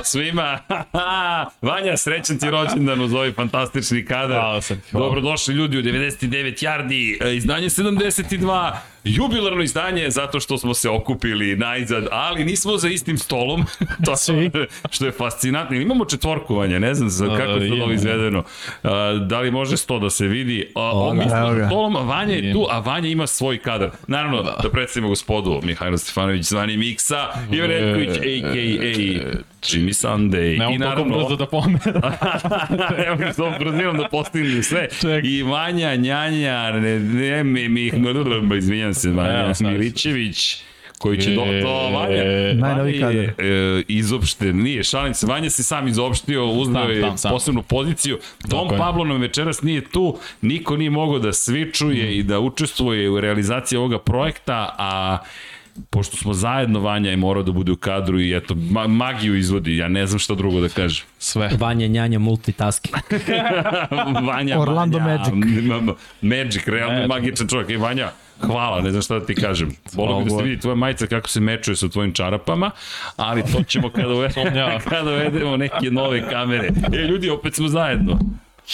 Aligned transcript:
Ćao 0.00 0.04
svima. 0.04 0.58
Vanja, 1.68 1.96
srećan 1.96 2.38
ti 2.38 2.50
rođendan 2.50 3.00
uz 3.00 3.14
ovaj 3.14 3.32
fantastični 3.32 4.04
kadar. 4.04 4.40
Hvala 4.40 4.60
sam. 4.60 4.82
Hvala. 4.90 5.06
Dobrodošli 5.06 5.54
ljudi 5.54 5.78
u 5.78 5.82
99 5.82 6.64
yardi, 6.64 7.26
e, 7.26 7.36
izdanje 7.36 7.68
72, 7.68 8.72
jubilarno 9.04 9.62
izdanje 9.62 10.10
zato 10.10 10.40
što 10.40 10.58
smo 10.58 10.74
se 10.74 10.88
okupili 10.88 11.56
najzad, 11.56 12.06
ali 12.10 12.44
nismo 12.44 12.76
za 12.76 12.88
istim 12.88 13.18
stolom, 13.18 13.64
to 14.06 14.14
što 14.90 15.04
je 15.04 15.12
fascinantno. 15.12 15.76
Imamo 15.76 16.04
četvorkovanje, 16.04 16.80
ne 16.80 16.94
znam 16.94 17.10
za 17.10 17.36
kako 17.36 17.52
je 17.52 17.80
to 17.80 17.92
izvedeno. 17.92 18.42
A, 18.82 19.12
da 19.28 19.40
li 19.40 19.50
može 19.50 19.76
sto 19.76 19.98
da 19.98 20.10
se 20.10 20.26
vidi? 20.26 20.72
A, 20.74 20.90
on 20.94 21.16
mi 21.16 21.24
evo 21.24 21.54
ga. 21.54 21.66
stolom, 21.66 21.96
a 21.96 22.00
Vanja 22.00 22.34
je 22.34 22.52
tu, 22.52 22.66
a 22.70 22.78
Vanja 22.78 23.08
ima 23.08 23.26
svoj 23.26 23.58
kadar. 23.58 23.90
Naravno, 24.06 24.42
da 24.42 24.70
predstavimo 24.72 25.08
gospodu 25.08 25.60
Mihajlo 25.62 25.98
Stefanović, 25.98 26.44
zvani 26.46 26.76
Miksa, 26.76 27.28
i 27.52 27.60
Redković, 27.60 28.16
a.k.a. 28.16 29.50
Jimmy 29.62 29.92
Sunday. 29.92 30.58
Ne 30.58 30.74
I 30.74 30.78
toliko 30.78 31.18
brzo 31.18 31.36
da 31.36 31.46
pomera. 31.46 32.18
Evo 33.06 33.16
ga 33.16 33.32
s 33.32 33.38
ovom 33.38 33.54
brzinom 33.58 33.96
da 33.96 34.08
postignem 34.08 34.62
sve. 34.62 34.88
Ček. 35.00 35.24
I 35.24 35.42
Vanja, 35.42 35.96
Njanja, 35.96 36.70
ne, 36.72 37.00
ne, 37.00 37.44
mi, 37.44 37.68
mi, 37.68 37.92
izvinjam 38.58 38.89
se, 38.94 39.10
Vanja. 39.10 39.52
Milićević, 39.60 40.62
koji 40.98 41.20
će 41.20 41.30
do, 41.30 41.44
to 41.62 41.90
Vanja, 41.90 42.14
E, 42.14 42.54
Najnoviji 42.54 43.02
Vanja 43.02 43.20
je 43.20 43.26
kadar. 43.26 43.46
e, 43.46 43.82
izopšten, 43.88 44.56
nije, 44.56 44.84
šalim 44.84 45.14
se, 45.14 45.26
Vanja 45.26 45.50
se 45.50 45.62
sam 45.62 45.88
izopštio, 45.88 46.46
uznao 46.46 46.84
Sam, 46.84 46.92
je 46.92 47.16
sam. 47.16 47.30
posebnu 47.32 47.62
poziciju. 47.62 48.18
Tom 48.50 48.68
Tako. 48.68 48.78
Pablo 48.78 49.04
nam 49.04 49.20
večeras 49.20 49.62
nije 49.62 49.80
tu, 49.82 50.18
niko 50.42 50.76
nije 50.76 50.90
mogao 50.90 51.18
da 51.18 51.32
svičuje 51.32 52.16
i 52.16 52.22
da 52.22 52.40
učestvuje 52.40 53.10
u 53.10 53.20
realizaciji 53.20 53.76
ovoga 53.76 53.98
projekta, 53.98 54.74
a 54.78 55.18
pošto 55.90 56.16
smo 56.16 56.34
zajedno, 56.34 56.80
Vanja 56.80 57.10
je 57.10 57.16
morao 57.16 57.42
da 57.42 57.52
bude 57.52 57.72
u 57.72 57.76
kadru 57.76 58.20
i 58.20 58.36
eto, 58.36 58.54
ma 58.54 58.86
magiju 58.86 59.36
izvodi, 59.36 59.76
ja 59.76 59.88
ne 59.88 60.06
znam 60.06 60.18
šta 60.18 60.34
drugo 60.34 60.60
da 60.60 60.68
kažem. 60.68 61.06
Sve. 61.18 61.50
Vanja 61.58 61.86
njanja 61.86 62.18
multitasking. 62.18 62.96
Vanja, 64.28 64.60
Orlando 64.60 64.98
Vanja, 64.98 65.18
Magic. 65.18 65.34
Magic, 66.22 66.66
realno 66.66 66.94
Magic. 66.94 67.08
magičan 67.08 67.48
čovjek. 67.48 67.70
I 67.70 67.76
Vanja, 67.76 68.10
hvala, 68.40 68.80
ne 68.80 68.90
znam 68.90 69.02
šta 69.02 69.18
da 69.18 69.26
ti 69.26 69.34
kažem. 69.34 69.70
Volio 69.92 70.18
bi 70.18 70.30
da 70.30 70.36
se 70.36 70.42
vidi 70.42 70.60
tvoja 70.60 70.74
majica 70.74 71.06
kako 71.06 71.28
se 71.28 71.40
mečuje 71.40 71.76
sa 71.76 71.88
tvojim 71.88 72.12
čarapama, 72.12 72.70
ali 73.16 73.42
to 73.42 73.62
ćemo 73.62 73.90
kada, 73.90 74.08
uvede, 74.08 74.34
Sumnjam. 74.34 74.80
kada 74.88 75.10
uvedemo 75.10 75.56
neke 75.56 75.90
nove 75.90 76.30
kamere. 76.30 76.68
E, 76.92 76.96
ljudi, 76.96 77.30
opet 77.30 77.54
smo 77.54 77.68
zajedno. 77.68 78.18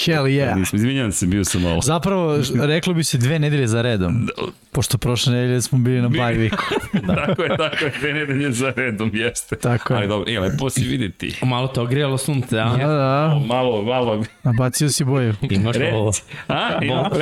Hell 0.05 0.27
yeah. 0.27 0.57
Nisam, 0.57 0.77
izvinjam 0.77 1.13
se, 1.13 1.27
bio 1.27 1.45
sam 1.45 1.63
malo. 1.63 1.81
Zapravo, 1.81 2.39
reklo 2.55 2.95
bi 2.95 3.05
se 3.05 3.19
dve 3.19 3.39
nedelje 3.39 3.67
za 3.67 3.83
redom. 3.83 4.29
Pošto 4.73 4.99
prošle 4.99 5.33
nedelje 5.33 5.63
smo 5.63 5.79
bili 5.79 6.03
na 6.03 6.09
bye 6.09 6.39
weeku. 6.39 6.63
tako 7.17 7.43
je, 7.43 7.57
tako 7.57 7.85
je, 7.85 7.93
dve 8.01 8.13
nedelje 8.13 8.53
za 8.53 8.73
redom, 8.77 9.11
jeste. 9.15 9.57
Tako 9.57 9.95
je. 9.95 9.99
Ali 9.99 10.09
dobro, 10.09 10.33
e, 10.33 10.41
lepo 10.41 10.71
si 10.71 10.85
videti. 10.85 11.35
Malo 11.43 11.69
te 11.69 11.81
ogrijalo 11.81 12.19
sunce, 12.19 12.59
a? 12.59 12.77
Da, 12.77 12.87
da, 12.87 13.41
Malo, 13.47 13.83
malo, 13.83 14.25
nabacio 14.43 14.89
si 14.89 15.05
boju. 15.05 15.35
Imaš 15.51 15.77
ovo. 15.93 16.07
reci. 16.07 16.23
A, 16.49 16.85
ja, 16.85 17.09
Bolko, 17.11 17.19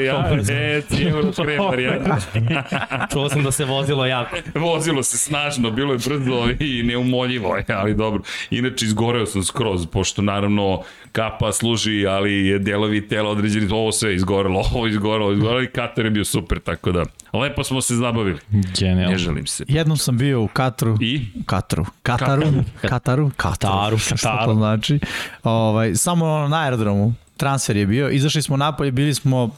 ja, 0.00 0.28
reci, 0.30 1.02
evo 1.02 1.32
krepar, 1.44 1.80
ja. 1.80 2.18
Čuo 3.12 3.28
sam 3.28 3.42
da 3.42 3.50
se 3.50 3.64
vozilo 3.64 4.06
jako. 4.06 4.36
Vozilo 4.54 5.02
se 5.02 5.18
snažno, 5.18 5.70
bilo 5.70 5.92
je 5.92 5.98
brzo 5.98 6.48
i 6.60 6.82
neumoljivo, 6.82 7.58
ali 7.68 7.94
dobro. 7.94 8.22
Inače, 8.50 8.84
izgoreo 8.84 9.26
sam 9.26 9.42
skroz, 9.42 9.86
pošto 9.86 10.22
naravno 10.22 10.82
kapa 11.14 11.52
služi, 11.52 12.06
ali 12.06 12.46
je 12.46 12.58
delovi 12.58 13.08
tela 13.08 13.30
određeni, 13.30 13.68
ovo 13.72 13.92
sve 13.92 14.14
izgorelo, 14.18 14.62
ovo 14.74 14.86
izgorelo, 14.86 15.32
izgorelo 15.32 15.62
i 15.62 15.66
Katar 15.66 16.04
je 16.04 16.10
bio 16.10 16.24
super, 16.24 16.60
tako 16.60 16.92
da 16.92 17.02
lepo 17.32 17.64
smo 17.64 17.80
se 17.80 17.94
zabavili. 17.94 18.38
Ne 18.50 18.62
Genijalno. 18.78 19.18
želim 19.18 19.46
se. 19.46 19.64
Jednom 19.68 19.96
sam 19.96 20.18
bio 20.18 20.42
u 20.42 20.48
Katru. 20.48 20.96
I? 21.00 21.20
Kataru. 21.46 21.84
Kataru. 22.02 22.42
Kataru. 22.80 23.30
Kataru. 23.36 23.98
Šta 23.98 24.14
Kataru. 24.16 24.46
to 24.46 24.54
znači? 24.54 24.98
Ovaj, 25.42 25.94
samo 25.94 26.48
na 26.48 26.62
aerodromu. 26.62 27.14
Transfer 27.36 27.76
je 27.76 27.86
bio. 27.86 28.10
Izašli 28.10 28.42
smo 28.42 28.56
napolje, 28.56 28.90
bili 28.92 29.14
smo 29.14 29.50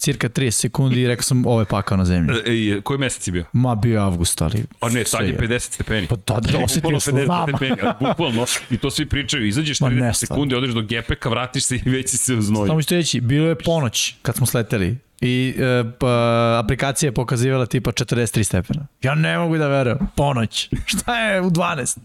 cirka 0.00 0.28
30 0.28 0.50
sekundi 0.50 1.00
i 1.00 1.06
rekao 1.06 1.22
sam 1.22 1.46
ovo 1.46 1.60
je 1.60 1.64
pakao 1.64 1.96
na 1.96 2.04
zemlji. 2.04 2.34
E, 2.76 2.80
koji 2.80 2.98
mesec 2.98 3.28
je 3.28 3.32
bio? 3.32 3.44
Ma 3.52 3.74
bio 3.74 3.92
je 3.92 4.00
avgust, 4.00 4.42
ali... 4.42 4.64
A 4.80 4.88
ne, 4.88 5.04
sad 5.04 5.26
je 5.26 5.36
sve 5.36 5.48
50 5.48 5.58
stepeni. 5.58 6.06
Pa 6.06 6.16
da, 6.16 6.40
da, 6.40 6.58
osetio 6.58 6.80
Bukvalno 6.80 7.00
sam, 7.00 7.14
50 7.14 7.24
znam. 7.24 7.48
stepeni, 7.48 7.76
a 7.82 7.94
bukvalno. 8.00 8.46
I 8.70 8.76
to 8.76 8.90
svi 8.90 9.06
pričaju, 9.06 9.46
izađeš 9.46 9.80
Ma 9.80 9.88
30 9.90 10.00
ne, 10.00 10.14
sekundi, 10.14 10.54
odeš 10.54 10.70
do 10.70 10.82
gepeka, 10.82 11.28
vratiš 11.28 11.64
se 11.64 11.76
i 11.76 11.90
već 11.90 12.10
si 12.10 12.16
se 12.16 12.34
uznoji. 12.34 12.68
Samo 12.68 12.82
ću 12.82 12.94
reći, 12.94 13.20
bilo 13.20 13.48
je 13.48 13.54
ponoć 13.54 14.14
kad 14.22 14.36
smo 14.36 14.46
sleteli 14.46 14.98
i 15.20 15.54
e, 15.58 15.84
pa, 15.98 16.58
aplikacija 16.64 17.08
je 17.08 17.14
pokazivala 17.14 17.66
tipa 17.66 17.92
43 17.92 18.42
stepena. 18.42 18.86
Ja 19.02 19.14
ne 19.14 19.38
mogu 19.38 19.58
da 19.58 19.68
verujem. 19.68 19.98
Ponoć. 20.16 20.68
Šta 20.92 21.20
je 21.20 21.40
u 21.40 21.50
12? 21.50 21.98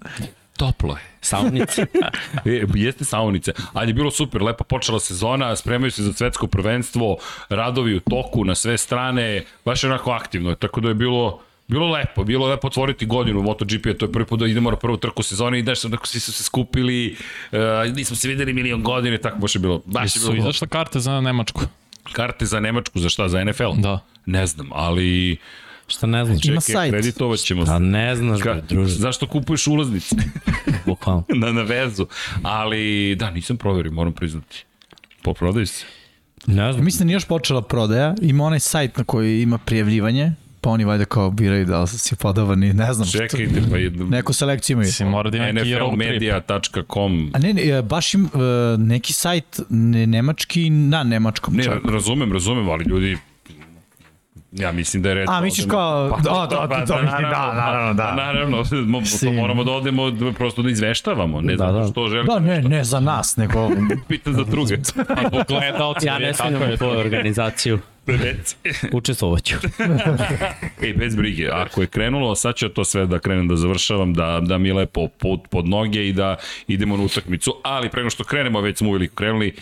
Toplo 0.58 0.94
je. 0.94 1.02
Saunici. 1.22 1.82
E, 2.46 2.66
jeste 2.74 3.06
saunice, 3.06 3.54
ali 3.74 3.90
je 3.90 3.94
bilo 3.94 4.12
super, 4.12 4.44
lepo 4.44 4.64
počela 4.64 5.00
sezona, 5.00 5.56
spremaju 5.56 5.92
se 5.92 6.04
za 6.04 6.14
svetsko 6.14 6.48
prvenstvo, 6.48 7.18
radovi 7.50 7.96
u 7.96 8.00
toku 8.00 8.46
na 8.46 8.56
sve 8.56 8.78
strane, 8.78 9.44
baš 9.66 9.84
je 9.84 9.90
onako 9.90 10.12
aktivno, 10.12 10.56
tako 10.56 10.82
da 10.82 10.88
je 10.88 10.94
bilo 10.94 11.40
Bilo 11.68 11.90
lepo, 11.90 12.24
bilo 12.24 12.48
lepo 12.48 12.68
otvoriti 12.68 13.06
godinu 13.06 13.40
u 13.40 13.44
MotoGP, 13.44 13.98
to 14.00 14.06
je 14.06 14.12
prvi 14.12 14.26
put 14.26 14.40
da 14.40 14.48
idemo 14.48 14.72
na 14.72 14.78
prvu 14.78 14.98
trku 14.98 15.24
sezone 15.24 15.60
i 15.60 15.64
daš 15.64 15.86
onako 15.86 16.08
svi 16.08 16.20
su 16.20 16.34
se 16.34 16.44
skupili, 16.44 17.16
uh, 17.52 17.60
nismo 17.96 18.16
se 18.16 18.28
videli 18.28 18.54
milion 18.54 18.84
godina 18.84 19.16
i 19.16 19.22
tako 19.22 19.38
baš 19.38 19.56
je 19.56 19.60
bilo, 19.60 19.82
baš 19.86 20.16
je 20.16 20.20
bilo 20.20 20.36
izašle 20.36 20.68
karte 20.68 21.00
za 21.00 21.22
Nemačku. 21.22 21.62
Karte 22.12 22.46
za 22.46 22.60
Nemačku, 22.60 23.00
za 23.00 23.10
šta, 23.10 23.28
za 23.30 23.44
NFL? 23.44 23.72
Da. 23.78 24.00
Ne 24.26 24.48
znam, 24.48 24.70
ali 24.74 25.38
Šta 25.88 26.08
ne 26.08 26.26
znaš? 26.26 26.46
Ima 26.46 26.62
čekaj, 26.62 26.74
sajt. 26.74 26.92
kreditovat 26.92 27.40
ćemo 27.40 27.62
A 27.62 27.66
se. 27.66 27.80
ne 27.80 28.16
znaš, 28.16 28.42
Ka, 28.42 28.54
bre, 28.54 28.62
druže, 28.62 28.96
zašto 28.96 29.28
kupuješ 29.28 29.68
ulaznice 29.68 30.16
bukvalno. 30.86 31.24
na, 31.36 31.52
na 31.52 31.62
vezu? 31.62 32.08
Ali, 32.44 33.16
da, 33.16 33.32
nisam 33.32 33.58
proverio, 33.58 33.92
moram 33.92 34.14
priznati. 34.14 34.66
Poprodaju 35.24 35.68
se. 35.68 35.86
Ne 36.48 36.74
znam. 36.74 36.86
Mislim 36.86 37.00
da 37.00 37.06
nije 37.06 37.16
još 37.16 37.26
počela 37.26 37.62
prodaja. 37.62 38.16
Ima 38.22 38.44
onaj 38.44 38.60
sajt 38.60 38.98
na 38.98 39.04
koji 39.04 39.42
ima 39.42 39.58
prijavljivanje, 39.58 40.32
pa 40.62 40.70
oni 40.70 40.86
valjda 40.86 41.06
kao 41.06 41.32
biraju 41.32 41.66
da 41.66 41.82
li 41.82 41.88
si 41.88 42.16
podoban 42.16 42.64
i 42.64 42.74
ne 42.74 42.94
znam. 42.94 43.08
Čekajte, 43.08 43.62
pa 43.72 43.78
je... 43.78 43.90
Neku 43.90 44.34
selekciju 44.34 44.74
imaju. 44.74 44.86
Mislim, 44.88 45.10
mora 45.10 45.30
da 45.30 45.38
ima 45.38 45.52
neki 45.52 45.76
road 45.76 45.92
trip. 45.92 46.00
nflmedia.com 46.00 47.32
A 47.34 47.40
ne, 47.40 47.54
ne, 47.54 47.62
e, 47.64 47.82
baš 47.82 48.14
im 48.14 48.26
e, 48.26 48.28
neki 48.78 49.14
sajt 49.14 49.60
ne, 49.70 50.08
nemački 50.08 50.70
na 50.70 51.04
nemačkom 51.04 51.54
Ne, 51.56 51.64
čak. 51.64 51.80
razumem, 51.86 52.34
razumem, 52.34 52.70
ali 52.70 52.84
ljudi 52.84 53.18
Ja 54.56 54.72
mislim 54.72 55.04
da 55.04 55.10
je 55.10 55.16
red. 55.16 55.30
A, 55.30 55.42
misliš 55.42 55.66
kao- 55.68 56.10
Pa, 56.12 56.18
da, 56.18 56.30
da, 56.30 56.48
da, 56.48 56.68
pa, 56.70 56.78
da, 56.78 56.86
da, 57.22 57.54
naravno, 57.54 57.94
da. 57.94 58.04
Pa, 58.06 58.16
naravno, 58.16 58.58
mo- 58.92 59.20
to 59.22 59.32
moramo 59.32 59.64
da 59.64 59.72
odemo 59.72 60.12
da, 60.12 60.32
prosto 60.32 60.62
da 60.62 60.70
izveštavamo, 60.70 61.42
ne 61.42 61.52
Da, 61.52 61.58
znam 61.58 61.82
da. 61.82 61.88
što 61.88 62.08
želim. 62.08 62.26
Da, 62.26 62.40
ne, 62.40 62.62
ne 62.62 62.84
za 62.84 63.00
nas, 63.00 63.38
nego 63.38 63.70
Pitan 64.08 64.34
za 64.34 64.44
druge. 64.44 64.78
A 65.10 65.30
po 65.30 65.44
gledalci, 65.48 66.08
Ja 66.08 66.20
ne 66.20 66.34
smijem 66.34 66.74
u 66.74 66.78
tvoju 66.78 67.00
organizaciju. 67.00 67.80
Reci. 68.08 68.56
Učestvovaću. 68.94 69.56
Ej, 70.82 70.94
bez 70.94 71.16
brige, 71.16 71.48
ako 71.48 71.82
je 71.82 71.88
krenulo, 71.88 72.36
sad 72.36 72.56
ću 72.56 72.70
to 72.70 72.86
sve 72.86 73.06
da 73.06 73.20
krenem 73.20 73.48
da 73.48 73.56
završavam, 73.56 74.14
da, 74.14 74.40
da 74.42 74.58
mi 74.58 74.68
je 74.68 74.74
lepo 74.74 75.08
put 75.10 75.40
pod 75.48 75.68
noge 75.68 76.08
i 76.08 76.14
da 76.14 76.36
idemo 76.68 76.98
na 76.98 77.04
utakmicu, 77.04 77.56
ali 77.64 77.90
pre 77.90 78.00
nego 78.00 78.10
što 78.10 78.24
krenemo, 78.24 78.62
već 78.62 78.78
smo 78.78 78.90
uveliko 78.90 79.16
krenuli, 79.16 79.56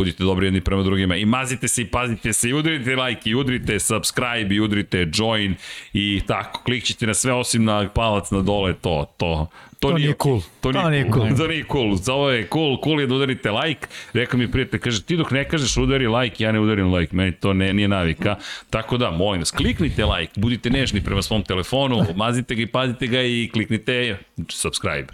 budite 0.00 0.24
dobri 0.24 0.46
jedni 0.46 0.60
prema 0.60 0.82
drugima 0.82 1.16
i 1.16 1.24
mazite 1.24 1.68
se 1.68 1.82
i 1.82 1.86
pazite 1.86 2.32
se 2.32 2.48
i 2.48 2.54
udrite 2.54 2.96
like 2.96 3.30
i 3.30 3.34
udrite 3.34 3.80
subscribe 3.80 4.54
i 4.54 4.60
udrite 4.60 5.08
join 5.14 5.54
i 5.92 6.20
tako, 6.26 6.62
klikćite 6.64 7.06
na 7.06 7.14
sve 7.14 7.32
osim 7.32 7.64
na 7.64 7.88
palac 7.88 8.30
na 8.30 8.42
dole, 8.42 8.74
to, 8.74 9.14
to, 9.16 9.48
To 9.80 9.92
nije 9.92 10.14
cool. 10.22 10.40
To 10.60 10.72
nije, 10.72 10.82
To 10.82 10.90
nije 10.90 11.04
cool. 11.04 11.26
cool. 11.26 11.36
To 11.40 11.46
nije 11.46 11.64
cool. 11.72 11.96
Za 11.96 12.14
ovo 12.14 12.30
je 12.30 12.48
cool. 12.52 12.76
Cool 12.84 13.00
je 13.00 13.06
da 13.06 13.14
udarite 13.14 13.50
like. 13.50 13.86
Rekao 14.12 14.38
mi 14.38 14.50
prijatelj, 14.50 14.80
kaže, 14.80 15.02
ti 15.02 15.16
dok 15.16 15.30
ne 15.30 15.44
kažeš 15.48 15.76
udari 15.76 16.08
like, 16.08 16.44
ja 16.44 16.52
ne 16.52 16.60
udarim 16.60 16.94
like. 16.94 17.16
Meni 17.16 17.32
to 17.32 17.52
ne, 17.52 17.72
nije 17.72 17.88
navika. 17.88 18.36
Tako 18.70 18.96
da, 18.96 19.10
molim 19.10 19.40
vas, 19.40 19.50
kliknite 19.50 20.04
like, 20.04 20.32
budite 20.36 20.70
nežni 20.70 21.04
prema 21.04 21.22
svom 21.22 21.42
telefonu, 21.44 22.04
mazite 22.16 22.54
ga 22.54 22.62
i 22.62 22.66
pazite 22.66 23.06
ga 23.06 23.22
i 23.22 23.50
kliknite 23.52 24.18
subscribe. 24.48 25.08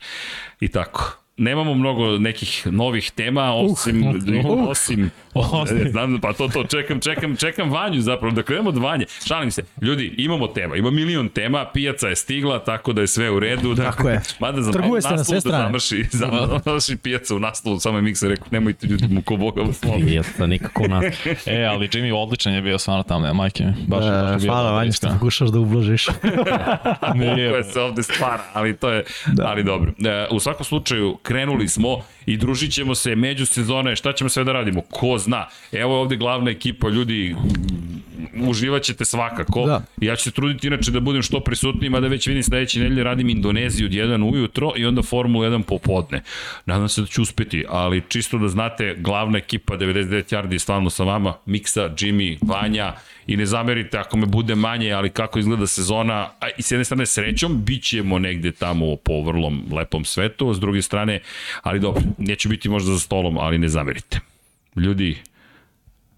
I 0.60 0.68
tako. 0.68 1.25
Nemamo 1.36 1.74
mnogo 1.74 2.18
nekih 2.18 2.66
novih 2.66 3.10
tema, 3.10 3.54
osim, 3.54 4.02
uh, 4.06 4.68
osim, 4.68 5.10
Osim. 5.52 5.88
znam, 5.90 6.20
pa 6.20 6.32
to, 6.32 6.48
to, 6.48 6.64
čekam, 6.66 7.00
čekam, 7.00 7.36
čekam 7.36 7.70
Vanju 7.70 8.00
zapravo, 8.00 8.34
da 8.34 8.42
krenemo 8.42 8.68
od 8.68 8.76
Vanje. 8.76 9.04
Šalim 9.26 9.50
se, 9.50 9.62
ljudi, 9.80 10.14
imamo 10.16 10.46
tema, 10.46 10.76
ima 10.76 10.90
milion 10.90 11.28
tema, 11.28 11.66
pijaca 11.66 12.08
je 12.08 12.16
stigla, 12.16 12.58
tako 12.60 12.92
da 12.92 13.00
je 13.00 13.06
sve 13.06 13.30
u 13.30 13.40
redu. 13.40 13.74
Da, 13.74 13.82
Tako 13.84 14.08
je. 14.08 14.20
Mada 14.40 14.62
za 14.62 14.72
Trguje 14.72 15.02
se 15.02 15.08
na 15.10 15.24
sve 15.24 15.34
da 15.34 15.40
strane. 15.40 15.64
završi, 15.64 16.04
za- 16.12 16.60
završi 16.64 16.96
pijaca 16.96 17.34
u 17.34 17.38
naslovu, 17.38 17.80
samo 17.80 17.98
je 17.98 18.02
mikser 18.02 18.30
rekao, 18.30 18.46
nemojte 18.50 18.86
ljudi 18.86 19.08
mu 19.08 19.22
ko 19.22 19.36
Boga 19.36 19.62
vas 19.62 19.82
molim. 19.82 20.06
Nije 20.06 20.22
to 20.38 20.46
nikako 20.46 20.82
u 20.82 20.88
nas. 20.88 21.04
E, 21.46 21.64
ali 21.64 21.88
Jimmy 21.88 22.14
odličan 22.14 22.54
je 22.54 22.62
bio 22.62 22.78
stvarno 22.78 23.02
tamo, 23.02 23.26
ne, 23.26 23.32
majke 23.32 23.64
mi. 23.64 23.72
Baš, 23.86 24.04
baš 24.04 24.34
E, 24.34 24.36
bio 24.36 24.52
hvala 24.52 24.70
Vanja 24.70 24.92
što 24.92 25.08
pokušaš 25.08 25.48
da 25.48 25.58
ublažiš. 25.58 26.06
Nije, 27.14 27.50
koja 27.50 27.64
se 27.64 27.80
ovde 27.80 28.02
stvara, 28.02 28.42
ali 28.52 28.76
to 28.76 28.90
je, 28.90 29.04
da. 29.26 29.46
ali 29.46 29.64
dobro. 29.64 29.90
E, 29.90 30.26
u 30.30 30.40
svakom 30.40 30.64
slučaju, 30.64 31.16
krenuli 31.16 31.68
smo 31.68 31.88
i 32.26 32.36
družit 32.36 32.72
ćemo 32.72 32.94
se 32.94 33.14
među 33.16 33.46
sezone, 33.46 33.96
šta 33.96 34.12
ćemo 34.12 34.30
sve 34.30 34.44
da 34.44 34.52
radimo, 34.52 34.80
ko 34.82 35.18
zna. 35.26 35.46
Evo 35.72 35.94
je 35.94 36.00
ovde 36.00 36.16
glavna 36.16 36.50
ekipa, 36.50 36.88
ljudi, 36.88 37.36
uživat 38.48 38.82
ćete 38.82 39.04
svakako. 39.04 39.66
Da. 39.66 39.82
Ja 40.00 40.16
ću 40.16 40.22
se 40.22 40.30
truditi 40.30 40.66
inače 40.66 40.90
da 40.90 41.00
budem 41.00 41.22
što 41.22 41.40
prisutniji, 41.40 41.90
mada 41.90 42.08
već 42.08 42.26
vidim 42.26 42.42
sledeće 42.42 42.80
nedelje 42.80 43.04
radim 43.04 43.28
Indoneziju 43.28 43.86
od 43.86 43.92
1 43.92 44.32
ujutro 44.32 44.72
i 44.76 44.86
onda 44.86 45.02
Formula 45.02 45.48
1 45.48 45.62
popodne. 45.62 46.22
Nadam 46.66 46.88
se 46.88 47.00
da 47.00 47.06
ću 47.06 47.22
uspeti, 47.22 47.64
ali 47.68 48.02
čisto 48.08 48.38
da 48.38 48.48
znate, 48.48 48.94
glavna 48.98 49.38
ekipa 49.38 49.76
99 49.76 50.34
Yardi 50.34 50.52
je 50.52 50.58
stvarno 50.58 50.90
sa 50.90 51.04
vama, 51.04 51.34
Miksa, 51.46 51.88
Jimmy, 51.88 52.38
Vanja, 52.42 52.94
i 53.26 53.36
ne 53.36 53.46
zamerite 53.46 53.98
ako 53.98 54.16
me 54.16 54.26
bude 54.26 54.54
manje, 54.54 54.92
ali 54.92 55.10
kako 55.10 55.38
izgleda 55.38 55.66
sezona, 55.66 56.30
a 56.40 56.48
i 56.58 56.62
s 56.62 56.70
jedne 56.70 56.84
strane 56.84 57.06
srećom, 57.06 57.64
bit 57.64 57.82
ćemo 57.82 58.18
negde 58.18 58.52
tamo 58.52 58.96
po 58.96 59.22
vrlo 59.22 59.52
lepom 59.72 60.04
svetu, 60.04 60.54
s 60.54 60.60
druge 60.60 60.82
strane, 60.82 61.20
ali 61.62 61.80
dobro, 61.80 62.02
neću 62.18 62.48
biti 62.48 62.68
možda 62.68 62.92
za 62.92 62.98
stolom, 62.98 63.38
ali 63.38 63.58
ne 63.58 63.68
zamerite. 63.68 64.20
Ljudi, 64.76 65.16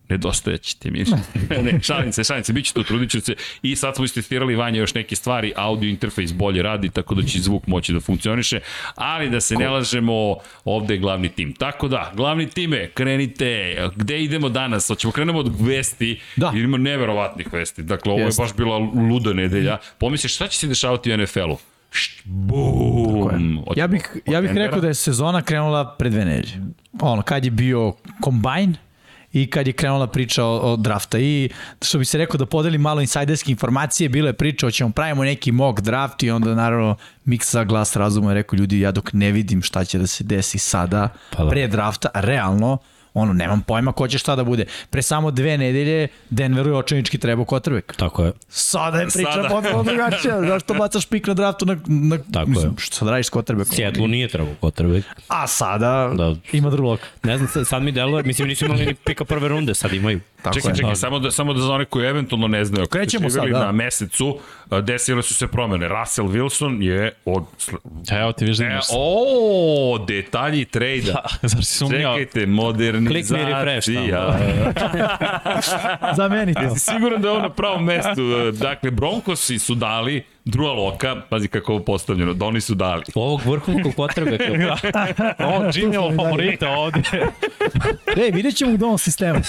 nedostajaćete 0.08 0.90
mi. 0.90 1.04
ne, 1.64 1.80
šalim 1.82 2.12
se, 2.12 2.24
šalim 2.24 2.44
se, 2.44 2.52
bit 2.52 2.64
će 2.66 2.72
to, 2.72 2.82
trudit 2.82 3.10
ću 3.10 3.20
se. 3.20 3.34
I 3.62 3.76
sad 3.76 3.96
smo 3.96 4.04
istestirali 4.04 4.56
Vanja 4.56 4.80
još 4.80 4.94
neke 4.94 5.16
stvari, 5.16 5.52
audio 5.56 5.88
interfejs 5.88 6.32
bolje 6.32 6.62
radi, 6.62 6.90
tako 6.90 7.14
da 7.14 7.22
će 7.22 7.40
zvuk 7.40 7.66
moći 7.66 7.92
da 7.92 8.00
funkcioniše, 8.00 8.60
ali 8.94 9.30
da 9.30 9.40
se 9.40 9.54
ne 9.56 9.68
lažemo, 9.68 10.36
ovde 10.64 10.94
je 10.94 10.98
glavni 10.98 11.28
tim. 11.28 11.54
Tako 11.54 11.88
da, 11.88 12.12
glavni 12.16 12.50
time, 12.50 12.90
krenite, 12.94 13.76
gde 13.96 14.22
idemo 14.22 14.48
danas? 14.48 14.88
Hoćemo 14.88 15.12
krenemo 15.12 15.38
od 15.38 15.60
vesti, 15.60 16.20
Da. 16.36 16.52
jer 16.54 16.64
ima 16.64 16.78
neverovatnih 16.78 17.52
vesti. 17.52 17.82
Dakle, 17.82 18.12
ovo 18.12 18.22
je 18.22 18.30
baš 18.38 18.54
bila 18.56 18.78
luda 18.78 19.32
nedelja. 19.32 19.78
Pomisliš, 19.98 20.34
šta 20.34 20.48
će 20.48 20.58
se 20.58 20.66
dešavati 20.66 21.12
u 21.12 21.16
NFL-u? 21.16 21.58
Št, 21.90 22.22
Bum! 22.24 23.64
Ja 23.76 23.86
bih, 23.86 24.16
ja 24.26 24.40
bih 24.40 24.50
rekao 24.50 24.80
da 24.80 24.88
je 24.88 24.94
sezona 24.94 25.42
krenula 25.42 25.96
pre 25.98 26.10
dve 26.10 26.24
nedelje. 26.24 26.60
Ono, 27.00 27.22
kad 27.22 27.44
je 27.44 27.50
bio 27.50 27.92
kombajn 28.20 28.76
i 29.32 29.50
kad 29.50 29.66
je 29.66 29.72
krenula 29.72 30.06
priča 30.06 30.44
o, 30.44 30.58
o 30.58 30.76
drafta. 30.76 31.18
I 31.18 31.50
što 31.82 31.98
bi 31.98 32.04
se 32.04 32.18
rekao 32.18 32.38
da 32.38 32.46
podelim 32.46 32.80
malo 32.80 33.00
insajderske 33.00 33.50
informacije, 33.50 34.08
bila 34.08 34.28
je 34.28 34.32
priča, 34.32 34.66
hoćemo 34.66 34.90
pravimo 34.90 35.24
neki 35.24 35.52
mock 35.52 35.80
draft 35.80 36.22
i 36.22 36.30
onda 36.30 36.54
naravno 36.54 36.96
Miksa 37.24 37.64
glas 37.64 37.96
razuma 37.96 38.30
je 38.30 38.34
rekao 38.34 38.56
ljudi, 38.56 38.80
ja 38.80 38.92
dok 38.92 39.12
ne 39.12 39.32
vidim 39.32 39.62
šta 39.62 39.84
će 39.84 39.98
da 39.98 40.06
se 40.06 40.24
desi 40.24 40.58
sada, 40.58 41.08
Pa 41.36 41.44
da. 41.44 41.50
pre 41.50 41.68
drafta, 41.68 42.08
realno, 42.14 42.78
ono, 43.14 43.32
nemam 43.32 43.60
pojma 43.60 43.92
ko 43.92 44.08
će 44.08 44.18
šta 44.18 44.36
da 44.36 44.44
bude. 44.44 44.64
Pre 44.90 45.02
samo 45.02 45.30
dve 45.30 45.58
nedelje 45.58 46.08
Denveru 46.30 46.70
je 46.70 46.76
očajnički 46.76 47.18
trebao 47.18 47.44
kotrbek. 47.44 47.94
Tako 47.96 48.24
je. 48.24 48.32
Sada 48.48 48.98
je 48.98 49.06
priča 49.06 49.32
Sada. 49.32 49.48
potpuno 49.48 49.82
drugačija. 49.82 50.40
Zašto 50.48 50.74
bacaš 50.74 51.06
pik 51.06 51.26
na 51.26 51.34
draftu 51.34 51.66
na, 51.66 51.76
na 51.86 52.18
Tako 52.32 52.50
mislim, 52.50 52.68
je. 52.68 52.76
što 52.78 52.96
sad 52.96 53.08
radiš 53.08 53.26
s 53.26 53.30
kotrebekom? 53.30 53.72
Sjetlu 53.72 54.08
nije 54.08 54.28
trebao 54.28 54.54
potrebek. 54.54 55.04
A 55.28 55.46
sada 55.46 56.10
Da. 56.14 56.34
ima 56.52 56.68
Lock. 56.70 57.02
Ne 57.22 57.36
znam, 57.36 57.48
sad- 57.48 57.66
sad 57.66 57.82
mi 57.82 57.92
deluje, 57.92 58.22
mislim 58.22 58.48
nisu 58.48 58.64
imali 58.64 58.86
ni 58.86 58.94
pika 58.96 59.24
prve 59.24 59.48
runde, 59.48 59.74
sad 59.74 59.92
imaju. 59.92 60.20
Tako 60.42 60.54
čekaj, 60.54 60.70
je. 60.70 60.76
čekaj, 60.76 60.96
samo 60.96 61.18
da, 61.18 61.30
samo 61.30 61.52
da 61.52 61.60
za 61.60 61.72
one 61.72 61.84
koji 61.84 62.06
eventualno 62.06 62.48
ne 62.48 62.64
znaju, 62.64 62.86
Krećemo 62.86 63.30
sad, 63.30 63.44
da. 63.44 63.58
na 63.58 63.72
mesecu, 63.72 64.38
desile 64.82 65.22
su 65.22 65.34
se 65.34 65.46
promene. 65.46 65.88
Russell 65.88 66.28
Wilson 66.28 66.82
je 66.82 67.12
od... 67.24 67.44
Evo 68.10 68.32
ti 68.32 68.44
viš 68.44 68.56
da 68.56 68.64
E, 68.64 68.66
imaš. 68.66 68.84
o, 68.92 70.04
detalji 70.08 70.64
trejda. 70.64 71.24
Zar 71.42 71.64
si 71.64 71.74
sumnjao? 71.74 72.18
Čekajte, 72.18 72.40
Klik 73.08 73.30
mi 73.30 73.38
refresh 73.38 73.88
modernizacija. 73.88 74.38
Zameni 76.16 76.54
to. 76.54 76.60
Jesi 76.60 76.78
siguran 76.78 77.22
da 77.22 77.28
je 77.28 77.34
on 77.34 77.42
na 77.42 77.50
pravom 77.50 77.84
mestu? 77.84 78.22
Dakle, 78.52 78.90
Broncosi 78.90 79.58
su 79.58 79.74
dali 79.74 80.24
Drua 80.48 80.72
Loka, 80.72 81.16
pazi 81.28 81.48
kako 81.48 81.72
je 81.72 81.76
ovo 81.76 81.84
postavljeno, 81.84 82.34
da 82.34 82.46
oni 82.46 82.60
su 82.60 82.74
dali. 82.74 83.02
Ovog 83.14 83.40
vrhunskog 83.44 83.94
potrebeka. 83.94 84.44
Ovo 85.46 85.64
Jimmy'ov 85.64 86.16
favorita 86.16 86.68
ovde. 86.68 87.02
Ej, 88.24 88.30
vidjet 88.30 88.56
ćemo 88.56 88.72
u 88.72 88.76
dom 88.76 88.98
sistemu. 88.98 89.40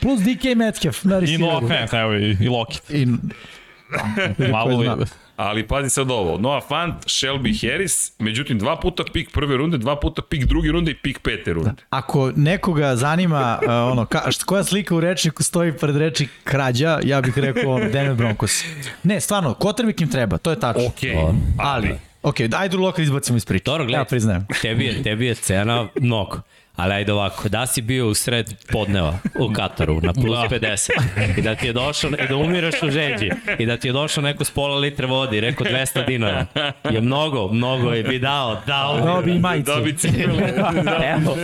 Plus 0.00 0.20
DK 0.20 0.56
Metcalf 0.56 1.04
na 1.04 1.18
I. 1.18 1.38
Noah 1.38 1.62
Fant, 1.68 1.92
evo 1.92 2.14
i, 2.14 2.36
i 2.40 2.48
Lockett. 2.48 2.90
I... 2.90 3.06
Malo 4.50 4.78
li... 4.78 4.88
Ali 5.36 5.66
pazi 5.68 5.90
sad 5.90 6.10
ovo, 6.10 6.38
Noah 6.38 6.62
Fant, 6.68 6.94
Shelby 7.04 7.70
Harris, 7.70 8.12
međutim 8.18 8.58
dva 8.58 8.76
puta 8.80 9.04
pik 9.12 9.32
prve 9.32 9.56
runde, 9.56 9.78
dva 9.78 9.96
puta 10.00 10.22
pik 10.22 10.44
druge 10.44 10.68
runde 10.72 10.90
i 10.90 10.94
pik 10.94 11.18
pete 11.18 11.52
runde. 11.52 11.70
Ako 11.90 12.32
nekoga 12.36 12.96
zanima 12.96 13.58
uh, 13.62 13.68
ono, 13.92 14.06
ka, 14.06 14.30
št, 14.30 14.42
koja 14.42 14.64
slika 14.64 14.94
u 14.94 15.00
rečniku 15.00 15.42
stoji 15.42 15.72
pred 15.72 15.96
reči 15.96 16.28
krađa, 16.44 16.98
ja 17.04 17.20
bih 17.20 17.38
rekao 17.38 17.72
ono, 17.72 17.88
Denver 17.88 18.14
Broncos. 18.14 18.64
Ne, 19.02 19.20
stvarno, 19.20 19.54
kotrbek 19.54 20.00
im 20.00 20.10
treba, 20.10 20.38
to 20.38 20.50
je 20.50 20.60
tačno. 20.60 20.86
Okej, 20.86 21.16
Ali, 21.58 21.94
ok, 22.22 22.40
daj 22.40 22.68
Drew 22.68 22.80
Locka 22.80 23.02
izbacimo 23.02 23.36
iz 23.36 23.44
priče. 23.44 23.64
Dobro, 23.64 23.84
gledaj. 23.84 24.00
Ja 24.00 24.04
priznajem. 24.04 24.46
Tebi 24.62 24.84
je, 24.84 25.02
tebi 25.02 25.26
je 25.26 25.34
cena 25.34 25.88
mnogo. 26.00 26.40
Ali 26.82 26.94
ajde 26.94 27.12
ovako, 27.12 27.48
da 27.48 27.66
si 27.66 27.82
bio 27.82 28.08
u 28.08 28.14
sred 28.14 28.54
podneva 28.72 29.18
u 29.38 29.52
Kataru 29.52 30.00
na 30.00 30.12
plus 30.12 30.38
50 30.38 30.90
i 31.38 31.42
da 31.42 31.54
ti 31.54 31.66
je 31.66 31.72
došao, 31.72 32.10
i 32.10 32.28
da 32.28 32.36
umiraš 32.36 32.82
u 32.82 32.90
žeđi 32.90 33.30
i 33.58 33.66
da 33.66 33.76
ti 33.76 33.88
je 33.88 33.92
došao 33.92 34.22
neko 34.22 34.44
s 34.44 34.50
pola 34.50 34.76
litre 34.78 35.06
vode 35.06 35.36
i 35.38 35.40
rekao 35.40 35.66
200 35.66 36.06
dinara 36.06 36.46
je 36.90 37.00
mnogo, 37.00 37.48
mnogo 37.52 37.90
je 37.90 38.02
bi 38.02 38.18
dao, 38.18 38.60
dao 38.66 38.96
bi. 38.96 39.02
Dobi 39.02 39.30
i 39.30 39.38
majicu. 39.38 39.70
Da 39.70 39.80
bi 39.80 39.96
cipele. 39.98 40.52
Evo, 41.14 41.36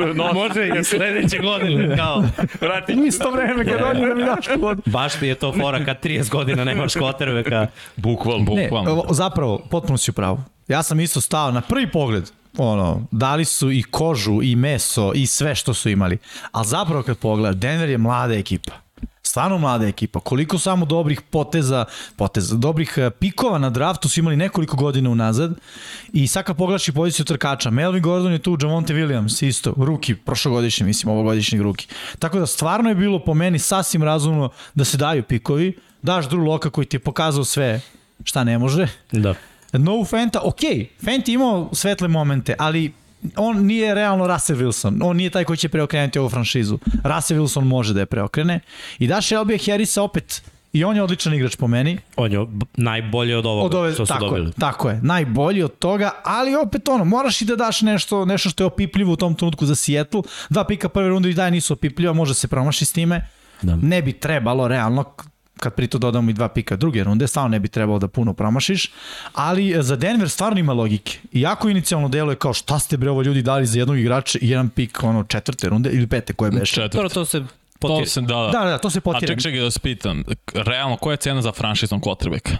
Evo, 0.00 0.32
može 0.34 0.68
i 0.80 0.84
sledeće 0.84 1.38
godine, 1.38 1.96
kao, 1.96 2.24
Vrati. 2.60 2.94
U 2.94 3.04
isto 3.04 3.30
vreme 3.30 3.64
kad 3.64 3.80
oni 3.82 4.08
da 4.08 4.14
mi 4.14 4.24
daš 4.24 4.46
vodu. 4.58 4.82
baš 4.86 5.12
ti 5.18 5.26
je 5.26 5.34
to 5.34 5.52
fora 5.52 5.84
kad 5.84 6.04
30 6.04 6.30
godina 6.30 6.64
nemaš 6.64 6.94
kotrbeka. 6.94 7.66
Bukvalno. 7.96 8.54
Ne, 8.54 8.62
Bukvalno. 8.62 8.90
ovo, 8.90 9.06
zapravo, 9.10 9.58
potpuno 9.70 9.98
si 9.98 10.10
u 10.10 10.14
pravu. 10.14 10.38
Ja 10.68 10.82
sam 10.82 11.00
isto 11.00 11.20
stao 11.20 11.50
na 11.50 11.60
prvi 11.60 11.90
pogled, 11.90 12.30
ono, 12.58 13.06
dali 13.10 13.44
su 13.44 13.72
i 13.72 13.82
kožu 13.82 14.42
i 14.42 14.56
meso 14.56 15.12
i 15.14 15.26
sve 15.26 15.54
što 15.54 15.74
su 15.74 15.88
imali. 15.88 16.18
Ali 16.52 16.66
zapravo 16.66 17.02
kad 17.02 17.18
pogleda, 17.18 17.54
Denver 17.54 17.88
je 17.88 17.98
mlada 17.98 18.34
ekipa. 18.34 18.72
Stvarno 19.22 19.58
mlada 19.58 19.86
ekipa. 19.86 20.20
Koliko 20.20 20.58
samo 20.58 20.86
dobrih 20.86 21.20
poteza, 21.20 21.84
poteza, 22.16 22.56
dobrih 22.56 22.94
eh, 22.96 23.10
pikova 23.10 23.58
na 23.58 23.70
draftu 23.70 24.08
su 24.08 24.20
imali 24.20 24.36
nekoliko 24.36 24.76
godina 24.76 25.10
unazad. 25.10 25.54
I 26.12 26.26
sad 26.26 26.44
kad 26.44 26.56
pogledaš 26.56 26.88
i 26.88 26.92
poziciju 26.92 27.24
trkača, 27.24 27.70
Melvin 27.70 28.02
Gordon 28.02 28.32
je 28.32 28.38
tu, 28.38 28.56
Javonte 28.62 28.94
Williams 28.94 29.46
isto, 29.46 29.74
ruki, 29.76 30.14
prošlogodišnji, 30.14 30.86
mislim, 30.86 31.12
ovogodišnjeg 31.12 31.62
ruki. 31.62 31.86
Tako 32.18 32.38
da 32.38 32.46
stvarno 32.46 32.88
je 32.88 32.94
bilo 32.94 33.24
po 33.24 33.34
meni 33.34 33.58
sasvim 33.58 34.02
razumno 34.02 34.50
da 34.74 34.84
se 34.84 34.96
daju 34.96 35.22
pikovi, 35.22 35.78
daš 36.02 36.28
Drew 36.28 36.46
Loka 36.46 36.70
koji 36.70 36.86
ti 36.86 36.96
je 36.96 37.00
pokazao 37.00 37.44
sve 37.44 37.80
šta 38.24 38.44
ne 38.44 38.58
može, 38.58 38.88
Da. 39.12 39.34
No 39.72 40.04
Fenta, 40.04 40.40
ok, 40.44 40.60
Fent 41.04 41.28
je 41.28 41.34
imao 41.34 41.68
svetle 41.72 42.08
momente, 42.08 42.54
ali 42.58 42.92
on 43.36 43.66
nije 43.66 43.94
realno 43.94 44.26
Russell 44.26 44.60
Wilson. 44.60 44.98
On 45.02 45.16
nije 45.16 45.30
taj 45.30 45.44
koji 45.44 45.56
će 45.56 45.68
preokrenuti 45.68 46.18
ovu 46.18 46.28
franšizu. 46.28 46.78
Russell 47.04 47.40
Wilson 47.40 47.64
može 47.64 47.94
da 47.94 48.00
je 48.00 48.06
preokrene. 48.06 48.60
I 48.98 49.06
da 49.06 49.16
Shelby 49.16 49.70
Harrisa 49.70 50.02
opet, 50.02 50.42
i 50.72 50.84
on 50.84 50.96
je 50.96 51.02
odličan 51.02 51.34
igrač 51.34 51.56
po 51.56 51.66
meni. 51.66 51.98
On 52.16 52.32
je 52.32 52.46
najbolji 52.76 53.34
od 53.34 53.46
ovoga 53.46 53.66
Od 53.66 53.74
ove, 53.74 53.92
što 53.94 54.06
su 54.06 54.12
tako, 54.12 54.24
dobili. 54.24 54.46
je, 54.46 54.52
tako 54.52 54.90
je, 54.90 55.00
najbolji 55.02 55.62
od 55.62 55.78
toga, 55.78 56.10
ali 56.24 56.54
opet 56.54 56.88
ono, 56.88 57.04
moraš 57.04 57.42
i 57.42 57.44
da 57.44 57.56
daš 57.56 57.80
nešto, 57.82 58.24
nešto 58.24 58.48
što 58.50 58.62
je 58.62 58.66
opipljivo 58.66 59.12
u 59.12 59.16
tom 59.16 59.34
trenutku 59.34 59.66
za 59.66 59.74
Seattle. 59.74 60.22
Dva 60.50 60.64
pika 60.64 60.88
prve 60.88 61.08
runde 61.08 61.30
i 61.30 61.34
daje 61.34 61.50
nisu 61.50 61.72
opipljiva, 61.72 62.12
može 62.12 62.34
se 62.34 62.48
promaši 62.48 62.84
s 62.84 62.92
time. 62.92 63.26
Da. 63.62 63.76
Ne 63.76 64.02
bi 64.02 64.12
trebalo, 64.12 64.68
realno, 64.68 65.04
kad 65.60 65.74
pri 65.74 65.86
to 65.86 65.98
dodamo 65.98 66.30
i 66.30 66.34
dva 66.34 66.48
pika 66.48 66.76
druge 66.76 67.04
runde, 67.04 67.26
stvarno 67.26 67.48
ne 67.48 67.60
bi 67.60 67.68
trebalo 67.68 67.98
da 67.98 68.08
puno 68.08 68.32
promašiš, 68.34 68.90
ali 69.32 69.74
za 69.80 69.96
Denver 69.96 70.28
stvarno 70.30 70.60
ima 70.60 70.72
logike. 70.72 71.18
Iako 71.32 71.68
inicijalno 71.68 72.08
deluje 72.08 72.36
kao 72.36 72.52
šta 72.52 72.78
ste 72.78 72.96
bre 72.96 73.10
ovo 73.10 73.22
ljudi 73.22 73.42
dali 73.42 73.66
za 73.66 73.78
jednog 73.78 73.98
igrača 73.98 74.38
i 74.42 74.48
jedan 74.48 74.68
pik 74.68 75.02
ono 75.02 75.24
četvrte 75.24 75.68
runde 75.68 75.90
ili 75.90 76.06
pete 76.06 76.32
koje 76.32 76.50
beše. 76.50 76.74
Četvrt. 76.74 76.92
Dobro, 76.92 77.08
to 77.08 77.24
se 77.24 77.40
To 77.78 77.88
potire. 77.88 78.06
se, 78.06 78.20
da, 78.20 78.26
da. 78.34 78.50
Da, 78.52 78.64
da, 78.64 78.78
to 78.78 78.90
se 78.90 78.98
A 78.98 79.00
potire. 79.00 79.26
ček, 79.26 79.42
čekaj 79.42 79.60
da 79.60 79.70
se 79.70 79.80
pitam, 79.80 80.24
realno, 80.54 80.96
koja 80.96 81.12
je 81.12 81.16
cena 81.16 81.42
za 81.42 81.52
franšiznog 81.52 82.00
quarterbacka? 82.00 82.56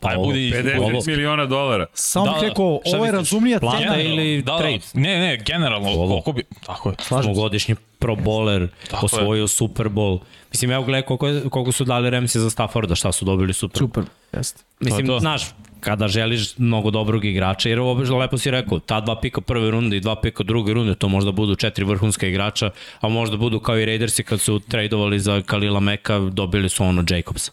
Pa 0.00 0.10
ovo, 0.10 0.24
budi 0.24 0.50
50 0.50 0.78
ovo. 0.80 1.00
miliona 1.06 1.46
dolara. 1.46 1.86
Samo 1.94 2.26
Da, 2.26 2.32
bih 2.32 2.42
rekao, 2.42 2.64
ovo 2.64 2.80
je 2.86 3.00
misliš? 3.02 3.12
razumlija 3.12 3.60
Plata 3.60 3.78
cena. 3.78 3.96
ili 3.98 4.42
da, 4.42 4.58
trade? 4.58 4.78
Da, 4.94 5.00
ne, 5.00 5.18
ne, 5.18 5.36
generalno, 5.38 5.88
Ovo. 5.90 6.08
koliko 6.08 6.32
bi, 6.32 6.42
tako 6.66 6.88
je. 6.90 6.96
Osmogodišnji 7.10 7.74
pro 7.98 8.14
bowler, 8.16 8.68
Tako 8.90 9.06
osvojio 9.06 9.48
Super 9.48 9.86
Bowl. 9.88 10.18
Mislim, 10.50 10.70
evo 10.70 10.84
gledaj 10.84 11.02
koliko, 11.02 11.28
je- 11.28 11.42
koliko 11.42 11.72
su 11.72 11.84
dali 11.84 12.10
Ramsey 12.10 12.38
za 12.38 12.50
Stafforda, 12.50 12.94
šta 12.94 13.12
su 13.12 13.24
dobili 13.24 13.52
Super 13.52 13.74
Bowl. 13.74 13.78
Super, 13.80 14.04
jeste. 14.32 14.62
Mislim, 14.80 15.06
To 15.06 15.12
je 15.12 15.16
to. 15.16 15.20
znaš, 15.20 15.42
kada 15.80 16.08
želiš 16.08 16.58
mnogo 16.58 16.90
dobrog 16.90 17.24
igrača, 17.24 17.68
jer 17.68 17.80
ovo 17.80 18.18
lepo 18.18 18.38
si 18.38 18.50
rekao, 18.50 18.78
ta 18.78 19.00
dva 19.00 19.20
pika 19.20 19.40
prve 19.40 19.70
runde 19.70 19.96
i 19.96 20.00
dva 20.00 20.16
pika 20.16 20.42
druge 20.42 20.72
runde, 20.72 20.94
to 20.94 21.08
možda 21.08 21.32
budu 21.32 21.54
četiri 21.54 21.84
vrhunska 21.84 22.26
igrača, 22.26 22.70
a 23.00 23.08
možda 23.08 23.36
budu 23.36 23.60
kao 23.60 23.78
i 23.78 23.84
Raidersi 23.84 24.22
kad 24.22 24.40
su 24.40 24.60
tradovali 24.60 25.20
za 25.20 25.42
Kalila 25.42 25.80
Meka, 25.80 26.18
dobili 26.18 26.68
su 26.68 26.84
ono 26.84 27.04
Jacobsa. 27.10 27.52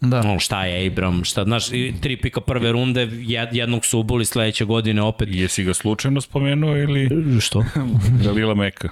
Da. 0.00 0.20
Ono, 0.20 0.38
šta 0.38 0.64
je 0.64 0.86
Abram, 0.86 1.24
šta, 1.24 1.44
znaš, 1.44 1.72
i 1.72 1.94
tri 2.00 2.16
pika 2.16 2.40
prve 2.40 2.72
runde, 2.72 3.08
jed, 3.12 3.48
jednog 3.52 3.84
su 3.84 3.98
ubuli 3.98 4.24
sledeće 4.24 4.64
godine 4.64 5.02
opet. 5.02 5.28
Jesi 5.32 5.64
ga 5.64 5.74
slučajno 5.74 6.20
spomenuo 6.20 6.76
ili 6.76 7.08
Što? 7.40 7.64
Galila 8.24 8.54
Meka? 8.54 8.88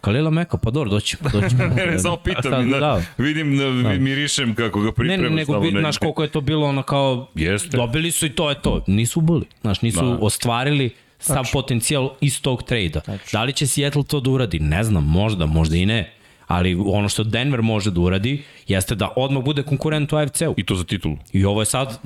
Kalila 0.00 0.30
Meka, 0.30 0.56
pa 0.56 0.70
dobro, 0.70 0.90
doći. 0.90 1.16
doći. 1.32 1.54
Ne, 1.76 1.86
ne, 1.86 1.98
samo 1.98 2.16
pitam, 2.16 2.42
sad, 2.42 2.64
da, 2.64 2.78
da. 2.78 3.02
vidim, 3.18 3.56
da, 3.58 3.64
mirišem 3.92 4.54
kako 4.54 4.80
ga 4.80 4.86
Ne, 4.86 4.92
priprema. 4.92 5.22
ne, 5.22 5.30
nego 5.30 5.60
bi, 5.60 5.66
negde. 5.66 5.80
znaš 5.80 5.98
koliko 5.98 6.22
je 6.22 6.28
to 6.28 6.40
bilo 6.40 6.66
ono 6.66 6.82
kao, 6.82 7.28
Jeste. 7.34 7.76
dobili 7.76 8.10
su 8.10 8.26
i 8.26 8.30
to 8.30 8.50
je 8.50 8.60
to, 8.60 8.84
nisu 8.86 9.18
ubili, 9.18 9.44
znaš, 9.60 9.82
nisu 9.82 10.00
Da. 10.00 10.18
ostvarili 10.20 10.90
sav 11.18 11.44
potencijal 11.52 12.10
iz 12.20 12.42
tog 12.42 12.62
trejda. 12.62 13.00
Da 13.32 13.44
li 13.44 13.52
će 13.52 13.66
Seattle 13.66 14.04
to 14.04 14.20
da 14.20 14.30
uradi? 14.30 14.58
Ne 14.58 14.84
znam, 14.84 15.04
možda, 15.04 15.46
možda 15.46 15.76
i 15.76 15.86
ne. 15.86 16.12
Ali 16.46 16.74
ono 16.86 17.08
što 17.08 17.24
Denver 17.24 17.62
može 17.62 17.90
da 17.90 18.00
uradi 18.00 18.42
jeste 18.68 18.94
da 18.94 19.08
odmah 19.16 19.44
bude 19.44 19.62
konkurent 19.62 20.12
u 20.12 20.16
AFC-u. 20.16 20.54
I 20.56 20.64
to 20.64 20.74
za 20.74 20.84
titulu. 20.84 21.16
I 21.32 21.44
ovo 21.44 21.62
je 21.62 21.66
sad, 21.66 21.98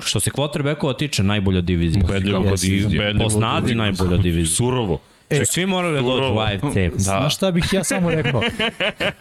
što 0.00 0.20
se 0.20 0.30
quarterbackova 0.30 0.96
tiče, 0.98 1.22
najbolja 1.22 1.60
divizija. 1.60 2.04
Jeste, 2.10 2.66
divizija. 2.68 3.14
Po 3.18 3.30
snazi 3.30 3.74
najbolja 3.74 4.16
divizija. 4.16 4.56
Surovo. 4.56 5.00
E, 5.30 5.38
Čak 5.38 5.46
svi 5.46 5.66
morali 5.66 5.94
da 5.94 6.02
dođu 6.02 6.34
u 6.34 6.38
AFC. 6.38 6.74
Da. 6.92 6.98
Znaš 6.98 7.34
šta 7.36 7.50
bih 7.50 7.64
ja 7.72 7.84
samo 7.84 8.10
rekao? 8.10 8.42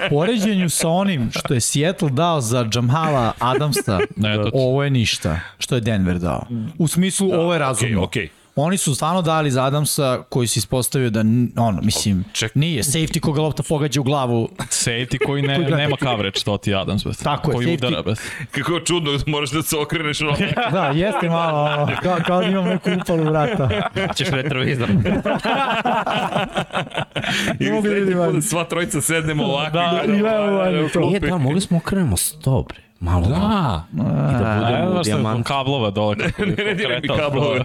Poređenju 0.10 0.70
sa 0.70 0.89
onim 0.89 1.29
što 1.32 1.53
je 1.53 1.62
Seattle 1.62 2.10
dao 2.10 2.41
za 2.41 2.70
Jamhala 2.74 3.32
Adamsa, 3.39 4.00
Ne, 4.15 4.38
ovo 4.53 4.84
je 4.84 4.89
ništa 4.89 5.39
što 5.58 5.75
je 5.75 5.82
Denver 5.82 6.20
dao. 6.20 6.46
U 6.77 6.88
smislu, 6.88 7.32
ovo 7.34 7.53
je 7.53 7.60
razumno. 7.60 8.03
okej, 8.03 8.24
okej. 8.24 8.29
Oni 8.57 8.77
su 8.77 8.95
stvarno 8.95 9.21
dali 9.21 9.51
za 9.51 9.63
Adamsa 9.63 10.24
koji 10.29 10.47
se 10.47 10.59
ispostavio 10.59 11.09
da, 11.09 11.19
ono, 11.57 11.81
mislim, 11.81 12.24
Ček. 12.33 12.55
nije 12.55 12.83
safety 12.83 13.19
koga 13.19 13.41
lopta 13.41 13.63
pogađa 13.63 14.01
u 14.01 14.03
glavu. 14.03 14.50
Safety 14.59 15.17
koji 15.25 15.41
ne, 15.41 15.57
nema 15.77 15.95
coverage, 16.03 16.39
to 16.45 16.57
ti 16.57 16.75
Adams. 16.75 17.05
Bez. 17.05 17.17
Tako 17.24 17.51
je, 17.51 17.55
koji 17.55 17.67
safety- 17.67 17.74
udara 17.88 18.01
bez. 18.01 18.17
Kako 18.51 18.74
je 18.74 18.85
čudno, 18.85 19.19
moraš 19.27 19.51
da 19.51 19.62
se 19.62 19.77
okreneš 19.77 20.21
ono. 20.21 20.35
Da, 20.71 20.88
jeste 20.88 21.29
malo, 21.29 21.63
ono, 21.63 21.95
kao, 22.03 22.17
kao 22.27 22.39
da 22.41 22.47
imam 22.47 22.65
neku 22.65 22.89
upalu 23.01 23.24
vrata. 23.24 23.69
Ćeš 24.15 24.27
retrovizor. 24.29 24.89
I 27.59 27.69
mogu 27.71 27.88
da 27.88 27.93
vidim, 27.93 28.41
sva 28.41 28.63
trojica 28.63 29.01
sednemo 29.01 29.43
ovako. 29.43 29.71
Da, 29.71 30.01
i 30.07 30.19
gledamo, 30.19 30.57
ali 30.57 30.89
to. 30.89 31.00
Nije, 31.00 31.19
da, 31.19 31.38
mogli 31.38 31.62
smo 31.62 31.77
okrenemo 31.77 32.17
sto, 32.17 32.65
bre. 32.69 32.84
Malo. 33.05 33.27
Da. 33.27 33.85
I 33.93 33.97
da 34.33 34.45
A, 34.45 34.59
budemo 34.59 34.77
evo 34.83 34.91
što 34.93 35.00
je 35.01 35.15
dijamant. 35.15 35.47
kablova 35.47 35.89
dole. 35.91 36.15
Kako 36.17 36.45
Ne, 36.45 36.55
ne 36.57 36.74
diraj 36.74 37.00
mi 37.01 37.07
kablove. 37.09 37.62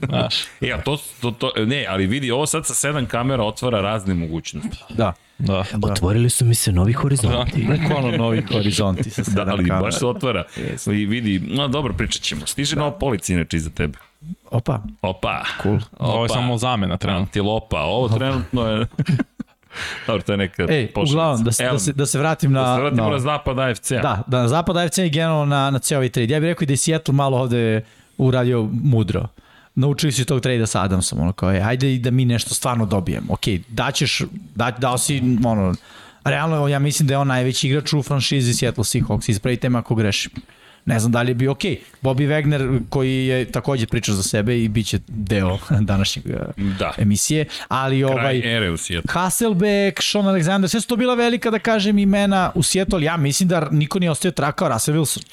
Znaš, 0.00 0.34
E, 0.60 0.72
a 0.72 0.80
to, 0.80 0.96
to, 1.20 1.30
to, 1.30 1.52
ne, 1.58 1.86
ali 1.88 2.06
vidi, 2.06 2.30
ovo 2.30 2.46
sad 2.46 2.66
sa 2.66 2.74
sedam 2.74 3.06
kamera 3.06 3.42
otvara 3.44 3.80
razne 3.80 4.14
mogućnosti. 4.16 4.76
Da. 4.88 5.12
da. 5.38 5.64
Otvorili 5.82 6.30
su 6.30 6.44
mi 6.44 6.54
se 6.54 6.72
novi 6.72 6.92
horizonti. 6.92 7.66
Bukvalno 7.72 8.16
novi 8.18 8.42
horizonti 8.44 9.10
sa 9.10 9.20
Da, 9.20 9.24
sedam 9.24 9.48
ali 9.48 9.64
kamera. 9.64 9.80
baš 9.80 9.94
se 9.94 10.06
otvara. 10.06 10.44
I 10.88 11.06
vidi, 11.06 11.42
no 11.46 11.68
dobro, 11.68 11.92
pričat 11.92 12.22
ćemo. 12.22 12.46
Stiže 12.46 12.76
nova 12.76 12.90
polica 12.92 13.32
inače 13.32 13.56
iza 13.56 13.70
tebe. 13.70 13.98
Opa, 14.50 14.80
Opa. 15.02 15.42
cool. 15.62 15.78
Ovo 15.98 16.14
je 16.14 16.24
Opa. 16.24 16.34
samo 16.34 16.58
zamena 16.58 16.96
trenutno. 16.96 17.20
Antilopa. 17.20 17.80
Ovo 17.80 18.08
trenutno 18.08 18.66
je... 18.66 18.86
Dobro, 20.06 20.22
to 20.22 20.32
je 20.32 20.36
neka 20.36 20.66
Ej, 20.68 20.86
pošalica. 20.86 21.12
uglavnom, 21.12 21.44
da 21.44 21.52
se, 21.52 21.64
da 21.64 21.78
se, 21.78 21.92
da 21.92 22.06
se 22.06 22.18
vratim 22.18 22.52
na... 22.52 22.60
Da 22.60 22.74
se 22.74 22.80
vratimo 22.80 23.06
na, 23.06 23.10
na 23.10 23.18
zapad 23.18 23.58
AFC-a. 23.58 24.00
Da, 24.02 24.22
da 24.26 24.38
na 24.42 24.48
zapad 24.48 24.76
AFC 24.76 24.98
i 24.98 25.10
generalno 25.10 25.44
na, 25.44 25.70
na 25.70 25.78
ceo 25.78 25.98
ovaj 25.98 26.08
trade. 26.08 26.34
Ja 26.34 26.40
bih 26.40 26.46
rekao 26.46 26.62
i 26.62 26.66
da 26.66 26.72
je 26.72 26.76
Seattle 26.76 27.14
malo 27.14 27.38
ovde 27.38 27.84
uradio 28.18 28.68
mudro. 28.82 29.28
Naučili 29.74 30.12
su 30.12 30.24
tog 30.24 30.40
trejda 30.40 30.66
sa 30.66 30.82
Adamsom, 30.82 31.20
ono 31.20 31.32
kao 31.32 31.52
je, 31.52 31.62
ajde 31.62 31.94
i 31.94 31.98
da 31.98 32.10
mi 32.10 32.24
nešto 32.24 32.54
stvarno 32.54 32.86
dobijemo. 32.86 33.32
Ok, 33.32 33.40
daćeš, 33.68 34.22
da, 34.54 34.70
dao 34.70 34.98
si, 34.98 35.22
ono, 35.44 35.74
realno 36.24 36.68
ja 36.68 36.78
mislim 36.78 37.06
da 37.06 37.14
je 37.14 37.18
on 37.18 37.28
najveći 37.28 37.68
igrač 37.68 37.92
u 37.92 38.02
franšizi 38.02 38.54
Seattle 38.54 38.84
Seahawks, 38.84 39.30
ispravite 39.30 39.68
me 39.68 39.78
ako 39.78 39.94
grešim. 39.94 40.32
Ne 40.86 40.98
znam 40.98 41.12
da 41.12 41.22
li 41.22 41.30
je 41.30 41.34
bio 41.34 41.50
ok. 41.50 41.62
Bobby 42.02 42.28
Wagner 42.28 42.80
koji 42.88 43.26
je 43.26 43.44
takođe 43.52 43.86
pričao 43.86 44.14
za 44.14 44.22
sebe 44.22 44.62
i 44.62 44.68
bit 44.68 44.86
će 44.86 44.98
deo 45.08 45.58
današnjeg 45.80 46.26
eh, 46.26 46.62
Da. 46.78 46.92
emisije, 46.98 47.46
ali 47.68 48.04
ovaj... 48.04 48.40
Kraj 48.40 48.56
ere 48.56 48.70
u. 48.70 48.76
Hasselbeck, 49.08 50.02
Sean 50.02 50.24
Alexander, 50.24 50.68
sve 50.68 50.80
su 50.80 50.88
to 50.88 50.96
bila 50.96 51.14
velika, 51.14 51.50
da 51.50 51.58
kažem, 51.58 51.98
imena 51.98 52.52
u 52.54 52.62
Seattle. 52.62 53.02
Ja 53.02 53.16
mislim 53.16 53.48
da 53.48 53.68
niko 53.70 53.98
nije 53.98 54.10
ostao 54.10 54.30
trakao 54.30 54.68
Russell 54.68 54.98
Wilson. 54.98 55.24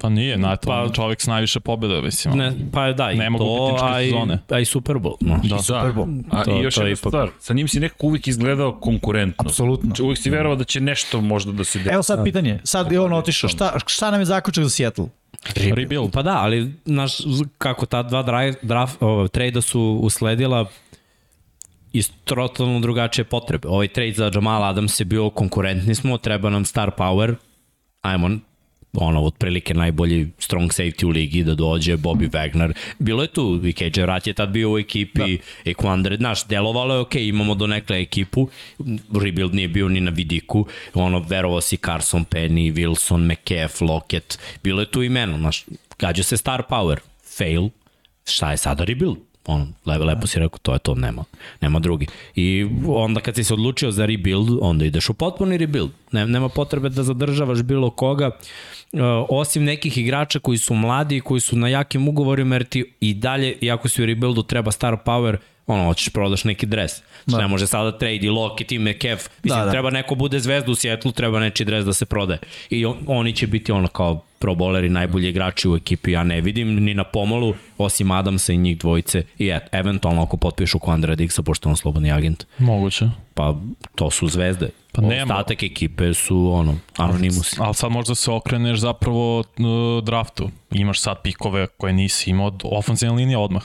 Pa 0.00 0.08
nije, 0.08 0.38
na 0.38 0.56
to 0.56 0.66
Pa- 0.66 0.88
čovjek 0.88 1.20
s 1.20 1.26
najviše 1.26 1.60
pobjeda, 1.60 2.00
mislim. 2.00 2.38
Ne, 2.38 2.52
pa 2.72 2.92
da, 2.92 3.12
i 3.12 3.16
Nema 3.16 3.38
to, 3.38 3.78
a 3.82 4.02
i, 4.02 4.04
sezone. 4.06 4.38
a 4.48 4.58
i 4.58 4.64
Super 4.64 4.96
Bowl. 4.96 5.16
No. 5.20 5.40
Da. 5.44 5.58
Super 5.58 5.92
Bowl. 5.92 6.22
A 6.30 6.44
To- 6.44 6.50
i 6.50 6.62
još 6.62 6.74
to 6.74 6.80
jedna 6.80 6.90
ipak- 6.92 7.08
stvar, 7.10 7.28
sa 7.40 7.54
njim 7.54 7.68
si 7.68 7.80
nekako 7.80 8.06
uvijek 8.06 8.26
izgledao 8.26 8.72
konkurentno. 8.72 9.34
Apsolutno. 9.40 9.86
Znači, 9.86 10.02
uvijek 10.02 10.18
si 10.18 10.30
verovao 10.30 10.56
da 10.56 10.64
će 10.64 10.80
nešto 10.80 11.20
možda 11.20 11.52
da 11.52 11.64
se 11.64 11.78
desi. 11.78 11.90
Evo 11.90 12.02
sad 12.02 12.24
pitanje, 12.24 12.60
sad 12.64 12.92
je 12.92 13.00
on 13.00 13.12
otišao, 13.12 13.48
šta, 13.48 13.78
šta 13.86 14.10
nam 14.10 14.20
je 14.20 14.24
zaključak 14.24 14.64
za 14.64 14.70
Seattle? 14.70 15.06
Rebuild. 15.54 16.10
Pa 16.12 16.22
da, 16.22 16.36
ali 16.36 16.72
znaš 16.84 17.12
kako 17.58 17.86
ta 17.86 18.02
dva 18.02 18.24
draf, 18.62 18.92
ovo, 19.00 19.28
trejda 19.28 19.60
su 19.60 19.98
usledila 20.02 20.66
iz 21.92 22.10
totalno 22.24 22.80
drugačije 22.80 23.24
potrebe. 23.24 23.68
Ovaj 23.68 23.88
trade 23.88 24.12
za 24.12 24.30
Jamal 24.34 24.64
Adams 24.64 25.00
je 25.00 25.04
bio 25.04 25.30
konkurentni 25.30 25.94
smo, 25.94 26.18
treba 26.18 26.50
nam 26.50 26.64
star 26.64 26.90
power, 26.90 27.34
ajmo 28.02 28.30
ono, 28.96 29.22
otprilike 29.22 29.74
najbolji 29.74 30.28
strong 30.38 30.70
safety 30.70 31.04
u 31.04 31.08
ligi 31.08 31.44
da 31.44 31.54
dođe, 31.54 31.96
Bobby 31.96 32.30
Wagner. 32.30 32.72
Bilo 32.98 33.22
je 33.22 33.28
tu, 33.28 33.60
i 33.64 33.72
KJ 33.72 34.00
Rat 34.00 34.26
je 34.26 34.32
tad 34.32 34.48
bio 34.48 34.72
u 34.72 34.78
ekipi, 34.78 35.38
da. 35.64 35.70
Equandre, 35.70 36.16
znaš, 36.16 36.46
delovalo 36.46 36.94
je 36.94 37.00
ok, 37.00 37.14
imamo 37.14 37.54
do 37.54 37.66
nekle 37.66 38.00
ekipu, 38.00 38.48
rebuild 39.22 39.54
nije 39.54 39.68
bio 39.68 39.88
ni 39.88 40.00
na 40.00 40.10
vidiku, 40.10 40.66
ono, 40.94 41.18
verovao 41.28 41.60
si 41.60 41.76
Carson 41.76 42.24
Penny, 42.24 42.72
Wilson, 42.72 43.32
McCaff, 43.32 43.80
Lockett, 43.80 44.38
bilo 44.62 44.80
je 44.80 44.90
tu 44.90 45.02
imeno, 45.02 45.38
znaš, 45.38 45.64
gađa 45.98 46.22
se 46.22 46.36
star 46.36 46.62
power, 46.68 46.96
fail, 47.36 47.68
šta 48.24 48.50
je 48.50 48.56
sada 48.56 48.84
rebuild? 48.84 49.16
ono, 49.48 49.66
lepo, 49.86 50.04
lepo 50.04 50.26
si 50.26 50.38
rekao, 50.38 50.58
to 50.62 50.72
je 50.72 50.78
to, 50.78 50.94
nema, 50.94 51.24
nema 51.60 51.78
drugi. 51.78 52.06
I 52.34 52.66
onda 52.86 53.20
kad 53.20 53.34
si 53.34 53.44
se 53.44 53.54
odlučio 53.54 53.90
za 53.90 54.06
rebuild, 54.06 54.58
onda 54.60 54.84
ideš 54.84 55.10
u 55.10 55.14
potpuni 55.14 55.56
rebuild. 55.56 55.90
Ne, 56.12 56.26
nema 56.26 56.48
potrebe 56.48 56.88
da 56.88 57.02
zadržavaš 57.02 57.62
bilo 57.62 57.90
koga, 57.90 58.26
uh, 58.26 58.34
osim 59.28 59.64
nekih 59.64 59.98
igrača 59.98 60.38
koji 60.38 60.58
su 60.58 60.74
mladi, 60.74 61.20
koji 61.20 61.40
su 61.40 61.56
na 61.56 61.68
jakim 61.68 62.08
ugovorima, 62.08 62.54
jer 62.54 62.64
ti 62.64 62.92
i 63.00 63.14
dalje, 63.14 63.56
iako 63.60 63.88
si 63.88 64.02
u 64.02 64.06
rebuildu, 64.06 64.42
treba 64.42 64.72
star 64.72 64.96
power, 65.04 65.36
ono, 65.66 65.84
hoćeš 65.84 66.08
prodaš 66.08 66.44
neki 66.44 66.66
dres. 66.66 67.02
Znači, 67.24 67.42
ne 67.42 67.48
može 67.48 67.66
sada 67.66 67.98
trade 67.98 68.14
i 68.16 68.28
Lockett 68.30 68.72
i 68.72 68.78
McCaff. 68.78 69.28
Mislim, 69.42 69.58
Da, 69.60 69.64
da. 69.64 69.70
treba 69.70 69.90
neko 69.90 70.14
bude 70.14 70.40
zvezda 70.40 70.70
u 70.70 70.74
Sjetlu, 70.74 71.12
treba 71.12 71.40
neči 71.40 71.64
dres 71.64 71.84
da 71.84 71.92
se 71.92 72.06
prode. 72.06 72.38
I 72.70 72.86
on, 72.86 72.96
oni 73.06 73.32
će 73.32 73.46
biti 73.46 73.72
ono 73.72 73.88
kao 73.88 74.22
pro 74.38 74.54
bowleri, 74.54 74.88
najbolji 74.88 75.28
igrači 75.28 75.68
u 75.68 75.76
ekipi. 75.76 76.12
Ja 76.12 76.24
ne 76.24 76.40
vidim 76.40 76.84
ni 76.84 76.94
na 76.94 77.04
pomolu, 77.04 77.54
osim 77.78 78.10
Adamsa 78.10 78.52
i 78.52 78.56
njih 78.56 78.78
dvojice. 78.78 79.22
I 79.38 79.48
et, 79.48 79.62
eventualno 79.72 80.22
ako 80.22 80.36
potpišu 80.36 80.78
Quandra 80.78 81.16
Dixa, 81.16 81.42
pošto 81.42 81.68
on 81.68 81.76
slobodni 81.76 82.12
agent, 82.12 82.44
Moguće. 82.58 83.08
pa 83.34 83.54
to 83.94 84.10
su 84.10 84.28
zvezde. 84.28 84.68
Pa 84.92 85.02
nema. 85.02 85.34
Ostatak 85.34 85.62
ekipe 85.62 86.14
su 86.14 86.50
ono, 86.52 86.78
anonimusi. 86.96 87.56
Ali 87.60 87.74
sad 87.74 87.90
možda 87.90 88.14
se 88.14 88.30
okreneš 88.30 88.78
zapravo 88.78 89.44
draftu. 90.02 90.50
Imaš 90.72 91.00
sad 91.00 91.22
pikove 91.22 91.66
koje 91.66 91.92
nisi 91.92 92.30
imao 92.30 92.46
od 92.46 92.60
ofenzivne 92.64 93.16
linije 93.16 93.38
odmah. 93.38 93.62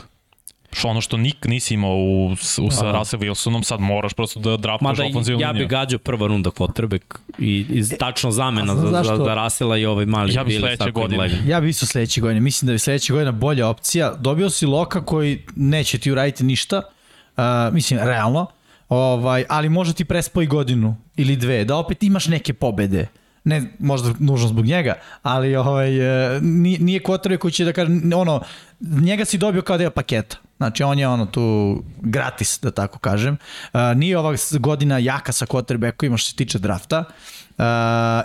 Što 0.73 0.87
ono 0.87 1.01
što 1.01 1.17
nik 1.17 1.45
nisi 1.45 1.73
imao 1.73 1.95
u, 1.95 2.31
u 2.61 2.71
sa 2.71 2.91
Russell 2.91 3.23
Wilsonom, 3.23 3.63
sad 3.63 3.79
moraš 3.79 4.13
prosto 4.13 4.39
da 4.39 4.57
draftuješ 4.57 4.97
Mada 4.97 5.09
ofenzivnu 5.09 5.41
ja 5.41 5.51
liniju. 5.51 5.67
bi 5.67 5.71
gađao 5.71 5.99
prva 5.99 6.27
runda 6.27 6.49
quarterback 6.49 7.17
i, 7.39 7.65
i 7.69 7.97
tačno 7.97 8.31
zamena 8.31 8.75
za, 8.75 8.87
znaš 8.87 9.07
za, 9.07 9.17
za 9.17 9.35
Rasela 9.35 9.77
i 9.77 9.85
ovaj 9.85 10.05
mali 10.05 10.33
Ja 10.33 10.43
bi 10.43 10.59
sledeće 10.59 10.91
godine. 10.91 11.21
Legan. 11.21 11.39
Ja 11.47 11.61
bi 11.61 11.69
isto 11.69 11.85
sledeće 11.85 12.21
godine. 12.21 12.39
Mislim 12.39 12.67
da 12.67 12.73
je 12.73 12.79
sledeće 12.79 13.13
godina 13.13 13.31
bolja 13.31 13.67
opcija. 13.67 14.13
Dobio 14.13 14.49
si 14.49 14.65
Loka 14.65 15.05
koji 15.05 15.45
neće 15.55 15.97
ti 15.97 16.11
uraditi 16.11 16.43
ništa. 16.43 16.81
Uh, 17.37 17.43
mislim, 17.73 17.99
realno. 17.99 18.47
Ovaj, 18.89 19.45
ali 19.49 19.69
može 19.69 19.93
ti 19.93 20.05
prespoji 20.05 20.47
godinu 20.47 20.95
ili 21.17 21.35
dve, 21.35 21.65
da 21.65 21.75
opet 21.75 22.03
imaš 22.03 22.27
neke 22.27 22.53
pobede. 22.53 23.07
Ne, 23.43 23.63
možda 23.79 24.13
nužno 24.19 24.47
zbog 24.47 24.65
njega, 24.65 24.95
ali 25.21 25.55
ovaj, 25.55 25.89
e, 26.35 26.39
nije, 26.41 26.79
nije 26.79 26.99
kvotrbe 26.99 27.37
koji 27.37 27.51
će 27.51 27.65
da 27.65 27.73
kaže, 27.73 27.91
ono, 28.15 28.41
njega 28.79 29.25
si 29.25 29.37
dobio 29.37 29.61
kao 29.61 29.77
deo 29.77 29.89
paketa. 29.89 30.37
Znači, 30.61 30.83
on 30.83 30.99
je 30.99 31.07
ono 31.07 31.25
tu 31.25 31.75
gratis, 32.01 32.59
da 32.61 32.71
tako 32.71 32.99
kažem. 32.99 33.37
Uh, 33.73 33.79
nije 33.95 34.17
ova 34.17 34.35
godina 34.59 34.97
jaka 34.97 35.31
sa 35.31 35.45
quarterbackovima 35.45 36.17
što 36.17 36.29
se 36.29 36.35
tiče 36.35 36.59
drafta. 36.59 37.03
Uh, 37.57 37.65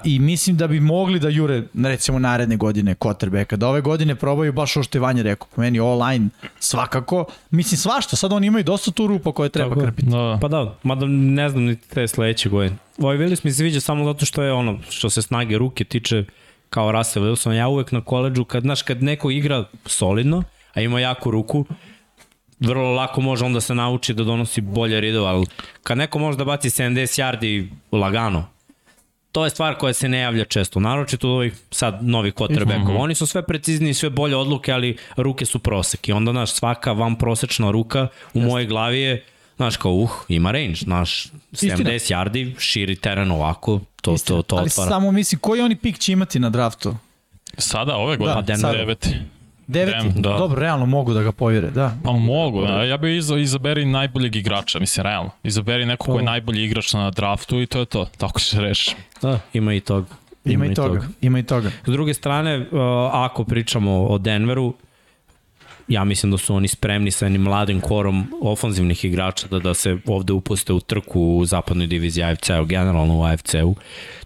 I 0.04 0.18
mislim 0.18 0.56
da 0.56 0.66
bi 0.66 0.80
mogli 0.80 1.18
da 1.20 1.28
jure, 1.28 1.62
recimo, 1.74 2.18
naredne 2.18 2.56
godine 2.56 2.94
quarterbacka. 2.94 3.56
Da 3.56 3.68
ove 3.68 3.80
godine 3.80 4.14
probaju 4.14 4.52
baš 4.52 4.76
ovo 4.76 4.84
što 4.84 4.98
je 4.98 5.02
Vanja 5.02 5.22
rekao. 5.22 5.48
Po 5.54 5.60
meni 5.60 5.80
online 5.80 6.28
svakako. 6.58 7.24
Mislim, 7.50 7.78
svašta. 7.78 8.16
Sad 8.16 8.32
oni 8.32 8.46
imaju 8.46 8.64
dosta 8.64 8.90
tu 8.90 9.06
rupa 9.06 9.32
koje 9.32 9.48
treba 9.48 9.74
Tako 9.74 9.80
krpiti. 9.80 10.08
Da. 10.08 10.38
Pa 10.40 10.48
da, 10.48 10.74
mada 10.82 11.06
ne 11.06 11.48
znam 11.48 11.64
ni 11.64 11.76
te 11.76 12.08
sledeće 12.08 12.48
godine. 12.48 12.76
Ovaj 12.98 13.16
Willis 13.16 13.40
mi 13.44 13.50
se 13.50 13.56
sviđa 13.56 13.80
samo 13.80 14.04
zato 14.04 14.26
što 14.26 14.42
je 14.42 14.52
ono, 14.52 14.78
što 14.88 15.10
se 15.10 15.22
snage 15.22 15.58
ruke 15.58 15.84
tiče 15.84 16.24
kao 16.70 16.92
Russell 16.92 17.26
Wilson. 17.26 17.52
Ja 17.52 17.68
uvek 17.68 17.92
na 17.92 18.00
koleđu, 18.00 18.44
kad, 18.44 18.62
znaš, 18.62 18.82
kad 18.82 19.02
neko 19.02 19.30
igra 19.30 19.64
solidno, 19.86 20.42
a 20.74 20.80
ima 20.80 21.00
jaku 21.00 21.30
ruku, 21.30 21.64
vrlo 22.60 22.92
lako 22.94 23.20
može 23.20 23.44
onda 23.44 23.60
se 23.60 23.74
nauči 23.74 24.14
da 24.14 24.24
donosi 24.24 24.60
bolje 24.60 25.00
ridove, 25.00 25.28
ali 25.28 25.46
kad 25.82 25.98
neko 25.98 26.18
može 26.18 26.38
da 26.38 26.44
baci 26.44 26.70
70 26.70 27.22
yardi 27.22 27.68
lagano, 27.92 28.46
to 29.32 29.44
je 29.44 29.50
stvar 29.50 29.74
koja 29.78 29.92
se 29.92 30.08
ne 30.08 30.18
javlja 30.18 30.44
često, 30.44 30.80
naročito 30.80 31.28
ovih 31.28 31.54
sad 31.70 31.98
novih 32.04 32.34
quarterbackova. 32.34 32.98
Oni 32.98 33.14
su 33.14 33.26
sve 33.26 33.42
precizniji, 33.42 33.94
sve 33.94 34.10
bolje 34.10 34.36
odluke, 34.36 34.72
ali 34.72 34.96
ruke 35.16 35.44
su 35.46 35.58
prosek. 35.58 36.08
I 36.08 36.12
onda, 36.12 36.30
znaš, 36.32 36.52
svaka 36.52 36.92
van 36.92 37.16
prosečna 37.16 37.70
ruka 37.70 38.08
u 38.34 38.40
mojoj 38.40 38.66
glavi 38.66 39.00
je, 39.00 39.24
znaš, 39.56 39.76
kao, 39.76 39.92
uh, 39.92 40.10
ima 40.28 40.50
range, 40.50 40.74
znaš, 40.74 41.26
70 41.52 42.14
yardi, 42.14 42.54
širi 42.58 42.96
teren 42.96 43.30
ovako, 43.30 43.80
to, 44.02 44.16
to, 44.24 44.42
to 44.42 44.56
ali 44.56 44.66
otvara. 44.66 44.90
samo 44.90 45.12
mislim, 45.12 45.38
koji 45.38 45.60
oni 45.60 45.76
pik 45.76 45.98
će 45.98 46.12
imati 46.12 46.38
na 46.38 46.50
draftu? 46.50 46.96
Sada 47.58 47.96
ove 47.96 48.16
godine, 48.16 48.34
Da, 48.34 48.42
da, 48.42 48.56
sada. 48.56 48.78
deveti. 48.78 49.08
Deveti, 49.66 49.98
Denver, 49.98 50.22
da. 50.22 50.38
dobro, 50.38 50.60
realno 50.60 50.86
mogu 50.86 51.14
da 51.14 51.22
ga 51.22 51.32
povjere, 51.32 51.70
da. 51.70 51.96
Pa 52.04 52.12
mogu, 52.12 52.62
da. 52.62 52.84
ja 52.84 52.96
bih 52.96 53.16
iza, 53.16 53.38
izaberi 53.38 53.84
najboljeg 53.84 54.36
igrača, 54.36 54.78
mislim, 54.78 55.04
realno. 55.04 55.30
Izaberi 55.42 55.86
neko 55.86 56.12
ko 56.12 56.18
je 56.18 56.24
najbolji 56.24 56.64
igrač 56.64 56.92
na 56.92 57.10
draftu 57.10 57.60
i 57.60 57.66
to 57.66 57.78
je 57.78 57.84
to. 57.84 58.06
Tako 58.18 58.40
će 58.40 58.60
reši. 58.60 58.94
Da, 59.22 59.38
ima 59.52 59.74
i 59.74 59.80
toga. 59.80 60.06
Ima 60.44 60.66
i 60.66 60.74
toga, 60.74 61.00
ima 61.20 61.38
i 61.38 61.42
toga. 61.42 61.70
S 61.86 61.90
druge 61.90 62.14
strane, 62.14 62.58
uh, 62.58 62.66
ako 63.12 63.44
pričamo 63.44 64.06
o 64.06 64.18
Denveru, 64.18 64.74
ja 65.88 66.04
mislim 66.04 66.32
da 66.32 66.38
su 66.38 66.54
oni 66.54 66.68
spremni 66.68 67.10
sa 67.10 67.24
jednim 67.24 67.42
mladim 67.42 67.80
korom 67.80 68.26
ofanzivnih 68.42 69.04
igrača 69.04 69.48
da, 69.48 69.58
da 69.58 69.74
se 69.74 69.96
ovde 70.06 70.32
upuste 70.32 70.72
u 70.72 70.80
trku 70.80 71.20
u 71.20 71.44
zapadnoj 71.44 71.86
diviziji 71.86 72.24
AFC-u, 72.24 72.64
generalno 72.64 73.18
u 73.18 73.24
AFC-u. 73.24 73.74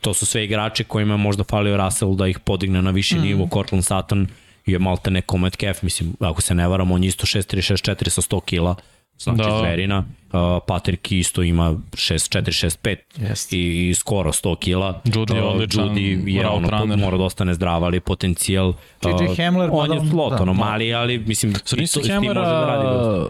To 0.00 0.14
su 0.14 0.26
sve 0.26 0.44
igrači 0.44 0.84
kojima 0.84 1.14
je 1.14 1.18
možda 1.18 1.44
falio 1.44 1.76
Russell 1.76 2.14
da 2.14 2.26
ih 2.26 2.38
podigne 2.38 2.82
na 2.82 2.90
viši 2.90 3.18
mm. 3.18 3.22
nivo. 3.22 3.48
Cortland 3.52 3.84
Sutton 3.84 4.26
je 4.70 4.78
malte 4.78 5.10
neko 5.10 5.38
Metcalf, 5.38 5.82
mislim, 5.82 6.12
ako 6.20 6.40
se 6.40 6.54
ne 6.54 6.68
varam, 6.68 6.92
on 6.92 7.04
je 7.04 7.08
isto 7.08 7.26
6-3-6-4 7.26 8.08
sa 8.08 8.22
100 8.22 8.40
kila 8.44 8.76
znači 9.18 9.50
da. 9.50 9.58
zverina. 9.58 10.04
Uh, 10.32 10.38
Patrick 10.66 11.12
isto 11.12 11.42
ima 11.42 11.74
6-4-6-5 11.92 12.96
Jest. 13.18 13.52
i, 13.52 13.58
i 13.88 13.94
skoro 13.94 14.32
100 14.32 14.56
kila. 14.56 15.00
Judy 15.04 15.34
je 15.34 15.42
Uh, 15.42 15.52
odličan 15.54 15.88
Judy 15.88 16.28
je 16.28 16.48
ono, 16.48 16.68
runner. 16.70 16.98
mora 16.98 17.16
da 17.16 17.24
ostane 17.24 17.54
zdrav, 17.54 17.84
ali 17.84 18.00
potencijal. 18.00 18.68
uh, 18.68 18.74
TJ 19.00 19.42
Hamler, 19.42 19.68
on 19.72 19.92
je 19.92 20.00
slot, 20.10 20.30
da, 20.30 20.42
ono, 20.42 20.52
da. 20.54 20.58
mali, 20.60 20.94
ali 20.94 21.18
mislim, 21.18 21.54
to- 21.54 21.76
nisu 21.76 21.98
može 22.00 22.08
da 22.08 22.14
radi. 22.14 22.86
Hamlera 22.86 23.28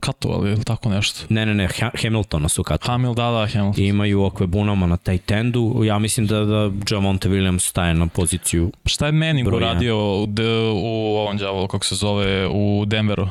katovali 0.00 0.52
ili 0.52 0.64
tako 0.64 0.88
nešto? 0.88 1.20
Ne, 1.28 1.46
ne, 1.46 1.54
ne, 1.54 1.68
Ha- 1.70 1.90
Hamiltona 2.02 2.48
su 2.48 2.62
kad 2.62 2.80
Hamil, 2.82 3.14
da, 3.14 3.30
da, 3.30 3.46
Hamilton. 3.48 3.84
imaju 3.84 4.22
okve 4.22 4.46
bunama 4.46 4.86
na 4.86 4.96
taj 4.96 5.18
tendu. 5.18 5.82
Ja 5.84 5.98
mislim 5.98 6.26
da, 6.26 6.44
da 6.44 6.70
Javonte 6.90 7.28
Williams 7.28 7.58
staje 7.60 7.94
na 7.94 8.06
poziciju. 8.06 8.72
Šta 8.86 9.06
je 9.06 9.12
Manning 9.12 9.48
uradio 9.48 10.22
u, 10.22 10.26
de, 10.26 10.44
u 10.72 10.86
ovom 11.16 11.36
đavolu, 11.36 11.68
kako 11.68 11.84
se 11.84 11.94
zove, 11.94 12.48
u 12.48 12.84
Denveru? 12.86 13.28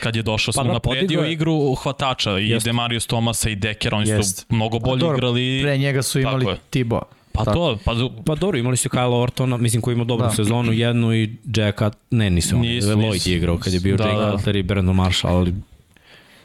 Kad 0.00 0.16
je 0.16 0.22
došao, 0.22 0.52
Pa 0.54 0.62
da, 0.62 0.72
napredio 0.72 1.20
je- 1.20 1.32
igru 1.32 1.74
hvatača 1.74 2.38
i 2.38 2.48
Jeste. 2.48 2.68
Demarius 2.68 3.06
Thomasa 3.06 3.50
i 3.50 3.56
Dekera, 3.56 3.96
oni 3.96 4.08
Jest. 4.08 4.38
su 4.38 4.44
mnogo 4.48 4.78
bolje 4.78 5.00
Dobro, 5.00 5.16
igrali. 5.16 5.60
Pre 5.62 5.78
njega 5.78 6.02
su 6.02 6.20
imali 6.20 6.44
Tako. 6.46 6.58
Tibo. 6.70 7.00
Pa 7.32 7.44
to, 7.44 7.78
pa 7.84 7.92
Pa 8.26 8.34
dobro, 8.34 8.58
imali 8.58 8.76
su 8.76 8.88
Kyle 8.88 9.22
Ortona, 9.22 9.56
mislim 9.56 9.82
koji 9.82 9.94
ima 9.94 10.04
dobru 10.04 10.24
Da. 10.24 10.28
da. 10.28 10.34
sezonu, 10.34 10.72
jednu 10.72 11.14
i 11.14 11.30
Jacka, 11.46 11.90
ne, 12.10 12.30
nisu 12.30 12.56
oni, 12.56 12.68
Nisu, 12.68 12.88
Lloyd 12.88 13.12
nisu. 13.12 13.30
je 13.30 13.36
igrao 13.36 13.58
kad 13.58 13.72
je 13.72 13.80
bio 13.80 13.96
Da, 13.96 14.04
Jake 14.04 14.16
da. 14.16 14.30
Cutler 14.32 14.56
i 14.56 14.62
Brandon 14.62 14.96
Marshall, 14.96 15.36
ali 15.36 15.54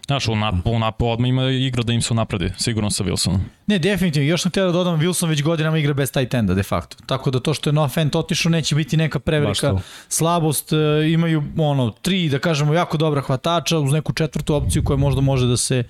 Znaš, 0.09 0.27
u, 0.27 0.35
nap, 0.35 0.55
u 0.65 0.79
nap, 0.79 1.01
odmah 1.01 1.29
ima 1.29 1.49
igra 1.49 1.83
da 1.83 1.93
im 1.93 2.01
se 2.01 2.13
napredi, 2.13 2.51
sigurno 2.57 2.89
sa 2.89 3.03
Wilsonom. 3.03 3.39
Ne, 3.67 3.79
definitivno. 3.79 4.29
Još 4.29 4.41
sam 4.41 4.49
htio 4.51 4.65
da 4.65 4.71
dodam, 4.71 4.99
Wilson 4.99 5.29
već 5.29 5.43
godinama 5.43 5.77
igra 5.77 5.93
bez 5.93 6.11
tight 6.11 6.33
enda, 6.33 6.53
de 6.53 6.63
facto. 6.63 6.97
Tako 7.05 7.31
da 7.31 7.39
to 7.39 7.53
što 7.53 7.69
je 7.69 7.73
Noah 7.73 7.91
Fent 7.91 8.15
otišao 8.15 8.49
neće 8.49 8.75
biti 8.75 8.97
neka 8.97 9.19
prevelika 9.19 9.77
slabost. 10.07 10.73
E, 10.73 10.75
imaju 11.11 11.43
ono, 11.57 11.91
tri, 11.91 12.29
da 12.29 12.39
kažemo, 12.39 12.73
jako 12.73 12.97
dobra 12.97 13.21
hvatača 13.21 13.79
uz 13.79 13.91
neku 13.91 14.13
četvrtu 14.13 14.55
opciju 14.55 14.83
koja 14.83 14.97
možda 14.97 15.21
može 15.21 15.47
da 15.47 15.57
se 15.57 15.83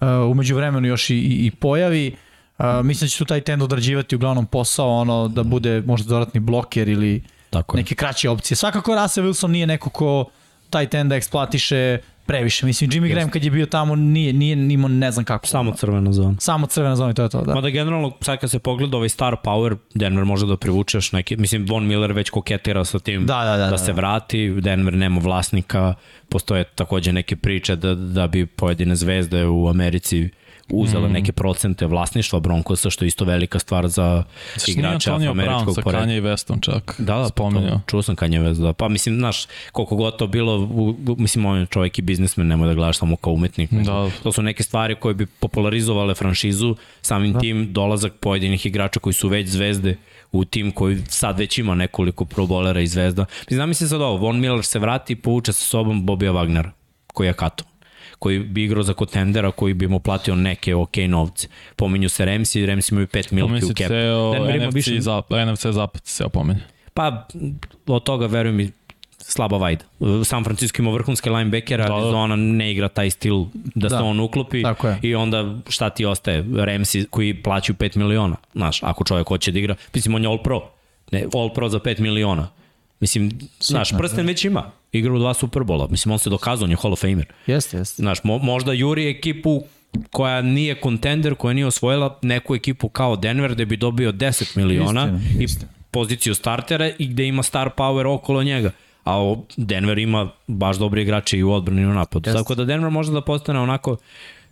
uh, 0.00 0.08
umeđu 0.30 0.56
vremenu 0.56 0.88
još 0.88 1.10
i, 1.10 1.14
i, 1.14 1.46
i 1.46 1.50
pojavi. 1.50 2.16
Uh, 2.58 2.64
mislim 2.84 3.06
da 3.06 3.10
će 3.10 3.18
tu 3.18 3.24
taj 3.24 3.40
tend 3.40 3.62
odrađivati 3.62 4.16
uglavnom 4.16 4.46
posao, 4.46 4.88
ono, 4.88 5.28
da 5.28 5.42
bude 5.42 5.82
možda 5.86 6.08
dodatni 6.08 6.40
bloker 6.40 6.88
ili 6.88 7.22
tako 7.50 7.76
je. 7.76 7.82
neke 7.82 7.94
kraće 7.94 8.30
opcije. 8.30 8.56
Svakako 8.56 8.94
Russell 8.94 9.26
Wilson 9.26 9.48
nije 9.48 9.66
neko 9.66 9.90
ko 9.90 10.24
taj 10.70 10.86
tend 10.86 11.10
da 11.10 11.16
eksploatiše 11.16 11.98
previše. 12.26 12.66
Mislim, 12.66 12.90
Jimmy 12.90 13.08
Graham 13.08 13.30
kad 13.30 13.44
je 13.44 13.50
bio 13.50 13.66
tamo 13.66 13.96
nije, 13.96 14.32
nije 14.32 14.74
imao 14.74 14.88
ne 14.88 15.12
znam 15.12 15.24
kako. 15.24 15.46
Samo 15.46 15.72
crvena 15.72 16.12
zona. 16.12 16.36
Samo 16.40 16.66
crvena 16.66 16.96
zona 16.96 17.10
i 17.10 17.14
to 17.14 17.22
je 17.22 17.28
to, 17.28 17.42
da. 17.42 17.54
Mada 17.54 17.70
generalno, 17.70 18.12
sad 18.20 18.38
kad 18.40 18.50
se 18.50 18.58
pogleda 18.58 18.96
ovaj 18.96 19.08
star 19.08 19.36
power, 19.44 19.76
Denver 19.94 20.24
može 20.24 20.46
da 20.46 20.56
privuče 20.56 20.96
još 20.96 21.12
neki, 21.12 21.36
mislim, 21.36 21.66
Von 21.68 21.86
Miller 21.86 22.12
već 22.12 22.30
koketira 22.30 22.84
sa 22.84 22.98
tim 22.98 23.26
Da, 23.26 23.44
da, 23.44 23.56
da, 23.56 23.64
da 23.64 23.70
da, 23.70 23.78
se 23.78 23.92
da. 23.92 23.96
vrati, 23.96 24.60
Denver 24.60 24.94
nema 24.94 25.20
vlasnika, 25.20 25.94
postoje 26.28 26.64
takođe 26.64 27.12
neke 27.12 27.36
priče 27.36 27.76
da, 27.76 27.94
da 27.94 28.26
bi 28.26 28.46
pojedine 28.46 28.96
zvezde 28.96 29.46
u 29.46 29.68
Americi 29.68 30.28
uzele 30.70 31.08
mm. 31.08 31.12
neke 31.12 31.32
procente 31.32 31.86
vlasništva 31.86 32.40
Broncosa, 32.40 32.90
što 32.90 33.04
je 33.04 33.06
isto 33.06 33.24
velika 33.24 33.58
stvar 33.58 33.88
za 33.88 34.24
Zašto 34.54 34.80
Brown 34.80 35.14
afroameričkog 35.14 35.74
sa 35.74 35.82
porekla. 35.82 36.06
Kanye 36.06 36.22
Westom 36.22 36.60
čak 36.60 36.94
Da, 36.98 37.18
da, 37.18 37.28
spomenuo? 37.28 37.70
to, 37.70 37.80
čuo 37.86 38.02
sam 38.02 38.16
Kanye 38.16 38.42
West, 38.42 38.62
da. 38.62 38.72
Pa 38.72 38.88
mislim, 38.88 39.16
znaš, 39.16 39.46
koliko 39.72 39.96
god 39.96 40.18
to 40.18 40.26
bilo, 40.26 40.58
u, 40.58 40.88
u, 40.88 41.16
mislim, 41.18 41.46
on 41.46 41.58
je 41.58 41.66
čovjek 41.66 41.98
i 41.98 42.02
biznismen, 42.02 42.46
nemoj 42.46 42.68
da 42.68 42.74
gledaš 42.74 42.98
samo 42.98 43.16
kao 43.16 43.32
umetnik. 43.32 43.70
Da. 43.70 44.10
To 44.22 44.32
su 44.32 44.42
neke 44.42 44.62
stvari 44.62 44.94
koje 44.94 45.14
bi 45.14 45.26
popularizovale 45.26 46.14
franšizu, 46.14 46.76
samim 47.02 47.32
da. 47.32 47.38
tim 47.38 47.72
dolazak 47.72 48.12
pojedinih 48.20 48.66
igrača 48.66 49.00
koji 49.00 49.14
su 49.14 49.28
već 49.28 49.48
zvezde 49.48 49.96
u 50.32 50.44
tim 50.44 50.70
koji 50.70 51.02
sad 51.08 51.38
već 51.38 51.58
ima 51.58 51.74
nekoliko 51.74 52.24
probolera 52.24 52.80
i 52.80 52.86
zvezda. 52.86 53.24
Mislim, 53.40 53.56
znam 53.56 53.74
se 53.74 53.88
sad 53.88 54.00
ovo, 54.00 54.16
Von 54.16 54.40
Miller 54.40 54.64
se 54.64 54.78
vrati 54.78 55.12
i 55.12 55.16
povuče 55.16 55.52
sa 55.52 55.64
sobom 55.64 56.06
Bobija 56.06 56.32
Wagnera, 56.32 56.70
koji 57.06 57.26
je 57.26 57.32
kato 57.32 57.64
koji 58.24 58.38
bi 58.40 58.64
igrao 58.64 58.82
za 58.82 58.92
kotendera, 58.94 59.50
koji 59.50 59.74
bi 59.74 59.88
mu 59.88 60.00
platio 60.00 60.34
neke 60.36 60.74
ok 60.74 60.96
novce. 61.08 61.48
Pominju 61.76 62.08
se 62.08 62.24
Remsi, 62.24 62.66
Remsi 62.66 62.94
imaju 62.94 63.06
5 63.06 63.32
milki 63.32 63.64
u 63.64 63.68
se 63.68 63.74
cap. 63.74 63.88
ceo 63.88 64.32
Denver 64.32 64.56
ima 64.56 64.66
NFC, 64.66 64.74
više- 64.74 65.00
zap, 65.00 65.24
NFC 65.46 65.66
zapad 65.66 66.02
se 66.04 66.16
ceo 66.16 66.28
pomenje. 66.28 66.60
Pa, 66.94 67.26
od 67.86 68.02
toga, 68.02 68.26
verujem 68.26 68.56
mi, 68.56 68.70
slaba 69.18 69.56
vajda. 69.56 69.84
San 70.24 70.44
Francisco 70.44 70.82
ima 70.82 70.90
vrhunske 70.90 71.30
linebackera, 71.30 71.84
Da, 71.84 71.90
da. 71.90 71.96
Arizona 71.96 72.36
ne 72.36 72.72
igra 72.72 72.88
taj 72.88 73.10
stil 73.10 73.44
da, 73.74 73.88
se 73.88 73.96
Da. 73.96 74.02
on 74.02 74.20
uklopi 74.20 74.62
i 75.02 75.14
onda 75.14 75.54
šta 75.68 75.90
ti 75.90 76.04
ostaje? 76.04 76.44
Ramsi 76.56 77.06
koji 77.10 77.34
plaćaju 77.34 77.76
5 77.76 77.96
miliona. 77.96 78.36
Znaš, 78.54 78.82
ako 78.82 79.04
čovjek 79.04 79.28
hoće 79.28 79.52
da 79.52 79.58
igra, 79.58 79.74
mislim, 79.94 80.14
on 80.14 80.22
je 80.22 80.28
all 80.28 80.38
pro. 80.38 80.60
Ne, 81.12 81.24
all 81.34 81.50
pro 81.50 81.68
za 81.68 81.78
5 81.78 82.00
miliona. 82.00 82.48
Mislim, 83.00 83.30
znaš, 83.60 83.90
prsten 83.98 84.26
već 84.26 84.44
ima. 84.44 84.70
Igra 84.92 85.12
u 85.12 85.18
dva 85.18 85.34
Superbola. 85.34 85.88
Mislim, 85.90 86.12
on 86.12 86.18
se 86.18 86.30
dokazao, 86.30 86.64
on 86.64 86.70
je 86.70 86.76
Hall 86.76 86.92
of 86.92 87.00
Famer. 87.00 87.26
Jeste, 87.46 87.76
jeste. 87.76 88.02
Znaš, 88.02 88.24
mo, 88.24 88.38
možda 88.38 88.72
juri 88.72 89.10
ekipu 89.10 89.62
koja 90.10 90.42
nije 90.42 90.80
kontender, 90.80 91.34
koja 91.34 91.52
nije 91.52 91.66
osvojila 91.66 92.18
neku 92.22 92.54
ekipu 92.54 92.88
kao 92.88 93.16
Denver 93.16 93.54
gde 93.54 93.66
bi 93.66 93.76
dobio 93.76 94.12
10 94.12 94.56
miliona 94.56 95.02
Istina, 95.04 95.20
i 95.40 95.44
istina. 95.44 95.70
poziciju 95.90 96.34
startera 96.34 96.90
i 96.98 97.06
gde 97.06 97.26
ima 97.26 97.42
star 97.42 97.70
power 97.76 98.06
okolo 98.14 98.42
njega. 98.42 98.70
A 99.04 99.34
Denver 99.56 99.98
ima 99.98 100.30
baš 100.46 100.76
dobri 100.76 101.02
igrače 101.02 101.38
i 101.38 101.42
u 101.42 101.52
odbrani 101.52 101.82
i 101.82 101.86
u 101.86 101.94
napadu. 101.94 102.28
Jeste. 102.30 102.38
Tako 102.38 102.54
da 102.54 102.64
Denver 102.64 102.90
može 102.90 103.12
da 103.12 103.20
postane 103.20 103.60
onako 103.60 103.96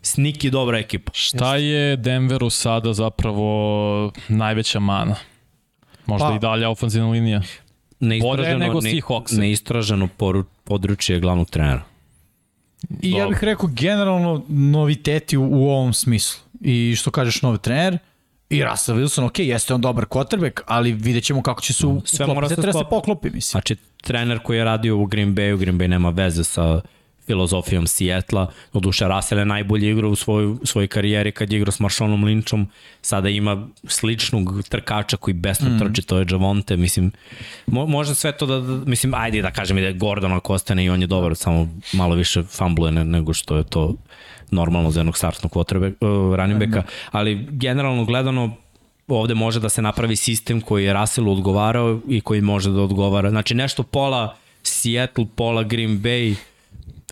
sniki 0.03 0.51
dobra 0.51 0.79
ekipa. 0.79 1.13
Šta 1.15 1.57
je 1.57 1.97
Denveru 1.97 2.51
sada 2.51 2.93
zapravo 2.93 4.13
najveća 4.29 4.81
mana? 4.81 5.15
Možda 6.07 6.29
Pa- 6.29 6.35
i 6.35 6.39
dalje 6.39 6.67
ofenzivna 6.67 7.11
linija. 7.11 7.43
Neistraženo, 8.03 8.59
nego 8.59 8.81
ne, 8.81 9.01
neistraženo 9.31 10.09
poru, 10.17 10.45
područje 10.65 11.21
glavnog 11.21 11.51
trenera. 11.51 11.83
I 13.03 13.11
ja 13.11 13.29
bih 13.29 13.45
rekao 13.45 13.69
generalno 13.73 14.45
noviteti 14.49 15.37
u, 15.37 15.49
u 15.51 15.69
ovom 15.71 15.93
smislu. 15.93 16.43
I 16.61 16.95
što 16.97 17.11
kažeš 17.11 17.43
novi 17.43 17.59
trener, 17.59 17.99
i 18.53 18.65
Russell 18.65 18.99
Wilson, 18.99 19.27
ok, 19.27 19.39
jeste 19.39 19.75
on 19.75 19.81
dobar 19.81 20.05
quarterback, 20.05 20.61
ali 20.67 20.93
vidjet 20.93 21.25
ćemo 21.25 21.43
kako 21.43 21.61
će 21.61 21.73
se 21.73 21.87
u, 21.87 22.03
Sve 22.05 22.25
uklopiti. 22.25 22.35
mora 22.35 22.49
se 22.49 22.55
Treba 22.55 22.73
da 22.73 22.79
se 22.79 22.91
poklopi, 22.91 23.31
mislim. 23.31 23.51
Znači, 23.51 23.77
trener 24.03 24.39
koji 24.39 24.59
je 24.59 24.65
radio 24.65 24.97
u 24.97 25.07
Green 25.07 25.35
Bayu, 25.35 25.59
Green 25.59 25.79
Bay 25.79 25.87
nema 25.87 26.11
veze 26.11 26.45
sa 26.45 26.81
filozofijom 27.27 27.87
Sijetla. 27.87 28.47
Oduše, 28.73 29.09
Russell 29.09 29.39
je 29.39 29.45
najbolji 29.45 29.91
igrao 29.91 30.11
u 30.11 30.17
svojoj, 30.17 30.57
svojoj 30.65 30.87
karijeri 30.89 31.33
kad 31.33 31.53
je 31.53 31.57
igrao 31.57 31.73
s 31.73 31.81
Marshalom 31.81 32.25
Lynchom. 32.25 32.67
Sada 33.03 33.29
ima 33.29 33.69
sličnog 33.85 34.63
trkača 34.69 35.17
koji 35.17 35.35
besno 35.35 35.69
mm. 35.69 35.79
trči, 35.79 36.03
to 36.03 36.19
je 36.19 36.27
Javonte. 36.31 36.77
Mislim, 36.77 37.13
mo, 37.67 37.87
može 37.87 38.15
sve 38.15 38.33
to 38.33 38.47
da, 38.47 38.61
da, 38.61 38.85
mislim, 38.85 39.15
ajde 39.15 39.43
da 39.43 39.51
kažem 39.51 39.79
i 39.79 39.81
da 39.81 39.87
je 39.87 39.93
Gordon 39.93 40.33
ako 40.33 40.55
ostane 40.55 40.85
i 40.85 40.91
on 40.91 41.01
je 41.01 41.07
dobar, 41.07 41.37
samo 41.37 41.69
malo 41.93 42.15
više 42.15 42.43
fumbluje 42.43 42.93
ne, 42.93 43.05
nego 43.05 43.33
što 43.33 43.57
je 43.57 43.65
to 43.65 43.95
normalno 44.51 44.91
za 44.91 45.01
jednog 45.01 45.17
startnog 45.17 45.53
quarterback, 45.53 45.95
uh, 46.01 46.37
running 46.37 46.61
backa, 46.61 46.83
ali 47.11 47.47
generalno 47.51 48.05
gledano 48.05 48.57
ovde 49.09 49.35
može 49.35 49.61
da 49.61 49.69
se 49.69 49.83
napravi 49.83 50.17
sistem 50.17 50.61
koji 50.61 50.85
je 50.85 50.93
Russellu 50.93 51.33
odgovarao 51.33 52.01
i 52.09 52.21
koji 52.21 52.41
može 52.41 52.71
da 52.71 52.81
odgovara. 52.81 53.31
Znači 53.31 53.55
nešto 53.55 53.83
pola 53.83 54.37
Seattle, 54.63 55.27
pola 55.37 55.63
Green 55.63 56.03
Bay, 56.03 56.35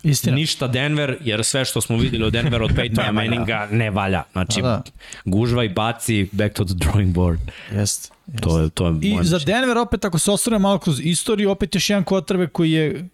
Istina. 0.02 0.36
ništa 0.36 0.66
Denver, 0.66 1.16
jer 1.20 1.44
sve 1.44 1.64
što 1.64 1.80
smo 1.80 1.96
videli 1.96 2.24
od 2.24 2.32
Denvera 2.32 2.64
od 2.68 2.70
Peytona 2.70 3.12
Manninga 3.12 3.68
ne 3.70 3.90
valja. 3.90 4.22
Znači, 4.32 4.62
Da, 4.62 4.68
da. 4.68 4.82
gužva 5.24 5.64
i 5.64 5.68
baci 5.68 6.28
back 6.32 6.54
to 6.54 6.64
the 6.64 6.74
drawing 6.74 7.12
board. 7.12 7.40
Jeste. 7.72 8.08
To 8.40 8.60
je, 8.60 8.70
to 8.70 8.86
je 8.86 8.94
I 9.00 9.18
za. 9.22 9.38
Denver 9.38 9.78
opet, 9.78 10.04
ako 10.04 10.18
se 10.18 10.30
osvrne 10.30 10.58
malo 10.58 10.78
kroz 10.78 11.00
istoriju, 11.00 11.50
opet 11.50 11.74
još 11.74 11.90
jedan 11.90 12.04
quarterback 12.04 12.48
koji 12.52 12.70
je 12.72 13.08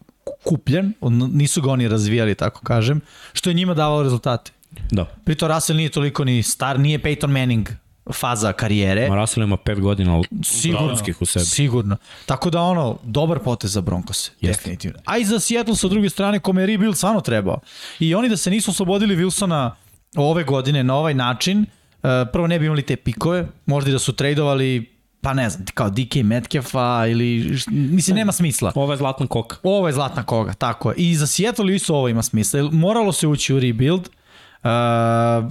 kupljen, 0.44 0.92
nisu 1.32 1.62
ga 1.62 1.70
oni 1.70 1.88
razvijali, 1.88 2.34
tako 2.34 2.60
kažem, 2.60 3.00
što 3.32 3.50
je 3.50 3.54
njima 3.54 3.74
davalo 3.74 4.02
rezultate. 4.02 4.52
Da. 4.90 5.04
Pritom 5.24 5.52
Russell 5.52 5.76
nije 5.76 5.88
toliko 5.88 6.24
ni 6.24 6.42
star, 6.42 6.80
nije 6.80 6.98
Peyton 6.98 7.40
Manning 7.40 7.68
faza 8.12 8.52
karijere. 8.52 9.08
Ma 9.08 9.16
Russell 9.16 9.44
ima 9.44 9.56
pet 9.56 9.80
godina 9.80 10.22
Sigurno, 10.42 10.86
vrhunskih 10.86 11.22
u 11.22 11.26
sebi. 11.26 11.44
sigurno. 11.44 11.96
Tako 12.26 12.50
da 12.50 12.60
ono, 12.60 12.98
dobar 13.02 13.38
potez 13.38 13.72
za 13.72 13.80
Broncos, 13.80 14.30
Jeste. 14.40 14.46
definitivno. 14.46 14.98
A 15.04 15.18
i 15.18 15.24
za 15.24 15.40
Seattle 15.40 15.76
sa 15.76 15.88
druge 15.88 16.10
strane, 16.10 16.38
kome 16.40 16.62
je 16.62 16.66
rebuild 16.66 16.96
stvarno 16.96 17.20
trebao. 17.20 17.60
I 18.00 18.14
oni 18.14 18.28
da 18.28 18.36
se 18.36 18.50
nisu 18.50 18.70
oslobodili 18.70 19.16
Wilsona 19.16 19.70
ove 20.16 20.44
godine 20.44 20.84
na 20.84 20.94
ovaj 20.94 21.14
način, 21.14 21.60
uh, 21.60 22.10
prvo 22.32 22.46
ne 22.46 22.58
bi 22.58 22.66
imali 22.66 22.82
te 22.82 22.96
pikove, 22.96 23.46
možda 23.66 23.90
i 23.90 23.92
da 23.92 23.98
su 23.98 24.12
tradovali 24.12 24.96
pa 25.20 25.34
ne 25.34 25.50
znam, 25.50 25.64
kao 25.74 25.90
DK 25.90 26.14
Metcalfa 26.24 27.06
ili, 27.06 27.58
mislim, 27.70 28.16
nema 28.16 28.32
smisla. 28.32 28.72
Ovo 28.74 28.92
je 28.92 28.96
zlatna 28.96 29.26
koka. 29.26 29.56
Ovo 29.62 29.86
je 29.86 29.92
zlatna 29.92 30.22
koga, 30.22 30.52
tako 30.52 30.90
je. 30.90 30.94
I 30.96 31.14
za 31.16 31.26
Seattle 31.26 31.74
isto 31.74 31.94
ovo 31.94 32.08
ima 32.08 32.22
smisla. 32.22 32.70
Moralo 32.72 33.12
se 33.12 33.26
ući 33.26 33.54
u 33.54 33.60
rebuild. 33.60 34.00
Uh, 34.00 34.14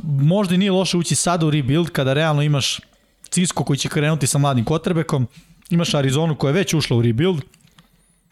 možda 0.03 0.55
i 0.55 0.57
nije 0.57 0.71
loše 0.71 0.97
ući 0.97 1.15
sada 1.15 1.45
u 1.45 1.49
rebuild 1.49 1.89
kada 1.89 2.13
realno 2.13 2.41
imaš 2.41 2.79
Cisco 3.29 3.63
koji 3.63 3.77
će 3.77 3.89
krenuti 3.89 4.27
sa 4.27 4.37
mladim 4.37 4.65
kotrebekom, 4.65 5.27
imaš 5.69 5.93
Arizonu 5.93 6.35
koja 6.35 6.49
je 6.49 6.53
već 6.53 6.73
ušla 6.73 6.97
u 6.97 7.01
rebuild, 7.01 7.41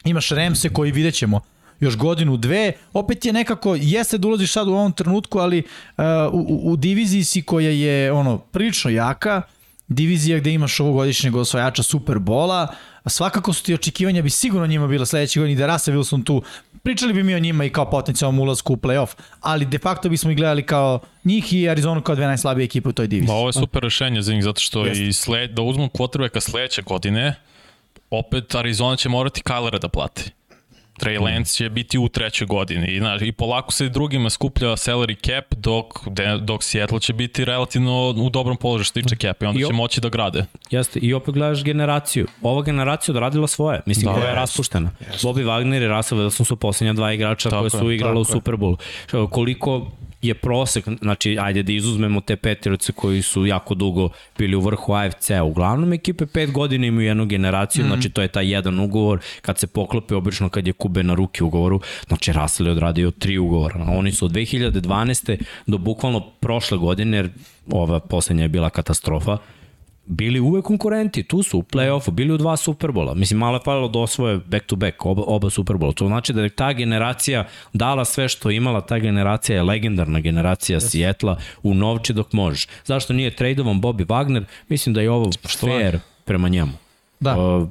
imaš 0.04 0.28
Remse 0.28 0.68
koji 0.68 0.92
vidjet 0.92 1.14
ćemo 1.14 1.40
još 1.80 1.96
godinu, 1.96 2.36
dve, 2.36 2.72
opet 2.92 3.24
je 3.24 3.32
nekako, 3.32 3.74
jeste 3.74 4.18
da 4.18 4.28
ulaziš 4.28 4.52
sad 4.52 4.68
u 4.68 4.72
ovom 4.72 4.92
trenutku, 4.92 5.38
ali 5.38 5.58
uh, 5.96 6.04
u, 6.32 6.72
u, 6.72 6.76
diviziji 6.76 7.24
si 7.24 7.42
koja 7.42 7.70
je 7.70 8.12
ono 8.12 8.38
prilično 8.38 8.90
jaka, 8.90 9.42
divizija 9.88 10.38
gde 10.38 10.52
imaš 10.52 10.80
ovogodišnjeg 10.80 11.36
osvajača 11.36 11.82
Superbola, 11.82 12.74
svakako 13.06 13.52
su 13.52 13.62
ti 13.62 13.74
očekivanja 13.74 14.22
bi 14.22 14.30
sigurno 14.30 14.66
njima 14.66 14.86
bila 14.86 15.06
sledeće 15.06 15.40
godine 15.40 15.52
i 15.52 15.56
da 15.56 15.66
Russell 15.66 15.98
Wilson 15.98 16.24
tu, 16.24 16.42
pričali 16.84 17.12
bi 17.12 17.22
mi 17.22 17.34
o 17.34 17.38
njima 17.38 17.64
i 17.64 17.70
kao 17.70 17.90
potencijalnom 17.90 18.40
ulazku 18.40 18.72
u 18.72 18.76
playoff, 18.76 19.14
ali 19.40 19.64
de 19.64 19.78
facto 19.78 20.08
bismo 20.08 20.30
ih 20.30 20.36
gledali 20.36 20.66
kao 20.66 21.00
njih 21.24 21.52
i 21.52 21.68
Arizonu 21.68 22.02
kao 22.02 22.14
dve 22.14 22.26
najslabije 22.26 22.64
ekipe 22.64 22.88
u 22.88 22.92
toj 22.92 23.06
diviziji. 23.06 23.34
Ma 23.34 23.38
ovo 23.38 23.48
je 23.48 23.52
super 23.52 23.82
rešenje 23.82 24.22
za 24.22 24.32
njih, 24.32 24.44
zato 24.44 24.60
što 24.60 24.86
i 24.86 25.12
sled, 25.12 25.50
da 25.50 25.62
uzmu 25.62 25.88
quarterbacka 25.88 26.40
sledeće 26.40 26.82
godine, 26.82 27.34
opet 28.10 28.54
Arizona 28.54 28.96
će 28.96 29.08
morati 29.08 29.42
Kylera 29.42 29.78
da 29.78 29.88
plati. 29.88 30.30
Trey 30.94 31.20
Lance 31.20 31.54
će 31.54 31.70
biti 31.70 31.98
u 31.98 32.08
trećoj 32.08 32.46
godini 32.46 32.86
i, 32.86 32.98
znaš, 32.98 33.22
i 33.22 33.32
polako 33.32 33.72
se 33.72 33.88
drugima 33.88 34.30
skuplja 34.30 34.68
salary 34.68 35.26
cap 35.26 35.54
dok, 35.54 35.86
de, 36.08 36.38
dok 36.38 36.62
Seattle 36.62 37.00
će 37.00 37.12
biti 37.12 37.44
relativno 37.44 37.92
u 38.10 38.30
dobrom 38.30 38.56
položaju 38.56 38.84
što 38.84 39.00
tiče 39.00 39.16
cap 39.16 39.42
i 39.42 39.46
onda 39.46 39.58
I 39.58 39.62
će 39.62 39.66
o- 39.66 39.72
moći 39.72 40.00
da 40.00 40.08
grade. 40.08 40.44
Jeste, 40.70 40.98
i 40.98 41.14
opet 41.14 41.34
gledaš 41.34 41.64
generaciju. 41.64 42.26
Ova 42.42 42.62
generacija 42.62 43.12
odradila 43.12 43.46
svoje. 43.46 43.80
Mislim, 43.86 44.14
Da. 44.14 44.20
da, 44.20 44.26
je 44.26 44.34
raspuštena. 44.34 44.90
Bobby 45.12 45.44
Wagner 45.44 45.82
i 45.82 45.88
Russell 45.88 46.20
Wilson 46.20 46.44
su 46.44 46.56
poslednja 46.56 46.92
dva 46.92 47.12
igrača 47.12 47.50
Tako 47.50 47.60
koje 47.62 47.70
su 47.70 47.90
je, 47.90 47.94
igrala 47.94 48.20
u 48.20 48.24
tako 48.24 48.36
je. 48.36 48.40
Superbowlu. 48.40 48.76
Koliko 49.30 49.90
je 50.26 50.34
prosek, 50.34 50.84
znači, 51.02 51.38
ajde 51.40 51.62
da 51.62 51.72
izuzmemo 51.72 52.20
te 52.20 52.36
petiroce 52.36 52.92
koji 52.92 53.22
su 53.22 53.46
jako 53.46 53.74
dugo 53.74 54.08
bili 54.38 54.56
u 54.56 54.60
vrhu 54.60 54.92
AFC, 54.92 55.30
uglavnom 55.44 55.92
ekipe 55.92 56.26
pet 56.26 56.52
godina 56.52 56.86
imaju 56.86 57.08
jednu 57.08 57.26
generaciju, 57.26 57.84
mm. 57.84 57.88
znači 57.88 58.10
to 58.10 58.22
je 58.22 58.28
taj 58.28 58.52
jedan 58.52 58.80
ugovor, 58.80 59.20
kad 59.42 59.58
se 59.58 59.66
poklope 59.66 60.14
obično 60.14 60.48
kad 60.48 60.66
je 60.66 60.72
Kube 60.72 61.02
na 61.02 61.14
ruki 61.14 61.44
ugovoru, 61.44 61.80
znači 62.06 62.32
Russell 62.32 62.66
je 62.66 62.72
odradio 62.72 63.10
tri 63.10 63.38
ugovora, 63.38 63.86
oni 63.88 64.12
su 64.12 64.24
od 64.24 64.32
2012. 64.32 65.42
do 65.66 65.78
bukvalno 65.78 66.20
prošle 66.40 66.78
godine, 66.78 67.16
jer 67.16 67.30
ova 67.70 68.00
poslednja 68.00 68.42
je 68.42 68.48
bila 68.48 68.70
katastrofa, 68.70 69.38
bili 70.06 70.40
uvek 70.40 70.64
konkurenti, 70.64 71.22
tu 71.22 71.42
su 71.42 71.58
u 71.58 71.62
play-offu, 71.62 72.10
bili 72.10 72.32
u 72.32 72.36
dva 72.36 72.56
Superbola. 72.56 73.14
Mislim, 73.14 73.38
malo 73.38 73.56
je 73.56 73.60
falilo 73.64 73.88
da 73.88 73.98
osvoje 73.98 74.38
back 74.38 74.66
to 74.66 74.76
back, 74.76 75.06
oba, 75.06 75.22
oba 75.26 75.50
Superbola. 75.50 75.92
To 75.92 76.06
znači 76.06 76.32
da 76.32 76.42
je 76.42 76.48
ta 76.48 76.72
generacija 76.72 77.46
dala 77.72 78.04
sve 78.04 78.28
što 78.28 78.50
je 78.50 78.56
imala, 78.56 78.80
ta 78.80 78.98
generacija 78.98 79.56
je 79.56 79.62
legendarna 79.62 80.20
generacija 80.20 80.80
yes. 80.80 80.90
Sijetla 80.90 81.38
u 81.62 81.74
novči 81.74 82.12
dok 82.12 82.32
možeš. 82.32 82.66
Zašto 82.84 83.12
nije 83.12 83.36
tradovan 83.36 83.80
Bobby 83.80 84.06
Wagner? 84.06 84.44
Mislim 84.68 84.94
da 84.94 85.00
je 85.00 85.10
ovo 85.10 85.30
fair 85.60 85.98
prema 86.24 86.48
njemu. 86.48 86.72
Da. 87.20 87.38
Uh, 87.38 87.68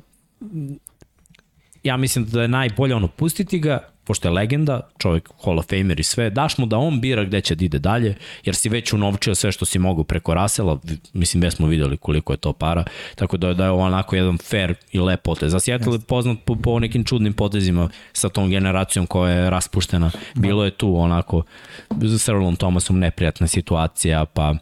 ja 1.84 1.98
mislim 1.98 2.26
da 2.26 2.42
je 2.42 2.48
najbolje 2.48 2.96
ono 2.96 3.08
pustiti 3.08 3.60
ga, 3.60 3.80
pošto 4.04 4.28
je 4.28 4.32
legenda, 4.32 4.82
čovjek 4.98 5.30
Hall 5.44 5.60
of 5.60 5.66
Famer 5.70 6.00
i 6.00 6.04
sve, 6.04 6.30
daš 6.30 6.58
mu 6.58 6.66
da 6.66 6.78
on 6.78 7.02
bira 7.02 7.24
gde 7.24 7.42
će 7.42 7.56
da 7.56 7.66
ide 7.66 7.80
dalje, 7.80 8.16
jer 8.46 8.56
si 8.56 8.70
već 8.70 8.94
unovčio 8.94 9.36
sve 9.36 9.52
što 9.52 9.66
si 9.66 9.80
mogu 9.80 10.04
preko 10.04 10.34
Rasela, 10.34 10.80
mislim 11.14 11.42
već 11.42 11.54
smo 11.54 11.68
videli 11.68 11.98
koliko 11.98 12.34
je 12.34 12.38
to 12.38 12.54
para, 12.54 12.84
tako 13.16 13.38
da, 13.38 13.54
da 13.54 13.64
je 13.64 13.70
ovo 13.70 13.84
onako 13.84 14.16
jedan 14.16 14.38
fair 14.38 14.76
i 14.92 15.00
lep 15.00 15.22
potez. 15.22 15.52
Za 15.52 15.60
Seattle 15.60 15.94
je 15.94 16.00
poznat 16.00 16.38
po, 16.46 16.56
po 16.56 16.80
nekim 16.80 17.04
čudnim 17.04 17.34
potezima 17.34 17.90
sa 18.14 18.30
tom 18.30 18.50
generacijom 18.50 19.08
koja 19.08 19.34
je 19.34 19.50
raspuštena. 19.50 20.12
Bilo 20.36 20.66
je 20.66 20.72
tu 20.72 21.00
onako 21.00 21.44
sa 22.18 22.32
Earlom 22.32 22.56
Thomasom 22.56 23.00
neprijatna 23.00 23.48
situacija, 23.48 24.26
pa 24.26 24.56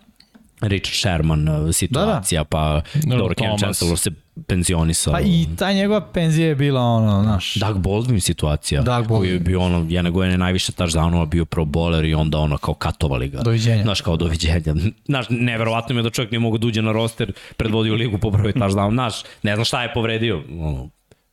Richard 0.62 0.95
Sherman 0.95 1.50
uh, 1.50 1.74
situacija, 1.74 2.43
pa 2.43 2.82
dobro, 3.04 3.34
Cam 3.34 3.36
Thomas. 3.36 3.60
Chancellor 3.60 3.97
se 3.97 4.12
penzionisao. 4.47 5.13
Pa 5.13 5.21
i 5.21 5.47
ta 5.58 5.74
njegova 5.74 6.02
penzija 6.02 6.47
je 6.47 6.56
bila 6.56 6.82
ono, 6.82 7.24
znaš, 7.24 7.56
Doug 7.56 7.78
Baldwin 7.78 8.19
situacija, 8.19 8.82
Doug 8.82 9.08
koji 9.08 9.30
je 9.30 9.39
Baldwin. 9.39 9.43
bio 9.43 9.62
ono, 9.62 9.86
jedne 9.89 10.12
godine 10.12 10.38
najviše 10.38 10.71
touchdownova 10.71 11.26
bio 11.26 11.45
pro 11.45 11.65
bowler 11.65 12.10
i 12.10 12.13
onda 12.13 12.38
ono 12.38 12.58
kao 12.58 12.74
katovali 12.74 13.28
ga. 13.30 13.41
Doviđenja. 13.41 13.84
Znaš, 13.84 14.02
kao 14.02 14.17
doviđenja. 14.17 14.76
Znaš, 15.12 15.26
neverovatno 15.30 15.95
mi 15.95 16.00
je 16.00 16.04
da 16.04 16.10
čovjek 16.10 16.32
nije 16.32 16.39
mogu 16.39 16.58
da 16.58 16.67
uđe 16.67 16.82
na 16.82 16.91
roster, 16.91 17.34
predvodio 17.58 17.95
ligu 17.95 18.17
po 18.17 18.30
broju 18.30 18.54
touchdown. 18.54 18.91
Znaš, 18.93 19.21
ne 19.43 19.56
znam 19.56 19.65
šta 19.65 19.84
je 19.84 19.93
povredio. 19.93 20.43
Ono, 20.60 20.89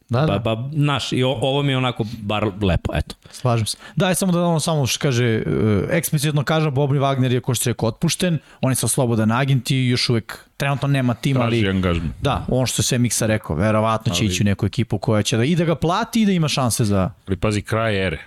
da, 0.09 0.21
da. 0.21 0.27
pa, 0.27 0.41
pa, 0.41 0.69
znaš, 0.73 1.13
i 1.13 1.23
o, 1.25 1.29
ovo 1.31 1.63
mi 1.63 1.73
je 1.73 1.77
onako 1.77 2.05
bar 2.19 2.51
lepo, 2.63 2.93
eto. 2.95 3.15
Slažem 3.31 3.67
se. 3.67 3.77
Da, 3.97 4.09
je 4.09 4.15
samo 4.15 4.33
da 4.33 4.45
ono 4.45 4.61
samo 4.61 4.87
što 4.87 5.03
kaže, 5.03 5.43
uh, 5.47 5.85
eksplicitno 5.91 6.45
kaže, 6.45 6.71
Bobby 6.71 6.99
Wagner 7.01 7.33
je, 7.33 7.41
ko 7.41 7.55
što 7.55 7.65
se 7.65 7.71
rekao, 7.71 7.89
otpušten, 7.89 8.39
on 8.61 8.73
je 8.73 8.77
sa 8.77 8.89
slobodan 8.89 9.33
agent 9.33 9.71
i 9.71 9.87
još 9.87 10.09
uvek 10.11 10.45
trenutno 10.57 10.89
nema 10.89 11.15
tim, 11.15 11.37
Traži 11.37 11.57
ali... 11.57 11.69
angažman. 11.69 12.13
Da, 12.21 12.47
on 12.49 12.67
što 12.67 12.81
je 12.81 12.85
sve 12.85 12.99
Miksa 12.99 13.27
rekao, 13.27 13.57
verovatno 13.57 14.15
će 14.15 14.25
Ali- 14.25 14.33
ići 14.33 14.43
u 14.43 14.45
neku 14.45 14.67
ekipu 14.67 14.99
koja 14.99 15.23
će 15.23 15.37
da 15.37 15.45
i 15.45 15.57
da 15.57 15.65
ga 15.65 15.75
plati 15.75 16.23
i 16.23 16.27
da 16.27 16.33
ima 16.33 16.49
šanse 16.49 16.85
za... 16.85 17.11
Ali 17.27 17.37
pazi, 17.37 17.63
kraj 17.63 18.07
ere. 18.07 18.19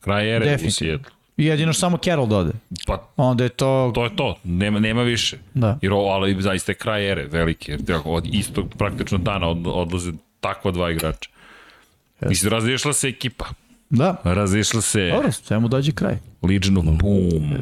Kraj 0.00 0.36
ere 0.36 0.44
u 0.44 0.48
Definitivno. 0.48 0.70
Sijetlu. 0.70 1.12
I 1.36 1.44
jedino 1.44 1.72
što 1.72 1.80
samo 1.80 1.96
Carroll 1.96 2.28
dode. 2.28 2.52
Pa 2.86 3.08
Onda 3.16 3.44
je 3.44 3.48
to... 3.48 3.92
to 3.94 4.04
je 4.04 4.16
to, 4.16 4.36
nema, 4.44 4.78
nema 4.80 5.02
više. 5.02 5.38
Da. 5.54 5.78
Jer 5.82 5.92
ovo, 5.92 6.10
ali 6.10 6.42
zaista 6.42 6.72
je 6.72 6.76
kraj 6.76 7.10
ere, 7.10 7.28
jer 7.66 7.84
tako, 7.84 8.10
od 8.10 8.26
istog 8.32 8.74
praktično 8.78 9.18
dana 9.18 9.48
od, 9.48 9.66
odlaze 9.66 10.12
takva 10.40 10.70
dva 10.70 10.90
igrača. 10.90 11.30
Mislim, 12.20 12.52
razišla 12.52 12.92
se 12.92 13.08
ekipa, 13.08 13.44
Da, 13.90 14.16
razišla 14.24 14.80
se 14.80 15.10
dobro, 15.10 15.32
sve 15.32 15.58
mu 15.58 15.68
dođe 15.68 15.92
kraj. 15.92 16.18
Legion 16.42 16.78
of 16.78 16.84
Boom 16.84 17.54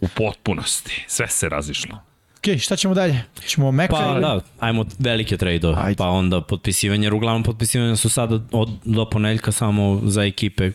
u 0.00 0.08
potpunosti, 0.08 1.04
sve 1.08 1.28
se 1.28 1.48
razišlo. 1.48 1.98
Ok, 2.38 2.58
šta 2.60 2.76
ćemo 2.76 2.94
dalje? 2.94 3.22
Ćemo 3.46 3.72
Meka 3.72 3.94
Pa 3.94 4.12
ili... 4.12 4.20
da, 4.20 4.40
ajmo 4.60 4.84
velike 4.98 5.36
trade 5.36 5.74
Ajde. 5.76 5.96
pa 5.96 6.08
onda 6.08 6.40
potpisivanje, 6.40 7.06
jer 7.06 7.14
uglavnom 7.14 7.42
potpisivanje 7.42 7.96
su 7.96 8.08
sada 8.08 8.40
od, 8.52 8.70
do 8.84 9.10
ponedeljka 9.10 9.52
samo 9.52 10.00
za 10.04 10.24
ekipe 10.24 10.70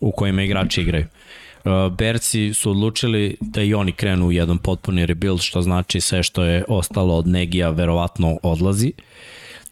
u 0.00 0.12
kojima 0.12 0.42
igrači 0.42 0.80
igraju. 0.80 1.06
Uh, 1.64 1.92
Berci 1.92 2.54
su 2.54 2.70
odlučili 2.70 3.36
da 3.40 3.62
i 3.62 3.74
oni 3.74 3.92
krenu 3.92 4.26
u 4.26 4.32
jedan 4.32 4.58
potpuni 4.58 5.06
rebuild, 5.06 5.40
što 5.40 5.62
znači 5.62 6.00
sve 6.00 6.22
što 6.22 6.44
je 6.44 6.64
ostalo 6.68 7.16
od 7.16 7.26
Negija 7.26 7.70
verovatno 7.70 8.38
odlazi. 8.42 8.92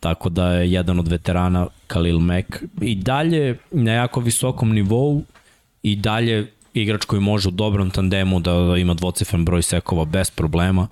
Tako 0.03 0.29
da 0.29 0.53
je 0.53 0.73
jedan 0.73 0.99
od 0.99 1.09
veterana 1.09 1.67
Khalil 1.87 2.19
Mack. 2.19 2.63
I 2.81 2.95
dalje 2.95 3.59
na 3.71 3.93
jako 3.93 4.21
visokom 4.21 4.73
nivou 4.73 5.23
i 5.83 5.97
dalje 5.97 6.47
igrač 6.75 7.05
koji 7.05 7.21
može 7.21 7.49
u 7.49 7.51
dobrom 7.51 7.91
tandemu 7.91 8.41
da, 8.41 8.53
da 8.53 8.77
ima 8.77 8.95
dvocifren 8.95 9.45
broj 9.45 9.63
sekova 9.63 10.05
bez 10.05 10.31
problema 10.31 10.89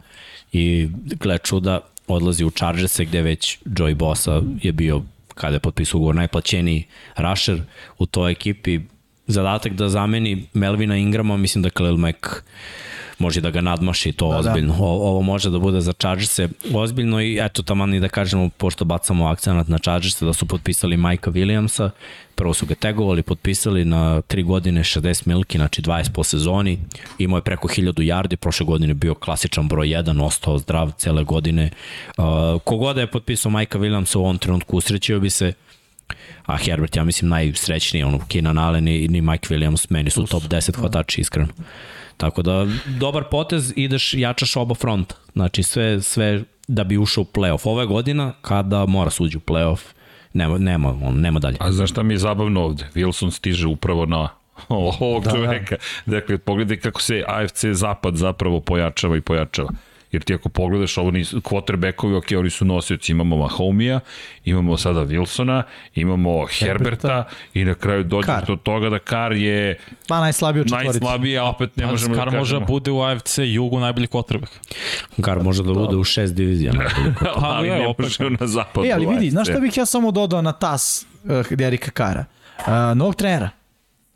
i 0.52 0.88
gle 1.20 1.38
čuda 1.38 1.80
odlazi 2.06 2.44
u 2.44 2.50
Chargerse 2.50 3.04
gde 3.04 3.22
već 3.22 3.58
Joey 3.64 3.94
Bosa 3.94 4.42
je 4.62 4.72
bio 4.72 5.02
kada 5.34 5.56
je 5.56 5.60
potpisao 5.60 5.98
ugovor 5.98 6.14
najplaćeniji 6.14 6.84
rusher 7.16 7.62
u 7.98 8.06
toj 8.06 8.32
ekipi. 8.32 8.80
Zadatak 9.26 9.72
da 9.72 9.88
zameni 9.88 10.46
Melvina 10.54 10.96
Ingrama 10.96 11.36
mislim 11.36 11.62
da 11.62 11.70
Khalil 11.70 11.96
Mack 11.96 12.26
može 13.20 13.40
da 13.40 13.50
ga 13.50 13.60
nadmaši 13.60 14.12
to 14.12 14.30
da, 14.30 14.38
ozbiljno. 14.38 14.72
Da. 14.72 14.82
O, 14.82 14.86
ovo 14.86 15.22
može 15.22 15.50
da 15.50 15.58
bude 15.58 15.80
za 15.80 15.92
Chargerse 15.92 16.48
ozbiljno 16.74 17.20
i 17.20 17.38
eto 17.42 17.62
taman 17.62 17.94
i 17.94 18.00
da 18.00 18.08
kažemo, 18.08 18.48
pošto 18.48 18.84
bacamo 18.84 19.26
akcenat 19.26 19.68
na 19.68 19.78
Chargerse, 19.78 20.24
da 20.24 20.32
su 20.32 20.46
potpisali 20.46 20.96
Majka 20.96 21.30
Williamsa, 21.30 21.90
prvo 22.34 22.54
su 22.54 22.66
ga 22.66 22.74
tegovali, 22.74 23.22
potpisali 23.22 23.84
na 23.84 24.22
3 24.22 24.44
godine 24.44 24.80
60 24.80 25.26
milki, 25.26 25.58
znači 25.58 25.82
20 25.82 26.12
po 26.12 26.24
sezoni, 26.24 26.78
imao 27.18 27.38
je 27.38 27.42
preko 27.42 27.68
1000 27.68 27.92
yardi, 27.92 28.36
prošle 28.36 28.66
godine 28.66 28.94
bio 28.94 29.14
klasičan 29.14 29.68
broj 29.68 29.88
1, 29.88 30.22
ostao 30.22 30.58
zdrav 30.58 30.92
cele 30.98 31.24
godine. 31.24 31.70
Uh, 32.18 32.24
kogoda 32.64 33.00
je 33.00 33.10
potpisao 33.10 33.50
Majka 33.50 33.78
Williamsa 33.78 34.16
u 34.16 34.20
ovom 34.20 34.38
trenutku 34.38 34.76
usrećio 34.76 35.20
bi 35.20 35.30
se, 35.30 35.52
a 36.46 36.56
Herbert, 36.56 36.96
ja 36.96 37.04
mislim, 37.04 37.28
najsrećniji, 37.28 38.02
ono, 38.02 38.20
Keenan 38.28 38.58
Allen 38.58 38.88
i, 38.88 38.96
i 38.96 39.20
Mike 39.20 39.54
Williams, 39.54 39.86
meni 39.90 40.10
su 40.10 40.26
top 40.26 40.42
10 40.42 40.76
hvatači, 40.76 41.20
iskreno. 41.20 41.48
Tako 42.20 42.42
da, 42.42 42.66
dobar 42.86 43.24
potez, 43.30 43.72
ideš, 43.76 44.14
jačaš 44.14 44.56
oba 44.56 44.74
fronta. 44.74 45.14
Znači, 45.32 45.62
sve, 45.62 46.02
sve 46.02 46.42
da 46.68 46.84
bi 46.84 46.98
ušao 46.98 47.22
u 47.22 47.24
playoff. 47.24 47.68
Ove 47.68 47.86
godina, 47.86 48.32
kada 48.40 48.86
mora 48.86 49.10
suđi 49.10 49.36
u 49.36 49.40
playoff, 49.40 49.80
nema, 50.32 50.58
nema, 50.58 50.88
on, 50.88 51.20
nema 51.20 51.40
dalje. 51.40 51.56
A 51.60 51.72
znaš 51.72 51.90
šta 51.90 52.02
mi 52.02 52.14
je 52.14 52.18
zabavno 52.18 52.64
ovde? 52.64 52.88
Wilson 52.94 53.30
stiže 53.30 53.66
upravo 53.66 54.06
na 54.06 54.28
ovog 54.68 55.24
da, 55.24 55.30
čoveka. 55.30 55.76
Da. 56.06 56.16
Dakle, 56.16 56.38
pogledaj 56.38 56.76
kako 56.76 57.02
se 57.02 57.24
AFC 57.26 57.64
zapad 57.64 58.16
zapravo 58.16 58.60
pojačava 58.60 59.16
i 59.16 59.20
pojačava. 59.20 59.70
Jer 60.12 60.22
ti 60.22 60.34
ako 60.34 60.48
pogledaš 60.48 60.98
ovo 60.98 61.10
nisu, 61.10 61.40
quarterbackovi, 61.40 62.16
ok, 62.16 62.24
oni 62.38 62.50
su 62.50 62.64
nosioci, 62.64 63.12
imamo 63.12 63.36
Mahomija, 63.36 64.00
imamo 64.44 64.76
sada 64.76 65.00
Wilsona, 65.00 65.62
imamo 65.94 66.46
Herberta, 66.46 67.24
i 67.54 67.64
na 67.64 67.74
kraju 67.74 68.04
dođe 68.04 68.32
do 68.46 68.56
toga 68.56 68.90
da 68.90 68.98
Kar 68.98 69.32
je 69.32 69.78
Pa 70.08 70.20
najslabiji 70.20 70.60
od 70.60 70.66
četvorice. 70.66 70.86
najslabiji, 70.88 71.38
a 71.38 71.44
opet 71.44 71.76
ne 71.76 71.86
Ne 71.86 71.92
možemo 71.92 72.14
Kar 72.14 72.30
da 72.30 72.38
može 72.38 72.58
da 72.58 72.64
bude 72.64 72.90
u 72.90 73.02
AFC 73.02 73.38
jugu 73.38 73.80
najbolji 73.80 74.06
quarterback. 74.06 74.50
Kar 75.22 75.42
može 75.42 75.62
da 75.62 75.72
bude 75.72 75.96
u 75.96 76.04
šest 76.04 76.34
divizija. 76.34 76.72
ali 77.34 77.68
je, 77.68 77.78
ne 77.78 77.86
opet. 77.86 78.06
na 78.40 78.46
zapadu. 78.46 78.86
E, 78.86 78.92
ali 78.92 79.06
vidi, 79.06 79.30
znaš 79.30 79.48
šta 79.48 79.60
bih 79.60 79.76
ja 79.76 79.86
samo 79.86 80.10
dodao 80.10 80.42
na 80.42 80.52
tas 80.52 81.06
uh, 81.24 81.46
Derika 81.50 81.90
Kara? 81.90 82.24
Uh, 82.58 82.96
novog 82.96 83.14
trenera. 83.14 83.50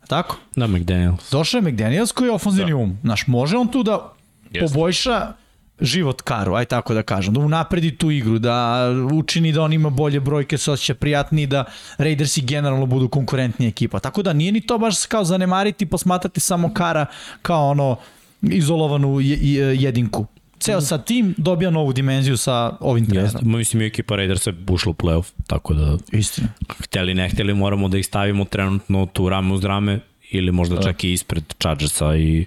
Tako? 0.07 0.37
Da, 0.55 0.67
McDaniels. 0.67 1.31
Došao 1.31 1.57
je 1.57 1.61
McDaniels 1.61 2.11
koji 2.11 2.27
je 2.27 2.31
ofenzivni 2.31 2.71
da. 2.71 2.77
um. 2.77 2.97
Znaš, 3.01 3.27
može 3.27 3.57
on 3.57 3.67
tu 3.67 3.83
da 3.83 4.13
Jeste. 4.51 4.73
poboljša 4.73 5.33
život 5.81 6.21
Karu, 6.21 6.53
aj 6.53 6.65
tako 6.65 6.93
da 6.93 7.03
kažem, 7.03 7.33
da 7.33 7.39
unapredi 7.39 7.91
tu 7.91 8.11
igru, 8.11 8.39
da 8.39 8.85
učini 9.13 9.51
da 9.51 9.61
on 9.61 9.73
ima 9.73 9.89
bolje 9.89 10.19
brojke, 10.19 10.57
se 10.57 10.71
osjeća 10.71 10.95
prijatniji, 10.95 11.47
da 11.47 11.63
Raidersi 11.97 12.41
generalno 12.41 12.85
budu 12.85 13.07
konkurentnija 13.09 13.69
ekipa. 13.69 13.99
Tako 13.99 14.21
da 14.21 14.33
nije 14.33 14.51
ni 14.51 14.61
to 14.61 14.77
baš 14.77 15.05
kao 15.05 15.23
zanemariti, 15.23 15.85
posmatrati 15.85 16.39
samo 16.39 16.73
Kara 16.73 17.05
kao 17.41 17.69
ono 17.69 17.97
izolovanu 18.43 19.19
je- 19.19 19.37
je- 19.41 19.75
jedinku. 19.77 20.25
Ceo 20.59 20.81
sa 20.81 20.97
tim 20.97 21.33
dobija 21.37 21.69
novu 21.69 21.93
dimenziju 21.93 22.37
sa 22.37 22.77
ovim 22.79 23.05
trenerom. 23.05 23.25
Jeste, 23.27 23.45
ma 23.45 23.57
mislim 23.57 23.81
i 23.81 23.85
ekipa 23.85 24.15
Raidersa 24.15 24.49
je 24.49 24.55
ušla 24.69 24.89
u 24.89 24.95
playoff, 24.95 25.31
tako 25.47 25.73
da 25.73 25.97
Istina. 26.11 26.47
hteli 26.79 27.13
ne 27.13 27.29
hteli 27.29 27.53
moramo 27.53 27.87
da 27.87 27.97
ih 27.97 28.05
stavimo 28.05 28.45
trenutno 28.45 29.05
tu 29.05 29.29
rame 29.29 29.53
uz 29.53 29.63
rame 29.63 29.99
ili 30.31 30.51
možda 30.51 30.81
čak 30.81 31.03
i 31.03 31.13
ispred 31.13 31.43
Chargersa 31.59 32.15
i 32.15 32.45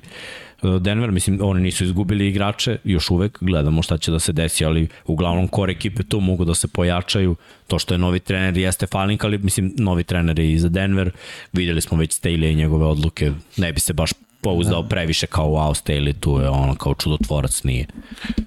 Denver, 0.80 1.10
mislim, 1.10 1.38
oni 1.42 1.62
nisu 1.62 1.84
izgubili 1.84 2.28
igrače, 2.28 2.78
još 2.84 3.10
uvek 3.10 3.38
gledamo 3.40 3.82
šta 3.82 3.98
će 3.98 4.10
da 4.10 4.18
se 4.18 4.32
desi, 4.32 4.64
ali 4.64 4.88
uglavnom 5.06 5.48
core 5.54 5.72
ekipe 5.72 6.02
tu 6.02 6.20
mogu 6.20 6.44
da 6.44 6.54
se 6.54 6.68
pojačaju. 6.68 7.36
To 7.66 7.78
što 7.78 7.94
je 7.94 7.98
novi 7.98 8.20
trener 8.20 8.58
jeste 8.58 8.86
falink, 8.86 9.24
ali 9.24 9.38
mislim, 9.38 9.74
novi 9.78 10.04
trener 10.04 10.38
je 10.38 10.52
i 10.52 10.58
za 10.58 10.68
Denver. 10.68 11.10
Videli 11.52 11.80
smo 11.80 11.98
već 11.98 12.20
Staley 12.20 12.52
i 12.52 12.54
njegove 12.54 12.86
odluke, 12.86 13.32
ne 13.56 13.72
bi 13.72 13.80
se 13.80 13.92
baš 13.92 14.10
pouzdao 14.40 14.82
previše 14.82 15.26
kao 15.26 15.46
wow, 15.46 15.84
Staley 15.84 16.14
tu 16.20 16.40
je 16.40 16.48
ono 16.48 16.74
kao 16.74 16.94
čudotvorac, 16.94 17.62
nije. 17.64 17.86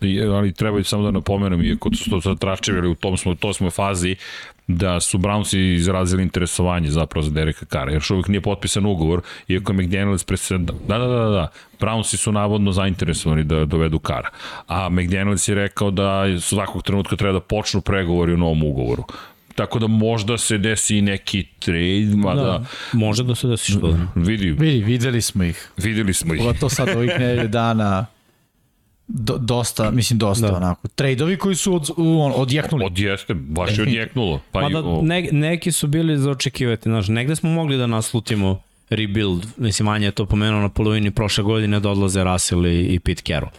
I- 0.01 0.21
ali 0.21 0.53
treba 0.53 0.79
i 0.79 0.83
samo 0.83 1.03
da 1.03 1.11
napomenem, 1.11 1.61
iako 1.61 1.95
su 1.95 2.09
to 2.09 2.21
sad 2.21 2.39
tračevili, 2.39 2.87
u 2.87 2.95
tom 2.95 3.17
smo, 3.17 3.35
to 3.35 3.53
smo 3.53 3.69
fazi 3.69 4.15
da 4.67 4.99
su 4.99 5.17
Brownsi 5.17 5.75
izrazili 5.75 6.23
interesovanje 6.23 6.89
zapravo 6.89 7.23
za 7.23 7.31
Dereka 7.31 7.65
Kara, 7.65 7.91
jer 7.91 7.97
još 7.97 8.11
uvijek 8.11 8.27
nije 8.27 8.41
potpisan 8.41 8.85
ugovor, 8.85 9.21
iako 9.47 9.71
je 9.71 9.77
McDaniels 9.77 10.23
presed... 10.23 10.61
Da, 10.61 10.97
da, 10.97 11.07
da, 11.07 11.29
da, 11.29 11.47
Brownsi 11.79 12.17
su 12.17 12.31
navodno 12.31 12.71
zainteresovani 12.71 13.43
da 13.43 13.65
dovedu 13.65 13.99
Kara, 13.99 14.29
a 14.67 14.89
McDaniels 14.89 15.47
je 15.47 15.55
rekao 15.55 15.91
da 15.91 16.39
svakog 16.39 16.83
trenutka 16.83 17.15
treba 17.15 17.33
da 17.33 17.39
počnu 17.39 17.81
pregovori 17.81 18.33
o 18.33 18.37
novom 18.37 18.63
ugovoru. 18.63 19.03
Tako 19.61 19.79
da 19.79 19.87
možda 19.87 20.37
se 20.37 20.57
desi 20.57 20.97
i 20.97 21.01
neki 21.01 21.47
trade, 21.59 22.15
mada 22.15 22.41
da. 22.41 22.65
Može 22.93 23.23
da 23.23 23.35
se 23.35 23.47
desi 23.47 23.71
što 23.71 23.87
da 23.91 24.07
vidi, 24.15 24.51
Vidi, 24.51 24.83
videli 24.83 25.21
smo 25.21 25.43
ih. 25.43 25.71
videli 25.77 26.13
smo 26.13 26.33
ih. 26.33 26.41
Pogotovo 26.41 26.69
sad 26.69 26.89
ovih 26.89 27.11
nedelje 27.19 27.47
dana 27.47 28.05
do, 29.07 29.37
dosta, 29.37 29.91
mislim 29.91 30.19
dosta 30.19 30.47
da. 30.47 30.57
onako. 30.57 30.87
Trejdovi 30.87 31.37
koji 31.37 31.55
su 31.55 31.75
od, 31.75 31.89
u, 31.97 32.21
on, 32.21 32.33
odjeknuli. 32.35 32.85
Od 32.85 32.99
jeste, 32.99 33.33
baš 33.33 33.77
je 33.77 33.81
odjeknulo. 33.81 34.41
Pa 34.51 34.59
i, 34.59 34.63
Mada 34.63 34.79
o, 34.79 35.01
ne, 35.01 35.29
neki 35.31 35.71
su 35.71 35.87
bili 35.87 36.17
za 36.17 36.31
očekivati, 36.31 36.89
znaš, 36.89 37.07
negde 37.07 37.35
smo 37.35 37.49
mogli 37.49 37.77
da 37.77 37.87
naslutimo 37.87 38.61
rebuild, 38.91 39.47
mislim, 39.57 39.87
Anja 39.87 40.05
je 40.05 40.11
to 40.11 40.25
pomenuo 40.25 40.61
na 40.61 40.69
polovini 40.69 41.11
prošle 41.11 41.43
godine 41.43 41.79
da 41.79 41.89
odlaze 41.89 42.23
Russell 42.23 42.65
i, 42.65 42.81
i 42.81 42.99
Pete 42.99 43.21
Carroll. 43.25 43.51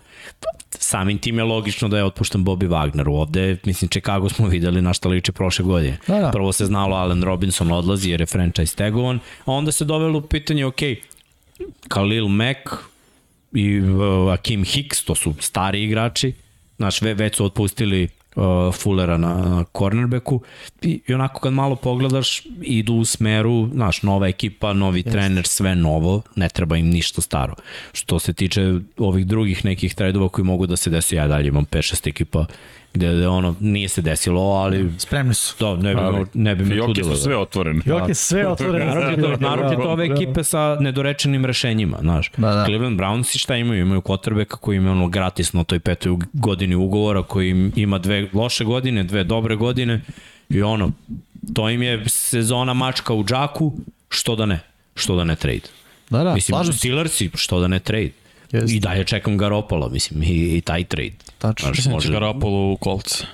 Samim 0.70 1.18
tim 1.18 1.38
je 1.38 1.44
logično 1.44 1.88
da 1.88 1.98
je 1.98 2.04
otpušten 2.04 2.44
Bobby 2.44 2.68
Wagner. 2.68 3.08
Ovde, 3.08 3.56
mislim, 3.64 3.88
Chicago 3.88 4.28
smo 4.28 4.48
videli 4.48 4.82
na 4.82 4.92
šta 4.92 5.08
liči 5.08 5.32
prošle 5.32 5.64
godine. 5.64 5.98
Da, 6.06 6.20
da. 6.20 6.30
Prvo 6.30 6.52
se 6.52 6.66
znalo 6.66 6.96
Allen 6.96 7.22
Robinson 7.22 7.72
odlazi 7.72 8.10
jer 8.10 8.20
je 8.20 8.26
franchise 8.26 8.76
tegovan, 8.76 9.18
a 9.44 9.52
onda 9.52 9.72
se 9.72 9.84
dovelo 9.84 10.18
u 10.18 10.22
pitanje, 10.22 10.66
ok, 10.66 10.80
Khalil 11.88 12.28
Mack 12.28 12.58
i 13.52 13.80
uh, 13.80 14.32
Akim 14.32 14.64
Hicks, 14.64 15.04
to 15.04 15.14
su 15.14 15.34
stari 15.40 15.84
igrači, 15.84 16.32
znaš, 16.76 17.02
ve, 17.02 17.14
već 17.14 17.36
su 17.36 17.44
otpustili 17.44 18.08
uh, 18.36 18.74
Fullera 18.74 19.16
na, 19.16 19.34
na 19.34 19.64
cornerbacku 19.78 20.40
i, 20.82 21.00
i 21.06 21.14
onako 21.14 21.40
kad 21.40 21.52
malo 21.52 21.76
pogledaš 21.76 22.42
idu 22.62 22.94
u 22.94 23.04
smeru, 23.04 23.68
znaš, 23.72 24.02
nova 24.02 24.28
ekipa, 24.28 24.72
novi 24.72 25.02
yes. 25.02 25.12
trener, 25.12 25.46
sve 25.46 25.74
novo, 25.74 26.22
ne 26.36 26.48
treba 26.48 26.76
im 26.76 26.90
ništa 26.90 27.20
staro. 27.20 27.54
Što 27.92 28.18
se 28.18 28.32
tiče 28.32 28.74
ovih 28.98 29.26
drugih 29.26 29.64
nekih 29.64 29.94
tradova 29.94 30.28
koji 30.28 30.44
mogu 30.44 30.66
da 30.66 30.76
se 30.76 30.90
desi, 30.90 31.16
ja 31.16 31.26
dalje 31.26 31.48
imam 31.48 31.64
5-6 31.64 32.08
ekipa 32.08 32.46
gde, 32.94 33.14
gde 33.14 33.28
ono 33.28 33.54
nije 33.60 33.88
se 33.88 34.02
desilo, 34.02 34.40
ali 34.42 34.92
Spremni 34.98 35.34
su. 35.34 35.54
da, 35.60 35.76
ne 35.76 35.94
bi, 35.94 36.00
ali, 36.00 36.26
ne 36.34 36.54
bi 36.54 36.64
me 36.64 36.70
Fioke 36.70 36.86
čudilo. 36.88 37.06
su 37.06 37.12
Da. 37.12 37.16
sve 37.18 37.36
otvorene. 37.36 37.80
Jok 37.84 38.08
je 38.08 38.14
sve 38.14 38.48
otvoreno. 38.48 38.84
Naročito, 38.86 39.36
naročito 39.38 39.82
ove 39.82 40.08
Da. 40.08 40.14
ekipe 40.14 40.44
sa 40.44 40.76
nedorečenim 40.80 41.44
rešenjima, 41.44 41.98
znaš. 42.00 42.30
Da, 42.36 42.50
da. 42.50 42.64
Cleveland 42.64 43.00
Browns 43.00 43.38
šta 43.38 43.56
imaju? 43.56 43.82
Imaju 43.82 44.00
quarterbacka 44.00 44.56
koji 44.56 44.76
ima 44.76 44.92
ono 44.92 45.08
gratis 45.08 45.52
na 45.52 45.64
toj 45.64 45.80
petoj 45.80 46.16
godini 46.32 46.74
ugovora, 46.74 47.22
koji 47.22 47.50
im 47.50 47.72
ima 47.76 47.98
dve 47.98 48.28
loše 48.32 48.64
godine, 48.64 49.04
dve 49.04 49.24
dobre 49.24 49.56
godine 49.56 50.00
i 50.48 50.62
ono, 50.62 50.90
to 51.54 51.70
im 51.70 51.82
je 51.82 52.02
sezona 52.06 52.74
mačka 52.74 53.14
u 53.14 53.24
džaku, 53.24 53.72
što 54.08 54.36
da 54.36 54.46
ne, 54.46 54.60
što 54.94 55.16
da 55.16 55.24
ne 55.24 55.36
trade. 55.36 55.68
Da, 56.10 56.24
da, 56.24 56.34
mislim. 56.34 56.72
Steelersi, 56.72 57.30
što 57.34 57.60
da 57.60 57.68
ne 57.68 57.78
trade. 57.78 58.10
Jeste. 58.52 58.76
I 58.76 58.80
dalje 58.80 59.04
čekam 59.04 59.38
Garopola, 59.38 59.88
mislim, 59.88 60.22
i, 60.22 60.56
i 60.56 60.60
taj 60.60 60.84
trade. 60.84 61.12
Tačno. 61.38 61.66
Znaš, 61.66 61.76
da 61.76 61.82
će 61.82 61.90
može- 61.90 62.12
Garoppolo 62.12 62.72
u 62.72 62.76
kolce. 62.76 63.24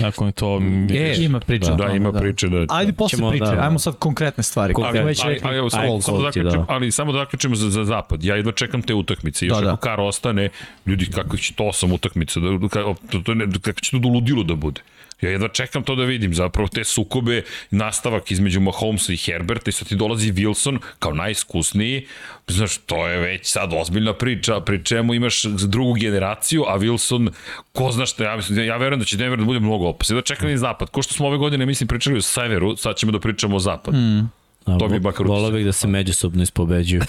Ako 0.00 0.24
mi 0.24 0.32
to... 0.32 0.60
E, 0.90 1.14
Ima 1.18 1.40
priča. 1.40 1.70
Da, 1.70 1.76
tome, 1.76 1.96
ima 1.96 2.12
priče 2.12 2.48
da... 2.48 2.66
Ajde 2.68 2.92
posle 2.92 3.16
Ćemo 3.16 3.30
priče, 3.30 3.44
da- 3.44 3.60
ajmo 3.60 3.78
sad 3.78 3.96
konkretne 3.96 4.42
stvari. 4.44 4.74
Konkretne. 4.74 5.04
Već 5.04 5.20
ali, 5.24 5.56
evo, 5.56 5.70
samo, 5.70 5.82
Ajde, 5.84 6.02
samo 6.02 6.18
da 6.18 6.24
zaključim, 6.24 6.58
da. 6.58 6.64
ali 6.68 6.92
samo 6.92 7.12
da 7.12 7.18
zaključimo 7.18 7.54
za, 7.54 7.70
za 7.70 7.84
zapad. 7.84 8.24
Ja 8.24 8.36
jedva 8.36 8.52
čekam 8.52 8.82
te 8.82 8.94
utakmice. 8.94 9.46
Još 9.46 9.54
Da, 9.54 9.60
da, 9.60 9.66
da. 9.66 9.72
ako 9.72 9.80
Kar 9.80 10.00
ostane, 10.00 10.48
ljudi, 10.86 11.06
kako 11.06 11.36
će 11.36 11.54
to 11.54 11.64
osam 11.64 11.92
utakmica, 11.92 12.40
da, 12.40 12.68
kako, 12.68 12.94
to, 13.10 13.18
to 13.18 13.34
ne, 13.34 13.46
kako 13.62 13.80
će 13.80 13.90
to 13.90 13.98
do 13.98 14.08
ludilo 14.08 14.42
da 14.42 14.54
bude. 14.54 14.80
Ja 15.24 15.30
jedva 15.30 15.48
čekam 15.48 15.82
to 15.82 15.94
da 15.94 16.04
vidim, 16.04 16.34
zapravo 16.34 16.68
te 16.68 16.84
sukobe, 16.84 17.42
nastavak 17.70 18.30
između 18.30 18.60
Mahomesa 18.60 19.12
i 19.12 19.16
Herberta 19.16 19.70
i 19.70 19.72
sad 19.72 19.88
ti 19.88 19.96
dolazi 19.96 20.32
Wilson 20.32 20.78
kao 20.98 21.12
najiskusniji, 21.12 22.06
znaš, 22.48 22.76
to 22.76 23.08
je 23.08 23.18
već 23.18 23.46
sad 23.46 23.70
ozbiljna 23.72 24.12
priča, 24.12 24.60
pri 24.60 24.84
čemu 24.84 25.14
imaš 25.14 25.42
drugu 25.44 25.92
generaciju, 25.92 26.64
a 26.68 26.78
Wilson, 26.78 27.30
ko 27.72 27.92
zna 27.92 28.06
šta, 28.06 28.24
ja, 28.24 28.36
mislim, 28.36 28.64
ja 28.64 28.76
verujem 28.76 28.98
da 29.00 29.04
će 29.04 29.16
Denver 29.16 29.38
da 29.38 29.44
bude 29.44 29.60
mnogo 29.60 29.88
opasno. 29.88 30.14
Jedva 30.14 30.22
čekam 30.22 30.48
i 30.48 30.58
zapad, 30.58 30.90
ko 30.90 31.02
što 31.02 31.14
smo 31.14 31.26
ove 31.26 31.38
godine, 31.38 31.66
mislim, 31.66 31.88
pričali 31.88 32.18
o 32.18 32.22
severu, 32.22 32.76
sad 32.76 32.96
ćemo 32.96 33.12
da 33.12 33.20
pričamo 33.20 33.56
o 33.56 33.58
zapadu. 33.58 33.96
Mm. 33.96 34.30
A, 34.64 34.78
To 34.78 34.88
mi 34.88 34.96
je 34.96 35.00
makar 35.00 35.26
Volao 35.26 35.50
bih 35.50 35.64
da 35.64 35.72
se 35.72 35.88
međusobno 35.88 36.42
ispobeđuju. 36.42 37.00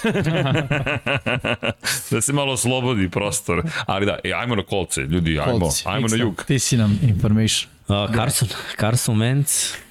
da 2.12 2.22
se 2.22 2.34
malo 2.34 2.58
slobodi 2.58 3.10
prostor. 3.10 3.64
Ali 3.86 4.06
da, 4.06 4.20
e, 4.24 4.32
ajmo 4.36 4.56
na 4.56 4.64
kolce, 4.64 5.02
ljudi, 5.02 5.40
ajmo, 5.40 5.60
Kolci. 5.60 5.84
ajmo 5.86 6.08
na 6.08 6.16
jug. 6.16 6.44
Ti 6.48 6.60
si 6.60 6.78
nam 6.78 7.00
information. 7.04 7.75
Uh, 7.88 8.16
Carson, 8.16 8.50
Carson 8.80 9.18
Wentz 9.18 9.86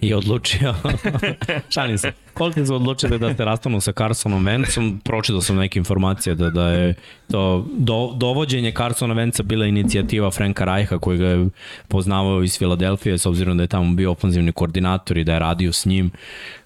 je 0.00 0.16
odlučio, 0.16 0.74
šalim 1.74 1.98
se, 1.98 2.12
koliko 2.34 2.66
su 2.66 2.74
odlučili 2.74 3.18
da 3.18 3.34
se 3.34 3.44
rastanu 3.44 3.80
sa 3.80 3.92
Carsonom 3.92 4.44
Wentzom, 4.44 4.98
pročitao 5.04 5.40
sam 5.40 5.56
neke 5.56 5.78
informacije 5.78 6.34
da, 6.34 6.50
da 6.50 6.68
je 6.68 6.94
to 7.30 7.66
do, 7.72 8.12
dovođenje 8.16 8.72
Carsona 8.76 9.14
Wentza 9.14 9.42
bila 9.42 9.66
inicijativa 9.66 10.30
Franka 10.30 10.64
Rajha 10.64 10.98
koji 10.98 11.18
ga 11.18 11.26
je 11.26 11.48
poznavao 11.88 12.42
iz 12.42 12.58
Filadelfije 12.58 13.18
s 13.18 13.26
obzirom 13.26 13.56
da 13.56 13.62
je 13.62 13.66
tamo 13.66 13.94
bio 13.94 14.10
ofenzivni 14.10 14.52
koordinator 14.52 15.18
i 15.18 15.24
da 15.24 15.32
je 15.32 15.38
radio 15.38 15.72
s 15.72 15.86
njim. 15.86 16.10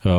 Uh, 0.05 0.11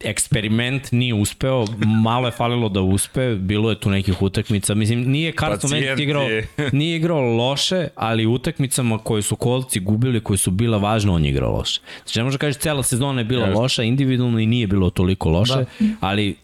eksperiment 0.00 0.92
nije 0.92 1.14
uspeo, 1.14 1.64
malo 2.02 2.28
je 2.28 2.32
falilo 2.32 2.68
da 2.68 2.80
uspe, 2.80 3.34
bilo 3.34 3.70
je 3.70 3.80
tu 3.80 3.90
nekih 3.90 4.22
utakmica, 4.22 4.74
mislim, 4.74 5.10
nije 5.10 5.32
Carson 5.32 5.70
Wentz 5.70 6.02
igrao, 6.02 6.22
je. 6.22 6.48
nije 6.72 6.96
igrao 6.96 7.20
loše, 7.20 7.88
ali 7.94 8.26
u 8.26 8.32
utakmicama 8.32 8.98
koje 8.98 9.22
su 9.22 9.36
kolci 9.36 9.80
gubili, 9.80 10.20
koje 10.20 10.38
su 10.38 10.50
bila 10.50 10.78
važne, 10.78 11.10
on 11.10 11.24
je 11.24 11.30
igrao 11.30 11.56
loše. 11.56 11.80
Znači, 12.04 12.18
ne 12.18 12.24
može 12.24 12.38
kažeš, 12.38 12.56
cela 12.56 12.82
sezona 12.82 13.20
je 13.20 13.24
bila 13.24 13.46
Jeste. 13.46 13.60
loša, 13.60 13.82
individualno 13.82 14.38
i 14.38 14.46
nije 14.46 14.66
bilo 14.66 14.90
toliko 14.90 15.30
loše, 15.30 15.64
da. 15.80 15.86
ali 16.00 16.36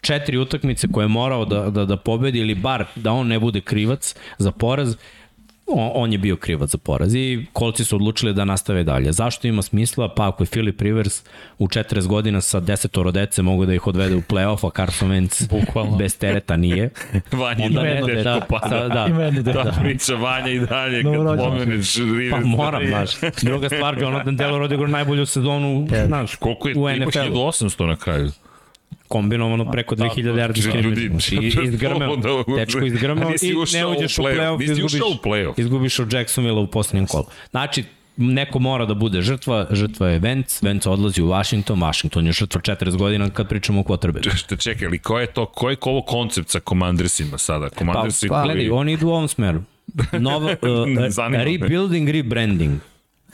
četiri 0.00 0.38
utakmice 0.38 0.88
koje 0.92 1.04
je 1.04 1.08
morao 1.08 1.44
da, 1.44 1.70
da, 1.70 1.84
da 1.84 1.96
pobedi 1.96 2.38
ili 2.38 2.54
bar 2.54 2.84
da 2.94 3.12
on 3.12 3.26
ne 3.26 3.38
bude 3.38 3.60
krivac 3.60 4.14
za 4.38 4.50
poraz, 4.50 4.96
on, 5.66 5.90
on 5.94 6.12
je 6.12 6.18
bio 6.18 6.36
krivac 6.36 6.70
za 6.70 6.78
poraz 6.78 7.14
i 7.14 7.46
kolci 7.52 7.84
su 7.84 7.96
odlučili 7.96 8.34
da 8.34 8.44
nastave 8.44 8.84
dalje. 8.84 9.12
Zašto 9.12 9.46
ima 9.48 9.62
smisla? 9.62 10.08
Pa 10.14 10.28
ako 10.28 10.42
je 10.42 10.46
Philip 10.46 10.80
Rivers 10.80 11.22
u 11.58 11.66
40 11.66 12.06
godina 12.06 12.40
sa 12.40 12.60
desetoro 12.60 13.10
dece 13.10 13.42
mogu 13.42 13.66
da 13.66 13.74
ih 13.74 13.86
odvede 13.86 14.16
u 14.16 14.20
play-off, 14.20 14.66
a 14.66 14.70
Carson 14.76 15.10
Wentz 15.10 15.48
Bukvalno. 15.48 15.96
bez 15.96 16.18
tereta 16.18 16.56
nije. 16.56 16.90
Vanja 17.32 17.64
Onda 17.64 17.80
i 17.80 17.84
ne, 17.84 18.00
dalje 18.00 18.22
da, 18.22 18.34
teško 18.34 18.46
pada. 18.48 18.88
da. 18.88 19.06
Ima 19.10 19.22
jedno 19.22 19.52
Ta 19.52 19.62
da. 19.64 19.72
priča 19.82 20.14
Vanja 20.14 20.48
i 20.50 20.58
dalje, 20.58 21.02
kad 21.02 21.12
Dobro, 21.12 21.36
pomeneš 21.36 21.96
Rivers. 21.96 22.30
Pa 22.42 22.46
moram, 22.48 22.86
znaš. 22.86 23.10
Druga 23.42 23.68
stvar, 23.68 23.98
Jonathan 24.02 24.38
Taylor 24.38 24.62
odigrao 24.62 24.88
najbolju 24.88 25.26
sezonu, 25.26 25.88
znaš, 26.06 26.34
Koliko 26.36 26.68
je, 26.68 26.74
u 26.76 26.90
NFL-u. 26.90 27.10
1800 27.10 27.86
na 27.86 27.96
kraju? 27.96 28.30
Kombinovano 29.12 29.70
preko 29.70 29.94
2000 29.96 30.08
yardi 30.34 30.48
Ljudi, 30.48 30.62
scrimmage. 30.62 31.08
Znači, 31.08 31.36
i- 31.62 31.64
izgrmeo. 31.64 32.16
da- 32.16 32.56
Tečko 32.56 32.84
izgrmeo 32.86 33.28
A 33.28 33.30
nisi 33.30 33.48
i 33.48 33.54
ne 33.74 33.86
uđeš 33.86 34.18
u 34.18 34.22
play-off. 34.22 34.62
izgubiš, 34.62 34.94
u 34.94 35.22
play-off. 35.24 35.60
izgubiš 35.60 35.98
od 35.98 36.12
Jacksonville 36.12 36.60
u 36.60 36.66
posljednjem 36.66 37.06
kolu. 37.06 37.24
Znači, 37.50 37.84
neko 38.16 38.58
mora 38.58 38.86
da 38.86 38.94
bude 38.94 39.22
žrtva, 39.22 39.66
žrtva 39.70 40.08
je 40.08 40.18
Vance, 40.18 40.66
Vance 40.66 40.90
odlazi 40.90 41.22
u 41.22 41.26
Washington, 41.26 41.80
Washington 41.80 42.26
je 42.26 42.32
žrtva 42.32 42.60
40 42.60 42.96
godina 42.96 43.30
kad 43.30 43.48
pričamo 43.48 43.80
o 43.80 43.84
quarterbacku. 43.84 44.36
Šta 44.36 44.56
čekaj, 44.56 44.86
ali 44.86 44.98
ko 44.98 45.18
je 45.18 45.26
to, 45.26 45.46
ko 45.46 45.70
je 45.70 45.76
ovo 45.80 46.02
koncept 46.02 46.48
sa 46.48 46.60
Commandersima 46.60 47.38
sada? 47.38 47.68
Commandersi 47.68 48.28
pa, 48.28 48.42
Gledaj, 48.42 48.70
oni 48.70 48.92
idu 48.92 49.06
u 49.06 49.10
ovom 49.10 49.28
smeru. 49.28 49.62
Nova, 50.20 50.50
uh, 50.52 51.44
rebuilding, 51.44 52.08
rebranding. 52.08 52.78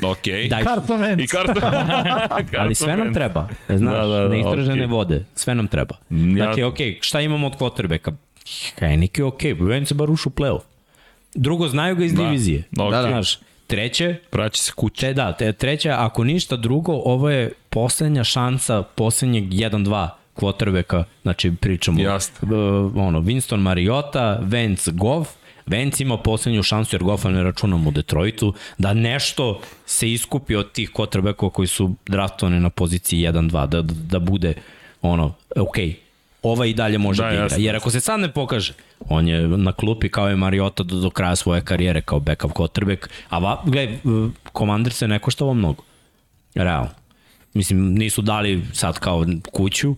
Ok. 0.03 0.25
Daj, 0.51 0.65
Carson 0.65 1.01
Wentz. 1.01 1.21
I 1.21 1.27
karta. 1.27 1.85
ali 2.59 2.75
sve 2.75 2.97
nam 2.97 3.15
treba. 3.15 3.49
Znaš, 3.69 3.81
Da, 3.93 4.07
da, 4.07 4.19
da, 4.19 4.29
neistražene 4.29 4.73
okej. 4.75 4.87
vode. 4.87 5.25
Sve 5.35 5.55
nam 5.55 5.69
treba. 5.69 5.95
Ja- 6.11 6.17
Znači, 6.37 6.63
ok, 6.63 6.77
šta 7.01 7.21
imamo 7.21 7.47
od 7.47 7.53
quarterbacka? 7.55 8.13
Heineke 8.77 9.21
je 9.21 9.27
ok, 9.27 9.41
Vance 9.61 9.95
je 9.95 9.97
bar 9.97 10.11
ušao 10.11 10.31
u 10.31 10.41
playoff. 10.41 10.61
Drugo, 11.35 11.69
znaju 11.69 11.97
ga 11.97 12.05
iz 12.05 12.15
Da. 12.15 12.23
divizije. 12.23 12.65
Ok. 12.73 12.91
Da, 12.91 13.03
da. 13.03 13.09
Znaš, 13.09 13.39
treće, 13.67 14.17
Praći 14.31 14.61
se 14.61 14.73
kući. 14.73 15.01
te, 15.01 15.15
da, 15.15 15.33
te, 15.33 15.53
treće, 15.53 15.91
ako 15.91 16.25
ništa 16.25 16.57
drugo, 16.57 16.93
ovo 16.95 17.31
je 17.31 17.53
poslednja 17.71 18.25
šansa 18.25 18.83
poslednjeg 18.85 19.45
1-2 19.45 20.09
quarterbacka, 20.37 21.05
znači 21.23 21.53
pričamo 21.53 22.01
Jasno. 22.01 22.49
uh, 22.49 22.53
ono, 22.99 23.21
Winston 23.21 23.57
Mariota, 23.57 24.39
Vance 24.43 24.91
Goff, 24.91 25.31
Vance 25.71 26.03
ima 26.03 26.17
poslednju 26.19 26.63
šansu 26.63 26.97
jer 26.97 27.03
Goffa 27.03 27.29
ne 27.31 27.43
računamo 27.43 27.89
u 27.89 27.93
Detroitu, 27.93 28.55
da 28.79 28.95
nešto 28.95 29.61
se 29.87 30.13
iskupi 30.13 30.57
od 30.57 30.73
tih 30.73 30.91
quarterbackova 30.91 31.51
koji 31.51 31.69
su 31.69 31.95
draftovani 32.07 32.61
na 32.61 32.71
poziciji 32.71 33.21
1-2, 33.21 33.67
da, 33.67 33.83
da 33.83 34.19
bude 34.19 34.55
ono, 35.03 35.35
okej, 35.57 35.95
ova 36.43 36.67
i 36.67 36.75
dalje 36.75 36.99
može 36.99 37.23
Da, 37.23 37.27
da, 37.29 37.33
igra. 37.35 37.45
jasno. 37.45 37.59
Jer 37.61 37.77
ako 37.77 37.91
se 37.91 38.01
sad 38.01 38.21
ne 38.21 38.33
pokaže, 38.33 38.73
on 39.09 39.29
je 39.29 39.49
na 39.49 39.73
klupi 39.73 40.09
kao 40.09 40.29
je 40.29 40.37
Mariota 40.37 40.83
do, 40.83 41.01
do 41.01 41.11
kraja 41.11 41.37
svoje 41.37 41.61
karijere 41.65 42.01
kao 42.01 42.21
backup 42.21 42.53
quarterback, 42.53 43.07
a 43.29 43.39
va, 43.39 43.63
gledaj, 43.65 43.99
Commander 44.59 44.93
se 44.93 45.09
ne 45.09 45.19
košta 45.19 45.45
ovo 45.45 45.55
mnogo. 45.55 45.83
Realno. 46.55 46.91
Mislim, 47.55 47.95
nisu 47.95 48.23
dali 48.23 48.63
sad 48.73 48.99
kao 48.99 49.27
kuću, 49.53 49.95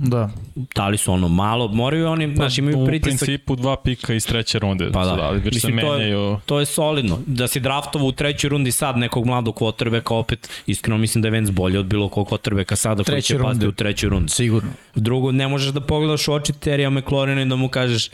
Da. 0.00 0.30
dali 0.74 0.98
su 0.98 1.12
ono 1.12 1.28
malo, 1.28 1.68
moraju 1.68 2.06
oni, 2.06 2.34
znaš, 2.34 2.58
imaju 2.58 2.76
Pa, 2.76 2.82
u 2.82 2.86
pritisak. 2.86 3.18
principu 3.18 3.56
dva 3.56 3.76
pika 3.76 4.14
iz 4.14 4.26
treće 4.26 4.58
runde. 4.58 4.90
Pa 4.92 5.04
da, 5.04 5.16
dali, 5.16 5.38
već 5.38 5.54
se 5.54 5.68
Mislim, 5.68 5.78
to, 5.78 5.92
menjaju. 5.92 6.18
je, 6.20 6.36
to 6.46 6.60
je 6.60 6.66
solidno. 6.66 7.18
Da 7.26 7.48
si 7.48 7.60
draftovo 7.60 8.06
u 8.06 8.12
trećoj 8.12 8.48
rundi 8.50 8.72
sad 8.72 8.96
nekog 8.96 9.26
mladog 9.26 9.54
kvotrbeka, 9.54 10.14
opet, 10.14 10.50
iskreno 10.66 10.98
mislim 10.98 11.22
da 11.22 11.28
je 11.28 11.32
Vance 11.32 11.52
bolje 11.52 11.78
od 11.78 11.86
bilo 11.86 12.08
kog 12.08 12.28
kvotrbeka 12.28 12.76
sada 12.76 13.04
koji 13.04 13.22
će 13.22 13.34
pasti 13.34 13.42
runde. 13.44 13.68
u 13.68 13.72
trećoj 13.72 14.08
rundi. 14.10 14.30
Sigurno. 14.30 14.70
Drugo, 14.94 15.32
ne 15.32 15.48
možeš 15.48 15.68
da 15.68 15.80
pogledaš 15.80 16.28
u 16.28 16.32
oči 16.32 16.52
Terija 16.52 16.90
McLaurina 16.90 17.42
i 17.42 17.46
da 17.46 17.56
mu 17.56 17.68
kažeš 17.68 18.08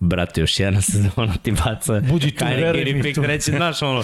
brate, 0.00 0.40
još 0.40 0.60
jedna 0.60 0.80
sezona 0.80 1.34
ti 1.42 1.52
baca 1.52 2.00
Budi 2.00 2.30
tu, 2.30 2.44
veruj 2.44 2.92
mi 2.94 3.14
tu. 3.14 3.22
reći, 3.22 3.50
znaš, 3.50 3.82
ono, 3.82 4.02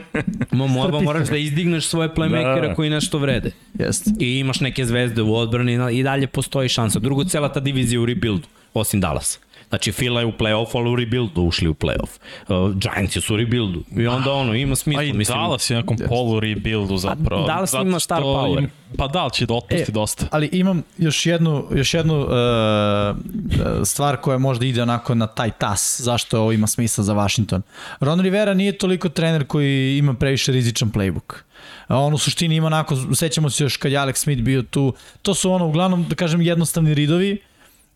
mo, 0.52 0.66
mo, 0.66 1.00
moraš 1.00 1.28
da 1.28 1.36
izdigneš 1.36 1.86
svoje 1.86 2.08
playmakere 2.08 2.60
Da, 2.60 2.68
da. 2.68 2.74
koji 2.74 2.90
nešto 2.90 3.18
vrede. 3.18 3.50
Jeste. 3.78 4.10
I 4.20 4.38
imaš 4.38 4.60
neke 4.60 4.84
zvezde 4.84 5.22
u 5.22 5.34
odbrani 5.36 5.98
i 5.98 6.02
dalje 6.02 6.26
postoji 6.26 6.68
šansa. 6.68 6.98
Drugo, 6.98 7.24
cela 7.24 7.52
ta 7.52 7.60
divizija 7.60 8.00
u 8.00 8.06
rebuildu, 8.06 8.46
osim 8.74 9.00
Dallasa. 9.00 9.38
Znači, 9.68 9.92
Fila 9.92 10.20
je 10.20 10.26
u 10.26 10.32
play-offu, 10.32 10.70
ali 10.74 10.90
u 10.90 10.96
rebuildu 10.96 11.42
ušli 11.42 11.68
u 11.68 11.74
play-off. 11.74 12.18
Uh, 12.48 12.74
Giants 12.74 13.26
su 13.26 13.34
u 13.34 13.36
rebuildu. 13.36 13.84
I 13.96 14.06
onda 14.06 14.32
ono, 14.32 14.54
ima 14.54 14.76
smisla. 14.76 15.00
A 15.00 15.04
i 15.04 15.12
mislim, 15.12 15.38
Dallas 15.38 15.70
je 15.70 15.76
nekom 15.76 15.96
polu 16.08 16.40
rebuildu 16.40 16.96
zapravo. 16.96 17.46
Dallas 17.46 17.70
Zato 17.70 17.82
ima 17.82 18.00
star 18.00 18.22
power. 18.22 18.58
im- 18.58 18.70
Pa 18.96 19.08
da, 19.08 19.24
li 19.24 19.30
će 19.32 19.46
da 19.46 19.54
otpusti 19.54 19.90
E, 19.90 19.92
dosta. 19.92 20.26
Ali 20.30 20.48
imam 20.52 20.82
još 20.98 21.26
jednu, 21.26 21.64
još 21.74 21.94
jednu 21.94 22.20
uh, 22.20 22.28
stvar 23.84 24.16
koja 24.16 24.38
možda 24.38 24.66
ide 24.66 24.82
onako 24.82 25.14
na 25.14 25.26
taj 25.26 25.50
tas, 25.50 26.00
zašto 26.00 26.40
ovo 26.40 26.52
ima 26.52 26.66
smisla 26.66 27.04
za 27.04 27.14
Washington. 27.14 27.62
Ron 28.00 28.20
Rivera 28.20 28.54
nije 28.54 28.78
toliko 28.78 29.08
trener 29.08 29.46
koji 29.46 29.98
ima 29.98 30.14
previše 30.14 30.52
rizičan 30.52 30.92
playbook. 30.92 31.34
A 31.86 31.98
on 31.98 32.14
u 32.14 32.18
suštini 32.18 32.56
ima 32.56 32.66
onako, 32.66 32.96
sećamo 33.14 33.50
se 33.50 33.64
još 33.64 33.76
kad 33.76 33.92
je 33.92 33.98
Alex 33.98 34.14
Smith 34.14 34.42
bio 34.42 34.62
tu, 34.62 34.92
to 35.22 35.34
su 35.34 35.52
ono 35.52 35.66
uglavnom, 35.66 36.04
da 36.08 36.14
kažem, 36.14 36.42
jednostavni 36.42 36.94
ridovi, 36.94 37.38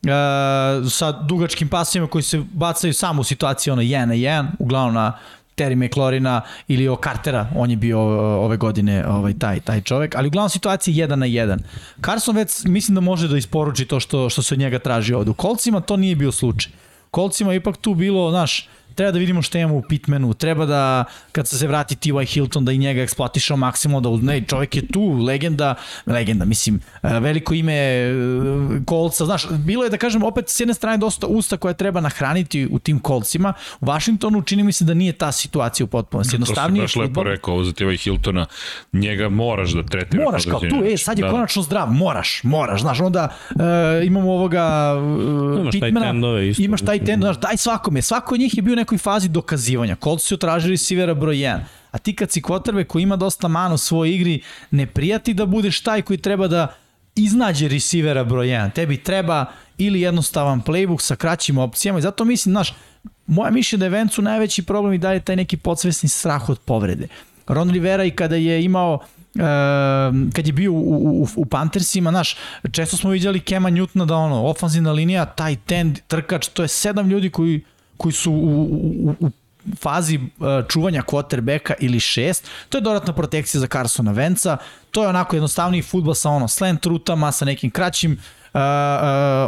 uh, 0.03 0.91
sa 0.91 1.13
dugačkim 1.13 1.69
pasivima 1.69 2.09
koji 2.09 2.23
se 2.23 2.43
bacaju 2.53 2.95
samo 2.95 3.21
u 3.21 3.25
situaciji 3.25 3.73
ono 3.73 3.83
1 3.83 4.05
na 4.05 4.15
1, 4.15 4.47
uglavnom 4.59 4.95
na 4.95 5.19
Terry 5.57 5.75
McLaurina 5.75 6.41
ili 6.69 6.89
o 6.89 6.97
Cartera, 7.05 7.47
on 7.57 7.71
je 7.71 7.77
bio 7.77 8.01
uh, 8.07 8.45
ove 8.45 8.57
godine 8.57 9.07
ovaj 9.07 9.39
taj 9.39 9.61
taj 9.61 9.81
čovek, 9.81 10.15
ali 10.15 10.29
uglavnom 10.29 10.51
situacija 10.51 11.07
1 11.07 11.15
na 11.15 11.27
1. 11.27 11.59
Carson 12.05 12.37
već 12.37 12.65
mislim 12.65 12.95
da 12.95 13.01
može 13.01 13.29
da 13.29 13.37
isporuči 13.37 13.85
to 13.85 14.01
što 14.01 14.31
što 14.31 14.43
se 14.43 14.55
od 14.55 14.59
njega 14.59 14.79
traži 14.79 15.15
ovde. 15.15 15.31
U 15.31 15.35
Kolcima 15.35 15.81
to 15.81 15.97
nije 15.97 16.17
bio 16.17 16.33
slučaj. 16.33 16.73
Kolcima 17.11 17.55
ipak 17.55 17.77
tu 17.77 17.95
bilo, 17.95 18.31
znaš, 18.31 18.69
treba 18.93 19.13
da 19.13 19.19
vidimo 19.19 19.43
šta 19.43 19.59
imamo 19.59 19.77
u 19.77 19.83
Pitmanu, 19.83 20.35
treba 20.35 20.67
da, 20.67 21.05
kad 21.33 21.49
se 21.49 21.67
vrati 21.67 21.97
T.Y. 21.97 22.27
Hilton, 22.27 22.65
da 22.65 22.73
i 22.73 22.79
njega 22.79 23.03
eksploatišao 23.03 23.57
maksimalno, 23.57 24.01
da 24.01 24.09
uzme, 24.09 24.43
čovjek 24.49 24.77
je 24.77 24.87
tu, 24.87 25.13
legenda, 25.13 25.75
legenda, 26.07 26.45
mislim, 26.45 26.81
e, 27.03 27.21
veliko 27.21 27.55
ime 27.55 27.75
e, 27.75 28.13
kolca, 28.87 29.25
znaš, 29.25 29.47
bilo 29.51 29.85
je 29.85 29.91
da 29.91 29.97
kažem, 29.97 30.23
opet 30.23 30.49
s 30.49 30.61
jedne 30.61 30.75
strane 30.75 30.99
dosta 30.99 31.27
usta 31.27 31.57
koja 31.57 31.75
treba 31.75 32.01
nahraniti 32.01 32.69
u 32.71 32.79
tim 32.79 32.99
kolcima, 32.99 33.53
u 33.81 33.87
Washingtonu 33.87 34.43
čini 34.43 34.63
mi 34.63 34.73
se 34.73 34.85
da 34.85 34.95
nije 34.95 35.13
ta 35.13 35.33
situacija 35.33 35.85
u 35.85 35.89
potpunosti, 35.89 36.29
To 36.29 36.31
si 36.31 36.37
jednostavnije 36.37 36.83
baš 36.83 36.97
lepo 36.97 37.23
rekao, 37.23 37.55
ovo 37.55 37.65
za 37.65 37.73
Tiva 37.73 37.97
Hiltona, 37.97 38.47
njega 38.93 39.29
moraš 39.29 39.71
da 39.71 39.83
tretiraš. 39.83 40.25
Moraš 40.25 40.45
kao 40.45 40.61
tu, 40.61 40.83
e, 40.85 40.97
sad 40.97 41.19
je 41.19 41.25
da. 41.25 41.31
konačno 41.31 41.63
zdrav, 41.63 41.93
moraš, 41.93 42.41
moraš, 42.43 42.81
znaš, 42.81 43.01
onda 43.01 43.29
e, 43.51 44.07
imamo 44.07 44.33
ovoga 44.33 44.95
e, 44.97 45.53
Imaš 45.61 45.75
isto. 46.51 46.63
imaš 46.63 46.83
taj 46.83 47.05
tend, 47.05 47.23
znaš, 47.23 47.41
daj 47.41 47.57
svakome, 47.57 48.03
svako 48.03 48.35
od 48.35 48.41
njih 48.41 48.57
je 48.57 48.63
bio 48.63 48.75
nekoj 48.83 48.99
fazi 48.99 49.29
dokazivanja, 49.29 49.97
Colts 50.05 50.27
su 50.27 50.37
tražili 50.37 50.75
receivera 50.75 51.15
broj 51.15 51.37
1, 51.37 51.61
a 51.91 51.99
ti 51.99 52.17
kad 52.17 52.31
si 52.31 52.43
quarterback 52.43 52.87
koji 52.87 53.03
ima 53.03 53.17
dosta 53.17 53.49
mana 53.49 53.75
u 53.75 53.79
svojoj 53.79 54.15
igri, 54.15 54.41
ne 54.71 54.87
prijati 54.87 55.35
da 55.35 55.47
budeš 55.47 55.81
taj 55.81 56.03
koji 56.03 56.19
treba 56.19 56.49
da 56.49 56.75
iznađe 57.17 57.69
receivera 57.69 58.25
broj 58.25 58.47
1, 58.47 58.73
tebi 58.73 58.97
treba 58.97 59.47
ili 59.79 60.01
jednostavan 60.01 60.63
playbook 60.63 61.01
sa 61.01 61.17
kraćim 61.17 61.59
opcijama. 61.59 61.99
I 61.99 62.03
zato 62.03 62.25
mislim, 62.25 62.53
znaš, 62.53 62.75
moja 63.27 63.51
mišlja 63.51 63.79
da 63.79 63.85
je 63.85 63.91
Vencu 63.91 64.23
najveći 64.23 64.63
problem 64.63 64.93
i 64.93 64.99
dalje 64.99 65.21
taj 65.21 65.37
neki 65.37 65.57
podsvesni 65.57 66.09
strah 66.09 66.49
od 66.49 66.59
povrede. 66.59 67.09
Ron 67.47 67.71
Rivera 67.71 68.05
i 68.05 68.11
kada 68.11 68.37
je 68.37 68.65
imao 68.65 68.99
e, 69.35 69.41
kad 70.33 70.47
je 70.47 70.53
bio 70.53 70.73
u, 70.73 71.23
u, 71.23 71.27
u, 71.37 71.45
Panthersima, 71.45 72.11
znaš, 72.11 72.37
često 72.73 72.97
smo 72.97 73.11
vidjeli 73.11 73.41
Kema 73.41 73.71
Newtona 73.71 74.07
da 74.07 74.17
ono, 74.17 74.47
ofanzivna 74.47 74.93
linija, 74.93 75.25
taj 75.25 75.57
tend, 75.57 75.99
trkač, 76.09 76.49
to 76.49 76.63
je 76.63 76.69
sedam 76.69 77.11
ljudi 77.11 77.31
koji, 77.31 77.65
koji 78.03 78.13
su 78.13 78.33
u, 78.33 78.63
u, 78.63 79.15
u 79.21 79.31
fazi 79.77 80.17
uh, 80.19 80.47
čuvanja 80.69 81.03
quarterbacka 81.03 81.75
ili 81.81 82.01
šest, 82.01 82.49
to 82.69 82.79
je 82.79 82.83
dodatna 82.83 83.13
protekcija 83.13 83.61
za 83.61 83.67
Carsona 83.67 84.13
Venca, 84.13 84.57
to 84.91 85.03
je 85.03 85.09
onako 85.09 85.37
jednostavniji 85.37 85.83
futbol 85.83 86.15
sa 86.15 86.31
ono 86.31 86.49
slant 86.49 86.87
rutama, 86.87 87.33
sa 87.33 87.45
nekim 87.45 87.71
kraćim 87.71 88.13
uh, 88.13 88.19
uh, 88.55 88.61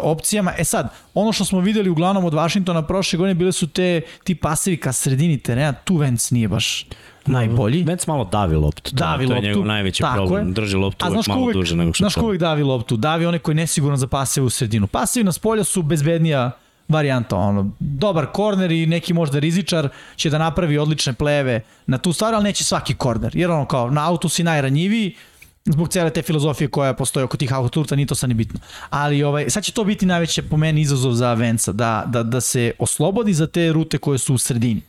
opcijama. 0.03 0.53
E 0.59 0.65
sad, 0.65 0.89
ono 1.15 1.33
što 1.33 1.45
smo 1.45 1.61
videli 1.61 1.91
uglavnom 1.91 2.25
od 2.25 2.33
Washingtona 2.35 2.83
prošle 2.83 3.17
godine 3.17 3.35
bile 3.35 3.53
su 3.53 3.67
te 3.69 4.01
ti 4.25 4.35
pasevi 4.35 4.77
ka 4.77 4.93
sredini 4.93 5.39
terena, 5.39 5.73
tu 5.73 5.97
Vance 5.97 6.35
nije 6.35 6.49
baš 6.49 6.87
najbolji. 7.27 7.83
Vance 7.85 8.05
malo 8.09 8.25
davi 8.25 8.57
loptu. 8.57 8.91
to- 8.91 8.97
Davi 8.97 9.27
to 9.27 9.33
loptu. 9.33 9.45
je 9.45 9.51
njegov 9.51 9.67
najveći 9.67 10.03
tako 10.03 10.15
problem. 10.17 10.49
je. 10.49 10.53
Drži 10.53 10.77
loptu 10.77 11.07
uvek 11.07 11.27
malo 11.27 11.41
uvek, 11.43 11.57
duže 11.57 11.77
nego 11.77 11.93
što 11.93 12.03
Znaš 12.03 12.15
ko 12.15 12.21
uvek 12.25 12.41
davi 12.41 12.63
loptu? 12.63 12.97
Davi 12.97 13.27
onaj 13.27 13.39
koji 13.39 13.53
je 13.53 13.57
nesiguran 13.57 13.99
za 13.99 14.07
paseve 14.07 14.47
u 14.47 14.51
sredinu. 14.51 14.87
Pasevi 14.87 15.25
na 15.25 15.33
spolja 15.33 15.65
su 15.65 15.83
bezbednija 15.83 16.51
varijanta, 16.89 17.37
ono, 17.37 17.71
dobar 17.79 18.27
korner 18.27 18.73
i 18.73 18.87
neki 18.87 19.13
možda 19.15 19.39
rizičar 19.39 19.89
će 20.17 20.31
da 20.31 20.39
napravi 20.39 20.79
odlične 20.79 21.13
pleve 21.13 21.61
na 21.87 21.99
tu 21.99 22.13
stvar, 22.13 22.35
ali 22.35 22.45
neće 22.45 22.65
svaki 22.65 22.95
korner, 22.95 23.37
jer 23.37 23.51
ono 23.51 23.67
kao 23.67 23.91
na 23.91 24.09
autu 24.09 24.29
si 24.29 24.43
najranjiviji, 24.43 25.15
zbog 25.65 25.89
cele 25.89 26.11
te 26.11 26.23
filozofije 26.23 26.69
koja 26.69 26.95
postoji 26.95 27.25
oko 27.25 27.37
tih 27.37 27.53
autoturta, 27.53 27.97
ni 27.97 28.07
to 28.07 28.15
sad 28.15 28.29
ni 28.29 28.35
bitno. 28.35 28.61
Ali 28.91 29.23
ovaj, 29.23 29.51
sad 29.51 29.65
će 29.65 29.73
to 29.73 29.85
biti 29.85 30.07
najveće 30.07 30.43
po 30.43 30.57
meni 30.57 30.81
izazov 30.81 31.13
za 31.13 31.35
Venca, 31.35 31.73
da, 31.73 32.05
da, 32.07 32.23
da 32.23 32.41
se 32.41 32.73
oslobodi 32.79 33.35
za 33.35 33.47
te 33.47 33.73
rute 33.73 33.99
koje 33.99 34.19
su 34.19 34.35
u 34.35 34.39
sredini. 34.39 34.81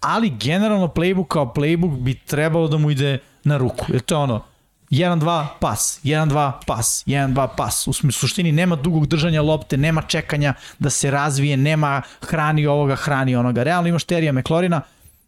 Ali 0.00 0.30
generalno 0.30 0.86
playbook 0.86 1.26
kao 1.28 1.52
playbook 1.56 2.00
bi 2.00 2.14
trebalo 2.14 2.68
da 2.68 2.78
mu 2.78 2.90
ide 2.90 3.18
na 3.44 3.56
ruku, 3.56 3.86
jer 3.88 4.00
to 4.00 4.14
je 4.14 4.18
ono, 4.18 4.42
1-2 4.90 5.46
pas, 5.60 6.00
1-2 6.04 6.52
pas, 6.66 7.04
1-2 7.06 7.48
pas. 7.56 7.86
U 7.86 7.92
suštini 7.92 8.52
nema 8.52 8.76
dugog 8.76 9.06
držanja 9.06 9.42
lopte, 9.42 9.76
nema 9.76 10.02
čekanja 10.02 10.54
da 10.78 10.90
se 10.90 11.10
razvije, 11.10 11.56
nema 11.56 12.02
hrani 12.20 12.66
ovoga, 12.66 12.96
hrani 12.96 13.36
onoga. 13.36 13.62
Realno 13.62 13.88
imaš 13.88 14.04
Terija 14.04 14.32
McLaurina, 14.32 14.80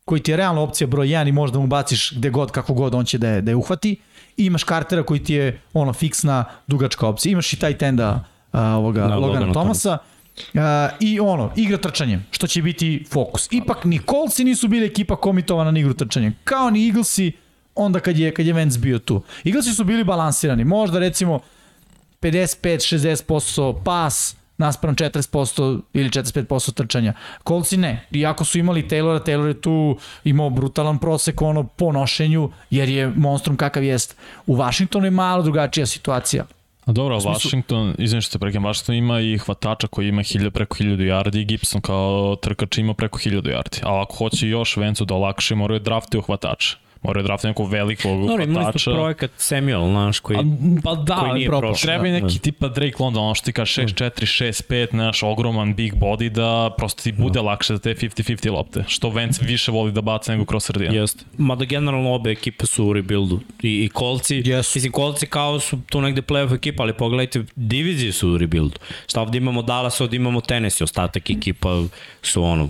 koji 0.05 0.23
ti 0.23 0.31
je 0.31 0.37
realno 0.37 0.63
opcija 0.63 0.87
broj 0.87 1.07
1 1.07 1.29
i 1.29 1.33
možda 1.33 1.59
mu 1.59 1.67
baciš 1.67 2.13
gde 2.17 2.31
god, 2.31 2.51
kako 2.51 2.75
god, 2.75 2.95
on 2.95 3.05
će 3.05 3.19
da 3.19 3.29
je, 3.29 3.41
da 3.41 3.51
je 3.51 3.57
uhvati. 3.57 3.97
I 4.37 4.45
imaš 4.45 4.65
Cartera 4.65 5.03
koji 5.03 5.25
ti 5.25 5.35
je 5.35 5.61
ono 5.73 5.93
fiksna, 5.93 6.45
dugačka 6.67 7.07
opcija. 7.07 7.33
Imaš 7.33 7.53
i 7.53 7.57
taj 7.57 7.79
tenda 7.79 8.25
a, 8.53 8.63
ovoga, 8.63 9.01
Da, 9.01 9.17
Logana, 9.17 9.27
Logana 9.27 9.53
Thomasa. 9.53 9.99
Uh, 10.55 10.61
I 11.01 11.21
ono, 11.21 11.53
igra 11.57 11.79
trčanjem, 11.79 12.27
što 12.31 12.47
će 12.47 12.63
biti 12.63 13.05
fokus. 13.11 13.49
Ipak 13.51 13.85
ni 13.85 14.01
Coltsi 14.11 14.45
nisu 14.45 14.69
bili 14.69 14.87
ekipa 14.87 15.17
komitovana 15.17 15.71
na 15.71 15.81
igru 15.81 15.95
trčanjem. 15.95 16.35
Kao 16.45 16.71
ni 16.71 16.87
Eaglesi 16.87 17.33
onda 17.81 18.01
kad 18.01 18.19
je, 18.19 18.35
kad 18.35 18.47
je 18.47 18.53
Vance 18.53 18.79
bio 18.79 18.99
tu. 18.99 19.23
Eaglesi 19.45 19.75
su 19.75 19.85
bili 19.85 20.05
balansirani. 20.05 20.65
Možda 20.65 20.99
recimo 20.99 21.41
55-60% 22.21 23.83
pas, 23.85 24.37
naspram 24.59 24.97
40% 24.97 25.81
ili 25.93 26.09
45% 26.09 26.75
trčanja. 26.75 27.13
Kolci 27.45 27.77
ne. 27.77 28.07
Iako 28.11 28.45
su 28.45 28.59
imali 28.59 28.89
Taylora, 28.89 29.25
Taylor 29.25 29.47
je 29.47 29.61
tu 29.61 29.99
imao 30.25 30.51
brutalan 30.51 30.99
prosek 30.99 31.43
ono 31.43 31.65
po 31.65 31.93
nošenju, 31.93 32.51
jer 32.71 32.89
je 32.89 33.13
monstrum 33.17 33.57
kakav 33.57 33.85
jest. 33.85 34.17
U 34.47 34.57
Washingtonu 34.57 35.05
je 35.05 35.11
malo 35.11 35.43
drugačija 35.43 35.87
situacija. 35.87 36.45
A 36.87 36.93
dobro, 36.93 37.21
smislu... 37.21 37.35
Washington, 37.35 37.95
izvim 37.99 38.21
što 38.21 38.33
se 38.33 38.39
prekam, 38.39 38.63
Washington 38.63 38.95
ima 38.95 39.21
i 39.21 39.39
hvatača 39.39 39.87
koji 39.87 40.09
ima 40.09 40.23
1000, 40.23 40.51
preko 40.51 40.77
1000 40.77 40.97
yardi 40.97 41.41
i 41.41 41.45
Gibson 41.45 41.81
kao 41.81 42.37
trkač 42.37 42.79
ima 42.79 42.95
preko 42.95 43.19
1000 43.19 43.43
yardi. 43.43 43.81
A 43.83 44.03
ako 44.03 44.17
hoće 44.17 44.49
još 44.49 44.77
Vencu 44.77 45.05
da 45.05 45.15
olakše, 45.15 45.55
moraju 45.55 45.81
draftiti 45.81 46.21
hvatača 46.27 46.77
moraju 47.03 47.25
draftati 47.25 47.49
nekog 47.49 47.71
velikog 47.71 48.27
Dobro, 48.27 48.45
imali 48.45 48.79
smo 48.79 48.93
projekat 48.95 49.31
Samuel, 49.37 49.89
znaš, 49.91 50.21
koji, 50.21 50.39
A, 50.39 50.43
pa 50.85 50.95
da, 50.95 51.17
koji 51.17 51.33
nije 51.33 51.49
prošao. 51.49 51.75
Treba 51.75 52.07
i 52.07 52.11
neki 52.11 52.35
da. 52.35 52.41
tipa 52.41 52.69
Drake 52.69 52.97
London, 52.99 53.25
ono 53.25 53.35
što 53.35 53.45
ti 53.45 53.53
kaže 53.53 53.83
6-4, 53.83 54.11
6-5, 54.71 54.95
naš 54.95 55.23
ogroman 55.23 55.75
big 55.75 55.95
body 55.95 56.29
da 56.29 56.75
prosto 56.77 57.03
ti 57.03 57.13
bude 57.13 57.39
da. 57.39 57.43
lakše 57.43 57.73
za 57.73 57.79
te 57.79 57.95
50-50 57.95 58.53
lopte, 58.53 58.85
što 58.89 59.11
Vance 59.11 59.45
više 59.45 59.73
voli 59.73 59.93
da 59.93 60.01
baca 60.01 60.33
nego 60.33 60.45
kroz 60.45 60.65
sredinu. 60.65 60.95
Jeste. 60.95 61.25
Mada 61.39 61.65
generalno 61.65 62.15
obe 62.15 62.31
ekipe 62.31 62.67
su 62.67 62.85
u 62.85 62.93
rebuildu. 62.93 63.41
I, 63.63 63.85
i 63.85 63.89
kolci, 63.89 64.43
yes. 64.43 64.75
mislim, 64.75 64.93
kolci 64.93 65.27
kao 65.27 65.61
su 65.61 65.79
tu 65.91 66.01
negde 66.01 66.23
playoff 66.23 66.55
ekipa, 66.55 66.83
ali 66.83 66.93
pogledajte, 66.93 67.45
divizije 67.57 68.13
su 68.13 68.31
u 68.31 68.39
rebuildu. 68.39 68.79
Šta 69.07 69.21
ovde 69.21 69.39
imamo 69.39 69.63
Dallas, 69.63 70.01
ovde 70.01 70.17
imamo 70.17 70.41
Tennessee, 70.41 70.85
ostatak 70.85 71.31
ekipa 71.31 71.83
su 72.23 72.43
ono, 72.43 72.69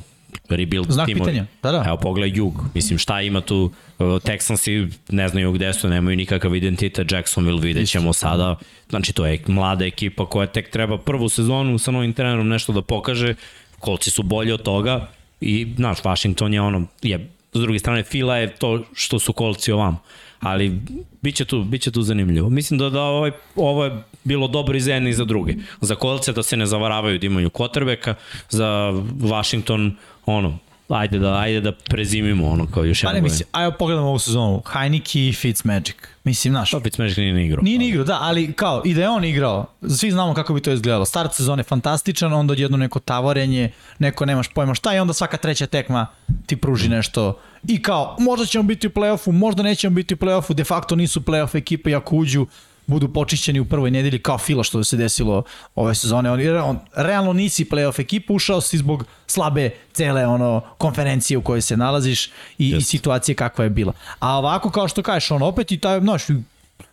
rebuild 0.48 0.90
Znak 0.90 1.06
timovi. 1.06 1.30
pitanja, 1.30 1.46
da, 1.62 1.72
da. 1.72 1.84
Evo 1.86 1.96
pogledaj 1.96 2.38
jug, 2.38 2.64
mislim 2.74 2.98
šta 2.98 3.20
ima 3.20 3.40
tu, 3.40 3.70
Texansi 3.98 4.92
ne 5.08 5.28
znaju 5.28 5.52
gde 5.52 5.72
su, 5.72 5.88
nemaju 5.88 6.16
nikakav 6.16 6.56
identitet, 6.56 7.12
Jacksonville 7.12 7.60
vidjet 7.60 7.88
ćemo 7.88 8.12
sada, 8.12 8.56
znači 8.88 9.12
to 9.12 9.26
je 9.26 9.42
mlada 9.46 9.84
ekipa 9.84 10.26
koja 10.26 10.46
tek 10.46 10.70
treba 10.70 10.98
prvu 10.98 11.28
sezonu 11.28 11.78
sa 11.78 11.90
novim 11.90 12.12
trenerom 12.12 12.48
nešto 12.48 12.72
da 12.72 12.82
pokaže, 12.82 13.34
kolci 13.78 14.10
su 14.10 14.22
bolji 14.22 14.52
od 14.52 14.62
toga 14.62 15.08
i, 15.40 15.66
znaš, 15.76 15.98
Washington 16.02 16.54
je 16.54 16.60
ono, 16.60 16.86
je, 17.02 17.30
s 17.52 17.60
druge 17.60 17.78
strane, 17.78 18.02
Fila 18.02 18.36
je 18.36 18.54
to 18.56 18.84
što 18.94 19.18
su 19.18 19.32
kolci 19.32 19.72
ovam 19.72 19.98
ali 20.40 20.80
biće 21.22 21.44
tu, 21.44 21.64
biće 21.64 21.90
tu 21.90 22.02
zanimljivo. 22.02 22.48
Mislim 22.48 22.78
da, 22.78 22.90
da 22.90 23.02
ovaj, 23.02 23.30
ovo 23.56 23.84
je 23.84 24.02
bilo 24.24 24.48
dobro 24.48 24.76
i 24.76 24.80
za 24.80 24.94
jedne 24.94 25.10
i 25.10 25.12
za 25.12 25.24
druge. 25.24 25.54
Za 25.80 25.94
kolce 25.94 26.32
da 26.32 26.42
se 26.42 26.56
ne 26.56 26.66
zavaravaju 26.66 27.18
da 27.18 27.26
imaju 27.26 27.50
Kotrbeka, 27.50 28.14
za 28.48 28.92
Washington 29.20 29.96
ono, 30.26 30.58
ajde 30.88 31.18
da, 31.18 31.38
ajde 31.38 31.60
da 31.60 31.72
prezimimo 31.72 32.48
ono 32.48 32.66
kao 32.66 32.84
još 32.84 33.02
jedan. 33.02 33.12
Pa 33.12 33.14
ne, 33.14 33.20
mislim, 33.20 33.48
ajde 33.52 33.76
pogledamo 33.78 34.08
ovu 34.08 34.18
sezonu. 34.18 34.62
Heineke 34.72 35.28
i 35.28 35.32
Fitzmagic. 35.32 35.96
Mislim, 36.24 36.52
znaš. 36.52 36.70
Pa 36.70 36.80
Fitzmagic 36.80 37.16
nije 37.16 37.32
ni 37.32 37.46
igrao. 37.46 37.62
Nije 37.62 37.78
ni 37.78 37.88
igrao, 37.88 38.04
da, 38.04 38.18
ali 38.20 38.52
kao, 38.52 38.82
i 38.84 38.94
da 38.94 39.00
je 39.00 39.08
on 39.08 39.24
igrao, 39.24 39.66
svi 39.88 40.10
znamo 40.10 40.34
kako 40.34 40.54
bi 40.54 40.60
to 40.60 40.72
izgledalo. 40.72 41.04
Start 41.04 41.34
sezone 41.34 41.62
fantastičan, 41.62 42.32
onda 42.32 42.54
jedno 42.58 42.76
neko 42.76 42.98
tavorenje, 42.98 43.70
neko 43.98 44.26
nemaš 44.26 44.48
pojma 44.48 44.74
šta 44.74 44.94
i 44.94 44.98
onda 44.98 45.12
svaka 45.12 45.36
treća 45.36 45.66
tekma 45.66 46.06
ti 46.46 46.56
pruži 46.56 46.88
nešto. 46.88 47.38
I 47.68 47.82
kao, 47.82 48.16
možda 48.18 48.46
ćemo 48.46 48.64
biti 48.64 48.86
u 48.86 48.90
play-offu, 48.90 49.32
možda 49.32 49.62
nećemo 49.62 49.94
biti 49.94 50.14
u 50.14 50.16
play-offu, 50.16 50.54
de 50.54 50.64
facto 50.64 50.96
nisu 50.96 51.20
play-off 51.20 51.58
ekipe 51.58 51.94
ako 51.94 52.16
uđu, 52.16 52.46
budu 52.90 53.08
počišćeni 53.12 53.60
u 53.60 53.64
prvoj 53.64 53.90
nedelji 53.90 54.18
kao 54.18 54.38
Fila 54.38 54.64
što 54.64 54.84
se 54.84 54.96
desilo 54.96 55.42
ove 55.74 55.94
sezone. 55.94 56.30
On, 56.30 56.40
on, 56.64 56.78
realno 56.94 57.32
nisi 57.32 57.64
playoff 57.64 58.00
ekipa, 58.00 58.32
ušao 58.32 58.60
si 58.60 58.78
zbog 58.78 59.04
slabe 59.26 59.70
cele 59.92 60.26
ono 60.26 60.60
konferencije 60.78 61.38
u 61.38 61.42
kojoj 61.42 61.62
se 61.62 61.76
nalaziš 61.76 62.26
i, 62.58 62.76
i 62.76 62.82
situacije 62.82 63.34
kakva 63.34 63.64
je 63.64 63.70
bila. 63.70 63.92
A 64.18 64.38
ovako 64.38 64.70
kao 64.70 64.88
što 64.88 65.02
kažeš, 65.02 65.30
on 65.30 65.42
opet 65.42 65.72
i 65.72 65.78
taj, 65.78 66.00
znaš, 66.00 66.22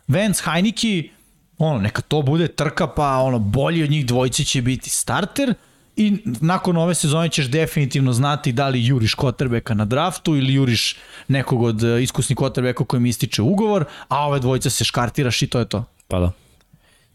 Vance, 0.08 0.44
Heineke, 0.46 1.10
ono, 1.58 1.80
neka 1.80 2.02
to 2.02 2.22
bude 2.22 2.48
trka, 2.48 2.88
pa 2.88 3.18
ono, 3.18 3.40
bolji 3.40 3.84
od 3.84 3.90
njih 3.90 4.06
dvojice 4.06 4.44
će 4.44 4.62
biti 4.62 4.90
starter, 4.90 5.54
i 5.98 6.18
nakon 6.24 6.78
ove 6.78 6.96
sezone 6.96 7.30
ćeš 7.30 7.46
definitivno 7.46 8.14
znati 8.14 8.52
da 8.52 8.68
li 8.68 8.86
juriš 8.86 9.14
Kotrbeka 9.14 9.74
na 9.74 9.86
draftu 9.86 10.36
ili 10.36 10.54
juriš 10.54 10.96
nekog 11.28 11.64
od 11.64 11.84
e, 11.84 12.04
iskusnih 12.04 12.38
Kotrbeka 12.38 12.84
kojem 12.84 13.06
ističe 13.06 13.42
ugovor, 13.42 13.86
a 14.08 14.28
ove 14.28 14.40
dvojice 14.40 14.70
se 14.70 14.84
škartiraš 14.84 15.42
i 15.42 15.48
to 15.48 15.60
je 15.60 15.66
to. 15.66 15.84
Pa 16.08 16.20
da. 16.20 16.32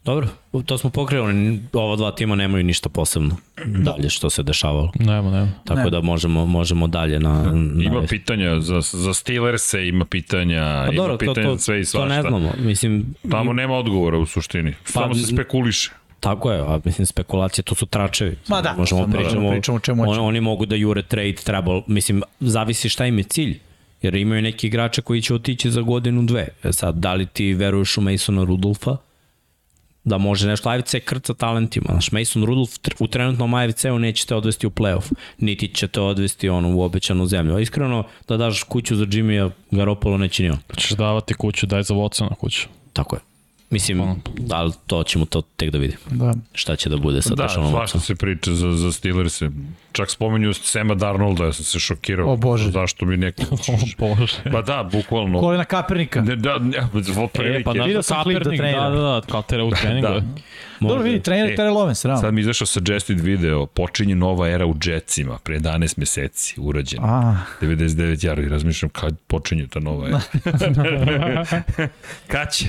Dobro, 0.05 0.29
to 0.67 0.79
smo 0.79 0.91
pokrenuli, 0.91 1.61
ova 1.73 1.97
dva 1.97 2.11
tima 2.11 2.35
nemaju 2.35 2.65
ništa 2.65 2.89
posebno 2.89 3.37
dalje 3.67 4.11
što 4.11 4.31
se 4.31 4.43
dešavalo. 4.43 4.93
Nema, 4.95 5.31
nema. 5.31 5.49
Tako 5.65 5.79
nema. 5.79 5.91
da 5.91 6.01
možemo, 6.01 6.47
možemo 6.47 6.87
dalje 6.87 7.21
na... 7.21 7.43
na 7.53 7.85
ima 7.85 8.03
pitanja 8.09 8.61
za, 8.61 8.81
za 8.81 9.15
Steelers-e, 9.15 9.89
ima 9.89 10.05
pitanja, 10.05 10.85
pa 10.87 10.93
dobro, 10.93 11.13
ima 11.13 11.19
pitanja 11.19 11.49
to, 11.49 11.55
to, 11.55 11.59
sve 11.59 11.81
i 11.81 11.85
svašta. 11.85 12.09
To 12.09 12.15
ne 12.15 12.23
znamo, 12.23 12.53
mislim... 12.59 13.15
Tamo 13.31 13.53
nema 13.53 13.75
odgovora 13.75 14.19
u 14.19 14.27
suštini, 14.27 14.75
pa, 14.85 14.91
samo 14.91 15.15
se 15.15 15.27
spekuliše. 15.27 15.91
Tako 16.23 16.53
je, 16.53 16.61
a 16.61 16.81
mislim 16.85 17.07
spekulacije, 17.07 17.63
to 17.63 17.75
su 17.75 17.87
tračevi. 17.87 18.37
Ma 18.49 18.61
da, 18.61 18.75
možemo 18.79 19.07
pričamo, 19.13 19.51
pričamo 19.51 19.79
čemu 19.79 20.03
on, 20.03 20.19
oni 20.19 20.41
mogu 20.41 20.67
da 20.67 20.77
jure 20.77 21.03
trade 21.03 21.33
trebalo, 21.33 21.83
mislim, 21.87 22.23
zavisi 22.41 22.89
šta 22.89 23.07
im 23.07 23.19
je 23.19 23.25
cilj. 23.25 23.59
Jer 24.03 24.15
imaju 24.15 24.43
neki 24.43 24.67
igrače 24.67 25.03
koji 25.03 25.23
će 25.23 25.35
otići 25.35 25.71
za 25.71 25.81
godinu 25.81 26.23
dve. 26.23 26.49
E 26.63 26.73
sad, 26.73 26.95
da 26.95 27.15
li 27.15 27.27
ti 27.27 27.55
veruješ 27.55 27.99
u 27.99 28.01
Masona 28.01 28.45
Rudolfa? 28.45 28.97
Da 30.05 30.19
može 30.19 30.49
nešto 30.49 30.69
AFC 30.69 30.95
krca 31.05 31.35
talentima. 31.35 31.87
Znaš, 31.91 32.13
Mason 32.13 32.45
Rudolf 32.45 32.71
u 32.99 33.07
trenutnom 33.07 33.55
AFC-u 33.55 33.99
neće 33.99 34.27
te 34.27 34.35
odvesti 34.35 34.67
u 34.67 34.71
playoff. 34.71 35.13
Niti 35.39 35.69
će 35.69 35.89
te 35.89 36.01
odvesti 36.01 36.49
ono, 36.49 36.77
u 36.77 36.83
obećanu 36.83 37.27
zemlju. 37.27 37.57
A 37.57 37.61
iskreno, 37.61 38.05
da 38.29 38.37
daš 38.37 38.63
kuću 38.63 38.97
za 38.97 39.07
Jimmy 39.07 39.51
Garoppolo 39.71 40.19
neće 40.19 40.43
ni 40.43 40.51
on. 40.51 40.59
Pa 40.67 40.75
ćeš 40.75 40.91
davati 40.91 41.35
kuću, 41.35 41.67
daj 41.67 41.83
za 41.83 41.95
Watsona 41.95 42.35
kuću. 42.35 42.69
Tako 42.93 43.17
je. 43.17 43.32
Mislim, 43.73 44.23
da 44.39 44.63
li 44.63 44.73
to 44.87 45.05
ćemo 45.05 45.25
to 45.25 45.43
tek 45.57 45.71
da 45.71 45.79
vidimo. 45.79 46.01
Da. 46.11 46.35
Šta 46.53 46.77
će 46.77 46.89
da 46.89 46.97
bude 46.97 47.23
sa 47.23 47.35
da, 47.35 47.43
Deshaun 47.43 47.67
Watson. 47.67 47.71
Da, 47.71 47.77
svašta 47.77 48.01
se 48.01 48.15
priča 48.15 48.55
za, 48.55 48.73
za 48.73 48.93
Steelers. 48.93 49.43
Čak 49.93 50.11
spomenju 50.11 50.55
Sema 50.55 50.95
Darnolda, 50.95 51.45
ja 51.45 51.53
sam 51.53 51.65
se 51.65 51.79
šokirao. 51.79 52.33
O 52.33 52.37
Bože. 52.37 52.71
Zašto 52.71 53.07
mi 53.07 53.17
neko... 53.17 53.43
o 53.99 54.17
Bože. 54.17 54.43
Pa 54.53 54.63
da, 54.63 54.89
bukvalno. 54.93 55.41
Kolina 55.41 55.65
Kapernika. 55.65 56.21
Ne, 56.21 56.37
da, 56.37 56.59
ne, 56.59 56.79
e, 56.79 57.63
pa 57.65 57.73
da, 57.73 57.83
Vidio 57.85 58.03
sam 58.03 58.23
klip 58.23 58.39
da 58.39 58.45
trenira. 58.45 58.91
Da, 58.91 58.97
da, 58.97 59.03
da, 59.03 59.21
kao 59.31 59.43
tera 59.43 59.65
u 59.65 59.71
treningu. 59.71 60.09
da. 60.09 60.23
Dobro, 60.89 61.03
vidi, 61.03 61.23
trener 61.23 61.53
e, 61.53 61.57
Terrell 61.57 61.77
Owens, 61.77 62.05
realno. 62.07 62.21
Sad 62.21 62.35
mi 62.35 62.41
izašao 62.41 62.67
suggested 62.67 63.21
video, 63.21 63.67
počinje 63.67 64.15
nova 64.15 64.49
era 64.49 64.67
u 64.67 64.75
Jetsima, 64.85 65.39
pre 65.39 65.59
11 65.59 65.99
meseci, 65.99 66.55
urađena. 66.61 67.03
A. 67.07 67.37
99 67.61 68.27
jara 68.27 68.43
i 68.43 68.49
razmišljam 68.49 68.89
kad 68.89 69.19
počinje 69.27 69.67
ta 69.67 69.81
nova 69.81 70.09
era. 70.09 70.21
kad 72.33 72.55
će? 72.55 72.67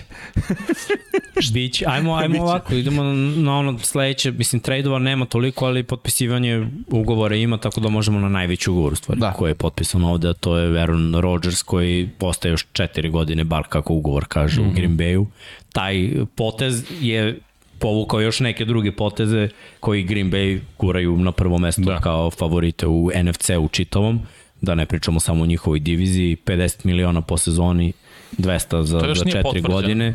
Bić, 1.53 1.83
ajmo, 1.87 2.15
ajmo 2.15 2.43
ovako, 2.43 2.73
idemo 2.73 3.03
na 3.03 3.57
ono 3.57 3.79
sledeće, 3.79 4.31
mislim, 4.31 4.61
tradeova 4.61 4.99
nema 4.99 5.25
toliko, 5.25 5.65
ali 5.65 5.83
potpisivanje 5.83 6.67
ugovora 6.87 7.12
ima, 7.41 7.57
tako 7.57 7.81
da 7.81 7.89
možemo 7.89 8.19
na 8.19 8.29
najveći 8.29 8.69
ugovor, 8.69 8.95
stvari, 8.95 9.19
da. 9.21 9.33
koji 9.33 9.51
je 9.51 9.55
potpisan 9.55 10.03
ovde, 10.03 10.29
a 10.29 10.33
to 10.33 10.57
je 10.57 10.81
Aaron 10.81 11.15
Rodgers, 11.15 11.61
koji 11.61 12.09
postaje 12.17 12.51
još 12.51 12.65
četiri 12.73 13.09
godine, 13.09 13.43
bar 13.43 13.63
kako 13.69 13.93
ugovor 13.93 14.25
kaže 14.27 14.61
mm 14.61 14.63
-hmm. 14.63 14.67
u 14.67 14.71
mhm. 14.71 14.75
Green 14.75 14.97
Bayu. 14.97 15.25
Taj 15.73 16.09
potez 16.35 16.83
je 17.01 17.39
povukao 17.79 18.21
još 18.21 18.39
neke 18.39 18.65
druge 18.65 18.91
poteze 18.91 19.49
koji 19.79 20.03
Green 20.03 20.31
Bay 20.31 20.59
guraju 20.79 21.17
na 21.17 21.31
prvo 21.31 21.57
mesto 21.57 21.81
da. 21.81 21.99
kao 21.99 22.31
favorite 22.31 22.87
u 22.87 23.11
NFC 23.23 23.49
u 23.49 23.67
čitavom, 23.67 24.19
da 24.61 24.75
ne 24.75 24.85
pričamo 24.85 25.19
samo 25.19 25.43
o 25.43 25.45
njihovoj 25.45 25.79
diviziji, 25.79 26.37
50 26.45 26.85
miliona 26.85 27.21
po 27.21 27.37
sezoni, 27.37 27.93
200 28.37 28.81
za, 28.81 28.99
za 28.99 29.25
4 29.25 29.67
godine. 29.67 30.13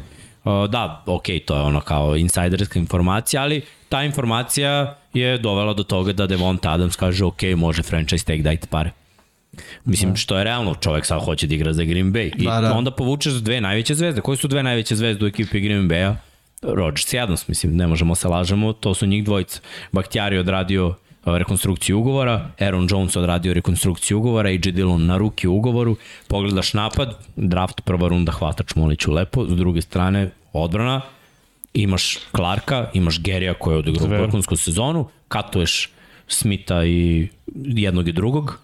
Uh, 0.49 0.71
da, 0.71 1.03
ok, 1.07 1.25
to 1.45 1.57
je 1.57 1.63
ono 1.63 1.81
kao 1.81 2.17
insajderska 2.17 2.79
informacija, 2.79 3.43
ali 3.43 3.63
ta 3.89 4.05
informacija 4.05 4.97
je 5.15 5.39
dovela 5.39 5.75
do 5.75 5.83
toga 5.83 6.13
da 6.13 6.27
Devonta 6.27 6.73
Adams 6.73 6.97
kaže 6.97 7.25
ok, 7.25 7.43
može 7.57 7.83
franchise 7.83 8.25
tag, 8.25 8.43
dajte 8.43 8.67
pare. 8.67 8.91
Mislim, 9.85 10.11
da. 10.11 10.17
što 10.17 10.39
je 10.39 10.45
realno, 10.45 10.75
čovek 10.75 11.07
sad 11.07 11.25
hoće 11.25 11.47
da 11.47 11.55
igra 11.55 11.73
za 11.73 11.85
Green 11.85 12.13
Bay. 12.13 12.31
I 12.37 12.45
da, 12.45 12.61
da. 12.61 12.73
onda 12.73 12.91
povučeš 12.91 13.33
dve 13.33 13.61
najveće 13.61 13.95
zvezde. 13.95 14.21
Koje 14.21 14.37
su 14.37 14.49
dve 14.49 14.63
najveće 14.63 14.97
zvezde 14.97 15.25
u 15.25 15.29
ekipi 15.29 15.61
Green 15.61 15.89
Bay-a? 15.89 16.17
Rodgers 16.63 17.13
i 17.13 17.19
Adams, 17.19 17.49
mislim, 17.49 17.77
ne 17.77 17.87
možemo 17.87 18.15
se 18.15 18.29
lažemo, 18.29 18.73
to 18.73 18.95
su 18.95 19.07
njih 19.07 19.25
dvojica. 19.25 19.61
Bakhtiari 19.93 20.39
odradio 20.39 20.95
rekonstrukciju 21.25 21.99
ugovora, 21.99 22.51
Aaron 22.61 22.89
Jones 22.91 23.17
odradio 23.17 23.55
rekonstrukciju 23.55 24.19
ugovora, 24.19 24.49
AJ 24.49 24.59
Dillon 24.59 25.07
na 25.07 25.17
ruki 25.17 25.49
ugovoru, 25.49 25.97
pogledaš 26.29 26.75
napad, 26.75 27.15
draft 27.37 27.81
prva 27.85 28.09
runda 28.09 28.33
hvatač 28.33 28.75
Moliću 28.75 29.13
lepo, 29.13 29.45
s 29.45 29.57
druge 29.57 29.83
strane 29.83 30.31
odbrana, 30.53 31.01
imaš 31.75 32.19
Clarka, 32.37 32.91
imaš 32.95 33.21
Gerija 33.23 33.55
koji 33.55 33.75
je 33.75 33.79
odigrao 33.79 34.09
vrhunsku 34.09 34.57
sezonu, 34.57 35.09
katuješ 35.29 35.91
Smitha 36.29 36.85
i 36.85 37.29
jednog 37.55 38.09
i 38.09 38.13
drugog, 38.13 38.59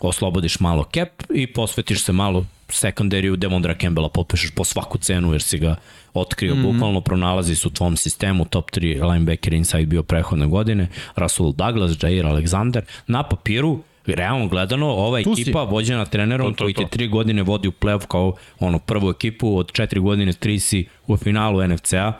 oslobodiš 0.00 0.60
malo 0.60 0.84
cap 0.94 1.22
i 1.34 1.46
posvetiš 1.46 2.04
se 2.04 2.12
malo 2.12 2.46
sekundariju 2.68 3.36
Demondra 3.36 3.74
Campbella 3.80 4.08
potpišeš 4.08 4.50
po 4.50 4.64
svaku 4.64 4.98
cenu 4.98 5.32
jer 5.32 5.42
si 5.42 5.58
ga 5.58 5.76
otkrio, 6.14 6.54
mm 6.54 6.58
-hmm. 6.58 6.72
bukvalno 6.72 7.00
pronalazi 7.00 7.54
su 7.54 7.68
u 7.68 7.70
tvom 7.70 7.96
sistemu, 7.96 8.44
top 8.44 8.70
3 8.70 9.10
linebacker 9.10 9.52
inside 9.52 9.86
bio 9.86 10.02
prehodne 10.02 10.46
godine, 10.46 10.88
Russell 11.16 11.52
Douglas, 11.52 12.02
Jair 12.02 12.24
Alexander, 12.24 12.82
na 13.06 13.22
papiru 13.22 13.80
realno 14.06 14.48
gledano, 14.48 14.86
ova 14.86 15.20
ekipa 15.20 15.62
vođena 15.62 16.04
trenerom 16.04 16.54
to, 16.54 16.58
to, 16.58 16.64
koji 16.64 16.74
te 16.74 16.84
tri 16.90 17.08
godine 17.08 17.42
vodi 17.42 17.68
u 17.68 17.72
playoff 17.72 18.06
kao 18.06 18.34
ono 18.60 18.78
prvu 18.78 19.10
ekipu, 19.10 19.56
od 19.56 19.72
četiri 19.72 20.00
godine 20.00 20.32
tri 20.32 20.60
si 20.60 20.86
u 21.06 21.16
finalu 21.16 21.68
NFC-a, 21.68 22.12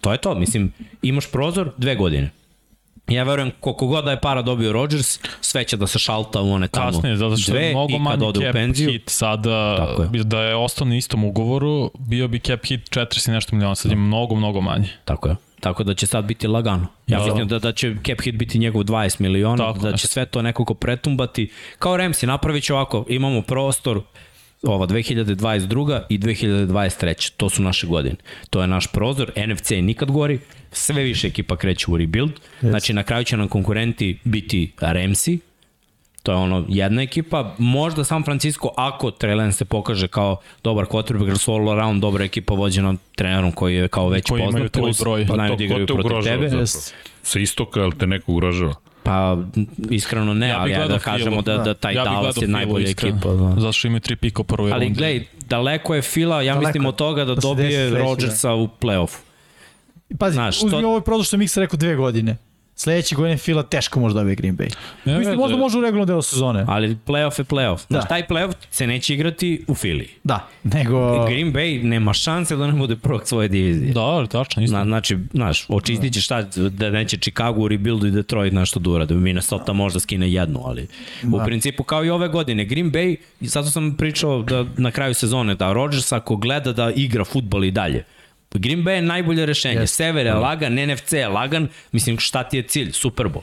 to 0.00 0.12
je 0.12 0.18
to. 0.18 0.34
Mislim, 0.34 0.72
imaš 1.02 1.30
prozor 1.32 1.70
dve 1.76 1.94
godine. 1.94 2.30
Ja 3.08 3.24
verujem, 3.24 3.50
koliko 3.60 3.86
god 3.86 4.04
da 4.04 4.10
je 4.10 4.20
para 4.20 4.42
dobio 4.42 4.72
Rodgers, 4.72 5.20
sve 5.40 5.64
će 5.64 5.76
da 5.76 5.86
se 5.86 5.98
šalta 5.98 6.40
u 6.40 6.50
one 6.50 6.68
tamo 6.68 6.92
Kasnije, 6.92 7.16
zato 7.16 7.36
što 7.36 7.52
dve 7.52 7.62
je 7.62 7.70
mnogo 7.70 7.90
i 7.90 7.92
kad 7.92 8.02
manji 8.02 8.24
ode 8.24 8.38
u 8.38 8.42
cap 8.42 8.52
penziju. 8.52 8.90
hit 8.90 9.08
sada, 9.08 9.86
je. 10.12 10.24
da 10.24 10.42
je 10.42 10.54
ostao 10.54 10.86
na 10.86 10.96
istom 10.96 11.24
ugovoru, 11.24 11.90
bio 11.98 12.28
bi 12.28 12.38
cap 12.38 12.64
hit 12.64 12.80
40 12.90 13.28
i 13.28 13.32
nešto 13.32 13.56
miliona, 13.56 13.74
sad 13.74 13.90
je 13.90 13.96
mnogo, 13.96 14.34
mnogo 14.34 14.60
manje. 14.60 14.88
Tako 15.04 15.28
je. 15.28 15.36
Tako 15.66 15.84
da 15.84 15.94
će 15.94 16.06
sad 16.06 16.24
biti 16.24 16.46
lagano. 16.46 16.86
Ja 17.06 17.18
Da. 17.18 17.24
mislim 17.24 17.48
da, 17.48 17.58
da 17.58 17.72
će 17.72 17.94
cap 18.06 18.20
hit 18.20 18.34
biti 18.34 18.58
njegov 18.58 18.82
20 18.82 19.20
miliona, 19.20 19.56
Tako 19.56 19.78
da 19.78 19.96
će 19.96 20.06
sve 20.06 20.26
to 20.26 20.42
nekako 20.42 20.74
pretumbati. 20.74 21.50
Kao 21.78 21.96
Remsi, 21.96 22.26
napravit 22.26 22.64
će 22.64 22.74
ovako, 22.74 23.04
imamo 23.08 23.42
prostor 23.42 24.02
ova 24.62 24.86
2022. 24.86 26.00
i 26.08 26.18
2023. 26.18 27.32
To 27.36 27.48
su 27.48 27.62
naše 27.62 27.86
godine. 27.86 28.16
To 28.50 28.60
je 28.60 28.66
naš 28.66 28.86
prozor, 28.86 29.32
NFC 29.46 29.70
je 29.70 29.82
nikad 29.82 30.10
gori, 30.10 30.38
sve 30.72 31.02
više 31.02 31.26
ekipa 31.26 31.56
kreće 31.56 31.86
u 31.88 31.96
rebuild, 31.96 32.32
yes. 32.62 32.68
znači 32.68 32.92
na 32.92 33.02
kraju 33.02 33.24
će 33.24 33.36
nam 33.36 33.48
konkurenti 33.48 34.18
biti 34.24 34.72
Remsi, 34.80 35.38
To 36.26 36.32
je 36.32 36.36
ono 36.36 36.64
jedna 36.68 37.02
ekipa, 37.02 37.54
možda 37.58 38.04
San 38.04 38.22
Francisco 38.24 38.68
ako 38.76 39.10
Trey 39.10 39.36
Lance 39.36 39.58
se 39.58 39.64
pokaže 39.64 40.08
kao 40.08 40.36
dobar 40.64 40.84
quarterback, 40.84 41.26
jer 41.26 41.38
su 41.38 41.52
all 41.52 41.70
around 41.70 42.02
dobra 42.02 42.24
ekipa 42.24 42.54
vođena 42.54 42.94
trenerom 43.14 43.52
koji 43.52 43.76
je 43.76 43.88
kao 43.88 44.08
već 44.08 44.28
Koji 44.28 44.44
poznat, 44.44 44.72
plus 44.72 45.00
broj. 45.00 45.26
Pa 45.28 45.34
znaju 45.34 45.48
to, 45.48 45.54
da 45.54 45.58
ko 45.58 45.64
igraju 45.64 45.86
te 45.86 45.92
protiv 45.92 46.06
ugrožava 46.06 46.48
tebe. 46.48 46.66
Sa 47.22 47.38
istoka, 47.38 47.80
ali 47.80 47.98
te 47.98 48.06
neko 48.06 48.32
ugrožava? 48.32 48.74
Pa 49.02 49.36
iskreno 49.90 50.34
ne, 50.34 50.48
Ja 50.48 50.54
bih 50.54 50.60
ali 50.60 50.70
ja 50.72 50.88
da 50.88 50.98
kažemo 50.98 51.42
da, 51.42 51.58
da 51.58 51.74
taj 51.74 51.94
ja 51.94 52.04
Dallas 52.04 52.36
je 52.36 52.48
najbolja 52.48 52.90
ekipa. 52.90 53.28
Da. 53.28 53.54
Zato 53.60 53.72
što 53.72 53.86
imaju 53.88 54.00
tri 54.00 54.16
pika 54.16 54.40
u 54.40 54.44
prvoj 54.44 54.72
Ali 54.72 54.90
gledaj, 54.90 55.24
daleko 55.48 55.94
je 55.94 56.02
Fila, 56.02 56.42
ja 56.42 56.54
Daleko 56.54 56.66
mislim 56.66 56.82
je. 56.82 56.88
od 56.88 56.96
toga 56.96 57.24
da, 57.24 57.34
Da 57.34 57.40
dobije 57.40 57.90
Rodgersa 57.90 58.54
u 58.54 58.68
play-offu. 58.80 59.18
Pazi, 60.18 60.34
Znaš, 60.34 60.56
uzmi 60.56 60.70
to- 60.70 60.78
ovo 60.78 61.00
prozor 61.00 61.26
što 61.26 61.36
je 61.36 61.38
Miksa 61.38 61.60
rekao 61.60 61.76
dve 61.76 61.94
godine. 61.94 62.36
Sledeće 62.78 63.14
godine 63.14 63.36
Fila 63.36 63.62
teško 63.62 64.00
može 64.00 64.14
da 64.14 64.20
dobije 64.20 64.34
Green 64.34 64.56
Bay. 64.56 64.74
Ne, 65.04 65.18
Mislim, 65.18 65.30
ne, 65.30 65.36
možda 65.36 65.56
može 65.56 65.78
u 65.78 65.80
regularnom 65.80 66.06
delu 66.06 66.22
sezone. 66.22 66.64
Ali 66.68 66.96
play-off 67.06 67.40
je 67.40 67.44
play-off. 67.44 67.86
Znaš, 67.86 68.02
Da. 68.02 68.08
taj 68.08 68.26
play-off 68.26 68.52
se 68.70 68.86
neće 68.86 69.14
igrati 69.14 69.64
u 69.68 69.74
Fili. 69.74 70.08
Da, 70.24 70.48
nego... 70.62 71.26
Green 71.26 71.52
Bay 71.52 71.82
nema 71.82 72.12
šanse 72.12 72.56
da 72.56 72.66
ne 72.66 72.72
bude 72.72 72.96
prvog 72.96 73.22
svoje 73.24 73.48
divizije. 73.48 73.92
Da, 73.92 74.26
tačno, 74.26 74.62
isto. 74.62 74.76
Na, 74.76 74.84
znači, 74.84 75.18
znaš, 75.32 75.64
očistit 75.68 76.14
će 76.14 76.20
šta, 76.20 76.42
da 76.70 76.90
neće 76.90 77.16
Chicago 77.16 77.60
u 77.60 77.68
rebuildu 77.68 78.06
i 78.06 78.10
Detroit 78.10 78.52
nešto 78.52 78.80
da 78.80 78.90
urade. 78.90 79.14
Minnesota 79.14 79.72
možda 79.72 80.00
skine 80.00 80.32
jednu, 80.32 80.60
ali 80.64 80.88
u 81.32 81.40
principu 81.44 81.82
kao 81.82 82.04
i 82.04 82.10
ove 82.10 82.28
godine. 82.28 82.64
Green 82.64 82.92
Bay, 82.92 83.16
i 83.40 83.46
zato 83.46 83.70
sam 83.70 83.96
pričao 83.96 84.42
da 84.42 84.64
na 84.76 84.90
kraju 84.90 85.14
sezone, 85.14 85.54
da 85.54 85.72
Rodgers 85.72 86.12
ako 86.12 86.36
gleda 86.36 86.72
da 86.72 86.90
igra 86.90 87.24
futbol 87.24 87.64
i 87.64 87.70
dalje, 87.70 88.04
Green 88.54 88.78
Bay 88.84 88.90
je 88.90 89.02
najbolje 89.02 89.46
rešenje. 89.46 89.80
Yes. 89.80 89.86
Sever 89.86 90.26
je 90.26 90.34
lagan, 90.34 90.74
NFC 90.74 91.12
je 91.12 91.28
lagan, 91.28 91.68
mislim 91.92 92.18
šta 92.18 92.42
ti 92.42 92.56
je 92.56 92.62
cilj? 92.62 92.92
Super 92.92 93.26
Bowl. 93.26 93.42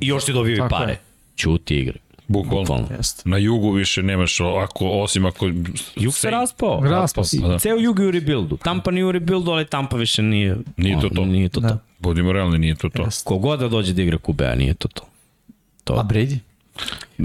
I 0.00 0.06
još 0.06 0.24
ti 0.24 0.32
dobiju 0.32 0.54
i 0.54 0.58
Tako 0.58 0.68
pare. 0.68 0.92
je. 0.92 0.98
Ćuti 1.36 1.76
igre. 1.76 1.98
Bukvalno. 2.28 2.88
Jeste. 2.96 3.22
Na 3.28 3.36
jugu 3.38 3.70
više 3.70 4.02
nemaš, 4.02 4.40
ako, 4.40 4.88
osim 4.88 5.26
ako... 5.26 5.50
Jug 5.96 6.14
se 6.14 6.30
raspao. 6.30 6.80
Raspao 6.80 7.24
se. 7.24 7.38
Da. 7.38 7.58
Ceo 7.58 7.76
jug 7.76 7.98
je 7.98 8.06
u 8.06 8.10
rebuildu. 8.10 8.56
Tampa 8.56 8.90
nije 8.90 9.04
u 9.04 9.12
rebuildu, 9.12 9.50
ali 9.50 9.66
Tampa 9.66 9.96
više 9.96 10.22
nije... 10.22 10.56
Nije 10.76 11.00
to 11.00 11.08
to. 11.08 11.24
Nije 11.24 11.48
to 11.48 11.60
Da. 11.60 11.68
to. 11.68 11.78
Budimo 11.98 12.32
realni, 12.32 12.58
nije 12.58 12.74
to 12.74 12.88
to. 12.88 13.02
Jeste. 13.02 13.24
Kogod 13.24 13.60
da 13.60 13.68
dođe 13.68 13.92
da 13.92 14.02
igra 14.02 14.18
QB-a, 14.18 14.54
nije 14.54 14.74
to 14.74 14.88
to. 14.88 15.94
A 15.94 16.02
Brady? 16.04 16.38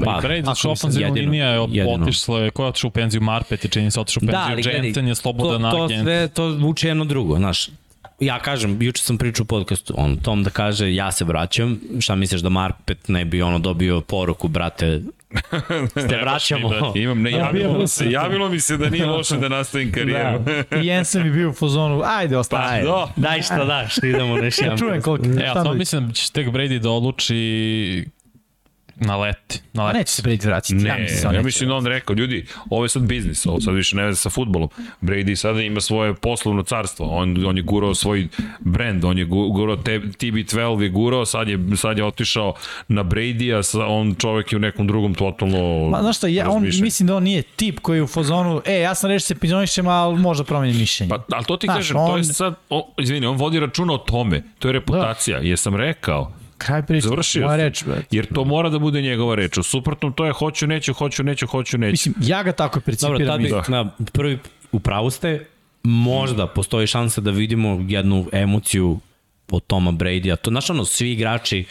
Pa, 0.05 0.11
ako 0.11 0.27
mislim, 0.27 0.71
ofenzivna 0.71 1.09
linija 1.09 1.47
je 1.47 1.59
otišla, 1.85 2.39
je, 2.39 2.49
ko 2.49 2.63
je 2.63 2.69
otišao 2.69 2.87
u 2.87 2.91
penziju 2.91 3.21
Marpet, 3.21 3.63
je 3.63 3.69
čini 3.69 3.91
se 3.91 3.99
otišao 3.99 4.21
u 4.23 4.25
Da, 4.25 4.31
penziju, 4.31 4.51
ali 4.51 4.61
gledaj, 4.63 4.85
Jensen 4.85 5.07
je 5.07 5.15
slobodan 5.15 5.61
to, 5.61 5.77
to 5.77 5.83
agent. 5.83 6.03
sve, 6.03 6.27
to 6.27 6.51
zvuči 6.51 6.87
jedno 6.87 7.05
drugo, 7.05 7.37
znaš. 7.37 7.69
Ja 8.19 8.39
kažem, 8.39 8.81
juče 8.81 9.03
sam 9.03 9.17
pričao 9.17 9.43
u 9.43 9.47
podcastu, 9.47 9.93
on 9.97 10.17
Tom 10.17 10.43
da 10.43 10.49
kaže, 10.49 10.95
ja 10.95 11.11
se 11.11 11.25
vraćam, 11.25 11.79
šta 11.99 12.15
misliš 12.15 12.41
da 12.41 12.49
Marpet 12.49 13.07
ne 13.07 13.25
bi 13.25 13.41
ono 13.41 13.59
dobio 13.59 14.01
poruku, 14.01 14.47
brate, 14.47 15.01
se 16.09 16.17
vraćamo. 16.21 16.69
Imam, 16.95 17.21
ne, 17.21 17.31
javilo 17.31 17.77
mi 17.77 17.87
se, 17.87 18.11
javilo 18.11 18.49
mi 18.49 18.59
se 18.59 18.77
da 18.77 18.89
nije 18.89 19.05
loše 19.05 19.37
da 19.37 19.49
nastavim 19.49 19.91
karijeru. 19.91 20.39
Da. 20.39 20.77
I 20.77 20.85
Jensen 20.87 21.23
bi 21.23 21.31
bio 21.31 21.49
u 21.49 21.53
fazonu, 21.53 22.01
ajde, 22.05 22.37
ostaje. 22.37 22.69
Ajde, 22.71 22.87
Da. 22.87 23.07
daj 23.15 23.41
šta 23.41 23.65
daš, 23.65 23.97
idemo 23.97 24.37
na 24.37 24.45
Ja 24.45 24.77
čujem 24.77 25.01
koliko. 25.01 25.25
E, 25.39 25.43
ja 25.43 25.53
samo 25.53 25.73
mislim 25.73 26.07
da 26.07 26.13
će 26.13 26.31
tek 26.31 26.47
Brady 26.47 26.79
da 26.79 26.89
odluči 26.89 28.05
na 28.95 29.17
leti. 29.17 29.59
Na 29.73 29.85
A 29.85 29.93
neće 29.93 30.11
se 30.11 30.21
Brady 30.21 30.45
vratiti. 30.45 30.75
Ne, 30.75 30.89
ja 30.89 30.97
mislim, 30.97 31.21
da 31.23 31.31
ja 31.31 31.41
mislim 31.43 31.69
da 31.69 31.75
on 31.75 31.85
rekao, 31.85 32.13
ljudi, 32.13 32.45
ovo 32.69 32.85
je 32.85 32.89
sad 32.89 33.01
biznis, 33.03 33.45
ovo 33.45 33.61
sad 33.61 33.75
više 33.75 33.95
ne 33.95 34.03
veze 34.03 34.15
sa 34.15 34.29
futbolom. 34.29 34.69
Brady 35.01 35.35
sada 35.35 35.61
ima 35.61 35.81
svoje 35.81 36.13
poslovno 36.13 36.63
carstvo, 36.63 37.05
on, 37.07 37.45
on 37.45 37.57
je 37.57 37.63
gurao 37.63 37.95
svoj 37.95 38.27
brand, 38.59 39.05
on 39.05 39.17
je 39.17 39.25
gu- 39.25 39.51
gurao 39.51 39.75
te, 39.75 39.99
TB12 39.99 40.53
je 40.81 40.89
gurao, 40.89 41.25
sad 41.25 41.47
je, 41.47 41.59
sad 41.75 41.97
je 41.97 42.05
otišao 42.05 42.53
na 42.87 43.03
Brady, 43.03 43.23
a 43.49 43.63
sa, 43.63 43.85
on 43.85 44.15
čovek 44.15 44.51
je 44.51 44.57
u 44.57 44.61
nekom 44.61 44.87
drugom 44.87 45.13
totalno 45.15 45.89
Ma, 45.89 46.01
znaš 46.01 46.17
šta, 46.17 46.27
ja, 46.27 46.49
on, 46.49 46.63
mislim 46.63 47.07
da 47.07 47.15
on 47.15 47.23
nije 47.23 47.41
tip 47.43 47.79
koji 47.79 47.97
je 47.97 48.03
u 48.03 48.07
fazonu, 48.07 48.61
e, 48.65 48.73
ja 48.73 48.95
sam 48.95 49.09
reći 49.09 49.25
se 49.25 49.35
penzionišem, 49.35 49.87
ali 49.87 50.17
možda 50.17 50.43
promenim 50.43 50.77
mišljenje. 50.77 51.09
Pa, 51.09 51.23
ali 51.31 51.45
to 51.45 51.57
ti 51.57 51.67
Znaš, 51.67 51.77
kažem, 51.77 51.95
to 51.97 52.07
je 52.07 52.13
on- 52.13 52.23
sad, 52.25 52.55
o, 52.69 52.93
izvini, 52.97 53.25
on 53.25 53.37
vodi 53.37 53.59
računa 53.59 53.93
o 53.93 53.97
tome, 53.97 54.43
to 54.59 54.67
je 54.67 54.71
reputacija, 54.73 55.39
da. 55.39 55.47
jesam 55.47 55.75
rekao, 55.75 56.31
Kraj 56.65 56.85
priče. 56.85 57.07
završio 57.07 57.45
Moja 57.45 57.57
reč, 57.57 57.83
brate. 57.85 58.05
jer 58.11 58.25
to 58.33 58.43
mora 58.43 58.69
da 58.69 58.79
bude 58.79 59.01
njegova 59.01 59.35
reč, 59.35 59.57
u 59.57 59.63
suprotnom 59.63 60.13
to 60.13 60.25
je 60.25 60.31
hoću, 60.31 60.67
neću, 60.67 60.93
hoću, 60.93 61.23
neću, 61.23 61.47
hoću, 61.47 61.77
neću. 61.77 61.91
Mislim, 61.91 62.15
ja 62.21 62.43
ga 62.43 62.51
tako 62.51 62.79
percipiram. 62.79 63.17
Dobro, 63.17 63.33
tad 63.33 63.41
bi, 63.41 63.45
isto. 63.45 63.71
na, 63.71 63.91
prvi, 64.13 64.39
u 64.71 64.79
pravu 64.79 65.09
ste, 65.09 65.45
možda 65.83 66.47
postoji 66.47 66.87
šansa 66.87 67.21
da 67.21 67.31
vidimo 67.31 67.85
jednu 67.87 68.25
emociju 68.31 68.99
od 69.51 69.63
Toma 69.67 69.91
Brady-a. 69.91 70.35
To, 70.35 70.49
znaš, 70.49 70.69
ono, 70.69 70.85
svi 70.85 71.11
igrači 71.11 71.65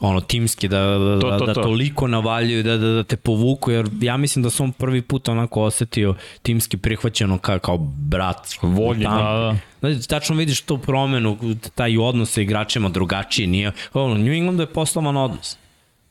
ono 0.00 0.20
timski 0.20 0.68
da, 0.68 0.78
da, 0.80 1.20
To, 1.20 1.30
da, 1.30 1.38
to, 1.38 1.46
da 1.46 1.54
to. 1.54 1.62
toliko 1.62 2.06
navaljuju 2.06 2.62
da, 2.62 2.76
da, 2.76 2.88
da 2.88 3.02
te 3.02 3.16
povuku 3.16 3.70
jer 3.70 3.88
ja 4.00 4.16
mislim 4.16 4.42
da 4.42 4.50
sam 4.50 4.72
prvi 4.72 5.02
put 5.02 5.28
onako 5.28 5.62
osetio 5.62 6.14
timski 6.42 6.76
prihvaćeno 6.76 7.38
kao, 7.38 7.58
kao 7.58 7.76
brat 7.78 8.48
Voljen, 8.62 9.02
Tam- 9.02 9.18
da, 9.18 9.56
da. 9.80 9.90
Znači, 9.92 10.08
tačno 10.08 10.36
vidiš 10.36 10.60
tu 10.60 10.78
promenu, 10.78 11.38
taj 11.74 11.98
odnos 11.98 12.30
sa 12.32 12.40
igračima 12.40 12.88
drugačiji 12.88 13.46
nije. 13.46 13.72
Ono, 13.94 14.14
New 14.14 14.32
Englandu 14.32 14.62
je 14.62 14.66
poslovan 14.66 15.16
odnos. 15.16 15.56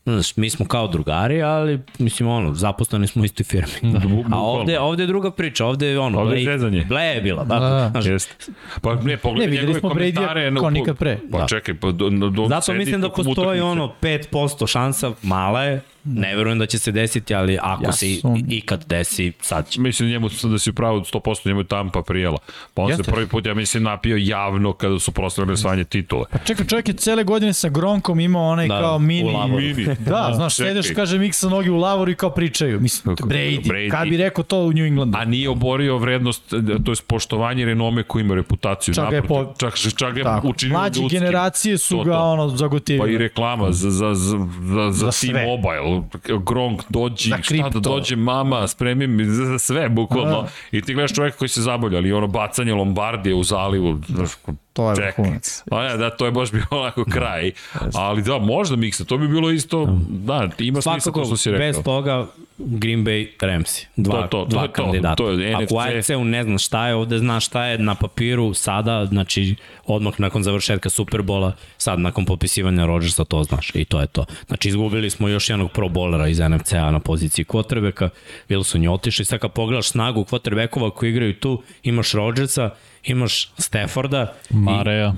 Znaš, 0.08 0.38
mi 0.38 0.50
smo 0.50 0.66
kao 0.66 0.88
drugari, 0.88 1.42
ali 1.44 1.80
mislim 2.00 2.30
ono, 2.30 2.54
zaposleni 2.54 3.08
smo 3.08 3.22
u 3.22 3.26
istoj 3.26 3.44
firmi. 3.46 3.72
Da, 3.84 4.00
A 4.32 4.40
ovde, 4.40 4.80
ovde 4.80 5.04
je 5.04 5.08
druga 5.08 5.32
priča, 5.32 5.66
ovde 5.66 5.88
je 5.88 6.00
ono, 6.00 6.20
Ovde 6.20 6.36
je 6.36 6.42
Blake- 6.42 6.52
zezanje. 6.52 6.84
Ble 6.84 7.02
je 7.04 7.22
bila, 7.22 7.44
da, 7.44 7.60
Da. 7.60 7.90
znaš. 7.92 8.24
Pa 8.82 8.96
ne, 8.96 9.18
pogledaj 9.18 9.48
Ne, 9.48 9.56
njegove 9.56 9.80
smo 9.80 9.90
komentare. 9.90 10.52
Na- 10.52 10.60
kao 10.60 10.70
nikad 10.72 10.98
pre. 10.98 11.18
Pa 11.32 11.38
Da. 11.38 11.48
čekaj, 11.48 11.76
pa 11.76 11.88
do, 11.88 12.10
do, 12.10 12.30
do, 12.30 12.46
Zato 12.46 12.62
sedi 12.62 12.78
mislim 12.78 13.02
da 13.02 13.10
postoji 13.10 13.32
utakmice. 13.34 13.64
ono 13.64 13.94
5% 14.02 14.68
šansa, 14.68 15.12
mala 15.24 15.64
je, 15.64 15.82
ne 16.08 16.36
verujem 16.36 16.60
da 16.60 16.66
će 16.66 16.80
se 16.80 16.92
desiti, 16.92 17.36
ali 17.36 17.58
ako 17.62 17.84
Ja 17.84 17.92
se 17.92 18.06
ikad 18.50 18.86
desi, 18.86 19.32
sad 19.42 19.70
će. 19.70 19.82
Mislim 19.82 20.10
njemu 20.10 20.30
da 20.44 20.60
si 20.60 20.70
upravo 20.70 21.00
100% 21.00 21.20
njemu 21.46 21.60
je 21.60 21.66
Tampa 21.66 22.02
prijela. 22.02 22.38
Pa 22.74 22.82
on 22.82 22.90
Jeste. 22.90 23.04
se 23.04 23.12
prvi 23.12 23.28
put, 23.28 23.46
ja 23.46 23.54
mislim, 23.54 23.84
napio 23.84 24.18
javno 24.18 24.74
kada 24.74 25.00
su 25.00 25.12
proslavili 25.12 25.54
osvajanje 25.54 25.84
titule. 25.84 26.26
Pa 26.32 26.38
čekaj, 26.38 26.66
čovjek 26.66 26.88
je 26.88 26.94
cele 26.96 27.24
godine 27.24 27.54
sa 27.54 27.70
Gronkom 27.70 28.20
imao 28.20 28.48
onaj 28.48 28.68
Da, 28.68 28.80
kao 28.80 29.00
mini... 29.00 29.24
u 29.26 29.28
lavoru. 29.30 29.56
Mini. 29.58 29.86
Da, 30.00 30.32
znaš, 30.36 30.56
čekaj. 30.56 30.70
sedeš, 30.70 30.92
kaže, 30.92 31.18
miksa 31.18 31.50
nogi 31.50 31.70
u 31.70 31.78
lavoru 31.78 32.12
i 32.12 32.16
kao 32.16 32.30
pričaju. 32.30 32.80
Mislim, 32.80 33.16
Kako- 33.16 33.30
Brady, 33.30 33.62
Brady. 33.64 33.92
kad 33.92 34.10
bi 34.10 34.18
rekao 34.18 34.44
to 34.44 34.58
u 34.60 34.74
New 34.74 34.86
Englandu? 34.86 35.18
A 35.18 35.26
nije 35.26 35.50
oborio 35.50 35.98
vrednost, 35.98 36.44
to 36.86 36.92
je 36.92 36.98
poštovanje 37.08 37.66
renome 37.66 38.04
koji 38.04 38.22
ima 38.22 38.36
reputaciju. 38.36 38.94
Čak 38.94 39.10
ga 39.10 39.16
je 39.16 39.22
po- 39.24 39.54
čak, 39.58 39.74
čak 39.90 40.14
ga 40.14 40.20
je 40.20 40.24
Tako. 40.24 40.48
učinio 40.48 40.78
Mlađe 40.78 41.02
generacije 41.10 41.78
su 41.78 41.90
To, 41.90 42.04
ga 42.04 42.12
to. 42.12 42.20
ono 42.22 42.48
zagotivili. 42.50 43.08
Pa 43.08 43.14
i 43.14 43.18
reklama 43.18 43.72
za, 43.72 43.92
za, 43.92 44.14
za, 44.14 44.38
za, 44.38 44.48
za, 44.84 44.92
Za 44.92 45.12
sve. 45.12 45.46
Gronk 46.46 46.82
dođi, 46.90 47.30
Za 47.30 47.38
šta 47.44 47.70
da 47.70 47.80
dođe 47.80 48.16
mama, 48.16 48.68
spremi 48.68 49.08
mi 49.08 49.26
sve, 49.60 49.90
bukvalno. 49.90 50.42
Da. 50.42 50.48
I 50.72 50.82
ti 50.82 50.94
gledaš 50.94 51.14
čoveka 51.14 51.38
koji 51.38 51.50
se 51.50 51.62
zabavlja, 51.62 51.98
ali 51.98 52.12
ono 52.12 52.28
bacanje 52.28 52.74
Lombardije 52.74 53.36
u 53.36 53.44
zalivu, 53.44 54.00
znaš, 54.08 54.32
To 54.78 54.90
je 54.90 54.96
čekaj. 54.96 55.14
vrhunac. 55.18 55.64
A 55.72 55.84
ne, 55.84 55.98
da, 55.98 56.10
to 56.10 56.26
je 56.26 56.32
baš 56.32 56.52
bio 56.52 56.64
onako 56.72 57.06
kraj. 57.06 57.52
Ali 57.94 58.22
da, 58.22 58.38
možda 58.38 58.76
miksa, 58.76 59.06
to 59.06 59.18
bi 59.18 59.28
bilo 59.28 59.52
isto, 59.52 59.86
da, 60.10 60.50
ima 60.60 60.82
smisla 60.82 61.00
Svakako, 61.00 61.20
to 61.20 61.26
što 61.26 61.38
si 61.38 61.52
rekao. 61.52 61.68
bez 61.68 61.84
toga 61.84 62.28
Green 62.58 63.06
Bay 63.06 63.28
Ramsey. 63.40 63.86
Dva, 63.96 64.22
To, 64.22 64.28
to, 64.28 64.38
to 64.40 64.46
dva 64.46 64.62
je 64.62 64.68
to. 64.68 64.74
kandidata. 64.74 65.16
To 65.16 65.30
je 65.30 65.54
Ako 65.54 65.64
NFC. 65.64 65.72
u 65.72 65.78
AFC-u 65.78 66.24
ne 66.24 66.44
zna 66.44 66.58
šta 66.58 66.88
je, 66.88 66.96
ovde 66.96 67.18
zna 67.18 67.40
šta 67.40 67.66
je 67.66 67.78
na 67.78 67.96
papiru 67.96 68.54
sada, 68.54 69.06
znači 69.06 69.56
odmah 69.86 70.14
nakon 70.20 70.44
završetka 70.44 70.90
Superbola, 70.90 71.52
sad 71.78 72.00
nakon 72.00 72.26
popisivanja 72.26 72.86
Rodgersa 72.86 73.24
to 73.24 73.44
znaš 73.44 73.72
i 73.76 73.86
to 73.86 74.02
je 74.02 74.08
to. 74.08 74.26
Znači 74.48 74.70
izgubili 74.70 75.10
smo 75.10 75.28
još 75.28 75.50
jednog 75.50 75.72
pro 75.72 75.88
bowlera 75.88 76.30
iz 76.30 76.40
NFC-a 76.42 76.92
na 76.92 77.00
poziciji 77.00 77.46
quarterbacka, 77.46 78.10
Wilson 78.50 78.84
je 78.84 78.90
otišao 78.90 79.22
i 79.22 79.26
sad 79.26 79.40
kad 79.40 79.52
pogledaš 79.52 79.90
snagu 79.90 80.24
quarterbackova 80.24 80.90
koji 80.92 81.10
igraju 81.10 81.34
tu, 81.34 81.62
imaš 81.84 82.12
Rodgersa, 82.12 82.70
imaš 83.10 83.50
Stafforda, 83.58 84.34
Mareja, 84.50 85.14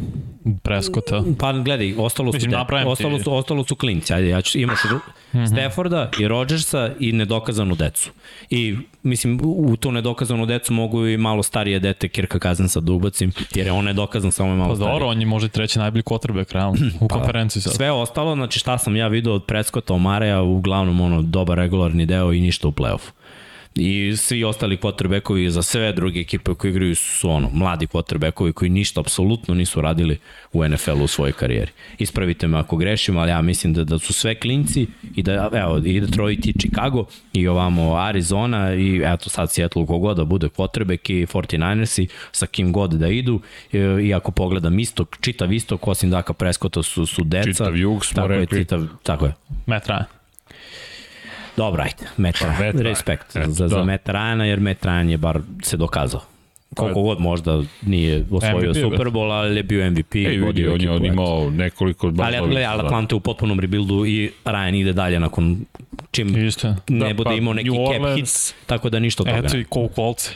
Preskota. 0.64 1.24
Pa 1.40 1.54
gledaj, 1.54 1.94
ostalo 1.98 2.32
su, 2.32 2.36
Mislim, 2.36 2.52
de, 2.52 2.58
ti- 2.58 2.88
ostalo 2.88 3.20
su, 3.20 3.34
ostalo 3.34 3.64
su 3.64 3.76
klinci. 3.76 4.14
Ajde, 4.14 4.30
ja 4.30 4.42
ću, 4.42 4.58
imaš 4.58 4.80
mm 4.84 5.38
-hmm. 5.38 5.48
Stafforda 5.52 6.12
i 6.20 6.28
Rodgersa 6.28 6.92
i 7.00 7.12
nedokazanu 7.12 7.76
decu. 7.76 8.12
I, 8.50 8.78
mislim, 9.04 9.40
u 9.44 9.76
tu 9.76 9.92
nedokazanu 9.92 10.46
decu 10.46 10.74
mogu 10.74 11.08
i 11.08 11.18
malo 11.18 11.44
starije 11.44 11.80
dete 11.80 12.08
Kirka 12.08 12.40
Kazensa 12.40 12.80
da 12.80 12.92
ubacim, 12.92 13.32
jer 13.56 13.66
je 13.68 13.72
on 13.72 13.86
nedokazan, 13.86 14.32
samo 14.32 14.50
je 14.50 14.56
malo 14.56 14.70
Pa 14.70 14.76
stariji. 14.76 14.94
dobro, 14.94 15.08
on 15.08 15.20
je 15.20 15.26
možda 15.26 15.46
i 15.46 15.50
treći 15.50 15.80
najbolji 15.80 16.04
quarterback 16.04 16.54
realno 16.54 16.78
u 17.02 17.08
konferenciji 17.08 17.62
sad. 17.62 17.74
Sve 17.74 17.92
ostalo, 17.92 18.36
znači 18.36 18.60
šta 18.60 18.78
sam 18.78 18.96
ja 18.96 19.08
video 19.08 19.34
od 19.34 19.46
Prescotta, 19.46 19.94
Omareja, 19.94 20.42
uglavnom 20.42 21.02
ono, 21.02 21.22
dobar 21.22 21.58
regularni 21.58 22.06
deo 22.06 22.34
i 22.34 22.42
ništa 22.42 22.68
u 22.68 22.72
play-offu. 22.72 23.12
I 23.76 24.18
svi 24.18 24.44
ostali 24.44 24.78
quarterbackovi 24.78 25.50
za 25.50 25.62
sve 25.62 25.94
druge 25.94 26.20
ekipe 26.20 26.54
koji 26.54 26.72
igraju 26.72 26.96
su 26.96 27.30
ono, 27.30 27.50
mladi 27.54 27.88
quarterbackovi 27.88 28.54
koji 28.54 28.70
ništa 28.70 29.00
apsolutno 29.00 29.56
nisu 29.56 29.82
radili 29.82 30.18
u 30.54 30.68
NFL-u 30.68 31.04
u 31.04 31.08
svojoj 31.08 31.32
karijeri. 31.32 31.72
Ispravite 31.98 32.48
me 32.48 32.58
ako 32.58 32.78
grešim, 32.78 33.18
ali 33.18 33.32
ja 33.32 33.42
mislim 33.42 33.74
da, 33.74 33.84
da 33.84 34.00
su 34.00 34.14
sve 34.14 34.36
klinci 34.36 34.88
i 35.16 35.24
da, 35.24 35.50
evo, 35.54 35.78
i 35.86 36.00
Detroit 36.00 36.46
i 36.46 36.54
Chicago 36.54 37.06
i 37.34 37.48
ovamo 37.48 37.96
Arizona 37.96 38.74
i 38.74 39.02
eto 39.06 39.30
sad 39.30 39.52
Seattle 39.52 39.86
kogod 39.86 40.18
da 40.18 40.26
bude 40.26 40.48
quarterback 40.48 41.12
i 41.12 41.26
49ersi 41.26 42.08
sa 42.32 42.46
kim 42.46 42.72
god 42.72 42.94
da 42.94 43.08
idu 43.08 43.42
e, 43.74 43.80
i 44.04 44.14
ako 44.14 44.32
pogledam 44.32 44.80
istok, 44.80 45.18
čitav 45.22 45.54
istok, 45.54 45.88
osim 45.88 46.10
Daka 46.10 46.34
Prescotta 46.34 46.84
su, 46.84 47.06
su 47.06 47.24
deca. 47.24 47.52
Čitav 47.52 47.78
jug 47.78 48.06
smo 48.06 48.16
tako 48.16 48.28
rekli. 48.28 48.58
Je, 48.58 48.64
čitav, 48.64 48.88
tako 49.04 49.26
je. 49.26 49.34
Matt 49.66 49.88
Ryan. 49.88 50.19
Dobro, 51.60 51.84
ajde. 51.84 52.05
Matt 52.18 52.38
Ryan. 52.41 52.80
Respekt 52.80 53.36
Eto, 53.36 53.51
za, 53.51 53.68
za 53.68 53.78
da. 53.78 53.84
Matt 53.84 54.07
Ryana, 54.07 54.43
jer 54.43 54.60
Matt 54.60 54.86
Ryan 54.86 55.10
je 55.10 55.18
bar 55.18 55.41
se 55.64 55.78
dokazao. 55.78 56.22
Koliko 56.76 57.01
god 57.01 57.20
možda 57.20 57.62
nije 57.82 58.26
osvojio 58.32 58.70
MVP, 58.70 58.82
Super 58.82 59.07
Bowl, 59.07 59.32
ali 59.32 59.57
je 59.57 59.64
bio 59.64 59.91
MVP. 59.91 60.16
Ej, 60.16 60.38
vidi, 60.38 60.68
on 60.68 60.82
je 60.82 60.91
on 60.91 61.05
imao 61.05 61.49
nekoliko... 61.49 62.07
Ali, 62.07 62.38
ali, 62.38 62.66
ali. 62.66 62.86
Atlanta 62.86 63.16
u 63.16 63.20
potpunom 63.20 63.60
rebuildu 63.60 64.05
i 64.05 64.32
Ryan 64.45 64.76
ide 64.76 64.93
dalje 64.93 65.20
nakon 65.20 65.57
čim 66.12 66.47
Isto 66.47 66.76
ne 66.88 67.07
Da, 67.07 67.14
bude 67.14 67.30
pa 67.30 67.34
imao 67.34 67.53
neki 67.53 67.70
New 67.70 67.88
cap 67.88 68.01
Orleans- 68.01 68.16
hit, 68.16 68.55
tako 68.66 68.89
da 68.89 68.99
ništa 68.99 69.24
od 69.24 69.30
toga. 69.30 69.47
Eto 69.47 69.57
i 69.57 69.66
Cole 69.74 69.89
Kolce. 69.95 70.32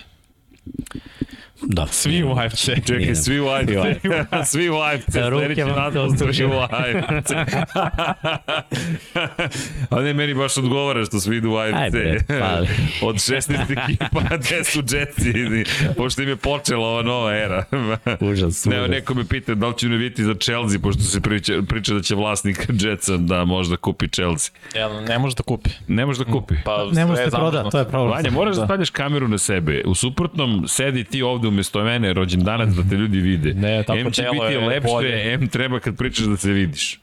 Da. 1.64 1.88
Svi 1.88 2.24
u 2.24 2.32
AFC. 2.32 2.66
Čekaj, 2.78 2.97
Nije. 2.97 3.16
svi 3.16 3.39
u 3.39 3.47
AFC. 3.47 3.70
svi 4.51 4.70
u 4.70 4.76
AFC. 4.76 5.16
Ruke 5.32 5.64
vam 5.64 5.93
svi 6.34 6.45
u 6.45 6.51
AFC. 6.51 7.32
A 9.89 10.01
ne, 10.01 10.14
meni 10.14 10.34
baš 10.34 10.57
odgovara 10.57 11.05
što 11.05 11.20
svi 11.20 11.38
idu 11.38 11.51
u 11.51 11.55
AFC. 11.55 11.76
Ajde, 11.76 12.18
pa- 12.30 12.61
Od 13.03 13.16
16 13.16 13.53
ekipa, 13.74 14.07
gde 14.38 14.64
su 14.64 14.80
Jetsi? 14.82 15.64
Pošto 15.97 16.22
im 16.22 16.30
je 16.30 16.36
počela 16.36 16.88
ova 16.88 17.01
nova 17.01 17.34
era. 17.34 17.64
Užas, 18.22 18.66
Ne, 18.66 18.78
užas. 18.78 18.89
neko 18.89 19.14
me 19.14 19.24
pita 19.26 19.55
da 19.55 19.68
li 19.68 19.78
će 19.78 19.88
biti 19.89 20.24
za 20.24 20.34
Chelsea, 20.36 20.80
pošto 20.80 21.01
se 21.03 21.22
priča, 21.22 21.53
priča 21.70 21.93
da 21.93 22.01
će 22.01 22.16
vlasnik 22.16 22.57
Jetsa 22.72 23.18
da 23.18 23.45
možda 23.45 23.78
kupi 23.78 24.07
Chelsea. 24.07 24.51
Jel, 24.76 25.03
ne 25.03 25.20
može 25.20 25.36
da 25.36 25.43
kupi. 25.43 25.70
Ne 25.88 26.05
može 26.05 26.26
da 26.26 26.32
kupi. 26.32 26.55
Pa, 26.66 26.86
Ne 26.86 27.05
možete 27.05 27.30
sve 27.30 27.38
je 27.38 27.41
proda, 27.41 27.70
to 27.70 27.80
je 27.80 27.86
problem. 27.86 28.11
Vanja, 28.11 28.32
moraš 28.32 28.55
da 28.55 28.66
stavljaš 28.66 28.89
kameru 28.89 29.28
na 29.28 29.38
sebe. 29.38 29.84
U 29.86 29.95
suprotnom, 29.95 30.64
sedi 30.68 31.03
ti 31.03 31.22
ovde 31.22 31.47
umesto 31.54 31.84
mene, 31.84 32.14
rođendanac, 32.14 32.70
da 32.70 32.84
te 32.89 32.95
ljudi 32.95 33.20
vide. 33.20 33.54
Ne, 33.54 33.84
tako 33.84 33.99
M 33.99 34.12
će 34.12 34.26
biti 34.32 34.54
je 34.54 34.60
lepše, 34.60 34.88
bolje. 34.88 35.34
M 35.34 35.47
treba 35.47 35.80
kad 35.80 35.97
pričaš 35.97 36.26
da 36.26 36.38
se 36.38 36.51
vidiš. 36.51 36.99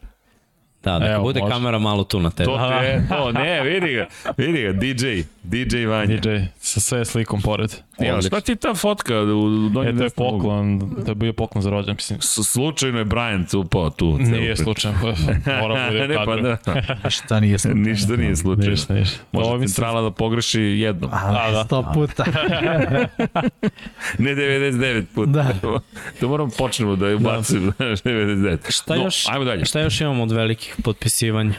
Da, 0.83 0.99
neka 0.99 1.13
Evo, 1.13 1.23
bude 1.23 1.41
može. 1.41 1.53
kamera 1.53 1.79
malo 1.79 2.05
tu 2.05 2.21
na 2.21 2.31
tebi. 2.31 2.47
To 2.47 2.57
ti 2.59 2.85
je, 2.85 3.07
to, 3.09 3.33
ne, 3.33 3.63
vidi 3.63 3.95
ga, 3.95 4.07
vidi 4.37 4.63
ga, 4.63 4.73
DJ, 4.75 5.07
DJ 5.45 5.87
Vanja. 5.87 6.17
DJ 6.17 6.29
sa 6.59 6.81
sve 6.81 7.05
slikom 7.05 7.43
pored. 7.43 7.75
Ja, 7.99 8.23
šta 8.23 8.41
ti 8.41 8.53
je 8.53 8.57
ta 8.57 8.75
fotka 8.75 9.15
u 9.17 9.25
donjem 9.69 9.77
E, 9.87 9.99
to 9.99 10.05
je 10.05 10.05
desnom 10.05 10.27
uglu? 10.27 10.41
poklon, 10.41 10.81
to 11.05 11.11
je 11.11 11.15
bio 11.15 11.33
poklon 11.33 11.63
za 11.63 11.71
rođen, 11.71 11.95
mislim. 11.95 12.19
S- 12.21 12.41
Slučajno 12.45 12.99
je 12.99 13.05
Brian 13.05 13.47
upao 13.55 13.91
tu. 13.91 14.17
celu 14.17 14.31
Nije 14.31 14.47
priču. 14.47 14.63
slučajno, 14.65 14.99
mora 15.61 15.75
bude 15.89 16.09
ne, 16.09 16.15
pa 16.17 16.37
da, 16.37 16.57
Šta 17.11 17.41
nije 17.41 17.59
slučajno. 17.59 17.83
ništa 17.83 18.17
nije 18.17 18.37
slučajno. 18.37 18.71
Ništa, 18.71 18.95
ništa. 18.95 19.19
Može 19.33 19.47
Ovo 19.47 19.55
mislim- 19.55 19.75
centrala 19.75 20.03
da 20.03 20.11
pogreši 20.11 20.61
jednom, 20.61 21.11
A, 21.15 21.51
da. 21.51 21.65
Sto 21.65 21.91
puta. 21.95 22.25
ne 24.19 24.31
99 24.31 25.05
puta. 25.07 25.31
Da. 25.33 25.81
to 26.21 26.29
moramo 26.29 26.51
počnemo 26.51 26.97
da 26.97 27.09
je 27.09 27.15
ubacimo 27.15 27.73
99. 27.79 28.59
Šta, 28.71 28.95
No, 28.97 29.03
još, 29.05 29.29
Ajmo 29.29 29.45
dalje. 29.45 29.65
šta 29.65 29.81
još 29.81 30.01
imamo 30.01 30.23
od 30.23 30.33
velikih 30.71 30.85
potpisivanja? 30.85 31.55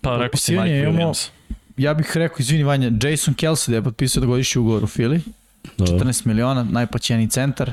Pa 0.00 0.16
rekao 0.16 0.38
si 0.38 0.52
Mike 0.52 0.68
imamo- 0.70 0.98
Williams. 0.98 1.28
Ja 1.76 1.94
bih 1.94 2.10
rekao, 2.14 2.36
izvini 2.40 2.64
Vanja, 2.64 2.90
Jason 3.02 3.34
Kelsey 3.34 3.70
da 3.70 3.76
je 3.76 3.82
potpisao 3.82 4.20
da 4.20 4.26
godišnji 4.26 4.60
ugovor 4.60 4.84
u 4.84 4.86
Fili. 4.86 5.20
14 5.78 6.26
miliona, 6.26 6.64
najplaćeniji 6.64 7.28
centar. 7.28 7.72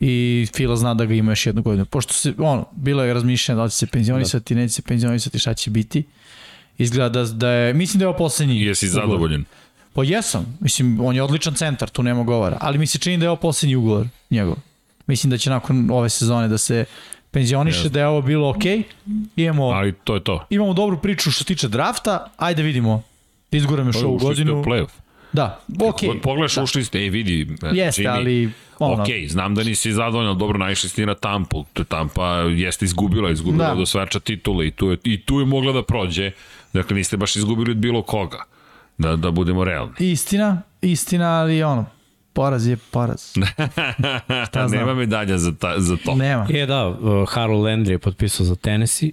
I 0.00 0.46
Fila 0.54 0.76
zna 0.76 0.94
da 0.94 1.04
ga 1.04 1.14
ima 1.14 1.32
još 1.32 1.46
jednu 1.46 1.62
godinu. 1.62 1.84
Pošto 1.86 2.12
se, 2.12 2.34
ono, 2.38 2.66
bilo 2.72 3.04
je 3.04 3.14
razmišljanje 3.14 3.56
da 3.56 3.64
li 3.64 3.70
će 3.70 3.76
se 3.76 3.86
penzionisati, 3.86 4.54
neće 4.54 4.74
se 4.74 4.82
penzionisati, 4.82 5.38
šta 5.38 5.54
će 5.54 5.70
biti. 5.70 6.04
Izgleda 6.78 7.08
da, 7.10 7.24
da 7.26 7.48
je, 7.48 7.74
mislim 7.74 7.98
da 7.98 8.04
je 8.04 8.08
ovo 8.08 8.18
poslednji 8.18 8.60
Jesi 8.60 8.86
ugovor. 8.86 9.02
zadovoljen? 9.02 9.44
Pa 9.94 10.04
jesam, 10.04 10.58
mislim, 10.60 11.00
on 11.00 11.16
je 11.16 11.22
odličan 11.22 11.54
centar, 11.54 11.88
tu 11.88 12.02
nema 12.02 12.22
govora, 12.22 12.56
ali 12.60 12.78
mi 12.78 12.86
se 12.86 12.98
čini 12.98 13.18
da 13.18 13.24
je 13.24 13.30
ovo 13.30 13.36
poslednji 13.36 13.76
ugovor 13.76 14.06
njegov. 14.30 14.56
Mislim 15.06 15.30
da 15.30 15.38
će 15.38 15.50
nakon 15.50 15.90
ove 15.90 16.08
sezone 16.08 16.48
da 16.48 16.58
se 16.58 16.84
penzioniše, 17.32 17.88
da 17.88 18.00
je 18.00 18.06
ovo 18.06 18.22
bilo 18.22 18.50
okej. 18.50 18.82
Imamo, 19.36 19.64
Ali 19.64 19.92
to 19.92 20.14
je 20.14 20.24
to. 20.24 20.46
imamo 20.50 20.72
dobru 20.72 20.98
priču 20.98 21.30
što 21.30 21.38
se 21.38 21.44
tiče 21.44 21.68
drafta, 21.68 22.26
ajde 22.36 22.62
vidimo, 22.62 23.02
izguramo 23.50 23.88
još 23.88 23.96
ovu 23.96 24.16
Ušli 24.16 24.34
ste 24.34 24.44
godinu. 24.44 24.60
u 24.60 24.64
play-off. 24.64 24.90
Da, 25.32 25.60
okej. 25.82 26.08
Okay. 26.08 26.20
Pogledaš, 26.20 26.54
da. 26.54 26.62
ušli 26.62 26.84
ste, 26.84 26.98
ej 26.98 27.08
vidi, 27.08 27.56
Jeste, 27.72 28.06
ali 28.06 28.50
ono, 28.78 29.02
Ok, 29.02 29.08
znam 29.28 29.54
da 29.54 29.62
nisi 29.62 29.92
zadovoljan, 29.92 30.38
dobro, 30.38 30.58
naišli 30.58 30.88
ste 30.88 31.06
na 31.06 31.14
Tampu. 31.14 31.64
Tampa 31.88 32.26
jeste 32.36 32.84
izgubila, 32.84 33.30
izgubila 33.30 33.68
da. 33.68 33.74
Do 33.74 33.86
svača 33.86 34.20
titule 34.20 34.66
i 34.66 34.70
tu, 34.70 34.90
je, 34.90 34.98
i 35.04 35.22
tu 35.22 35.40
je 35.40 35.46
mogla 35.46 35.72
da 35.72 35.82
prođe. 35.82 36.30
Dakle, 36.72 36.96
niste 36.96 37.16
baš 37.16 37.36
izgubili 37.36 37.70
od 37.70 37.76
bilo 37.76 38.02
koga. 38.02 38.44
Da, 38.98 39.16
da 39.16 39.30
budemo 39.30 39.64
realni. 39.64 39.92
istina, 39.98 40.62
istina, 40.82 41.40
ali 41.40 41.62
ono, 41.62 41.86
poraz 42.32 42.66
je 42.66 42.76
poraz. 42.76 43.32
znam? 44.52 44.70
Nema 44.70 44.94
medalja 44.94 45.38
za, 45.38 45.52
ta, 45.52 45.74
za 45.78 45.96
to. 46.04 46.14
Nema. 46.14 46.46
Je 46.48 46.66
da, 46.66 46.88
uh, 46.88 47.28
Harold 47.28 47.64
Landry 47.64 47.90
je 47.90 47.98
potpisao 47.98 48.46
za 48.46 48.56
Tennessee 48.56 49.10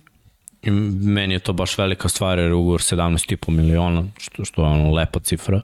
i 0.62 0.72
meni 0.72 1.34
je 1.34 1.40
to 1.40 1.54
baš 1.54 1.78
velika 1.78 2.10
stvar 2.10 2.40
jer 2.40 2.48
je 2.48 2.54
ugovor 2.54 2.80
17,5 2.80 3.50
miliona, 3.50 4.04
što, 4.18 4.46
što 4.46 4.62
je 4.62 4.68
ono 4.68 4.92
lepa 4.92 5.20
cifra 5.20 5.62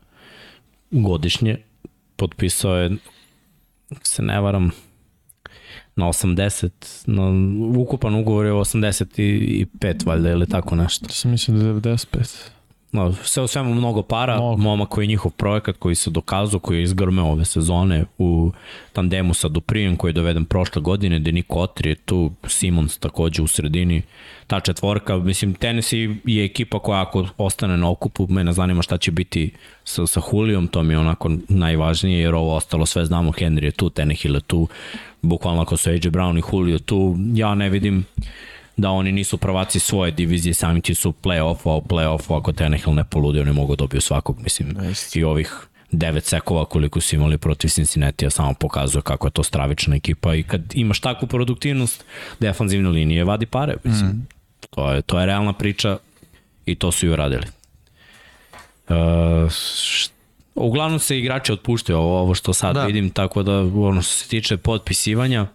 godišnje. 0.91 1.57
Potpisao 2.15 2.75
je, 2.75 2.91
se 4.01 4.21
ne 4.21 4.41
varam, 4.41 4.71
na 5.95 6.05
80, 6.05 6.69
na, 7.05 7.23
ukupan 7.79 8.15
ugovor 8.15 8.45
je 8.45 8.51
85 8.51 10.05
valjda 10.05 10.31
ili 10.31 10.47
tako 10.47 10.75
nešto. 10.75 11.05
Ja 11.05 11.13
sam 11.13 11.31
mislio 11.31 11.57
da 11.57 11.89
je 11.89 11.95
95. 11.95 12.49
No, 12.95 13.13
sve 13.13 13.43
u 13.43 13.47
svemu 13.47 13.73
mnogo 13.73 14.01
para, 14.01 14.35
Mnogo. 14.35 14.57
momak 14.57 14.89
koji 14.89 15.03
je 15.03 15.07
njihov 15.07 15.31
projekat 15.31 15.77
koji 15.77 15.95
se 15.95 16.09
dokazao, 16.09 16.59
koji 16.59 16.77
je 16.77 16.83
izgrmeo 16.83 17.25
ove 17.25 17.45
sezone 17.45 18.05
u 18.17 18.51
tandemu 18.93 19.33
sa 19.33 19.47
Duprijem 19.47 19.95
koji 19.95 20.09
je 20.09 20.13
doveden 20.13 20.45
prošle 20.45 20.81
godine, 20.81 21.19
Deniko 21.19 21.59
Otri 21.59 21.89
je 21.89 21.95
tu, 21.95 22.31
Simons 22.47 22.97
takođe 22.97 23.41
u 23.41 23.47
sredini, 23.47 24.01
ta 24.47 24.59
četvorka, 24.59 25.17
mislim 25.17 25.53
Tennessee 25.53 26.15
je 26.25 26.45
ekipa 26.45 26.79
koja 26.79 27.01
ako 27.01 27.27
ostane 27.37 27.77
na 27.77 27.89
okupu, 27.89 28.27
mene 28.29 28.53
zanima 28.53 28.81
šta 28.81 28.97
će 28.97 29.11
biti 29.11 29.51
sa, 29.83 30.07
sa 30.07 30.19
Hulijom, 30.19 30.67
to 30.67 30.83
mi 30.83 30.93
je 30.93 30.99
onako 30.99 31.31
najvažnije 31.49 32.19
jer 32.19 32.35
ovo 32.35 32.55
ostalo 32.55 32.85
sve 32.85 33.05
znamo, 33.05 33.31
Henry 33.31 33.63
je 33.63 33.71
tu, 33.71 33.89
Tenehill 33.89 34.35
je 34.35 34.41
tu, 34.41 34.67
bukvalno 35.21 35.61
ako 35.61 35.77
su 35.77 35.89
AJ 35.89 35.99
Brown 35.99 36.37
i 36.37 36.43
Julio 36.53 36.79
tu, 36.79 37.17
ja 37.33 37.55
ne 37.55 37.69
vidim 37.69 38.05
da 38.77 38.89
oni 38.89 39.11
nisu 39.11 39.37
prvaci 39.37 39.79
svoje 39.79 40.11
divizije, 40.11 40.53
sami 40.53 40.81
ti 40.81 40.95
su 40.95 41.09
u 41.09 41.13
play-offu, 41.23 41.69
a 41.71 41.75
u 41.75 41.81
play-offu 41.81 42.37
ako 42.37 42.53
Tenehill 42.53 42.95
ne 42.95 43.03
poludi, 43.03 43.39
oni 43.39 43.51
mogu 43.51 43.75
dobiju 43.75 44.01
svakog, 44.01 44.39
mislim, 44.43 44.77
i 45.15 45.23
ovih 45.23 45.67
devet 45.91 46.25
sekova 46.25 46.65
koliko 46.65 47.01
su 47.01 47.15
imali 47.15 47.37
protiv 47.37 47.69
Cincinnati, 47.69 48.29
samo 48.29 48.53
pokazuje 48.53 49.01
kako 49.01 49.27
je 49.27 49.31
to 49.31 49.43
stravična 49.43 49.95
ekipa 49.95 50.35
i 50.35 50.43
kad 50.43 50.61
imaš 50.73 50.99
takvu 50.99 51.27
produktivnost, 51.27 52.05
defanzivne 52.39 52.89
linije 52.89 53.23
vadi 53.23 53.45
pare, 53.45 53.75
mislim. 53.83 54.09
Mm. 54.09 54.27
To, 54.69 54.91
je, 54.91 55.01
to 55.01 55.19
je 55.19 55.25
realna 55.25 55.53
priča 55.53 55.97
i 56.65 56.75
to 56.75 56.91
su 56.91 57.05
i 57.05 57.09
uradili. 57.09 57.45
Uh, 58.89 58.95
št- 59.49 60.11
uglavnom 60.55 60.99
se 60.99 61.19
igrači 61.19 61.53
otpuštaju 61.53 61.97
ovo, 61.99 62.19
ovo 62.19 62.35
što 62.35 62.53
sad 62.53 62.73
da. 62.73 62.79
Da. 62.79 62.85
vidim, 62.85 63.09
tako 63.09 63.43
da 63.43 63.59
ono 63.59 64.01
što 64.01 64.13
se 64.13 64.27
tiče 64.27 64.57
potpisivanja, 64.57 65.47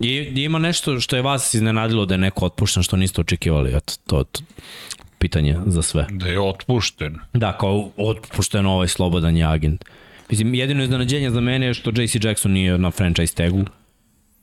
I, 0.00 0.08
i 0.08 0.42
ima 0.44 0.58
nešto 0.58 1.00
što 1.00 1.16
je 1.16 1.22
vas 1.22 1.54
iznenadilo 1.54 2.06
da 2.06 2.14
je 2.14 2.18
neko 2.18 2.46
otpušten 2.46 2.82
što 2.82 2.96
niste 2.96 3.20
očekivali. 3.20 3.76
Eto, 3.76 3.92
to 4.06 4.24
to 4.24 4.42
pitanje 5.18 5.56
za 5.66 5.82
sve. 5.82 6.06
Da 6.10 6.26
je 6.26 6.40
otpušten. 6.40 7.18
Da, 7.32 7.58
kao 7.58 7.90
otpušten 7.96 8.66
ovaj 8.66 8.88
slobodan 8.88 9.36
je 9.36 9.44
agent. 9.44 9.84
Mislim, 10.30 10.54
jedino 10.54 10.82
iznenađenje 10.82 11.30
za 11.30 11.40
mene 11.40 11.66
je 11.66 11.74
što 11.74 11.90
JC 11.90 12.24
Jackson 12.24 12.52
nije 12.52 12.78
na 12.78 12.90
franchise 12.90 13.34
tagu. 13.34 13.64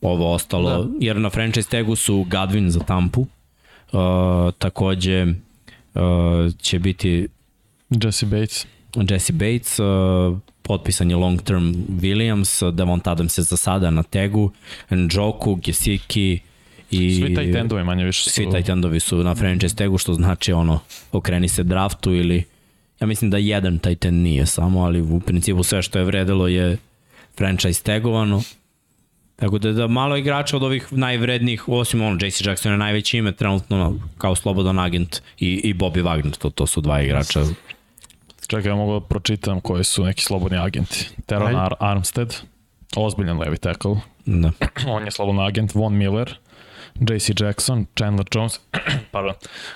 Ovo 0.02 0.34
ostalo, 0.34 0.84
da. 0.84 0.90
jer 1.00 1.16
na 1.20 1.30
franchise 1.30 1.70
tagu 1.70 1.96
su 1.96 2.24
Gadvin 2.24 2.70
za 2.70 2.80
Tampu. 2.80 3.22
Uh, 3.22 4.00
takođe 4.58 5.26
uh, 5.26 6.02
će 6.58 6.80
biti 6.80 7.28
Jesse 7.90 8.26
Bates. 8.26 8.66
Jesse 9.10 9.34
Bates, 9.34 9.80
uh, 9.80 10.38
potpisan 10.66 11.10
je 11.10 11.16
long 11.16 11.42
term 11.42 11.74
Williams, 11.90 12.72
Devont 12.72 13.08
Adams 13.08 13.38
je 13.38 13.44
za 13.44 13.58
sada 13.58 13.92
na 13.92 14.04
tegu, 14.04 14.52
Njoku, 14.90 15.56
Gesicki 15.56 16.40
i... 16.92 17.16
Svi 17.16 17.36
taj 17.36 17.52
tendovi 17.52 17.84
manje 17.84 18.06
više 18.06 18.24
su... 18.24 18.30
Svi 18.30 18.50
tight 18.52 18.70
endovi 18.70 19.00
su 19.00 19.24
na 19.24 19.36
franchise 19.36 19.76
tegu, 19.76 19.98
što 19.98 20.14
znači 20.14 20.54
ono, 20.54 20.80
okreni 21.12 21.48
se 21.48 21.64
draftu 21.64 22.14
ili... 22.14 22.44
Ja 23.00 23.08
mislim 23.08 23.32
da 23.32 23.38
jedan 23.38 23.80
tight 23.80 24.06
end 24.06 24.24
nije 24.24 24.46
samo, 24.46 24.84
ali 24.84 25.02
u 25.02 25.20
principu 25.20 25.64
sve 25.64 25.82
što 25.82 26.00
je 26.00 26.06
vredelo 26.06 26.48
je 26.48 26.78
franchise 27.38 27.84
tegovano. 27.84 28.44
Tako 29.36 29.58
da, 29.58 29.72
da 29.72 29.88
malo 29.88 30.18
igrača 30.18 30.58
od 30.58 30.64
ovih 30.64 30.94
najvrednijih, 30.94 31.70
osim 31.70 32.02
ono, 32.02 32.26
JC 32.26 32.46
Jackson 32.46 32.72
je 32.72 32.78
najveće 32.78 33.18
ime 33.18 33.32
trenutno 33.32 33.78
no, 33.78 34.00
kao 34.18 34.36
slobodan 34.36 34.80
agent 34.80 35.22
i, 35.40 35.62
i 35.64 35.74
Bobby 35.74 36.04
Wagner, 36.04 36.38
to, 36.38 36.50
to 36.50 36.68
su 36.68 36.82
dva 36.82 37.02
igrača. 37.02 37.44
Čekaj, 38.48 38.72
ja 38.72 38.76
mogu 38.76 39.00
da 39.00 39.06
pročitam 39.06 39.62
koji 39.62 39.84
su 39.84 40.04
neki 40.04 40.24
slobodni 40.24 40.58
agenti. 40.58 41.10
Teron. 41.26 41.56
Ar 41.56 41.74
Armstead, 41.80 42.36
ozbiljan 42.96 43.40
levi 43.40 43.58
tackle. 43.58 43.96
Da. 44.26 44.52
On 44.94 45.06
je 45.06 45.12
slobodan 45.12 45.46
agent. 45.46 45.76
Von 45.76 45.98
Miller, 45.98 46.38
JC 47.00 47.42
Jackson, 47.42 47.86
Chandler 47.96 48.28
Jones, 48.36 48.60
pardon, 49.12 49.34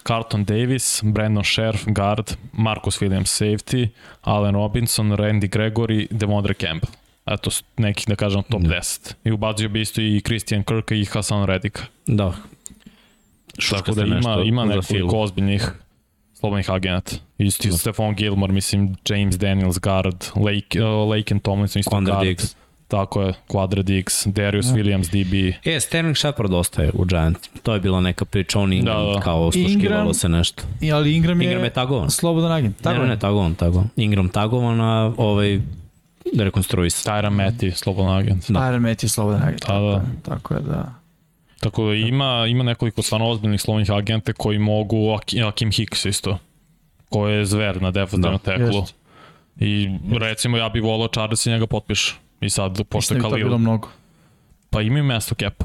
Carlton 0.07 0.45
Davis, 0.45 1.01
Brandon 1.03 1.43
Scherf, 1.43 1.85
guard, 1.85 2.35
Marcus 2.51 3.01
Williams, 3.01 3.41
safety, 3.41 3.87
Allen 4.21 4.55
Robinson, 4.55 5.11
Randy 5.11 5.49
Gregory, 5.49 6.07
Demondre 6.11 6.53
Campbell. 6.53 6.93
Eto, 7.25 7.51
nekih, 7.77 8.07
da 8.07 8.15
kažem, 8.15 8.43
top 8.49 8.61
10. 8.61 9.13
I 9.23 9.31
ubacio 9.31 9.69
bi 9.69 9.81
isto 9.81 10.01
i 10.01 10.21
Christian 10.25 10.63
Kirk 10.63 10.91
i 10.91 11.05
Hasan 11.05 11.45
Redika. 11.45 11.81
Da. 12.05 12.33
Tako 13.69 13.91
da 13.91 14.05
ima, 14.05 14.41
ima 14.45 14.65
nekoliko 14.65 15.19
ozbiljnih 15.19 15.71
slobodnih 16.39 16.69
agenata. 16.69 17.11
Isto 17.37 17.67
Da. 17.67 17.77
Stefan 17.77 18.15
Gilmore, 18.15 18.53
mislim, 18.53 18.95
James 19.05 19.37
Daniels, 19.37 19.79
guard, 19.79 20.15
Lake, 20.35 20.81
uh, 20.81 21.09
Lake 21.09 21.33
and 21.33 21.41
Tomlinson, 21.41 21.79
isto 21.79 21.91
Quandre 21.91 22.11
guard. 22.11 22.27
Diggs. 22.27 22.55
Tako 22.87 23.21
je, 23.21 23.33
Quadra 23.47 23.81
Diggs, 23.81 24.25
Darius 24.25 24.65
Williams, 24.67 25.07
DB. 25.07 25.53
E, 25.65 25.79
Sterling 25.79 26.17
Shepard 26.17 26.53
ostaje 26.53 26.91
u 26.93 27.05
Giants. 27.05 27.49
To 27.63 27.73
je 27.73 27.79
bila 27.79 28.01
neka 28.01 28.25
priča, 28.25 28.59
on 28.59 28.73
Ingram, 28.73 28.95
Da, 28.95 29.01
da, 29.01 29.07
da. 29.07 29.13
da. 29.13 29.19
kao 29.19 29.45
osluškivalo 29.45 30.01
Ingram- 30.01 30.13
se 30.13 30.29
nešto. 30.29 30.63
I, 30.81 30.91
ali 30.91 31.15
Ingram 31.15 31.41
je, 31.41 31.45
Ingram 31.45 31.63
je 31.63 31.69
tagovan. 31.69 32.09
slobodan 32.09 32.51
agent. 32.51 32.77
Ne, 32.77 32.83
Tako 32.83 33.01
ne, 33.01 33.07
ne, 33.07 33.19
tagovan, 33.19 33.55
tagovan. 33.55 33.89
Ingram 33.95 34.29
tagovan, 34.29 34.81
a 34.81 35.13
ovaj 35.17 35.59
rekonstruisan. 36.35 37.13
Tyra 37.13 37.29
Matty, 37.31 37.71
slobodan 37.73 38.17
agent. 38.17 38.45
Da. 38.49 38.79
Met 38.79 39.03
je 39.03 39.09
slobodan 39.09 39.41
agent. 39.41 39.61
Da, 39.61 39.79
da. 39.79 40.01
Tako 40.23 40.53
je, 40.53 40.59
da. 40.61 40.93
Tako 41.59 41.85
da 41.87 41.93
ima, 41.93 42.45
ima 42.49 42.63
nekoliko 42.63 43.01
stvarno 43.01 43.29
ozbiljnih 43.29 43.61
slobodnih 43.61 43.91
agente 43.91 44.33
koji 44.33 44.59
mogu, 44.59 44.97
Aki- 44.97 45.43
Akim 45.47 45.71
Hicks 45.71 46.05
isto, 46.05 46.37
koji 47.09 47.35
je 47.35 47.45
zver 47.45 47.81
na 47.81 47.91
defensivnom 47.91 48.39
Da, 48.45 48.51
teklu. 48.51 48.79
jest. 48.79 48.95
I 49.57 49.87
recimo 50.19 50.57
ja 50.57 50.69
bih 50.69 50.83
volao 50.83 51.07
Charles 51.07 51.45
i 51.45 51.49
njega 51.49 51.67
potpiše. 51.67 52.15
I 52.41 52.49
sad, 52.49 52.79
pošto 52.89 53.13
je 53.13 53.19
da 53.21 53.27
Khalil, 53.29 53.57
mnogo. 53.57 53.89
pa 54.69 54.81
imaju 54.81 55.03
mesto 55.03 55.35
cap. 55.35 55.63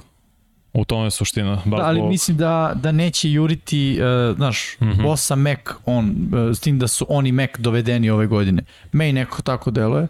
U 0.73 0.85
tome 0.85 1.07
je 1.07 1.11
suština. 1.11 1.63
Da, 1.65 1.77
ali 1.77 1.99
zbog- 1.99 2.11
mislim 2.11 2.37
da, 2.37 2.73
da 2.75 2.93
neće 2.93 3.31
juriti, 3.31 3.99
uh, 4.31 4.37
znaš, 4.37 4.77
mm. 4.81 4.85
-hmm. 4.85 5.03
Bosa 5.03 5.37
Mac, 5.37 5.59
on, 5.87 6.05
uh, 6.11 6.57
s 6.57 6.61
tim 6.61 6.79
da 6.79 6.89
su 6.89 7.07
oni 7.09 7.33
Mac 7.33 7.51
dovedeni 7.59 8.11
ove 8.11 8.27
godine. 8.27 8.63
May 8.93 9.13
nekako 9.13 9.43
tako 9.43 9.71
deluje, 9.71 10.07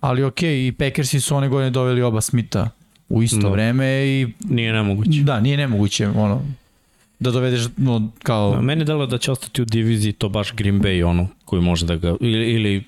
ali 0.00 0.24
okej, 0.24 0.48
okay, 0.50 0.68
i 0.68 0.72
Packersi 0.72 1.20
su 1.20 1.36
one 1.36 1.48
godine 1.48 1.70
doveli 1.70 2.02
oba 2.02 2.20
Smitha 2.20 2.68
u 3.12 3.22
isto 3.22 3.36
Da. 3.36 3.42
no. 3.42 3.50
vreme 3.52 3.86
i 4.06 4.26
Nije 4.48 4.72
nemoguće. 4.72 5.22
da, 5.22 5.40
nije 5.40 5.56
nemoguće, 5.56 6.08
ono, 6.08 6.42
da 7.18 7.30
dovedeš 7.30 7.66
no, 7.76 8.08
kao... 8.22 8.54
Da, 8.54 8.60
meni 8.60 8.84
delo 8.84 9.06
da 9.06 9.18
će 9.18 9.32
ostati 9.32 9.62
u 9.62 9.64
diviziji 9.64 10.12
to 10.12 10.28
baš 10.28 10.52
Green 10.52 10.80
Bay, 10.80 11.04
ono, 11.04 11.28
koji 11.44 11.62
može 11.62 11.86
da 11.86 11.96
ga, 11.96 12.16
ili, 12.20 12.50
ili 12.52 12.84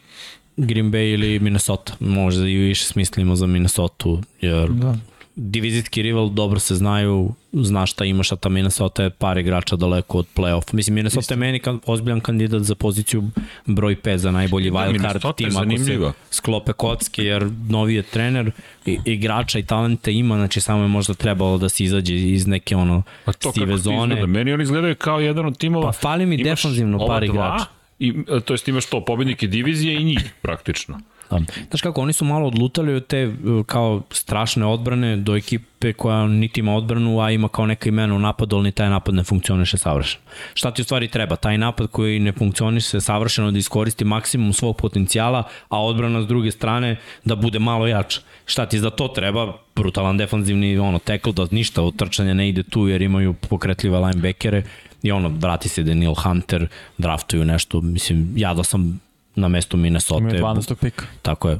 Green 0.56 0.92
Bay 0.92 1.14
ili 1.14 1.38
Minnesota. 1.38 1.92
Možda 2.00 2.48
i 2.48 2.56
više 2.56 2.84
smislimo 2.84 3.36
za 3.36 3.46
Minnesota, 3.46 4.08
jer 4.40 4.68
Da. 4.70 4.96
divizijski 5.36 6.02
rival 6.02 6.28
dobro 6.28 6.58
se 6.60 6.74
znaju, 6.74 7.34
zna 7.62 7.86
šta 7.86 8.04
imaš, 8.04 8.32
a 8.32 8.36
ta 8.36 8.48
Minnesota 8.48 9.02
je 9.02 9.10
par 9.10 9.38
igrača 9.38 9.76
daleko 9.76 10.18
od 10.18 10.26
play-off. 10.36 10.74
Mislim, 10.74 10.94
Minnesota 10.94 11.34
je 11.34 11.38
meni 11.38 11.58
kan, 11.58 11.80
ozbiljan 11.86 12.20
kandidat 12.20 12.62
za 12.62 12.74
poziciju 12.74 13.22
broj 13.66 13.96
5 13.96 14.16
za 14.16 14.30
najbolji 14.30 14.70
Da, 14.70 14.78
wild 14.78 14.84
card 14.84 14.92
Minnesota 14.92 15.28
je 15.28 15.50
tim 15.50 15.56
ako 15.56 15.84
se 15.84 16.12
sklope 16.30 16.72
kocke, 16.72 17.24
jer 17.24 17.50
novi 17.68 17.94
je 17.94 18.02
trener, 18.02 18.50
i, 18.86 18.98
igrača 19.04 19.58
i 19.58 19.62
talente 19.62 20.12
ima, 20.12 20.36
znači 20.36 20.60
samo 20.60 20.82
je 20.82 20.88
možda 20.88 21.14
trebalo 21.14 21.58
da 21.58 21.68
se 21.68 21.84
izađe 21.84 22.14
iz 22.14 22.46
neke 22.46 22.76
ono 22.76 23.02
A 23.24 23.32
to 23.32 23.52
sive 23.52 23.76
zone. 23.76 24.14
izgleda? 24.14 24.26
Meni 24.26 24.52
oni 24.52 24.62
izgledaju 24.62 24.94
kao 24.96 25.20
jedan 25.20 25.46
od 25.46 25.58
timova. 25.58 25.86
Pa 25.86 25.92
fali 25.92 26.26
mi 26.26 26.44
defanzivno 26.44 27.06
par 27.06 27.24
igrača. 27.24 27.64
I, 27.98 28.14
e, 28.28 28.40
to 28.40 28.54
jest 28.54 28.68
imaš 28.68 28.86
to, 28.86 29.04
pobednike 29.04 29.46
divizije 29.46 30.00
i 30.00 30.04
njih 30.04 30.34
praktično. 30.42 31.00
Da. 31.30 31.40
Znaš 31.70 31.80
kako, 31.80 32.00
oni 32.00 32.12
su 32.12 32.24
malo 32.24 32.46
odlutali 32.46 32.94
od 32.94 33.06
te 33.06 33.26
uh, 33.26 33.66
kao 33.66 34.02
strašne 34.10 34.66
odbrane 34.66 35.16
do 35.16 35.36
ekipe 35.36 35.92
koja 35.92 36.26
niti 36.26 36.60
ima 36.60 36.74
odbranu, 36.74 37.20
a 37.20 37.30
ima 37.30 37.48
kao 37.48 37.66
neka 37.66 37.88
imena 37.88 38.14
u 38.14 38.18
napadu, 38.18 38.56
ali 38.56 38.72
taj 38.72 38.90
napad 38.90 39.14
ne 39.14 39.24
funkcioniše 39.24 39.78
savršeno. 39.78 40.24
Šta 40.54 40.70
ti 40.70 40.82
u 40.82 40.84
stvari 40.84 41.08
treba? 41.08 41.36
Taj 41.36 41.58
napad 41.58 41.86
koji 41.90 42.18
ne 42.18 42.32
funkcioniše 42.32 43.00
savršeno 43.00 43.50
da 43.50 43.58
iskoristi 43.58 44.04
maksimum 44.04 44.52
svog 44.52 44.76
potencijala, 44.76 45.42
a 45.68 45.82
odbrana 45.84 46.22
s 46.22 46.26
druge 46.26 46.50
strane 46.50 46.96
da 47.24 47.36
bude 47.36 47.58
malo 47.58 47.86
jača. 47.86 48.20
Šta 48.46 48.66
ti 48.66 48.78
za 48.78 48.90
to 48.90 49.08
treba? 49.08 49.52
Brutalan 49.76 50.16
defanzivni 50.16 50.78
ono, 50.78 50.98
tackle, 50.98 51.32
da 51.32 51.46
ništa 51.50 51.82
od 51.82 51.96
trčanja 51.96 52.34
ne 52.34 52.48
ide 52.48 52.62
tu 52.62 52.88
jer 52.88 53.02
imaju 53.02 53.32
pokretljive 53.32 53.98
linebackere 53.98 54.62
i 55.02 55.12
ono, 55.12 55.28
vrati 55.28 55.68
se 55.68 55.82
Daniel 55.82 56.14
Hunter, 56.14 56.66
draftuju 56.98 57.44
nešto, 57.44 57.80
mislim, 57.80 58.32
ja 58.36 58.54
da 58.54 58.64
sam 58.64 59.00
na 59.34 59.48
mestu 59.48 59.76
Minnesota. 59.76 60.18
Imaju 60.18 60.44
12. 60.44 60.74
pika. 60.74 61.04
Tako 61.22 61.48
je. 61.48 61.58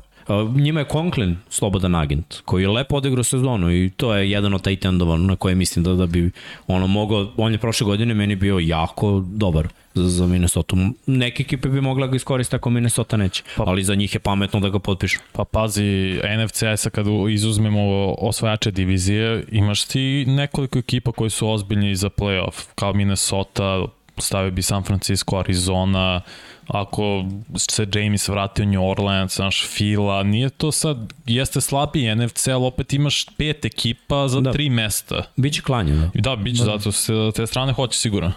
Njima 0.54 0.80
je 0.80 0.86
Conklin 0.92 1.36
slobodan 1.50 1.94
agent, 1.94 2.40
koji 2.44 2.62
je 2.62 2.68
lepo 2.68 2.96
odigrao 2.96 3.24
sezonu 3.24 3.72
i 3.72 3.90
to 3.96 4.14
je 4.14 4.30
jedan 4.30 4.54
od 4.54 4.62
tight 4.62 4.84
endova 4.84 5.16
na 5.16 5.36
koje 5.36 5.54
mislim 5.54 5.84
da, 5.84 5.94
da 5.94 6.06
bi 6.06 6.30
ono 6.66 6.86
mogao, 6.86 7.32
on 7.36 7.52
je 7.52 7.58
prošle 7.58 7.84
godine 7.84 8.14
meni 8.14 8.36
bio 8.36 8.58
jako 8.58 9.24
dobar 9.26 9.68
za, 9.94 10.08
za 10.08 10.26
Minnesota. 10.26 10.76
Neke 11.06 11.42
ekipe 11.42 11.68
bi 11.68 11.80
mogla 11.80 12.06
ga 12.06 12.16
iskoristiti 12.16 12.56
ako 12.56 12.70
Minnesota 12.70 13.16
neće, 13.16 13.42
Pa- 13.56 13.64
ali 13.66 13.84
za 13.84 13.94
njih 13.94 14.14
je 14.14 14.20
pametno 14.20 14.60
da 14.60 14.68
ga 14.68 14.78
potpišu. 14.78 15.20
Pa 15.32 15.44
pazi, 15.44 16.20
NFC 16.44 16.62
sa 16.76 16.90
kad 16.90 17.06
izuzmemo 17.30 18.14
osvajače 18.18 18.70
divizije, 18.70 19.44
imaš 19.52 19.84
ti 19.84 20.24
nekoliko 20.26 20.78
ekipa 20.78 21.12
koji 21.12 21.30
su 21.30 21.48
ozbiljni 21.48 21.96
za 21.96 22.08
playoff, 22.10 22.66
kao 22.74 22.92
Minnesota, 22.92 23.84
stavio 24.18 24.50
bi 24.50 24.62
San 24.62 24.82
Francisco, 24.82 25.38
Arizona, 25.38 26.20
ako 26.66 27.24
se 27.56 27.86
James 27.94 28.28
vratio 28.28 28.64
New 28.64 28.84
Orleans, 28.90 29.36
znaš, 29.36 29.66
Fila, 29.68 30.22
nije 30.22 30.50
to 30.50 30.72
sad, 30.72 31.12
jeste 31.26 31.60
slabiji 31.60 32.14
NFC, 32.14 32.48
ali 32.48 32.64
opet 32.66 32.92
imaš 32.92 33.26
pet 33.36 33.64
ekipa 33.64 34.28
za 34.28 34.40
Da. 34.40 34.40
da. 34.40 34.52
tri 34.52 34.70
mesta. 34.70 35.22
Biće 35.36 35.62
klanje, 35.62 35.92
da. 35.94 36.10
Da, 36.14 36.36
bit 36.36 36.56
će, 36.56 36.62
zato 36.64 36.92
se 36.92 37.12
te 37.36 37.46
strane 37.46 37.72
hoće 37.72 37.98
sigurno. 37.98 38.32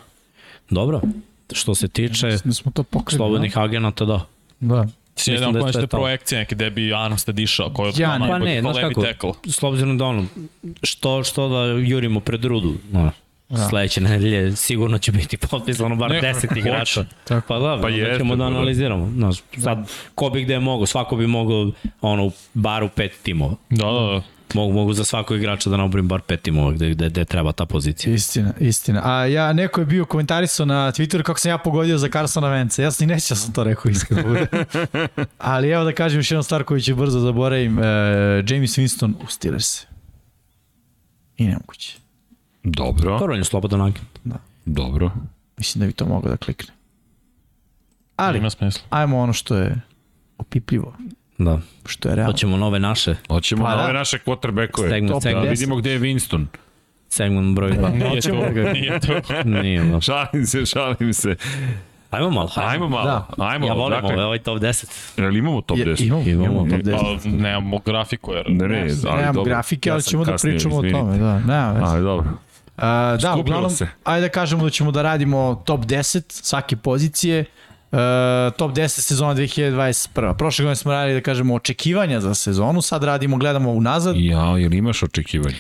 Dobro. 0.69 1.01
Što 1.53 1.75
se 1.75 1.87
tiče 1.87 2.27
Da 2.43 2.53
smo 2.53 2.71
to 2.71 2.83
pokrili. 2.83 3.17
slobodnih 3.17 3.57
agenata, 3.57 4.05
da. 4.05 4.25
Da. 4.59 4.75
da. 4.75 4.87
Si 5.15 5.31
jedan 5.31 5.53
da 5.53 5.59
konačne 5.59 5.81
to. 5.81 5.87
projekcije 5.97 6.39
neke 6.39 6.55
gde 6.55 6.69
bi 6.69 6.93
Armstead 6.93 7.39
išao, 7.39 7.69
koji 7.73 7.87
je 7.89 7.93
Ja 7.97 8.11
ja, 8.11 8.17
ne. 8.17 8.27
Pa 8.27 8.39
ne, 8.39 8.61
znaš 8.61 8.75
kako, 9.01 9.35
s 9.45 9.63
obzirom 9.63 9.97
da 9.97 10.05
ono, 10.05 10.25
što, 10.83 11.23
što 11.23 11.49
da 11.49 11.63
jurimo 11.65 12.19
pred 12.19 12.45
rudu, 12.45 12.73
no, 12.91 13.11
Da. 13.49 13.67
sledeće 13.69 14.01
nedelje 14.01 14.55
sigurno 14.55 14.97
će 14.97 15.11
biti 15.11 15.37
potpisano 15.39 15.95
bar 15.95 16.11
Ne, 16.11 16.21
10 16.23 16.47
hoće. 16.47 16.59
igrača. 16.59 17.05
Tako. 17.23 17.47
Pa 17.47 17.59
da, 17.59 17.79
Pa 17.81 17.89
jeste, 17.89 18.17
ćemo 18.17 18.35
da 18.35 18.43
pa 18.43 18.49
da. 18.49 18.55
analiziramo. 18.55 19.11
Znaš, 19.11 19.37
sad, 19.57 19.91
ko 20.15 20.29
bi 20.29 20.43
gde 20.43 20.59
mogao, 20.59 20.85
svako 20.85 21.15
bi 21.15 21.27
mogao 21.27 21.71
ono, 22.01 22.25
u 22.25 22.31
baru 22.53 22.89
pet 22.89 23.11
timova. 23.23 23.55
Da, 23.69 23.85
da, 23.85 23.91
da. 23.91 24.21
Mogu, 24.53 24.73
mogu 24.73 24.93
za 24.93 25.03
svakog 25.03 25.37
igrača 25.37 25.69
da 25.69 25.77
nabrojim 25.77 26.07
bar 26.07 26.21
pet 26.21 26.41
timova 26.41 26.71
gde, 26.71 26.89
gde, 26.89 27.09
gde 27.09 27.25
treba 27.25 27.51
ta 27.51 27.65
pozicija. 27.65 28.13
Istina, 28.13 28.53
istina. 28.59 29.01
A 29.05 29.25
ja, 29.25 29.53
neko 29.53 29.81
je 29.81 29.85
bio 29.85 30.05
komentarisao 30.05 30.65
na 30.65 30.91
Twitteru 30.91 31.23
kako 31.23 31.39
sam 31.39 31.49
ja 31.51 31.57
pogodio 31.57 31.97
za 31.97 32.09
Carsona 32.09 32.49
Vence. 32.49 32.83
Ja 32.83 32.91
sam 32.91 33.03
i 33.03 33.13
neće 33.13 33.25
da 33.29 33.35
sam 33.35 33.53
to 33.53 33.63
rekao 33.63 33.89
iskreno. 33.91 34.23
da 34.23 34.29
bude. 34.29 34.47
Ali 35.37 35.69
evo 35.69 35.83
da 35.83 35.91
kažem 35.91 36.19
još 36.19 36.31
jednu 36.31 36.43
stvar 36.43 36.63
koju 36.63 36.81
ću 36.81 36.95
brzo 36.95 37.19
zaboravim. 37.19 37.79
E, 37.79 37.83
James 38.47 38.77
Winston 38.77 39.13
u 39.23 39.27
Steelers. 39.27 39.81
I 41.37 41.45
nemoguće. 41.45 41.97
Dobro, 42.69 43.11
Dobro, 43.11 43.33
on 43.33 43.39
je 43.39 43.43
slobodan 43.43 43.81
agent. 43.81 44.19
dobro. 44.65 45.11
Mislim 45.57 45.79
da 45.79 45.85
bi 45.85 45.93
to 45.93 46.05
moglo 46.05 46.29
da 46.29 46.37
klikne. 46.37 46.73
Ali, 48.15 48.37
Ima 48.37 48.49
smisla. 48.49 48.81
ajmo 48.89 49.19
ono 49.19 49.33
što 49.33 49.55
je 49.55 49.81
opipljivo, 50.37 50.93
Da. 51.37 51.59
što 51.85 52.09
je 52.09 52.15
realno. 52.15 52.31
Hoćemo 52.31 52.57
nove 52.57 52.79
naše. 52.79 53.15
Hoćemo 53.27 53.63
Pa 53.63 53.69
pa, 53.69 53.75
da. 53.75 53.81
nove 53.81 53.93
naše 53.93 54.17
quarterbackove. 54.17 54.89
Segment, 54.89 55.07
Top 55.07 55.15
Da 55.15 55.21
segment, 55.21 55.45
50. 55.45 55.49
vidimo 55.51 55.75
gde 55.75 55.91
je 55.91 55.99
Winston. 55.99 56.45
segment 57.09 57.55
broj 57.55 57.71
2. 57.71 57.89
Nije 57.91 58.09
Hoćemo 58.09 58.41
to, 58.41 58.49
nije 58.73 58.99
to. 58.99 59.13
Nije, 59.45 59.83
da. 59.83 60.01
Šalim 60.01 60.45
se, 60.45 60.65
šalim 60.65 61.13
se. 61.13 61.35
Ajmo 62.11 62.29
malo. 62.29 62.49
Ajmo 62.55 62.89
malo, 62.89 63.05
Da. 63.05 63.27
ajmo. 63.39 63.67
Ja 63.67 63.73
volim 63.73 64.01
dakle, 64.01 64.25
ovaj, 64.25 64.39
top 64.39 64.59
10. 64.59 64.85
Jel 65.17 65.37
imamo 65.37 65.61
top 65.61 65.77
Je- 65.77 65.85
10? 65.85 66.03
Imamo, 66.03 66.23
imamo, 66.23 66.45
Imamo. 66.45 66.69
top 66.69 66.79
10. 66.79 67.23
Pa, 67.23 67.29
nemamo 67.29 67.79
grafiku, 67.79 68.33
jer... 68.33 68.45
Ne, 68.49 68.67
ne, 68.67 68.81
ali 69.07 69.17
Nemam 69.17 69.35
dobro. 69.35 69.49
grafike, 69.49 69.91
ali 69.91 70.01
ćemo 70.01 70.25
da 70.25 70.35
pričamo 70.41 70.75
o 70.75 70.81
tome. 70.81 71.17
Da, 71.17 71.39
nema 71.39 71.71
veze. 71.71 71.85
Ali 71.85 72.03
dobro. 72.03 72.29
A, 72.77 72.87
da, 73.11 73.19
Skupilo 73.19 73.39
uglavnom, 73.39 73.69
se. 73.71 73.87
ajde 74.03 74.21
da 74.21 74.31
kažemo 74.31 74.63
da 74.63 74.69
ćemo 74.69 74.91
da 74.91 75.01
radimo 75.01 75.63
top 75.65 75.81
10 75.81 76.21
svake 76.27 76.75
pozicije 76.75 77.45
top 78.51 78.71
10 78.71 78.87
sezona 78.87 79.35
2021. 79.35 80.33
Prošle 80.33 80.63
godine 80.63 80.75
smo 80.75 80.91
radili, 80.91 81.13
da 81.13 81.23
kažemo, 81.23 81.55
očekivanja 81.55 82.19
za 82.19 82.33
sezonu, 82.33 82.81
sad 82.81 83.03
radimo, 83.03 83.37
gledamo 83.37 83.71
unazad. 83.71 84.15
Ja, 84.17 84.57
jel 84.57 84.73
imaš 84.73 85.03
očekivanje? 85.03 85.55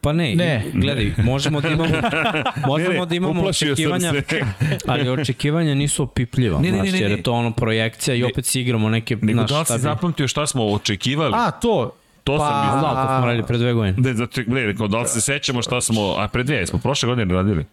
Pa 0.00 0.12
ne, 0.12 0.34
Ne. 0.34 0.64
gledaj, 0.74 1.12
možemo 1.18 1.60
da 1.60 1.68
imamo, 1.68 1.94
možemo 2.66 3.06
da 3.06 3.14
imamo 3.14 3.40
uplašio 3.40 3.76
sam 3.76 3.84
očekivanja, 3.92 4.12
ali 4.86 5.08
očekivanja 5.10 5.74
nisu 5.74 6.02
opipljiva, 6.02 6.60
Ne, 6.60 6.62
ne, 6.62 6.72
ne, 6.72 6.78
znaš, 6.78 6.92
ne, 6.92 6.98
jer 7.00 7.10
ne. 7.10 7.16
je 7.16 7.22
to 7.22 7.32
ono 7.32 7.50
projekcija 7.52 8.14
i 8.14 8.24
opet 8.24 8.46
si 8.46 8.60
igramo 8.60 8.88
neke, 8.88 9.16
Nego 9.16 9.44
da 9.44 9.58
li 9.60 9.66
si 9.66 9.72
bi... 9.72 9.78
zapamtio 9.78 10.28
šta 10.28 10.46
smo 10.46 10.64
očekivali? 10.64 11.34
A, 11.36 11.50
to. 11.50 11.90
To 12.24 12.38
sam 12.38 12.48
pa- 12.48 12.62
mislio. 12.62 12.94
Da, 12.94 13.06
to 13.06 13.16
smo 13.18 13.26
radili 13.26 13.46
pre 13.46 13.58
dve 13.58 13.72
godine. 13.72 13.94
Ne, 13.98 14.14
ne, 14.46 14.66
rekao, 14.66 14.88
da 14.88 14.98
li 14.98 15.08
se 15.08 15.20
sećamo 15.20 15.62
šta 15.62 15.80
smo, 15.80 16.14
a 16.18 16.28
pre 16.28 16.42
dve, 16.42 16.66
smo 16.66 16.78
prošle 16.78 17.06
godine 17.06 17.34
radili? 17.34 17.66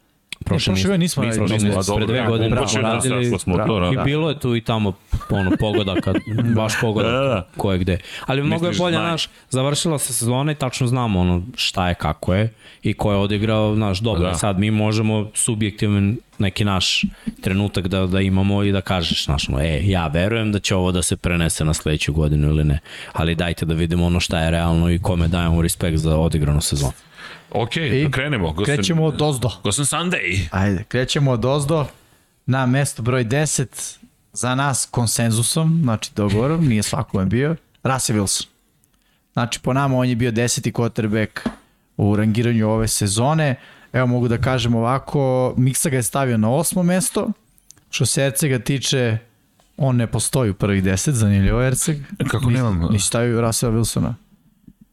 Prošle, 0.45 0.73
prošle 0.73 0.83
godine 0.83 0.97
nismo 0.97 1.23
radili. 1.23 1.43
nismo, 1.53 1.93
a 1.93 1.97
pre 1.97 2.05
dve 2.05 2.25
godine 2.27 2.67
smo 2.67 2.81
nas, 2.81 3.05
radili- 3.05 3.27
ako 3.27 3.39
smo 3.39 3.57
to 3.57 3.91
I 3.93 3.97
bilo 4.05 4.29
je 4.29 4.39
tu 4.39 4.55
i 4.55 4.61
tamo 4.61 4.93
ono 5.29 5.51
pogodaka, 5.59 6.13
baš 6.55 6.73
pogodaka 6.81 7.11
Da, 7.11 7.21
da, 7.21 7.27
da. 7.27 7.47
ko 7.57 7.71
je 7.71 7.77
gde. 7.77 7.97
Ali 8.25 8.43
mnogo 8.43 8.67
je 8.67 8.73
bolje, 8.77 8.95
znaš, 8.95 9.29
završila 9.49 9.99
se 9.99 10.13
sezona 10.13 10.51
i 10.51 10.55
tačno 10.55 10.87
znamo 10.87 11.19
ono 11.19 11.43
šta 11.55 11.89
je, 11.89 11.95
kako 11.95 12.33
je 12.33 12.53
i 12.83 12.93
ko 12.93 13.11
je 13.11 13.17
odigrao, 13.17 13.75
znaš, 13.75 13.99
dobro. 13.99 14.23
Da. 14.23 14.29
Da. 14.29 14.35
Sad 14.35 14.59
mi 14.59 14.71
možemo 14.71 15.29
subjektivan 15.33 16.17
neki 16.37 16.65
naš 16.65 17.03
trenutak 17.41 17.87
da, 17.87 18.05
da 18.07 18.21
imamo 18.21 18.63
i 18.63 18.71
da 18.71 18.81
kažeš, 18.81 19.25
znaš, 19.25 19.49
ono, 19.49 19.59
e, 19.61 19.81
ja 19.83 20.07
verujem 20.07 20.51
da 20.51 20.59
će 20.59 20.75
ovo 20.75 20.91
da 20.91 21.01
se 21.01 21.17
prenese 21.17 21.65
na 21.65 21.73
sledeću 21.73 22.13
godinu 22.13 22.47
ili 22.47 22.63
ne. 22.63 22.79
Ali 23.13 23.35
dajte 23.35 23.65
da 23.65 23.73
vidimo 23.73 24.05
ono 24.05 24.19
šta 24.19 24.39
je 24.39 24.51
realno 24.51 24.91
i 24.91 24.99
kome 24.99 25.27
dajemo 25.27 25.61
respekt 25.61 25.97
za 25.97 26.17
odigranu 26.17 26.61
sezonu. 26.61 26.91
Ok, 27.51 27.75
I 27.75 28.11
krenemo. 28.11 28.51
Gosen, 28.51 28.75
Krećemo 28.75 29.05
od 29.05 29.21
ozdo. 29.21 29.51
Gosen 29.63 29.85
Sunday. 29.85 30.47
Ajde, 30.51 30.83
krećemo 30.83 31.31
od 31.31 31.45
ozdo 31.45 31.85
na 32.45 32.65
mesto 32.65 33.01
broj 33.01 33.25
10 33.25 33.97
za 34.33 34.55
nas 34.55 34.87
konsenzusom, 34.91 35.79
znači 35.83 36.11
dogovorom, 36.15 36.67
nije 36.67 36.83
svakome 36.83 37.25
bio, 37.25 37.55
Russell 37.83 38.19
Wilson. 38.19 38.45
Znači, 39.33 39.59
po 39.59 39.73
nama 39.73 39.97
on 39.97 40.09
je 40.09 40.15
bio 40.15 40.31
deseti 40.31 40.71
quarterback 40.71 41.49
u 41.97 42.15
rangiranju 42.15 42.69
ove 42.69 42.87
sezone. 42.87 43.55
Evo 43.93 44.07
mogu 44.07 44.27
da 44.27 44.37
kažem 44.37 44.75
ovako, 44.75 45.53
Miksa 45.57 45.89
ga 45.89 45.95
je 45.95 46.03
stavio 46.03 46.37
na 46.37 46.51
osmo 46.51 46.83
mesto, 46.83 47.31
što 47.89 48.05
se 48.05 48.25
Ercega 48.25 48.59
tiče, 48.59 49.17
on 49.77 49.95
ne 49.95 50.07
postoji 50.07 50.51
u 50.51 50.53
prvih 50.53 50.83
deset, 50.83 51.15
zanimljivo 51.15 51.63
Erceg. 51.63 51.97
Kako 52.31 52.49
nemam? 52.49 52.87
Nisi 52.91 53.07
stavio 53.07 53.41
Russell 53.41 53.73
Wilsona. 53.73 54.13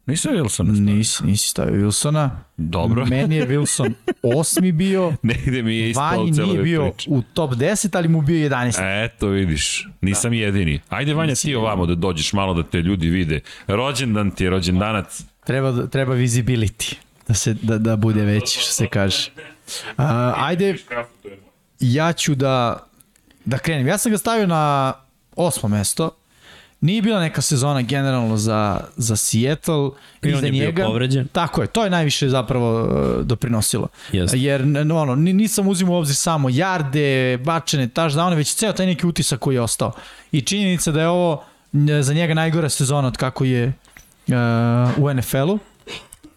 Nisam 0.07 0.33
Wilson. 0.33 0.79
Nisi, 0.79 1.25
nisi 1.25 1.47
stavio 1.47 1.87
Wilsona. 1.87 2.29
Dobro. 2.57 3.05
Meni 3.09 3.35
je 3.35 3.47
Wilson 3.47 3.93
osmi 4.23 4.71
bio, 4.71 5.13
Negde 5.21 5.61
mi 5.61 5.77
je 5.77 5.89
ispao 5.89 6.17
Vanji 6.17 6.31
nije 6.31 6.61
bio 6.61 6.91
u 7.07 7.21
top 7.21 7.51
10, 7.51 7.97
ali 7.97 8.07
mu 8.07 8.21
bio 8.21 8.49
11. 8.49 9.05
Eto, 9.05 9.27
vidiš, 9.27 9.87
nisam 10.01 10.33
jedini. 10.33 10.79
Ajde, 10.89 11.13
Vanja, 11.13 11.35
ti 11.35 11.55
ovamo 11.55 11.85
da 11.85 11.95
dođeš 11.95 12.33
malo 12.33 12.53
da 12.53 12.63
te 12.63 12.81
ljudi 12.81 13.09
vide. 13.09 13.39
Rođendan 13.67 14.31
ti 14.31 14.43
je 14.43 14.49
rođendanac. 14.49 15.23
Treba, 15.45 15.87
treba 15.87 16.15
visibility, 16.15 16.95
da, 17.27 17.33
se, 17.33 17.53
da, 17.53 17.77
da 17.77 17.95
bude 17.95 18.21
veći, 18.21 18.59
što 18.59 18.71
se 18.71 18.87
kaže. 18.87 19.29
Uh, 19.97 20.03
ajde, 20.35 20.75
ja 21.79 22.13
ću 22.13 22.35
da, 22.35 22.87
da 23.45 23.57
krenem. 23.57 23.87
Ja 23.87 23.97
sam 23.97 24.11
ga 24.11 24.17
stavio 24.17 24.47
na 24.47 24.93
osmo 25.35 25.69
mesto. 25.69 26.11
Nije 26.81 27.01
bila 27.01 27.19
neka 27.19 27.41
sezona 27.41 27.81
generalno 27.81 28.37
za, 28.37 28.79
za 28.97 29.15
Seattle 29.15 29.89
I 30.23 30.27
i 30.29 30.33
on 30.33 30.39
za 30.39 30.45
je 30.45 30.51
bio 30.51 30.65
njega. 30.65 30.85
povređen. 30.85 31.27
Tako 31.27 31.61
je, 31.61 31.67
to 31.67 31.83
je 31.83 31.89
najviše 31.89 32.29
zapravo 32.29 32.83
uh, 32.83 33.25
doprinosilo. 33.25 33.87
Jeste. 34.11 34.39
Jer 34.39 34.61
ono, 34.93 35.15
ni- 35.15 35.33
nisam 35.33 35.67
uzimao 35.67 35.95
u 35.95 35.99
obzir 35.99 36.15
samo 36.15 36.49
jarde, 36.49 37.37
bačene 37.37 37.87
touchdowne, 37.87 38.35
već 38.35 38.53
ceo 38.53 38.73
taj 38.73 38.85
neki 38.85 39.07
utisak 39.07 39.39
koji 39.39 39.55
je 39.55 39.61
ostao. 39.61 39.91
I 40.31 40.41
činjenica 40.41 40.91
da 40.91 41.01
je 41.01 41.07
ovo 41.07 41.43
za 42.01 42.13
njega 42.13 42.33
najgora 42.33 42.69
sezona 42.69 43.07
od 43.07 43.17
kako 43.17 43.43
je 43.45 43.73
uh, 44.27 44.33
u 44.97 45.13
NFL-u 45.13 45.59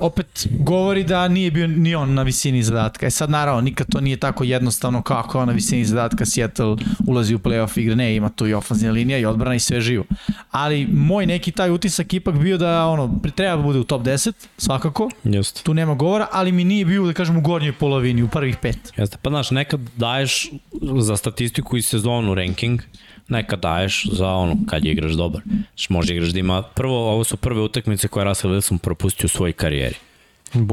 opet 0.00 0.48
govori 0.50 1.04
da 1.04 1.28
nije 1.28 1.50
bio 1.50 1.66
ni 1.66 1.94
on 1.94 2.14
na 2.14 2.22
visini 2.22 2.62
zadatka. 2.62 3.06
E 3.06 3.10
sad 3.10 3.30
naravno, 3.30 3.60
nikad 3.60 3.86
to 3.90 4.00
nije 4.00 4.16
tako 4.16 4.44
jednostavno 4.44 5.02
kao 5.02 5.18
ako 5.18 5.38
je 5.38 5.42
on 5.42 5.48
na 5.48 5.54
visini 5.54 5.84
zadatka 5.84 6.26
Seattle 6.26 6.76
ulazi 7.06 7.34
u 7.34 7.38
playoff 7.38 7.80
igre. 7.80 7.96
Ne, 7.96 8.16
ima 8.16 8.28
tu 8.28 8.46
i 8.46 8.54
ofenzina 8.54 8.92
linija 8.92 9.18
i 9.18 9.24
odbrana 9.24 9.54
i 9.54 9.60
sve 9.60 9.80
živo. 9.80 10.04
Ali 10.50 10.86
moj 10.86 11.26
neki 11.26 11.52
taj 11.52 11.70
utisak 11.70 12.14
ipak 12.14 12.34
bio 12.34 12.58
da 12.58 12.86
ono, 12.86 13.20
treba 13.34 13.56
da 13.56 13.62
bude 13.62 13.78
u 13.78 13.84
top 13.84 14.02
10, 14.02 14.32
svakako. 14.58 15.10
Jeste. 15.24 15.62
Tu 15.62 15.74
nema 15.74 15.94
govora, 15.94 16.28
ali 16.32 16.52
mi 16.52 16.64
nije 16.64 16.84
bio, 16.84 17.06
da 17.06 17.12
kažem, 17.12 17.36
u 17.36 17.40
gornjoj 17.40 17.72
polovini, 17.72 18.22
u 18.22 18.28
prvih 18.28 18.56
pet. 18.56 18.92
Jeste, 18.96 19.16
pa 19.22 19.30
znaš, 19.30 19.50
nekad 19.50 19.80
daješ 19.96 20.50
za 20.98 21.16
statistiku 21.16 21.76
i 21.76 21.82
sezonu 21.82 22.34
ranking, 22.34 22.82
nekad 23.30 23.60
daješ 23.60 24.06
za 24.12 24.28
ono 24.28 24.56
kad 24.66 24.84
igraš 24.84 25.12
dobar. 25.12 25.42
Znaš, 25.44 25.88
može 25.88 26.14
igraš 26.14 26.28
da 26.28 26.38
ima, 26.38 26.62
prvo, 26.62 27.12
ovo 27.12 27.24
su 27.24 27.36
prve 27.36 27.60
utakmice 27.60 28.08
koje 28.08 28.20
je 28.20 28.24
Russell 28.24 28.54
Wilson 28.54 28.78
propustio 28.78 29.26
u 29.26 29.28
svojoj 29.28 29.52
karijeri. 29.52 29.96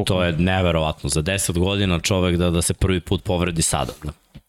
To 0.05 0.23
je 0.23 0.33
neverovatno, 0.37 1.09
za 1.09 1.23
10 1.23 1.59
godina 1.59 1.99
čovek 1.99 2.37
da, 2.37 2.49
da 2.49 2.61
se 2.61 2.73
prvi 2.73 2.99
put 2.99 3.23
povredi 3.23 3.61
sada. 3.61 3.93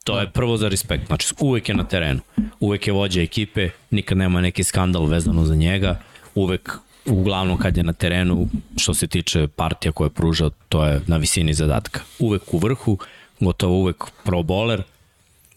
To 0.04 0.20
je 0.20 0.30
prvo 0.30 0.56
za 0.56 0.68
respekt, 0.68 1.06
znači 1.06 1.34
uvek 1.40 1.68
je 1.68 1.74
na 1.74 1.84
terenu, 1.84 2.20
uvek 2.60 2.86
je 2.86 2.92
vođa 2.92 3.20
ekipe, 3.22 3.70
nikad 3.90 4.18
nema 4.18 4.40
neki 4.40 4.64
skandal 4.64 5.04
vezano 5.04 5.44
za 5.44 5.54
njega, 5.54 6.00
uvek 6.34 6.78
uglavnom 7.06 7.58
kad 7.58 7.76
je 7.76 7.82
na 7.82 7.92
terenu, 7.92 8.48
što 8.76 8.94
se 8.94 9.06
tiče 9.06 9.48
partija 9.48 9.92
koje 9.92 10.10
pruža, 10.10 10.50
to 10.68 10.84
je 10.84 11.00
na 11.06 11.16
visini 11.16 11.54
zadatka. 11.54 12.00
Uvek 12.18 12.54
u 12.54 12.58
vrhu, 12.58 12.98
gotovo 13.40 13.74
uvek 13.74 14.04
pro 14.24 14.38
bowler. 14.38 14.82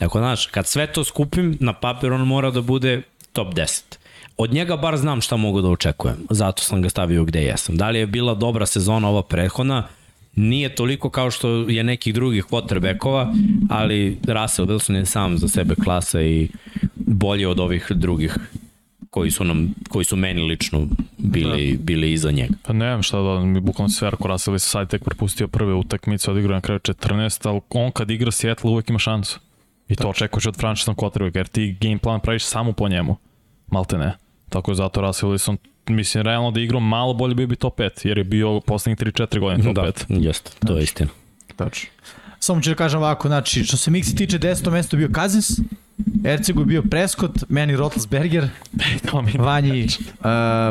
Dakle, 0.01 0.21
znaš, 0.21 0.45
kad 0.45 0.67
sve 0.67 0.87
to 0.87 1.03
skupim, 1.03 1.57
na 1.59 1.73
papir 1.73 2.13
on 2.13 2.27
mora 2.27 2.51
da 2.51 2.61
bude 2.61 3.01
top 3.33 3.53
10. 3.53 3.81
Od 4.37 4.53
njega 4.53 4.77
bar 4.77 4.97
znam 4.97 5.21
šta 5.21 5.37
mogu 5.37 5.61
da 5.61 5.67
očekujem, 5.67 6.17
zato 6.29 6.63
sam 6.63 6.81
ga 6.81 6.89
stavio 6.89 7.23
gde 7.23 7.43
jesam. 7.43 7.77
Da 7.77 7.89
li 7.89 7.99
je 7.99 8.07
bila 8.07 8.35
dobra 8.35 8.65
sezona 8.65 9.09
ova 9.09 9.21
prethodna, 9.23 9.87
nije 10.35 10.75
toliko 10.75 11.09
kao 11.09 11.31
što 11.31 11.49
je 11.49 11.83
nekih 11.83 12.13
drugih 12.13 12.45
quarterbackova, 12.45 13.33
ali 13.69 14.17
Russell 14.27 14.67
Wilson 14.67 14.95
je 14.95 15.05
sam 15.05 15.37
za 15.37 15.47
sebe 15.47 15.75
klasa 15.75 16.21
i 16.21 16.49
bolji 16.95 17.45
od 17.45 17.59
ovih 17.59 17.91
drugih 17.95 18.37
koji 19.09 19.31
su 19.31 19.43
nam 19.43 19.73
koji 19.89 20.05
su 20.05 20.15
meni 20.15 20.41
lično 20.41 20.87
bili 21.17 21.77
da. 21.77 21.83
bili 21.83 22.11
iza 22.11 22.31
njega. 22.31 22.53
Pa 22.63 22.73
nemam 22.73 23.03
šta 23.03 23.21
da, 23.21 23.39
mi 23.39 23.59
bukvalno 23.59 23.89
sve 23.89 24.05
Verko 24.05 24.27
Russell 24.27 24.59
se 24.59 24.69
sad 24.69 24.89
tek 24.89 25.03
propustio 25.03 25.47
prve 25.47 25.73
utakmice, 25.73 26.31
odigrao 26.31 26.55
na 26.55 26.61
kraju 26.61 26.79
14, 26.79 27.49
ali 27.49 27.61
on 27.69 27.91
kad 27.91 28.11
igra 28.11 28.31
Seattle 28.31 28.71
uvek 28.71 28.89
ima 28.89 28.99
šansu. 28.99 29.39
I 29.91 29.95
to 29.95 30.09
očekuješ 30.09 30.45
od 30.45 30.57
frančisnog 30.57 30.97
quarterbacka, 30.97 31.37
jer 31.37 31.47
ti 31.47 31.77
game 31.81 31.97
plan 31.97 32.19
praviš 32.19 32.45
samo 32.45 32.73
po 32.73 32.89
njemu. 32.89 33.17
Malte 33.67 33.97
ne. 33.97 34.13
Tako 34.49 34.71
je 34.71 34.75
zato 34.75 35.01
Russell 35.01 35.31
Wilson, 35.31 35.57
mislim, 35.87 36.23
realno 36.23 36.51
da 36.51 36.59
igrao 36.59 36.79
malo 36.79 37.13
bolje 37.13 37.35
bio 37.35 37.47
bi 37.47 37.55
top 37.55 37.79
5, 37.79 38.07
jer 38.07 38.17
je 38.17 38.23
bio 38.23 38.59
poslednjih 38.59 38.97
3-4 38.97 39.39
godine 39.39 39.63
top 39.63 39.75
Da, 39.75 39.81
5. 39.81 40.23
jeste, 40.23 40.51
to 40.67 40.77
je 40.77 40.83
istina. 40.83 41.09
Tačno. 41.55 41.89
Samo 42.39 42.61
ću 42.61 42.69
da 42.69 42.75
kažem 42.75 42.99
ovako, 42.99 43.27
znači, 43.27 43.63
što 43.63 43.77
se 43.77 43.91
Mixi 43.91 44.17
tiče, 44.17 44.39
10. 44.39 44.71
mesto 44.71 44.97
bio 44.97 45.09
Kazins, 45.11 45.49
Ercegu 46.25 46.61
je 46.61 46.65
bio 46.65 46.81
Prescott, 46.81 47.43
meni 47.49 47.75
mi 49.21 49.31
Vanji 49.37 49.83
uh, 49.83 50.25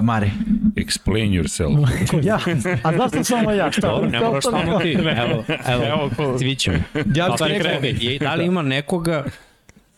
Mare. 0.05 0.31
Explain 0.77 1.43
yourself. 1.43 1.89
ja, 2.29 2.39
a 2.83 2.97
zašto 2.97 3.25
samo 3.25 3.51
ja? 3.51 3.73
Šta? 3.73 3.89
Dobro, 3.89 4.09
ne 4.11 4.21
moraš 4.21 4.45
samo 4.45 4.79
ti. 4.79 4.93
Evo, 4.93 5.45
evo, 5.67 5.85
Evo, 5.85 6.11
ko- 6.17 6.39
svi 6.39 6.57
ćemo. 6.57 6.77
Ja 7.15 7.29
bih 7.29 7.47
rekao, 7.47 7.81
je, 8.01 8.19
da 8.19 8.35
li 8.35 8.47
ima 8.47 8.63
nekoga 8.63 9.25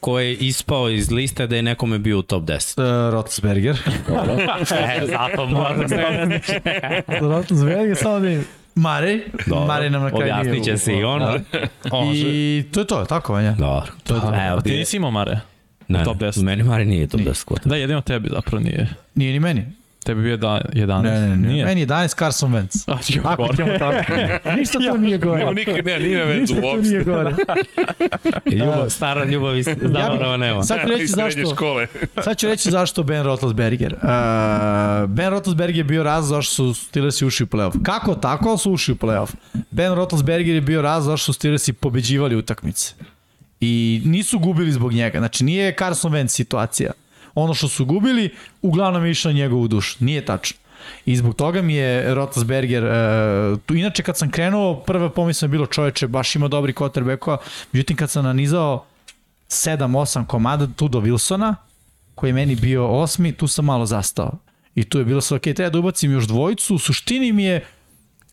ko 0.02 0.20
je 0.20 0.34
ispao 0.34 0.90
iz 0.90 1.10
liste 1.10 1.46
da 1.46 1.56
je 1.56 1.62
nekome 1.62 1.98
bio 1.98 2.18
u 2.18 2.22
top 2.22 2.42
10? 2.42 2.80
Uh, 2.80 3.12
Rotelsberger. 3.12 3.78
E, 4.72 5.06
zato 5.06 5.46
mora 5.46 5.88
se... 5.88 5.96
Rotelsberger, 7.20 7.96
samo 7.96 8.20
da. 8.20 8.40
Mare, 8.74 9.20
Dobro, 9.46 9.66
Mare 9.66 9.90
nam 9.90 10.02
na 10.02 10.10
kraju 10.10 10.22
objasnit 10.40 10.64
će 10.64 10.76
se 10.78 10.92
i 10.94 11.04
on. 11.04 11.22
Može. 11.92 12.20
I 12.20 12.64
to 12.72 12.80
je 12.80 12.86
to, 12.86 13.04
tako 13.04 13.32
Vanja. 13.32 13.52
Dobro. 13.52 13.92
To 14.04 14.14
je 14.14 14.20
to. 14.20 14.26
Evo, 14.26 14.58
A 14.58 14.60
ti 14.60 14.70
nisi 14.76 14.96
imao 14.96 15.10
Mare? 15.10 15.40
ne, 15.88 16.04
top 16.04 16.16
10. 16.16 16.42
Meni 16.42 16.62
Mari 16.62 16.84
nije 16.84 17.06
top 17.06 17.20
10 17.20 17.44
kvota. 17.44 17.68
Da, 17.68 17.76
jedino 17.76 18.00
tebi 18.00 18.28
zapravo 18.32 18.62
nije. 18.64 18.88
Nije 19.14 19.32
ni 19.32 19.40
meni. 19.40 19.66
Tebi 20.04 20.22
bio 20.22 20.36
da 20.36 20.60
11. 20.72 21.02
Ne, 21.02 21.20
ne, 21.20 21.28
ne. 21.28 21.36
Nije. 21.36 21.64
Meni 21.64 21.80
je 21.80 21.86
11 21.86 22.18
Carson 22.18 22.52
Wentz. 22.52 22.84
A, 22.94 23.02
ću 23.02 23.20
Ako 23.24 23.42
gore. 23.42 23.56
ćemo 23.56 23.78
tako. 23.78 24.12
Ništa 24.58 24.78
tu 24.78 24.98
nije 24.98 25.18
gore. 25.18 25.54
Nikad 25.54 25.84
ne, 25.84 25.98
nije 25.98 26.24
vezu 26.24 26.40
Ništa 26.40 26.60
tu 26.60 26.82
nije 26.82 27.04
gore. 27.04 27.34
Ljubav, 28.56 28.90
stara 28.90 29.24
ljubav 29.24 29.58
iz 29.58 29.66
zaborava 29.82 30.36
nema. 30.36 30.62
Sad 30.62 30.80
ću 30.82 30.88
reći 30.88 31.06
zašto. 31.06 31.54
škole. 31.54 31.86
Sad 32.24 32.38
ću 32.38 32.46
reći 32.46 32.70
zašto 32.70 33.02
Ben 33.02 33.24
Roethlisberger. 33.24 33.92
Uh, 33.92 35.10
ben 35.10 35.30
Roethlisberger 35.30 35.76
je 35.76 35.84
bio 35.84 36.02
razlog 36.02 36.28
zašto 36.36 36.54
su 36.54 36.74
Steelersi 36.74 37.24
ušli 37.26 37.44
u 37.44 37.46
playoff. 37.46 37.82
Kako 37.82 38.14
tako 38.14 38.58
su 38.58 38.72
ušli 38.72 38.92
u 38.92 38.96
playoff? 38.96 39.34
Ben 39.70 39.94
Roethlisberger 39.94 40.54
je 40.54 40.60
bio 40.60 40.82
razlog 40.82 41.12
zašto 41.12 41.24
su 41.24 41.32
Steelersi 41.32 41.72
pobeđivali 41.72 42.36
utakmice. 42.36 42.94
I 43.60 44.02
nisu 44.04 44.38
gubili 44.38 44.72
zbog 44.72 44.92
njega. 44.92 45.18
Znači 45.18 45.44
nije 45.44 45.74
Carson 45.78 46.12
Wentz 46.12 46.28
situacija. 46.28 46.92
Ono 47.34 47.54
što 47.54 47.68
su 47.68 47.84
gubili, 47.84 48.34
uglavnom 48.62 49.04
je 49.04 49.10
išlo 49.10 49.30
na 49.30 49.36
njegovu 49.36 49.68
dušu. 49.68 49.96
Nije 50.04 50.24
tačno. 50.24 50.58
I 51.06 51.16
zbog 51.16 51.34
toga 51.34 51.62
mi 51.62 51.74
je 51.74 52.14
Roethlisberger, 52.14 52.84
uh, 52.84 53.58
tu, 53.66 53.74
inače 53.74 54.02
kad 54.02 54.18
sam 54.18 54.30
krenuo, 54.30 54.74
prva 54.74 55.10
pomisla 55.10 55.46
je 55.46 55.50
bilo 55.50 55.66
čoveče, 55.66 56.08
baš 56.08 56.36
ima 56.36 56.48
dobri 56.48 56.72
quarterbackova, 56.72 57.36
međutim 57.72 57.96
kad 57.96 58.10
sam 58.10 58.24
nanizao 58.24 58.84
7-8 59.48 60.26
komada 60.26 60.68
tu 60.76 60.88
do 60.88 61.00
Wilsona, 61.00 61.54
koji 62.14 62.30
je 62.30 62.34
meni 62.34 62.54
bio 62.54 62.86
osmi, 62.86 63.32
tu 63.32 63.48
sam 63.48 63.64
malo 63.64 63.86
zastao. 63.86 64.32
I 64.74 64.84
tu 64.84 64.98
je 64.98 65.04
bilo 65.04 65.20
sve, 65.20 65.36
ok, 65.36 65.42
treba 65.42 65.70
da 65.70 65.78
ubacim 65.78 66.12
još 66.12 66.24
dvojicu, 66.24 66.74
u 66.74 66.78
suštini 66.78 67.32
mi 67.32 67.44
je 67.44 67.64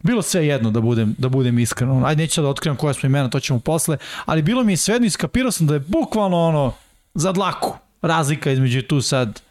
bilo 0.04 0.22
sve 0.22 0.47
jedno 0.47 0.72
da 0.72 0.82
budem, 0.82 1.16
da 1.18 1.30
budem 1.30 1.60
iskren. 1.60 2.06
Ajde, 2.06 2.24
neću 2.24 2.41
da 2.41 2.47
otkrivam 2.47 2.78
koja 2.78 2.93
smo 2.93 3.08
imena, 3.08 3.30
to 3.30 3.39
ćemo 3.39 3.60
posle, 3.60 3.97
ali 4.26 4.41
bilo 4.41 4.64
mi 4.64 4.74
je 4.74 4.78
sve 4.78 4.95
jedno, 4.95 5.08
iskapirao 5.08 5.52
sam 5.52 5.68
da 5.68 5.74
je 5.74 5.80
bukvalno 5.80 6.38
ono, 6.38 6.74
za 7.14 7.32
dlaku, 7.32 7.78
razlika 8.02 8.52
između 8.52 8.82
tu 8.82 9.02
sad 9.02 9.41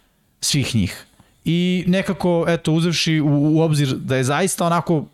svih 0.41 0.75
njih. 0.75 1.05
I 1.45 1.85
nekako, 1.87 2.45
eto, 2.49 2.73
uzevši 2.73 3.21
u, 3.21 3.57
u 3.57 3.61
obzir 3.61 3.89
da 3.89 4.17
je 4.17 4.25
zaista 4.25 4.67
onako, 4.67 5.07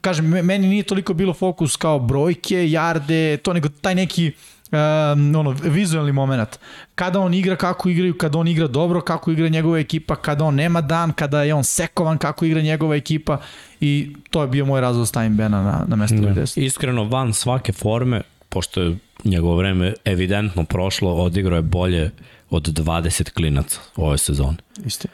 kažem, 0.00 0.26
meni 0.26 0.68
nije 0.68 0.82
toliko 0.82 1.14
bilo 1.14 1.34
fokus 1.34 1.76
kao 1.76 1.98
brojke, 1.98 2.70
jarde, 2.70 3.36
to 3.36 3.52
nego 3.52 3.68
taj 3.68 3.94
neki 3.94 4.32
um, 4.72 5.36
ono, 5.36 5.50
vizualni 5.50 6.12
moment. 6.12 6.58
Kada 6.94 7.20
on 7.20 7.34
igra, 7.34 7.56
kako 7.56 7.88
igraju, 7.88 8.18
kada 8.18 8.38
on 8.38 8.48
igra 8.48 8.66
dobro, 8.66 9.00
kako 9.00 9.30
igra 9.30 9.48
njegova 9.48 9.78
ekipa, 9.78 10.16
kada 10.16 10.44
on 10.44 10.54
nema 10.54 10.80
dan, 10.80 11.12
kada 11.12 11.42
je 11.42 11.54
on 11.54 11.64
sekovan, 11.64 12.18
kako 12.18 12.44
igra 12.44 12.60
njegova 12.60 12.96
ekipa 12.96 13.38
i 13.80 14.16
to 14.30 14.42
je 14.42 14.48
bio 14.48 14.64
moj 14.64 14.80
razlog 14.80 15.02
da 15.02 15.06
stavim 15.06 15.36
Bena 15.36 15.62
na, 15.62 15.84
na 15.88 15.96
mesto 15.96 16.16
broj 16.16 16.32
10. 16.32 16.60
Iskreno, 16.60 17.04
van 17.04 17.32
svake 17.32 17.72
forme, 17.72 18.22
pošto 18.54 18.82
je 18.82 18.96
njegovo 19.24 19.56
vreme 19.56 19.92
evidentno 20.04 20.64
prošlo, 20.64 21.14
odigrao 21.14 21.56
je 21.56 21.62
bolje 21.62 22.10
od 22.50 22.62
20 22.62 23.30
klinaca 23.30 23.80
ove 23.96 24.18
sezone. 24.18 24.56
Isti. 24.86 25.08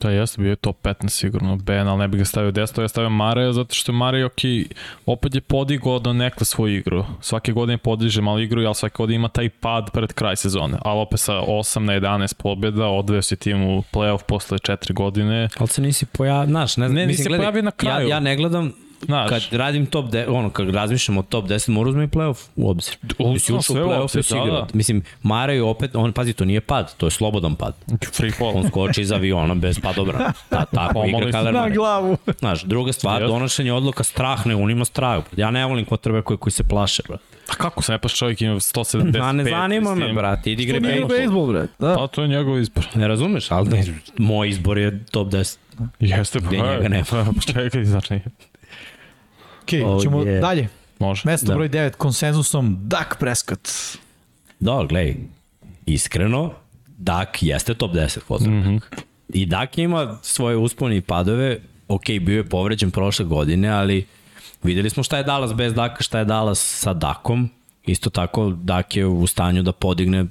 Da, 0.00 0.10
jeste, 0.10 0.42
bio 0.42 0.50
je 0.50 0.56
top 0.56 0.76
15 0.82 1.08
sigurno, 1.08 1.56
Ben, 1.56 1.88
ali 1.88 1.98
ne 1.98 2.08
bih 2.08 2.18
ga 2.18 2.24
stavio 2.24 2.52
10, 2.52 2.80
ja 2.80 2.88
stavio 2.88 3.10
Mareja, 3.10 3.52
zato 3.52 3.74
što 3.74 3.92
je 3.92 3.96
Marej, 3.96 4.24
ok, 4.24 4.40
opet 5.06 5.34
je 5.34 5.40
podigao 5.40 5.98
do 5.98 6.12
nekle 6.12 6.44
svoju 6.44 6.76
igru. 6.76 7.04
Svake 7.20 7.52
godine 7.52 7.78
podiže 7.78 8.22
malo 8.22 8.38
igru, 8.38 8.64
ali 8.66 8.74
svake 8.74 8.94
godine 8.96 9.16
ima 9.16 9.28
taj 9.28 9.48
pad 9.48 9.90
pred 9.92 10.12
kraj 10.12 10.36
sezone. 10.36 10.78
Ali 10.82 11.00
opet 11.00 11.20
sa 11.20 11.32
8 11.32 11.78
na 11.78 11.92
11 11.92 12.34
pobjeda, 12.34 12.86
odveo 12.86 13.22
si 13.22 13.36
tim 13.36 13.62
u 13.62 13.82
playoff 13.92 14.22
posle 14.22 14.58
4 14.58 14.92
godine. 14.92 15.48
Ali 15.58 15.68
se 15.68 15.82
nisi 15.82 16.06
pojavio, 16.06 16.46
znaš, 16.46 16.76
ne, 16.76 16.88
Ne, 16.88 16.88
mislim, 16.88 17.08
nisi 17.08 17.22
se 17.22 17.28
gledaj, 17.28 17.44
pojavio 17.44 17.62
na 17.62 17.70
kraju. 17.70 18.08
Ja, 18.08 18.16
ja 18.16 18.20
ne 18.20 18.36
gledam 18.36 18.72
Znaš. 19.04 19.28
kad 19.28 19.42
radim 19.52 19.86
top 19.86 20.06
10, 20.06 20.24
ono, 20.28 20.50
kad 20.50 20.68
razmišljam 20.74 21.18
o 21.18 21.22
top 21.22 21.44
10, 21.44 21.68
moram 21.70 21.88
uzmem 21.88 22.04
i 22.04 22.08
playoff 22.08 22.46
u 22.56 22.70
obzir. 22.70 22.96
Uzmem 23.18 23.32
Mislim, 23.32 23.58
ušao 23.58 23.74
u 23.74 23.76
sve 23.76 23.84
u 23.84 23.88
playoff, 23.88 24.16
jesi 24.16 24.34
da, 24.34 24.40
igrao. 24.40 24.60
da. 24.60 24.66
Mislim, 24.74 25.02
Maraju 25.22 25.66
opet, 25.68 25.96
on, 25.96 26.12
pazi, 26.12 26.32
to 26.32 26.44
nije 26.44 26.60
pad, 26.60 26.94
to 26.96 27.06
je 27.06 27.10
slobodan 27.10 27.54
pad. 27.56 27.74
Free 28.12 28.30
fall. 28.30 28.52
On 28.56 28.68
skoči 28.68 29.00
iz 29.02 29.12
aviona 29.12 29.54
bez 29.54 29.80
padobra. 29.80 30.32
Ta, 30.48 30.64
tako 30.64 30.92
Pomalo 30.92 31.28
igra 31.28 31.32
si 31.32 31.38
Kyler 31.48 31.52
Na 31.52 31.68
glavu. 31.68 32.16
Znaš, 32.38 32.62
druga 32.62 32.92
stvar, 32.92 33.22
Jeste. 33.22 33.32
donošenje 33.32 33.72
odluka 33.72 34.04
strah 34.04 34.46
ne 34.46 34.56
unima 34.56 34.84
straju. 34.84 35.22
Ja 35.36 35.50
ne 35.50 35.66
volim 35.66 35.84
kvotrbe 35.84 36.22
koji, 36.22 36.38
koji 36.38 36.52
se 36.52 36.64
plaše, 36.64 37.02
bro. 37.08 37.16
A 37.48 37.54
kako 37.54 37.82
se 37.82 37.92
ne 37.92 37.98
paš 37.98 38.14
čovjek 38.14 38.42
ima 38.42 38.54
175? 38.54 39.22
A 39.22 39.32
ne 39.32 39.44
zanima 39.44 39.94
me, 39.94 40.12
brate, 40.12 40.52
idi 40.52 40.66
nije 40.66 40.80
bejsbol. 40.80 41.08
bejsbol, 41.08 41.46
bre. 41.46 41.66
Da. 41.78 41.94
Pa 41.94 42.06
to 42.06 42.22
je 42.22 42.28
njegov 42.28 42.58
izbor. 42.60 42.86
Ne 42.94 43.08
razumeš, 43.08 43.50
ali 43.50 43.68
ne, 43.68 43.84
moj 44.18 44.48
izbor 44.48 44.78
je 44.78 45.04
top 45.04 45.28
10. 45.28 45.56
Jeste, 46.00 46.40
pa 46.40 46.46
Gde 46.46 46.56
njega 46.56 46.88
nema. 46.88 47.04
Pa 47.46 47.52
čekaj, 47.52 47.84
znači, 47.84 48.20
Okay, 49.66 49.84
Oh, 49.86 50.02
ćemo 50.02 50.18
yeah. 50.18 50.40
dalje. 50.40 50.68
može. 50.98 51.22
Mesto 51.24 51.46
Da. 51.46 51.54
broj 51.54 51.68
9, 51.68 51.90
konsenzusom 51.90 52.76
Dak 52.80 53.16
Prescott. 53.20 53.68
Da, 54.60 54.84
gledaj, 54.88 55.16
iskreno, 55.86 56.52
Dak 56.86 57.42
jeste 57.42 57.74
top 57.74 57.92
10 57.92 58.18
quarterback. 58.28 58.48
Mm 58.48 58.68
-hmm. 58.68 58.80
I 59.28 59.46
Dak 59.46 59.78
ima 59.78 60.18
svoje 60.22 60.56
uspone 60.56 60.96
i 60.96 61.00
padove, 61.00 61.58
ok, 61.88 62.04
bio 62.20 62.36
je 62.36 62.48
povređen 62.48 62.90
prošle 62.90 63.24
godine, 63.24 63.68
ali 63.68 64.06
videli 64.62 64.90
smo 64.90 65.02
šta 65.02 65.16
je 65.16 65.22
Dallas 65.22 65.54
bez 65.54 65.74
Daka, 65.74 66.02
šta 66.02 66.18
je 66.18 66.24
Dallas 66.24 66.78
sa 66.80 66.92
Dakom. 66.92 67.50
Isto 67.86 68.10
tako, 68.10 68.50
Dak 68.50 68.96
je 68.96 69.06
u 69.06 69.26
stanju 69.26 69.62
da 69.62 69.72
podigne 69.72 70.26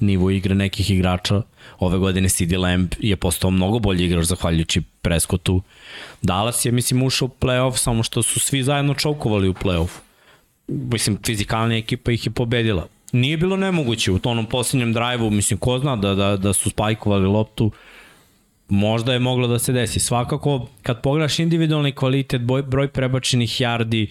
nivo 0.00 0.30
igre 0.30 0.54
nekih 0.54 0.90
igrača. 0.90 1.42
Ove 1.78 1.98
godine 1.98 2.28
CD 2.28 2.52
Lamb 2.52 2.92
je 2.98 3.16
postao 3.16 3.50
mnogo 3.50 3.78
bolji 3.78 4.04
igrač 4.04 4.24
zahvaljujući 4.24 4.82
Prescottu. 5.02 5.62
Dallas 6.22 6.64
je, 6.64 6.72
mislim, 6.72 7.02
ušao 7.02 7.26
u 7.26 7.30
playoff, 7.40 7.76
samo 7.76 8.02
što 8.02 8.22
su 8.22 8.40
svi 8.40 8.62
zajedno 8.62 8.94
čokovali 8.94 9.48
u 9.48 9.54
playoffu 9.54 9.98
mislim, 10.68 11.18
fizikalna 11.26 11.76
ekipa 11.76 12.12
ih 12.12 12.26
je 12.26 12.30
pobedila. 12.30 12.86
Nije 13.12 13.36
bilo 13.36 13.56
nemoguće 13.56 14.12
u 14.12 14.18
tonom 14.18 14.46
posljednjem 14.46 14.92
drajvu, 14.92 15.30
mislim, 15.30 15.58
ko 15.58 15.78
zna 15.78 15.96
da, 15.96 16.14
da, 16.14 16.36
da 16.36 16.52
su 16.52 16.70
spajkovali 16.70 17.26
loptu, 17.26 17.70
možda 18.68 19.12
je 19.12 19.18
moglo 19.18 19.48
da 19.48 19.58
se 19.58 19.72
desi. 19.72 20.00
Svakako, 20.00 20.66
kad 20.82 21.02
pogledaš 21.02 21.38
individualni 21.38 21.92
kvalitet, 21.92 22.42
broj, 22.42 22.62
broj 22.62 22.88
prebačenih 22.88 23.50
yardi, 23.50 24.06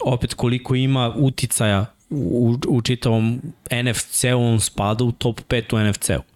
opet 0.00 0.34
koliko 0.34 0.74
ima 0.74 1.12
uticaja 1.16 1.86
u, 2.10 2.56
u 2.68 2.82
čitavom 2.82 3.40
NFC-u, 3.70 4.38
on 4.38 4.60
spada 4.60 5.04
u 5.04 5.12
top 5.12 5.40
5 5.48 5.74
u 5.74 5.90
NFC-u. 5.90 6.33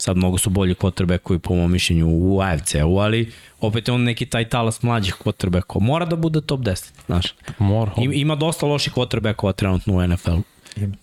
Sad 0.00 0.16
mnogo 0.16 0.38
su 0.38 0.50
bolji 0.50 0.74
quarterbackovi 0.74 1.38
po 1.38 1.54
mom 1.54 1.72
mišljenju 1.72 2.08
u 2.08 2.40
AFC-u, 2.40 2.98
ali 2.98 3.32
opet 3.60 3.88
je 3.88 3.94
on 3.94 4.02
neki 4.02 4.26
taj 4.26 4.48
talas 4.48 4.82
mlađih 4.82 5.14
quarterbackova. 5.24 5.80
Mora 5.80 6.06
da 6.06 6.16
bude 6.16 6.40
top 6.40 6.60
10, 6.60 6.90
znaš. 7.06 7.34
Mora. 7.58 7.92
Ima, 7.96 8.14
ima 8.14 8.34
dosta 8.34 8.66
loših 8.66 8.92
quarterbackova 8.94 9.52
trenutno 9.52 9.94
u 9.94 10.06
NFL-u. 10.06 10.42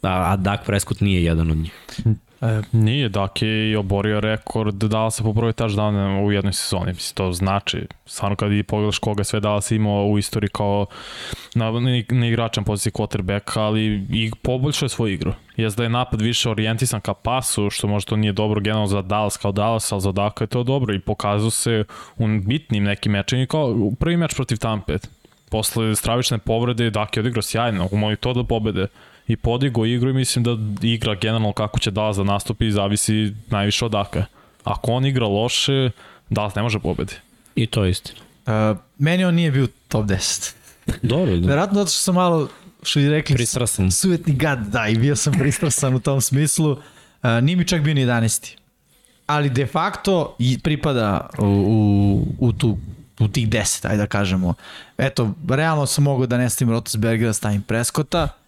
A, 0.01 0.31
a 0.31 0.35
Dak 0.35 0.65
Prescott 0.65 1.01
nije 1.01 1.23
jedan 1.23 1.51
od 1.51 1.57
njih. 1.57 1.73
Nije, 2.71 3.09
Dak 3.09 3.41
je 3.41 3.77
oborio 3.77 4.19
rekord 4.19 4.75
dala 4.75 5.11
se 5.11 5.23
po 5.23 5.33
broju 5.33 5.53
touchdowna 5.53 6.25
u 6.25 6.31
jednoj 6.31 6.53
sezoni. 6.53 6.93
Mislim, 6.93 7.15
to 7.15 7.31
znači, 7.31 7.87
stvarno 8.05 8.35
kad 8.35 8.51
i 8.51 8.63
pogledaš 8.63 8.99
koga 8.99 9.23
sve 9.23 9.39
dala 9.39 9.61
se 9.61 9.75
imao 9.75 10.05
u 10.05 10.17
istoriji 10.17 10.49
kao 10.49 10.85
na, 11.55 11.71
na, 12.09 12.27
igračan 12.27 12.63
poziciji 12.63 12.91
quarterbacka, 12.91 13.59
ali 13.59 14.05
i 14.09 14.31
poboljšao 14.41 14.89
svoju 14.89 15.13
igru. 15.13 15.33
Jes 15.55 15.75
da 15.75 15.83
je 15.83 15.89
napad 15.89 16.21
više 16.21 16.49
orijentisan 16.49 17.01
ka 17.01 17.13
pasu, 17.13 17.69
što 17.69 17.87
možda 17.87 18.09
to 18.09 18.15
nije 18.15 18.33
dobro 18.33 18.61
generalno 18.61 18.87
za 18.87 19.01
Dallas 19.01 19.37
kao 19.37 19.51
Dallas, 19.51 19.91
ali 19.91 20.01
za 20.01 20.11
Daka 20.11 20.43
je 20.43 20.47
to 20.47 20.63
dobro 20.63 20.93
i 20.93 20.99
pokazao 20.99 21.49
se 21.49 21.83
u 22.17 22.27
bitnim 22.27 22.83
nekim 22.83 23.11
mečima 23.11 23.45
kao 23.45 23.91
prvi 23.99 24.17
meč 24.17 24.35
protiv 24.35 24.57
Tampe. 24.57 24.97
Posle 25.49 25.95
stravične 25.95 26.37
povrede 26.37 26.89
Dak 26.89 27.17
je 27.17 27.21
odigrao 27.21 27.41
sjajno, 27.41 27.87
umao 27.91 28.11
i 28.11 28.15
to 28.15 28.33
da 28.33 28.43
pobede 28.43 28.87
i 29.27 29.35
podigo 29.35 29.85
igru 29.85 30.09
i 30.09 30.13
mislim 30.13 30.43
da 30.43 30.57
igra 30.81 31.15
generalno 31.15 31.53
kako 31.53 31.79
će 31.79 31.91
Dallas 31.91 32.17
da 32.17 32.23
nastupi 32.23 32.71
zavisi 32.71 33.33
najviše 33.49 33.85
od 33.85 33.91
Daka. 33.91 34.25
Ako 34.63 34.91
on 34.91 35.05
igra 35.05 35.27
loše, 35.27 35.89
Dallas 36.29 36.55
ne 36.55 36.61
može 36.61 36.79
pobedi. 36.79 37.13
I 37.55 37.67
to 37.67 37.83
je 37.83 37.91
istina. 37.91 38.19
Uh, 38.45 38.77
meni 38.97 39.25
on 39.25 39.35
nije 39.35 39.51
bio 39.51 39.67
top 39.87 40.05
10. 40.05 40.53
Dobro, 41.01 41.37
da. 41.37 41.47
Verovatno 41.47 41.79
zato 41.79 41.89
što 41.89 41.99
sam 41.99 42.15
malo, 42.15 42.47
što 42.83 42.99
je 42.99 43.09
rekli, 43.09 43.35
Pristrasan. 43.35 43.91
suvetni 43.91 44.33
gad, 44.33 44.59
da, 44.59 44.87
i 44.87 44.97
bio 44.97 45.15
sam 45.15 45.33
pristrasan 45.33 45.95
u 45.95 45.99
tom 45.99 46.21
smislu. 46.21 46.71
Uh, 46.71 46.79
nije 47.41 47.55
mi 47.55 47.67
čak 47.67 47.81
bio 47.81 47.93
ni 47.93 48.05
11. 48.05 48.55
Ali 49.25 49.49
de 49.49 49.65
facto 49.65 50.35
i 50.39 50.59
pripada 50.59 51.29
u, 51.37 51.45
u, 51.45 52.47
u 52.47 52.51
tu 52.53 52.77
u 53.19 53.27
tih 53.27 53.49
10, 53.49 53.87
ajde 53.87 53.97
da 53.97 54.07
kažemo. 54.07 54.53
Eto, 54.97 55.33
realno 55.49 55.85
sam 55.85 56.03
mogao 56.03 56.25
da 56.25 56.37
ne 56.37 56.49
stavim 56.49 56.73
Rotosbergera, 56.73 57.33
stavim 57.33 57.61
Preskota, 57.61 58.23
uh, 58.23 58.46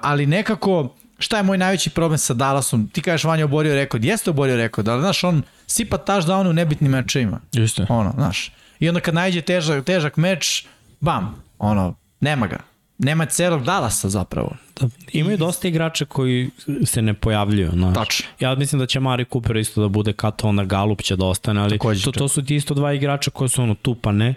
ali 0.00 0.26
nekako, 0.26 0.94
šta 1.18 1.36
je 1.36 1.42
moj 1.42 1.58
najveći 1.58 1.90
problem 1.90 2.18
sa 2.18 2.34
Dallasom? 2.34 2.88
Ti 2.88 3.02
kažeš 3.02 3.24
Vanja 3.24 3.44
oborio 3.44 3.74
rekord, 3.74 4.04
jeste 4.04 4.30
oborio 4.30 4.56
rekord, 4.56 4.88
ali 4.88 5.02
znaš, 5.02 5.24
on 5.24 5.42
sipa 5.66 5.96
touchdown 5.96 6.50
u 6.50 6.52
nebitnim 6.52 6.90
mečevima. 6.90 7.40
Isto. 7.52 7.86
Ono, 7.88 8.12
znaš. 8.14 8.52
I 8.80 8.88
onda 8.88 9.00
kad 9.00 9.14
najde 9.14 9.40
težak, 9.40 9.84
težak 9.84 10.16
meč, 10.16 10.66
bam, 11.00 11.42
ono, 11.58 11.94
nema 12.20 12.46
ga. 12.46 12.58
Nema 12.98 13.26
celog 13.26 13.64
Dallasa 13.64 14.08
zapravo. 14.08 14.56
Da, 14.80 14.88
imaju 15.12 15.36
dosta 15.36 15.68
igrača 15.68 16.04
koji 16.04 16.50
se 16.84 17.02
ne 17.02 17.14
pojavljuju. 17.14 17.70
Znaš. 17.70 17.94
Tačno. 17.94 18.26
Ja 18.40 18.54
mislim 18.54 18.78
da 18.78 18.86
će 18.86 19.00
Mari 19.00 19.24
Cooper 19.32 19.56
isto 19.56 19.80
da 19.80 19.88
bude 19.88 20.12
kato 20.12 20.52
na 20.52 20.64
Galup 20.64 21.02
će 21.02 21.16
da 21.16 21.24
ostane, 21.24 21.60
ali 21.60 21.78
Takođe 21.78 22.04
to, 22.04 22.12
to 22.12 22.28
su 22.28 22.44
ti 22.44 22.56
isto 22.56 22.74
dva 22.74 22.92
igrača 22.92 23.30
koji 23.30 23.48
su 23.48 23.62
ono 23.62 23.74
tu 23.74 23.94
pa 23.94 24.12
ne. 24.12 24.34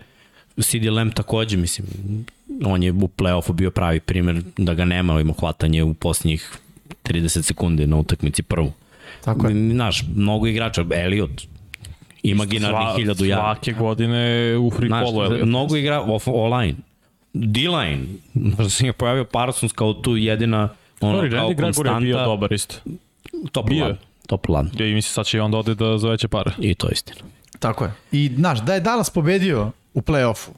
CD 0.61 0.85
Lamb 0.85 1.13
takođe, 1.13 1.57
mislim, 1.57 1.87
on 2.65 2.83
je 2.83 2.91
u 2.91 2.95
play-offu 3.07 3.53
bio 3.53 3.71
pravi 3.71 3.99
primer 3.99 4.43
da 4.57 4.73
ga 4.73 4.85
nema, 4.85 5.21
ima 5.21 5.33
hvatanje 5.39 5.83
u 5.83 5.93
posljednjih 5.93 6.57
30 7.03 7.41
sekundi 7.41 7.87
na 7.87 7.97
utakmici 7.97 8.43
prvu. 8.43 8.71
Tako 9.23 9.47
je. 9.47 9.71
Znaš, 9.71 10.03
mnogo 10.15 10.47
igrača, 10.47 10.85
Elliot, 10.95 11.41
imaginarni 12.23 12.77
Sva- 12.77 12.95
hiljadu 12.95 13.25
jardi. 13.25 13.43
Svake 13.43 13.73
godine 13.73 14.55
u 14.57 14.71
free 14.71 14.87
Znaš, 14.87 15.03
fallu. 15.05 15.23
Elliot. 15.23 15.47
mnogo 15.47 15.75
igra 15.75 16.01
off, 16.01 16.27
online. 16.27 16.75
D-line. 17.33 17.99
Možda 18.33 18.69
se 18.69 18.85
je 18.85 18.93
pojavio 18.93 19.25
Parsons 19.25 19.71
kao 19.71 19.93
tu 19.93 20.17
jedina 20.17 20.69
ono, 21.01 21.21
Sorry, 21.21 21.31
kao 21.31 21.49
Randy 21.49 21.55
Gregory 21.55 21.93
je 21.95 22.01
bio 22.01 22.17
dobar 22.17 22.53
isto. 22.53 22.75
Top 23.51 23.69
bio 23.69 23.85
plan. 23.85 23.97
Top 24.27 24.41
plan. 24.45 24.69
Ja, 24.79 24.85
I 24.87 24.93
mislim 24.93 25.13
sad 25.13 25.25
će 25.25 25.37
i 25.37 25.41
onda 25.41 25.57
ode 25.57 25.75
da 25.75 25.97
za 25.97 26.09
veće 26.09 26.27
pare. 26.27 26.51
I 26.59 26.75
to 26.75 26.87
je 26.87 26.91
istina. 26.91 27.21
Tako 27.59 27.83
je. 27.85 27.91
I, 28.11 28.31
znaš, 28.35 28.61
da 28.61 28.73
je 28.73 28.79
Dallas 28.79 29.09
pobedio 29.09 29.71
u 29.93 30.01
play-offu, 30.01 30.49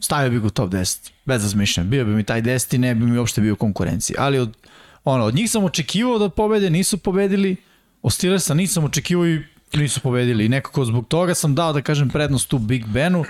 stavio 0.00 0.30
bi 0.30 0.40
ga 0.40 0.46
u 0.46 0.50
top 0.50 0.70
10, 0.70 1.10
bez 1.24 1.42
razmišljanja. 1.42 1.88
Bio 1.88 2.04
bi 2.04 2.10
mi 2.10 2.24
taj 2.24 2.42
10 2.42 2.74
i 2.74 2.78
ne 2.78 2.94
bi 2.94 3.06
mi 3.06 3.18
uopšte 3.18 3.40
bio 3.40 3.52
u 3.52 3.56
konkurenciji. 3.56 4.16
Ali 4.18 4.38
od, 4.38 4.56
ono, 5.04 5.24
od 5.24 5.34
njih 5.34 5.50
sam 5.50 5.64
očekivao 5.64 6.18
da 6.18 6.28
pobede, 6.28 6.70
nisu 6.70 6.98
pobedili. 6.98 7.56
Od 8.02 8.12
Steelersa 8.12 8.54
nisam 8.54 8.84
očekivao 8.84 9.26
i 9.26 9.42
nisu 9.72 10.00
pobedili. 10.00 10.44
I 10.44 10.48
nekako 10.48 10.84
zbog 10.84 11.08
toga 11.08 11.34
sam 11.34 11.54
dao, 11.54 11.72
da 11.72 11.82
kažem, 11.82 12.08
prednost 12.08 12.48
tu 12.48 12.58
Big 12.58 12.86
Benu. 12.86 13.24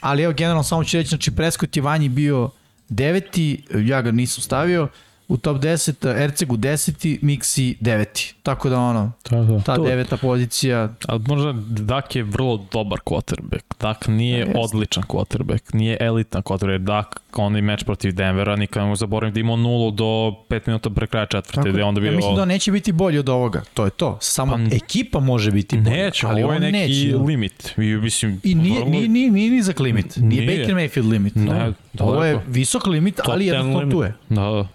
Ali 0.00 0.22
evo, 0.22 0.32
generalno 0.32 0.62
samo 0.62 0.84
ću 0.84 0.96
reći, 0.96 1.08
znači 1.08 1.30
Prescott 1.30 1.76
je 1.76 1.82
vanji 1.82 2.08
bio 2.08 2.50
deveti, 2.88 3.64
ja 3.84 4.02
ga 4.02 4.10
nisam 4.10 4.42
stavio, 4.42 4.88
u 5.30 5.36
top 5.36 5.56
10, 5.58 5.92
Ercegu 6.16 6.56
10, 6.56 7.18
Miksi 7.22 7.76
9. 7.80 8.32
Tako 8.42 8.68
da 8.68 8.78
ono, 8.80 9.12
Da, 9.30 9.36
da. 9.38 9.60
ta 9.60 9.76
To- 9.76 9.84
deveta 9.84 10.16
pozicija, 10.16 10.88
Ali 11.06 11.20
možda 11.20 11.52
Dak 11.68 12.16
je 12.16 12.22
vrlo 12.22 12.66
dobar 12.72 12.98
quarterback. 13.00 13.62
Dak 13.80 14.08
nije 14.08 14.38
Jeste. 14.38 14.54
odličan 14.56 15.02
quarterback, 15.04 15.74
nije 15.74 15.96
elitan 16.00 16.42
quarterback. 16.42 16.78
Dak, 16.78 17.06
onaj 17.34 17.62
meč 17.62 17.84
protiv 17.84 18.12
Denvera, 18.12 18.56
nikada 18.56 18.80
ne 18.80 18.86
mogu 18.86 18.96
zaboraviti 18.96 19.34
da 19.34 19.40
imao 19.40 19.56
nulu 19.56 19.90
do 19.90 20.04
5 20.04 20.60
minuta 20.66 20.90
pre 20.90 21.06
kraja 21.06 21.26
četvrte, 21.26 21.60
Tako, 21.62 21.78
je 21.78 21.84
onda 21.84 22.00
bio... 22.00 22.10
ja 22.10 22.16
mislim 22.16 22.34
da 22.36 22.44
neće 22.44 22.72
biti 22.72 22.92
bolji 22.92 23.18
od 23.18 23.28
ovoga, 23.28 23.62
to 23.74 23.84
je 23.84 23.90
to. 23.90 24.18
Samo 24.20 24.52
Pa- 24.52 24.76
ekipa 24.76 25.20
može 25.20 25.50
biti 25.50 25.78
bolja, 25.78 25.96
Neće, 25.96 26.26
ali 26.26 26.42
ovo 26.42 26.52
je 26.52 26.60
neki 26.60 26.78
neće. 26.78 27.16
limit. 27.18 27.74
I, 27.76 27.80
mislim, 27.80 28.40
I 28.44 28.54
nije, 28.54 28.80
vrlo- 28.80 28.90
nije, 28.90 29.08
nije, 29.08 29.30
nije 29.30 29.50
nizak 29.50 29.80
limit, 29.80 30.16
nije, 30.16 30.46
Nije. 30.46 30.58
Baker 30.58 30.74
Mayfield 30.76 31.10
limit. 31.10 31.34
Ne, 31.34 31.72
Ovo 31.98 32.24
je 32.24 32.40
visok 32.48 32.86
limit, 32.86 33.20
ali 33.24 33.44
10 33.44 33.46
jednostavno 33.46 33.90
tu 33.90 34.02
je. 34.02 34.14
Da, 34.28 34.40
da. 34.42 34.68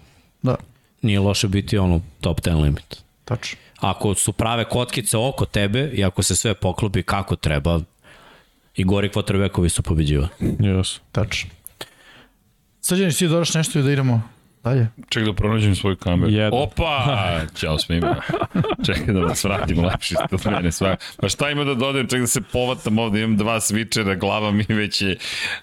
Da, 0.46 0.56
Nije 1.02 1.20
loše 1.20 1.48
biti 1.48 1.78
ono 1.78 2.02
top 2.22 2.42
10 2.42 2.62
limit. 2.62 3.04
tačno. 3.26 3.60
Ako 3.80 4.14
su 4.16 4.34
prave 4.34 4.66
kotkice 4.70 5.18
oko 5.18 5.46
tebe 5.46 5.90
i 5.94 6.04
ako 6.04 6.24
se 6.24 6.36
sve 6.36 6.54
poklopi 6.54 7.04
kako 7.04 7.36
treba, 7.36 7.80
i 8.76 8.84
gori 8.84 9.10
quarterbackovi 9.10 9.70
su 9.70 9.82
pobeđiva. 9.84 10.28
Yes. 10.40 11.00
Tačno. 11.12 11.50
Srđani, 12.82 13.14
ti 13.14 13.28
dodaš 13.28 13.54
nešto 13.54 13.80
i 13.80 13.84
da 13.84 13.92
idemo 13.92 14.22
dalje? 14.66 14.88
Ček 15.10 15.26
da 15.26 15.34
pronađem 15.34 15.76
svoju 15.76 15.96
kameru. 15.96 16.32
Jedan. 16.32 16.52
Opa! 16.54 17.20
Ćao 17.60 17.78
svima. 17.80 18.16
Čekaj 18.86 19.14
da 19.14 19.20
vas 19.20 19.44
vratim 19.44 19.86
lepši 19.86 20.16
od 20.32 20.46
mene. 20.46 20.72
Sva. 20.72 20.96
Pa 21.22 21.30
šta 21.30 21.50
ima 21.50 21.64
da 21.64 21.74
dodajem? 21.74 22.08
Čekaj 22.08 22.22
da 22.22 22.28
se 22.28 22.42
povatam 22.42 23.00
ovde. 23.00 23.22
Imam 23.22 23.38
dva 23.38 23.60
svičera, 23.60 24.16
glava 24.16 24.52
mi 24.52 24.66
već 24.70 25.02
je 25.02 25.18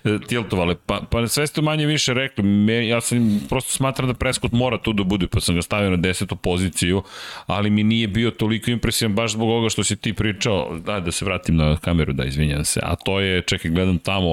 e, 0.05 0.19
tiltovale. 0.29 0.75
Pa, 0.87 1.01
pa 1.11 1.27
sve 1.27 1.47
ste 1.47 1.63
manje 1.63 1.87
više 1.87 2.15
rekli. 2.15 2.45
Me, 2.45 2.89
ja 2.89 3.01
sam 3.01 3.41
prosto 3.49 3.71
smatram 3.71 4.09
da 4.09 4.15
Prescott 4.15 4.53
mora 4.53 4.79
tu 4.79 4.93
da 4.93 5.05
bude, 5.05 5.27
pa 5.27 5.41
sam 5.41 5.55
ga 5.55 5.63
stavio 5.63 5.91
na 5.91 5.97
desetu 5.97 6.37
poziciju, 6.37 7.03
ali 7.47 7.71
mi 7.71 7.83
nije 7.83 8.09
bio 8.09 8.31
toliko 8.31 8.71
impresivan 8.71 9.15
baš 9.15 9.33
zbog 9.33 9.49
ovoga 9.49 9.69
što 9.69 9.85
si 9.85 9.97
ti 9.97 10.13
pričao. 10.13 10.79
Da, 10.79 11.01
da 11.01 11.13
se 11.13 11.25
vratim 11.25 11.57
na 11.57 11.77
kameru, 11.77 12.13
da, 12.13 12.25
izvinjam 12.25 12.65
se. 12.65 12.81
A 12.83 12.97
to 12.97 13.21
je, 13.21 13.43
čekaj, 13.43 13.71
gledam 13.71 13.99
tamo, 13.99 14.29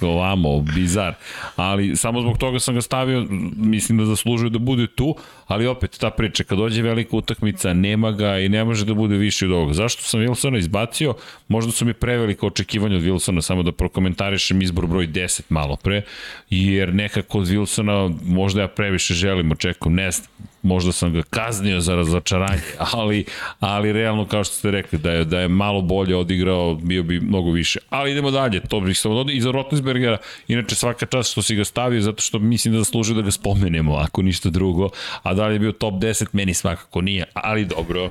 ovamo, 0.00 0.60
bizar. 0.60 1.14
Ali 1.56 1.96
samo 1.96 2.20
zbog 2.20 2.38
toga 2.38 2.58
sam 2.58 2.74
ga 2.74 2.80
stavio, 2.80 3.26
mislim 3.56 3.98
da 3.98 4.07
zaslužuje 4.08 4.50
da 4.50 4.58
bude 4.58 4.86
tu, 4.86 5.14
ali 5.46 5.66
opet 5.66 5.98
ta 6.00 6.10
priča, 6.10 6.44
kad 6.44 6.58
dođe 6.58 6.82
velika 6.82 7.16
utakmica, 7.16 7.72
nema 7.72 8.10
ga 8.10 8.38
i 8.38 8.48
ne 8.48 8.64
može 8.64 8.84
da 8.84 8.94
bude 8.94 9.16
više 9.16 9.46
od 9.46 9.52
ovoga. 9.52 9.72
Zašto 9.72 10.02
sam 10.02 10.20
Wilsona 10.20 10.58
izbacio? 10.58 11.14
Možda 11.48 11.72
su 11.72 11.84
mi 11.84 11.94
prevelika 11.94 12.46
očekivanja 12.46 12.96
od 12.96 13.02
Wilsona, 13.02 13.40
samo 13.40 13.62
da 13.62 13.72
prokomentarišem 13.72 14.62
izbor 14.62 14.86
broj 14.86 15.06
10 15.06 15.40
malo 15.48 15.76
pre, 15.76 16.02
jer 16.50 16.94
nekako 16.94 17.38
od 17.38 17.46
Wilsona 17.46 18.18
možda 18.24 18.60
ja 18.60 18.68
previše 18.68 19.14
želim, 19.14 19.52
očekujem, 19.52 19.94
ne 19.94 20.10
znam, 20.10 20.28
možda 20.62 20.92
sam 20.92 21.12
ga 21.12 21.22
kaznio 21.22 21.80
za 21.80 21.94
razočaranje, 21.94 22.62
ali, 22.92 23.24
ali 23.60 23.92
realno 23.92 24.26
kao 24.26 24.44
što 24.44 24.54
ste 24.54 24.70
rekli, 24.70 24.98
da 24.98 25.12
je, 25.12 25.24
da 25.24 25.40
je 25.40 25.48
malo 25.48 25.80
bolje 25.80 26.16
odigrao, 26.16 26.74
bio 26.74 27.02
bi 27.02 27.20
mnogo 27.20 27.50
više. 27.50 27.78
Ali 27.90 28.12
idemo 28.12 28.30
dalje, 28.30 28.60
to 28.60 28.80
bih 28.80 28.98
samo 28.98 29.14
dodao. 29.14 29.32
I 29.32 29.40
za 29.40 29.50
Rotlisbergera, 29.50 30.18
inače 30.48 30.74
svaka 30.74 31.06
čast 31.06 31.32
što 31.32 31.42
si 31.42 31.54
ga 31.54 31.64
stavio, 31.64 32.00
zato 32.00 32.22
što 32.22 32.38
mislim 32.38 32.74
da 32.74 32.78
zaslužuje 32.78 33.16
da 33.16 33.22
ga 33.22 33.30
spomenemo, 33.30 33.96
ako 33.98 34.22
ništa 34.22 34.50
drugo. 34.50 34.88
A 35.22 35.34
da 35.34 35.46
li 35.46 35.54
je 35.54 35.58
bio 35.58 35.72
top 35.72 35.94
10, 35.94 36.26
meni 36.32 36.54
svakako 36.54 37.00
nije, 37.00 37.24
ali 37.34 37.64
dobro. 37.64 38.10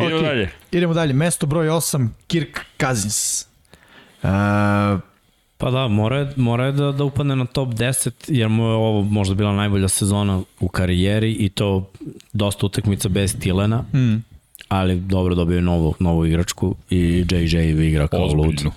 Idemo 0.00 0.16
Ok, 0.16 0.22
dalje. 0.22 0.50
Idemo 0.72 0.94
dalje. 0.94 1.12
Mesto 1.12 1.46
broj 1.46 1.68
8, 1.68 2.08
Kirk 2.26 2.60
Cousins. 2.80 3.46
Uh, 4.22 4.30
Pa 5.60 5.70
da, 5.70 5.88
mora 5.88 6.18
je, 6.18 6.32
mora 6.36 6.66
je 6.66 6.72
da, 6.72 6.92
da 6.92 7.04
upadne 7.04 7.36
na 7.36 7.44
top 7.44 7.68
10, 7.68 8.10
jer 8.28 8.48
mu 8.48 8.64
je 8.64 8.72
ovo 8.72 9.02
možda 9.02 9.34
bila 9.34 9.52
najbolja 9.52 9.88
sezona 9.88 10.42
u 10.60 10.68
karijeri 10.68 11.32
i 11.32 11.48
to 11.48 11.90
dosta 12.32 12.66
utakmica 12.66 13.08
bez 13.08 13.36
Tilena, 13.40 13.84
mm. 13.94 14.24
ali 14.68 15.00
dobro 15.00 15.34
dobio 15.34 15.56
je 15.56 15.62
novu, 15.62 15.94
novu 15.98 16.26
igračku 16.26 16.74
i 16.90 17.24
JJ 17.30 17.86
igra 17.88 18.08
kao 18.08 18.26
lud. 18.26 18.46
Ozbiljno. 18.46 18.72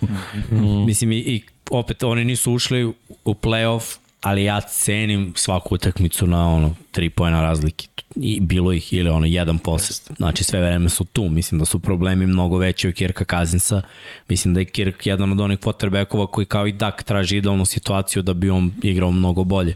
Mislim 0.85 1.11
i, 1.11 1.17
i 1.17 1.41
opet 1.69 2.03
oni 2.03 2.25
nisu 2.25 2.53
ušli 2.53 2.93
u 3.25 3.33
playoff, 3.33 3.97
ali 4.23 4.43
ja 4.43 4.61
cenim 4.61 5.33
svaku 5.35 5.75
utakmicu 5.75 6.27
na 6.27 6.53
ono 6.53 6.75
tri 6.91 7.09
pojena 7.09 7.41
razlike. 7.41 7.87
I 8.15 8.39
bilo 8.39 8.73
ih 8.73 8.93
ili 8.93 9.09
ono 9.09 9.25
jedan 9.25 9.59
posest. 9.59 10.11
Znači 10.17 10.43
sve 10.43 10.59
vreme 10.59 10.89
su 10.89 11.05
tu. 11.05 11.29
Mislim 11.29 11.59
da 11.59 11.65
su 11.65 11.79
problemi 11.79 12.27
mnogo 12.27 12.57
veći 12.57 12.87
od 12.87 12.93
Kirka 12.93 13.25
Kazinsa. 13.25 13.81
Mislim 14.29 14.53
da 14.53 14.59
je 14.59 14.65
Kirk 14.65 15.05
jedan 15.07 15.31
od 15.31 15.39
onih 15.39 15.59
quarterbackova 15.59 16.27
koji 16.27 16.45
kao 16.45 16.67
i 16.67 16.71
Dak 16.71 17.03
traži 17.03 17.37
idealnu 17.37 17.65
situaciju 17.65 18.21
da 18.23 18.33
bi 18.33 18.49
on 18.49 18.71
igrao 18.81 19.11
mnogo 19.11 19.43
bolje 19.43 19.75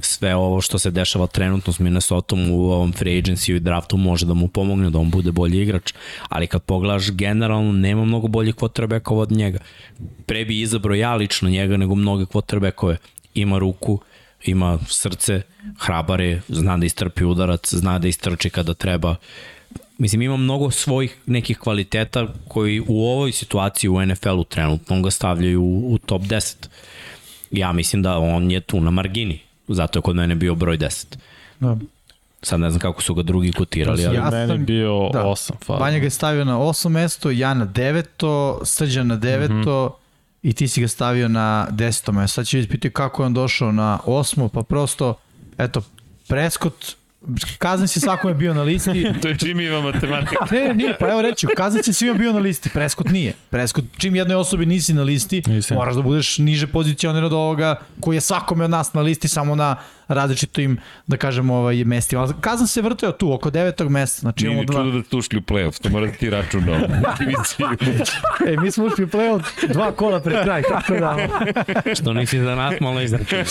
sve 0.00 0.34
ovo 0.34 0.60
što 0.60 0.78
se 0.78 0.90
dešava 0.90 1.26
trenutno 1.26 1.72
s 1.72 1.78
Minnesotom 1.78 2.50
u 2.50 2.70
ovom 2.70 2.92
free 2.92 3.22
agency 3.22 3.56
i 3.56 3.60
draftu 3.60 3.96
može 3.96 4.26
da 4.26 4.34
mu 4.34 4.48
pomogne 4.48 4.90
da 4.90 4.98
on 4.98 5.10
bude 5.10 5.32
bolji 5.32 5.62
igrač, 5.62 5.92
ali 6.28 6.46
kad 6.46 6.62
pogledaš 6.62 7.10
generalno 7.10 7.72
nema 7.72 8.04
mnogo 8.04 8.28
boljih 8.28 8.54
quarterbackova 8.54 9.20
od 9.20 9.32
njega. 9.32 9.58
Pre 10.26 10.44
bi 10.44 10.60
izabrao 10.60 10.94
ja 10.94 11.14
lično 11.14 11.48
njega 11.48 11.76
nego 11.76 11.94
mnoge 11.94 12.24
quarterbackove. 12.24 12.96
Ima 13.40 13.58
ruku, 13.58 14.00
ima 14.44 14.78
srce, 14.88 15.42
hrabar 15.78 16.20
je, 16.20 16.42
zna 16.48 16.76
da 16.76 16.86
istrpi 16.86 17.24
udarac, 17.24 17.74
zna 17.74 17.98
da 17.98 18.08
istrči 18.08 18.50
kada 18.50 18.74
treba. 18.74 19.16
Mislim, 19.98 20.22
ima 20.22 20.36
mnogo 20.36 20.70
svojih 20.70 21.16
nekih 21.26 21.58
kvaliteta 21.58 22.26
koji 22.48 22.80
u 22.88 23.02
ovoj 23.06 23.32
situaciji 23.32 23.90
u 23.90 24.06
NFL-u 24.06 24.44
trenutno 24.44 25.02
ga 25.02 25.10
stavljaju 25.10 25.62
u, 25.62 25.92
u 25.94 25.98
top 25.98 26.22
10. 26.22 26.66
Ja 27.50 27.72
mislim 27.72 28.02
da 28.02 28.18
on 28.18 28.50
je 28.50 28.60
tu 28.60 28.80
na 28.80 28.90
margini. 28.90 29.40
Zato 29.68 29.98
je 29.98 30.02
kod 30.02 30.16
mene 30.16 30.34
bio 30.34 30.54
broj 30.54 30.78
10. 30.78 31.16
da. 31.60 31.76
Sad 32.42 32.60
ne 32.60 32.70
znam 32.70 32.80
kako 32.80 33.02
su 33.02 33.14
ga 33.14 33.22
drugi 33.22 33.52
kotirali, 33.52 34.06
ali 34.06 34.16
Ja 34.16 34.22
Ja 34.24 34.30
meni 34.30 34.46
sam- 34.46 34.64
bio 34.64 35.10
da. 35.12 35.22
8 35.24 35.52
fali. 35.64 35.80
Vanja 35.80 35.98
ga 35.98 36.04
je 36.04 36.10
stavio 36.10 36.44
na 36.44 36.58
8 36.58 36.88
mesto, 36.88 37.30
ja 37.30 37.54
na 37.54 37.66
9, 37.66 38.64
Srđan 38.64 39.06
na 39.06 39.18
9 39.18 39.48
mm 39.50 39.52
-hmm. 39.52 39.90
I 40.42 40.52
ti 40.52 40.68
si 40.68 40.80
ga 40.80 40.88
stavio 40.88 41.28
na 41.28 41.68
10 41.70 42.12
mesto. 42.12 42.34
Sad 42.34 42.46
će 42.46 42.56
vidjeti 42.56 42.70
pitaju 42.72 42.92
kako 42.92 43.22
je 43.22 43.26
on 43.26 43.34
došao 43.34 43.72
na 43.72 43.98
8, 44.06 44.48
pa 44.48 44.62
prosto, 44.62 45.14
eto, 45.58 45.82
Prescott, 46.28 46.96
Kazan 47.58 47.88
si 47.88 48.00
svakome 48.00 48.34
bio 48.34 48.54
na 48.54 48.62
listi, 48.62 48.90
To 49.22 49.28
je 49.28 49.34
Jimmyva 49.34 49.82
matematika. 49.82 50.46
Ne, 50.50 50.60
ne, 50.64 50.74
nije, 50.74 50.96
pa 51.00 51.08
evo 51.08 51.22
reći, 51.22 51.46
Kazan 51.56 51.82
si 51.82 51.92
svima 51.92 52.14
bio 52.14 52.32
na 52.32 52.38
listi, 52.38 52.70
Prescott 52.70 53.10
nije. 53.10 53.32
Prescott, 53.50 53.86
čim 53.98 54.16
jednoj 54.16 54.36
osobi 54.36 54.66
nisi 54.66 54.92
na 54.94 55.02
listi, 55.02 55.42
Nisam. 55.46 55.76
moraš 55.76 55.94
da 55.94 56.02
budeš 56.02 56.38
niže 56.38 56.66
pozicioniran 56.66 57.24
od 57.24 57.32
ovoga 57.32 57.80
koji 58.00 58.16
je 58.16 58.20
svakome 58.20 58.64
od 58.64 58.70
nas 58.70 58.92
na 58.92 59.00
listi, 59.00 59.28
samo 59.28 59.54
na 59.54 59.76
različitim, 60.08 60.78
da 61.06 61.16
kažemo, 61.16 61.54
ovaj, 61.54 61.84
mestima. 61.84 62.22
Ali 62.22 62.34
Kazan 62.40 62.66
se 62.66 62.82
vrteo 62.82 63.12
tu, 63.12 63.32
oko 63.32 63.50
devetog 63.50 63.90
mesta. 63.90 64.20
Znači, 64.20 64.44
Nije 64.44 64.56
ni 64.60 64.66
dva... 64.66 64.82
čudo 64.82 64.98
da 64.98 65.04
ste 65.04 65.16
ušli 65.16 65.38
u 65.38 65.42
playoff, 65.42 65.82
to 65.82 65.88
mora 65.88 66.06
da 66.06 66.12
ti 66.12 66.30
računao. 66.30 66.76
Ej, 68.48 68.56
mi 68.56 68.70
smo 68.70 68.84
ušli 68.84 69.04
u 69.04 69.08
play 69.08 69.42
dva 69.68 69.92
kola 69.92 70.20
pred 70.20 70.42
kraj, 70.42 70.62
tako 70.62 70.94
da... 70.94 71.16
što 71.94 72.12
nisi 72.12 72.38
za 72.38 72.54
nas 72.54 72.74
malo 72.80 73.00
izračun. 73.00 73.38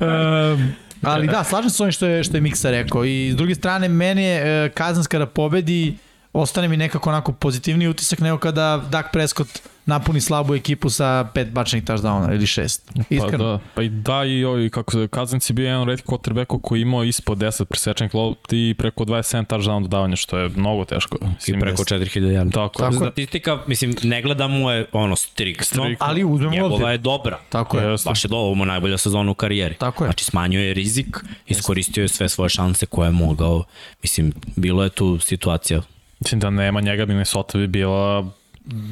um, 0.00 0.72
ali 1.02 1.26
da, 1.26 1.44
slažem 1.44 1.70
se 1.70 1.76
s 1.76 1.80
ovim 1.80 1.92
što 1.92 2.06
je, 2.06 2.24
što 2.24 2.36
je 2.36 2.40
Miksa 2.40 2.70
rekao. 2.70 3.04
I 3.04 3.30
s 3.32 3.36
druge 3.36 3.54
strane, 3.54 3.88
meni 3.88 4.22
je 4.22 4.64
e, 4.64 4.68
Kazans 4.68 5.06
kada 5.06 5.26
pobedi, 5.26 5.96
ostane 6.32 6.68
mi 6.68 6.76
nekako 6.76 7.10
onako 7.10 7.32
pozitivniji 7.32 7.88
utisak 7.88 8.18
nego 8.18 8.38
kada 8.38 8.82
Dak 8.90 9.12
Prescott 9.12 9.60
napuni 9.86 10.20
slabu 10.20 10.54
ekipu 10.54 10.90
sa 10.90 11.26
pet 11.34 11.50
bačenih 11.52 11.84
touchdowna 11.84 12.34
ili 12.34 12.46
šest. 12.46 12.90
Pa 12.94 13.02
Iskreno. 13.10 13.44
da, 13.44 13.58
pa 13.74 13.82
i 13.82 13.88
da 13.88 14.24
i 14.24 14.44
ovi, 14.44 14.70
kako 14.70 14.92
se, 14.92 15.08
Kazanci 15.08 15.52
je 15.52 15.54
bio 15.54 15.66
jedan 15.66 15.86
redki 15.86 16.06
quarterback 16.06 16.60
koji 16.62 16.78
je 16.78 16.82
imao 16.82 17.04
ispod 17.04 17.38
10 17.38 17.64
presečenih 17.64 18.14
lopti 18.14 18.70
i 18.70 18.74
preko 18.74 19.04
27 19.04 19.46
touchdown 19.46 19.82
dodavanja, 19.82 20.16
što 20.16 20.38
je 20.38 20.48
mnogo 20.48 20.84
teško. 20.84 21.18
I 21.22 21.26
Mislim, 21.26 21.60
preko 21.60 21.82
4000 21.82 22.20
yardi. 22.20 22.52
Tako, 22.52 22.78
Tako 22.78 22.94
je. 22.94 22.98
Statistika, 22.98 23.58
mislim, 23.66 23.94
ne 24.02 24.22
gledam 24.22 24.52
mu 24.52 24.70
je 24.70 24.86
ono 24.92 25.16
striktno, 25.16 25.64
Striktno. 25.64 26.06
Ali 26.06 26.24
uzmemo 26.24 26.52
njegova 26.52 26.74
obzir. 26.74 26.88
je 26.88 26.98
dobra. 26.98 27.38
Tako 27.48 27.78
je. 27.78 27.90
Jeste. 27.90 28.08
Baš 28.08 28.24
je 28.24 28.28
dobro, 28.28 28.44
ovo 28.44 28.54
mu 28.54 28.62
je 28.62 28.68
najbolja 28.68 28.98
sezona 28.98 29.30
u 29.30 29.34
karijeri. 29.34 29.74
Tako 29.74 30.04
je. 30.04 30.08
Znači, 30.08 30.24
smanjio 30.24 30.60
je 30.60 30.74
rizik, 30.74 31.16
iskoristio 31.46 32.02
je 32.02 32.08
sve 32.08 32.28
svoje 32.28 32.48
šanse 32.48 32.86
koje 32.86 33.08
je 33.08 33.12
mogao. 33.12 33.64
Mislim, 34.02 34.32
bilo 34.56 34.82
je 34.84 34.90
tu 34.90 35.18
situacija. 35.18 35.82
Mislim 36.20 36.40
da 36.40 36.50
nema 36.50 36.80
njega, 36.80 37.06
Minnesota 37.06 37.58
bi 37.58 37.66
bila, 37.66 38.30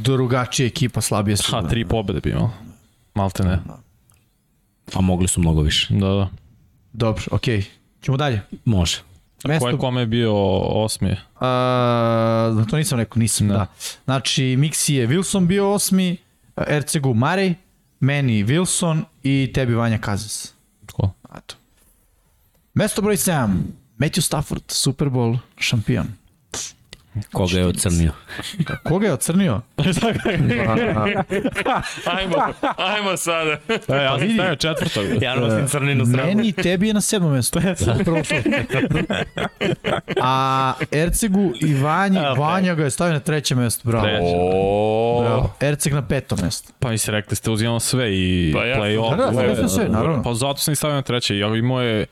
Drugačija 0.02 0.66
ekipa, 0.66 1.00
slabije 1.00 1.36
su. 1.36 1.52
ha, 1.52 1.68
tri 1.68 1.84
pobede 1.84 2.20
bi 2.20 2.30
imala. 2.30 2.50
Malte 3.14 3.44
ne. 3.44 3.58
A 4.94 5.00
mogli 5.00 5.28
su 5.28 5.40
mnogo 5.40 5.60
više. 5.60 5.94
Da, 5.94 6.08
da. 6.08 6.28
Dobro, 6.92 7.24
okej. 7.30 7.64
Ćemo 8.02 8.16
dalje. 8.16 8.40
Može. 8.64 8.96
Ko 9.42 9.50
je 9.52 9.54
Mesto, 9.54 9.78
kome 9.78 10.00
je 10.00 10.06
bio 10.06 10.32
osmi? 10.84 11.16
a, 11.40 12.64
to 12.70 12.76
nisam 12.76 12.98
rekao, 12.98 13.20
nisam, 13.20 13.48
da. 13.48 13.54
Da. 13.54 13.66
Znači, 14.04 14.42
Mixi 14.42 14.92
je 14.92 15.08
Wilson 15.08 15.46
bio 15.46 15.72
osmi, 15.72 16.16
Ercegu 16.68 17.14
Marej, 17.14 17.54
meni 18.00 18.44
Wilson 18.44 19.02
i 19.22 19.50
tebi 19.54 19.74
Vanja 19.74 19.98
Kazas. 19.98 20.54
Ko? 20.92 21.10
Eto. 21.36 21.54
Mesto 22.74 23.02
broj 23.02 23.16
7, 23.16 23.48
Matthew 23.98 24.20
Stafford, 24.20 24.62
Super 24.68 25.08
Bowl 25.08 25.38
šampion. 25.56 26.06
Koga 27.32 27.52
je 27.52 27.66
ocrnio? 27.66 28.12
Koga 28.84 29.06
je 29.06 29.12
ocrnio? 29.12 29.60
Ajmo, 32.06 32.36
ajmo 32.76 33.16
sada. 33.16 33.50
E, 33.68 33.94
ja 33.94 34.10
sam 34.10 34.20
vidi. 34.20 34.34
stavio 34.34 34.56
četvrtog. 34.56 35.04
Ja 35.22 35.34
nosim 35.36 35.68
crninu 35.68 36.06
sramo. 36.06 36.26
Meni 36.26 36.48
i 36.48 36.52
tebi 36.52 36.88
je 36.88 36.94
na 36.94 37.00
sedmom 37.00 37.32
mestu. 37.32 37.58
Upravo 37.92 38.22
to. 38.22 38.34
A 40.18 40.72
Ercegu 40.92 41.52
i 41.56 41.74
Vanji, 41.74 42.18
A, 42.18 42.32
Vanja 42.32 42.74
ga 42.74 42.84
je 42.84 42.90
stavio 42.90 43.14
na 43.14 43.20
trećem 43.20 43.58
mestu. 43.58 43.88
Bravo. 43.88 44.04
Treće. 44.04 44.22
O, 44.36 45.20
Bravo. 45.22 45.54
Erceg 45.60 45.92
na 45.92 46.02
petom 46.02 46.38
mestu. 46.42 46.72
Pa 46.78 46.90
mi 46.90 46.98
se 46.98 47.10
rekli 47.12 47.36
ste 47.36 47.50
uzimamo 47.50 47.80
sve 47.80 48.12
i 48.12 48.52
Pa 48.54 48.64
ja- 48.64 48.76
play-off. 48.76 49.10
Da, 49.10 49.24
da, 49.24 49.32
sve. 49.32 49.56
sve, 49.56 49.68
sve, 49.68 49.88
naravno. 49.88 50.22
Pa 50.22 50.34
zato 50.34 50.56
sam 50.56 50.72
i 50.72 50.76
stavio 50.76 50.94
na 50.94 51.02
treće. 51.02 51.38
Ja 51.38 51.46
imao 51.48 51.82
je 51.82 52.06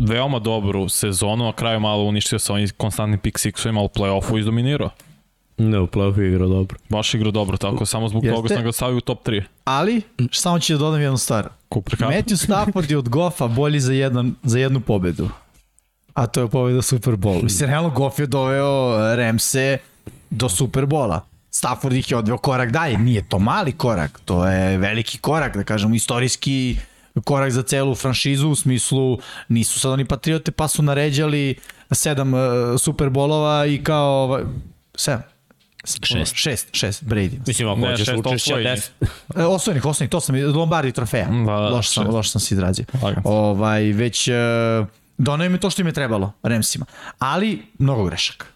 veoma 0.00 0.38
dobru 0.38 0.88
sezonu, 0.88 1.48
a 1.48 1.52
kraju 1.52 1.80
malo 1.80 2.02
uništio 2.02 2.38
sa 2.38 2.52
ovim 2.52 2.68
konstantnim 2.76 3.20
pick 3.20 3.38
sixovima, 3.38 3.78
ali 3.78 3.86
u 3.86 3.88
play-offu 3.88 4.38
izdominirao. 4.38 4.90
Ne, 5.58 5.80
u 5.80 5.86
play-offu 5.86 6.28
igrao 6.28 6.48
dobro. 6.48 6.78
Baš 6.88 7.14
igrao 7.14 7.30
dobro, 7.30 7.56
tako 7.56 7.86
samo 7.86 8.08
zbog 8.08 8.24
Jeste. 8.24 8.36
toga 8.36 8.48
sam 8.48 8.64
ga 8.64 8.72
stavio 8.72 8.96
u 8.96 9.00
top 9.00 9.26
3. 9.26 9.42
Ali, 9.64 10.02
samo 10.32 10.58
ću 10.58 10.72
da 10.72 10.78
dodam 10.78 11.00
jednu 11.00 11.18
stvar. 11.18 11.48
Cooper 11.72 11.96
Cup. 11.96 12.06
Matthew 12.06 12.36
Stafford 12.36 12.90
je 12.90 12.98
od 12.98 13.08
Goffa 13.08 13.46
bolji 13.46 13.80
za, 13.80 13.92
jedan, 13.92 14.34
za 14.42 14.58
jednu 14.58 14.80
pobedu. 14.80 15.28
A 16.14 16.26
to 16.26 16.40
je 16.40 16.48
pobeda 16.48 16.82
Super 16.82 17.14
Bowl. 17.14 17.42
Mislim, 17.42 17.70
realno 17.70 17.90
Goff 17.90 18.18
je 18.18 18.26
doveo 18.26 18.98
Ramse 19.16 19.78
do 20.30 20.48
Super 20.48 20.86
Bola. 20.86 21.20
Stafford 21.50 21.96
ih 21.96 22.10
je 22.10 22.16
odveo 22.16 22.38
korak 22.38 22.70
dalje. 22.70 22.98
Nije 22.98 23.28
to 23.28 23.38
mali 23.38 23.72
korak, 23.72 24.20
to 24.24 24.46
je 24.46 24.78
veliki 24.78 25.18
korak, 25.18 25.56
da 25.56 25.64
kažemo, 25.64 25.94
istorijski 25.94 26.76
korak 27.24 27.50
za 27.50 27.62
celu 27.62 27.94
franšizu 27.94 28.48
u 28.48 28.54
smislu 28.54 29.18
nisu 29.48 29.80
sad 29.80 29.92
oni 29.92 30.04
patriote 30.04 30.52
pa 30.52 30.68
su 30.68 30.82
naređali 30.82 31.54
sedam 31.90 32.34
uh, 32.34 32.40
Super 32.78 33.10
Bolova 33.10 33.66
i 33.66 33.84
kao 33.84 34.24
ovaj, 34.24 34.42
sedam 34.94 35.22
Šest. 35.84 36.34
Šest, 36.34 36.68
šest, 36.72 37.04
Brady. 37.04 37.38
Mislim, 37.46 37.68
ako 37.68 37.80
hoćeš 37.80 38.08
učešća. 38.08 38.54
10. 38.54 38.90
E, 39.36 39.44
osvojenih, 39.44 39.84
osvojenih, 39.84 40.10
to 40.10 40.20
sam, 40.20 40.36
Lombardi 40.54 40.92
trofeja. 40.92 41.26
Da, 41.26 41.52
da, 41.52 41.68
loš, 41.68 41.88
sam, 41.88 42.06
loš 42.06 42.30
sam 42.30 42.40
se 42.40 42.54
izrazio. 42.54 42.84
Lagano. 43.02 43.22
Ovaj, 43.24 43.82
već 43.82 44.28
e, 44.28 44.32
donao 45.18 45.46
im 45.46 45.52
je 45.52 45.60
to 45.60 45.70
što 45.70 45.82
im 45.82 45.86
je 45.86 45.92
trebalo, 45.92 46.32
Remsima. 46.42 46.86
Ali, 47.18 47.62
mnogo 47.78 48.04
grešaka. 48.04 48.46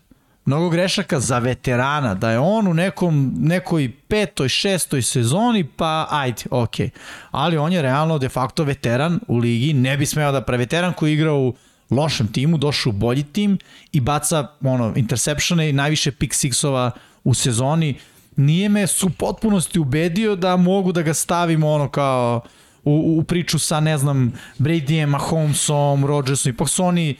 Mnogo 0.47 0.71
grešaka 0.71 1.21
za 1.21 1.39
veterana, 1.39 2.15
da 2.15 2.31
je 2.31 2.39
on 2.39 2.69
u 2.69 2.75
nekom, 2.75 3.35
nekoj 3.39 3.93
petoj, 4.09 4.49
šestoj 4.49 5.03
sezoni, 5.03 5.65
pa 5.65 6.07
ajde, 6.11 6.43
okej. 6.51 6.91
Ali 7.31 7.57
on 7.57 7.73
je 7.73 7.83
realno 7.83 8.19
de 8.19 8.29
facto 8.29 8.65
veteran 8.65 9.21
u 9.29 9.39
ligi, 9.39 9.73
ne 9.73 9.97
bi 9.97 10.07
smeo 10.07 10.33
da 10.33 10.41
pre 10.41 10.57
veteran 10.57 10.93
koji 10.93 11.13
igra 11.13 11.33
u 11.33 11.55
lošem 11.91 12.33
timu, 12.33 12.59
došao 12.59 12.91
u 12.91 12.93
bolji 12.93 13.23
tim 13.23 13.59
i 13.93 14.01
baca 14.01 14.47
ono, 14.61 14.93
interceptione 14.97 15.71
i 15.71 15.73
najviše 15.73 16.13
pick 16.13 16.35
sixova 16.35 16.91
u 17.25 17.35
sezoni. 17.35 17.99
Nije 18.37 18.69
me 18.69 18.87
su 18.87 19.11
potpunosti 19.11 19.79
ubedio 19.79 20.37
da 20.37 20.57
mogu 20.57 20.93
da 20.93 21.03
ga 21.03 21.15
stavimo 21.15 21.71
ono 21.71 21.89
kao 21.89 22.41
u, 22.85 23.19
u 23.19 23.23
priču 23.23 23.59
sa, 23.59 23.81
ne 23.81 23.99
znam, 23.99 24.33
Bradyjem, 24.59 25.07
Mahomesom, 25.07 26.05
Rodgersom, 26.05 26.53
ipak 26.53 26.69
su 26.69 26.85
oni, 26.85 27.17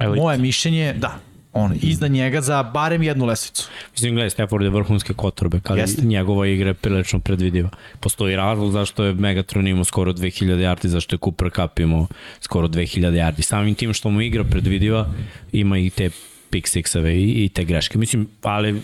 Elite. 0.00 0.20
moje 0.20 0.38
mišljenje, 0.38 0.92
da, 0.92 1.18
on, 1.52 1.74
iznad 1.82 2.10
njega 2.10 2.40
za 2.40 2.62
barem 2.62 3.02
jednu 3.02 3.24
lesicu. 3.26 3.68
Mislim, 3.92 4.14
gledaj, 4.14 4.30
Stafford 4.30 4.64
je 4.64 4.70
vrhunski 4.70 5.14
kotorbe, 5.14 5.60
ali 5.64 5.80
Jeste. 5.80 6.02
njegova 6.02 6.46
igra 6.46 6.68
je 6.68 6.74
prilično 6.74 7.18
predvidiva. 7.18 7.70
Postoji 8.00 8.36
razlog 8.36 8.72
zašto 8.72 9.04
je 9.04 9.14
Megatron 9.14 9.66
imao 9.66 9.84
skoro 9.84 10.12
2000 10.12 10.44
yardi, 10.44 10.86
zašto 10.86 11.14
je 11.14 11.20
Cooper 11.24 11.50
Cup 11.50 11.78
imao 11.78 12.06
skoro 12.40 12.68
2000 12.68 13.00
yardi. 13.00 13.42
Samim 13.42 13.74
tim 13.74 13.92
što 13.92 14.10
mu 14.10 14.20
igra 14.20 14.44
predvidiva, 14.44 15.08
ima 15.52 15.78
i 15.78 15.90
te 15.90 16.10
pick 16.50 16.68
sixeve 16.68 17.10
i, 17.10 17.44
i 17.44 17.48
te 17.48 17.64
greške. 17.64 17.98
Mislim, 17.98 18.28
ali 18.42 18.82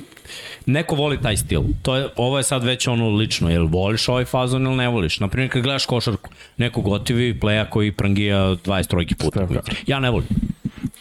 neko 0.67 0.95
voli 0.95 1.21
taj 1.23 1.37
stil. 1.37 1.63
To 1.83 1.97
je, 1.97 2.09
ovo 2.17 2.39
je 2.39 2.43
sad 2.43 2.65
već 2.65 2.87
ono 2.87 3.09
lično, 3.09 3.51
jel 3.51 3.67
voliš 3.67 4.09
ovaj 4.09 4.25
fazon 4.25 4.67
ili 4.67 4.77
ne 4.77 4.89
voliš? 4.89 5.21
Naprimjer, 5.21 5.53
kad 5.53 5.63
gledaš 5.63 5.87
košarku, 5.87 6.31
neko 6.57 6.81
gotivi 6.81 7.41
pleja 7.41 7.71
koji 7.71 7.93
prangija 7.93 8.39
20 8.39 8.87
trojki 8.87 9.15
puta. 9.15 9.47
Ja 9.87 10.01
ne 10.01 10.11
volim. 10.11 10.29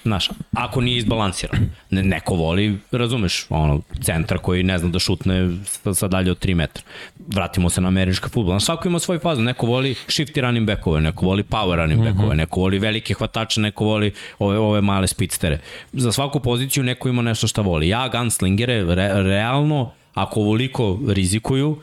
Znaš, 0.08 0.30
ako 0.54 0.82
nije 0.82 0.98
izbalansiran. 0.98 1.70
Ne, 1.90 2.04
neko 2.04 2.36
voli, 2.36 2.78
razumeš, 2.92 3.46
ono, 3.50 3.82
centar 4.02 4.38
koji 4.38 4.64
ne 4.64 4.78
zna 4.80 4.90
da 4.90 5.00
šutne 5.00 5.50
sa, 5.66 5.94
sa 5.94 6.08
dalje 6.08 6.32
od 6.32 6.46
3 6.46 6.56
metra. 6.56 6.84
Vratimo 7.28 7.70
se 7.70 7.82
na 7.82 7.88
američki 7.88 8.30
futbol. 8.30 8.54
Znaš, 8.54 8.66
svako 8.66 8.88
ima 8.88 9.00
svoj 9.00 9.20
fazon. 9.20 9.44
Neko 9.44 9.66
voli 9.66 9.96
shifty 10.08 10.42
running 10.42 10.68
backove, 10.68 11.02
neko 11.02 11.26
voli 11.26 11.44
power 11.44 11.76
running 11.76 12.04
backove, 12.04 12.36
neko 12.36 12.60
voli 12.60 12.80
velike 12.80 13.14
hvatače, 13.14 13.62
neko 13.62 13.86
voli 13.86 14.14
ove, 14.40 14.58
ove 14.58 14.82
male 14.82 15.08
spitztere. 15.08 15.60
Za 15.94 16.12
svaku 16.12 16.40
poziciju 16.40 16.84
neko 16.84 17.10
ima 17.10 17.22
nešto 17.22 17.48
šta 17.48 17.62
voli. 17.62 17.90
Ja, 17.90 18.08
gunslingere, 18.08 18.96
re, 18.96 19.24
realno, 19.24 19.92
ako 20.14 20.40
ovoliko 20.40 21.00
rizikuju, 21.08 21.78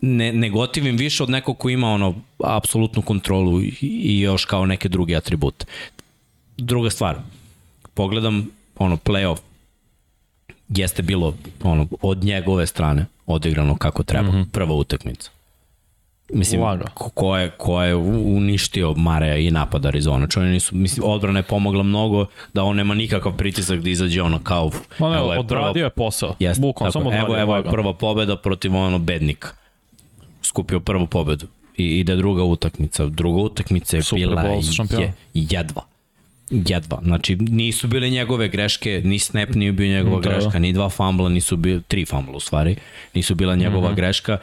ne, 0.00 0.32
ne 0.32 0.50
gotivim 0.50 0.96
više 0.96 1.22
od 1.22 1.30
nekog 1.30 1.58
ko 1.58 1.68
ima 1.70 1.88
ono 1.88 2.14
apsolutnu 2.44 3.02
kontrolu 3.02 3.62
i, 3.62 3.74
i 3.82 4.20
još 4.20 4.44
kao 4.44 4.66
neke 4.66 4.88
druge 4.88 5.16
atribute. 5.16 5.66
Druga 6.56 6.90
stvar, 6.90 7.16
pogledam 8.00 8.48
ono 8.78 8.96
playoff 8.96 9.38
jeste 10.68 11.02
bilo 11.02 11.34
ono 11.62 11.86
od 12.02 12.24
njegove 12.24 12.66
strane 12.66 13.06
odigrano 13.26 13.76
kako 13.76 14.02
treba, 14.02 14.32
mm 14.32 14.34
-hmm. 14.34 14.50
prva 14.50 14.74
utakmica. 14.74 15.30
Mislim, 16.32 16.60
Laga. 16.60 16.84
ko, 16.94 17.36
je, 17.36 17.50
ko 17.50 17.82
je 17.82 17.94
uništio 17.94 18.94
Mareja 18.94 19.36
i 19.36 19.50
napad 19.50 19.86
Arizona. 19.86 20.26
Čovjek 20.26 20.52
nisu, 20.52 20.76
mislim, 20.76 21.06
odbrana 21.06 21.38
je 21.38 21.42
pomogla 21.42 21.82
mnogo 21.82 22.26
da 22.54 22.64
on 22.64 22.76
nema 22.76 22.94
nikakav 22.94 23.36
pritisak 23.36 23.80
da 23.80 23.90
izađe 23.90 24.22
ono 24.22 24.38
kao... 24.42 24.70
Ma 24.98 25.10
ne, 25.10 25.16
evo 25.16 25.32
je 25.32 25.38
odradio 25.38 25.84
je 25.84 25.90
posao. 25.90 26.34
Jeste, 26.38 26.60
Bukvalno, 26.60 26.92
tako, 26.92 27.04
samo 27.04 27.16
evo, 27.16 27.38
evo 27.38 27.56
je 27.56 27.62
prva 27.62 27.94
pobeda 27.94 28.36
protiv 28.36 28.76
ono 28.76 28.98
bednika. 28.98 29.48
Skupio 30.42 30.80
prvu 30.80 31.06
pobedu. 31.06 31.46
I 31.76 31.98
ide 31.98 32.16
druga 32.16 32.44
utakmica. 32.44 33.06
Druga 33.06 33.42
utakmica 33.42 33.96
je 33.96 34.02
Super 34.02 34.28
bila 34.28 34.42
Bowl 34.42 35.00
je, 35.00 35.12
jedva. 35.34 35.89
Jedva. 36.50 36.98
Znači, 37.02 37.36
nisu 37.36 37.88
bile 37.88 38.10
njegove 38.10 38.48
greške, 38.48 39.02
ni 39.04 39.18
snap 39.18 39.48
nije 39.54 39.72
bio 39.72 39.86
njegova 39.88 40.20
Da, 40.20 40.30
greška, 40.30 40.58
ni 40.58 40.72
dva 40.72 40.88
fambla, 40.88 41.28
nisu 41.28 41.56
bili, 41.56 41.82
tri 41.82 42.04
fambla 42.04 42.36
u 42.36 42.40
stvari, 42.40 42.76
nisu 43.14 43.34
bila 43.34 43.56
njegova 43.56 43.88
Mhm. 43.88 43.96
greška. 43.96 44.38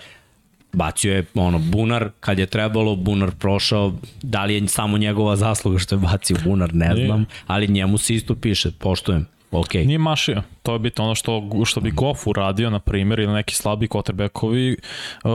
Bacio 0.74 1.14
je 1.16 1.26
ono 1.36 1.60
bunar 1.60 2.10
kad 2.20 2.40
je 2.40 2.46
trebalo, 2.46 2.96
bunar 2.96 3.32
prošao, 3.32 3.94
da 4.22 4.46
li 4.46 4.54
je 4.56 4.68
samo 4.68 4.98
njegova 4.98 5.36
zasluga 5.36 5.80
što 5.80 5.96
je 5.96 6.00
bacio 6.00 6.38
bunar, 6.44 6.74
ne 6.76 6.96
znam, 7.06 7.26
ali 7.48 7.68
njemu 7.68 7.98
se 7.98 8.16
isto 8.16 8.36
piše, 8.36 8.72
poštujem. 8.72 9.26
Okay. 9.52 9.86
Nije 9.86 9.98
mašio. 10.00 10.44
To 10.64 10.74
je 10.74 10.80
bitno 10.80 11.04
ono 11.04 11.16
što, 11.16 11.50
što 11.66 11.82
bi 11.82 11.92
Goff 11.92 12.28
uradio, 12.28 12.70
na 12.70 12.80
primjer, 12.80 13.20
ili 13.20 13.34
neki 13.34 13.56
slabi 13.56 13.88
quarterbackovi. 13.88 14.78
Uh, 15.24 15.32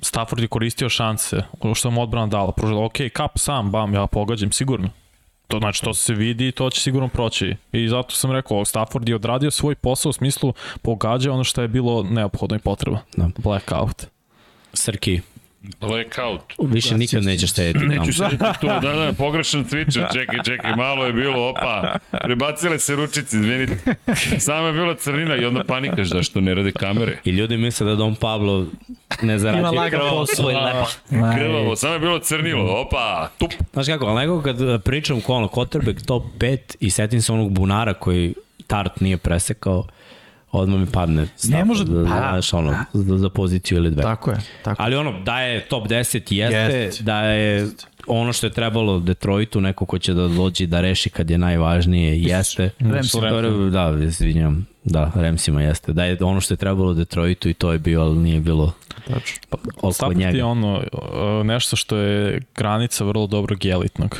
Stafford 0.00 0.42
je 0.42 0.48
koristio 0.48 0.88
šanse, 0.88 1.42
što 1.74 1.90
mu 1.90 2.02
odbrana 2.02 2.26
dala. 2.26 2.52
Pružila, 2.52 2.84
ok, 2.84 2.96
kap 3.12 3.30
sam, 3.38 3.70
bam, 3.70 3.94
ja 3.94 4.06
pogađam, 4.06 4.52
sigurno. 4.52 4.88
To 5.52 5.58
znači, 5.58 5.82
to 5.82 5.94
se 5.94 6.14
vidi 6.14 6.48
i 6.48 6.52
to 6.52 6.70
će 6.70 6.80
sigurno 6.80 7.08
proći. 7.08 7.56
I 7.72 7.88
zato 7.88 8.14
sam 8.14 8.32
rekao, 8.32 8.64
Stafford 8.64 9.08
je 9.08 9.14
odradio 9.14 9.50
svoj 9.50 9.74
posao 9.74 10.10
u 10.10 10.12
smislu 10.12 10.54
pogađa 10.82 11.32
ono 11.32 11.44
što 11.44 11.62
je 11.62 11.68
bilo 11.68 12.02
neophodno 12.02 12.56
i 12.56 12.58
potreba. 12.58 12.98
Da. 13.16 13.28
Blackout. 13.38 14.06
Srki, 14.74 15.20
blackout. 15.80 16.40
više 16.58 16.98
nikad 16.98 17.24
nećeš 17.24 17.50
štediti 17.50 17.78
tamo. 17.78 18.00
Neću 18.00 18.12
sedeti 18.12 18.44
tu, 18.60 18.66
da, 18.66 18.80
da, 18.80 19.12
pogrešan 19.18 19.64
switcher, 19.64 20.12
čekaj, 20.12 20.38
čekaj, 20.44 20.76
malo 20.76 21.06
je 21.06 21.12
bilo, 21.12 21.48
opa, 21.48 21.98
prebacile 22.22 22.78
se 22.78 22.96
ručice, 22.96 23.36
izvinite. 23.36 23.94
Samo 24.38 24.66
je 24.66 24.72
bila 24.72 24.94
crnina 24.94 25.36
i 25.36 25.44
onda 25.44 25.64
panikaš 25.64 26.08
zašto 26.08 26.40
ne 26.40 26.54
rade 26.54 26.72
kamere. 26.72 27.18
I 27.24 27.30
ljudi 27.30 27.56
misle 27.56 27.86
da 27.86 27.94
Dom 27.94 28.14
Pablo 28.14 28.66
ne 29.22 29.32
Ima 29.32 29.38
zarađuje 29.38 29.78
lagan 29.78 30.00
posao. 30.00 30.36
svoj 30.36 30.54
lepo. 30.54 30.86
Krvavo, 31.36 31.76
samo 31.76 31.94
je 31.94 32.00
bilo 32.00 32.18
crnilo, 32.18 32.80
opa, 32.80 33.28
tup. 33.38 33.52
Znaš 33.72 33.86
kako, 33.86 34.06
ali 34.06 34.20
nego 34.20 34.42
kad 34.42 34.60
e, 34.60 34.78
pričam 34.78 35.20
ko 35.20 35.34
ono, 35.34 35.48
quarterback 35.48 36.06
top 36.06 36.24
5 36.38 36.58
i 36.80 36.90
setim 36.90 37.22
se 37.22 37.32
onog 37.32 37.52
bunara 37.52 37.94
koji 37.94 38.34
Tart 38.66 39.00
nije 39.00 39.16
presekao, 39.16 39.86
odmah 40.52 40.80
mi 40.80 40.86
padne 40.86 41.26
stav, 41.36 41.50
Ne 41.50 41.64
može- 41.64 41.84
da, 41.84 42.02
pa, 42.02 42.08
znaš, 42.08 42.52
ono, 42.52 42.74
za, 42.92 43.18
za 43.18 43.28
poziciju 43.28 43.78
ili 43.78 43.90
dve. 43.90 44.02
Tako 44.02 44.30
je, 44.30 44.36
tako. 44.62 44.82
Ali 44.82 44.96
ono, 44.96 45.20
da 45.20 45.40
je 45.40 45.60
top 45.60 45.88
10 45.88 46.32
jeste, 46.32 46.56
Jeste. 46.76 47.04
da 47.04 47.20
je 47.20 47.68
ono 48.06 48.32
što 48.32 48.46
je 48.46 48.52
trebalo 48.52 49.00
Detroitu, 49.00 49.60
neko 49.60 49.86
ko 49.86 49.98
će 49.98 50.14
da 50.14 50.28
dođe 50.28 50.66
da 50.66 50.80
reši 50.80 51.10
kad 51.10 51.30
je 51.30 51.38
najvažnije, 51.38 52.22
jeste. 52.22 52.70
Ramsima. 52.80 53.30
Dobro, 53.30 53.70
Da, 53.70 53.94
izvinjam. 54.00 54.66
Da, 54.84 55.12
Remsima 55.14 55.62
jeste. 55.62 55.92
Da 55.92 56.04
je 56.04 56.16
ono 56.20 56.40
što 56.40 56.54
je 56.54 56.58
trebalo 56.58 56.94
Detroitu 56.94 57.48
i 57.48 57.54
to 57.54 57.72
je 57.72 57.78
bio, 57.78 58.00
ali 58.02 58.16
nije 58.16 58.40
bilo 58.40 58.72
pa, 59.48 59.56
oko 59.76 59.92
Stafford 59.92 60.20
je 60.20 60.44
ono, 60.44 60.82
uh, 60.92 61.46
nešto 61.46 61.76
što 61.76 61.96
je 61.96 62.40
granica 62.54 63.04
vrlo 63.04 63.26
dobrog 63.26 63.64
i 63.64 63.68
elitnog. 63.68 64.18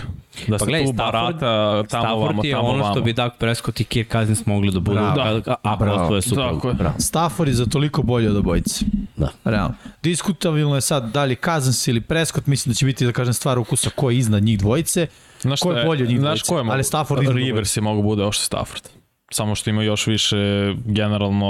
Da 0.49 0.59
se 0.59 0.65
Pa 0.65 0.67
gledaj, 0.67 0.83
tu 0.83 0.93
Stafford- 0.93 0.97
barata 0.97 1.47
tamo 1.83 2.05
Stafford 2.05 2.27
vamo, 2.27 2.45
je 2.45 2.53
tamo 2.53 2.63
ono 2.65 2.79
vamo. 2.79 2.95
što 2.95 3.03
bi 3.03 3.13
Dak 3.13 3.33
Prescott 3.39 3.81
i 3.81 3.85
Kirk 3.85 4.13
Cousins 4.13 4.47
mogli 4.47 4.71
da 4.71 4.81
budu 4.81 4.95
Bravo. 4.95 5.41
da, 5.41 5.55
ako 5.63 5.85
Bravo. 5.85 6.03
osvoje 6.03 6.23
Super. 6.23 6.45
Tako 6.45 6.69
je. 6.69 6.75
Bravo. 6.75 6.95
Stafford 7.01 7.49
je 7.49 7.55
za 7.55 7.67
toliko 7.67 8.03
bolje 8.03 8.31
od 8.31 8.37
obojice. 8.37 8.85
Da. 9.17 9.29
Realno. 9.45 9.75
Diskutabilno 10.03 10.75
je 10.75 10.81
sad 10.81 11.11
da 11.11 11.25
li 11.25 11.37
Cousins 11.37 11.89
ili 11.89 12.01
Prescott, 12.01 12.47
mislim 12.47 12.71
da 12.71 12.77
će 12.77 12.87
biti, 12.87 13.07
da 13.07 13.13
kažem, 13.13 13.35
stvar 13.35 13.59
ukusa 13.59 13.91
ko 13.91 14.11
je 14.11 14.19
iznad 14.19 14.43
njih 14.43 14.59
dvojice. 14.59 15.07
Znaš 15.41 15.61
Ko 15.61 15.71
je 15.71 15.77
šta 15.77 15.87
bolji 15.87 16.03
od 16.03 16.09
njih 16.09 16.19
Znaš 16.19 16.29
dvojice? 16.31 16.49
ko 16.49 16.57
je 16.57 16.63
mogu, 16.63 16.73
Ali 16.73 16.85
Stafford 16.85 17.23
iznad 17.23 17.37
Rivers 17.37 17.77
je 17.77 17.81
mogu 17.81 18.03
bude 18.03 18.23
ovo 18.23 18.33
što 18.33 18.43
je 18.43 18.47
Stafford. 18.47 18.83
samo 19.31 19.55
što 19.55 19.71
ima 19.71 19.83
još 19.83 20.07
više 20.07 20.37
generalno 20.77 21.47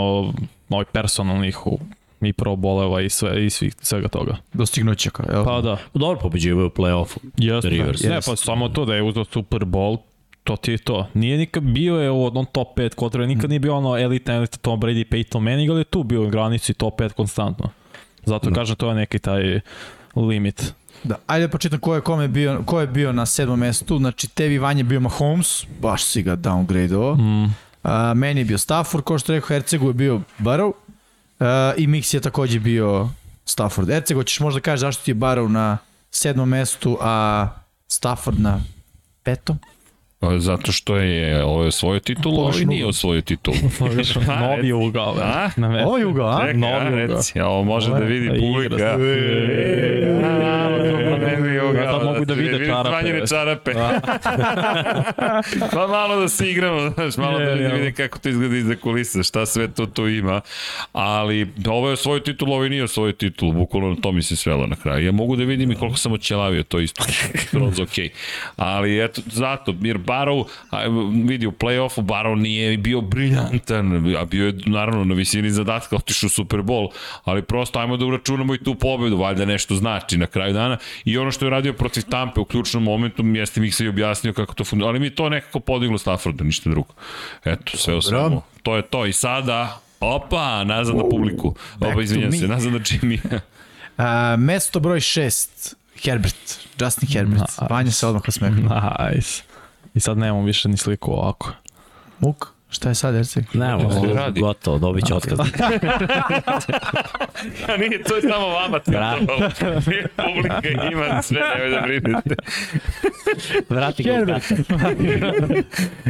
ovaj 0.70 0.84
personalnih 0.84 1.66
u 1.66 1.78
i 2.22 2.32
pro 2.32 2.56
boleva 2.56 3.00
i 3.00 3.10
sve 3.10 3.46
i 3.46 3.50
svih 3.50 3.74
svega 3.80 4.08
toga. 4.08 4.36
Dostignuća 4.52 5.10
kao, 5.10 5.26
jel? 5.32 5.44
Pa 5.44 5.60
da. 5.60 5.76
Dobro 5.94 6.18
pobeđivaju 6.20 6.66
u 6.66 6.70
play-offu. 6.70 7.16
Jeste. 7.36 7.68
Rivers. 7.68 8.02
Ne, 8.02 8.18
pa 8.26 8.36
samo 8.36 8.68
to 8.68 8.84
da 8.84 8.94
je 8.94 9.02
uzeo 9.02 9.24
Super 9.24 9.60
Bowl, 9.60 9.98
to 10.44 10.56
ti 10.56 10.72
je 10.72 10.78
to. 10.78 11.08
Nije 11.14 11.38
nikad 11.38 11.62
bio 11.62 11.96
je 11.96 12.10
u 12.10 12.24
onom 12.24 12.46
top 12.52 12.78
5 12.78 12.94
kotrbe, 12.94 13.26
nikad 13.26 13.50
nije 13.50 13.60
bio 13.60 13.76
ono 13.76 13.98
elita, 13.98 14.32
elita 14.32 14.56
Tom 14.56 14.80
Brady, 14.80 15.04
Peyton 15.08 15.40
Manning, 15.40 15.70
ali 15.70 15.80
je 15.80 15.84
tu 15.84 16.02
bio 16.02 16.22
u 16.22 16.28
granici 16.30 16.74
top 16.74 17.00
5 17.00 17.12
konstantno. 17.12 17.70
Zato 18.24 18.50
Da. 18.50 18.54
kažem, 18.54 18.76
to 18.76 18.88
je 18.88 18.94
neki 18.94 19.18
taj 19.18 19.60
limit. 20.16 20.74
Da, 21.04 21.14
ajde 21.26 21.46
da 21.46 21.50
počitam 21.50 21.78
ko 21.78 21.94
je, 21.94 22.00
kome 22.00 22.28
bio, 22.28 22.62
ko 22.66 22.80
je 22.80 22.86
bio 22.86 23.12
na 23.12 23.26
sedmom 23.26 23.58
mestu. 23.58 23.98
Znači, 23.98 24.28
tebi 24.28 24.58
Vanja 24.58 24.80
je 24.80 24.84
bio 24.84 25.00
Mahomes, 25.00 25.66
baš 25.80 26.04
si 26.04 26.22
ga 26.22 26.36
downgrade-ovo. 26.36 27.14
Mm. 27.14 27.54
A, 27.82 28.14
meni 28.14 28.40
je 28.40 28.44
bio 28.44 28.58
Stafford, 28.58 29.04
kao 29.04 29.18
što 29.18 29.32
rekao, 29.32 29.48
Hercegu 29.48 29.88
je 29.88 29.94
bio 29.94 30.20
Barrow. 30.38 30.72
A, 31.42 31.74
I 31.76 31.86
Mix 31.86 32.14
je 32.14 32.20
takođe 32.20 32.60
bio 32.60 33.08
Stafford. 33.44 33.88
Hercego, 33.88 34.22
ćeš 34.22 34.40
možda 34.40 34.60
kažeš 34.60 34.80
zašto 34.80 35.04
ti 35.04 35.10
je 35.10 35.14
Barrow 35.14 35.48
na 35.48 35.78
sedmom 36.10 36.48
mestu, 36.48 36.98
a 37.00 37.48
Stafford 37.88 38.40
na 38.40 38.60
petom? 39.22 39.58
Pa, 40.22 40.38
Zato 40.38 40.72
što 40.72 40.96
je 40.96 41.44
ovo 41.44 41.62
je 41.62 41.68
osvojio 41.68 42.00
titulu, 42.00 42.34
ovo 42.34 42.46
Pogrešno. 42.46 42.70
nije 42.70 42.86
osvojio 42.86 43.22
titulu. 43.22 43.56
Novi 44.40 44.72
ugao. 44.72 45.14
A? 45.22 45.50
Na. 45.56 45.86
Ovo 45.86 45.98
je 45.98 46.06
ugao, 46.06 46.28
a? 46.28 46.40
Čekaj, 46.40 46.54
Novi 46.54 46.86
ugao. 46.86 47.16
reci, 47.16 47.40
a 47.40 47.46
ovo 47.46 47.64
može 47.64 47.90
da 47.90 47.98
vidi 47.98 48.28
publika. 48.40 48.98
Ja 51.74 51.92
sad 51.92 52.04
mogu 52.04 52.24
da 52.24 52.34
vide 52.34 52.66
čarape. 52.66 52.88
Smanjene 52.88 53.26
čarape. 53.26 53.72
pa 55.74 55.86
malo 55.86 56.20
da 56.20 56.28
se 56.28 56.50
igramo, 56.50 56.90
znaš, 56.90 57.16
malo 57.16 57.38
da 57.38 57.52
vide 57.52 57.92
kako 57.92 58.18
to 58.18 58.28
izgleda 58.28 58.56
iza 58.56 58.76
kulisa, 58.76 59.22
šta 59.22 59.46
sve 59.46 59.68
to 59.68 59.86
tu 59.86 60.08
ima. 60.08 60.40
Ali 60.92 61.48
ovo 61.68 61.88
je 61.88 61.92
osvojio 61.92 62.20
titul, 62.20 62.52
ovo 62.52 62.68
nije 62.68 62.84
osvojio 62.84 63.12
titul, 63.12 63.52
bukvalno 63.52 63.94
to 63.94 64.12
mi 64.12 64.22
se 64.22 64.36
svelo 64.36 64.66
na 64.66 64.76
kraju. 64.76 65.06
Ja 65.06 65.12
mogu 65.12 65.36
da 65.36 65.44
vidim 65.44 65.72
i 65.72 65.74
koliko 65.74 65.96
sam 65.96 66.12
oćelavio, 66.12 66.62
to 66.62 66.80
isto 66.80 67.04
skroz. 67.46 67.80
Ali 68.56 69.04
eto, 69.04 69.22
zato, 69.26 69.74
jer 69.82 69.98
Barrow, 70.12 70.44
a, 70.70 70.82
vidi 71.24 71.46
u 71.46 71.52
play-offu, 71.52 72.02
Barrow 72.02 72.34
nije 72.40 72.76
bio 72.76 73.00
briljantan, 73.00 74.16
a 74.16 74.24
bio 74.24 74.46
je 74.46 74.54
naravno 74.66 75.04
na 75.04 75.14
visini 75.14 75.50
zadatka, 75.50 75.96
otišao 75.96 76.26
u 76.26 76.30
Super 76.30 76.60
Bowl, 76.60 76.88
ali 77.24 77.42
prosto 77.42 77.78
ajmo 77.78 77.96
da 77.96 78.06
uračunamo 78.06 78.54
i 78.54 78.64
tu 78.64 78.74
pobedu, 78.74 79.16
valjda 79.16 79.44
nešto 79.44 79.74
znači 79.74 80.18
na 80.18 80.26
kraju 80.26 80.52
dana. 80.52 80.78
I 81.04 81.18
ono 81.18 81.30
što 81.30 81.46
je 81.46 81.50
radio 81.50 81.72
protiv 81.72 82.02
Tampe 82.10 82.40
u 82.40 82.44
ključnom 82.44 82.82
momentu, 82.82 83.22
jeste 83.26 83.60
mi 83.60 83.70
se 83.70 83.84
i 83.84 83.88
objasnio 83.88 84.32
kako 84.32 84.54
to 84.54 84.64
funkcionira, 84.64 84.88
ali 84.88 85.00
mi 85.00 85.06
je 85.06 85.14
to 85.14 85.28
nekako 85.28 85.60
podiglo 85.60 85.98
Stafforda, 85.98 86.44
ništa 86.44 86.70
drugo. 86.70 86.94
Eto, 87.44 87.76
sve 87.76 88.02
svemu. 88.02 88.42
To 88.62 88.76
je 88.76 88.82
to 88.82 89.06
i 89.06 89.12
sada, 89.12 89.80
opa, 90.00 90.64
nazad 90.64 90.96
na 90.96 91.02
publiku. 91.10 91.54
Opa, 91.80 92.02
izvinjam 92.02 92.32
se, 92.32 92.48
nazad 92.48 92.72
na 92.72 92.78
Jimmy. 92.78 93.40
A, 93.98 94.36
mesto 94.38 94.80
broj 94.80 95.00
šest, 95.00 95.76
Herbert, 96.04 96.58
Justin 96.80 97.08
Herbert. 97.08 97.42
Vanja 97.70 97.90
se 97.90 98.06
odmah 98.06 98.22
osmehnuo. 98.28 98.80
Nice. 99.14 99.42
I 99.94 100.00
sad 100.00 100.18
nemamo 100.18 100.44
više 100.44 100.68
ni 100.68 100.76
sliku 100.76 101.12
ovako. 101.12 101.52
Muk, 102.18 102.48
šta 102.70 102.88
je 102.88 102.94
sad, 102.94 103.14
Herceg? 103.14 103.44
Ne, 103.52 103.78
se 104.00 104.06
radi? 104.14 104.40
gotovo, 104.40 104.78
dobit 104.78 105.06
će 105.06 105.14
otkaz. 105.14 105.38
A 107.68 107.76
nije, 107.76 108.02
to 108.02 108.16
je 108.16 108.22
samo 108.22 108.46
vama. 108.48 108.80
Bravo. 108.86 109.26
Publika 110.16 110.60
ima 110.92 111.22
sve, 111.22 111.40
nemoj 111.54 111.70
da 111.70 111.80
brinete. 111.80 112.34
Vrati 113.68 114.02
ga 114.02 114.12
u. 114.12 114.26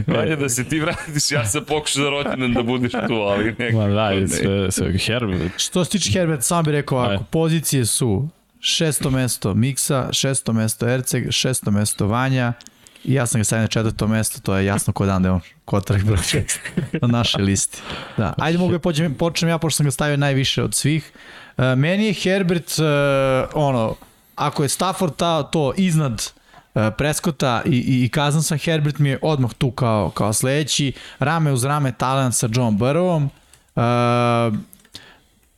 Valja 0.07 0.37
da 0.43 0.49
se 0.49 0.65
ti 0.65 0.81
vratiš, 0.81 1.31
ja 1.31 1.45
sam 1.47 1.65
pokušao 1.65 2.05
za 2.05 2.11
rođendan 2.11 2.53
da 2.53 2.63
budeš 2.63 2.93
tu, 2.93 3.15
ali 3.15 3.45
nekako 3.45 3.77
Ma 3.77 3.87
da, 3.89 4.11
ne. 4.11 4.29
sve, 4.29 4.73
sve, 4.73 4.99
Herbert. 4.99 5.53
Što 5.57 5.85
se 5.85 5.91
tiče 5.91 6.13
Herbert, 6.13 6.43
sam 6.43 6.65
bih 6.65 6.73
rekao 6.73 6.99
ovako, 6.99 7.25
pozicije 7.31 7.87
su 7.87 8.29
šesto 8.61 9.11
mesto 9.11 9.55
Miksa, 9.55 10.09
šesto 10.13 10.53
mesto 10.53 10.89
Erceg, 10.89 11.31
šesto 11.31 11.71
mesto 11.71 12.07
Vanja 12.07 12.53
i 13.05 13.15
ja 13.15 13.27
sam 13.27 13.41
ga 13.41 13.45
stavio 13.45 13.63
na 13.63 13.69
četvrto 13.69 14.07
mesto, 14.07 14.41
to 14.41 14.57
je 14.57 14.65
jasno 14.65 14.93
ko 14.93 15.07
dan 15.07 15.23
da 15.23 15.29
je 15.29 15.33
on 15.33 15.41
kotarak 15.65 16.05
broj 16.05 16.19
na 17.03 17.09
našoj 17.09 17.43
listi. 17.43 17.79
Da. 18.17 18.35
Ajde 18.39 18.59
mogu 18.59 18.73
da 18.73 18.79
počnem, 18.79 19.15
počnem 19.15 19.49
ja, 19.49 19.59
pošto 19.59 19.77
sam 19.77 19.87
ga 19.87 19.91
stavio 19.91 20.17
najviše 20.17 20.63
od 20.63 20.75
svih. 20.75 21.13
Uh, 21.57 21.65
meni 21.77 22.07
je 22.07 22.13
Herbert, 22.13 22.79
uh, 22.79 22.85
ono, 23.55 23.95
ako 24.37 24.63
je 24.63 24.69
Stafford 24.69 25.17
ta, 25.17 25.43
to 25.43 25.73
iznad 25.77 26.33
uh, 26.75 26.83
Preskota 26.99 27.63
i, 27.67 27.71
i, 27.71 28.05
i 28.05 28.09
kazan 28.09 28.43
sam 28.43 28.59
Herbert 28.59 28.99
mi 28.99 29.09
je 29.09 29.19
odmah 29.23 29.55
tu 29.55 29.71
kao, 29.71 30.11
kao 30.11 30.33
sledeći, 30.33 30.93
rame 31.19 31.53
uz 31.53 31.65
rame 31.65 31.93
talent 31.93 32.35
sa 32.35 32.49
John 32.53 32.79
Burrowom. 32.79 33.29
Uh, 33.77 34.59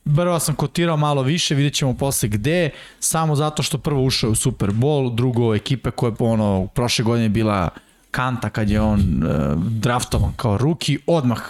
Brva 0.05 0.39
sam 0.39 0.55
kotirao 0.55 0.97
malo 0.97 1.21
više, 1.21 1.55
vidjet 1.55 1.73
ćemo 1.73 1.93
posle 1.93 2.29
gde, 2.29 2.69
samo 2.99 3.35
zato 3.35 3.63
što 3.63 3.77
prvo 3.77 4.03
ušao 4.03 4.29
u 4.29 4.35
Super 4.35 4.69
Bowl, 4.69 5.15
drugo 5.15 5.55
ekipe 5.55 5.91
koja 5.91 6.09
je 6.09 6.15
ono, 6.19 6.67
prošle 6.67 7.05
godine 7.05 7.29
bila 7.29 7.69
kanta 8.11 8.49
kad 8.49 8.69
je 8.69 8.81
on 8.81 8.99
uh, 8.99 9.63
draftovan 9.63 10.33
kao 10.35 10.57
ruki, 10.57 10.99
odmah 11.07 11.41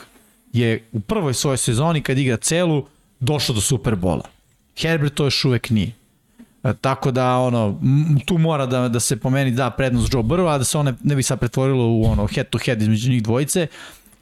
je 0.54 0.84
u 0.92 1.00
prvoj 1.00 1.34
svojoj 1.34 1.58
sezoni 1.58 2.02
kad 2.02 2.18
igra 2.18 2.38
celu 2.38 2.86
došao 3.20 3.56
do 3.56 3.62
Super 3.62 3.96
Bola. 3.96 4.24
Herbert 4.78 5.14
to 5.14 5.24
još 5.24 5.46
uvek 5.46 5.70
nije. 5.70 5.92
E, 6.64 6.74
tako 6.82 7.12
da 7.12 7.38
ono 7.38 7.82
tu 8.26 8.38
mora 8.38 8.66
da 8.66 8.90
da 8.90 9.00
se 9.00 9.18
pomeni 9.18 9.52
da 9.52 9.70
prednost 9.70 10.14
Joe 10.14 10.24
Burrow, 10.24 10.54
a 10.54 10.58
da 10.58 10.64
se 10.64 10.78
one 10.78 10.94
ne 11.04 11.16
bi 11.16 11.24
sad 11.24 11.40
pretvorilo 11.40 11.88
u 11.88 12.06
ono 12.06 12.28
head 12.28 12.50
to 12.50 12.58
head 12.58 12.82
između 12.82 13.12
njih 13.12 13.24
dvojice. 13.24 13.68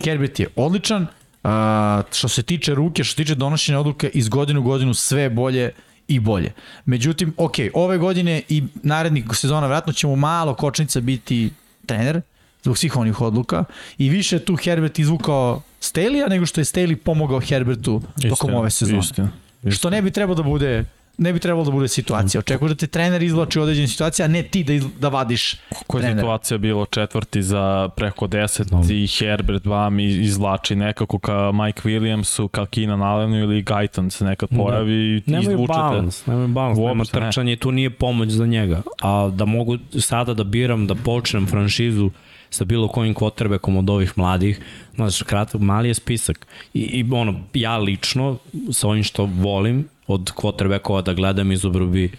Herbert 0.03 0.39
je 0.39 0.47
odličan. 0.55 1.07
A, 1.43 2.01
što 2.11 2.27
se 2.27 2.43
tiče 2.43 2.75
ruke, 2.75 3.03
što 3.03 3.11
se 3.11 3.15
tiče 3.15 3.35
donošenja 3.35 3.79
odluke 3.79 4.11
iz 4.13 4.29
godine 4.29 4.59
u 4.59 4.63
godinu 4.63 4.93
sve 4.93 5.29
bolje 5.29 5.71
i 6.07 6.19
bolje. 6.19 6.53
Međutim, 6.85 7.33
ok, 7.37 7.55
ove 7.73 7.97
godine 7.97 8.41
i 8.49 8.63
narednih 8.83 9.25
sezona 9.33 9.67
vratno 9.67 9.93
ćemo 9.93 10.15
malo 10.15 10.55
kočnica 10.55 11.01
biti 11.01 11.51
trener 11.85 12.21
zbog 12.63 12.77
svih 12.77 12.97
onih 12.97 13.21
odluka 13.21 13.63
i 13.97 14.09
više 14.09 14.39
tu 14.39 14.55
Herbert 14.55 14.99
izvukao 14.99 15.61
Staley-a 15.81 16.29
nego 16.29 16.45
što 16.45 16.61
je 16.61 16.65
Staley 16.65 16.95
pomogao 16.95 17.39
Herbertu 17.39 18.01
tokom 18.15 18.31
Istina, 18.31 18.57
ove 18.57 18.69
sezone. 18.69 18.99
Istina. 18.99 19.29
Što 19.71 19.89
ne 19.89 20.01
bi 20.01 20.11
trebalo 20.11 20.35
da 20.35 20.43
bude 20.43 20.85
ne 21.17 21.33
bi 21.33 21.39
trebalo 21.39 21.65
da 21.65 21.71
bude 21.71 21.87
situacija. 21.89 22.39
Očekuješ 22.39 22.69
da 22.69 22.77
te 22.77 22.87
trener 22.87 23.23
izvlači 23.23 23.59
u 23.59 23.63
određene 23.63 23.87
situacije, 23.87 24.23
a 24.23 24.29
ne 24.29 24.43
ti 24.43 24.63
da, 24.63 24.73
izla, 24.73 24.89
da 24.99 25.09
vadiš 25.09 25.55
Koja 25.87 25.99
je 25.99 26.03
trenera. 26.03 26.19
situacija 26.19 26.57
bilo 26.57 26.85
četvrti 26.85 27.43
za 27.43 27.89
preko 27.89 28.27
10 28.27 28.91
i 28.93 29.07
Herbert 29.09 29.65
vam 29.65 29.99
iz- 29.99 30.17
izvlači 30.19 30.75
nekako 30.75 31.19
ka 31.19 31.33
Mike 31.53 31.81
Williamsu, 31.81 32.47
ka 32.47 32.65
Keenan 32.65 33.01
Allenu 33.03 33.35
ili 33.37 33.63
Guyton 33.63 34.09
se 34.09 34.25
nekad 34.25 34.49
pojavi 34.51 34.93
i 34.93 35.21
Nemaju 35.25 35.51
izvučete. 35.51 35.79
balans, 35.79 36.25
nemaju 36.25 36.47
balans, 36.49 36.77
nema 36.77 36.89
Uopšte 36.89 37.19
trčanje 37.19 37.55
tu 37.55 37.71
nije 37.71 37.89
pomoć 37.89 38.29
za 38.29 38.45
njega. 38.45 38.81
A 39.01 39.29
da 39.29 39.45
mogu 39.45 39.77
sada 39.91 40.33
da 40.33 40.43
biram, 40.43 40.87
da 40.87 40.95
počnem 40.95 41.47
franšizu 41.47 42.09
sa 42.49 42.65
bilo 42.65 42.87
kojim 42.87 43.15
quarterbackom 43.15 43.77
od 43.77 43.89
ovih 43.89 44.13
mladih, 44.15 44.59
znaš, 44.95 45.21
kratak, 45.21 45.61
mali 45.61 45.87
je 45.87 45.93
spisak. 45.93 46.47
I, 46.73 46.81
I 46.81 47.05
ono, 47.11 47.39
ja 47.53 47.77
lično, 47.77 48.37
sa 48.71 48.87
ovim 48.87 49.03
što 49.03 49.25
volim, 49.25 49.87
od 50.07 50.31
quarterbackova 50.31 51.01
da 51.01 51.13
gledam 51.13 51.51
iz 51.51 51.65
obrubi 51.65 52.11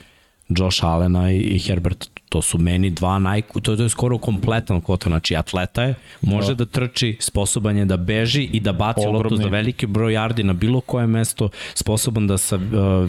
Josh 0.48 0.84
Allena 0.84 1.32
i, 1.32 1.38
i 1.38 1.59
Herbert, 1.59 2.10
to 2.28 2.42
su 2.42 2.59
meni 2.59 2.90
dva 2.90 3.18
naj... 3.18 3.42
To, 3.42 3.76
to 3.76 3.82
je 3.82 3.88
skoro 3.88 4.18
kompletan 4.18 4.82
quarterback, 4.82 5.09
znači 5.09 5.36
atleta 5.36 5.82
je, 5.82 5.94
može 6.20 6.55
da. 6.55 6.64
trči, 6.64 7.16
sposoban 7.20 7.76
je 7.76 7.84
da 7.84 7.96
beži 7.96 8.42
i 8.42 8.60
da 8.60 8.72
baci 8.72 9.06
loptu 9.06 9.36
za 9.36 9.48
veliki 9.48 9.86
broj 9.86 10.12
yardi 10.12 10.42
na 10.42 10.52
bilo 10.52 10.80
koje 10.80 11.06
mesto, 11.06 11.48
sposoban 11.74 12.26
da 12.26 12.38
sa 12.38 12.56
uh, 12.56 12.62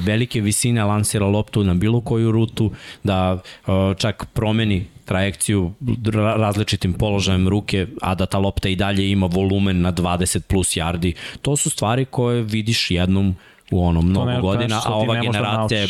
velike 0.06 0.42
visine 0.42 0.84
lansira 0.84 1.26
loptu 1.26 1.64
na 1.64 1.74
bilo 1.74 2.02
koju 2.02 2.32
rutu, 2.32 2.72
da 3.04 3.34
uh, 3.34 3.74
čak 3.98 4.26
promeni 4.34 4.86
trajekciju 5.06 5.72
ra- 6.04 6.38
različitim 6.38 6.94
položajem 6.94 7.48
ruke, 7.48 7.88
a 8.02 8.16
da 8.16 8.26
ta 8.26 8.38
lopta 8.38 8.70
i 8.70 8.76
dalje 8.76 9.12
ima 9.12 9.26
volumen 9.28 9.82
na 9.82 9.94
20 9.94 10.40
plus 10.40 10.70
yardi. 10.70 11.14
To 11.42 11.56
su 11.56 11.70
stvari 11.70 12.06
koje 12.06 12.42
vidiš 12.42 12.92
jednom 12.92 13.36
u 13.72 13.86
ono 13.86 14.02
mnogo 14.02 14.26
ne- 14.26 14.42
godina, 14.42 14.82
a 14.86 14.94
ova 14.94 15.14
da 15.16 15.22
generacija 15.22 15.80
je 15.82 15.88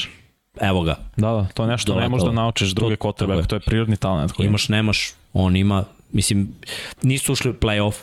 evo 0.61 0.81
ga, 0.81 0.95
Da, 1.17 1.29
da, 1.29 1.47
to 1.53 1.63
je 1.63 1.69
nešto 1.69 1.95
ne 1.95 2.09
možeš 2.09 2.25
da 2.25 2.31
naučiš 2.33 2.69
druge 2.69 2.93
je. 2.93 3.43
to 3.43 3.55
je 3.55 3.59
prirodni 3.59 3.97
talent 3.97 4.31
koji 4.31 4.47
imaš, 4.47 4.69
nemaš, 4.69 5.11
on 5.33 5.55
ima, 5.55 5.83
mislim, 6.11 6.49
nisu 7.03 7.33
ušli 7.33 7.51
u 7.51 7.55
playoff, 7.55 7.95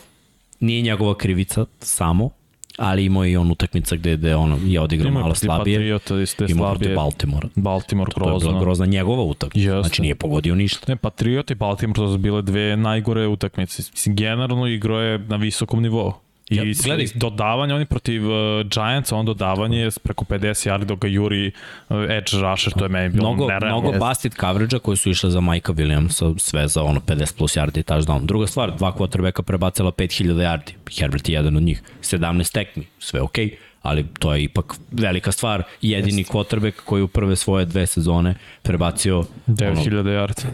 nije 0.61 0.83
njegova 0.83 1.15
krivica 1.15 1.67
samo, 1.81 2.31
ali 2.79 3.05
imao 3.05 3.25
je 3.25 3.33
i 3.33 3.37
on 3.37 3.51
utakmica 3.51 3.97
gde, 3.97 4.17
gde 4.17 4.37
ono, 4.37 4.59
je 4.65 4.81
odigrao 4.81 5.09
Ima 5.11 5.21
malo 5.21 5.35
slabije. 5.35 5.79
Patriota, 5.79 6.21
isto 6.21 6.45
je 6.45 6.51
Ima 6.51 6.61
protiv 6.61 6.79
slabije. 6.79 6.97
Baltimora. 6.97 7.49
Baltimore 7.55 8.11
To 8.11 8.21
je 8.21 8.25
bila 8.25 8.39
grozno. 8.39 8.61
grozna 8.61 8.87
njegova 8.87 9.23
utakmica. 9.23 9.69
Jeste. 9.69 9.83
Znači 9.83 10.03
nije 10.03 10.15
pogodio 10.15 10.55
ništa. 10.55 10.85
Ne, 10.89 10.97
Patriot 10.97 11.51
i 11.51 11.55
Baltimore 11.55 11.97
to 11.97 12.13
su 12.13 12.19
bile 12.19 12.43
dve 12.43 12.77
najgore 12.77 13.27
utakmice. 13.27 13.83
Mislim, 13.93 14.17
generalno 14.17 14.67
igrao 14.67 15.01
je 15.01 15.19
na 15.19 15.37
visokom 15.37 15.83
nivou. 15.83 16.13
I 16.53 16.57
Ja, 16.57 16.65
ja, 16.65 16.73
gledaj. 16.85 17.07
dodavanje, 17.15 17.75
oni 17.75 17.85
protiv 17.85 18.31
uh, 18.31 18.67
Giants, 18.67 19.13
on 19.13 19.27
dodavanje 19.27 19.79
je 19.79 19.91
preko 20.03 20.25
50 20.25 20.69
yardi 20.69 20.85
dok 20.85 20.99
ga 20.99 21.09
juri 21.09 21.53
uh, 21.89 21.97
edge 21.97 22.37
rusher, 22.43 22.73
to 22.73 22.85
je 22.85 22.89
meni 22.89 23.09
bilo 23.09 23.33
Mnogo, 23.33 23.49
nerealno. 23.49 23.81
mnogo 23.81 24.07
busted 24.07 24.35
coverage-a 24.41 24.79
koji 24.79 24.97
su 24.97 25.11
išle 25.11 25.31
za 25.31 25.41
Majka 25.41 25.73
Williamsa, 25.73 26.39
sve 26.39 26.69
za 26.69 26.83
ono 26.83 27.01
50 27.01 27.37
plus 27.37 27.57
yardi 27.57 27.81
i 27.81 27.83
touchdown. 27.83 28.27
Druga 28.27 28.47
stvar, 28.47 28.77
dva 28.77 28.93
quarterbacka 28.93 29.43
prebacila 29.43 29.93
5000 29.93 30.25
yardi. 30.25 30.73
Herbert 30.99 31.29
je 31.29 31.35
jedan 31.35 31.57
od 31.57 31.63
njih. 31.63 31.83
17 32.03 32.53
tekmi, 32.53 32.87
sve 32.99 33.21
okej. 33.21 33.47
Okay 33.47 33.73
ali 33.83 34.07
to 34.19 34.35
je 34.35 34.43
ipak 34.43 34.75
velika 34.93 35.33
stvar. 35.33 35.63
Jedini 35.83 36.25
quarterback 36.25 36.73
koji 36.85 37.03
u 37.03 37.09
prve 37.09 37.37
svoje 37.37 37.65
dve 37.65 37.87
sezone 37.87 38.35
prebacio 38.63 39.19
ono, 39.19 39.29
9000 39.47 40.03
yardi. 40.03 40.47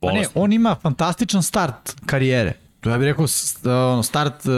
Pa 0.00 0.12
ne, 0.12 0.24
on 0.34 0.52
ima 0.52 0.76
fantastičan 0.82 1.42
start 1.42 1.94
karijere. 2.06 2.52
To 2.82 2.90
ja 2.90 2.98
bih 2.98 3.06
rekao 3.06 3.26
s- 3.26 3.66
ono, 3.66 4.02
start 4.02 4.34
uh, 4.36 4.52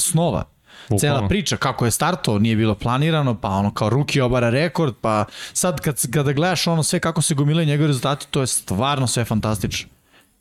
snova. 0.00 0.44
Cela 0.90 0.96
Bukvalno. 1.10 1.28
priča 1.28 1.56
kako 1.56 1.84
je 1.84 1.90
startao 1.90 2.38
nije 2.38 2.56
bilo 2.56 2.74
planirano, 2.74 3.34
pa 3.34 3.48
ono 3.48 3.70
kao 3.70 3.88
ruki 3.90 4.20
obara 4.20 4.50
rekord, 4.50 4.94
pa 5.00 5.24
sad 5.52 5.80
kad, 5.80 6.00
kada 6.10 6.32
gledaš 6.32 6.66
ono 6.66 6.82
sve 6.82 7.00
kako 7.00 7.22
se 7.22 7.34
gomilaju 7.34 7.66
njegove 7.66 7.86
rezultati, 7.86 8.26
to 8.26 8.40
je 8.40 8.46
stvarno 8.46 9.06
sve 9.06 9.24
fantastično. 9.24 9.88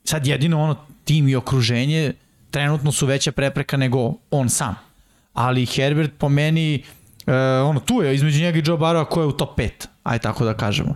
Sad 0.03 0.27
jedino 0.27 0.61
ono 0.61 0.76
tim 1.03 1.27
i 1.27 1.35
okruženje 1.35 2.14
trenutno 2.51 2.91
su 2.91 3.06
veća 3.06 3.31
prepreka 3.31 3.77
nego 3.77 4.14
on 4.31 4.49
sam. 4.49 4.76
Ali 5.34 5.65
Herbert 5.65 6.11
po 6.18 6.30
meni, 6.30 6.84
uh, 7.19 7.34
ono 7.65 7.80
tu 7.80 8.01
je 8.01 8.15
između 8.15 8.41
njega 8.41 8.57
i 8.57 8.64
Joe 8.65 8.77
Barrowa 8.77 9.06
ko 9.06 9.22
je 9.22 9.27
u 9.27 9.31
top 9.31 9.57
5, 9.60 9.69
aj 10.03 10.19
tako 10.19 10.45
da 10.45 10.53
kažemo. 10.53 10.95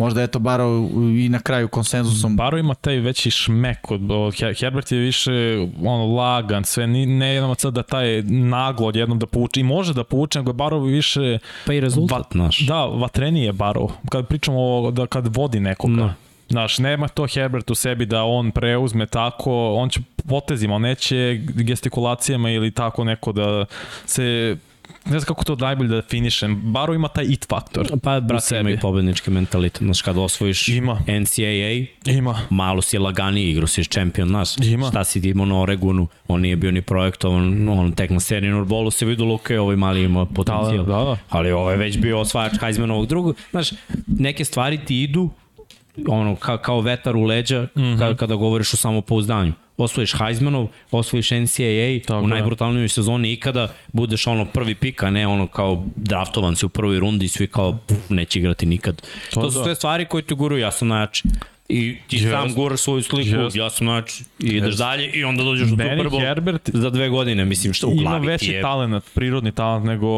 Možda 0.00 0.20
je 0.20 0.26
to 0.26 0.38
Barrow 0.38 0.88
i 1.24 1.28
na 1.28 1.38
kraju 1.38 1.68
konsenzusom 1.68 2.36
Baro 2.36 2.58
ima 2.58 2.74
taj 2.74 2.96
veći 2.96 3.30
šmek 3.30 3.90
od, 3.90 4.10
od 4.10 4.34
Her- 4.34 4.60
Herbert 4.60 4.92
je 4.92 4.98
više 4.98 5.66
ono 5.84 6.06
lagan, 6.06 6.64
sve 6.64 6.86
ni, 6.86 7.06
ne 7.06 7.34
jednom 7.34 7.54
sad 7.54 7.74
da 7.74 7.82
taj 7.82 8.22
naglo 8.22 8.86
odjednom 8.86 9.18
da 9.18 9.26
povuče 9.26 9.60
i 9.60 9.62
može 9.62 9.94
da 9.94 10.04
povuče, 10.04 10.38
nego 10.38 10.50
je 10.50 10.54
Baro 10.54 10.78
više 10.78 11.38
pa 11.66 11.72
i 11.72 11.80
rezultat 11.80 12.34
naš. 12.34 12.66
Da, 12.66 12.84
vatreniji 12.84 13.44
je 13.44 13.52
Baro. 13.52 13.88
Kad 14.08 14.26
pričamo 14.26 14.58
o, 14.60 14.90
da 14.90 15.06
kad 15.06 15.36
vodi 15.36 15.60
nekoga. 15.60 15.94
Da. 15.94 16.14
Znaš, 16.48 16.78
nema 16.78 17.08
to 17.08 17.26
Herbert 17.34 17.70
u 17.70 17.74
sebi 17.74 18.06
da 18.06 18.24
on 18.24 18.50
preuzme 18.50 19.06
tako, 19.06 19.74
on 19.74 19.88
će 19.88 20.00
potezima, 20.28 20.74
on 20.74 20.82
neće 20.82 21.40
gestikulacijama 21.54 22.50
ili 22.50 22.70
tako 22.70 23.04
neko 23.04 23.32
da 23.32 23.64
se 24.06 24.56
ne 25.04 25.18
znam 25.18 25.24
kako 25.24 25.44
to 25.44 25.56
najbolje 25.56 25.88
da 25.88 25.96
definišem. 25.96 26.72
Baro 26.72 26.94
ima 26.94 27.08
taj 27.08 27.24
it 27.24 27.46
faktor. 27.48 27.86
Pa, 28.02 28.18
u 28.18 28.20
brate, 28.20 28.58
ima 28.60 28.70
i 28.70 28.80
pobednički 28.80 29.30
mentalitet. 29.30 29.82
Znaš, 29.82 30.02
kad 30.02 30.18
osvojiš 30.18 30.68
Ima. 30.68 30.98
NCAA, 31.20 32.12
Ima. 32.12 32.40
malo 32.50 32.82
si 32.82 32.98
laganiji, 32.98 33.50
igro 33.50 33.66
si 33.66 33.84
šampion, 33.84 34.28
znaš, 34.28 34.56
Ima. 34.56 34.88
šta 34.88 35.04
si 35.04 35.18
imao 35.18 35.46
na 35.46 35.60
Oregonu, 35.60 36.08
on 36.28 36.40
nije 36.40 36.56
bio 36.56 36.70
ni 36.70 36.82
projektovan, 36.82 37.68
on 37.68 37.92
tek 37.92 38.10
na 38.10 38.20
senior 38.20 38.64
bolu 38.64 38.90
se 38.90 39.06
vidio 39.06 39.24
Luka 39.24 39.60
ovaj 39.60 39.76
mali 39.76 40.02
ima 40.02 40.26
potencijal. 40.26 40.84
Da, 40.84 40.96
da, 40.96 41.04
da. 41.04 41.16
Ali 41.28 41.52
ovo 41.52 41.70
je 41.70 41.76
već 41.76 41.98
bio 41.98 42.20
osvajač 42.20 42.52
Heismanovog 42.60 43.06
drugog. 43.06 43.36
Znaš, 43.50 43.70
neke 44.06 44.44
stvari 44.44 44.78
ti 44.84 45.02
idu 45.02 45.30
ono, 46.08 46.36
ka, 46.36 46.58
kao 46.58 46.80
vetar 46.80 47.16
u 47.16 47.24
leđa 47.24 47.62
mm. 47.62 47.80
-hmm. 47.80 47.98
kada, 47.98 48.14
kada 48.14 48.34
govoriš 48.34 48.74
o 48.74 48.76
samopouzdanju. 48.76 49.52
Osvojiš 49.76 50.12
Heismanov, 50.18 50.66
osvojiš 50.90 51.30
NCAA 51.30 52.00
Tako 52.06 52.24
u 52.24 52.28
najbrutalnijoj 52.28 52.88
sezoni 52.88 53.32
ikada, 53.32 53.68
budeš 53.92 54.26
ono 54.26 54.44
prvi 54.44 54.74
pik, 54.74 55.02
a 55.02 55.10
ne 55.10 55.26
ono 55.26 55.46
kao 55.46 55.84
draftovan 55.96 56.56
si 56.56 56.66
u 56.66 56.68
prvoj 56.68 56.98
rundi 56.98 57.24
i 57.24 57.28
svi 57.28 57.46
kao 57.46 57.78
puf, 57.86 58.10
neće 58.10 58.38
igrati 58.38 58.66
nikad. 58.66 59.02
To, 59.30 59.40
to 59.40 59.50
su 59.50 59.58
da. 59.58 59.64
sve 59.64 59.74
stvari 59.74 60.04
koje 60.04 60.22
te 60.22 60.34
guruju, 60.34 60.60
ja 60.60 60.70
sam 60.70 60.88
najjači. 60.88 61.22
I 61.68 61.96
ti 62.08 62.16
Jest. 62.16 62.30
sam 62.30 62.54
guraš 62.54 62.80
svoju 62.80 63.02
sliku, 63.02 63.40
Jest. 63.40 63.56
ja 63.56 63.70
sam 63.70 63.86
najjači. 63.86 64.24
I 64.38 64.46
ideš 64.48 64.74
dalje 64.74 65.10
i 65.10 65.24
onda 65.24 65.42
dođeš 65.42 65.68
do 65.68 65.76
Meni 65.76 65.90
Super 65.90 66.06
Bowl 66.06 66.20
Herbert 66.20 66.70
za 66.72 66.90
dve 66.90 67.08
godine, 67.08 67.44
mislim 67.44 67.72
što 67.72 67.88
u 67.88 67.92
ima 67.92 68.02
glavi 68.02 68.22
ti 68.22 68.26
veći 68.26 68.52
je. 68.52 68.62
talent, 68.62 69.04
prirodni 69.14 69.52
talent 69.52 69.86
nego 69.86 70.08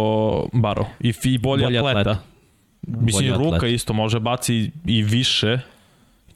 Baro. 0.53 0.87
I, 1.01 1.15
i 1.25 1.39
bolji, 1.39 1.65
Bolji 1.65 1.79
atleta. 1.79 2.01
atleta. 2.01 2.32
Mislim, 2.87 3.35
ruka 3.35 3.47
atleta. 3.47 3.67
isto 3.67 3.93
može 3.93 4.21
baci 4.21 4.71
i 4.87 5.03
više, 5.03 5.59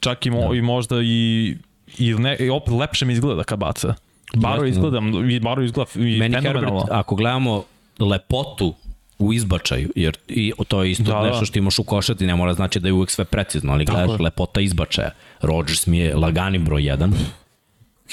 čak 0.00 0.26
i, 0.26 0.30
mo, 0.30 0.54
i 0.54 0.62
možda 0.62 0.96
i, 1.02 1.56
i, 1.98 2.14
ne, 2.14 2.36
i 2.36 2.50
opet 2.50 2.74
lepše 2.74 3.04
mi 3.04 3.12
izgleda 3.12 3.44
kad 3.44 3.58
baca. 3.58 3.94
Baro 4.34 4.64
izgleda, 4.64 5.00
i 5.30 5.40
Baro 5.40 5.62
izgleda 5.62 5.90
i 5.94 6.18
Meni 6.18 6.34
fenomenalno. 6.34 6.68
Herbert, 6.68 6.88
ako 6.90 7.14
gledamo 7.16 7.64
lepotu 7.98 8.74
u 9.18 9.32
izbačaju, 9.32 9.90
jer 9.96 10.16
i 10.28 10.52
to 10.68 10.82
je 10.82 10.90
isto 10.90 11.02
Da, 11.04 11.12
da, 11.12 11.20
da. 11.20 11.26
nešto 11.26 11.44
što 11.44 11.58
imaš 11.58 11.78
u 11.78 11.84
košati, 11.84 12.26
ne 12.26 12.34
mora 12.36 12.54
znači 12.54 12.80
da 12.80 12.88
je 12.88 12.92
uvek 12.92 13.10
sve 13.10 13.24
precizno, 13.24 13.72
ali 13.72 13.84
Tako 13.84 13.98
gledaš 13.98 14.20
je. 14.20 14.24
lepota 14.24 14.60
izbačaja. 14.60 15.10
Rodgers 15.42 15.86
mi 15.86 15.98
je 15.98 16.14
lagani 16.16 16.58
broj 16.58 16.82
1, 16.82 17.12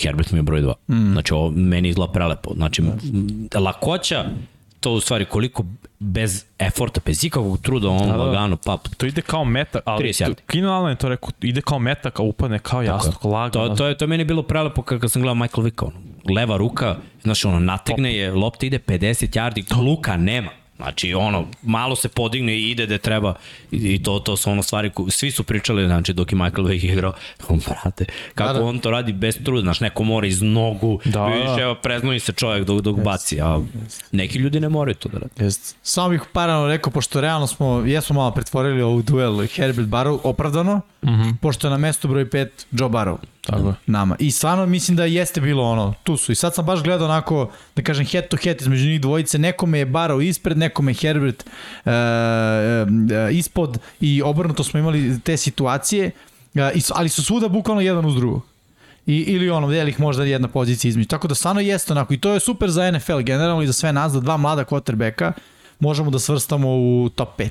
Herbert 0.01 0.31
mi 0.31 0.39
je 0.39 0.43
broj 0.43 0.61
2. 0.61 0.73
Mm. 0.87 1.11
Znači, 1.11 1.33
ovo 1.33 1.51
meni 1.51 1.89
izgleda 1.89 2.11
prelepo. 2.13 2.53
Znači, 2.53 2.81
m, 2.81 2.91
lakoća, 3.55 4.25
to 4.83 4.91
u 4.91 4.99
stvari 4.99 5.25
koliko 5.25 5.63
bez 5.99 6.45
eforta, 6.59 7.01
bez 7.05 7.23
ikakvog 7.23 7.61
truda 7.61 7.89
on 7.89 8.07
Da, 8.07 8.17
da. 8.17 8.23
lagano 8.23 8.57
pap. 8.57 8.87
To 8.97 9.05
ide 9.05 9.21
kao 9.21 9.45
meta, 9.45 9.79
ali 9.85 10.03
30 10.03 10.23
yardi. 10.25 10.35
Keenan 10.47 10.71
Allen 10.71 10.89
je 10.89 10.95
to 10.95 11.09
rekao, 11.09 11.29
ide 11.41 11.61
kao 11.61 11.79
meta, 11.79 12.09
kao 12.09 12.25
upadne 12.25 12.59
kao 12.59 12.81
jasno, 12.81 13.29
lagano. 13.29 13.67
To, 13.67 13.75
to, 13.75 13.87
je, 13.87 13.97
to 13.97 14.05
je 14.05 14.09
meni 14.09 14.23
bilo 14.23 14.43
prelepo 14.43 14.81
kad 14.81 15.11
sam 15.11 15.21
gledao 15.21 15.35
Michael 15.35 15.63
Vicka. 15.63 15.85
Ono, 15.85 15.95
leva 16.35 16.57
ruka, 16.57 16.95
znači 17.23 17.47
ono, 17.47 17.59
nategne 17.59 18.15
je, 18.15 18.31
lopta 18.31 18.65
ide 18.65 18.79
50 18.79 19.39
yardi, 19.39 19.81
luka 19.81 20.17
nema. 20.17 20.49
Znači, 20.77 21.13
ono, 21.13 21.45
malo 21.61 21.95
se 21.95 22.09
podigne 22.09 22.55
i 22.55 22.71
ide 22.71 22.85
gde 22.85 22.97
treba 22.97 23.33
i, 23.71 24.03
to, 24.03 24.19
to 24.19 24.37
su 24.37 24.51
ono 24.51 24.63
stvari, 24.63 24.89
ko, 24.89 25.09
svi 25.09 25.31
su 25.31 25.43
pričali, 25.43 25.85
znači, 25.85 26.13
dok 26.13 26.31
je 26.31 26.37
Michael 26.37 26.67
Vick 26.67 26.83
igrao, 26.83 27.13
on, 27.49 27.59
brate, 27.67 28.05
kako 28.35 28.53
Da, 28.53 28.59
da. 28.59 28.65
on 28.65 28.79
to 28.79 28.91
radi 28.91 29.13
bez 29.13 29.37
truda, 29.43 29.61
znaš, 29.61 29.79
neko 29.79 30.03
mora 30.03 30.27
iz 30.27 30.41
nogu, 30.41 30.99
Da, 31.05 31.11
da, 31.11 31.25
vidiš, 31.25 31.55
da. 31.55 31.61
evo, 31.61 31.75
preznoji 31.75 32.19
se 32.19 32.31
čovjek 32.31 32.65
dok, 32.65 32.81
dok 32.81 32.99
baci, 32.99 33.41
a 33.41 33.59
neki 34.11 34.37
ljudi 34.39 34.59
ne 34.59 34.69
moraju 34.69 34.95
to 34.95 35.09
da 35.09 35.19
radi. 35.19 35.43
Jest. 35.43 35.75
Samo 35.83 36.09
bih 36.09 36.21
parano 36.33 36.67
rekao, 36.67 36.91
pošto 36.91 37.21
realno 37.21 37.47
smo, 37.47 37.83
jesmo 37.85 38.15
malo 38.15 38.31
pretvorili 38.31 38.81
ovu 38.81 39.01
duel 39.01 39.47
Herbert 39.47 39.87
Barrow, 39.87 40.19
opravdano, 40.23 40.81
mm 41.03 41.09
-hmm. 41.09 41.35
pošto 41.41 41.67
je 41.67 41.71
na 41.71 41.77
mestu 41.77 42.07
broj 42.07 42.25
5 42.25 42.47
Joe 42.71 42.89
Barrow. 42.89 43.17
Tako 43.45 43.67
je. 43.67 43.73
Nama. 43.85 44.15
I 44.19 44.31
stvarno 44.31 44.65
mislim 44.65 44.97
da 44.97 45.05
jeste 45.05 45.41
bilo 45.41 45.63
ono, 45.63 45.93
tu 46.03 46.17
su. 46.17 46.31
I 46.31 46.35
sad 46.35 46.55
sam 46.55 46.65
baš 46.65 46.83
gledao 46.83 47.07
onako, 47.07 47.51
da 47.75 47.81
kažem, 47.81 48.05
head 48.05 48.27
to 48.27 48.37
head 48.37 48.61
između 48.61 48.87
njih 48.87 49.01
dvojice, 49.01 49.37
nekome 49.39 49.79
je 49.79 49.85
Barrow 49.87 50.27
ispred, 50.29 50.57
nekome 50.57 50.91
je 50.91 50.95
Herbert 50.95 51.43
e, 51.85 51.91
e, 51.91 52.85
ispod 53.31 53.77
i 53.99 54.21
obrnuto 54.21 54.63
smo 54.63 54.79
imali 54.79 55.19
te 55.19 55.37
situacije, 55.37 56.11
su- 56.81 56.93
ali 56.95 57.09
su 57.09 57.23
svuda 57.23 57.47
bukvalno 57.47 57.81
jedan 57.81 58.05
uz 58.05 58.15
drugog. 58.15 58.41
I, 59.05 59.17
ili 59.17 59.49
ono, 59.49 59.69
delih 59.69 59.99
možda 59.99 60.23
jedna 60.25 60.47
pozicija 60.47 60.89
između. 60.89 61.07
Tako 61.07 61.27
da 61.27 61.35
stvarno 61.35 61.61
jeste 61.61 61.93
onako. 61.93 62.13
I 62.13 62.19
to 62.19 62.33
je 62.33 62.39
super 62.39 62.69
za 62.69 62.91
NFL 62.91 63.19
generalno 63.19 63.61
i 63.63 63.67
za 63.67 63.73
sve 63.73 63.93
nas, 63.93 64.13
da 64.13 64.19
dva 64.19 64.37
mlada 64.37 64.65
quarterbacka 64.65 65.31
možemo 65.79 66.11
da 66.11 66.19
svrstamo 66.19 66.67
u 66.69 67.09
top 67.15 67.39
5. 67.39 67.49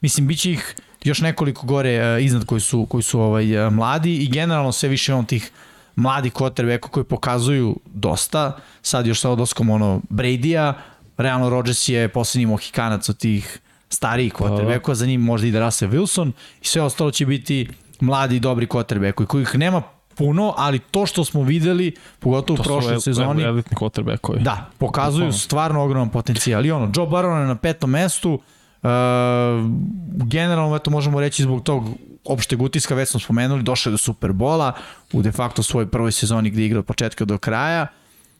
Mislim, 0.00 0.26
bit 0.26 0.38
će 0.40 0.52
ih 0.52 0.74
još 1.04 1.20
nekoliko 1.20 1.66
gore 1.66 2.16
uh, 2.16 2.24
iznad 2.24 2.44
koji 2.44 2.60
su, 2.60 2.86
koji 2.86 3.02
su 3.02 3.20
ovaj, 3.20 3.66
uh, 3.66 3.72
mladi 3.72 4.16
i 4.16 4.28
generalno 4.30 4.72
sve 4.72 4.88
više 4.88 5.14
on 5.14 5.24
tih 5.24 5.50
mladi 5.96 6.30
quarterbacka 6.30 6.88
koji 6.88 7.04
pokazuju 7.04 7.80
dosta. 7.86 8.56
Sad 8.82 9.06
još 9.06 9.20
sa 9.20 9.30
odlaskom 9.30 9.70
ono 9.70 10.00
Brady-a, 10.08 10.74
realno 11.16 11.50
Rodgers 11.50 11.88
je 11.88 12.08
poslednji 12.08 12.46
mohikanac 12.46 13.08
od 13.08 13.18
tih 13.18 13.58
starijih 13.88 14.32
quarterbackova, 14.34 14.94
za 14.94 15.06
njim 15.06 15.20
možda 15.20 15.46
ide 15.46 15.60
Russell 15.60 15.92
Wilson 15.92 16.32
i 16.62 16.66
sve 16.66 16.82
ostalo 16.82 17.10
će 17.10 17.26
biti 17.26 17.68
mladi 18.00 18.36
i 18.36 18.40
dobri 18.40 18.66
quarterbackovi 18.66 19.26
kojih 19.26 19.54
nema 19.54 19.82
puno, 20.14 20.54
ali 20.56 20.78
to 20.78 21.06
što 21.06 21.24
smo 21.24 21.42
videli, 21.42 21.94
pogotovo 22.18 22.54
u 22.54 22.56
To 22.56 22.62
prošloj 22.62 22.94
su 22.94 23.00
sezoni, 23.00 23.42
elitni 23.42 23.76
quarterbackovi. 23.76 24.42
Da, 24.42 24.70
pokazuju 24.78 25.32
stvarno 25.32 25.84
ogroman 25.84 26.08
potencijal. 26.08 26.66
I 26.66 26.70
ono, 26.70 26.92
Joe 26.96 27.06
Burrow 27.06 27.40
je 27.40 27.46
na 27.46 27.54
petom 27.54 27.90
mestu, 27.90 28.40
generalno 30.24 30.76
eto 30.76 30.90
možemo 30.90 31.20
reći 31.20 31.42
zbog 31.42 31.62
tog 31.62 31.84
opšteg 32.24 32.62
utiska, 32.62 32.94
već 32.94 33.08
smo 33.08 33.20
spomenuli, 33.20 33.62
došao 33.62 33.90
je 33.90 33.92
do 33.92 33.98
Superbola 33.98 34.72
u 35.12 35.22
de 35.22 35.32
facto 35.32 35.62
svojoj 35.62 35.90
prvoj 35.90 36.12
sezoni 36.12 36.50
gde 36.50 36.62
je 36.62 36.66
igrao 36.66 36.80
od 36.80 36.86
početka 36.86 37.24
do 37.24 37.38
kraja. 37.38 37.86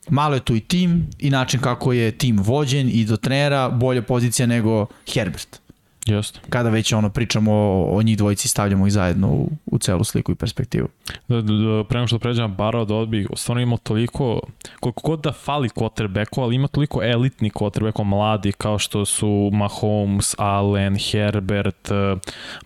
Malo 0.09 0.33
je 0.33 0.39
tu 0.39 0.55
i 0.55 0.59
tim 0.59 1.07
i 1.19 1.29
način 1.29 1.59
kako 1.59 1.93
je 1.93 2.11
tim 2.11 2.37
vođen 2.39 2.89
i 2.93 3.05
do 3.05 3.17
trenera 3.17 3.69
bolja 3.69 4.01
pozicija 4.01 4.47
nego 4.47 4.85
Herbert. 5.13 5.62
Jeste. 6.05 6.39
Kada 6.49 6.69
već 6.69 6.93
ono 6.93 7.09
pričamo 7.09 7.51
o, 7.53 7.97
o 7.97 8.01
njih 8.01 8.17
dvojici 8.17 8.47
stavljamo 8.47 8.87
ih 8.87 8.93
zajedno 8.93 9.27
u, 9.27 9.49
u 9.65 9.77
celu 9.77 10.03
sliku 10.03 10.31
i 10.31 10.35
perspektivu. 10.35 10.87
Da, 11.27 11.41
da, 11.41 11.53
da, 11.53 11.83
pre 11.83 11.99
nego 11.99 12.07
što 12.07 12.19
pređem 12.19 12.49
na 12.49 12.55
Barrow 12.57 12.85
da 12.85 12.95
odbi, 12.95 13.27
stvarno 13.35 13.61
ima 13.61 13.77
toliko, 13.77 14.39
koliko 14.79 15.01
god 15.01 15.19
da 15.21 15.31
fali 15.31 15.69
quarterbacku, 15.69 16.41
ali 16.41 16.55
ima 16.55 16.67
toliko 16.67 17.03
elitni 17.03 17.49
quarterbacku 17.51 18.03
mladi 18.03 18.51
kao 18.51 18.79
što 18.79 19.05
su 19.05 19.49
Mahomes, 19.53 20.35
Allen, 20.37 20.97
Herbert, 21.11 21.91
eh, 21.91 22.15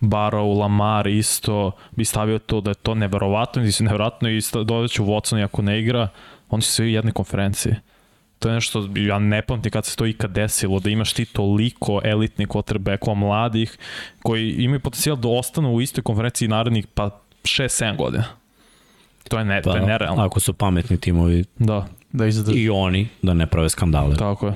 Barrow, 0.00 0.58
Lamar 0.58 1.06
isto, 1.06 1.72
bi 1.90 2.04
stavio 2.04 2.38
to 2.38 2.60
da 2.60 2.70
je 2.70 2.74
to 2.74 2.94
neverovatno, 2.94 3.62
mislim 3.62 3.86
neverovatno 3.86 4.30
i 4.30 4.40
dodat 4.52 4.90
ću 4.90 5.04
Watson 5.04 5.44
ako 5.44 5.62
ne 5.62 5.80
igra, 5.80 6.08
oni 6.50 6.62
su 6.62 6.72
svi 6.72 6.84
u 6.84 6.88
jednoj 6.88 7.12
konferenciji. 7.12 7.74
To 8.38 8.48
je 8.48 8.54
nešto, 8.54 8.88
ja 8.96 9.18
ne 9.18 9.42
pamtim 9.42 9.72
kad 9.72 9.84
se 9.84 9.96
to 9.96 10.06
ikad 10.06 10.30
desilo, 10.30 10.80
da 10.80 10.90
imaš 10.90 11.12
ti 11.12 11.24
toliko 11.24 12.00
elitnih 12.04 12.48
quarterbackova 12.48 13.14
mladih 13.14 13.78
koji 14.22 14.50
imaju 14.52 14.80
potencijal 14.80 15.16
da 15.16 15.28
ostanu 15.28 15.74
u 15.74 15.80
istoj 15.80 16.02
konferenciji 16.02 16.48
narednih 16.48 16.86
pa 16.86 17.10
6-7 17.42 17.96
godina. 17.96 18.24
To 19.28 19.38
je, 19.38 19.44
ne, 19.44 19.62
Pa, 19.62 19.70
to 19.70 19.76
je 19.76 19.82
nerealno. 19.82 20.22
ako 20.22 20.40
su 20.40 20.52
pametni 20.52 20.96
timovi, 20.96 21.44
Da. 21.58 21.86
da 22.12 22.26
ih 22.26 22.34
zadrži. 22.34 22.58
I 22.58 22.70
oni 22.70 23.08
da 23.22 23.34
ne 23.34 23.46
prave 23.46 23.68
skandale. 23.68 24.16
Tako 24.16 24.46
je. 24.46 24.54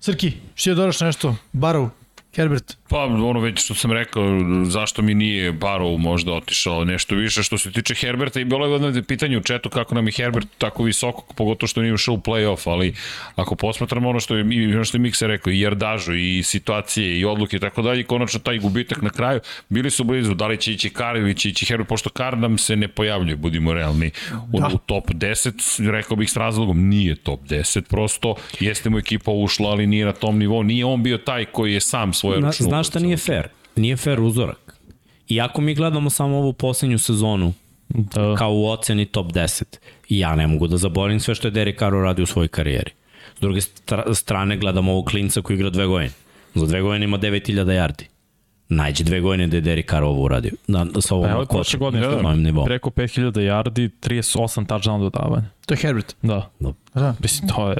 Srki, 0.00 0.32
što 0.54 0.70
je 0.70 0.74
dodaš 0.74 1.00
nešto? 1.00 1.34
Barov, 1.52 1.88
Herbert? 2.36 2.76
Pa 2.88 3.04
ono 3.04 3.40
već 3.40 3.64
što 3.64 3.74
sam 3.74 3.92
rekao, 3.92 4.24
zašto 4.64 5.02
mi 5.02 5.14
nije 5.14 5.52
Barrow 5.52 5.98
možda 5.98 6.32
otišao 6.32 6.84
nešto 6.84 7.14
više. 7.14 7.42
Što 7.42 7.58
se 7.58 7.72
tiče 7.72 7.94
Herberta 7.94 8.40
i 8.40 8.44
bilo 8.44 8.66
je 8.66 8.72
jedno 8.72 9.02
pitanje 9.02 9.38
u 9.38 9.42
četu 9.42 9.70
kako 9.70 9.94
nam 9.94 10.06
je 10.06 10.12
Herbert 10.12 10.48
tako 10.58 10.82
visoko, 10.82 11.34
pogotovo 11.34 11.68
što 11.68 11.82
nije 11.82 11.94
ušao 11.94 12.14
u 12.14 12.18
play-off, 12.18 12.70
ali 12.70 12.94
ako 13.36 13.54
posmatramo 13.54 14.08
ono 14.08 14.20
što 14.20 14.36
je, 14.36 14.74
ono 14.74 14.84
što 14.84 14.96
je 14.96 15.00
Miksa 15.00 15.26
rekao, 15.26 15.52
i 15.52 15.60
jardažu, 15.60 16.14
i 16.14 16.42
situacije, 16.42 17.18
i 17.20 17.24
odluke 17.24 17.56
i 17.56 17.60
tako 17.60 17.82
dalje, 17.82 18.04
konačno 18.04 18.40
taj 18.40 18.58
gubitak 18.58 19.02
na 19.02 19.10
kraju, 19.10 19.40
bili 19.68 19.90
su 19.90 20.04
blizu, 20.04 20.34
da 20.34 20.46
li 20.46 20.56
će 20.56 20.72
ići 20.72 20.90
Kar 20.90 21.16
ili 21.16 21.34
će 21.34 21.48
ići 21.48 21.66
Herbert, 21.66 21.88
pošto 21.88 22.10
Kar 22.10 22.38
nam 22.38 22.58
se 22.58 22.76
ne 22.76 22.88
pojavljuje, 22.88 23.36
budimo 23.36 23.74
realni, 23.74 24.10
u, 24.52 24.60
da. 24.60 24.70
u 24.74 24.78
top 24.78 25.10
10, 25.10 25.90
rekao 25.90 26.16
bih 26.16 26.30
s 26.30 26.36
razlogom, 26.36 26.88
nije 26.88 27.14
top 27.14 27.40
10, 27.40 27.80
prosto 27.80 28.34
jeste 28.60 28.90
mu 28.90 28.98
ekipa 28.98 29.30
ušla, 29.30 29.70
ali 29.70 29.86
nije 29.86 30.04
na 30.04 30.12
tom 30.12 30.38
nivou, 30.38 30.62
nije 30.62 30.84
on 30.84 31.02
bio 31.02 31.18
taj 31.18 31.44
koji 31.44 31.72
je 31.72 31.80
sam 31.80 32.12
svoje 32.26 32.40
Na, 32.40 32.52
Znaš 32.52 32.88
šta 32.88 32.98
nije 32.98 33.16
fair? 33.16 33.48
Nije 33.76 33.96
fair 33.96 34.20
uzorak. 34.20 34.76
Iako 35.28 35.60
mi 35.60 35.74
gledamo 35.74 36.10
samo 36.10 36.36
ovu 36.36 36.52
poslednju 36.52 36.98
sezonu, 36.98 37.52
da. 37.88 38.34
kao 38.34 38.52
u 38.52 38.66
oceni 38.66 39.06
top 39.06 39.26
10, 39.32 39.62
ja 40.08 40.36
ne 40.36 40.46
mogu 40.46 40.66
da 40.66 40.76
zaborim 40.76 41.20
sve 41.20 41.34
što 41.34 41.48
je 41.48 41.52
Derek 41.52 41.78
Carr 41.78 41.92
radi 41.92 42.22
u 42.22 42.26
svojoj 42.26 42.48
karijeri. 42.48 42.90
S 43.36 43.40
druge 43.40 43.60
strane 44.14 44.56
gledamo 44.56 44.92
ovog 44.92 45.04
klinca 45.04 45.42
koji 45.42 45.54
igra 45.54 45.70
dve 45.70 45.86
godine. 45.86 46.10
Za 46.54 46.66
dve 46.66 46.80
godine 46.80 47.04
ima 47.04 47.18
9000 47.18 47.64
yardi. 47.64 48.04
Najđe 48.68 49.04
dve 49.04 49.20
godine 49.20 49.46
da 49.46 49.56
je 49.56 49.60
Derek 49.60 49.90
Carr 49.90 50.04
ovo 50.04 50.22
uradio. 50.22 50.52
Na, 50.66 50.86
sa 51.00 51.14
ovom 51.14 51.26
pa 51.26 51.32
evo, 51.32 51.44
prošle 51.44 51.78
godine, 51.78 52.06
da, 52.06 52.52
da, 52.52 52.64
preko 52.64 52.90
5000 52.90 53.32
yardi, 53.32 53.90
38 54.00 54.66
touchdown 54.66 55.00
dodavanja. 55.00 55.46
To 55.66 55.74
je 55.74 55.78
Herbert. 55.78 56.16
Da. 56.22 56.50
da. 56.60 56.72
da. 56.94 57.14
Mislim, 57.22 57.48
to 57.48 57.70
je... 57.70 57.76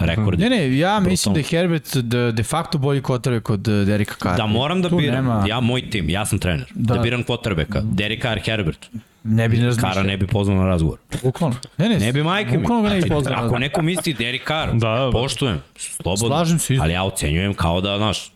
Rekord. 0.00 0.40
Ne, 0.40 0.50
ne, 0.50 0.78
ja 0.78 1.00
mislim 1.00 1.34
da 1.34 1.40
je 1.40 1.44
Herbert 1.50 1.96
de, 1.96 2.32
de 2.32 2.42
facto 2.42 2.78
bolji 2.78 3.02
kvotrbe 3.02 3.40
kod 3.40 3.60
Derika 3.60 4.14
Carra. 4.14 4.36
Da, 4.36 4.46
moram 4.46 4.82
da 4.82 4.88
tu 4.88 4.96
biram. 4.96 5.14
Nema... 5.14 5.44
Ja, 5.48 5.60
moj 5.60 5.90
tim, 5.90 6.10
ja 6.10 6.26
sam 6.26 6.38
trener. 6.38 6.72
Da, 6.74 6.94
da 6.94 7.00
biram 7.00 7.22
kvotrbeka. 7.22 7.80
Derek 7.80 8.22
Carr, 8.22 8.40
Herbert. 8.44 8.90
Ne 9.24 9.48
bi 9.48 9.56
ne 9.56 9.66
razmišljao. 9.66 9.92
Kara 9.92 10.02
ne 10.02 10.16
bi 10.16 10.26
pozvao 10.26 10.56
na 10.56 10.66
razgovor. 10.66 10.98
Bukvalno. 11.22 11.56
Ne, 11.78 11.88
ne, 11.88 11.98
ne 11.98 12.12
bi 12.12 12.22
majke 12.22 12.50
mi. 12.50 12.58
Bukvalno 12.58 12.82
ga 12.82 12.94
ne 12.94 13.00
bi 13.00 13.08
pozvao. 13.08 13.46
Ako 13.46 13.58
neko 13.58 13.82
misli 13.82 14.12
Derek 14.12 14.48
Carr, 14.48 14.72
da, 14.72 14.88
da. 14.88 15.10
poštujem, 15.12 15.62
slobodno. 15.76 16.28
Slažem 16.28 16.58
se. 16.58 16.78
Ali 16.80 16.92
ja 16.92 17.04
ocenjujem 17.04 17.54
kao 17.54 17.80
da, 17.80 17.96
znaš, 17.96 18.30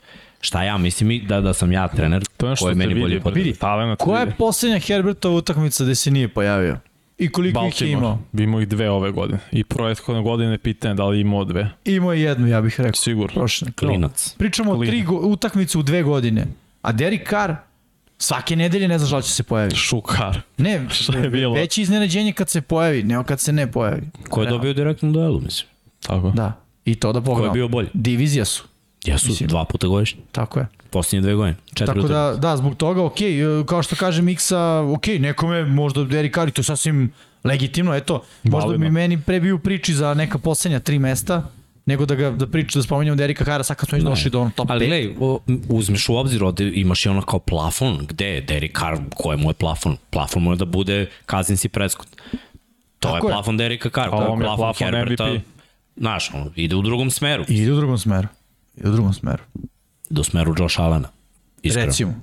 šta 0.44 0.62
ja 0.62 0.78
mislim 0.78 1.10
i 1.10 1.20
da, 1.20 1.40
da 1.40 1.52
sam 1.52 1.72
ja 1.72 1.88
trener 1.88 2.24
to 2.36 2.48
je 2.48 2.56
što 2.56 2.68
je 2.68 2.74
meni 2.74 3.00
bolje 3.00 3.20
vidi, 3.34 3.54
koja 3.98 4.20
je 4.20 4.34
poslednja 4.38 4.78
Herbertova 4.78 5.36
utakmica 5.36 5.84
gde 5.84 5.94
se 5.94 6.10
nije 6.10 6.28
pojavio? 6.28 6.78
I 7.18 7.28
koliko 7.28 7.60
Baltimore. 7.60 7.86
ih 7.86 7.90
je 7.90 7.92
imao? 7.92 8.18
Imao 8.38 8.60
ih 8.60 8.68
dve 8.68 8.90
ove 8.90 9.10
godine. 9.10 9.38
I 9.52 9.64
prethodne 9.64 10.22
godine 10.22 10.58
pitanje 10.58 10.94
da 10.94 11.06
li 11.06 11.20
imao 11.20 11.44
dve. 11.44 11.70
Imao 11.84 12.12
je 12.12 12.22
jednu, 12.22 12.48
ja 12.48 12.60
bih 12.60 12.80
rekao. 12.80 12.94
Sigurno. 12.94 13.34
Prošle. 13.34 13.72
Klinac. 13.72 14.34
Pričamo 14.38 14.74
Klinac. 14.76 14.88
o 14.88 14.90
tri 14.90 15.16
utakmice 15.28 15.78
u 15.78 15.82
dve 15.82 16.02
godine. 16.02 16.46
A 16.82 16.92
Derek 16.92 17.28
Carr 17.30 17.54
svake 18.18 18.56
nedelje 18.56 18.88
ne 18.88 18.98
znaš 18.98 19.10
da 19.10 19.22
će 19.22 19.30
se 19.30 19.42
pojaviti. 19.42 19.76
Šukar. 19.76 20.40
Ne, 20.58 20.86
Šta 20.90 21.18
je 21.18 21.30
bilo? 21.30 21.54
veće 21.54 21.82
iznenađenje 21.82 22.32
kad 22.32 22.50
se 22.50 22.60
pojavi, 22.60 23.02
nego 23.02 23.24
kad 23.24 23.40
se 23.40 23.52
ne 23.52 23.72
pojavi. 23.72 24.02
Ko 24.28 24.42
je 24.42 24.50
dobio 24.50 24.72
direktnu 24.72 25.12
duelu, 25.12 25.40
mislim? 25.40 25.68
Tako. 26.00 26.30
Da. 26.30 26.52
I 26.84 26.94
to 26.94 27.12
da 27.12 27.20
pogledamo. 27.20 27.52
Ko 27.52 27.56
je 27.56 27.60
bio 27.60 27.68
bolji? 27.68 27.88
Divizija 27.94 28.44
su. 28.44 28.64
Jesu, 29.04 29.28
Mislim, 29.28 29.48
dva 29.48 29.64
puta 29.64 29.86
godišnje. 29.86 30.20
Tako 30.32 30.60
je. 30.60 30.66
Posljednje 30.90 31.22
dve 31.22 31.34
godine. 31.34 31.56
Četiri 31.74 31.86
Tako 31.86 32.08
da, 32.08 32.36
da, 32.38 32.56
zbog 32.56 32.76
toga, 32.76 33.04
ok, 33.04 33.18
kao 33.66 33.82
što 33.82 33.96
kaže 33.96 34.22
Miksa, 34.22 34.80
ok, 34.80 35.06
nekome 35.06 35.64
možda 35.64 36.04
Derek 36.04 36.34
Carr, 36.34 36.50
to 36.50 36.60
je 36.60 36.64
sasvim 36.64 37.12
legitimno, 37.44 37.94
eto, 37.94 38.22
možda 38.42 38.76
bi 38.78 38.90
meni 38.90 39.20
pre 39.22 39.40
bio 39.40 39.58
priči 39.58 39.94
za 39.94 40.14
neka 40.14 40.38
poslednja 40.38 40.80
tri 40.80 40.98
mesta, 40.98 41.48
nego 41.86 42.06
da 42.06 42.14
ga 42.14 42.30
da 42.30 42.46
priča 42.46 42.78
da 42.78 42.82
spominjamo 42.82 43.16
Derika 43.16 43.44
Kara 43.44 43.64
sad 43.64 43.76
kad 43.76 43.88
smo 43.88 43.98
došli 43.98 44.30
do 44.30 44.40
ono 44.40 44.50
top 44.56 44.68
5. 44.68 44.72
Ali 44.72 44.86
gledaj, 44.86 45.14
uzmeš 45.68 46.08
u 46.08 46.16
obzir 46.16 46.44
ovde 46.44 46.70
imaš 46.74 47.06
i 47.06 47.08
ono 47.08 47.22
kao 47.22 47.38
plafon, 47.38 48.06
gde 48.08 48.26
je 48.26 48.40
Derek 48.40 48.78
Carr, 48.78 48.98
ko 49.14 49.32
je 49.32 49.36
moj 49.36 49.54
plafon? 49.54 49.96
Plafon 50.10 50.42
mu 50.42 50.52
je 50.52 50.56
da 50.56 50.64
bude 50.64 51.06
Kazins 51.26 51.64
i 51.64 51.68
Prescott. 51.68 52.08
To 52.98 53.08
Tako 53.08 53.26
je, 53.26 53.30
je 53.30 53.32
plafon 53.32 53.56
Derika 53.56 53.90
Carr, 53.90 54.10
to 54.10 54.16
je 54.16 54.26
plafon, 54.26 54.56
plafon 54.56 54.86
Herberta. 54.86 55.32
Znaš, 55.96 56.30
ono, 56.34 56.50
ide 56.56 56.76
u 56.76 56.82
drugom 56.82 57.10
smeru. 57.10 57.44
Ide 57.48 57.72
u 57.72 57.76
drugom 57.76 57.98
smeru. 57.98 58.28
Ide 58.76 58.88
u 58.88 58.92
drugom 58.92 59.12
smeru. 59.12 59.42
Ide 60.10 60.20
u 60.20 60.24
smeru 60.24 60.54
Josh 60.58 60.80
Allena. 60.80 61.08
Iskreno. 61.62 61.86
Recimo. 61.86 62.14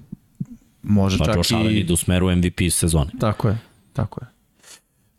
Može 0.84 1.18
pa 1.18 1.26
čak 1.26 1.36
Josh 1.36 1.52
i... 1.52 1.56
Allen 1.56 1.78
ide 1.78 1.94
u 1.94 1.98
smeru 1.98 2.36
MVP 2.36 2.60
sezone. 2.72 3.12
Tako 3.20 3.48
je, 3.48 3.58
tako 3.94 4.22
je. 4.24 4.28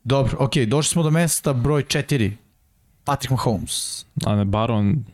Dobro, 0.04 0.36
ok, 0.38 0.56
došli 0.56 0.90
smo 0.90 1.02
do 1.02 1.10
mesta 1.10 1.52
broj 1.52 1.82
4. 1.82 2.32
Patrick 3.04 3.30
Mahomes. 3.30 4.06
A 4.26 4.36
ne, 4.36 4.44
Baron... 4.44 5.04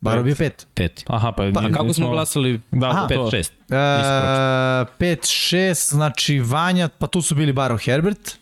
Baron 0.00 0.24
bio 0.24 0.34
pet. 0.34 0.66
Pet. 0.74 1.04
Aha, 1.06 1.32
pa... 1.32 1.50
Pa 1.54 1.70
kako 1.72 1.92
smo 1.92 2.10
glasali? 2.10 2.60
Da, 2.70 2.90
Aha, 2.90 3.06
pet, 3.08 3.18
šest. 3.30 3.52
Uh, 3.52 4.88
pet, 4.98 5.26
šest, 5.26 5.90
znači 5.90 6.38
Vanja, 6.38 6.88
pa 6.88 7.06
tu 7.06 7.22
su 7.22 7.34
bili 7.34 7.52
Barrow 7.52 7.86
Herbert. 7.86 8.38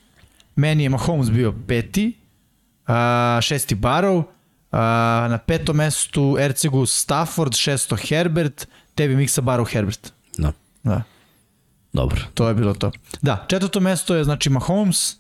Meni 0.57 0.83
je 0.83 0.89
Mahomes 0.89 1.31
bio 1.31 1.55
peti. 1.69 2.13
Uh, 2.89 2.95
šesti 3.41 3.77
Barrow. 3.77 4.25
Na 4.71 5.39
petom 5.47 5.77
mestu 5.77 6.37
Ercegu 6.41 6.87
Stafford, 6.87 7.55
šesto 7.55 7.97
Herbert, 7.97 8.67
tebi 8.95 9.17
Miksa 9.17 9.43
Barrow 9.43 9.73
Herbert. 9.73 10.13
Da. 10.39 10.53
Da. 10.83 11.03
Dobro. 11.93 12.21
To 12.35 12.49
je 12.49 12.55
bilo 12.55 12.75
to. 12.75 12.91
Da, 13.23 13.47
četvrto 13.49 13.81
mesto 13.81 14.15
je 14.15 14.25
znači 14.25 14.51
Mahomes, 14.51 15.13
uh, 15.13 15.19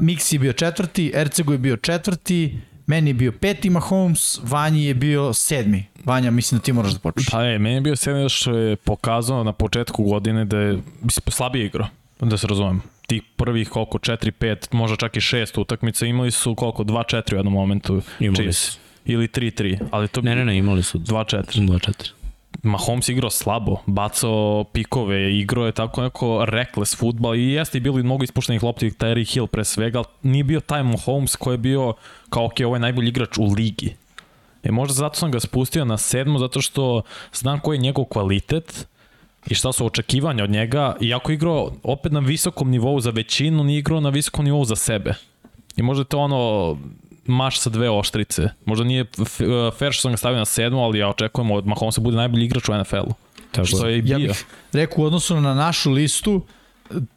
Mix 0.00 0.32
je 0.32 0.38
bio 0.38 0.52
četvrti, 0.52 1.12
Ercegu 1.14 1.52
je 1.52 1.58
bio 1.58 1.76
četvrti, 1.76 2.60
meni 2.86 3.10
je 3.10 3.14
bio 3.14 3.32
peti 3.32 3.70
Mahomes, 3.70 4.38
Vanji 4.42 4.84
je 4.84 4.94
bio 4.94 5.32
sedmi. 5.32 5.86
Vanja, 6.04 6.30
mislim 6.30 6.58
da 6.58 6.64
ti 6.64 6.72
moraš 6.72 6.92
da 6.92 6.98
počneš. 6.98 7.26
Pa 7.30 7.42
je, 7.42 7.58
meni 7.58 7.74
je 7.74 7.80
bio 7.80 7.96
sedmi 7.96 8.28
što 8.28 8.56
je 8.56 8.76
pokazao 8.76 9.44
na 9.44 9.52
početku 9.52 10.04
godine 10.04 10.44
da 10.44 10.56
je 10.56 10.78
slabije 11.28 11.66
igrao, 11.66 11.88
da 12.20 12.38
se 12.38 12.46
razumem 12.46 12.82
tih 13.12 13.22
prvih 13.36 13.68
koliko 13.68 13.98
4 13.98 14.30
5 14.40 14.74
možda 14.74 14.96
čak 14.96 15.16
i 15.16 15.20
6 15.20 15.60
utakmica 15.60 16.06
imali 16.06 16.30
su 16.30 16.54
koliko 16.54 16.84
2 16.84 17.16
4 17.16 17.34
u 17.34 17.36
jednom 17.36 17.54
momentu 17.54 18.02
imali 18.20 18.52
su. 18.52 18.78
Ili 19.04 19.28
3 19.28 19.62
3 19.62 19.78
ali 19.90 20.08
to 20.08 20.20
ne 20.20 20.36
ne 20.36 20.44
ne 20.44 20.58
imali 20.58 20.82
su. 20.82 20.98
2 20.98 21.36
4 21.36 21.60
2 21.60 21.92
4 21.92 22.12
Mahomes 22.62 23.08
igrao 23.08 23.30
slabo, 23.30 23.76
bacao 23.86 24.64
pikove, 24.72 25.38
igrao 25.38 25.66
je 25.66 25.72
tako 25.72 26.02
neko 26.02 26.44
reckless 26.44 26.96
futbal 26.96 27.34
i 27.34 27.52
jeste 27.52 27.78
i 27.78 27.80
bili 27.80 28.02
mnogo 28.02 28.24
ispuštenih 28.24 28.62
lopti, 28.62 28.90
Terry 28.90 29.32
Hill 29.32 29.46
pre 29.46 29.64
svega, 29.64 29.98
ali 29.98 30.06
nije 30.22 30.44
bio 30.44 30.60
taj 30.60 30.82
Mahomes 30.82 31.36
koji 31.36 31.54
je 31.54 31.58
bio 31.58 31.94
kao 32.30 32.44
ok, 32.44 32.52
ovo 32.66 32.76
je 32.76 32.80
najbolji 32.80 33.08
igrač 33.08 33.38
u 33.38 33.44
ligi. 33.44 33.94
E 34.62 34.70
možda 34.70 34.94
zato 34.94 35.14
sam 35.14 35.30
ga 35.30 35.40
spustio 35.40 35.84
na 35.84 35.98
sedmo, 35.98 36.38
zato 36.38 36.60
što 36.60 37.02
znam 37.32 37.60
koji 37.60 37.76
je 37.76 37.80
njegov 37.80 38.04
kvalitet, 38.04 38.86
i 39.46 39.54
šta 39.54 39.72
su 39.72 39.86
očekivanja 39.86 40.44
od 40.44 40.50
njega, 40.50 40.96
iako 41.00 41.32
igrao 41.32 41.72
opet 41.82 42.12
na 42.12 42.20
visokom 42.20 42.70
nivou 42.70 43.00
za 43.00 43.10
većinu, 43.10 43.64
nije 43.64 43.78
igrao 43.78 44.00
na 44.00 44.08
visokom 44.08 44.44
nivou 44.44 44.64
za 44.64 44.76
sebe. 44.76 45.14
I 45.76 45.82
možda 45.82 46.04
to 46.04 46.18
ono 46.18 46.78
maš 47.26 47.60
sa 47.60 47.70
dve 47.70 47.90
oštrice. 47.90 48.48
Možda 48.64 48.84
nije 48.84 49.04
fair 49.78 49.92
što 49.92 50.00
sam 50.02 50.10
ga 50.10 50.16
stavio 50.16 50.38
na 50.38 50.44
sedmu, 50.44 50.84
ali 50.84 50.98
ja 50.98 51.08
očekujem 51.08 51.50
od 51.50 51.66
Mahomesa 51.66 52.00
bude 52.00 52.16
najbolji 52.16 52.44
igrač 52.44 52.68
u 52.68 52.74
NFL-u. 52.74 53.14
Što 53.64 53.86
je 53.86 53.98
i 53.98 54.02
bio. 54.02 54.12
Ja 54.12 54.18
bih 54.18 54.44
rekao 54.72 55.02
u 55.02 55.06
odnosu 55.06 55.40
na 55.40 55.54
našu 55.54 55.90
listu, 55.90 56.42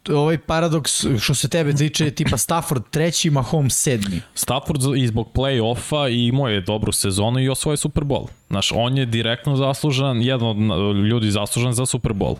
ovaj 0.08 0.38
paradoks 0.38 1.04
što 1.20 1.34
se 1.34 1.48
tebe 1.48 1.74
tiče 1.74 2.10
tipa 2.10 2.36
Stafford 2.36 2.82
treći, 2.90 3.30
Mahomes 3.30 3.82
sedmi. 3.82 4.20
Stafford 4.34 4.80
i 4.96 5.06
zbog 5.06 5.28
play-offa 5.34 6.10
i 6.10 6.26
imao 6.26 6.48
je 6.48 6.60
dobru 6.60 6.92
sezonu 6.92 7.40
i 7.40 7.48
osvoje 7.48 7.76
Super 7.76 8.04
Bowl. 8.04 8.26
Znaš, 8.48 8.72
on 8.74 8.98
je 8.98 9.06
direktno 9.06 9.56
zaslužan, 9.56 10.22
jedan 10.22 10.70
od 10.70 10.96
ljudi 10.96 11.30
zaslužan 11.30 11.72
za 11.72 11.86
Super 11.86 12.12
Bowl. 12.12 12.36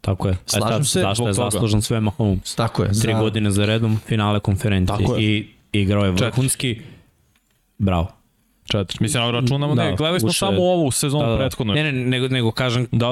Tako 0.00 0.28
je. 0.28 0.36
Slažem 0.46 0.84
se. 0.84 1.00
Zašto 1.00 1.26
je 1.26 1.32
zaslužan 1.32 1.82
sve 1.82 2.00
Mahomes? 2.00 2.54
Tako 2.54 2.82
je. 2.82 2.88
Tri 2.88 3.12
za... 3.12 3.20
godine 3.20 3.50
za 3.50 3.66
redom, 3.66 4.00
finale 4.06 4.40
konferencije. 4.40 4.98
Tako 4.98 5.16
je. 5.16 5.24
I 5.24 5.48
igrao 5.72 6.04
je 6.04 6.10
vrhunski. 6.10 6.80
Bravo. 7.78 8.17
Četiri. 8.72 8.98
Mislim, 9.00 9.30
računamo, 9.30 9.74
da, 9.74 9.84
ne, 9.84 9.96
gledali 9.96 10.20
smo 10.20 10.32
samo 10.32 10.62
ovu 10.62 10.90
sezonu 10.90 11.24
da, 11.24 11.30
da. 11.30 11.38
prethodno. 11.38 11.74
Ne, 11.74 11.82
ne, 11.82 11.92
nego, 11.92 12.28
nego 12.28 12.50
kažem, 12.50 12.86
da, 12.92 13.06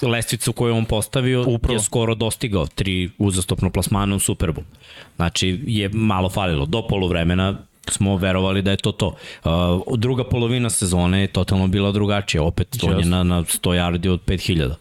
da. 0.00 0.08
lestvicu 0.08 0.52
koju 0.52 0.74
on 0.74 0.84
postavio 0.84 1.44
Upravo. 1.46 1.74
je 1.74 1.80
skoro 1.80 2.14
dostigao 2.14 2.66
tri 2.66 3.10
uzastopno 3.18 3.70
plasmana 3.70 4.16
u 4.16 4.18
Superbu. 4.18 4.62
Znači, 5.16 5.60
je 5.66 5.88
malo 5.92 6.28
falilo. 6.28 6.66
Do 6.66 6.86
polovremena 6.88 7.58
smo 7.88 8.16
verovali 8.16 8.62
da 8.62 8.70
je 8.70 8.76
to 8.76 8.92
to. 8.92 9.14
Uh, 9.44 9.50
druga 9.98 10.24
polovina 10.24 10.70
sezone 10.70 11.20
je 11.20 11.26
totalno 11.26 11.66
bila 11.66 11.92
drugačija. 11.92 12.42
Opet 12.42 12.76
on 12.82 12.98
je 12.98 13.04
na, 13.04 13.22
na 13.22 13.42
100 13.42 13.70
yardi 13.70 14.08
od 14.08 14.20
5000 14.26 14.74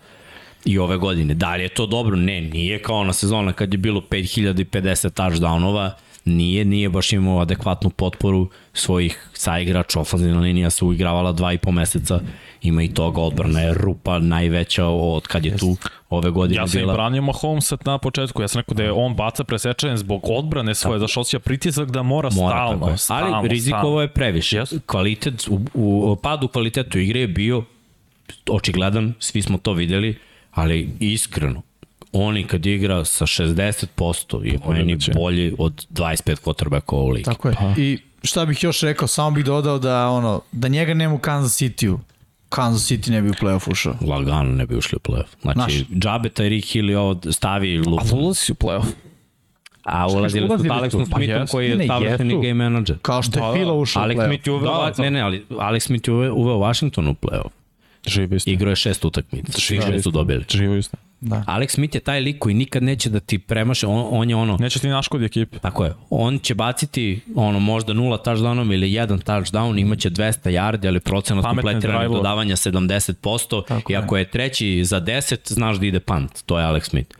i 0.65 0.77
ove 0.79 0.97
godine. 0.97 1.33
Da 1.33 1.55
li 1.55 1.63
je 1.63 1.69
to 1.69 1.85
dobro? 1.85 2.15
Ne, 2.15 2.41
nije 2.41 2.81
kao 2.81 3.03
na 3.03 3.13
sezona 3.13 3.53
kad 3.53 3.73
je 3.73 3.77
bilo 3.77 4.01
5050 4.01 5.09
touchdownova 5.09 5.91
nije, 6.25 6.65
nije 6.65 6.89
baš 6.89 7.13
imao 7.13 7.39
adekvatnu 7.39 7.89
potporu 7.89 8.49
svojih 8.73 9.29
saigrača, 9.33 9.99
ofenzivna 9.99 10.39
linija 10.39 10.69
se 10.69 10.85
uigravala 10.85 11.31
dva 11.31 11.53
i 11.53 11.57
po 11.57 11.71
meseca, 11.71 12.19
ima 12.61 12.83
i 12.83 12.93
toga, 12.93 13.21
odbrana 13.21 13.59
je 13.59 13.73
rupa 13.73 14.19
najveća 14.19 14.85
od 14.85 15.27
kad 15.27 15.45
je 15.45 15.57
tu 15.57 15.75
ove 16.09 16.29
godine 16.31 16.55
Ja 16.55 16.67
sam 16.67 16.79
i 16.79 16.81
bila. 16.81 16.93
branio 16.93 17.21
Mahomesa 17.21 17.77
na 17.85 17.97
početku, 17.97 18.41
ja 18.41 18.47
sam 18.47 18.59
rekao 18.59 18.75
da 18.75 18.83
je 18.83 18.91
on 18.91 19.15
baca 19.15 19.43
presečanje 19.43 19.97
zbog 19.97 20.21
odbrane 20.23 20.75
svoje, 20.75 20.99
zašto 20.99 21.19
osjeća 21.21 21.39
pritisak 21.39 21.91
da 21.91 22.03
mora, 22.03 22.29
Mora, 22.29 22.55
stalno, 22.55 22.73
tako 22.73 22.89
je. 22.89 22.97
stalno, 22.97 23.35
Ali 23.35 23.47
rizikovo 23.49 23.81
stalno. 23.81 24.01
je 24.01 24.07
previše. 24.07 24.57
Yes. 24.59 24.79
Kvalitet, 24.85 25.47
u, 25.47 25.59
u, 25.73 26.15
pad 26.15 26.43
u 26.43 26.47
kvalitetu 26.47 26.99
igre 26.99 27.19
je 27.19 27.27
bio 27.27 27.63
očigledan, 28.49 29.13
svi 29.19 29.41
smo 29.41 29.57
to 29.57 29.73
videli, 29.73 30.17
ali 30.51 30.89
iskreno, 30.99 31.61
oni 32.13 32.43
kad 32.43 32.65
igra 32.65 33.05
sa 33.05 33.25
60% 33.25 34.45
je 34.45 34.59
meni 34.69 34.81
Odlično. 34.81 35.13
bolji 35.13 35.55
od 35.57 35.85
25 35.89 36.35
quarterbacka 36.35 36.95
u 36.95 37.09
ligi. 37.09 37.23
Tako 37.25 37.47
je. 37.49 37.55
I 37.77 37.97
šta 38.23 38.45
bih 38.45 38.63
još 38.63 38.81
rekao, 38.81 39.07
samo 39.07 39.31
bih 39.31 39.45
dodao 39.45 39.79
da 39.79 40.07
ono, 40.09 40.41
da 40.51 40.67
njega 40.67 40.93
nema 40.93 41.13
u 41.13 41.19
Kansas 41.19 41.61
City-u. 41.61 41.99
Kansas 42.49 42.91
City 42.91 43.09
ne 43.11 43.21
bi 43.21 43.29
u 43.29 43.33
playoff 43.33 43.71
ušao. 43.71 43.95
Lagano 44.01 44.51
ne 44.51 44.65
bi 44.65 44.75
ušli 44.75 44.95
u 44.95 45.11
playoff. 45.11 45.53
Znači, 45.53 45.85
džabe 45.93 46.29
taj 46.29 46.49
Rick 46.49 46.67
Hill 46.67 46.89
je 46.89 46.97
ovo 46.97 47.19
stavi 47.31 47.77
lupu. 47.77 48.05
A 48.05 48.15
ulazi 48.15 48.39
si 48.39 48.51
u 48.51 48.55
playoff. 48.55 48.85
A 49.83 50.07
ulazili 50.07 50.47
su 50.49 50.57
s 50.57 50.61
Alexom. 50.61 51.09
Pa 51.11 51.15
Smithom 51.17 51.47
koji 51.47 51.69
je 51.69 51.87
savršeni 51.87 52.33
game 52.33 52.53
manager. 52.53 52.97
Kao 53.01 53.21
što 53.23 53.39
je 53.39 53.41
Da, 53.41 53.47
da. 53.47 53.53
Fila 53.53 53.73
ušao 53.73 54.03
u 54.03 54.05
Alex 54.05 54.15
playoff. 54.15 54.27
Smith 54.27 54.47
je 54.47 54.53
uveo, 54.53 54.71
Da, 54.71 54.85
da, 54.85 54.91
da. 54.91 55.03
ne, 55.03 55.11
ne, 55.11 55.21
ali 55.21 55.45
Alex 55.49 55.79
Smith 55.79 56.07
je 56.07 56.31
uveo 56.31 56.57
Washington 56.57 57.07
u 57.07 57.13
playoff. 57.13 57.49
Živo 58.07 58.35
isto. 58.35 58.49
Igrao 58.49 58.69
je 58.69 58.75
šest 58.75 59.05
utakmica, 59.05 59.51
svi 59.51 59.77
Da, 59.77 59.85
šest 59.85 60.03
su 60.03 60.11
dobili. 60.11 60.45
Živo 60.49 60.75
isto. 60.75 60.97
Da. 61.21 61.43
Alex 61.47 61.69
Smith 61.69 61.95
je 61.95 61.99
taj 61.99 62.19
lik 62.19 62.39
koji 62.39 62.55
nikad 62.55 62.83
neće 62.83 63.09
da 63.09 63.19
ti 63.19 63.39
premaše, 63.39 63.87
on, 63.87 64.07
on 64.11 64.29
je 64.29 64.35
ono, 64.35 64.57
Neće 64.59 64.79
ti 64.79 64.87
naškodi 64.87 65.25
ekipi. 65.25 65.59
Tako 65.59 65.85
je. 65.85 65.93
On 66.09 66.39
će 66.39 66.55
baciti 66.55 67.21
ono 67.35 67.59
možda 67.59 67.93
nula 67.93 68.17
touchdownom 68.17 68.73
ili 68.73 68.93
jedan 68.93 69.19
touchdown, 69.19 69.79
imaće 69.81 70.09
200 70.09 70.49
yardi, 70.49 70.87
ali 70.87 70.99
procenat 70.99 71.45
kompletiranih 71.45 72.09
dodavanja 72.09 72.55
70%. 72.55 73.65
Tako 73.67 73.91
I 73.91 73.95
ako 73.95 74.17
je 74.17 74.25
treći 74.25 74.85
za 74.85 75.01
10, 75.01 75.53
znaš 75.53 75.77
da 75.77 75.85
ide 75.85 75.99
punt. 75.99 76.43
To 76.45 76.59
je 76.59 76.65
Alex 76.65 76.89
Smith. 76.89 77.15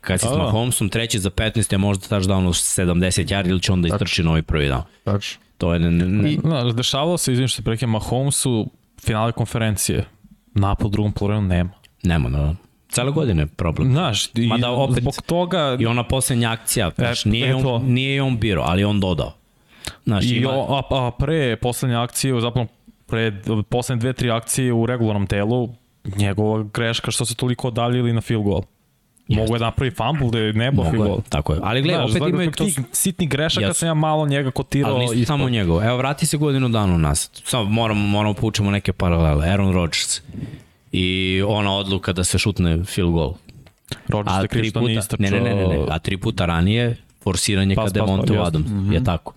Kad 0.00 0.20
si 0.20 0.26
s 0.26 0.30
Da, 0.30 0.36
da. 0.36 0.42
Mahomesom 0.42 0.88
treći 0.88 1.18
za 1.18 1.30
15, 1.30 1.72
je 1.72 1.78
možda 1.78 2.16
touchdown 2.16 2.46
u 2.46 2.52
70 2.52 3.26
yardi 3.26 3.48
ili 3.48 3.62
će 3.62 3.72
onda 3.72 3.88
istrči 3.88 4.22
novi 4.22 4.42
prvi 4.42 4.68
down. 4.68 4.82
Tačno. 5.04 5.40
To 5.58 5.72
je 5.72 5.78
ne, 5.78 5.90
ne, 5.90 6.06
ne, 6.06 6.36
Znaš, 6.40 6.72
dešavalo 6.72 7.18
se, 7.18 7.32
izvinim 7.32 7.48
što 7.48 7.56
se 7.56 7.62
preke 7.62 7.86
Mahomesu, 7.86 8.70
finale 9.04 9.32
konferencije. 9.32 10.04
Napad 10.54 10.86
u 10.86 10.90
drugom 10.90 11.12
polovremenu 11.12 11.48
nema. 11.48 11.70
nema. 12.02 12.28
Da. 12.30 12.54
Cele 12.88 13.10
godine 13.12 13.42
je 13.42 13.46
problem. 13.46 13.92
Znaš, 13.92 14.26
i 14.34 14.46
Mada 14.46 14.68
opet- 14.68 15.00
zbog 15.00 15.14
toga... 15.26 15.76
I 15.80 15.86
ona 15.86 16.04
poslednja 16.04 16.50
akcija, 16.50 16.90
znaš, 16.94 17.26
E, 17.26 17.28
nije, 17.28 17.48
eto. 17.50 17.74
on, 17.74 17.84
nije 17.84 18.14
je 18.14 18.22
on 18.22 18.38
biro, 18.38 18.62
ali 18.62 18.84
on 18.84 19.00
dodao. 19.00 19.32
Znaš, 20.04 20.24
I 20.24 20.36
ima, 20.36 20.50
o, 20.50 20.74
a, 20.90 21.06
a 21.06 21.10
pre 21.10 21.56
poslednje 21.56 21.96
akcije, 21.96 22.40
zapravo 22.40 22.66
pre 23.06 23.32
poslednje 23.68 24.00
dve, 24.00 24.12
tri 24.12 24.30
akcije 24.30 24.72
u 24.72 24.86
regularnom 24.86 25.26
telu, 25.26 25.68
njegova 26.16 26.64
greška 26.64 27.10
što 27.10 27.24
se 27.24 27.34
toliko 27.34 27.68
odaljili 27.68 28.12
na 28.12 28.20
field 28.20 28.44
goal. 28.44 28.62
Mogu 29.28 29.54
je 29.54 29.58
da 29.58 29.64
napravi 29.64 29.90
fumble 29.90 30.30
da 30.30 30.38
je 30.38 30.52
nebo 30.52 30.84
mogu 30.84 30.96
je, 30.96 30.98
goal. 31.00 31.20
tako 31.28 31.52
je. 31.52 31.60
Ali 31.62 31.82
gledaj, 31.82 32.06
Znaš, 32.06 32.20
opet 32.20 32.28
imaju 32.28 32.50
to... 32.50 32.64
tih 32.64 32.78
sitnih 32.92 33.28
grešaka 33.28 33.66
Jesu. 33.66 33.78
sam 33.78 33.86
ja 33.88 33.94
malo 33.94 34.26
njega 34.26 34.50
kotirao. 34.50 34.90
Ali 34.90 35.00
nisu 35.00 35.14
ispod. 35.14 35.26
samo 35.26 35.48
njegov. 35.48 35.82
Evo, 35.82 35.96
vrati 35.96 36.26
se 36.26 36.36
godinu 36.36 36.68
dana 36.68 36.98
nas. 36.98 37.30
Samo 37.44 37.64
moramo, 37.64 38.00
moramo 38.00 38.34
poučemo 38.34 38.70
neke 38.70 38.92
paralele. 38.92 39.48
Aaron 39.48 39.72
Rodgers 39.72 40.20
i 40.92 41.06
ona 41.46 41.72
odluka 41.72 42.12
da 42.12 42.24
se 42.24 42.38
šutne 42.38 42.84
field 42.84 43.12
goal. 43.12 43.34
Rodgers 44.08 44.36
A 44.36 44.40
je 44.40 44.48
kriv 44.48 44.64
što 44.64 44.80
puta, 44.80 44.86
nije 44.86 44.94
ne, 44.94 45.00
istrčao. 45.00 45.30
ne, 45.30 45.40
ne, 45.40 45.54
ne, 45.56 45.66
ne, 45.68 45.86
a 45.90 45.98
tri 45.98 46.16
puta 46.16 46.46
ranije 46.46 46.96
forsiranje 47.22 47.74
Pas, 47.74 47.84
kada 47.84 48.00
je 48.00 48.02
pas, 48.02 48.10
pas, 48.10 48.16
Monte 48.18 48.32
jeste. 48.32 48.46
Adams. 48.48 48.94
Je 48.94 49.04
tako. 49.04 49.32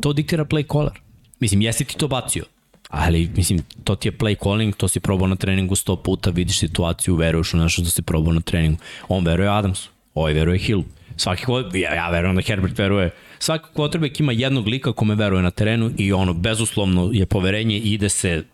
To 0.00 0.12
diktira 0.12 0.44
play 0.44 0.72
caller. 0.72 1.00
Mislim, 1.40 1.62
jesi 1.62 1.84
ti 1.84 1.96
to 1.96 2.08
bacio, 2.08 2.44
ali 2.92 3.30
mislim, 3.36 3.60
to 3.84 3.94
ti 3.94 4.08
je 4.08 4.12
play 4.12 4.36
calling, 4.42 4.76
to 4.76 4.88
si 4.88 5.00
probao 5.00 5.26
na 5.26 5.36
treningu 5.36 5.76
sto 5.76 5.96
puta, 5.96 6.30
vidiš 6.30 6.58
situaciju, 6.58 7.16
veruješ 7.16 7.54
u 7.54 7.56
nešto 7.56 7.82
što 7.82 7.90
si 7.90 8.02
probao 8.02 8.32
na 8.32 8.40
treningu. 8.40 8.78
On 9.08 9.24
veruje 9.24 9.48
Adamsu, 9.48 9.90
ovaj 10.14 10.32
veruje 10.32 10.58
Hillu. 10.58 10.84
Svaki 11.16 11.44
ko, 11.44 11.60
ja, 11.60 11.94
ja 11.94 12.10
verujem 12.10 12.36
da 12.36 12.42
Herbert 12.42 12.78
veruje. 12.78 13.10
Svaki 13.38 13.68
quarterback 13.74 14.20
ima 14.20 14.32
jednog 14.32 14.66
lika 14.68 14.92
kome 14.92 15.14
veruje 15.14 15.42
na 15.42 15.50
terenu 15.50 15.90
i 15.96 16.12
ono, 16.12 16.34
bezuslovno 16.34 17.10
je 17.12 17.26
poverenje 17.26 17.76
i 17.76 17.92
ide 17.92 18.08
se 18.08 18.44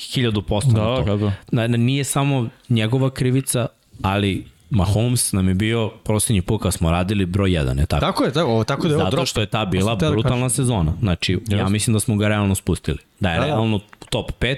hiljadu 0.00 0.42
posto 0.42 0.72
Da, 0.72 0.82
na 0.82 1.18
to. 1.18 1.32
Na, 1.52 1.66
na, 1.66 1.76
nije 1.76 2.04
samo 2.04 2.48
njegova 2.68 3.10
krivica, 3.10 3.66
ali 4.02 4.44
Mahomes 4.70 5.32
nam 5.32 5.48
je 5.48 5.54
bio 5.54 5.88
prostenji 6.04 6.42
put 6.42 6.62
kad 6.62 6.74
smo 6.74 6.90
radili 6.90 7.26
broj 7.26 7.50
1, 7.50 7.78
je 7.78 7.86
tako? 7.86 8.00
Tako 8.00 8.24
je, 8.24 8.32
tako, 8.32 8.64
tako 8.64 8.82
da 8.88 8.94
je 8.94 9.00
ovo 9.00 9.10
Zato 9.10 9.26
što 9.26 9.40
je 9.40 9.46
ta 9.46 9.64
bila 9.64 9.94
da 9.94 10.10
brutalna 10.10 10.48
sezona. 10.48 10.92
Znači, 11.00 11.38
ja 11.48 11.68
mislim 11.68 11.94
da 11.94 12.00
smo 12.00 12.16
ga 12.16 12.28
realno 12.28 12.54
spustili. 12.54 12.98
Da 13.20 13.30
je 13.30 13.34
Da, 13.34 13.40
da. 13.40 13.46
realno 13.46 13.80
top 14.10 14.32
5, 14.40 14.56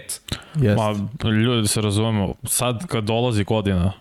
Yes. 0.55 0.77
Ma, 0.77 1.31
ljudi, 1.31 1.63
da 1.63 1.69
se 1.69 1.81
razumemo, 1.81 2.35
sad 2.45 2.87
kad 2.87 3.05
dolazi 3.05 3.45
godina 3.45 3.93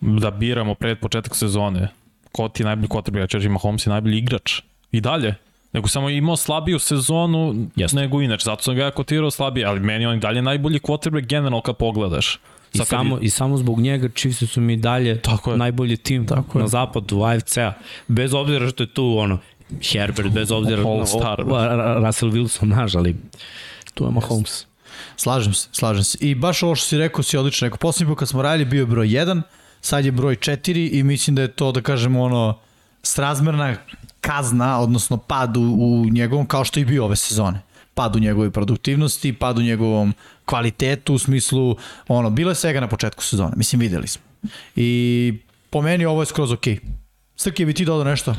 da 0.00 0.30
biramo 0.30 0.74
pred 0.74 0.98
početak 0.98 1.36
sezone, 1.36 1.88
ko 2.32 2.48
ti 2.48 2.62
je 2.62 2.66
najbolji 2.66 2.88
quarterback, 2.88 3.18
ja 3.20 3.26
ću 3.26 3.36
reći 3.36 3.48
Mahomes 3.48 3.86
je 3.86 3.90
najbolji 3.90 4.18
igrač. 4.18 4.60
I 4.92 5.00
dalje. 5.00 5.34
Nego 5.72 5.88
samo 5.88 6.08
je 6.08 6.16
imao 6.16 6.36
slabiju 6.36 6.78
sezonu 6.78 7.66
Jeste. 7.76 7.96
nego 7.96 8.22
inače. 8.22 8.44
Zato 8.44 8.62
sam 8.62 8.74
ga 8.74 8.82
ja 8.82 8.90
kotirao 8.90 9.30
slabije, 9.30 9.66
ali 9.66 9.80
meni 9.80 10.06
on 10.06 10.16
i 10.16 10.20
dalje 10.20 10.42
najbolji 10.42 10.78
quarterback 10.78 11.26
generalno 11.26 11.60
kad 11.60 11.76
pogledaš. 11.76 12.38
I 12.74 12.78
Sad 12.78 12.86
samo, 12.86 13.18
I 13.20 13.30
samo 13.30 13.56
zbog 13.56 13.80
njega 13.80 14.08
Chiefs 14.08 14.42
su 14.52 14.60
mi 14.60 14.76
dalje 14.76 15.20
Tako 15.22 15.50
je. 15.50 15.56
najbolji 15.56 15.96
tim 15.96 16.26
Tako 16.26 16.58
na 16.58 16.64
je. 16.64 16.68
zapadu 16.68 17.22
AFC-a. 17.22 17.72
Bez 18.08 18.34
obzira 18.34 18.68
što 18.68 18.82
je 18.82 18.86
tu 18.86 19.16
ono, 19.18 19.38
Herbert, 19.92 20.30
bez 20.32 20.50
obzira 20.50 20.82
All 20.82 20.98
na 20.98 21.06
star, 21.06 21.38
Russell 22.06 22.32
Wilson, 22.32 22.64
naš, 22.64 22.94
ali 22.94 23.16
tu 23.94 24.04
je 24.04 24.10
Mahomes. 24.10 24.66
Slažem 25.16 25.54
se, 25.54 25.68
slažem 25.72 26.04
se. 26.04 26.18
I 26.20 26.34
baš 26.34 26.62
ovo 26.62 26.74
što 26.74 26.86
si 26.86 26.98
rekao 26.98 27.22
si 27.22 27.36
odlično 27.36 27.66
rekao. 27.66 27.78
Poslednji 27.78 28.12
put 28.12 28.18
kad 28.18 28.28
smo 28.28 28.42
radili 28.42 28.64
bio 28.64 28.80
je 28.80 28.86
broj 28.86 29.06
1, 29.08 29.42
sad 29.80 30.04
je 30.04 30.12
broj 30.12 30.36
4 30.36 30.88
i 30.92 31.02
mislim 31.02 31.36
da 31.36 31.42
je 31.42 31.48
to, 31.48 31.72
da 31.72 31.80
kažemo, 31.80 32.22
ono, 32.22 32.58
srazmerna 33.02 33.76
kazna, 34.20 34.80
odnosno 34.80 35.16
pad 35.16 35.56
u, 35.56 35.60
u 35.62 36.06
njegovom, 36.10 36.46
kao 36.46 36.64
što 36.64 36.80
i 36.80 36.84
bio 36.84 37.04
ove 37.04 37.16
sezone. 37.16 37.62
Pad 37.94 38.16
u 38.16 38.18
njegovoj 38.18 38.50
produktivnosti, 38.50 39.32
pad 39.32 39.58
u 39.58 39.62
njegovom 39.62 40.14
kvalitetu, 40.46 41.14
u 41.14 41.18
smislu, 41.18 41.76
ono, 42.08 42.30
bilo 42.30 42.50
je 42.50 42.54
svega 42.54 42.80
na 42.80 42.88
početku 42.88 43.22
sezone. 43.22 43.52
Mislim, 43.56 43.80
videli 43.80 44.08
smo. 44.08 44.22
I 44.76 45.32
po 45.70 45.82
meni 45.82 46.04
ovo 46.04 46.22
je 46.22 46.26
skroz 46.26 46.52
okej. 46.52 46.78
Srke, 47.36 47.66
bi 47.66 47.74
ti 47.74 47.84
dodao 47.84 48.04
nešto? 48.04 48.34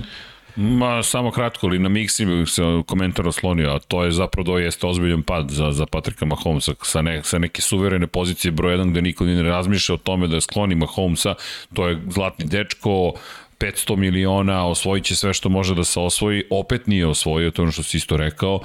Ma, 0.55 1.03
samo 1.03 1.31
kratko, 1.31 1.67
ali 1.67 1.79
na 1.79 1.89
Mixi 1.89 2.45
se 2.45 2.61
komentar 2.85 3.27
oslonio, 3.27 3.69
a 3.69 3.79
to 3.79 4.03
je 4.03 4.11
zapravo 4.11 4.43
do 4.45 4.57
jeste 4.57 4.87
ozbiljan 4.87 5.23
pad 5.23 5.49
za, 5.49 5.71
za 5.71 5.85
Patrika 5.85 6.25
Mahomesa 6.25 6.73
sa, 6.81 7.01
ne, 7.01 7.23
sa 7.23 7.39
neke 7.39 7.61
suverene 7.61 8.07
pozicije 8.07 8.51
broj 8.51 8.77
1 8.77 8.91
gde 8.91 9.01
niko 9.01 9.25
ni 9.25 9.35
ne 9.35 9.43
razmišlja 9.43 9.95
o 9.95 9.97
tome 9.97 10.27
da 10.27 10.41
skloni 10.41 10.75
Mahomesa, 10.75 11.35
to 11.73 11.87
je 11.87 12.01
zlatni 12.09 12.45
dečko, 12.45 13.13
500 13.59 13.95
miliona, 13.95 14.67
osvojit 14.67 15.05
će 15.05 15.15
sve 15.15 15.33
što 15.33 15.49
može 15.49 15.75
da 15.75 15.83
se 15.83 15.99
osvoji, 15.99 16.43
opet 16.49 16.87
nije 16.87 17.07
osvojio, 17.07 17.51
to 17.51 17.61
je 17.61 17.63
ono 17.63 17.71
što 17.71 17.83
si 17.83 17.97
isto 17.97 18.17
rekao, 18.17 18.59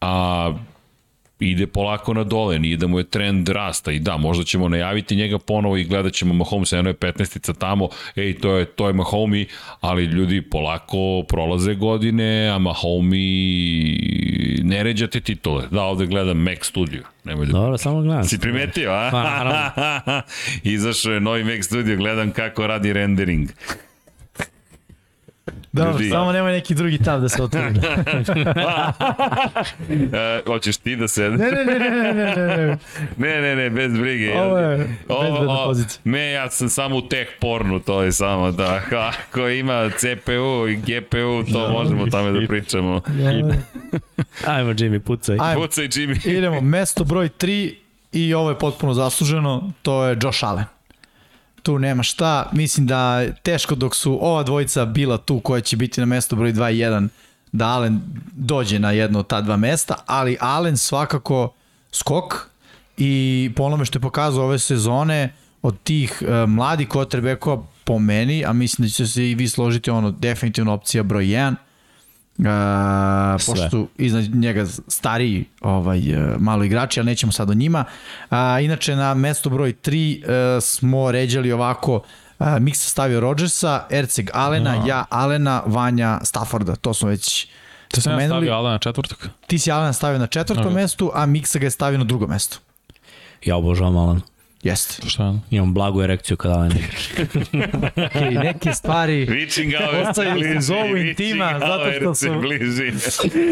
a 0.00 0.52
ide 1.40 1.66
polako 1.66 2.14
na 2.14 2.24
dole, 2.24 2.58
nije 2.58 2.76
da 2.76 2.86
mu 2.86 2.98
je 2.98 3.04
trend 3.04 3.48
rasta 3.48 3.92
i 3.92 3.98
da, 3.98 4.16
možda 4.16 4.44
ćemo 4.44 4.68
najaviti 4.68 5.16
njega 5.16 5.38
ponovo 5.38 5.76
i 5.76 5.84
gledat 5.84 6.12
ćemo 6.12 6.34
Mahomes, 6.34 6.72
eno 6.72 6.90
je 6.90 6.94
15-ica 6.94 7.54
tamo, 7.54 7.88
ej, 8.16 8.38
to 8.38 8.56
je, 8.56 8.64
to 8.64 8.86
je 8.86 8.92
Mahomi, 8.92 9.46
ali 9.80 10.04
ljudi 10.04 10.42
polako 10.42 11.22
prolaze 11.28 11.74
godine, 11.74 12.48
a 12.48 12.58
Mahomi 12.58 13.26
ne 14.62 14.82
ređate 14.82 15.20
titule. 15.20 15.64
Da, 15.70 15.82
ovde 15.82 16.06
gledam 16.06 16.38
Mac 16.38 16.58
Studio, 16.62 17.02
nemoj 17.24 17.46
da... 17.46 17.52
Dobro, 17.52 17.78
samo 17.78 18.02
gledam. 18.02 18.24
Si 18.24 18.38
primetio, 18.38 18.90
a? 18.90 19.08
Pa, 19.12 19.22
naravno. 19.22 20.22
Izašao 20.74 21.12
je 21.12 21.20
novi 21.20 21.44
Mac 21.44 21.64
Studio, 21.64 21.96
gledam 21.96 22.30
kako 22.30 22.66
radi 22.66 22.92
rendering. 22.92 23.48
Dobro, 25.72 25.92
Ljudi. 25.92 26.10
samo 26.10 26.32
nemoj 26.32 26.52
neki 26.52 26.74
drugi 26.74 26.98
tab 26.98 27.20
da 27.20 27.28
se 27.28 27.42
otvori. 27.42 27.66
E, 30.12 30.40
hoćeš 30.46 30.76
ti 30.76 30.96
da 30.96 31.08
se... 31.08 31.22
ne, 31.22 31.36
ne, 31.36 31.64
ne, 31.64 31.78
ne, 31.78 32.14
ne, 32.14 32.24
ne, 32.24 32.56
ne. 32.56 32.78
Ne, 33.16 33.40
ne, 33.40 33.56
ne, 33.56 33.70
bez 33.70 33.92
brige. 33.92 34.40
Ovo 34.40 34.58
je 34.58 34.76
bezbedna 35.08 35.64
pozicija. 35.64 36.00
Ne, 36.04 36.32
ja 36.32 36.50
sam 36.50 36.68
samo 36.68 36.96
u 36.96 37.02
tech 37.02 37.30
pornu, 37.40 37.80
to 37.80 38.02
je 38.02 38.12
samo 38.12 38.52
da, 38.52 38.80
ako 39.18 39.48
ima 39.48 39.90
CPU 39.90 40.68
i 40.68 40.76
GPU, 40.76 41.52
to 41.52 41.68
možemo 41.70 42.02
o 42.02 42.06
tome 42.06 42.40
da 42.40 42.46
pričamo. 42.46 43.00
Ajmo, 44.46 44.70
Jimmy, 44.72 44.98
pucaj. 44.98 45.36
Ajmo, 45.40 45.60
Pucaj, 45.62 45.84
Jimmy. 45.84 46.28
idemo, 46.28 46.60
mesto 46.60 47.04
broj 47.04 47.28
3 47.28 47.74
i 48.12 48.34
ovo 48.34 48.50
je 48.50 48.58
potpuno 48.58 48.94
zasluženo, 48.94 49.70
to 49.82 50.04
je 50.04 50.16
Josh 50.22 50.44
Allen. 50.44 50.64
Tu 51.66 51.78
nema 51.78 52.02
šta, 52.02 52.50
mislim 52.52 52.86
da 52.86 53.32
teško 53.42 53.74
dok 53.74 53.96
su 53.96 54.18
ova 54.20 54.42
dvojica 54.42 54.84
bila 54.84 55.18
tu 55.18 55.40
koja 55.40 55.60
će 55.60 55.76
biti 55.76 56.00
na 56.00 56.06
mesto 56.06 56.36
broj 56.36 56.52
2 56.52 56.72
i 56.72 56.78
1, 56.78 57.08
da 57.52 57.66
Allen 57.66 58.00
dođe 58.32 58.78
na 58.78 58.90
jedno 58.90 59.18
od 59.18 59.26
ta 59.26 59.40
dva 59.40 59.56
mesta, 59.56 59.94
ali 60.06 60.36
Allen 60.40 60.76
svakako 60.76 61.52
skok 61.92 62.48
i 62.96 63.50
po 63.56 63.62
onome 63.62 63.84
što 63.84 63.98
je 63.98 64.02
pokazao 64.02 64.44
ove 64.44 64.58
sezone 64.58 65.32
od 65.62 65.82
tih 65.82 66.22
uh, 66.22 66.48
mladih 66.50 66.88
quarterbackova 66.88 67.62
po 67.84 67.98
meni, 67.98 68.44
a 68.44 68.52
mislim 68.52 68.86
da 68.86 68.92
će 68.92 69.06
se 69.06 69.30
i 69.30 69.34
vi 69.34 69.48
složiti 69.48 69.90
ono 69.90 70.10
definitivno 70.10 70.72
opcija 70.72 71.02
broj 71.02 71.24
1, 71.24 71.54
A, 72.46 73.36
pošto 73.46 73.70
su 73.70 73.88
iznad 73.98 74.34
njega 74.34 74.66
stariji 74.88 75.44
ovaj, 75.60 76.10
e, 76.10 76.36
malo 76.38 76.64
igrači, 76.64 77.00
ali 77.00 77.06
nećemo 77.06 77.32
sad 77.32 77.50
o 77.50 77.54
njima. 77.54 77.84
A, 78.30 78.60
inače, 78.60 78.96
na 78.96 79.14
mesto 79.14 79.50
broj 79.50 79.74
3 79.82 80.60
smo 80.60 81.10
ređali 81.12 81.52
ovako 81.52 82.02
a, 82.38 82.58
Miksa 82.58 82.88
stavio 82.88 83.20
Rodgersa, 83.20 83.86
Erceg 83.90 84.30
Alena, 84.34 84.82
ja 84.86 85.04
Alena, 85.10 85.62
Vanja 85.66 86.20
Stafforda. 86.24 86.76
To 86.76 86.94
smo 86.94 87.08
već 87.08 87.46
To 87.88 88.00
sam 88.00 88.20
ja 88.20 88.26
stavio 88.28 88.52
Alana 88.52 88.78
četvrtak. 88.78 89.28
Ti 89.46 89.58
si 89.58 89.70
Alena 89.72 89.92
stavio 89.92 90.18
na 90.18 90.26
četvrtom 90.26 90.66
Ok. 90.66 90.72
mestu, 90.72 91.10
a 91.14 91.26
Miksa 91.26 91.58
ga 91.58 91.66
je 91.66 91.70
stavio 91.70 91.98
na 91.98 92.04
drugo 92.04 92.26
mesto. 92.26 92.58
Ja 93.44 93.56
obožavam 93.56 93.96
Alan. 93.96 94.20
Jeste. 94.66 95.08
Šta? 95.08 95.34
Imam 95.50 95.74
blagu 95.74 96.02
erekciju 96.02 96.36
kada 96.36 96.68
igra. 96.68 97.26
Okay, 97.96 98.34
neke 98.36 98.72
stvari 98.72 99.24
Vičing 99.24 99.72
Ostaju 100.02 100.60
zovu 100.60 100.82
Vičing 100.84 101.08
intima, 101.08 101.58
zato 101.58 101.92
što 101.92 102.14
su- 102.14 102.40
bliži. 102.40 102.92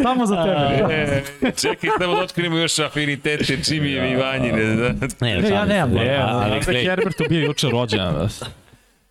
samo 0.02 0.26
za 0.26 0.44
tebe. 0.44 0.94
E, 0.94 1.22
čekaj, 1.52 1.90
samo 1.98 2.14
da 2.14 2.22
otkrijemo 2.22 2.56
još 2.58 2.78
afinitete 2.78 3.62
čimi 3.62 3.90
je 3.90 4.12
Ivanjine. 4.12 4.64
Da. 4.66 4.88
Ne, 5.20 5.40
Ne, 5.40 5.48
ja 5.50 5.64
nemam 5.64 5.90
ali 5.92 6.10
ali 6.44 6.60
glej, 6.62 6.84
Herbertu 6.84 7.24
bio 7.28 7.40
juče 7.40 7.68
rođen. 7.68 8.00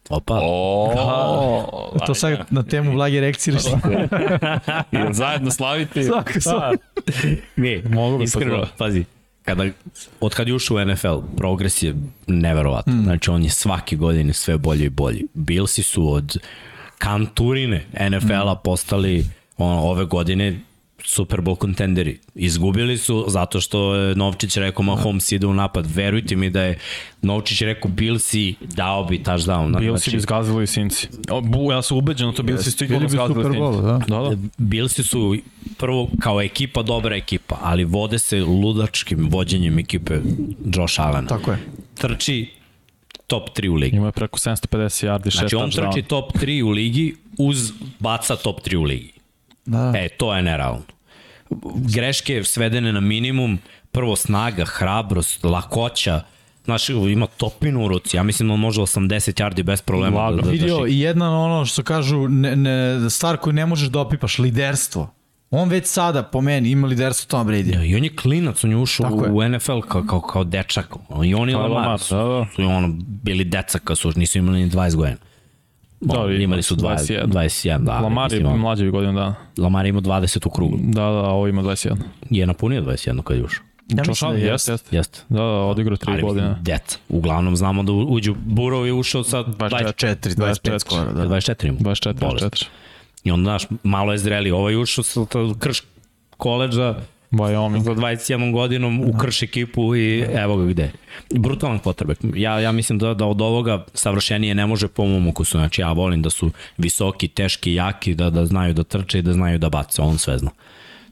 opa, 0.10 0.40
O, 0.44 1.94
To 2.06 2.14
sad 2.14 2.40
na 2.50 2.64
temu 2.64 2.94
blage 2.94 3.18
erekcije 3.18 3.52
ili 3.52 3.60
šta? 3.62 3.80
Jel 4.92 5.14
zajedno 5.14 5.52
slavite? 5.52 6.04
Svako, 6.04 6.42
svako. 6.42 6.76
ne, 7.56 7.82
Mogu 7.86 8.18
bi 8.18 8.24
iskreno, 8.24 8.66
pazi, 8.78 9.06
kada, 9.44 9.66
od 10.20 10.34
kad 10.34 10.48
je 10.48 10.54
ušao 10.54 10.78
u 10.78 10.86
NFL, 10.86 11.18
progres 11.38 11.84
je 11.84 11.96
neverovatan. 12.28 13.00
Mm. 13.00 13.04
Znači, 13.04 13.30
on 13.30 13.44
je 13.44 13.50
svake 13.50 13.96
godine 13.96 14.34
sve 14.34 14.58
bolji 14.58 14.86
i 14.86 14.90
bolji. 14.90 15.28
Billsi 15.34 15.84
su 15.84 16.12
od 16.12 16.38
kanturine 16.98 17.86
NFL-a 18.10 18.56
postali 18.56 19.26
ono, 19.58 19.82
ove 19.82 20.06
godine 20.06 20.60
Super 21.06 21.42
Bowl 21.42 21.56
kontenderi. 21.56 22.20
Izgubili 22.36 22.98
su 22.98 23.26
zato 23.28 23.62
što 23.62 23.96
je 23.96 24.16
Novčić 24.16 24.58
rekao 24.58 24.84
Mahomes 24.84 25.32
ide 25.32 25.48
u 25.48 25.54
napad. 25.54 25.86
Verujte 25.96 26.36
mi 26.36 26.50
da 26.50 26.62
je 26.62 26.78
Novčić 27.22 27.62
rekao 27.62 27.92
Billsi 27.92 28.56
dao 28.62 29.04
bi 29.06 29.20
touchdown. 29.20 29.70
Znači, 29.70 29.86
Bilsi 29.86 30.12
bi 30.12 30.20
zgazili 30.20 30.68
Sinci. 30.68 31.08
O, 31.30 31.42
Bu, 31.42 31.72
ja 31.72 31.82
sam 31.82 31.98
ubeđen 31.98 32.30
da 32.30 32.36
to 32.36 32.44
Bilsi 32.44 32.72
stigli 32.72 32.90
Bili 32.90 33.00
da 33.00 33.06
bi 33.06 33.18
zgazili 33.18 33.44
Super 33.44 33.60
Bowl, 33.60 33.74
Sinci. 33.74 34.10
da. 34.10 34.18
Da, 34.20 34.30
da. 34.30 34.38
Bilsi 34.58 35.04
su 35.04 35.36
prvo 35.78 36.10
kao 36.20 36.42
ekipa 36.42 36.84
dobra 36.84 37.16
ekipa, 37.16 37.58
ali 37.62 37.84
vode 37.84 38.20
se 38.20 38.42
ludačkim 38.42 39.30
vođenjem 39.30 39.80
ekipe 39.80 40.14
Josh 40.76 41.02
Allena. 41.02 41.28
Tako 41.28 41.52
je. 41.52 41.58
Trči 41.96 42.50
top 43.28 43.50
3 43.58 43.70
u 43.70 43.76
ligi. 43.76 43.98
Ima 43.98 44.06
je 44.06 44.12
preko 44.12 44.38
750 44.40 44.58
yardi, 45.08 45.26
6 45.26 45.32
Znači 45.40 45.56
on 45.56 45.72
touchdown. 45.72 45.92
trči 45.94 46.02
top 46.08 46.32
3 46.34 46.64
u 46.64 46.70
ligi 46.70 47.16
uz 47.38 47.72
baca 48.00 48.36
top 48.36 48.62
3 48.62 48.76
u 48.76 48.84
ligi. 48.84 49.13
Da. 49.66 49.94
E, 49.96 50.10
to 50.10 50.36
je 50.36 50.42
nerealno. 50.42 50.84
Greške 51.76 52.44
svedene 52.44 52.94
na 52.94 53.00
minimum, 53.00 53.60
prvo 53.92 54.16
snaga, 54.16 54.66
hrabrost, 54.66 55.44
lakoća, 55.44 56.22
Znaš, 56.66 56.90
ima 56.90 57.28
topinu 57.28 57.86
u 57.86 57.88
ruci, 57.88 58.18
ja 58.18 58.24
mislim 58.24 58.48
da 58.48 58.54
on 58.54 58.60
može 58.60 58.82
80 58.82 59.44
yardi 59.44 59.64
bez 59.64 59.82
problema 59.82 60.18
da, 60.18 60.24
Lagano. 60.24 60.42
da, 60.42 60.46
da 60.46 60.52
Vidio, 60.52 60.86
i 60.88 61.00
jedna 61.00 61.40
ono 61.40 61.66
što 61.66 61.84
kažu, 61.84 62.28
ne, 62.28 62.56
ne, 62.56 63.10
stvar 63.10 63.38
koju 63.38 63.54
ne 63.54 63.66
možeš 63.66 63.90
da 63.90 64.00
opipaš, 64.00 64.40
liderstvo. 64.40 65.14
On 65.52 65.70
već 65.70 65.88
sada, 65.88 66.24
po 66.24 66.42
meni, 66.42 66.70
ima 66.70 66.88
liderstvo 66.88 67.30
Tom 67.30 67.48
Brady. 67.48 67.86
I 67.90 67.96
on 67.96 68.04
je 68.04 68.16
klinac, 68.16 68.64
on 68.64 68.72
je 68.72 68.78
ušao 68.78 69.10
Tako 69.10 69.26
je. 69.26 69.32
u 69.32 69.50
NFL 69.50 69.80
kao, 69.80 70.04
kao, 70.04 70.22
kao 70.22 70.44
dečak. 70.44 70.96
I 71.26 71.36
on 71.36 71.50
i 71.50 71.54
Kao 71.54 71.62
Lamar 71.62 71.82
Lamar, 71.82 72.00
su, 72.00 72.16
da, 72.16 72.24
da. 72.24 72.46
su 72.56 72.64
ono, 72.64 72.96
bili 73.08 73.44
deca 73.44 73.80
kad 73.80 73.98
su, 73.98 74.12
nisu 74.16 74.38
imali 74.38 74.60
ni 74.60 74.70
20 74.70 74.96
godina. 74.96 75.18
Da, 76.04 76.18
Da, 76.18 76.34
imali 76.34 76.64
su 76.64 76.76
20, 76.76 77.26
21. 77.26 77.28
21, 77.28 77.78
da. 77.80 78.00
Lamar 78.00 78.32
je 78.32 78.36
mislim, 78.36 78.54
on- 78.54 78.60
mlađi 78.60 78.90
godinu 78.90 79.14
dana. 79.14 79.36
Lamar 79.58 79.86
ima 79.86 80.02
20 80.02 80.48
u 80.48 80.50
krugu. 80.50 80.78
Da, 80.82 81.02
da, 81.02 81.08
a 81.08 81.30
ovo 81.30 81.48
ima 81.48 81.62
21. 81.64 81.96
Je 82.30 82.46
napunio 82.46 82.82
21 82.82 83.22
kad 83.22 83.38
je 83.38 83.44
ušao. 83.44 83.64
Ja 83.90 83.98
Josh 83.98 84.10
mislim 84.10 84.20
da 84.22 84.28
Allen, 84.28 84.42
je. 84.42 84.52
jeste, 84.52 84.72
jeste. 84.72 84.96
Jeste. 84.96 85.20
Da, 85.30 85.36
da, 85.38 85.44
odigrao 85.44 85.98
3 85.98 86.12
Ali 86.12 86.22
godine. 86.22 86.48
mislim, 86.48 86.64
deca. 86.64 86.98
Uglavnom 87.10 87.56
znamo 87.56 87.84
da 87.84 87.92
uđu, 87.92 88.36
Burov 88.46 88.86
je 88.88 88.94
ušao 88.94 89.24
sa 89.24 89.44
20, 89.44 89.94
4, 89.96 90.36
25 90.36 90.80
skoro, 90.80 91.14
da. 91.14 91.24
24 91.26 91.68
ima. 91.68 91.78
24, 91.80 92.14
Bolest. 92.14 92.46
24. 92.46 92.66
I 93.24 93.32
onda, 93.32 93.44
znaš, 93.44 93.64
malo 93.84 94.12
je 94.12 94.18
zreli. 94.18 94.52
Ovo 94.52 94.70
je 94.70 94.78
ušao 94.78 95.04
sa 95.04 95.22
sa 95.22 95.40
krš 95.60 95.82
koleđa 96.38 96.96
Wyoming. 97.34 97.84
za 97.84 97.92
21 97.92 98.52
godinom 98.52 99.02
u 99.02 99.18
krš 99.18 99.44
ekipu 99.44 99.96
i 99.96 100.20
evo 100.20 100.58
ga 100.58 100.66
gde. 100.66 100.92
Brutalan 101.30 101.80
potrebek. 101.80 102.18
Ja, 102.36 102.60
ja 102.60 102.72
mislim 102.72 103.00
da, 103.00 103.14
da 103.14 103.26
od 103.26 103.42
ovoga 103.42 103.86
savršenije 103.94 104.56
ne 104.56 104.66
može 104.66 104.88
po 104.88 105.06
mom 105.06 105.28
ukusu. 105.28 105.58
Znači 105.58 105.82
ja 105.82 105.92
volim 105.92 106.22
da 106.22 106.30
su 106.30 106.52
visoki, 106.78 107.28
teški, 107.28 107.74
jaki, 107.74 108.16
da, 108.16 108.30
da 108.30 108.46
znaju 108.46 108.74
da 108.74 108.84
trče 108.84 109.20
i 109.20 109.22
da 109.22 109.34
znaju 109.34 109.60
da 109.60 109.70
bace. 109.70 110.02
On 110.02 110.18
sve 110.18 110.38
zna. 110.38 110.52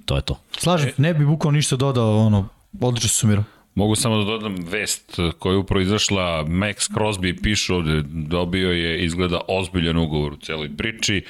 To 0.06 0.16
je 0.16 0.22
to. 0.22 0.40
Slažem, 0.58 0.92
ne 0.98 1.14
bi 1.14 1.26
bukvalno 1.26 1.56
ništa 1.56 1.76
dodao, 1.76 2.18
ono, 2.18 2.48
odlično 2.82 3.10
se 3.10 3.16
sumirao. 3.16 3.44
Mogu 3.76 3.96
samo 3.96 4.18
da 4.18 4.24
dodam 4.24 4.56
vest 4.70 5.20
koja 5.40 5.54
je 5.54 5.58
upravo 5.58 5.82
izašla, 5.82 6.46
Max 6.46 6.92
Crosby 6.94 7.42
piše 7.44 7.74
ovde, 7.74 8.02
dobio 8.06 8.72
je 8.72 9.06
izgleda 9.06 9.42
ozbiljan 9.48 9.98
ugovor 9.98 10.34
u 10.34 10.38
celoj 10.38 10.70
priči 10.78 11.24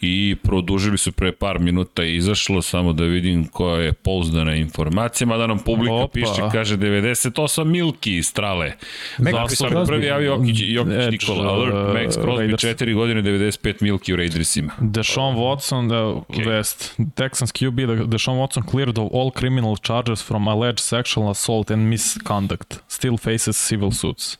i 0.00 0.36
produžili 0.42 0.98
su 0.98 1.12
pre 1.12 1.32
par 1.32 1.58
minuta 1.58 2.04
i 2.04 2.16
izašlo, 2.16 2.62
samo 2.62 2.92
da 2.92 3.04
vidim 3.04 3.48
koja 3.48 3.82
je 3.82 3.92
pouzdana 3.92 4.54
informacija, 4.54 5.26
mada 5.26 5.46
nam 5.46 5.58
publika 5.58 5.94
Opa. 5.94 6.12
piše, 6.12 6.42
kaže 6.52 6.76
98 6.76 7.64
milki 7.64 8.22
strale. 8.22 8.72
Max 9.18 9.34
Crosby. 9.34 9.86
prvi 9.86 10.06
javio 10.06 10.32
Jokić, 10.32 10.60
Jokić 10.60 10.94
Edge, 10.94 11.10
Nikola, 11.10 11.52
alert, 11.52 11.74
uh, 11.74 11.94
Max 11.94 12.16
Crosby 12.16 12.38
Raiders. 12.38 12.62
4 12.62 12.94
godine, 12.94 13.22
95 13.22 13.74
milki 13.80 14.12
u 14.12 14.16
Raidersima. 14.16 14.72
Deshaun 14.80 15.36
Watson, 15.36 15.88
da, 15.88 15.96
okay. 15.96 16.48
West, 16.48 16.94
Texans 17.14 17.52
QB, 17.52 17.86
da 17.86 17.94
Deshaun 17.94 18.38
Watson 18.38 18.70
cleared 18.70 18.98
of 18.98 19.10
all 19.12 19.30
criminal 19.30 19.76
charges 19.76 20.26
from 20.26 20.48
alleged 20.48 20.78
sexual 20.80 21.30
assault 21.30 21.70
and 21.70 21.81
misconduct. 21.82 22.78
Still 22.88 23.16
faces 23.16 23.68
civil 23.68 23.90
suits. 23.90 24.38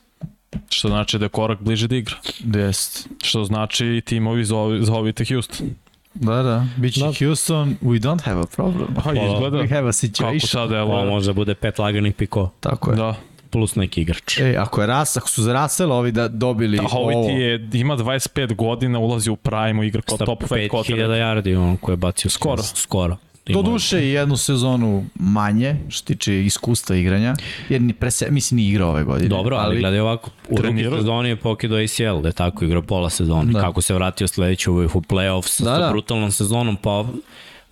Što 0.71 0.89
znači 0.89 1.19
da 1.19 1.25
je 1.25 1.29
korak 1.29 1.61
bliže 1.61 1.89
da 1.89 1.97
igra. 1.97 2.17
Jest. 2.55 3.09
Što 3.23 3.45
znači 3.45 4.03
timovi 4.07 4.45
zovi, 4.45 4.85
zovite 4.85 5.25
Houston. 5.25 5.71
Da, 6.15 6.43
da. 6.43 6.67
Biće 6.77 7.01
Houston, 7.19 7.77
we 7.83 8.01
don't 8.01 8.23
have 8.25 8.41
a 8.41 8.47
problem. 8.47 8.89
Pa 9.05 9.11
izgleda 9.13 9.57
We 9.59 9.69
have 9.69 9.79
a 9.79 9.83
kako 9.83 9.93
situation. 9.93 10.49
sad 10.49 10.73
Ovo 10.73 10.79
evo. 11.01 11.11
može 11.11 11.27
da 11.27 11.33
bude 11.33 11.55
pet 11.55 11.79
laganih 11.79 12.15
piko 12.15 12.51
Tako 12.61 12.91
je. 12.91 12.97
Da. 12.97 13.15
plus 13.51 13.75
neki 13.75 14.01
igrač. 14.01 14.39
E, 14.41 14.57
ako, 14.59 14.81
je 14.81 14.87
ras, 14.87 15.17
ako 15.17 15.29
su 15.29 15.43
za 15.43 15.53
Rasel 15.53 15.93
ovi 15.93 16.13
da 16.13 16.29
dobili 16.29 16.79
A 16.79 16.83
ovaj 16.93 17.15
ovo, 17.15 17.27
ti 17.27 17.33
je, 17.33 17.69
ima 17.73 17.97
25 17.97 18.55
godina, 18.55 18.99
ulazi 18.99 19.31
u 19.31 19.37
prime, 19.37 19.87
igra 19.87 20.03
kao 20.03 20.19
Sa 20.19 20.25
top 20.25 20.43
5 20.43 20.49
5000 20.49 20.69
quarterback. 20.71 20.97
yardi 21.11 21.57
on 21.57 21.77
koji 21.77 21.93
je 21.93 21.97
bacio 21.97 22.31
Skoro. 22.31 22.63
skoro. 22.63 23.17
Do 23.47 23.63
duše 23.63 24.05
i 24.09 24.11
jednu 24.11 24.37
sezonu 24.37 25.05
manje, 25.15 25.77
što 25.89 26.07
tiče 26.07 26.45
iskustva 26.45 26.97
igranja, 26.97 27.35
jer 27.69 27.83
ni 27.83 27.93
prese, 27.93 28.27
mislim 28.31 28.57
ni 28.57 28.69
igrao 28.69 28.89
ove 28.91 29.05
godine. 29.05 29.29
Dobro, 29.29 29.57
ali, 29.57 29.67
ali 29.67 29.81
gledaj 29.81 30.01
ovako, 30.01 30.31
u 30.49 30.57
drugi 30.57 30.85
sezoni 30.85 31.29
je 31.29 31.37
pokido 31.37 31.77
ACL, 31.77 32.21
da 32.23 32.29
je 32.29 32.33
tako 32.33 32.65
igrao 32.65 32.83
pola 32.83 33.11
sezone. 33.11 33.53
Da. 33.53 33.61
Kako 33.61 33.81
se 33.83 33.95
vratio 33.95 34.29
sledeću 34.29 34.73
u 34.75 34.79
playoffs 34.87 35.63
Da, 35.65 35.71
da, 35.71 35.77
sa 35.77 35.83
da. 35.85 35.91
brutalnom 35.91 36.31
sezonom, 36.33 36.77
pa 36.77 37.05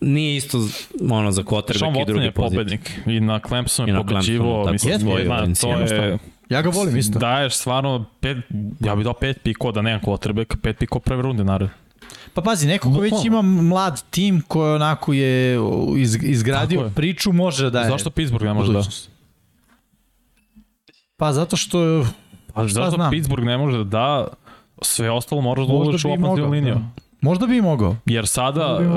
nije 0.00 0.36
isto 0.36 0.58
ono 1.10 1.32
za 1.32 1.42
Sean 1.42 1.46
quarterback 1.46 2.02
i 2.02 2.06
druge 2.06 2.24
je 2.24 2.32
pozicije. 2.32 2.58
pobednik 2.58 2.90
i 3.06 3.20
na 3.20 3.40
Clemsonu 3.48 3.88
I 3.88 3.92
je 3.92 3.96
pobeđivo, 3.96 4.68
mislim, 4.72 4.92
je, 4.92 5.86
to 5.88 5.94
je. 5.94 6.18
Ja 6.48 6.62
ga 6.62 6.68
volim 6.68 6.96
isto. 6.96 7.18
daješ 7.18 7.54
stvarno 7.54 8.04
pet, 8.20 8.36
ja 8.80 8.96
bih 8.96 9.04
dao 9.04 9.12
pet 9.12 9.42
piko 9.42 9.72
da 9.72 9.82
nemam 9.82 10.00
quarterback, 10.00 10.56
pet 10.62 10.78
piko 10.78 10.98
prve 10.98 11.22
runde 11.22 11.44
naravno. 11.44 11.74
Pa 12.34 12.42
pazi, 12.42 12.66
neko 12.66 12.92
ko 12.92 13.00
već 13.00 13.24
ima 13.24 13.42
mlad 13.42 14.02
tim 14.10 14.42
koji 14.48 14.74
onako 14.74 15.12
je 15.12 15.58
iz, 15.96 16.18
izgradio 16.22 16.80
je. 16.80 16.90
priču, 16.94 17.32
može 17.32 17.64
da 17.64 17.70
daje. 17.70 17.90
Zašto 17.90 18.10
Pittsburgh 18.10 18.44
ne 18.44 18.54
može 18.54 18.72
da? 18.72 18.82
Pa 21.16 21.32
zato 21.32 21.56
što 21.56 22.04
Pa 22.54 22.66
zašto 22.66 22.90
znam? 22.90 23.10
Pittsburgh 23.10 23.44
ne 23.44 23.58
može 23.58 23.78
da 23.78 23.84
da 23.84 24.26
sve 24.82 25.10
ostalo 25.10 25.40
moraš 25.40 25.66
da 25.66 25.72
uložiš 25.72 26.04
u 26.04 26.08
ofenzivnu 26.08 26.28
mogao, 26.28 26.50
liniju. 26.50 26.74
da. 26.74 26.80
možda 27.20 27.46
bi 27.46 27.62
mogao. 27.62 27.96
Jer 28.06 28.26
sada 28.26 28.76
bi 28.80 28.86
uh, 28.86 28.94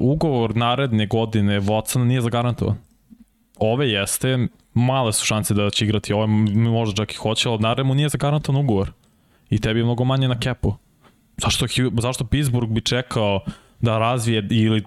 ugovor 0.00 0.56
naredne 0.56 1.06
godine 1.06 1.60
Watson 1.60 2.04
nije 2.04 2.20
zagarantovan. 2.20 2.76
Ove 3.56 3.90
jeste, 3.90 4.48
male 4.74 5.12
su 5.12 5.24
šanse 5.24 5.54
da 5.54 5.70
će 5.70 5.84
igrati, 5.84 6.12
ove 6.12 6.26
možda 6.56 6.96
čak 6.96 7.12
i 7.12 7.16
hoće, 7.16 7.48
ali 7.48 7.84
mu 7.84 7.94
nije 7.94 8.08
zagarantovan 8.08 8.64
ugovor. 8.64 8.92
I 9.50 9.60
tebi 9.60 9.80
je 9.80 9.84
mnogo 9.84 10.04
manje 10.04 10.28
na 10.28 10.40
kepu. 10.40 10.74
Zašto, 11.36 11.66
zašto 11.98 12.24
Pittsburgh 12.24 12.68
bi 12.68 12.80
čekao 12.80 13.40
da 13.80 13.98
razvije 13.98 14.46
ili 14.50 14.82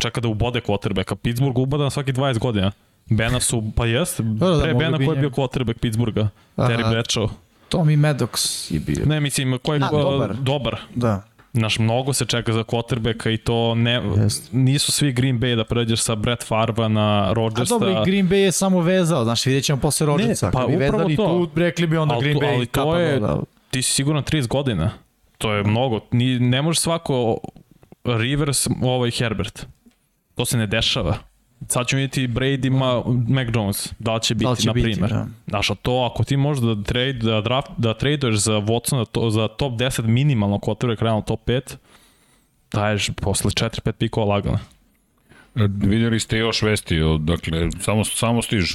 čeka 0.00 0.20
da 0.20 0.28
ubode 0.28 0.60
quarterbacka? 0.60 1.14
Pittsburgh 1.14 1.58
ubada 1.58 1.84
na 1.84 1.90
svaki 1.90 2.12
20 2.12 2.38
godina. 2.38 2.72
Bena 3.06 3.40
su, 3.40 3.62
pa 3.76 3.86
jeste, 3.86 4.22
Da, 4.22 4.48
da, 4.48 4.62
pre 4.62 4.72
mogli 4.72 4.84
Bena 4.84 4.98
bi 4.98 5.06
ko 5.06 5.12
je 5.12 5.18
bio 5.18 5.30
quarterback 5.30 5.78
Pittsburgha? 5.78 6.28
Terry. 6.56 6.90
Bradshaw. 6.90 7.28
Tommy 7.70 7.96
Maddox 7.98 8.36
je 8.70 8.80
bio. 8.80 9.06
Ne, 9.06 9.20
mislim, 9.20 9.58
ko 9.58 9.74
je 9.74 9.80
A, 9.82 9.86
a, 9.86 9.90
dobar. 9.92 10.34
dobar. 10.34 10.80
Da. 10.94 11.22
Znaš, 11.52 11.78
mnogo 11.78 12.12
se 12.12 12.24
čeka 12.24 12.52
za 12.52 12.60
quarterbacka 12.60 13.30
i 13.30 13.36
to 13.36 13.74
ne, 13.74 14.02
Jest. 14.16 14.48
nisu 14.52 14.92
svi 14.92 15.12
Green 15.12 15.40
Bay 15.40 15.56
da 15.56 15.64
pređeš 15.64 16.00
sa 16.00 16.14
Brett 16.14 16.42
Farva 16.42 16.88
na 16.88 17.00
A 17.22 17.32
Rodgersa. 17.32 17.74
dobro, 17.74 17.90
i 17.92 18.04
Green 18.04 18.28
Bay 18.28 18.34
je 18.34 18.52
samo 18.52 18.80
vezao, 18.80 19.24
znaš, 19.24 19.46
vidjet 19.46 19.64
ćemo 19.64 19.80
posle 19.80 20.06
Rodgersa. 20.06 20.50
pa 20.50 20.58
Kad 20.58 20.68
bi 20.68 20.74
upravo 20.76 20.92
vezali 20.96 21.16
to. 21.16 21.26
tu, 21.46 21.60
rekli 21.60 21.86
bi 21.86 21.96
onda 21.96 22.18
Green 22.20 22.36
Bay 22.36 22.54
ali 22.54 22.66
to 22.66 22.80
kapano 22.80 22.98
je- 22.98 23.20
da... 23.20 23.38
Ti 23.70 23.82
si 23.82 23.92
sigurno 23.92 24.22
30 24.22 24.48
godina. 24.48 24.90
To 25.38 25.52
je 25.52 25.64
mnogo. 25.64 26.00
Ni, 26.12 26.38
ne 26.38 26.62
može 26.62 26.80
svako 26.80 27.38
Rivers, 28.04 28.66
ovaj 28.82 29.10
Herbert. 29.10 29.66
To 30.34 30.44
se 30.44 30.56
ne 30.58 30.66
dešava. 30.66 31.16
Sad 31.68 31.86
ćemo 31.86 32.00
vidjeti 32.00 32.28
Brady 32.28 32.66
ima 32.66 33.02
Mac 33.28 33.48
Jones, 33.54 33.92
da 33.98 34.14
li 34.14 34.22
će 34.22 34.34
biti, 34.34 34.44
Da 34.44 34.50
li 34.50 34.56
će 34.56 34.66
na 34.66 34.72
biti, 34.72 34.84
primjer. 34.84 35.10
da. 35.10 35.26
Znaš, 35.46 35.70
a 35.70 35.74
to 35.74 36.10
ako 36.12 36.24
ti 36.24 36.36
možeš 36.36 36.62
da, 36.64 36.82
trade, 36.82 37.12
da, 37.12 37.40
draft, 37.40 37.70
da 37.76 37.94
traduješ 37.94 38.34
za 38.36 38.52
Watsona 38.52 39.04
to, 39.12 39.30
za 39.30 39.48
top 39.48 39.72
10 39.72 40.06
minimalno 40.06 40.56
quarterback, 40.58 41.02
realno 41.02 41.20
top 41.22 41.40
5, 41.48 41.76
daješ 42.72 43.10
posle 43.22 43.50
4-5 43.50 43.92
pikova 43.92 44.26
lagano. 44.26 44.58
Vidjeli 45.78 46.20
ste 46.20 46.38
još 46.38 46.62
vesti, 46.62 46.98
dakle, 47.20 47.68
samo, 47.80 48.04
samo 48.04 48.42
stižu. 48.42 48.74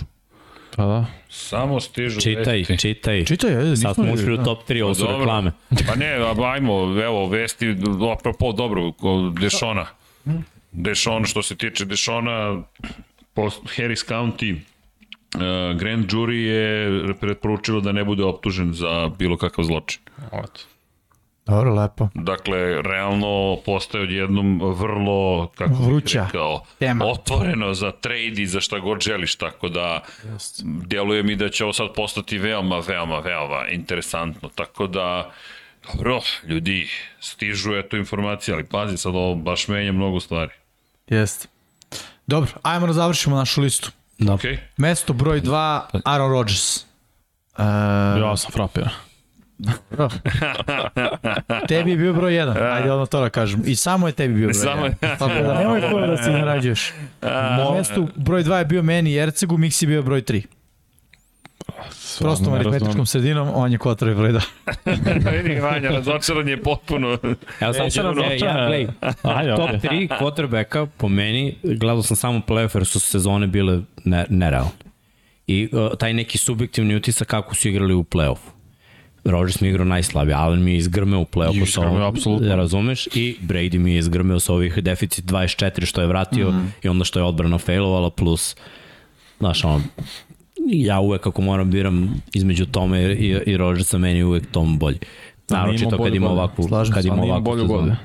Pa 0.75 0.85
da. 0.85 1.05
Samo 1.29 1.79
stižu 1.79 2.21
Čitaj, 2.21 2.57
vesti. 2.57 2.77
čitaj. 2.77 3.25
Čitaj, 3.25 3.55
ajde, 3.57 3.69
nismo 3.69 3.89
Sad 3.89 3.95
smo 3.95 4.13
ušli 4.13 4.33
u 4.33 4.37
da. 4.37 4.43
top 4.43 4.69
3, 4.69 4.83
ovo 4.83 4.93
su 4.95 5.01
dobro. 5.01 5.17
reklame. 5.17 5.51
Pa 5.87 5.95
ne, 5.95 6.11
ajmo, 6.55 7.01
evo, 7.03 7.27
vesti, 7.27 7.75
apropo, 8.17 8.51
dobro, 8.51 8.91
Dešona. 9.39 9.85
Dešon, 10.71 11.25
što 11.25 11.43
se 11.43 11.55
tiče 11.55 11.85
Dešona, 11.85 12.61
post, 13.33 13.61
Harris 13.75 14.05
County, 14.05 14.53
uh, 14.53 15.79
Grand 15.79 16.05
Jury 16.05 16.33
je 16.33 17.13
preporučilo 17.13 17.81
da 17.81 17.91
ne 17.91 18.03
bude 18.03 18.23
optužen 18.23 18.73
za 18.73 19.11
bilo 19.17 19.37
kakav 19.37 19.65
zločin. 19.65 20.01
Eto. 20.27 20.61
Dobro, 21.49 21.73
lepo. 21.73 22.07
Dakle, 22.13 22.81
realno 22.81 23.57
postaje 23.65 24.03
odjednom 24.03 24.61
vrlo, 24.75 25.47
kako 25.55 25.69
bih 25.69 25.79
Vruća 25.87 26.23
rekao, 26.25 26.63
tema. 26.79 27.05
otvoreno 27.05 27.73
za 27.73 27.91
trade 27.91 28.41
i 28.41 28.47
za 28.47 28.61
šta 28.61 28.79
god 28.79 29.01
želiš, 29.01 29.35
tako 29.35 29.69
da 29.69 30.03
djeluje 30.63 31.23
mi 31.23 31.35
da 31.35 31.49
će 31.49 31.63
ovo 31.63 31.73
sad 31.73 31.87
postati 31.95 32.37
veoma, 32.37 32.79
veoma, 32.87 33.19
veoma 33.19 33.67
interesantno, 33.67 34.49
tako 34.55 34.87
da 34.87 35.31
Dobro, 35.93 36.19
ljudi, 36.47 36.89
stižu 37.19 37.75
eto 37.75 37.97
informacije, 37.97 38.55
ali 38.55 38.63
pazi, 38.65 38.97
sad 38.97 39.15
ovo 39.15 39.35
baš 39.35 39.67
menja 39.67 39.91
mnogo 39.91 40.19
stvari. 40.19 40.51
Jeste. 41.07 41.47
Dobro, 42.27 42.51
ajmo 42.61 42.87
da 42.87 42.93
završimo 42.93 43.35
našu 43.35 43.61
listu. 43.61 43.91
Da. 44.17 44.33
Okej? 44.33 44.57
Mesto 44.77 45.13
broj 45.13 45.41
2, 45.41 45.81
Aaron 46.05 46.31
Rodgers. 46.31 46.77
Uh, 46.77 47.63
Ja 48.19 48.37
sam 48.37 48.51
frapiran. 48.51 48.89
Tebi 51.67 51.91
je 51.91 51.97
bio 51.97 52.13
broj 52.13 52.33
1, 52.33 52.73
ajde 52.73 52.91
odmah 52.91 53.07
to 53.07 53.21
da 53.21 53.29
kažem. 53.29 53.61
I 53.65 53.75
samo 53.75 54.07
je 54.07 54.13
tebi 54.13 54.33
bio 54.33 54.47
broj 54.47 54.53
Samo 54.53 54.81
1. 54.81 54.85
je- 54.85 55.17
Tako 55.17 55.33
da 55.35 55.53
nemoj 55.59 55.81
koga 55.83 56.07
da 56.07 56.17
se 56.17 56.31
narađuješ. 56.31 56.91
Na 57.21 57.71
mestu 57.73 58.07
broj 58.15 58.43
2 58.43 58.55
je 58.55 58.65
bio 58.65 58.83
meni 58.83 59.11
Jercegu, 59.11 59.57
Miksi 59.57 59.85
je 59.85 59.87
bio 59.87 60.01
broj 60.01 60.21
3. 60.21 60.41
Prostom 62.19 62.53
aritmetičkom 62.53 63.05
sredinom, 63.05 63.49
on 63.53 63.71
je 63.71 63.77
kotroj 63.77 64.15
broj 64.15 64.31
2. 64.31 64.41
Vidi, 65.43 65.59
Vanja, 65.59 65.89
razočaran 65.89 66.47
je 66.49 66.63
potpuno. 66.63 67.17
Evo 67.59 67.73
sad 67.73 67.91
ću 67.91 68.01
Neću 68.01 68.01
e, 68.01 68.03
ja, 68.03 68.11
razočaran. 68.13 68.67
gledaj, 68.67 69.55
top 69.57 69.69
okej. 69.69 69.89
3 69.89 70.09
quarterbacka 70.11 70.87
po 70.87 71.07
meni, 71.09 71.55
gledao 71.63 72.03
sam 72.03 72.17
samo 72.17 72.41
playoff 72.47 72.75
jer 72.75 72.85
su 72.85 72.99
sezone 72.99 73.47
bile 73.47 73.79
ne, 74.05 74.25
nerealne. 74.29 74.71
I 75.47 75.69
uh, 75.71 75.97
taj 75.97 76.13
neki 76.13 76.37
subjektivni 76.37 76.95
utisak 76.95 77.27
kako 77.27 77.55
su 77.55 77.69
igrali 77.69 77.93
u 77.93 78.03
playoffu. 78.03 78.49
Rodgers 79.23 79.61
mi 79.61 79.67
je 79.67 79.69
igrao 79.69 79.85
najslabije, 79.85 80.35
Allen 80.35 80.63
mi 80.63 80.71
je 80.71 80.77
izgrmeo 80.77 81.19
u 81.19 81.25
playoffu. 81.25 81.65
sa. 81.65 81.81
Da 82.47 82.55
razumeš? 82.55 83.07
I 83.15 83.35
Brady 83.41 83.77
mi 83.77 83.93
je 83.93 83.99
izgrmeo 83.99 84.39
sa 84.39 84.53
ovih 84.53 84.77
deficit 84.83 85.25
24 85.25 85.85
što 85.85 86.01
je 86.01 86.07
vratio 86.07 86.51
mm. 86.51 86.73
i 86.83 86.89
onda 86.89 87.05
što 87.05 87.19
je 87.19 87.23
odbrana 87.23 87.57
failovala 87.57 88.09
plus 88.09 88.55
znaš 89.39 89.63
ono, 89.63 89.81
ja 90.67 90.99
uvek 90.99 91.27
ako 91.27 91.41
moram 91.41 91.71
biram 91.71 92.21
između 92.33 92.65
Tome 92.65 93.01
i, 93.01 93.05
i, 93.05 93.39
i 93.45 93.57
Rodgersa, 93.57 93.97
meni 93.97 94.19
je 94.19 94.25
uvek 94.25 94.51
Tom 94.51 94.79
bolji. 94.79 94.99
Naročito 95.49 95.97
bolju 95.97 96.03
kad 96.03 96.15
ima 96.15 96.29
ovakvu, 96.29 96.67
Slažem 96.67 96.93
kad 96.93 97.05
ima 97.05 97.23
ovakvu 97.23 97.57
sezonu. 97.57 97.95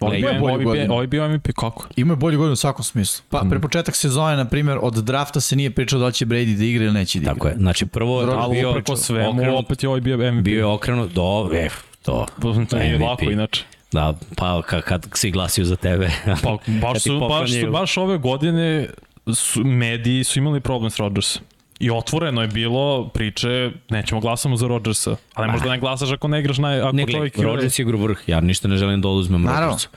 Ovo 0.00 0.10
Gledaj, 0.10 0.20
bio, 0.20 0.30
ima 0.30 0.40
bolju 0.40 0.54
ovo 0.54 0.64
godinu. 0.64 0.94
ovo 0.94 1.06
bio 1.06 1.28
MVP 1.28 1.46
kako? 1.46 1.86
Imao 1.96 2.12
je 2.12 2.16
bolju 2.16 2.38
godinu 2.38 2.52
u 2.52 2.56
svakom 2.56 2.84
smislu. 2.84 3.24
Pa, 3.28 3.44
pre 3.50 3.60
početak 3.60 3.96
sezone, 3.96 4.36
na 4.36 4.44
primjer, 4.44 4.78
od 4.82 4.94
drafta 4.94 5.40
se 5.40 5.56
nije 5.56 5.70
pričao 5.70 5.98
da 5.98 6.06
li 6.06 6.12
će 6.12 6.26
Brady 6.26 6.56
da 6.56 6.64
igra 6.64 6.84
ili 6.84 6.94
neće 6.94 7.18
da 7.18 7.22
igra. 7.22 7.34
Tako 7.34 7.48
je. 7.48 7.54
Znači 7.54 7.86
prvo 7.86 8.22
je 8.22 8.28
Ali 8.30 8.56
bio 8.56 8.70
upreko 8.70 8.96
svemu, 8.96 9.30
okrenut, 9.30 9.64
opet 9.64 9.82
je 9.82 9.88
ovaj 9.88 10.00
bio 10.00 10.32
MVP. 10.32 10.44
bio 10.44 10.58
je 10.58 10.64
okrenut 10.64 11.12
do 11.12 11.50
e, 11.54 11.68
to. 12.02 12.26
To 12.42 12.78
nije 12.78 12.98
MVP. 12.98 13.02
lako 13.02 13.24
inače. 13.24 13.64
Da, 13.92 14.14
pa 14.36 14.62
kad, 14.62 14.82
kad 14.82 15.06
svi 15.14 15.30
glasaju 15.30 15.64
za 15.64 15.76
tebe. 15.76 16.10
Pa, 16.42 16.56
baš, 16.66 17.02
su, 17.02 17.20
baš, 17.20 17.50
baš 17.72 17.96
ove 17.96 18.18
godine 18.18 18.86
su, 19.34 19.64
mediji 19.64 20.24
su 20.24 20.38
imali 20.38 20.60
problem 20.60 20.90
s 20.90 20.96
Rodgersom. 20.96 21.42
I 21.80 21.90
otvoreno 21.90 22.42
je 22.42 22.48
bilo 22.48 23.08
priče, 23.08 23.70
nećemo 23.90 24.20
glasamo 24.20 24.56
za 24.56 24.66
Rodgersa. 24.66 25.16
Ali 25.34 25.46
ne 25.46 25.52
možda 25.52 25.70
ne 25.70 25.78
glasaš 25.78 26.12
ako 26.12 26.28
ne 26.28 26.40
igraš 26.40 26.58
naj... 26.58 26.80
Ako 26.80 26.92
Ne, 26.92 27.06
čovjek 27.06 27.34
gledaj, 27.36 27.52
Rodgers 27.52 27.78
je 27.78 27.82
igra 27.82 27.96
vrh, 27.96 28.18
ja 28.26 28.40
ništa 28.40 28.68
ne 28.68 28.76
želim 28.76 29.00
da 29.00 29.08
oduzmem 29.08 29.42
Naravno. 29.42 29.66
Rodgersu. 29.66 29.88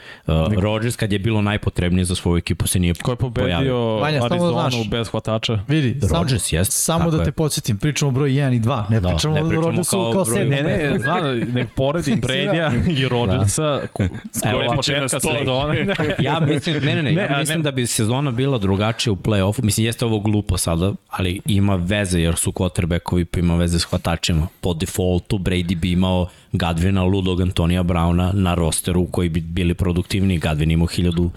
Uh, 0.54 0.64
Rodgers 0.64 0.96
kad 0.96 1.12
je 1.12 1.20
bilo 1.20 1.42
najpotrebnije 1.42 2.06
za 2.06 2.16
svoju 2.16 2.38
ekipu 2.38 2.68
se 2.68 2.80
nije 2.80 2.94
Ko 2.94 3.12
je 3.12 3.16
pobedio 3.16 3.44
pojavio. 3.46 3.96
Vanja, 3.96 4.20
samo 4.20 4.30
da 4.30 4.36
Arizonu 4.36 4.70
znaš. 4.72 4.90
bez 4.90 5.08
hvatača. 5.10 5.60
Vidi, 5.68 6.00
Rodgers 6.10 6.44
samo, 6.44 6.58
jeste, 6.60 6.72
samo 6.74 7.12
da 7.12 7.18
te 7.18 7.24
je. 7.24 7.32
podsjetim, 7.32 7.78
pričamo 7.78 8.12
broj 8.12 8.30
1 8.30 8.56
i 8.56 8.60
2, 8.60 8.84
ne 8.90 9.00
Da, 9.00 9.10
pričamo 9.10 9.34
ne 9.34 9.42
o 9.42 9.48
pričamo 9.48 9.68
Rodgersu 9.68 9.92
kao 9.92 10.12
kao, 10.14 10.24
broj- 10.24 10.34
sedmi. 10.34 10.56
Ne, 10.56 10.64
ne, 10.64 11.00
znam, 11.00 11.24
nek 11.56 11.68
poredim 11.74 12.20
Bradija 12.22 12.72
i 12.90 13.08
Rodgersa 13.08 13.64
Evo, 13.64 13.88
koje 13.94 14.10
ovako, 14.56 14.76
početka 14.76 15.02
na 15.02 15.10
sto. 15.10 15.20
sezone. 15.20 15.86
ja 16.20 16.40
mislim, 16.42 16.76
ne, 16.76 16.96
ne, 16.96 17.04
ne, 17.04 17.12
Ne, 17.12 17.22
ja 17.24 17.38
mislim 17.40 17.58
ne- 17.58 17.64
da 17.64 17.72
bi 17.72 17.88
sezona 17.88 18.32
bila 18.32 18.58
drugačija 18.58 19.14
u 19.14 19.18
play-offu. 19.18 19.64
Mislim, 19.64 19.86
jeste 19.86 20.06
ovo 20.06 20.20
glupo 20.20 20.58
sada, 20.58 20.94
ali 21.10 21.40
ima 21.46 21.73
veze 21.76 22.22
jer 22.22 22.36
su 22.36 22.52
quarterbackovi 22.52 23.26
pa 23.26 23.40
ima 23.40 23.56
veze 23.56 23.80
s 23.80 23.84
hvatačima. 23.84 24.48
Po 24.62 24.74
defaultu 24.74 25.38
Brady 25.38 25.76
bi 25.76 25.92
imao 25.92 26.30
Gadvina, 26.52 27.04
Ludog, 27.04 27.42
Antonija 27.42 27.84
Brauna 27.84 28.32
na 28.34 28.54
rosteru 28.54 29.06
koji 29.06 29.30
bi 29.30 29.42
bili 29.42 29.74
produktivniji. 29.74 30.38
Gadvin 30.38 30.72
imao 30.72 30.88
1100 30.88 31.30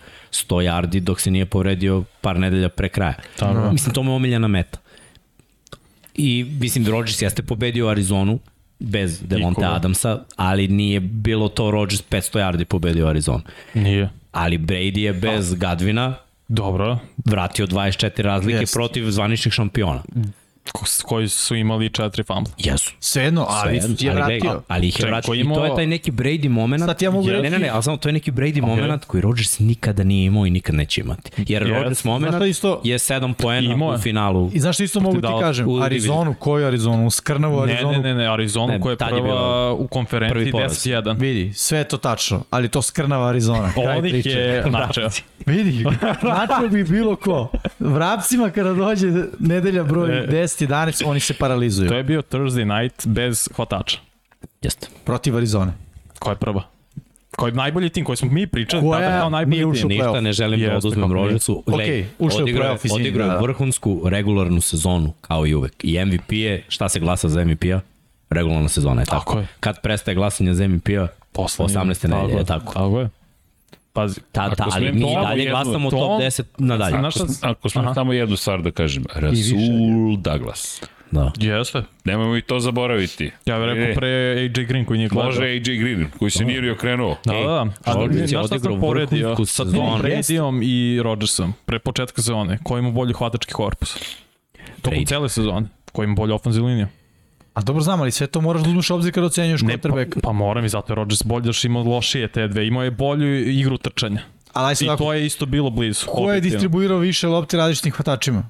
yardi 0.47 1.01
dok 1.01 1.21
se 1.21 1.31
nije 1.31 1.47
povredio 1.47 2.05
par 2.21 2.39
nedelja 2.39 2.69
pre 2.69 2.89
kraja. 2.89 3.15
Tako. 3.37 3.73
Mislim, 3.73 3.95
to 3.95 4.03
mu 4.03 4.11
je 4.11 4.17
omiljena 4.17 4.49
meta. 4.49 4.79
I 6.15 6.47
mislim, 6.61 6.87
Rodgers 6.87 7.23
jeste 7.23 7.43
pobedio 7.43 7.89
Arizonu 7.89 8.39
bez 8.79 9.21
Devonte 9.23 9.61
Nikoga. 9.61 9.77
Adamsa, 9.77 10.19
ali 10.37 10.69
nije 10.69 11.01
bilo 11.01 11.49
to 11.49 11.71
Rodgers 11.71 12.03
500 12.11 12.39
yardi 12.39 12.65
pobedio 12.65 13.07
Arizonu. 13.07 13.43
Nije. 13.75 14.09
Ali 14.33 14.59
Brady 14.59 14.99
je 14.99 15.13
bez 15.13 15.55
Gadvina 15.55 16.15
Dobro, 16.49 16.99
vratio 17.25 17.67
24 17.67 18.23
razlike 18.23 18.59
Jest. 18.59 18.75
protiv 18.75 19.11
zvaničnih 19.11 19.55
šampiona 19.55 20.03
koji 21.05 21.29
su 21.29 21.55
imali 21.55 21.89
četiri 21.89 22.23
fumble. 22.23 22.53
Jesu. 22.59 22.93
Svejedno, 23.01 23.47
ali 23.49 23.81
Svejedno, 23.81 23.97
je 24.01 24.15
vratio. 24.15 24.51
Ali, 24.51 24.61
ali 24.69 24.89
ih 24.89 25.01
je 25.01 25.07
vratio. 25.07 25.35
I 25.35 25.45
to 25.55 25.65
je 25.65 25.75
taj 25.75 25.87
neki 25.87 26.11
Brady 26.11 26.49
moment. 26.49 26.85
Sad 26.85 27.03
ja 27.03 27.11
mogu 27.11 27.29
reći. 27.29 27.43
Ne, 27.43 27.51
ne, 27.51 27.59
ne, 27.59 27.69
ali 27.69 27.83
samo 27.83 27.97
to 27.97 28.09
je 28.09 28.13
neki 28.13 28.31
Brady 28.31 28.63
okay. 28.63 28.81
moment 28.81 29.05
koji 29.05 29.21
Rodgers 29.21 29.59
nikada 29.59 30.05
nije 30.05 30.27
imao 30.27 30.47
i 30.47 30.51
nikad 30.51 30.75
neće 30.75 31.01
imati. 31.01 31.31
Jer 31.49 31.63
yes. 31.63 31.75
Rodgers 31.75 32.05
moment 32.05 32.45
isto, 32.45 32.81
je 32.85 32.99
7 32.99 33.35
poena 33.35 33.95
u 33.95 33.99
finalu. 33.99 34.51
I 34.55 34.61
znaš 34.61 34.81
isto 34.81 35.01
mogu 35.01 35.21
ti 35.21 35.29
kažem, 35.41 35.83
Arizonu, 35.83 36.35
koju 36.39 36.67
Arizonu? 36.67 37.11
Skrnavu 37.11 37.61
Arizonu? 37.61 37.93
Ne, 37.93 37.99
ne, 37.99 38.15
ne, 38.15 38.15
ne 38.15 38.33
Arizonu 38.33 38.81
koja 38.81 38.93
je 38.93 38.97
prva 38.97 39.73
u 39.73 39.89
konferenciji 39.89 40.53
10-1. 40.53 41.21
Vidi, 41.21 41.53
sve 41.55 41.79
je 41.79 41.89
to 41.89 41.97
tačno, 41.97 42.43
ali 42.51 42.69
to 42.69 42.83
Skrnava 42.83 43.29
Arizona. 43.29 43.73
Onih 43.97 44.27
je 44.27 44.65
načeo. 44.71 45.09
Vidi, 45.47 45.85
načeo 46.23 46.69
bi 46.69 46.85
bilo 46.85 47.17
ko. 47.17 47.51
Vrapcima 47.79 48.51
kada 48.51 48.73
dođe 48.73 49.13
nedelja 49.39 49.85
broj 49.85 50.19
e, 50.19 50.27
10 50.27 50.56
11, 50.61 51.03
oni 51.07 51.21
se 51.21 51.35
paralizuju. 51.35 51.89
To 51.89 51.97
je 51.97 52.03
bio 52.03 52.23
Thursday 52.23 52.81
night 52.81 53.07
bez 53.07 53.49
hvatača. 53.57 53.99
Jeste. 54.63 54.89
Protiv 55.05 55.37
Arizone. 55.37 55.73
Koja 56.19 56.33
je 56.33 56.37
prva? 56.37 56.63
Koji 57.37 57.51
je 57.51 57.55
najbolji 57.55 57.91
tim 57.91 58.05
koji 58.05 58.17
smo 58.17 58.31
mi 58.31 58.47
pričali, 58.47 58.83
Koja, 58.83 59.01
tada 59.01 59.21
kao 59.21 59.31
najbolji 59.31 59.73
tim. 59.73 59.89
Ništa, 59.89 60.21
ne 60.21 60.33
želim 60.33 60.61
yes, 60.61 60.71
da 60.71 60.77
oduzmem 60.77 61.13
rožicu. 61.13 61.63
Glej, 61.67 62.07
u 62.19 62.29
playoff. 62.29 62.95
Odigraju 62.95 63.31
da. 63.31 63.39
vrhunsku 63.39 64.03
regularnu 64.05 64.61
sezonu, 64.61 65.13
kao 65.21 65.47
i 65.47 65.55
uvek. 65.55 65.75
I 65.83 66.05
MVP 66.05 66.33
je, 66.33 66.65
šta 66.69 66.89
se 66.89 67.01
glasa 67.01 67.29
za 67.29 67.45
MVP-a? 67.45 67.81
Regularna 68.31 68.69
sezona 68.69 69.03
je 69.03 69.07
tako. 69.07 69.25
tako 69.25 69.39
je. 69.39 69.47
Kad 69.61 69.81
prestaje 69.83 70.15
glasanje 70.15 70.55
za 70.55 70.69
MVP-a? 70.69 71.07
Posle 71.33 71.67
18. 71.67 72.09
nedelje, 72.09 72.39
je 72.39 72.45
tako. 72.45 72.73
Tako 72.73 73.01
je. 73.01 73.09
Pazi, 73.97 74.21
Ta, 74.23 74.47
ta, 74.47 74.53
Ako 74.53 74.63
ali 74.65 74.73
smijem 74.73 74.95
mi 74.97 75.15
dalje 75.17 75.43
jednu- 75.43 75.51
glasamo 75.55 75.91
to- 75.91 75.97
top 75.99 76.21
10 76.21 76.43
nadalje. 76.59 76.99
Znaš 76.99 77.15
šta? 77.15 77.25
Ako 77.43 77.69
smo 77.69 77.95
samo 77.95 78.13
jednu 78.13 78.37
stvar 78.37 78.63
da 78.63 78.71
kažem, 78.71 79.05
Rasul 79.15 80.17
Douglas. 80.19 80.81
Da. 81.11 81.33
Jeste. 81.39 81.83
Nemojmo 82.05 82.37
i 82.37 82.43
to 82.43 82.61
zaboraviti. 82.61 83.31
Ja 83.47 83.59
bih 83.59 83.69
E, 83.69 83.75
rekao 83.75 83.95
pre 83.95 84.09
AJ 84.09 84.65
Green 84.65 84.85
koji 84.85 84.99
nije 84.99 85.09
gledao. 85.09 85.27
Može 85.27 85.45
AJ 85.45 85.59
Green, 85.77 86.07
koji 86.19 86.31
se 86.31 86.45
nije 86.45 86.63
ni 86.63 86.71
okrenuo. 86.71 87.17
Da, 87.25 87.33
da, 87.33 87.41
da. 87.41 87.61
A 87.85 87.93
znaš 87.93 88.29
šta 88.29 88.41
odigrao 88.41 88.59
sam 88.73 88.91
vrhunsku 88.91 89.45
Sa. 89.45 89.65
Tom 89.65 89.73
Bradyom 90.03 90.61
i 90.65 91.03
Rodgersom 91.03 91.53
pre 91.67 91.79
početka 91.79 92.23
sezone. 92.23 92.59
Ko 92.63 92.79
ima 92.79 92.91
bolji 92.91 93.13
hvatački 93.13 93.53
korpus? 93.53 93.97
Tokom 94.83 95.05
cele 95.05 95.29
sezone. 95.29 95.67
Ko 95.93 96.05
ima 96.05 96.15
bolju 96.15 96.35
ofenzivnu 96.35 96.69
liniju? 96.69 96.87
A 97.57 97.63
dobro 97.63 97.83
znam, 97.83 98.01
ali 98.01 98.11
sve 98.11 98.27
to 98.27 98.41
moraš 98.41 98.63
da 98.63 98.69
uzmeš 98.69 98.91
obzir 98.91 99.13
kada 99.15 99.27
ocenjuješ 99.27 99.61
pa, 99.61 99.67
quarterback. 99.67 100.21
pa 100.23 100.33
moram 100.33 100.65
i 100.65 100.69
zato 100.69 100.93
je 100.93 100.95
Rodgers 100.95 101.23
bolji, 101.23 101.47
još 101.47 101.65
imao 101.65 101.83
lošije 101.83 102.29
te 102.29 102.49
dve. 102.49 102.67
Imao 102.67 102.85
je 102.85 102.91
bolju 102.91 103.51
igru 103.51 103.79
trčanja. 103.79 104.21
Ali 104.53 104.67
aj 104.67 104.73
I 104.73 104.77
sad 104.77 104.89
ako, 104.89 105.05
to 105.05 105.13
je 105.13 105.27
isto 105.27 105.47
bilo 105.47 105.71
blizu. 105.71 106.07
ko 106.07 106.33
je 106.33 106.41
distribuirao 106.41 106.99
više 106.99 107.29
lopti 107.29 107.57
različitim 107.57 107.93
hvatačima? 107.93 108.43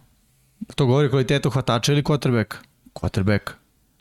To 0.75 0.87
govori 0.87 1.11
kvalitetu 1.11 1.51
hvatača 1.51 1.93
ili 1.93 2.03
quarterback? 2.03 2.55
Quarterback. 2.95 3.41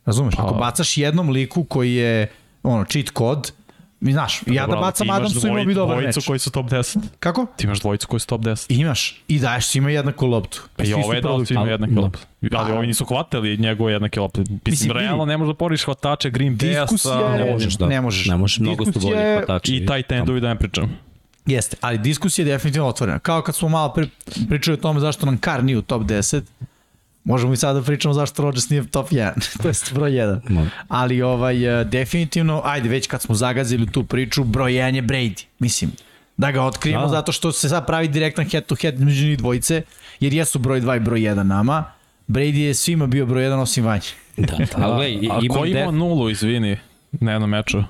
Razumeš? 0.06 0.34
Ako 0.38 0.54
Pa- 0.54 0.60
bacaš 0.60 0.98
jednom 0.98 1.30
liku 1.30 1.64
koji 1.64 1.94
je 1.94 2.32
ono, 2.64 2.86
cheat 2.86 3.10
kod, 3.10 3.52
Mi 4.06 4.12
znaš, 4.12 4.42
ja 4.48 4.62
da 4.62 4.68
Bravo, 4.68 4.82
bacam 4.82 5.10
Adamsu 5.10 5.48
imao 5.48 5.66
bi 5.66 5.74
dobar 5.74 5.98
dvojicu 5.98 6.20
meč. 6.20 6.26
koji 6.26 6.40
su 6.40 6.52
top 6.52 6.66
10. 6.66 7.00
Kako? 7.20 7.46
Ti 7.56 7.66
imaš 7.66 7.80
dvojicu 7.80 8.08
koji 8.08 8.20
su 8.20 8.28
top 8.28 8.42
10. 8.42 8.66
Imaš. 8.70 9.22
I 9.28 9.40
daješ 9.40 9.66
svima 9.66 9.90
jednaku 9.90 10.28
loptu. 10.28 10.62
Pa 10.76 10.84
i 10.84 10.94
ovo 10.94 11.14
je 11.14 11.22
dao 11.22 11.46
svima 11.46 11.62
jednake 11.64 11.94
da. 11.94 12.02
lopte. 12.02 12.20
Ali 12.44 12.72
Pa- 12.72 12.78
ovi 12.78 12.88
nisu 12.88 13.06
hvatali 13.06 13.58
njegove 13.58 13.94
jednake 13.94 14.20
lopte. 14.20 14.40
Mislim, 14.40 14.60
Mislim, 14.66 14.92
realno 14.92 15.26
ne 15.26 15.38
možeš 15.38 15.50
da 15.50 15.58
poriš 15.58 15.84
hvatače 15.84 16.30
Green 16.30 16.58
Bay-a 16.58 16.82
Diskusija 16.82 17.14
sa... 17.14 17.20
je- 17.34 17.46
Ne 17.46 17.52
možeš, 17.52 17.74
da. 17.74 17.88
Ne 17.88 18.02
možeš. 18.02 18.26
Ne 18.26 18.38
možeš, 18.38 18.60
mnogo 18.60 18.86
su 18.86 19.00
bolji 19.00 19.16
hvatači. 19.38 19.76
I 19.76 19.86
taj 19.86 20.04
tendovi 20.04 20.42
da 20.42 20.48
ne 20.48 20.56
pričam. 20.56 20.98
Jeste, 21.46 21.78
ali 21.82 21.98
diskusija 21.98 22.46
je 22.46 22.52
definitivno 22.52 22.88
otvorena. 22.88 23.20
Kao 23.20 23.42
kad 23.42 23.56
smo 23.56 23.70
malo 23.70 23.94
pri, 23.94 24.10
pričali 24.50 24.74
o 24.74 24.82
tome 24.82 25.00
zašto 25.00 25.26
nam 25.26 25.38
Kar 25.38 25.64
nije 25.64 25.78
u 25.78 25.82
top 25.82 26.02
10, 26.02 26.42
možemo 27.26 27.54
i 27.54 27.58
sada 27.58 27.80
da 27.80 27.86
pričamo 27.86 28.14
zašto 28.14 28.42
Rodgers 28.42 28.70
nije 28.70 28.88
top 28.88 29.10
1, 29.10 29.32
to 29.62 29.68
je 29.68 29.74
broj 29.94 30.12
1. 30.12 30.50
Može. 30.50 30.70
Ali 30.88 31.22
ovaj, 31.22 31.82
e, 31.82 31.84
definitivno, 31.84 32.62
ajde 32.66 32.90
već 32.90 33.08
kad 33.08 33.22
smo 33.22 33.36
zagazili 33.36 33.92
tu 33.92 34.04
priču, 34.04 34.44
broj 34.44 34.72
1 34.72 34.96
je 34.96 35.04
Brady. 35.04 35.46
Mislim, 35.60 35.92
da 36.38 36.52
ga 36.52 36.64
otkrijemo 36.64 37.02
Da. 37.04 37.10
zato 37.10 37.32
što 37.32 37.52
se 37.52 37.70
sad 37.70 37.86
pravi 37.86 38.08
direktan 38.08 38.50
head 38.50 38.66
to 38.66 38.76
head 38.76 39.00
među 39.00 39.26
njih 39.28 39.38
dvojice, 39.38 39.82
jer 40.20 40.34
jesu 40.34 40.60
broj 40.60 40.82
2 40.82 40.98
i 40.98 41.00
broj 41.00 41.20
1 41.20 41.44
nama. 41.44 41.84
Brady 42.28 42.58
je 42.58 42.74
svima 42.74 43.08
bio 43.08 43.26
broj 43.26 43.44
1 43.44 43.54
osim 43.62 43.86
Vanja. 43.86 44.02
Da, 44.38 44.54
ali 44.76 45.18
gledaj, 45.20 45.38
A 45.38 45.40
ko 45.40 45.66
imao 45.66 45.86
def... 45.86 45.94
nulu, 45.94 46.30
izvini, 46.30 46.78
na 47.12 47.32
jednom 47.32 47.50
meču? 47.50 47.84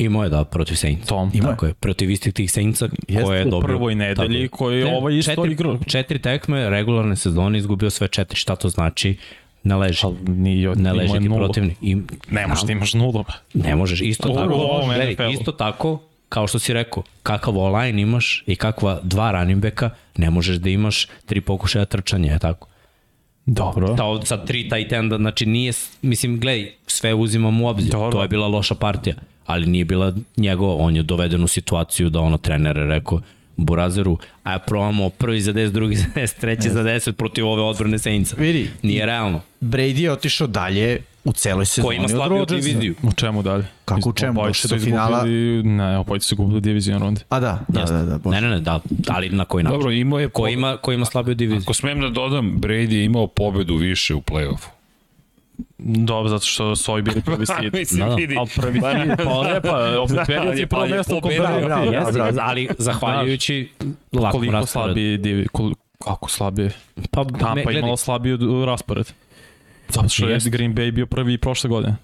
Imao 0.00 0.22
je 0.24 0.28
da, 0.30 0.44
protiv 0.44 0.74
Saints. 0.74 1.08
Tom. 1.08 1.30
Imao. 1.34 1.50
Tako 1.50 1.66
je, 1.66 1.74
protiv 1.74 2.10
istih 2.10 2.32
tih 2.34 2.52
Saintsa 2.52 2.88
koje 3.24 3.38
je 3.38 3.46
u 3.46 3.50
dobio. 3.50 3.66
prvoj 3.66 3.94
nedelji 3.94 4.48
koji 4.48 4.80
je 4.80 4.96
ovaj 4.96 5.18
isto 5.18 5.34
četiri, 5.34 5.52
igrao. 5.52 5.78
Četiri 5.86 6.18
tekme, 6.18 6.70
regularne 6.70 7.16
sezone, 7.16 7.58
izgubio 7.58 7.90
sve 7.90 8.08
četiri. 8.08 8.36
Šta 8.36 8.56
to 8.56 8.68
znači? 8.68 9.16
Ne 9.64 9.76
leži. 9.76 10.00
Ali 10.04 10.16
nije, 10.26 10.74
Ne 10.74 10.92
leži 10.92 11.18
ti 11.18 11.28
protivnik. 11.36 11.76
I, 11.82 11.96
Ne 12.30 12.46
možeš 12.46 12.64
da 12.64 12.72
imaš 12.72 12.94
nulu. 12.94 13.24
Ne 13.54 13.76
možeš, 13.76 14.00
isto 14.00 14.30
U 14.30 14.34
tako. 14.34 14.54
ovom 14.54 14.90
Gledaj, 14.94 15.32
isto 15.32 15.52
tako, 15.52 15.98
kao 16.28 16.46
što 16.46 16.58
si 16.58 16.72
rekao, 16.72 17.02
kakav 17.22 17.58
online 17.58 18.02
imaš 18.02 18.44
i 18.46 18.56
kakva 18.56 19.00
dva 19.02 19.32
running 19.32 19.62
backa, 19.62 19.90
ne 20.16 20.30
možeš 20.30 20.56
da 20.56 20.70
imaš 20.70 21.06
tri 21.26 21.40
pokušaja 21.40 21.84
trčanja, 21.84 22.32
je 22.32 22.38
tako? 22.38 22.68
Dobro. 23.46 23.96
Ta, 23.96 24.26
sa 24.26 24.44
tri 24.44 24.68
tight 24.68 24.92
enda, 24.92 25.16
znači 25.16 25.46
nije, 25.46 25.72
mislim, 26.02 26.40
gledaj, 26.40 26.72
sve 26.86 27.14
uzimam 27.14 27.60
u 27.62 27.68
obzir, 27.68 27.92
Dobro. 27.92 28.10
to 28.12 28.22
je 28.22 28.28
bila 28.28 28.46
loša 28.46 28.74
partija, 28.74 29.14
ali 29.50 29.66
nije 29.66 29.84
bila 29.84 30.12
njegova, 30.36 30.74
on 30.74 30.96
je 30.96 31.02
doveden 31.02 31.44
u 31.44 31.48
situaciju 31.48 32.10
da 32.10 32.20
ono 32.20 32.36
trener 32.36 32.76
je 32.76 32.86
rekao, 32.86 33.20
Burazeru, 33.56 34.18
a 34.42 34.58
probamo 34.58 35.08
prvi 35.10 35.40
za 35.40 35.52
10, 35.52 35.70
drugi 35.70 35.96
za 35.96 36.06
10, 36.14 36.40
treći 36.40 36.70
za 36.70 36.82
10 36.82 37.12
protiv 37.12 37.46
ove 37.46 37.62
odbrane 37.62 37.98
Saintsa. 37.98 38.36
Vidi, 38.38 38.70
Nije 38.82 39.06
realno. 39.06 39.40
Brady 39.60 40.00
je 40.00 40.12
otišao 40.12 40.46
dalje 40.46 40.98
u 41.24 41.32
celoj 41.32 41.66
sezoni 41.66 41.88
Ko 41.88 41.92
ima 41.92 42.04
od 42.04 42.10
slabiju 42.10 42.46
diviziju? 42.46 42.94
U 43.02 43.12
čemu 43.12 43.42
dalje? 43.42 43.64
Kako 43.84 44.08
u 44.08 44.12
čemu? 44.12 44.42
Došli 44.46 44.68
do 44.68 44.78
su 44.78 44.84
finala? 44.84 45.24
Ne, 45.64 45.98
obojica 45.98 46.26
su 46.26 46.36
gubili 46.36 46.60
diviziju 46.60 46.98
runde. 46.98 47.20
A 47.28 47.40
da, 47.40 47.60
da, 47.68 47.84
da, 47.84 48.04
da. 48.04 48.18
Bože. 48.18 48.40
Ne, 48.40 48.48
ne, 48.48 48.54
ne, 48.54 48.60
da, 48.60 48.80
ali 49.08 49.28
na 49.28 49.44
koji 49.44 49.64
način? 49.64 49.78
Dobro, 49.78 49.92
imao 49.92 50.18
je... 50.20 50.28
Ko 50.28 50.48
ima, 50.48 50.76
ko 50.76 50.92
ima 50.92 51.04
slabiju 51.04 51.34
diviziju? 51.34 51.64
Ako 51.64 51.74
smem 51.74 52.00
da 52.00 52.08
dodam, 52.08 52.60
Brady 52.60 52.92
je 52.92 53.04
imao 53.04 53.26
pobedu 53.26 53.76
više 53.76 54.14
u 54.14 54.20
play-offu. 54.20 54.68
Dobro, 55.78 56.28
zato 56.28 56.46
što 56.46 56.76
su 56.76 56.92
ovi 56.92 57.02
bili 57.02 57.20
prvi 57.22 57.46
seed. 57.46 57.74
Mislim, 57.74 58.00
Da, 58.00 58.06
da. 58.06 58.14
vidi. 58.14 58.36
Ali 58.38 58.48
prvi 58.56 58.80
seed, 58.80 59.16
pa 59.18 59.42
ne, 59.44 59.60
pa 59.60 60.14
si 60.56 60.66
prvo 60.66 60.82
ali 60.82 60.90
je 60.90 60.96
mesto 60.96 61.16
u. 61.16 61.20
Bravo, 61.64 61.84
Jeste, 61.84 62.12
bravo. 62.12 62.38
ali 62.40 62.68
zahvaljujući 62.78 63.68
lakom 64.12 64.30
Koliko 64.30 64.52
rasporedu. 64.52 64.66
slabiji 64.86 65.18
divi, 65.18 65.46
kol, 65.48 65.72
kako 65.98 66.30
slabiji? 66.30 66.70
Pa, 67.10 67.24
Tampa 67.24 67.54
me, 67.54 67.72
je 67.72 67.78
imala 67.78 67.92
od- 67.92 67.98
raspored. 68.66 69.06
Zato 69.88 70.08
što 70.08 70.28
je. 70.28 70.38
Green 70.46 70.74
Bay 70.74 70.90
bio 70.90 71.06
prvi 71.06 71.38
prošle 71.38 71.68
godine. 71.68 71.96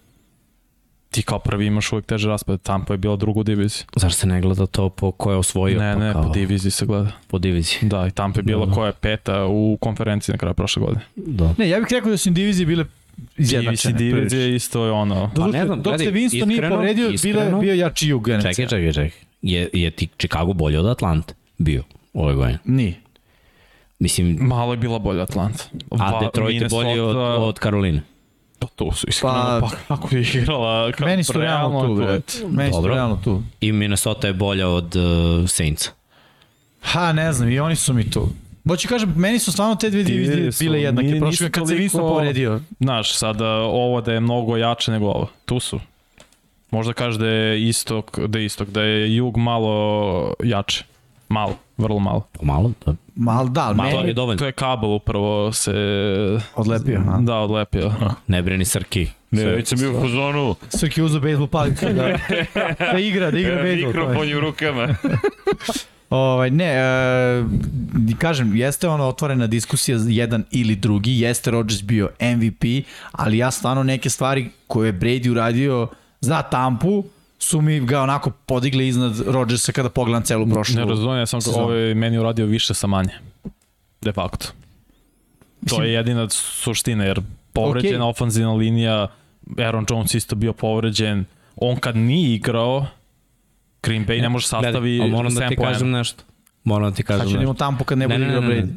Ti 1.10 1.22
kao 1.22 1.38
prvi 1.38 1.66
imaš 1.66 1.92
uvek 1.92 2.06
teže 2.06 2.28
raspored. 2.28 2.60
Tampa 2.62 2.94
je 2.94 2.98
bila 2.98 3.16
druga 3.16 3.40
u 3.40 3.44
diviziji. 3.44 3.84
zar 3.96 4.12
se 4.12 4.26
ne 4.26 4.40
gleda 4.40 4.66
to 4.66 4.88
po 4.88 5.12
ko 5.12 5.30
je 5.30 5.36
osvojio? 5.36 5.78
Ne, 5.80 5.94
pa 5.94 6.00
ne, 6.00 6.12
kao, 6.12 6.22
po 6.22 6.28
diviziji 6.28 6.70
se 6.70 6.86
gleda. 6.86 7.10
po 7.28 7.38
diviziji. 7.38 7.78
Da, 7.82 8.06
i 8.06 8.10
Tampa 8.10 8.38
je 8.38 8.42
bila 8.42 8.72
koja 8.72 8.86
je 8.86 8.92
peta 8.92 9.44
u 9.44 9.78
konferenciji 9.80 10.32
na 10.32 10.38
kraju 10.38 10.54
prošle 10.54 10.80
godine. 10.80 11.00
Da. 11.16 11.54
Ne, 11.58 11.68
ja 11.68 11.78
bih 11.78 11.88
rekao 11.90 12.10
da 12.10 12.16
su 12.16 12.28
im 12.28 12.34
divizije 12.34 12.66
bile 12.66 12.84
Divizija, 13.16 13.60
izjednačene. 13.60 13.98
divizija 13.98 14.46
isto 14.46 14.84
je 14.84 14.92
ono... 14.92 15.30
Pa 15.36 15.46
ne 15.46 15.66
znam, 15.66 15.82
dok 15.82 15.98
se 15.98 16.04
Winston 16.04 16.46
nije 16.46 16.68
povredio, 16.70 17.06
je 17.06 17.14
iskreno- 17.14 17.60
bio 17.60 17.74
jači 17.74 18.08
jug 18.08 18.28
NFC. 18.28 18.42
Čekaj, 18.42 18.66
čekaj, 18.66 18.92
čekaj. 18.92 19.10
Je, 19.42 19.68
je 19.72 19.90
ti 19.90 20.08
Chicago 20.08 20.52
bolje 20.52 20.78
od 20.80 20.86
Atlante 20.86 21.34
bio 21.58 21.82
ove 22.14 22.34
godine? 22.34 22.58
Nije. 22.64 22.94
Mislim, 23.98 24.38
Malo 24.40 24.72
je 24.72 24.76
bila 24.76 24.98
bolja 24.98 25.22
Atlanta. 25.22 25.64
a 25.90 26.20
Detroit 26.20 26.62
je 26.62 26.68
bolji 26.68 27.00
od, 27.00 27.16
od 27.16 27.58
Karoline. 27.58 28.02
Pa 28.58 28.66
to 28.66 28.92
su 28.92 29.06
iskreno, 29.08 29.34
Pa- 29.34 29.60
pa, 29.60 29.70
kako 29.88 30.16
je 30.16 30.22
igrala. 30.22 30.92
Ka, 30.92 31.04
Meni 31.04 31.24
su 31.24 31.32
realno 31.32 31.86
tu, 31.86 31.94
bre. 31.94 32.20
Meni 32.48 32.72
su 32.72 32.86
realno 32.86 33.20
tu. 33.24 33.42
I 33.60 33.72
Minnesota 33.72 34.26
je 34.26 34.32
bolja 34.32 34.68
od 34.68 34.96
uh, 34.96 35.02
Saintsa. 35.48 35.90
Ha, 36.82 37.12
ne 37.12 37.32
znam, 37.32 37.50
i 37.50 37.58
oni 37.58 37.76
su 37.76 37.94
mi 37.94 38.10
tu. 38.10 38.28
Hoću 38.68 38.88
kažem, 38.88 39.12
meni 39.16 39.38
su 39.38 39.52
stvarno 39.52 39.74
te 39.74 39.90
dve 39.90 40.02
divizije 40.02 40.50
bile 40.60 40.82
jednake. 40.82 41.08
Prošle 41.10 41.26
nisu 41.26 41.44
kad 41.50 41.68
se 41.68 41.74
toliko- 41.74 41.82
Winston 41.84 42.08
povredio. 42.08 42.60
Znaš, 42.80 43.14
sada 43.14 43.48
ovo 43.54 44.00
da 44.00 44.12
je 44.12 44.20
mnogo 44.20 44.56
jače 44.56 44.92
nego 44.92 45.06
ovo. 45.06 45.28
Tu 45.44 45.60
su. 45.60 45.80
Možda 46.70 46.92
kažeš 46.92 47.16
da 47.16 47.26
je 47.26 47.68
istok, 47.68 48.18
da 48.18 48.38
je 48.38 48.44
istok, 48.44 48.68
da 48.68 48.82
je 48.82 49.16
jug 49.16 49.36
malo 49.36 50.34
jače. 50.42 50.84
Malo, 51.28 51.56
vrlo 51.78 51.98
malo. 51.98 52.26
Malo, 52.42 52.72
da. 52.86 52.94
Mal, 53.16 53.48
da, 53.48 53.60
ali 53.62 53.76
Malo 53.76 53.90
meni 53.90 54.08
je 54.08 54.14
dovoljno. 54.14 54.38
To 54.38 54.46
je 54.46 54.52
kabel 54.52 54.90
upravo 54.90 55.52
se... 55.52 55.72
odlepio. 56.54 57.02
a? 57.08 57.18
Da, 57.20 57.34
odlepio. 57.34 57.92
Ne 58.26 58.42
brini 58.42 58.64
Srki. 58.64 59.06
Ne, 59.30 59.44
već 59.44 59.68
sam 59.68 59.78
bio 59.78 59.90
u 59.90 60.00
fazonu. 60.00 60.54
Srki 60.68 61.02
uzeo 61.02 61.20
bejsbol 61.20 61.46
palicu 61.46 61.86
da, 61.86 61.92
da 62.92 62.98
igra, 62.98 63.30
da 63.30 63.38
igra 63.38 63.62
bejsbol. 63.62 63.70
je. 63.80 63.86
Mikrofon 63.86 64.28
je 64.28 64.36
u 64.36 64.40
rukama. 64.40 64.88
Ovaj, 66.10 66.50
ne, 66.50 66.64
e, 66.64 67.44
kažem, 68.18 68.56
jeste 68.56 68.88
ona 68.88 69.04
otvorena 69.04 69.46
diskusija 69.46 69.98
jedan 70.08 70.44
ili 70.50 70.76
drugi, 70.76 71.20
jeste 71.20 71.50
Rodgers 71.50 71.82
bio 71.82 72.10
MVP, 72.20 72.64
ali 73.12 73.38
ja 73.38 73.50
stvarno 73.50 73.82
neke 73.82 74.10
stvari 74.10 74.50
koje 74.66 74.88
je 74.88 74.92
Brady 74.92 75.30
uradio 75.30 75.88
za 76.20 76.42
Tampu 76.42 77.04
su 77.38 77.60
mi 77.60 77.80
ga 77.80 78.02
onako 78.02 78.30
podigle 78.30 78.88
iznad 78.88 79.20
Rodgersa 79.26 79.72
kada 79.72 79.88
pogledam 79.88 80.22
celu 80.22 80.46
prošlu. 80.46 80.74
Ne 80.74 80.84
razumijem, 80.84 81.18
ja 81.18 81.26
sam 81.26 81.40
sezonu. 81.40 81.64
ovaj 81.64 81.94
meni 81.94 82.18
uradio 82.18 82.46
više 82.46 82.74
sa 82.74 82.86
manje. 82.86 83.12
De 84.00 84.12
facto. 84.12 84.46
To 85.68 85.82
je 85.82 85.92
jedina 85.92 86.28
suština, 86.30 87.04
jer 87.04 87.20
povređena 87.52 88.04
Okej. 88.04 88.10
ofanzivna 88.10 88.52
linija, 88.52 89.08
Aaron 89.58 89.86
Jones 89.90 90.14
isto 90.14 90.36
bio 90.36 90.52
povređen, 90.52 91.24
on 91.56 91.76
kad 91.76 91.96
nije 91.96 92.34
igrao, 92.34 92.86
Green 93.86 94.06
Bay 94.06 94.22
ne 94.22 94.28
može 94.28 94.46
sastavi 94.46 94.90
Gledaj, 94.90 95.08
a 95.08 95.12
moram 95.12 95.34
da 95.34 95.40
7 95.40 95.48
ti 95.48 95.56
kažem 95.56 95.80
poena. 95.80 95.98
nešto. 95.98 96.22
Moram 96.64 96.90
da 96.90 96.96
ti 96.96 97.02
Sad 97.02 97.06
kažem 97.08 97.20
će 97.20 97.24
da 97.26 97.32
nešto. 97.32 97.42
imamo 97.42 97.54
Tampu 97.54 97.84
kad 97.84 97.98
ne 97.98 98.02
Ne, 98.02 98.08
bude 98.08 98.18
ne, 98.20 98.26
igrao 98.28 98.40
ne, 98.42 98.48
ne, 98.48 98.54
Brady. 98.54 98.66
ne. 98.66 98.72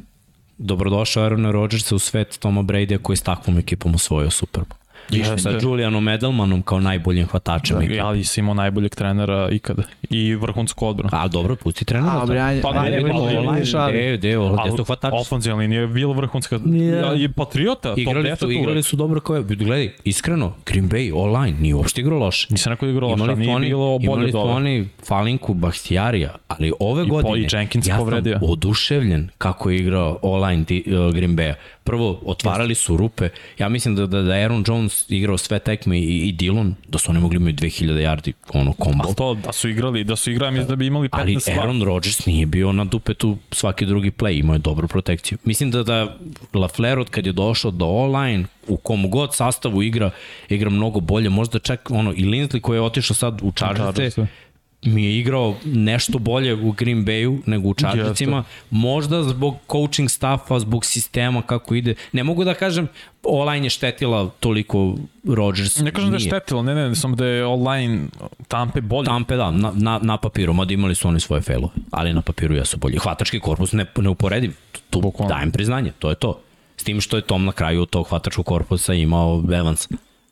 Dobrodošao 0.58 1.24
Aaron 1.24 1.46
Rodgers 1.46 1.92
u 1.92 2.00
svet 2.00 2.38
Toma 2.40 2.62
Brady 2.64 2.98
koji 2.98 3.14
je 3.14 3.18
s 3.18 3.24
takvom 3.24 3.58
ekipom 3.58 3.96
osvojio 3.96 4.30
Super 4.30 4.64
Bowl. 4.64 4.89
Jeste. 5.12 5.38
Sa 5.40 5.52
Julianom 5.62 6.08
Edelmanom 6.10 6.62
kao 6.62 6.80
najboljim 6.80 7.28
hvatačem 7.28 7.78
Da, 7.78 7.84
ekipe. 7.84 8.00
ali 8.00 8.24
si 8.24 8.40
imao 8.40 8.54
najboljeg 8.54 8.96
trenera 8.96 9.50
ikada. 9.52 9.84
I 10.10 10.36
vrhunsku 10.36 10.88
odbranu. 10.88 11.10
A 11.14 11.28
dobro, 11.28 11.56
pusti 11.56 11.86
trenera. 11.86 12.12
A, 12.14 12.26
bre, 12.26 12.40
ajde, 12.40 12.62
Pa 12.62 12.74
ne, 12.74 12.82
ne, 12.82 12.98
ne, 12.98 13.04
ne, 13.04 13.12
ne, 13.52 13.64
hvatači? 14.84 15.16
ofenzivna 15.16 15.60
linija 15.60 15.82
je 15.82 15.88
bila 15.88 16.14
vrhunska. 16.14 16.60
Ja, 16.94 17.14
I 17.16 17.28
Patriota. 17.30 17.94
Igrali 17.98 18.36
su, 18.38 18.52
igrali 18.52 18.84
su 18.84 18.96
dobro 18.96 19.20
kao 19.20 19.36
je. 19.36 19.44
Gledaj, 19.44 19.92
iskreno, 20.04 20.54
Green 20.66 20.90
Bay 20.90 21.12
online 21.16 21.58
nije 21.60 21.76
uopšte 21.76 22.02
igrao 22.02 22.20
loše. 22.20 22.48
Nisam 22.50 22.72
rekao 22.72 22.86
da 22.86 22.92
igrao 22.92 23.10
Imali 23.10 23.34
su 23.34 23.40
nije 23.40 23.56
oni, 23.56 23.68
bilo 23.68 23.86
bolje 23.90 24.04
imali 24.06 24.32
su 24.32 24.38
ove. 24.40 24.54
oni 24.54 24.88
Falinku 25.04 25.54
Bahtijarija, 25.54 26.36
ali 26.48 26.72
ove 26.80 27.04
I 27.04 27.08
po- 27.08 27.14
godine 27.14 27.40
i 27.40 27.48
Jenkins 27.52 27.88
ja 27.88 27.98
povredio. 27.98 28.40
sam 28.40 28.50
oduševljen 28.50 29.30
kako 29.38 29.70
je 29.70 29.78
igrao 29.78 30.20
online 30.22 30.62
uh, 30.62 31.14
Green 31.14 31.36
Bay-a. 31.38 31.54
Prvo, 31.90 32.20
otvarali 32.26 32.76
su 32.76 32.98
rupe. 32.98 33.30
Ja 33.58 33.70
mislim 33.70 33.96
da, 33.96 34.06
da, 34.06 34.22
da 34.22 34.34
Aaron 34.34 34.64
Jones 34.68 35.06
igrao 35.10 35.38
sve 35.38 35.60
tekme 35.60 36.00
i, 36.00 36.28
i 36.28 36.32
Dillon, 36.32 36.76
da 36.88 36.98
su 36.98 37.12
oni 37.12 37.20
mogli 37.20 37.38
imati 37.38 37.56
2000 37.66 37.86
yardi 37.86 38.34
ono 38.54 38.74
kombo. 38.74 39.10
A 39.10 39.14
to 39.14 39.34
da 39.34 39.52
su 39.52 39.70
igrali, 39.70 40.04
da 40.04 40.16
su 40.16 40.32
igrali, 40.32 40.52
mislim 40.52 40.68
da 40.68 40.76
bi 40.76 40.86
imali 40.86 41.10
15 41.10 41.50
Ali. 41.50 41.60
Aaron 41.60 41.84
Rodgers 41.84 42.26
nije 42.26 42.46
bio 42.46 42.72
na 42.72 42.86
dupetu 42.86 43.38
svaki 43.52 43.86
drugi 43.86 44.12
play, 44.12 44.40
imao 44.40 44.56
je 44.56 44.60
dobru 44.60 44.88
protekciju. 44.88 45.38
Mislim 45.44 45.72
da 45.72 45.84
da 45.84 46.18
Lafleur 46.54 47.00
od 47.00 47.10
kad 47.10 47.26
je 47.26 47.32
došao 47.32 47.72
do 47.72 47.86
online, 47.86 48.46
u 48.68 48.78
kom 48.78 49.10
god 49.10 49.36
sastavu 49.36 49.84
igra, 49.84 50.12
igra 50.50 50.70
mnogo 50.70 51.00
bolje, 51.00 51.30
možda 51.30 51.60
čak 51.60 51.92
ono, 51.92 52.14
i 52.14 52.24
Lindsley 52.26 52.62
koji 52.62 52.78
je 52.78 52.82
otišao 52.82 53.16
sad 53.16 53.40
u 53.44 53.52
Chargers. 53.52 54.18
Mi 54.84 55.06
je 55.06 55.20
igrao 55.20 55.56
nešto 55.66 56.20
bolje 56.20 56.54
u 56.56 56.72
Green 56.72 57.06
Bayu 57.06 57.40
nego 57.46 57.68
u 57.68 57.74
Chargersima, 57.74 58.44
možda 58.70 59.24
zbog 59.24 59.56
coaching 59.72 60.10
staffa, 60.10 60.60
zbog 60.60 60.86
sistema 60.86 61.42
kako 61.42 61.76
ide. 61.76 61.96
Ne 62.12 62.24
mogu 62.24 62.44
da 62.44 62.54
kažem 62.54 62.88
online 63.24 63.66
je 63.66 63.70
štetila 63.70 64.30
toliko 64.40 64.96
Rodgers. 65.28 65.78
Ne 65.78 65.92
kažem 65.92 66.10
da 66.10 66.16
je 66.16 66.20
Nije. 66.20 66.30
štetilo, 66.30 66.64
ne, 66.64 66.76
ne, 66.76 66.96
samo 66.96 67.16
da 67.16 67.26
je 67.26 67.46
online 67.46 68.08
Tampe 68.48 68.82
bolje. 68.82 69.06
Tampe, 69.06 69.36
da, 69.36 69.52
na, 69.52 69.72
na, 69.76 70.00
na 70.04 70.18
papiru, 70.18 70.54
mada 70.54 70.74
imali 70.74 70.96
su 70.96 71.08
oni 71.08 71.20
svoje 71.20 71.42
failove, 71.42 71.74
ali 71.92 72.14
na 72.14 72.22
papiru 72.22 72.56
jesu 72.56 72.78
bolji. 72.78 72.98
Hvatački 72.98 73.40
korpus 73.40 73.72
ne, 73.72 73.86
neuporediv, 73.98 74.54
tu, 74.72 74.80
tu 74.90 75.02
Bukvalno. 75.02 75.36
dajem 75.36 75.52
priznanje, 75.52 75.92
to 76.00 76.10
je 76.10 76.16
to. 76.16 76.40
S 76.78 76.84
tim 76.84 77.02
što 77.02 77.18
je 77.18 77.22
Tom 77.22 77.46
na 77.46 77.52
kraju 77.52 77.86
tog 77.86 78.08
hvatačkog 78.08 78.46
korpusa 78.46 78.94
imao 78.94 79.44
Evans. 79.54 79.88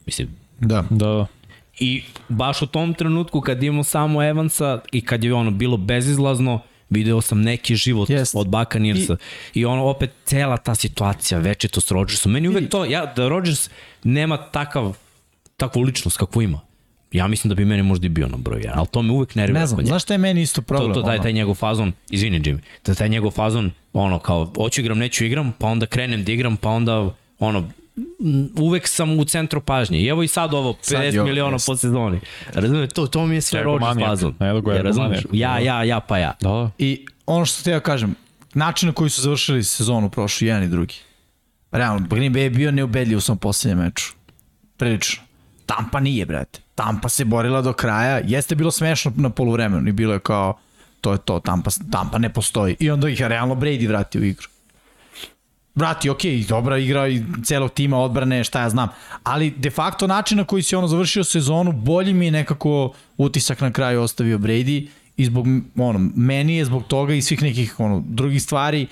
Mislim, 0.06 0.28
Da. 0.60 0.84
Da, 0.90 1.26
I 1.80 2.04
baš 2.30 2.62
u 2.62 2.68
tom 2.68 2.94
trenutku 2.94 3.42
kad 3.42 3.64
imamo 3.64 3.84
samo 3.84 4.24
Evansa 4.24 4.80
i 4.92 5.02
kad 5.02 5.24
je 5.24 5.34
ono 5.34 5.52
bilo 5.52 5.78
bezizlazno, 5.78 6.60
video 6.90 7.22
sam 7.22 7.42
neki 7.42 7.76
život 7.76 8.10
Jest. 8.10 8.36
od 8.36 8.48
Buccaneersa. 8.48 9.18
I, 9.54 9.60
I 9.60 9.66
ono 9.66 9.86
opet 9.86 10.12
cela 10.26 10.58
ta 10.58 10.76
situacija, 10.76 11.40
večito 11.40 11.82
s 11.82 11.92
Rodgersom. 11.92 12.32
Meni 12.32 12.48
uvek 12.48 12.70
to, 12.70 12.86
ja, 12.86 13.14
da 13.16 13.28
Rodgers 13.28 13.70
nema 14.04 14.38
takav, 14.38 14.98
takvu 15.58 15.82
ličnost 15.82 16.18
kakvu 16.18 16.42
ima. 16.42 16.60
Ja 17.12 17.28
mislim 17.28 17.50
da 17.50 17.56
bi 17.56 17.66
meni 17.66 17.84
možda 17.84 18.06
i 18.06 18.10
bio 18.10 18.28
na 18.28 18.38
broj 18.38 18.62
1, 18.62 18.72
ali 18.76 18.88
to 18.88 19.02
me 19.02 19.12
uvek 19.12 19.36
nervira. 19.36 19.60
Ne 19.60 19.68
znam, 19.68 19.86
znaš 19.86 20.04
šta 20.04 20.14
je 20.14 20.18
meni 20.18 20.42
isto 20.42 20.62
problem? 20.62 20.94
To, 20.94 21.02
to 21.02 21.06
taj, 21.06 21.16
ono? 21.16 21.24
taj 21.24 21.34
njegov 21.34 21.56
fazon, 21.56 21.92
izvini 22.10 22.40
Jimmy, 22.40 22.60
da 22.86 22.96
taj 22.96 23.10
njegov 23.10 23.32
fazon, 23.32 23.72
ono 23.94 24.20
kao, 24.20 24.54
hoću 24.58 24.82
igram, 24.82 24.98
neću 24.98 25.26
igram, 25.26 25.54
pa 25.60 25.68
onda 25.68 25.86
krenem 25.86 26.24
da 26.24 26.32
igram, 26.32 26.58
pa 26.58 26.70
onda, 26.70 27.14
ono, 27.40 27.70
uvek 28.60 28.88
sam 28.88 29.20
u 29.20 29.26
centru 29.26 29.62
pažnje. 29.62 30.00
I 30.00 30.08
evo 30.08 30.24
i 30.24 30.28
sad 30.28 30.54
ovo, 30.54 30.74
50 30.74 31.16
Sad 31.16 31.26
miliona 31.26 31.56
jest. 31.56 31.66
po 31.66 31.76
sezoni. 31.76 32.20
Razumete, 32.54 32.94
to, 32.94 33.08
to 33.08 33.26
mi 33.26 33.36
je 33.36 33.42
sve 33.42 33.64
Rodgers 33.64 34.00
fazon. 34.06 34.36
Ja, 34.40 34.82
razumeš? 34.82 35.20
Ja, 35.32 35.60
ja, 35.60 35.84
ja, 35.84 36.00
pa 36.00 36.18
ja. 36.18 36.34
Da, 36.42 36.50
da. 36.50 36.72
I 36.78 37.06
ono 37.26 37.46
što 37.46 37.64
te 37.64 37.72
ja 37.72 37.80
kažem, 37.80 38.16
način 38.54 38.88
na 38.88 38.94
koji 38.94 39.10
su 39.10 39.22
završili 39.22 39.64
sezonu 39.64 40.10
prošli, 40.10 40.48
jedan 40.48 40.64
i 40.64 40.68
drugi. 40.68 40.96
Realno, 41.72 42.08
Green 42.10 42.34
Bay 42.34 42.38
je 42.38 42.50
bio 42.50 42.72
neubedljiv 42.72 43.18
u 43.18 43.22
svom 43.22 43.38
posljednjem 43.38 43.80
meču. 43.80 44.14
Prilično. 44.78 45.24
Tampa 45.66 46.00
nije, 46.00 46.26
brate. 46.26 46.60
Tampa 46.76 47.10
se 47.10 47.26
borila 47.26 47.62
do 47.62 47.74
kraja. 47.74 48.22
Jeste 48.26 48.56
bilo 48.56 48.72
smešno 48.72 49.12
na 49.16 49.30
poluvremenu 49.30 49.90
i 49.90 49.92
bilo 49.92 50.14
je 50.14 50.20
kao, 50.20 50.58
to 51.02 51.12
je 51.12 51.18
to, 51.18 51.40
Tampa, 51.40 51.70
Tampa 51.92 52.18
ne 52.18 52.34
postoji. 52.34 52.76
I 52.80 52.90
onda 52.90 53.10
ih 53.10 53.20
je 53.20 53.28
realno 53.28 53.56
Brady 53.56 53.88
vratio 53.88 54.22
u 54.22 54.24
igru. 54.24 54.48
Vrati, 55.78 56.10
ok, 56.10 56.22
dobra 56.50 56.78
igra 56.78 57.08
i 57.08 57.22
celog 57.44 57.72
tima 57.72 58.00
odbrane, 58.00 58.44
šta 58.44 58.62
ja 58.62 58.70
znam. 58.70 58.90
Ali 59.24 59.50
de 59.50 59.70
facto 59.70 60.08
način 60.08 60.38
na 60.38 60.44
koji 60.44 60.64
se 60.64 60.78
ono 60.78 60.88
završio 60.88 61.24
sezonu, 61.24 61.72
bolji 61.72 62.14
mi 62.14 62.26
je 62.26 62.32
nekako 62.32 62.94
utisak 63.18 63.62
na 63.62 63.72
kraju 63.72 64.02
ostavio 64.02 64.38
Brady 64.38 64.88
i 65.18 65.26
zbog, 65.26 65.46
ono, 65.78 66.12
meni 66.16 66.56
je 66.56 66.66
zbog 66.66 66.84
toga 66.88 67.14
i 67.14 67.22
svih 67.22 67.42
nekih 67.42 67.80
ono, 67.80 68.04
drugih 68.08 68.44
stvari 68.44 68.88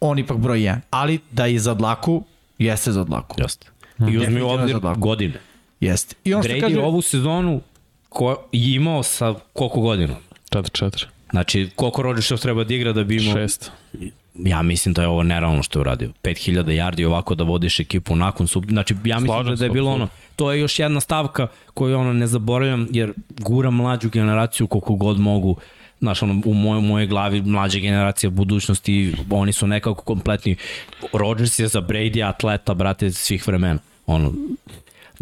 on 0.00 0.18
ipak 0.18 0.36
broj 0.36 0.58
1. 0.58 0.80
Ali 0.90 1.18
da 1.30 1.46
je 1.46 1.58
za 1.58 1.74
dlaku, 1.74 2.24
jeste 2.58 2.92
za 2.92 3.04
dlaku. 3.04 3.36
Jeste. 3.38 3.66
I 4.10 4.18
uzmi 4.18 4.42
u 4.42 4.48
obzir 4.48 4.76
godine. 4.96 5.40
Jeste. 5.80 6.16
I 6.24 6.34
ono 6.34 6.42
Brady 6.42 6.60
kaže, 6.60 6.80
ovu 6.80 7.02
sezonu 7.02 7.60
ko, 8.08 8.36
je 8.52 8.74
imao 8.74 9.02
sa 9.02 9.34
koliko 9.52 9.80
godina? 9.80 10.16
4-4. 10.50 11.04
Znači, 11.30 11.70
koliko 11.76 12.02
Rodgersov 12.02 12.38
treba 12.38 12.64
da 12.64 12.74
igra 12.74 12.92
da 12.92 13.04
bi 13.04 13.16
imao... 13.16 13.34
6. 13.34 13.68
Ja 14.34 14.62
mislim 14.62 14.94
da 14.94 15.02
je 15.02 15.08
ovo 15.08 15.22
nerealno 15.22 15.62
što 15.62 15.78
je 15.78 15.80
uradio. 15.80 16.10
5000 16.22 16.64
yardi 16.64 17.06
ovako 17.06 17.34
da 17.34 17.44
vodiš 17.44 17.80
ekipu 17.80 18.16
nakon 18.16 18.46
sub... 18.46 18.64
Znači, 18.68 18.94
ja 19.04 19.20
mislim 19.20 19.26
Slažem 19.26 19.56
da, 19.56 19.64
je 19.64 19.70
bilo 19.70 19.90
ono... 19.90 20.08
To 20.36 20.52
je 20.52 20.60
još 20.60 20.78
jedna 20.78 21.00
stavka 21.00 21.46
koju 21.74 21.98
ono 21.98 22.12
ne 22.12 22.26
zaboravljam, 22.26 22.88
jer 22.90 23.12
gura 23.28 23.70
mlađu 23.70 24.10
generaciju 24.10 24.66
koliko 24.66 24.94
god 24.94 25.20
mogu 25.20 25.56
znaš, 26.00 26.22
ono, 26.22 26.42
u 26.44 26.54
mojoj, 26.54 26.82
mojoj 26.82 27.06
glavi 27.06 27.42
mlađa 27.42 27.78
generacija 27.78 28.30
budućnosti, 28.30 29.14
oni 29.30 29.52
su 29.52 29.66
nekako 29.66 30.02
kompletni. 30.02 30.56
Rodgers 31.12 31.58
je 31.58 31.68
za 31.68 31.80
Brady 31.80 32.28
atleta, 32.28 32.74
brate, 32.74 33.12
svih 33.12 33.46
vremena. 33.46 33.78
Ono, 34.06 34.32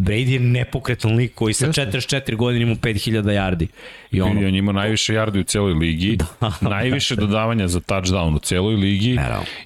Brady 0.03 0.29
je 0.29 0.39
nepokretan 0.39 1.15
lik 1.15 1.35
koji 1.35 1.53
sa 1.53 1.67
44 1.67 2.35
godine 2.35 2.61
ima 2.61 2.75
5000 2.75 3.23
yardi. 3.23 3.67
I 4.11 4.21
ono, 4.21 4.31
Ono, 4.31 4.47
on 4.47 4.55
ima 4.55 4.71
najviše 4.71 5.13
yardi 5.13 5.39
u 5.39 5.43
celoj 5.43 5.73
ligi, 5.73 6.17
najviše 6.61 7.15
dodavanja 7.15 7.67
za 7.67 7.79
touchdown 7.79 8.35
u 8.35 8.39
celoj 8.39 8.75
ligi 8.75 9.17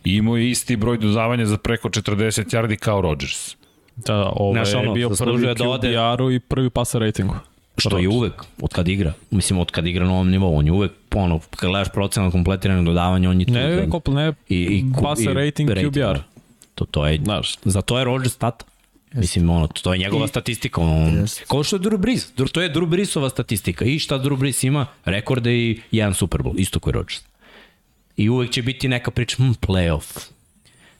i 0.03 0.15
imao 0.15 0.37
je 0.37 0.49
isti 0.49 0.75
broj 0.75 0.97
dodavanja 0.97 1.45
za 1.45 1.57
preko 1.57 1.89
40 1.89 2.55
yardi 2.57 2.75
kao 2.75 3.01
Rodgers. 3.01 3.55
Da, 3.95 4.13
da, 4.13 4.29
ovo 4.29 4.53
Znaš, 4.53 4.71
je 4.71 4.77
ono, 4.77 4.93
bio 4.93 5.09
prvi 5.09 5.45
da 5.45 5.69
ode- 5.69 5.87
QBR-u 5.87 6.31
i 6.31 6.39
prvi 6.39 6.69
passer 6.69 7.01
ratingu. 7.01 7.35
Što 7.77 7.97
je 7.97 8.09
uvek, 8.09 8.33
od 8.61 8.73
kad 8.73 8.87
igra. 8.87 9.13
Mislim, 9.31 9.59
od 9.59 9.71
kad 9.71 9.87
igra 9.87 10.05
na 10.05 10.11
ovom 10.13 10.29
nivou. 10.29 10.57
On 10.57 10.65
je 10.65 10.71
uvek, 10.71 10.91
ono, 11.15 11.39
kad 11.55 11.69
gledaš 11.69 11.87
procenat 11.93 12.31
kompletiranog 12.31 12.85
dodavanja, 12.85 13.29
on 13.29 13.39
je 13.39 13.45
tu. 13.45 13.53
Ne, 13.53 13.89
kopl, 13.89 14.11
ne, 14.11 14.33
I, 14.49 14.55
i, 14.55 14.85
passer 15.03 15.31
i 15.31 15.33
rating 15.33 15.69
QBR. 15.69 16.19
To, 16.75 16.85
to 16.85 17.07
je, 17.07 17.19
Znaš, 17.23 17.55
za 17.63 17.81
to 17.81 17.99
je 17.99 18.05
Rodgers 18.05 18.35
tata. 18.35 18.65
Mislim, 19.17 19.49
ono, 19.49 19.67
to 19.67 19.93
je 19.93 19.99
njegova 19.99 20.25
I- 20.25 20.27
statistika. 20.27 20.81
On, 20.81 21.25
kao 21.47 21.63
što 21.63 21.75
je 21.75 21.79
Drew 21.79 21.97
Brees. 21.97 22.31
To 22.51 22.61
je 22.61 22.73
Drew 22.73 22.85
Breesova 22.85 23.29
statistika. 23.29 23.85
I 23.85 23.99
šta 23.99 24.19
Drew 24.19 24.37
Brees 24.37 24.63
ima? 24.63 24.85
Rekorde 25.05 25.53
i 25.53 25.79
jedan 25.91 26.13
Super 26.13 26.41
Bowl. 26.41 26.53
Isto 26.57 26.79
koji 26.79 26.93
Rodgers. 26.93 27.21
I 28.17 28.29
uvek 28.29 28.51
će 28.51 28.61
biti 28.61 28.87
neka 28.87 29.11
priča, 29.11 29.35
hm, 29.37 29.51
playoff. 29.61 30.29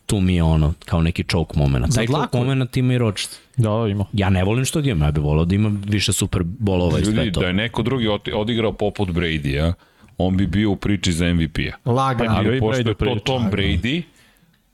Tu 0.06 0.20
mi 0.20 0.36
je 0.36 0.44
ono, 0.44 0.74
kao 0.86 1.02
neki 1.02 1.24
choke 1.24 1.60
moment. 1.60 1.96
Taj 1.96 2.08
choke 2.08 2.38
moment 2.38 2.78
ima 2.78 2.94
i 2.94 2.98
Rodgers. 2.98 3.30
da, 3.58 3.70
da, 3.72 3.88
ima. 3.88 4.06
Ja 4.14 4.30
ne 4.30 4.44
volim 4.44 4.66
što 4.66 4.82
ga 4.82 4.90
imam, 4.90 5.02
ja 5.02 5.12
bih 5.12 5.24
volao 5.24 5.46
da 5.46 5.56
imam 5.56 5.82
više 5.88 6.14
Super 6.14 6.42
Bowlova 6.44 7.02
i 7.02 7.06
sve 7.06 7.14
Ljudi, 7.14 7.32
to. 7.32 7.40
da 7.40 7.48
je 7.48 7.54
neko 7.54 7.82
drugi 7.82 8.08
odigrao 8.34 8.74
poput 8.74 9.10
Brady-a, 9.10 9.74
on 10.18 10.38
bi 10.38 10.48
bio 10.48 10.72
u 10.72 10.76
priči 10.76 11.12
za 11.14 11.34
MVP-a. 11.34 11.92
lagano. 11.92 12.30
Pa 12.30 12.38
Ali 12.38 12.60
pošto 12.60 12.90
je 12.90 12.96
to. 12.96 13.16
Tom 13.16 13.52
Brady, 13.52 14.02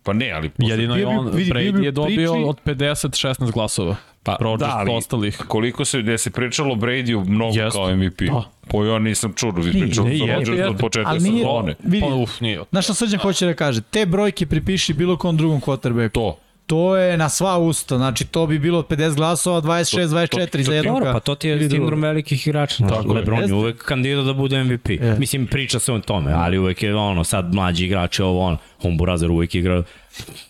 pa 0.03 0.13
ne, 0.13 0.31
ali 0.31 0.49
posle, 0.49 0.71
Jedino 0.71 0.95
je 0.95 1.07
on, 1.07 1.29
vidi, 1.29 1.51
Brady 1.51 1.83
je 1.83 1.91
dobio 1.91 2.31
priči- 2.31 2.45
od 2.45 2.57
50-16 2.65 3.51
glasova. 3.51 3.95
Pa, 4.23 4.37
Rodgers 4.39 4.69
da, 4.69 4.77
ali 4.77 4.91
ostalih. 4.91 5.37
koliko 5.37 5.85
se, 5.85 6.01
gde 6.01 6.17
se 6.17 6.29
pričalo 6.29 6.71
o 6.71 6.75
Brady-u 6.75 7.21
mnogo 7.21 7.53
Jeste. 7.53 7.69
kao 7.71 7.95
MVP. 7.95 8.21
Da. 8.21 8.43
Po 8.67 8.85
ja 8.85 8.99
nisam 8.99 9.33
čuo, 9.33 9.51
vi 9.51 9.61
Nije, 9.63 9.81
pričalo 9.81 10.07
nije, 10.07 10.19
Rodgersom 10.21 10.55
jeste. 10.55 10.69
od 10.69 10.77
početka 10.77 11.19
sezone. 11.19 11.75
Vidi, 11.83 12.01
Pa, 12.01 12.15
uf, 12.15 12.41
nije. 12.41 12.59
Znaš 12.69 12.85
šta 12.85 12.93
Srđan 12.93 13.19
hoće 13.19 13.45
da 13.45 13.53
kaže? 13.53 13.81
Te 13.81 14.05
brojke 14.05 14.45
pripiši 14.45 14.93
bilo 14.93 15.17
kom 15.17 15.37
drugom 15.37 15.61
quarterbacku. 15.61 16.13
To. 16.13 16.37
To 16.65 16.97
je 16.97 17.17
na 17.17 17.29
sva 17.29 17.57
usta, 17.57 17.97
znači 17.97 18.25
to 18.25 18.47
bi 18.47 18.59
bilo 18.59 18.81
50 18.81 19.15
glasova, 19.15 19.61
26, 19.61 20.07
24 20.07 20.61
za 20.61 20.73
jednog. 20.73 21.03
Pa 21.03 21.19
to 21.19 21.35
ti 21.35 21.47
je 21.47 21.69
sindrom 21.69 22.01
velikih 22.01 22.47
igrača. 22.47 22.87
Tako. 22.87 23.13
Lebron 23.13 23.47
je 23.47 23.53
uvek 23.53 23.83
kandidat 23.83 24.25
da 24.25 24.33
bude 24.33 24.63
MVP. 24.63 24.89
Je. 24.89 25.15
Mislim, 25.19 25.47
priča 25.47 25.79
se 25.79 25.93
o 25.93 25.99
tome, 25.99 26.31
ali 26.33 26.57
uvek 26.57 26.83
je 26.83 26.95
ono, 26.95 27.23
sad 27.23 27.53
mlađi 27.53 27.85
igrači, 27.85 28.21
ovo 28.21 28.39
ono, 28.39 28.57
on 28.83 28.97
Burazer 28.97 29.31
uvek 29.31 29.55
igra 29.55 29.83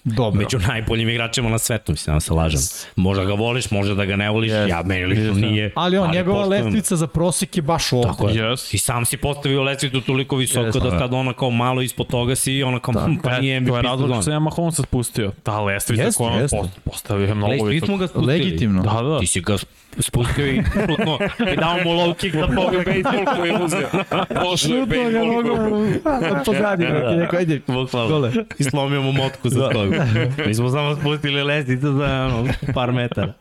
Dobro. 0.03 0.39
među 0.39 0.59
najboljim 0.59 1.09
igračima 1.09 1.49
na 1.49 1.57
svetu, 1.57 1.91
mislim, 1.91 2.15
da 2.15 2.19
se 2.19 2.33
lažem. 2.33 2.59
Možda 2.95 3.25
ga 3.25 3.33
voliš, 3.33 3.71
možda 3.71 3.95
da 3.95 4.05
ga 4.05 4.15
ne 4.15 4.29
voliš, 4.29 4.51
ja 4.69 4.81
meni 4.85 5.05
lično 5.05 5.33
nije. 5.33 5.71
Ali 5.75 5.97
on, 5.97 6.11
njegova 6.11 6.39
poštujem. 6.39 6.63
lestvica 6.65 6.95
za 6.95 7.07
prosek 7.07 7.55
je 7.55 7.61
baš 7.61 7.93
ovde. 7.93 8.07
Tako 8.07 8.29
je. 8.29 8.35
Yes. 8.35 8.75
I 8.75 8.77
sam 8.77 9.05
si 9.05 9.17
postavio 9.17 9.63
lestvicu 9.63 10.01
toliko 10.01 10.35
visoko 10.35 10.65
Jeste. 10.65 10.79
da 10.81 10.89
sad 10.91 11.13
ona 11.13 11.33
kao 11.33 11.49
malo 11.49 11.81
ispod 11.81 12.07
toga 12.07 12.35
si 12.35 12.63
ona 12.63 12.79
kao, 12.79 12.93
hm, 12.95 13.15
pa 13.15 13.39
nije 13.39 13.55
E, 13.55 13.59
MVP 13.59 13.69
to 13.69 13.75
je 13.75 13.81
razlog 13.81 14.09
što 14.09 14.21
sam 14.21 14.33
ja 14.33 14.39
Mahomesa 14.39 14.83
spustio. 14.83 15.31
Ta 15.43 15.61
lestvica 15.61 16.03
Jeste, 16.03 16.17
koju 16.17 16.27
on 16.29 16.39
post- 16.41 16.79
postavio 16.83 17.27
je 17.27 17.33
mnogo 17.35 17.53
visoko. 17.65 17.85
smo 17.85 17.97
ga 17.97 18.07
spustili. 18.07 18.33
Legitimno. 18.33 18.83
Da, 18.83 19.01
da. 19.01 19.19
Ti 19.19 19.27
si 19.27 19.41
ga 19.41 19.57
spustio 19.99 20.47
i 20.47 20.57
no, 21.05 21.17
i 21.53 21.55
dao 21.55 21.77
mu 21.77 21.89
low 21.91 22.15
kick 22.15 22.35
da 22.35 22.47
pogleda 22.47 22.83
Bejsbol 22.85 23.35
koji 23.35 23.49
je 23.49 23.57
uzeo. 23.57 23.89
Pošlo 24.41 24.75
je 24.75 24.85
bejsbol 24.85 25.43
koji 25.69 25.93
Pozadi, 26.45 26.85
da, 26.85 27.11
neko, 27.11 27.35
ajde. 27.35 27.61
Dole. 27.91 28.31
I 28.59 28.63
slomio 28.63 29.01
mu 29.01 29.11
motku 29.11 29.49
za 29.53 29.69
toga. 29.69 30.07
Mi 30.47 30.55
smo 30.55 30.69
samo 30.69 30.95
spustili 30.95 31.43
lesticu 31.43 31.93
za 31.93 32.25
ono, 32.25 32.53
par 32.73 32.91
metara. 32.91 33.33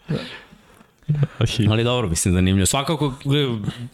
Ali 1.71 1.85
dobro, 1.85 2.09
mislim, 2.09 2.35
zanimljivo. 2.35 2.67
Svakako 2.67 3.15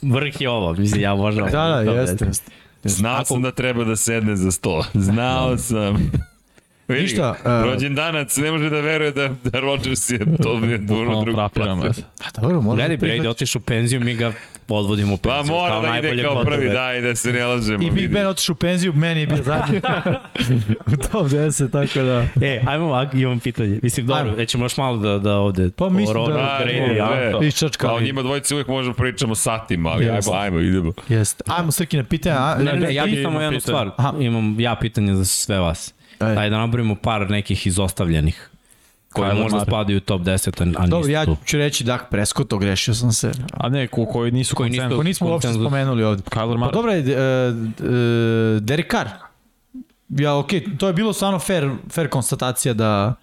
vrh 0.03 0.41
je 0.41 0.51
ovo. 0.51 0.73
Mislim, 0.73 1.03
ja 1.03 1.13
obožavam. 1.13 1.51
Da, 1.53 1.83
da, 1.85 1.93
jeste, 1.93 2.25
jeste. 2.25 2.51
Znao 2.85 3.25
sam 3.25 3.43
da 3.43 3.51
treba 3.51 3.85
da 3.85 3.97
sedne 3.97 4.37
za 4.37 4.51
sto. 4.51 4.85
Znao 4.95 5.57
sam. 5.59 6.11
Vidi 6.89 7.03
Ništa, 7.03 7.35
e, 7.45 7.65
rođendanac 7.65 8.37
ne 8.37 8.51
može 8.51 8.71
da 8.71 8.81
veruje 8.81 9.11
da, 9.13 9.29
da 9.45 9.61
Rodgers 9.61 10.11
je 10.11 10.19
to 10.43 10.59
je 10.59 10.79
drugi 10.79 11.33
frapiram, 11.35 11.81
plat. 11.81 11.99
eto. 11.99 12.09
Pa 12.19 12.41
dobro, 12.41 12.61
možda 12.61 12.87
Gledaj, 12.87 13.09
Brady 13.09 13.29
otišao 13.29 13.61
u 13.61 13.63
penziju, 13.63 14.01
mi 14.01 14.15
ga 14.15 14.33
odvodimo 14.71 15.15
u 15.15 15.19
Pa 15.19 15.31
penziju. 15.31 15.55
mora 15.55 15.71
kao 15.71 15.81
da 15.83 15.89
ide 15.89 15.93
najbolje 15.93 16.23
kao 16.23 16.43
prvi, 16.43 16.57
quarterback. 16.59 16.73
daj 16.73 17.01
da 17.01 17.15
se 17.15 17.33
ne 17.33 17.47
lažemo. 17.47 17.83
I 17.83 17.91
Big. 17.91 18.11
Ben 18.11 18.27
otišao 18.27 18.53
u 18.53 18.57
penziju, 18.57 18.93
meni 18.93 19.21
je 19.21 19.27
bio 19.27 19.37
zadnji. 19.39 19.81
u 20.93 20.97
top 21.03 21.27
10, 21.27 21.71
tako 21.73 22.01
da... 22.01 22.25
E, 22.43 22.61
ajmo 22.67 22.85
ovako, 22.87 23.17
imam 23.17 23.41
pitanje. 23.41 23.81
Mislim, 23.83 24.07
dobro, 24.07 24.23
Ajmo. 24.23 24.37
nećemo 24.37 24.65
još 24.65 24.77
malo 24.77 24.97
da, 24.97 25.19
da 25.19 25.35
ovde... 25.35 25.71
Pa 25.71 25.89
mislim 25.89 26.11
o 26.11 26.13
Rodgers, 26.17 26.37
da- 26.39 26.59
Da, 26.59 26.65
Brady, 26.65 26.89
ne, 26.89 26.97
ja, 26.97 27.11
ne. 27.17 27.31
to. 27.33 27.43
I 27.43 27.53
čačka. 27.53 27.87
Kao 27.87 28.01
njima 28.01 28.23
dvojice 28.23 28.55
uvijek 28.55 28.69
možemo 28.69 28.95
pričamo 28.95 29.35
satima, 29.35 29.91
ali 29.91 30.05
Jeste. 30.07 30.31
ajmo, 30.31 30.41
ajmo, 30.41 30.61
idemo. 30.61 30.93
Jeste. 31.09 31.45
Ajmo 31.49 31.73
Srki 31.73 31.97
na 31.97 32.05
pitanje. 32.05 32.37
A, 32.37 32.57
Ne, 32.57 32.73
ne, 32.73 32.95
ja 32.95 33.05
bih 33.05 33.19
samo 33.23 33.41
jednu 33.41 33.61
stvar. 33.61 33.91
Aha. 33.97 34.13
Imam 34.21 34.61
ja 34.61 34.75
pitanje 34.75 35.15
za 35.15 35.25
sve 35.25 35.59
vas. 35.59 35.95
Ajde. 36.19 36.41
Ajde 36.41 36.51
da 36.51 36.59
nabrojimo 36.59 36.95
par 36.95 37.31
nekih 37.31 37.67
izostavljenih 37.67 38.51
koji 39.19 39.31
Kyler 39.31 39.43
možda 39.43 39.59
Murray. 39.59 39.63
spadaju 39.65 39.97
u 39.97 40.03
top 40.03 40.21
10, 40.23 40.63
a 40.63 40.81
nisu 40.81 40.87
Dobro, 40.87 41.11
ja 41.11 41.25
tu. 41.25 41.37
ću 41.45 41.59
reći 41.59 41.85
Dak 41.85 42.11
Prescott, 42.11 42.53
ogrešio 42.53 42.95
sam 42.95 43.13
se. 43.13 43.31
A 43.53 43.69
ne, 43.69 43.87
ko, 43.87 44.07
koji 44.07 44.33
nisu 44.33 44.55
Koji 44.55 44.71
nisu- 44.71 44.79
Ko 44.79 44.83
konsenzus. 44.83 45.05
nismo 45.05 45.29
uopšte 45.29 45.47
konsenzus. 45.47 45.67
spomenuli 45.67 46.05
ovde. 46.05 46.23
Kyler 46.23 46.31
Pa 46.55 46.67
Murray. 46.67 46.73
dobro 46.73 46.93
je, 46.93 47.01
uh, 47.01 47.57
uh, 47.57 47.93
Derek 48.61 48.91
Carr. 48.91 49.09
Ja, 50.11 50.37
okej, 50.37 50.65
to 50.79 50.87
je 50.87 50.93
bilo 50.93 51.13
stvarno 51.13 51.39
fair, 51.39 51.71
fair 51.91 52.09
konstatacija 52.09 52.75
da 52.75 53.15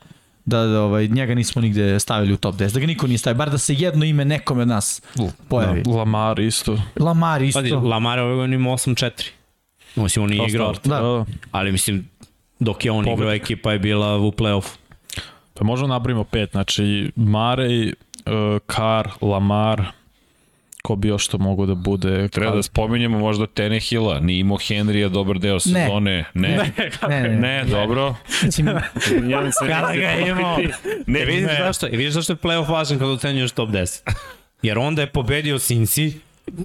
da, 0.46 0.60
da 0.60 0.82
ovaj, 0.82 1.08
njega 1.08 1.36
nismo 1.36 1.62
nigde 1.62 2.00
stavili 2.00 2.34
u 2.34 2.38
top 2.38 2.56
10, 2.56 2.74
da 2.74 2.80
ga 2.80 2.86
niko 2.86 3.08
nije 3.08 3.18
stavio, 3.18 3.38
bar 3.38 3.50
da 3.50 3.58
se 3.58 3.74
jedno 3.74 4.06
ime 4.06 4.26
nekome 4.26 4.62
od 4.62 4.68
nas 4.68 5.02
pojavi. 5.48 5.82
Da, 5.84 5.92
Lamar 5.92 6.40
isto. 6.40 6.78
Lamar 6.98 7.42
isto. 7.42 7.60
Pazi, 7.60 7.72
Lamar 7.72 8.20
ove 8.20 8.36
godine 8.36 8.56
ima 8.56 8.70
8-4. 8.70 9.30
Mislim, 9.96 10.24
on 10.24 10.30
nije 10.30 10.40
Kao 10.40 10.48
igrao, 10.48 10.74
start. 10.74 10.88
Da. 10.88 11.26
ali 11.52 11.72
mislim, 11.72 12.10
dok 12.60 12.86
je 12.86 12.92
on 12.92 13.08
igrao, 13.08 13.32
ekipa 13.32 13.72
je 13.72 13.80
bila 13.80 14.18
u 14.18 14.32
play-offu. 14.32 14.76
Pa 15.56 15.64
možemo 15.64 15.88
napravimo 15.90 16.23
pet, 16.23 16.52
znači 16.52 17.11
Marej, 17.15 17.88
uh, 17.88 17.94
Carr, 18.68 19.07
Lamar, 19.22 19.84
ko 20.82 20.95
bi 20.95 21.07
još 21.07 21.27
to 21.27 21.38
mogo 21.38 21.65
da 21.65 21.76
bude. 21.76 22.27
Treba 22.27 22.52
da 22.52 22.64
spominjemo 22.64 23.19
možda 23.19 23.48
Tenehila, 23.48 24.19
nije 24.19 24.40
imao 24.40 24.57
Henrya 24.57 25.10
dobar 25.10 25.40
deo 25.40 25.60
sezone. 25.60 26.26
Ne. 26.34 26.49
Ne, 26.49 26.72
Ne, 26.77 26.90
ne, 27.10 27.19
ne. 27.22 27.36
ne 27.38 27.64
dobro. 27.65 28.15
Jedan 29.23 29.52
se 29.52 29.68
Kada 29.68 29.94
ga 29.94 30.02
je 30.02 30.30
imao. 30.30 30.57
Ne, 31.07 31.22
E, 31.22 31.26
vidiš 31.26 31.49
zašto, 31.60 31.86
e, 31.86 31.91
vidiš 31.91 32.14
zašto 32.14 32.34
je 32.34 32.38
playoff 32.38 32.69
važan 32.69 32.99
kada 32.99 33.11
ocenjuješ 33.11 33.52
top 33.52 33.69
10. 33.69 34.02
Jer 34.61 34.77
onda 34.80 35.02
je 35.02 35.07
pobedio 35.07 35.56
Cincy, 35.57 36.14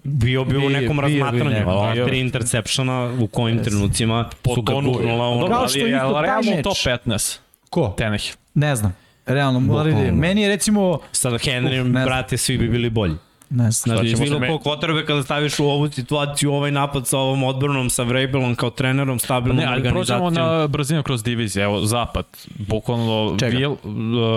bio 0.04 0.44
bi 0.44 0.56
u 0.56 0.60
Bio- 0.60 0.68
nekom 0.70 0.96
bio 0.96 1.02
razmatranju. 1.02 1.50
neko, 1.50 1.70
Ova 1.70 1.92
bio. 1.92 2.06
tri 2.06 2.20
interceptiona 2.20 3.16
u 3.20 3.26
kojim 3.26 3.58
trenucima 3.60 4.30
su 4.54 4.62
ga 4.62 4.72
gurnula 4.74 5.48
Kao 5.48 5.68
što 5.68 5.78
isto 5.78 6.22
taj 6.22 6.54
meč. 6.54 6.64
top 6.64 6.76
15. 6.76 7.38
ko? 7.70 7.94
Tenehill. 7.98 8.36
Ne 8.60 8.76
znam. 8.76 8.92
Realno, 9.26 9.60
mora 9.60 9.84
Bukvalno. 9.84 10.12
meni 10.12 10.42
je 10.42 10.48
recimo, 10.48 10.98
Sa 11.12 11.30
Henrym, 11.38 11.84
znam. 11.84 12.04
brate, 12.04 12.36
svi 12.36 12.58
bi 12.58 12.68
bili 12.68 12.90
bolji. 12.90 13.14
ne 13.50 13.70
znam. 13.70 13.96
Znači, 13.96 14.14
bilo 14.18 14.38
me- 14.38 14.48
ko 14.48 14.58
kvotarbe 14.58 15.06
kada 15.06 15.22
staviš 15.22 15.58
u 15.58 15.64
ovu 15.66 15.90
situaciju, 15.90 16.52
ovaj 16.52 16.70
napad 16.72 17.06
sa 17.06 17.18
ovom 17.18 17.42
odbranom, 17.44 17.90
sa 17.90 18.02
Vrabelom 18.02 18.54
kao 18.54 18.70
trenerom, 18.70 19.18
stabilnom 19.18 19.56
Ne, 19.56 19.64
ali 19.64 19.82
prođemo 19.82 19.96
organizacijom. 20.18 20.58
na 20.58 20.66
brzinu 20.66 21.02
kroz 21.02 21.22
divizije. 21.22 21.64
Evo, 21.64 21.80
zapad, 21.80 22.26
bukvalno 22.58 23.36
Čega? 23.40 23.56
Bill, 23.58 23.72
uh, 23.72 23.78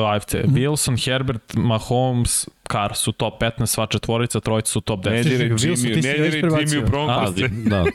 AFC, 0.07 0.33
Wilson, 0.35 1.05
Herbert, 1.05 1.53
Mahomes, 1.55 2.47
Carr 2.71 2.95
su 2.95 3.11
top 3.11 3.41
15, 3.41 3.65
sva 3.65 3.85
četvorica, 3.85 4.39
trojica 4.39 4.67
su 4.67 4.81
top 4.81 4.99
10. 4.99 5.09
Ne 5.09 5.23
diraj 5.23 5.49
Wilson, 5.49 5.87
Jimmy, 5.87 5.95
ne 5.95 6.29
diraj. 6.29 6.41
Jimmy 6.41 6.83
u 6.83 6.87
Broncos. 6.89 7.35
Da. 7.65 7.85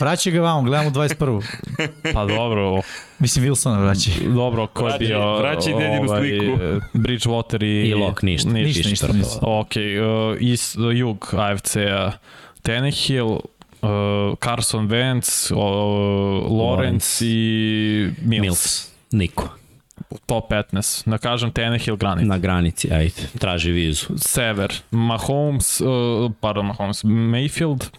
Vraćaj 0.00 0.32
ga 0.32 0.40
vamo, 0.40 0.62
gledamo 0.62 0.90
21. 0.90 1.42
Pa 2.14 2.24
dobro, 2.24 2.80
Mislim, 3.18 3.44
Wilsona 3.44 3.82
vraćaj. 3.82 4.14
dobro, 4.34 4.66
ko 4.66 4.88
je 4.88 4.98
bio... 4.98 5.36
vraćaj 5.38 5.72
dedinu 5.72 6.08
sliku. 6.08 6.44
e, 6.44 6.78
Bridgewater 6.94 7.64
i... 7.64 7.88
I 7.88 7.94
Lok, 7.94 8.22
ništa. 8.22 8.50
Ništa, 8.50 8.88
ništa, 8.88 9.06
ništa. 9.12 9.38
Ok, 9.42 9.70
uh, 9.76 10.36
is, 10.40 10.76
jug 10.94 11.34
AFC-a, 11.38 12.12
Tenehill, 12.62 13.26
uh, 13.28 13.40
Carson 14.44 14.88
Wentz, 14.88 15.52
uh, 15.52 15.58
Lawrence 16.50 17.24
i 17.24 18.10
Mills. 18.22 18.40
Mills. 18.42 18.88
Niko. 19.10 19.61
Top 20.26 20.50
15. 20.50 21.10
Da 21.10 21.18
kažem 21.18 21.52
Tenehill 21.52 21.96
granica. 21.96 22.28
Na 22.28 22.38
granici, 22.38 22.92
ajde. 22.92 23.28
Traži 23.38 23.70
vizu. 23.70 24.06
Sever, 24.16 24.72
Mahomes, 24.90 25.80
uh, 25.80 26.32
pardon, 26.40 26.66
Mahomes, 26.66 27.04
Mayfield, 27.04 27.90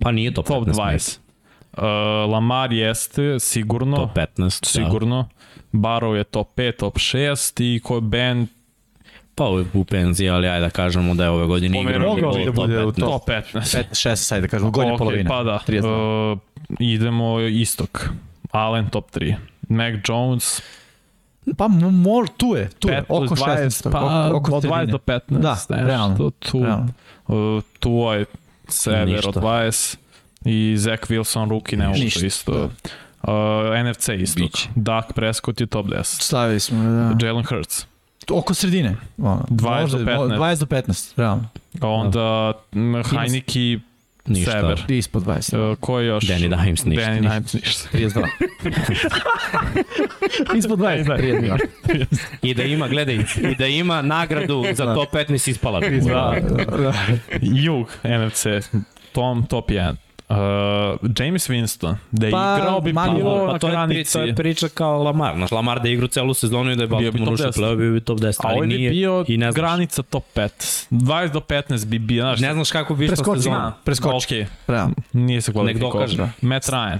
Pa 0.00 0.12
nije 0.12 0.34
top, 0.34 0.46
top 0.46 0.66
15. 0.66 0.72
20. 0.72 1.18
Uh, 1.76 2.32
Lamar 2.32 2.72
jeste, 2.72 3.40
sigurno, 3.40 3.96
Top 3.96 4.16
15. 4.16 4.66
sigurno. 4.66 5.28
Barrow 5.72 6.12
je 6.14 6.24
top 6.24 6.48
5, 6.56 6.76
top 6.76 6.96
6 6.96 7.76
i 7.76 7.80
ko 7.80 7.94
je 7.94 8.00
Ben 8.00 8.46
Pa 9.34 9.44
ovo 9.44 9.58
je 9.58 9.64
u 9.74 9.84
penziji, 9.84 10.28
ali 10.28 10.48
ajde 10.48 10.60
da 10.66 10.70
kažemo 10.70 11.14
da 11.14 11.24
je 11.24 11.30
ove 11.30 11.46
godine 11.46 11.84
bi 11.84 11.98
Mogao 11.98 12.44
da 12.44 12.52
bude 12.52 12.84
u 12.84 12.92
top 12.92 13.10
top 13.10 13.28
15. 13.28 13.42
15, 13.54 13.84
16, 13.90 14.34
ajde 14.34 14.46
da 14.46 14.50
kažemo, 14.50 14.70
gornja 14.70 14.92
Ok, 14.92 14.98
polovina. 14.98 15.30
Pa 15.30 15.42
da, 15.42 15.58
32. 15.68 16.32
uh, 16.32 16.38
idemo 16.78 17.40
istok. 17.40 18.08
Allen 18.50 18.88
top 18.88 19.10
3. 19.16 19.34
Mac 19.72 19.94
Jones, 20.04 20.62
Pa 21.56 21.68
mor, 21.68 22.28
tu 22.28 22.54
je, 22.56 22.68
tu 22.78 22.88
je, 22.88 23.02
5 23.02 23.04
oko 23.08 23.36
16, 23.36 23.90
pa 23.90 24.00
oko, 24.28 24.36
oko 24.36 24.56
od 24.56 24.64
20 24.64 24.90
do 24.90 24.98
15. 24.98 25.20
Da, 25.30 25.50
nešto, 25.50 25.74
realno, 25.76 26.30
Tu, 26.30 26.62
realno. 26.64 26.88
Uh, 27.26 27.62
tu 27.80 27.90
je 27.90 28.24
Sever 28.68 29.08
Ništa. 29.08 29.28
od 29.28 29.34
20 29.34 29.96
i 30.44 30.74
Zach 30.78 31.02
Wilson 31.02 31.50
rookie 31.50 31.78
ne 31.78 31.86
mogu 31.88 31.98
Ništa. 31.98 32.20
to 32.20 32.26
isto. 32.26 32.70
Uh, 33.22 33.30
NFC 33.84 34.08
istok. 34.08 34.42
Biće. 34.42 34.68
Dak 34.74 35.12
Prescott 35.12 35.60
je 35.60 35.66
top 35.66 35.86
10. 35.86 36.02
Stavili 36.22 36.60
smo, 36.60 36.82
da. 36.82 37.26
Jalen 37.26 37.44
Hurts. 37.44 37.86
Oko 38.30 38.54
sredine. 38.54 38.96
Ono, 39.18 39.44
20 39.48 39.90
do 39.90 39.98
možda- 39.98 39.98
15. 39.98 40.36
20 40.36 40.58
do 40.58 40.66
15, 40.66 41.12
realno. 41.16 41.48
Onda 41.80 42.52
mm, 42.74 42.94
Heineke, 43.04 43.78
Ništa. 44.26 44.50
Sever. 44.50 44.84
Ispod 44.88 45.22
20. 45.22 45.70
Uh, 45.70 45.76
ko 45.78 45.98
je 45.98 46.06
još? 46.06 46.24
Danny 46.24 46.64
Dimes 46.64 46.84
ništa. 46.84 47.10
Danny 47.10 47.20
Dimes 47.20 47.52
ništa. 47.54 47.88
32. 47.92 48.26
ispod 50.58 50.78
20, 50.78 51.04
32. 51.04 52.06
I 52.42 52.54
da 52.54 52.62
ima, 52.62 52.88
gledaj, 52.88 53.14
i 53.50 53.54
da 53.58 53.66
ima 53.66 54.02
nagradu 54.02 54.64
za 54.74 54.94
top 54.94 55.12
15 55.14 55.50
ispala. 55.50 55.80
bi. 55.80 56.00
Da, 56.00 56.36
da. 56.78 56.94
Jug, 57.40 57.86
NFC, 58.04 58.46
Tom, 59.12 59.46
top 59.46 59.70
1. 59.70 59.94
Uh, 60.32 60.38
James 61.18 61.48
Winston, 61.48 61.94
da 62.10 62.26
je 62.26 62.32
Pa, 62.32 62.56
igrao 62.58 62.80
bi 62.80 62.92
mali 62.92 63.16
bilo 63.16 63.46
Pa 63.46 63.52
na 63.52 63.58
to 63.58 63.68
je, 63.68 63.86
pri, 63.86 64.04
to 64.04 64.20
je 64.20 64.34
priča 64.34 64.68
kao 64.68 65.02
Lamar. 65.02 65.34
Znaš, 65.36 65.50
Lamar 65.50 65.80
da 65.80 65.88
je 65.88 65.94
igrao 65.94 66.08
celu 66.08 66.34
sezonu 66.34 66.70
i 66.70 66.76
da 66.76 66.82
je 66.82 66.88
Bio 66.88 66.98
bi 66.98 67.04
Baltimore 67.04 67.24
top 67.26 67.34
ušao 67.34 67.50
10. 67.52 67.58
play 67.62 67.76
bio 67.76 67.92
bi 67.92 68.00
top 68.00 68.18
10, 68.18 68.26
A 68.28 68.32
ali 68.40 68.56
ovaj 68.56 68.66
bi 68.68 68.74
nije 68.74 68.90
bio 68.90 69.24
i 69.28 69.36
ne 69.36 69.46
znaš. 69.46 69.54
granica 69.54 70.02
top 70.02 70.24
5. 70.34 70.86
20 70.90 71.28
do 71.28 71.40
15 71.40 71.84
bi 71.84 71.98
bio, 71.98 72.22
znaš. 72.22 72.40
Ne 72.40 72.52
znaš 72.54 72.70
kako 72.70 72.94
bi 72.94 73.04
išla 73.04 73.16
sezona. 73.16 73.74
preskoči. 73.84 74.42
Ok, 74.42 74.48
Realno. 74.66 74.94
nije 75.12 75.40
se 75.40 75.52
kvalifikovao. 75.52 75.92
dokaže. 75.92 76.28
Matt 76.40 76.66
Ryan. 76.66 76.98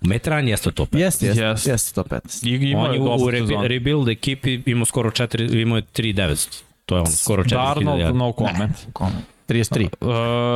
Metran 0.00 0.48
jeste 0.48 0.70
top 0.70 0.88
15. 0.88 0.98
Jeste, 0.98 1.26
jeste, 1.26 1.42
Jeste. 1.42 1.70
jeste 1.70 1.94
to 1.94 2.02
15. 2.04 2.46
I, 2.46 2.70
imao 2.70 2.84
On 2.84 2.94
je 2.94 3.00
u, 3.00 3.30
sezona. 3.32 3.66
rebuild 3.66 4.08
ekipi 4.08 4.62
imao 4.66 4.84
skoro 4.84 5.10
4, 5.10 5.60
imao 5.62 5.76
je 5.76 5.82
3900. 5.84 6.62
To 6.86 6.94
je 6.96 7.00
on, 7.00 7.06
skoro 7.06 7.44
4000. 7.44 7.50
Darnold, 7.74 8.16
no 8.16 8.32
comment. 8.32 8.76
Kome? 8.92 9.10
33. 9.48 9.88
Uh, 10.00 10.08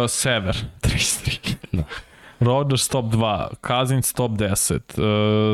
Sever, 0.08 0.56
33. 0.80 1.54
Da. 1.72 1.82
Rodgers 2.40 2.88
top 2.88 3.04
2, 3.06 3.46
Cousins 3.62 4.12
top 4.12 4.30
10, 4.32 4.74
uh, 4.74 5.04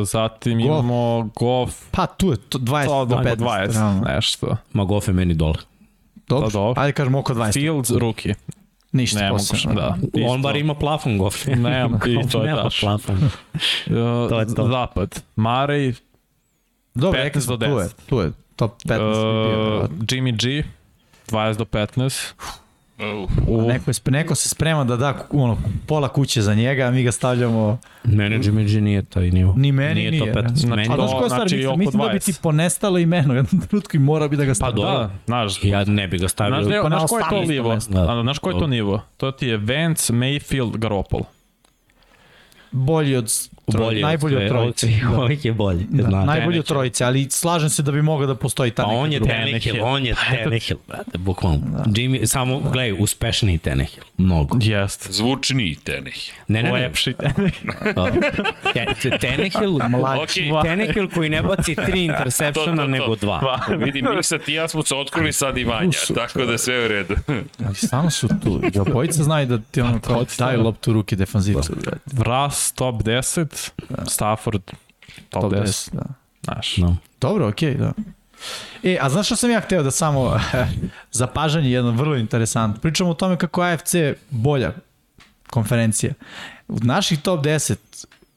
zatim 0.05 0.57
Goff. 0.57 0.65
imamo 0.65 1.29
Goff, 1.35 1.73
Pa 1.91 2.05
tu 2.07 2.27
je, 2.27 2.37
to 2.39 2.57
20 2.59 2.85
to 2.85 3.05
do 3.05 3.15
do 3.15 3.21
15. 3.21 3.35
20, 3.37 3.73
realno. 3.73 4.01
nešto. 4.07 4.57
Ma 4.73 4.83
Goff 4.83 5.07
je 5.07 5.13
meni 5.13 5.33
dole. 5.33 5.53
Dobro, 6.27 6.47
Pa 6.47 6.51
dobro. 6.51 6.81
ajde 6.81 6.93
kažemo 6.93 7.19
oko 7.19 7.33
20. 7.33 7.53
Fields, 7.53 7.91
rookie. 7.91 8.35
Ništa 8.91 9.19
Ne 9.19 9.27
mogu, 9.27 9.37
posebno. 9.41 9.75
da. 9.75 9.87
On 9.87 9.99
isto. 10.15 10.37
bar 10.39 10.55
ima 10.55 10.73
plafon 10.75 11.17
Goff. 11.17 11.45
Nema, 11.57 11.99
i 11.99 12.27
to 12.27 12.43
je 12.43 12.55
taš. 12.63 12.79
plafon. 12.79 13.15
Uh, 13.15 13.29
To 14.29 14.39
je 14.39 14.45
to. 14.47 14.67
Zapad, 14.67 15.23
Marej, 15.35 15.93
Dobro, 16.95 17.11
15 17.13 17.23
rekli 17.23 17.41
smo, 17.41 17.57
do 17.57 17.65
tu 17.65 17.71
je, 17.71 17.85
10. 17.85 17.91
tu 18.05 18.19
je, 18.19 18.31
top 18.55 18.71
15. 18.79 18.97
bi 18.97 18.97
bio, 18.97 19.79
uh. 19.79 19.89
Jimmy 20.01 20.31
G, 20.33 20.63
20 21.27 21.57
do 21.57 21.65
15. 21.65 22.33
Uh, 23.47 23.67
neko, 23.67 23.89
je, 23.89 23.93
sp- 23.93 24.11
neko 24.11 24.35
se 24.35 24.49
sprema 24.49 24.83
da 24.83 24.95
da 24.95 25.27
ono, 25.31 25.57
pola 25.87 26.07
kuće 26.07 26.41
za 26.41 26.53
njega, 26.53 26.83
a 26.83 26.91
mi 26.91 27.03
ga 27.03 27.11
stavljamo 27.11 27.77
Jimmy 28.03 28.73
G 28.73 28.81
nije 28.81 29.01
taj 29.03 29.31
nivo. 29.31 29.53
Ni 29.57 29.71
meni 29.71 29.93
nije. 29.95 30.11
nije, 30.11 30.33
top 30.33 30.43
15. 30.43 30.47
Znači, 30.49 30.67
Meni 30.67 30.81
A 30.83 30.95
znaš 30.95 31.11
koja 31.11 31.21
stvar, 31.21 31.29
znači 31.29 31.55
mislim, 31.55 31.69
oko 31.69 31.77
mislim 31.77 32.01
da 32.01 32.09
bi 32.09 32.17
20. 32.17 32.25
ti 32.25 32.39
ponestalo 32.41 32.97
imeno 32.97 33.33
jednom 33.33 33.61
trenutku 33.61 33.97
i 33.97 33.99
mora 33.99 34.27
bi 34.27 34.37
da 34.37 34.45
ga 34.45 34.51
Pa 34.51 34.55
stavio. 34.55 34.75
dobro. 34.75 34.97
da, 34.97 35.09
znaš, 35.25 35.63
Ja 35.63 35.85
ne 35.85 36.07
bi 36.07 36.17
ga 36.17 36.27
stavio. 36.27 36.63
Znaš, 36.63 36.81
Pa 36.83 36.89
na 36.89 36.97
znaš 36.97 37.09
ko 37.09 37.17
je 37.17 37.23
to 37.29 37.35
18 37.35 37.47
nivo? 37.49 37.75
Da. 37.89 38.21
Znaš 38.21 38.39
ko 38.39 38.49
je 38.49 38.59
to 38.59 38.67
nivo? 38.67 39.01
To 39.17 39.31
ti 39.31 39.47
je 39.47 39.57
Vance, 39.57 40.13
Mayfield, 40.13 40.77
Garoppolo. 40.77 41.23
Bolji 42.71 43.15
od, 43.15 43.31
bolji 43.71 44.01
najbolji 44.01 44.35
od 44.35 44.47
trojice. 44.47 44.87
od- 45.09 45.19
Ovih 45.19 45.45
je 45.45 45.53
bolji. 45.53 45.85
Da, 45.89 46.03
znam. 46.03 46.25
najbolji 46.25 46.35
od 46.37 46.45
Tenehill. 46.45 46.63
trojice, 46.65 47.05
ali 47.05 47.27
slažem 47.31 47.69
se 47.69 47.81
da 47.83 47.91
bi 47.91 48.01
mogao 48.01 48.27
da 48.27 48.35
postoji 48.35 48.71
ta 48.71 48.83
Pa 48.83 48.89
neka 48.89 48.99
on 48.99 49.13
je. 49.13 49.19
Tenehill, 49.19 49.45
Tenehill. 49.61 49.85
on 49.85 50.05
je 50.05 50.15
Tenehill, 50.33 50.79
brate, 50.87 51.17
bukvalno. 51.17 51.59
Jimmy, 51.87 52.25
samo, 52.25 52.59
gledaj, 52.61 52.91
uspešniji 52.93 53.57
Tenehill, 53.57 54.03
mnogo. 54.17 54.57
Jest. 54.61 55.11
zvučniji 55.11 55.75
Teneh. 55.75 56.13
Ne, 56.47 56.63
ne, 56.63 56.71
ne. 56.71 56.79
Lepši. 56.79 57.13
Te- 58.73 58.85
te- 59.01 59.17
Tenehill, 59.19 59.79
Ok, 60.15 60.29
Tenehill 60.63 61.09
koji 61.09 61.29
ne 61.29 61.41
baci 61.41 61.75
tri 61.77 62.05
interseptiona 62.05 62.85
nego 62.85 63.15
dva. 63.15 63.59
Vidim, 63.77 64.05
mi 64.07 64.23
sad 64.23 64.43
ti 64.43 64.51
i 64.51 64.55
ja 64.55 64.67
smo 64.67 64.83
se 64.83 64.95
otkrili 64.95 65.33
sad 65.33 65.57
i 65.57 65.63
Vanja, 65.63 65.91
tako 66.15 66.45
da 66.45 66.57
sve 66.57 66.85
u 66.85 66.87
redu. 66.87 67.15
Ali 67.65 67.75
stvarno 67.75 68.09
su 68.09 68.27
tu. 68.43 68.61
I 68.75 68.79
obojica 68.79 69.23
znaju 69.23 69.45
da 69.47 69.57
ti 69.61 69.81
ono 69.81 69.99
kao 69.99 70.25
daju 70.37 70.63
loptu 70.63 70.91
u 70.91 70.93
ruke 70.93 71.15
defanzivcu. 71.15 71.73
brate. 71.75 71.97
Ras 72.19 72.71
top 72.71 72.95
10, 72.95 73.58
Stafford 74.07 74.61
top, 75.29 75.41
Top 75.41 75.53
10. 75.53 75.61
10, 75.61 75.89
da. 75.93 76.05
Znaš. 76.43 76.77
No. 76.77 76.97
Dobro, 77.21 77.47
okej, 77.47 77.73
da. 77.73 77.91
E, 78.83 78.97
a 79.01 79.09
znaš 79.09 79.25
što 79.25 79.35
sam 79.35 79.51
ja 79.51 79.59
hteo 79.59 79.83
da 79.83 79.91
samo 79.91 80.39
zapažanje 81.11 81.71
jedno 81.71 81.91
vrlo 81.91 82.15
interesantno. 82.15 82.81
Pričamo 82.81 83.09
o 83.09 83.13
tome 83.13 83.37
kako 83.37 83.65
je 83.65 83.73
AFC 83.73 83.93
bolja 84.29 84.73
konferencija. 85.49 86.13
U 86.67 86.77
naših 86.79 87.21
top 87.21 87.45
10 87.45 87.75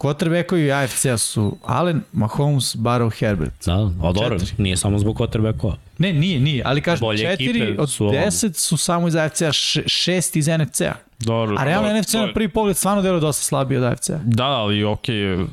quarterbackovi 0.03 0.73
AFC-a 0.75 1.19
su 1.19 1.57
Allen, 1.65 2.01
Mahomes, 2.13 2.77
Barrow, 2.77 3.11
Herbert. 3.11 3.67
Da, 3.67 3.73
a 3.75 4.13
dobro, 4.13 4.39
Četiri. 4.39 4.55
nije 4.59 4.77
samo 4.77 4.99
zbog 4.99 5.17
quarterbacka. 5.17 5.73
Ne, 5.99 6.13
nije, 6.13 6.41
nije, 6.41 6.63
ali 6.67 6.81
kažem, 6.81 7.01
Bolje 7.01 7.19
četiri 7.19 7.77
od 7.79 7.91
su. 7.91 8.05
10 8.05 8.55
su 8.55 8.77
samo 8.77 9.09
iz 9.09 9.17
AFC-a, 9.17 9.53
šest 9.87 10.37
iz 10.37 10.47
NFC-a. 10.49 10.95
Dobro. 11.19 11.57
A 11.59 11.65
realno 11.65 12.01
NFC 12.01 12.15
na 12.15 12.21
je- 12.21 12.35
prvi 12.35 12.49
pogled 12.49 12.77
stvarno 12.77 13.03
deluje 13.03 13.21
dosta 13.21 13.43
slabije 13.43 13.79
od 13.79 13.85
AFC-a. 13.85 14.19
Da, 14.25 14.45
ali 14.47 14.85
okej, 14.85 15.35
uh, 15.35 15.49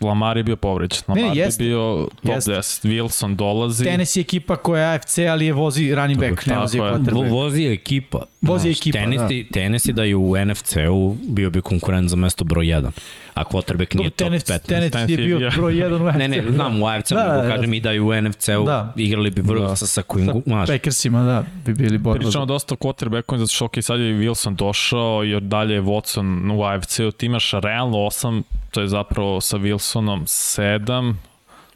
Lamar 0.00 0.36
je 0.36 0.42
bio 0.42 0.56
povređen. 0.56 0.98
Ne, 1.08 1.14
Lamar 1.14 1.36
je 1.36 1.42
jeste. 1.42 1.64
bio 1.64 1.80
top 2.16 2.34
Jeste. 2.34 2.50
10. 2.52 2.84
Wilson 2.84 3.34
dolazi. 3.36 3.84
Tenis 3.84 4.16
je 4.16 4.20
ekipa 4.20 4.56
koja 4.56 4.82
je 4.82 4.94
AFC, 4.94 5.18
ali 5.20 5.46
je 5.46 5.52
vozi 5.52 5.94
running 5.94 6.20
back, 6.20 6.46
ne 6.46 6.58
vozi 6.58 6.76
je. 6.78 6.82
Vo, 6.82 6.88
quarterback. 6.88 7.30
vozi 7.30 7.62
je 7.62 7.72
ekipa. 7.72 8.22
Vozi 8.42 8.62
Znaš, 8.64 8.78
ekipa, 8.78 8.98
Tennessee, 8.98 9.42
da. 9.42 9.50
Tennessee 9.52 9.92
da 9.92 10.04
je 10.04 10.16
u 10.16 10.34
NFC-u 10.38 11.16
bio 11.22 11.50
bi 11.50 11.60
konkurent 11.60 12.10
za 12.10 12.16
mesto 12.16 12.44
broj 12.44 12.66
1. 12.66 12.90
A 13.34 13.44
quarterback 13.44 13.94
nije 13.94 14.10
top 14.10 14.18
Tenis, 14.18 14.44
15. 14.44 14.58
tenis 14.58 14.92
Tenis 14.92 15.10
je 15.10 15.16
bio 15.16 15.38
bio- 15.38 15.50
broj 15.50 15.78
jedan 15.78 16.02
u 16.02 16.06
AFC. 16.06 16.18
Ne, 16.18 16.28
ne, 16.28 16.42
znam 16.44 16.82
u 16.82 16.86
AFC-u, 16.86 17.14
Da, 17.14 17.22
da, 17.22 17.32
da, 17.32 17.42
da. 17.42 17.48
kažem 17.48 17.74
i 17.74 17.80
da 17.80 17.90
je 17.90 18.00
u 18.00 18.12
NFC-u 18.12 18.64
Da. 18.64 18.92
da. 18.96 19.02
igrali 19.02 19.30
bi 19.30 19.40
vrlo 19.42 19.68
da. 19.68 19.76
sa, 19.76 19.86
sa 19.86 20.02
Quingu, 20.02 20.32
Sa 20.34 20.40
znaš, 20.46 20.68
Packersima, 20.68 21.22
da, 21.22 21.44
bi 21.64 21.74
bili 21.74 21.98
borba. 21.98 22.18
Pričamo 22.20 22.46
dosta 22.46 22.74
o 22.74 22.78
quarterbacku, 22.78 23.36
zato 23.36 23.48
što 23.48 23.64
ok, 23.64 23.72
sad 23.80 24.00
je 24.00 24.14
Wilson 24.14 24.54
došao, 24.54 25.22
jer 25.22 25.42
dalje 25.42 25.74
je 25.74 25.82
Watson 25.82 26.18
u 26.52 26.62
AFC-u, 26.62 27.10
ti 27.10 27.26
imaš 27.26 27.50
realno 27.52 27.96
8, 27.98 28.42
to 28.70 28.80
je 28.80 28.88
zapravo 28.88 29.40
sa 29.40 29.56
Wilsonom 29.58 30.22
7 30.22 31.14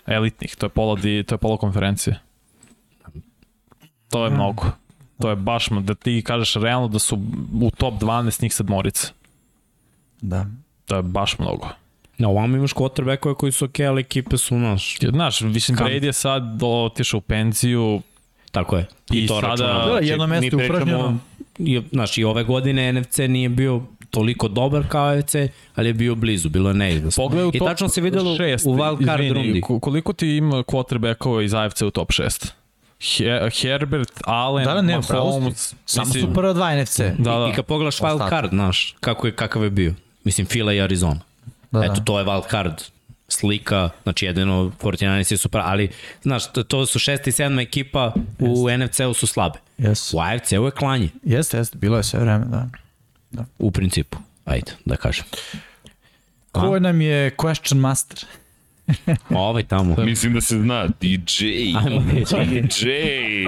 elitnih, 0.06 0.56
to 0.56 0.66
je 0.66 0.70
pola, 0.70 0.96
di, 0.96 1.22
to 1.22 1.34
je 1.34 1.38
pola 1.38 1.56
konferencije. 1.56 2.18
To 4.08 4.24
je 4.24 4.30
mnogo. 4.30 4.62
To 5.18 5.30
je 5.30 5.36
baš, 5.36 5.68
da 5.70 5.94
ti 5.94 6.22
kažeš 6.26 6.54
realno 6.54 6.88
da 6.88 6.98
su 6.98 7.18
u 7.54 7.70
top 7.70 7.94
12 7.94 8.42
njih 8.42 8.54
sedmorice. 8.54 9.08
Da. 10.20 10.46
To 10.84 10.96
je 10.96 11.02
baš 11.02 11.38
mnogo. 11.38 11.68
na 12.18 12.28
ovam 12.28 12.54
imaš 12.54 12.72
quarterbackove 12.72 13.34
koji 13.34 13.52
su 13.52 13.64
ok, 13.64 13.80
ali 13.80 14.00
ekipe 14.00 14.36
su, 14.36 14.54
znaš, 14.56 14.98
Znaš, 15.02 15.40
mislim, 15.40 15.76
Kam- 15.76 15.86
Brady 15.86 16.04
je 16.04 16.12
sad 16.12 16.42
otišao 16.62 17.18
u 17.18 17.22
penziju, 17.22 18.02
tako 18.50 18.76
je. 18.76 18.86
I 19.12 19.26
to 19.26 19.34
sada- 19.36 19.48
računam. 19.48 19.88
Da, 19.88 19.98
jedno 20.00 20.26
mesto 20.26 20.56
pričamo- 20.56 20.66
upražnjeno. 20.66 21.18
I, 21.58 21.82
znaš, 21.92 22.18
i 22.18 22.24
ove 22.24 22.44
godine 22.44 22.92
NFC 22.92 23.18
nije 23.18 23.48
bio 23.48 23.82
toliko 24.10 24.48
dobar 24.48 24.82
kao 24.88 25.06
AFC, 25.08 25.34
ali 25.74 25.88
je 25.88 25.94
bio 25.94 26.14
blizu, 26.14 26.48
bilo 26.48 26.70
je 26.70 26.74
neizvesno. 26.74 27.24
Pogledaj 27.24 27.46
u 27.46 27.50
I 27.54 27.58
tačno 27.60 27.88
se 27.88 28.00
videlo 28.00 28.36
šest, 28.36 28.66
u 28.66 28.70
wild 28.70 29.06
card 29.06 29.20
izvini, 29.20 29.34
rundi. 29.36 29.60
ko- 29.60 29.80
Koliko 29.80 30.12
ti 30.12 30.28
ima 30.28 30.56
quarterbackova 30.56 31.42
iz 31.42 31.54
AFC 31.54 31.82
u 31.82 31.90
top 31.90 32.10
6? 32.10 32.52
He, 33.00 33.24
Herbert, 33.52 34.12
Allen, 34.24 34.64
Da, 34.64 34.74
da, 34.74 34.82
ne. 34.82 34.96
Mahomes. 34.96 35.74
Samo 35.86 36.12
su 36.12 36.32
prva 36.34 36.52
dva 36.52 36.74
NFC. 36.74 37.00
Da, 37.18 37.38
da. 37.38 37.48
I 37.48 37.54
kad 37.54 37.64
pogledaš 37.64 37.98
wild 37.98 38.28
card, 38.28 38.50
znaš, 38.50 38.94
kako 39.00 39.26
je, 39.26 39.32
kakav 39.32 39.64
je 39.64 39.70
bio. 39.70 39.94
Mislim, 40.24 40.46
Fila 40.46 40.72
i 40.72 40.80
Arizona. 40.80 41.20
Da, 41.70 41.78
Da, 41.78 41.84
Eto, 41.84 41.94
da. 41.94 42.04
to 42.04 42.18
je 42.18 42.24
wild 42.24 42.50
card 42.50 42.82
slika, 43.28 43.90
znači 44.02 44.26
jedino 44.26 44.72
49 44.82 45.32
je 45.32 45.38
super, 45.38 45.60
ali 45.64 45.90
znaš, 46.22 46.52
to, 46.68 46.86
su 46.86 46.98
šesta 46.98 47.30
i 47.30 47.32
sedma 47.32 47.62
ekipa, 47.62 48.12
u 48.38 48.66
NFC-u 48.78 49.14
su 49.14 49.26
slabe. 49.26 49.58
Yes. 49.78 50.16
U 50.16 50.20
AFC-u 50.20 50.64
je 50.64 50.70
klanje, 50.70 51.08
Jeste, 51.22 51.56
jeste, 51.56 51.78
bilo 51.78 51.96
je 51.96 52.02
sve 52.02 52.20
vreme, 52.20 52.44
da. 53.30 53.44
u 53.58 53.70
principu. 53.70 54.18
Ajde, 54.44 54.72
da 54.84 54.96
kažem. 54.96 55.24
Ko 56.52 56.78
nam 56.78 57.00
je 57.00 57.30
question 57.36 57.74
master? 57.76 58.24
Ovaj 59.30 59.62
tamo. 59.62 59.96
Mislim 60.04 60.34
da 60.34 60.40
se 60.40 60.58
zna, 60.58 60.86
DJ. 61.00 61.44
Ajmo, 61.78 62.00
DJ, 62.00 62.88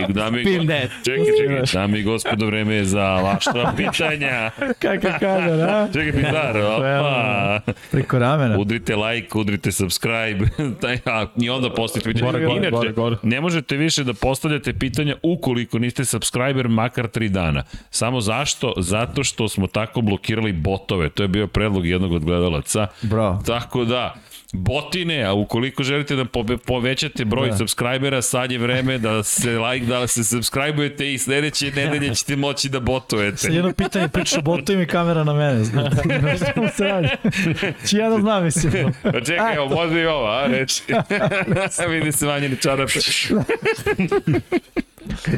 dame 0.21 0.43
i 0.43 0.45
that. 0.45 0.91
Čekaj, 1.05 1.25
čekaj, 1.41 1.63
dame 1.73 1.99
i 1.99 2.03
gospodo, 2.03 2.47
vreme 2.47 2.75
je 2.75 2.85
za 2.85 3.05
vaša 3.05 3.73
pitanja. 3.77 4.51
Kakav 4.79 5.13
kadar, 5.21 5.71
a? 5.71 5.89
Čekaj, 5.93 6.13
Pizar, 6.13 6.57
opa. 6.57 7.61
Preko 7.91 8.19
ramena. 8.19 8.59
Udrite 8.59 8.97
like, 8.97 9.39
udrite 9.39 9.73
subscribe, 9.73 10.49
taj, 10.81 10.99
a, 11.05 11.27
i 11.41 11.51
onda 11.51 11.71
postavite 11.71 12.13
pitanje. 12.13 12.33
Gore, 12.33 12.45
gore, 12.45 12.71
gore, 12.71 12.93
gore. 12.93 13.17
ne 13.23 13.41
možete 13.41 13.77
više 13.77 14.05
da 14.05 14.15
postavljate 14.15 14.73
pitanja 14.73 15.17
ukoliko 15.23 15.79
niste 15.79 16.05
subscriber 16.05 16.69
makar 16.69 17.09
3 17.09 17.29
dana. 17.29 17.65
Samo 17.91 18.21
zašto? 18.21 18.75
Zato 18.77 19.25
što 19.25 19.49
smo 19.49 19.67
tako 19.67 20.01
blokirali 20.01 20.53
botove. 20.53 21.09
To 21.09 21.23
je 21.23 21.29
bio 21.29 21.47
predlog 21.47 21.87
jednog 21.87 22.13
od 22.13 22.25
gledalaca. 22.25 22.87
Bravo. 23.03 23.43
Tako 23.47 23.85
da, 23.85 24.15
botine, 24.55 25.23
a 25.23 25.33
ukoliko 25.33 25.83
želite 25.83 26.17
da 26.17 26.25
povećate 26.67 27.25
broj 27.25 27.49
da. 27.49 27.57
Subscribera, 27.57 28.23
sad 28.23 28.53
je 28.53 28.59
vreme 28.59 28.99
da 28.99 29.23
se 29.23 29.59
like, 29.59 29.87
da 29.87 30.07
se 30.07 30.21
subscribe-ujete 30.21 31.15
i 31.15 31.19
sledeće 31.19 31.71
nedelje 31.71 32.15
ćete 32.15 32.37
moći 32.37 32.69
da 32.69 32.81
botujete. 32.81 33.37
Sad 33.37 33.53
jedno 33.53 33.73
pitanje, 33.73 34.09
pričaš 34.09 34.39
o 34.39 34.43
botovima 34.43 34.83
i 34.83 34.87
kamera 34.87 35.25
na 35.25 35.33
mene. 35.33 35.65
Znaš 35.65 35.93
se 36.77 36.85
radi. 36.85 37.09
Či 37.89 37.97
ja 37.97 38.11
da 38.11 38.19
znam, 38.21 38.45
mislim. 38.45 38.93
Pa 39.13 39.21
čekaj, 39.21 39.55
evo, 39.55 39.69
može 39.69 40.01
i 40.01 40.07
ovo, 40.07 40.27
a, 40.27 40.47
reći. 40.47 40.83
Vidi 41.91 42.13
se 42.13 42.27
vanjeni 42.27 42.57
čarape. 42.57 43.01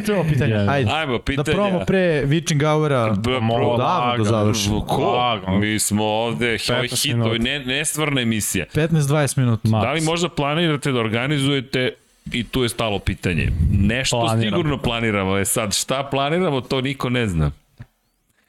Čemo 0.07 0.25
pitanje, 0.25 0.55
ajde. 0.57 0.91
Ajmo, 0.93 1.13
Da 1.13 1.19
pitanja. 1.21 1.45
probamo 1.47 1.81
pre 1.81 1.99
Witching 2.25 2.65
Houra. 2.65 3.15
Mo- 3.41 3.77
davno 3.79 4.17
da 4.17 4.25
završimo. 4.27 4.81
Ko? 4.83 5.19
Mi 5.51 5.79
smo 5.79 6.05
ovde, 6.05 6.47
ovo 6.49 6.81
15 6.81 7.03
hit, 7.03 7.15
ovo 7.17 7.33
je 7.33 7.39
ne, 7.39 7.59
nestvarna 7.61 8.21
emisija. 8.21 8.67
15-20 8.67 9.39
minuta. 9.39 9.69
Da 9.71 9.93
li 9.93 10.01
možda 10.03 10.29
planirate 10.29 10.93
da 10.93 11.01
organizujete 11.01 11.93
i 12.27 12.45
tu 12.45 12.63
je 12.63 12.69
stalo 12.69 12.99
pitanje. 12.99 13.49
Nešto 13.73 14.21
Planiramo. 14.21 14.57
sigurno 14.57 14.79
planiramo. 14.79 15.39
E 15.39 15.45
sad, 15.45 15.75
šta 15.75 16.03
planiramo, 16.05 16.61
to 16.61 16.81
niko 16.81 17.09
ne 17.11 17.27
zna. 17.27 17.51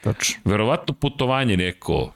Tačno. 0.02 0.36
Verovatno 0.46 0.94
putovanje 0.94 1.58
neko. 1.58 2.14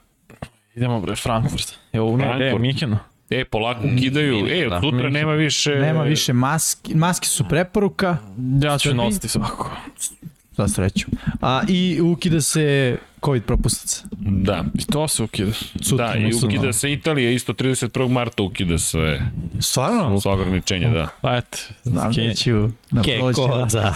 Idemo 0.75 1.01
bre, 1.01 1.15
Frankfurt. 1.15 1.73
Evo, 1.93 2.09
ne, 2.09 2.25
ne, 2.25 2.29
Frankfurt. 2.29 2.61
Mihino. 2.61 2.97
E, 3.31 3.45
polako 3.45 3.87
ukidaju. 3.95 4.47
E, 4.49 4.67
od 4.67 4.81
sutra 4.83 5.09
nema 5.09 5.33
više... 5.33 5.75
Nema 5.75 6.03
više 6.03 6.33
maski. 6.33 6.95
Maske 6.95 7.27
su 7.27 7.43
preporuka. 7.49 8.17
Ja 8.61 8.77
ću 8.77 8.93
nositi 8.93 9.27
svako. 9.27 9.71
Za 10.57 10.67
sreću. 10.67 11.07
A, 11.41 11.61
I 11.67 12.01
ukida 12.01 12.41
se 12.41 12.97
COVID 13.25 13.43
propusnica. 13.43 14.03
Da. 14.19 14.65
I 14.73 14.85
to 14.85 15.07
se 15.07 15.23
ukida. 15.23 15.51
Sutra, 15.81 16.07
Da, 16.07 16.17
i 16.19 16.31
ukida 16.45 16.73
se 16.73 16.93
Italija, 16.93 17.31
isto 17.31 17.53
31. 17.53 18.09
marta 18.09 18.43
ukida 18.43 18.77
sve, 18.77 19.21
Stvarno? 19.59 20.21
sve 20.21 20.31
ograničenja, 20.31 20.89
da. 20.89 21.07
Pa 21.21 21.35
eto, 21.37 21.57
Znam 21.83 22.11
da 22.13 22.21
na. 22.91 23.01
Keko, 23.03 23.65
da. 23.71 23.93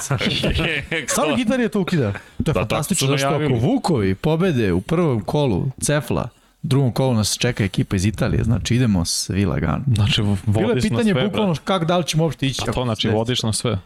Samo 1.15 1.37
je 1.61 1.69
to 1.69 1.79
ukida. 1.81 2.11
To 2.11 2.17
je 2.17 2.21
Da, 2.37 2.53
fantastično, 2.53 3.07
zašto 3.07 3.27
ako. 3.27 3.53
Vukovi 3.53 4.15
pobede 4.15 4.73
u 4.73 4.81
prvom 4.81 5.21
kolu 5.21 5.71
Cefla, 5.81 6.29
drugom 6.65 6.91
kolu 6.91 7.13
nas 7.13 7.37
čeka 7.37 7.63
ekipa 7.63 7.95
iz 7.95 8.05
Italije, 8.05 8.43
znači 8.43 8.75
idemo 8.75 9.05
svi 9.05 9.45
lagano. 9.45 9.81
Znači, 9.87 10.21
Bilo 10.21 10.59
je 10.59 10.67
vodiš 10.67 10.83
pitanje 10.83 11.11
sve, 11.11 11.23
bukvalno 11.23 11.47
brate. 11.47 11.65
kako 11.65 11.85
da 11.85 11.97
li 11.97 12.03
ćemo 12.03 12.23
uopšte 12.23 12.47
ići. 12.47 12.61
Pa 12.65 12.71
to 12.71 12.83
znači 12.83 13.09
vodiš 13.09 13.43
na 13.43 13.53
sve. 13.53 13.79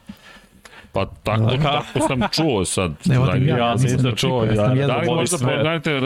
Pa 0.91 1.05
tako, 1.23 1.51
tako 1.57 2.07
sam 2.07 2.19
čuo 2.31 2.65
sad. 2.65 2.91
Ne 3.05 3.19
vodim 3.19 3.47
ja, 3.47 3.57
Ja 3.57 3.73
nisam 3.73 3.91
nisam 3.91 4.15
čuo, 4.15 4.43
ja- 4.45 4.51
jedno 4.51 4.65
Da 4.87 4.97
li 4.97 5.07
vodi 5.07 5.09
možda 5.11 5.37
sve. 5.37 5.53
organizujete, 5.53 5.99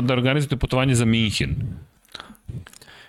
da 0.00 0.12
organizujete 0.12 0.56
putovanje 0.56 0.94
za 0.94 1.04
Minhen? 1.04 1.56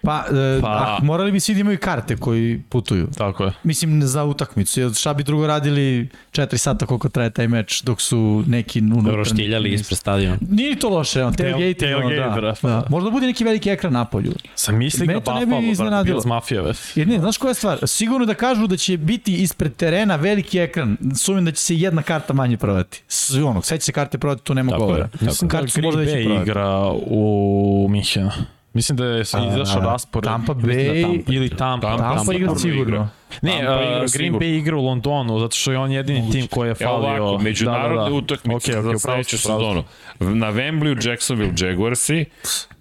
Pa, 0.03 0.23
e, 0.57 0.61
Pa- 0.61 0.67
a, 0.67 0.99
morali 1.03 1.31
bi 1.31 1.39
svi 1.39 1.53
da 1.53 1.59
imaju 1.59 1.77
karte 1.81 2.15
koji 2.15 2.61
putuju. 2.69 3.07
Tako 3.17 3.43
je. 3.43 3.53
Mislim, 3.63 4.01
za 4.03 4.23
utakmicu. 4.23 4.79
Jer 4.79 4.93
šta 4.93 5.13
bi 5.13 5.23
drugo 5.23 5.47
radili 5.47 6.09
4 6.31 6.57
sata 6.57 6.85
koliko 6.85 7.09
traje 7.09 7.29
taj 7.29 7.47
meč 7.47 7.81
dok 7.81 8.01
su 8.01 8.43
neki 8.47 8.79
unutra. 8.79 9.15
Roštiljali 9.15 9.73
ispred 9.73 9.97
stadiona. 9.97 10.37
Nije 10.49 10.69
ni 10.69 10.79
to 10.79 10.89
loše, 10.89 11.23
on, 11.23 11.33
tailgate, 11.33 11.73
tailgate, 11.73 12.15
da, 12.15 12.29
brate, 12.29 12.59
pa 12.61 12.67
da. 12.67 12.75
da. 12.75 12.85
Možda 12.89 13.09
bude 13.09 13.25
neki 13.25 13.43
veliki 13.43 13.69
ekran 13.69 13.93
napolju. 13.93 14.33
Sam 14.55 14.77
misli 14.77 15.07
ga 15.07 15.13
Mene 15.13 15.23
to 15.23 15.39
ne 15.39 15.45
bi 15.45 15.69
iznenadilo. 15.69 16.15
Bills 16.15 16.25
Mafija, 16.25 16.61
već. 16.61 16.97
Jer 16.97 17.07
ne, 17.07 17.19
znaš 17.19 17.37
koja 17.37 17.49
je 17.49 17.55
stvar? 17.55 17.79
Sigurno 17.87 18.25
da 18.25 18.33
kažu 18.33 18.67
da 18.67 18.77
će 18.77 18.97
biti 18.97 19.41
ispred 19.41 19.75
terena 19.75 20.15
veliki 20.15 20.59
ekran. 20.59 20.97
Sumim 21.15 21.45
da 21.45 21.51
će 21.51 21.61
se 21.61 21.75
jedna 21.75 22.01
karta 22.01 22.33
manje 22.33 22.57
prodati. 22.57 23.03
Sve 23.07 23.43
ono, 23.43 23.61
sve 23.61 23.77
će 23.77 23.85
se 23.85 23.91
karte 23.91 24.17
prodati, 24.17 24.43
tu 24.43 24.53
nema 24.53 24.71
Tako 24.71 24.83
je, 24.83 24.87
govora. 24.87 25.09
Mislim 25.21 25.47
da 25.47 25.51
Karte 25.51 25.67
su 25.67 25.81
Green 25.81 25.93
Bay 25.93 26.41
igra 26.41 26.91
u 27.05 27.87
Minhenu. 27.89 28.31
Mislim 28.73 28.95
da 28.97 29.05
je 29.05 29.25
se 29.25 29.37
A, 29.37 29.47
izašao 29.47 29.75
da, 29.75 29.81
da. 29.81 29.91
raspored. 29.91 30.23
Tampa 30.25 30.53
da 30.53 30.61
Bay- 30.61 31.01
Tampa. 31.03 31.33
Ili 31.33 31.49
Tampa. 31.49 31.87
Tampa- 31.87 31.97
Tampa 31.97 32.15
Tampa 32.15 32.33
igra 32.33 32.55
sigurno. 32.55 33.09
Ne, 33.41 33.51
Tampa 33.51 33.73
igra 33.83 33.95
Green 33.97 34.07
sigurno. 34.09 34.39
Bay 34.39 34.57
igra 34.57 34.77
u 34.77 34.81
Londonu, 34.81 35.39
zato 35.39 35.55
što 35.55 35.71
je 35.71 35.77
on 35.77 35.91
jedini 35.91 36.31
tim 36.31 36.47
koji 36.47 36.67
je 36.67 36.75
Evo 36.79 37.01
falio. 37.01 37.23
ovako, 37.23 37.43
međunarodne 37.43 37.95
da, 37.95 38.03
da, 38.03 38.09
da. 38.09 38.15
utakmice 38.15 38.71
okay, 38.71 38.77
okay, 38.77 38.91
za 38.91 38.99
sledeću 38.99 39.37
sezonu. 39.37 39.83
Na 40.19 40.47
Wembley 40.47 41.09
Jacksonville 41.09 41.53
Jaguarsi, 41.59 42.25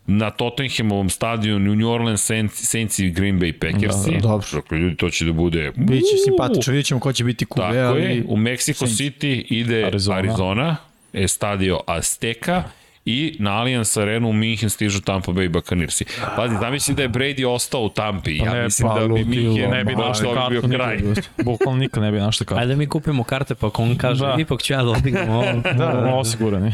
na 0.06 0.30
Tottenhamovom 0.30 1.10
stadionu 1.10 1.74
New 1.74 1.88
Orleans 1.88 2.22
Saints, 2.22 2.54
Saints 2.60 2.98
i 2.98 3.10
Green 3.10 3.40
Bay 3.40 3.52
Packersi. 3.52 4.10
Da, 4.10 4.16
da, 4.16 4.20
dobro. 4.20 4.46
Dakle, 4.52 4.78
ljudi, 4.78 4.96
to 4.96 5.10
će 5.10 5.24
da 5.24 5.32
bude... 5.32 5.72
Biće 5.76 6.16
simpatično, 6.24 6.70
vidjet 6.70 6.86
ćemo 6.86 7.00
ko 7.00 7.12
će 7.12 7.24
biti 7.24 7.44
kuve, 7.44 7.66
Tako 7.66 7.96
je, 7.96 8.24
u 8.28 8.36
Mexico 8.36 8.72
Saints. 8.76 9.00
City 9.00 9.44
ide 9.48 9.84
Arizona, 9.84 10.16
Arizona. 10.18 10.76
Estadio 11.12 11.80
Azteca 11.86 12.62
i 13.04 13.36
na 13.38 13.50
Allianz 13.52 13.96
Arenu 13.96 14.28
u 14.28 14.32
Minhen 14.32 14.70
stižu 14.70 15.00
Tampa 15.00 15.32
Bay 15.32 15.48
Buccaneersi. 15.48 16.04
Pazi, 16.36 16.54
zamisli 16.60 16.94
da 16.94 17.02
je 17.02 17.08
Brady 17.08 17.46
ostao 17.46 17.80
u 17.80 17.88
Tampi. 17.88 18.38
Pa 18.38 18.44
ja 18.44 18.54
ne, 18.54 18.62
mislim 18.62 18.88
pa 18.88 19.00
da 19.00 19.08
bi 19.08 19.24
Minhen 19.24 19.70
Ne 19.70 19.84
bi 19.84 19.94
našli 19.94 20.28
bi 20.50 20.60
bio 20.60 20.78
kraj. 20.78 20.98
Bukvalno 21.44 21.80
nikad 21.80 22.02
ne 22.02 22.12
bi 22.12 22.18
našli 22.18 22.46
kartu. 22.46 22.60
Ajde 22.60 22.76
mi 22.76 22.86
kupimo 22.86 23.24
karte, 23.24 23.54
pa 23.54 23.66
ako 23.66 23.82
on 23.82 23.96
kaže, 23.96 24.20
Da. 24.20 24.36
ipak 24.38 24.62
ću 24.62 24.72
ja 24.72 24.82
da 24.82 24.90
odignem 24.90 25.30
ovo. 25.30 25.42
Da, 25.64 25.86
da, 25.86 26.14
osigurani. 26.14 26.72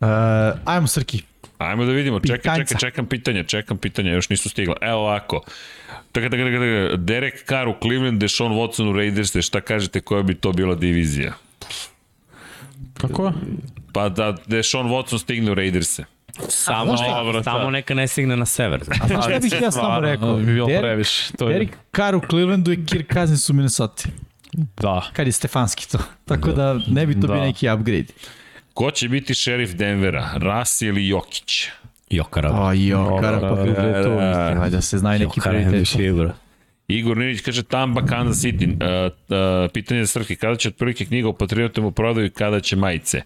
Uh, 0.00 0.08
ajmo 0.64 0.86
Srki. 0.86 1.22
Ajmo 1.58 1.84
da 1.84 1.92
vidimo, 1.92 2.20
čekaj, 2.20 2.38
Pitanjca. 2.38 2.64
čekaj, 2.64 2.80
čekam 2.80 3.06
pitanja, 3.06 3.44
čekam 3.44 3.76
pitanja, 3.76 4.12
još 4.12 4.28
nisu 4.28 4.48
stigla. 4.48 4.76
Evo 4.80 4.98
ovako, 4.98 5.40
Taka, 6.12 6.28
taka, 6.30 6.44
taka, 6.44 6.56
taka. 6.56 6.96
Derek 6.96 7.44
Carr 7.46 7.68
u 7.68 7.74
Cleveland, 7.82 8.20
Deshaun 8.20 8.52
Watson 8.52 8.90
u 8.90 8.92
Raiders, 8.92 9.36
šta 9.36 9.60
kažete 9.60 10.00
koja 10.00 10.22
bi 10.22 10.34
to 10.34 10.52
bila 10.52 10.74
divizija? 10.74 11.32
Kako? 12.94 13.32
Pa 13.92 14.08
da 14.08 14.34
Deshaun 14.46 14.86
Watson 14.86 15.18
stigne 15.18 15.50
u 15.50 15.54
Raiderse. 15.54 16.04
Samo, 16.48 16.96
Dobro, 17.14 17.42
samo 17.42 17.70
neka 17.70 17.94
ne 17.94 18.08
stigne 18.08 18.36
na 18.36 18.46
sever. 18.46 18.80
A 19.02 19.06
znaš 19.08 19.24
šta 19.24 19.38
bih 19.38 19.52
ja 19.62 19.70
samo 19.70 20.00
rekao? 20.00 20.36
bi 20.36 20.44
bilo 20.44 20.66
Derek- 20.66 20.80
previše. 20.80 21.32
To 21.32 21.48
je, 21.48 21.52
Derek 21.52 21.70
Carr 21.92 22.14
u 22.14 22.20
Clevelandu 22.30 22.72
i 22.72 22.86
Kirk 22.86 23.12
Cousins 23.14 23.50
u 23.50 23.54
Minnesota. 23.54 24.02
da. 24.52 25.02
Kad 25.12 25.26
je 25.26 25.32
Stefanski 25.32 25.88
to. 25.88 25.98
Tako 26.24 26.50
da 26.50 26.78
ne 26.86 27.06
bi 27.06 27.14
to 27.14 27.26
Da. 27.26 27.32
bio 27.32 27.42
neki 27.42 27.68
upgrade. 27.70 28.06
Ko 28.74 28.90
će 28.90 29.08
biti 29.08 29.34
šerif 29.34 29.72
Denvera? 29.72 30.30
Rasi 30.34 30.86
ili 30.86 31.08
Jokić? 31.08 31.68
Jokara. 32.10 32.50
A 32.54 32.72
jo, 32.74 32.98
Dobro, 32.98 33.20
Kara 33.20 33.40
pa 33.40 33.48
da, 33.48 34.60
da, 34.60 34.68
da. 34.68 34.80
se 34.80 34.98
znaju 34.98 35.18
neki 35.18 35.38
Jokara 35.38 35.58
prioritet. 35.58 35.94
MVP, 35.94 36.16
bro. 36.16 36.30
Igor 36.88 37.16
Ninić 37.16 37.40
kaže 37.40 37.62
Tamba, 37.62 38.06
Kansas 38.06 38.44
City. 38.44 38.66
Uh, 38.66 39.12
uh, 39.64 39.70
pitanje 39.72 40.00
za 40.00 40.06
Srki, 40.06 40.36
kada 40.36 40.56
će 40.56 40.68
otprilike 40.68 41.04
knjiga 41.04 41.28
o 41.28 41.32
Patriotima 41.32 41.86
u 41.86 41.92
prodaju 41.92 42.26
i 42.26 42.30
kada 42.30 42.60
će 42.60 42.76
majice? 42.76 43.22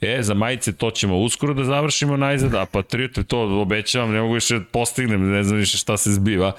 E, 0.00 0.18
za 0.22 0.34
majice 0.34 0.72
to 0.72 0.90
ćemo 0.90 1.18
uskoro 1.18 1.54
da 1.54 1.64
završimo 1.64 2.16
najzad, 2.16 2.54
a 2.54 2.66
Patriote 2.66 3.24
to 3.24 3.40
obećavam, 3.40 4.12
ne 4.12 4.20
mogu 4.20 4.34
više 4.34 4.58
da 4.58 4.64
postignem, 4.64 5.30
ne 5.30 5.42
znam 5.42 5.58
više 5.58 5.78
šta 5.78 5.96
se 5.96 6.12
zbiva, 6.12 6.52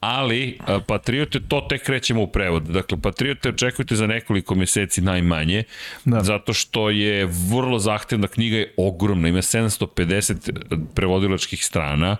ali 0.00 0.58
Patriote 0.86 1.40
to 1.48 1.66
tek 1.68 1.82
krećemo 1.82 2.22
u 2.22 2.26
prevod. 2.26 2.62
Dakle, 2.62 2.98
Patriote 3.02 3.48
očekujte 3.48 3.96
za 3.96 4.06
nekoliko 4.06 4.54
meseci 4.54 5.00
najmanje, 5.00 5.64
da. 6.04 6.20
Zato 6.22 6.52
što 6.52 6.90
je 6.90 7.28
vrlo 7.50 7.78
zahtevna 7.78 8.28
knjiga, 8.28 8.56
je 8.56 8.74
ogromna, 8.76 9.28
ima 9.28 9.38
750 9.38 10.52
prevodilačkih 10.94 11.64
strana 11.64 12.16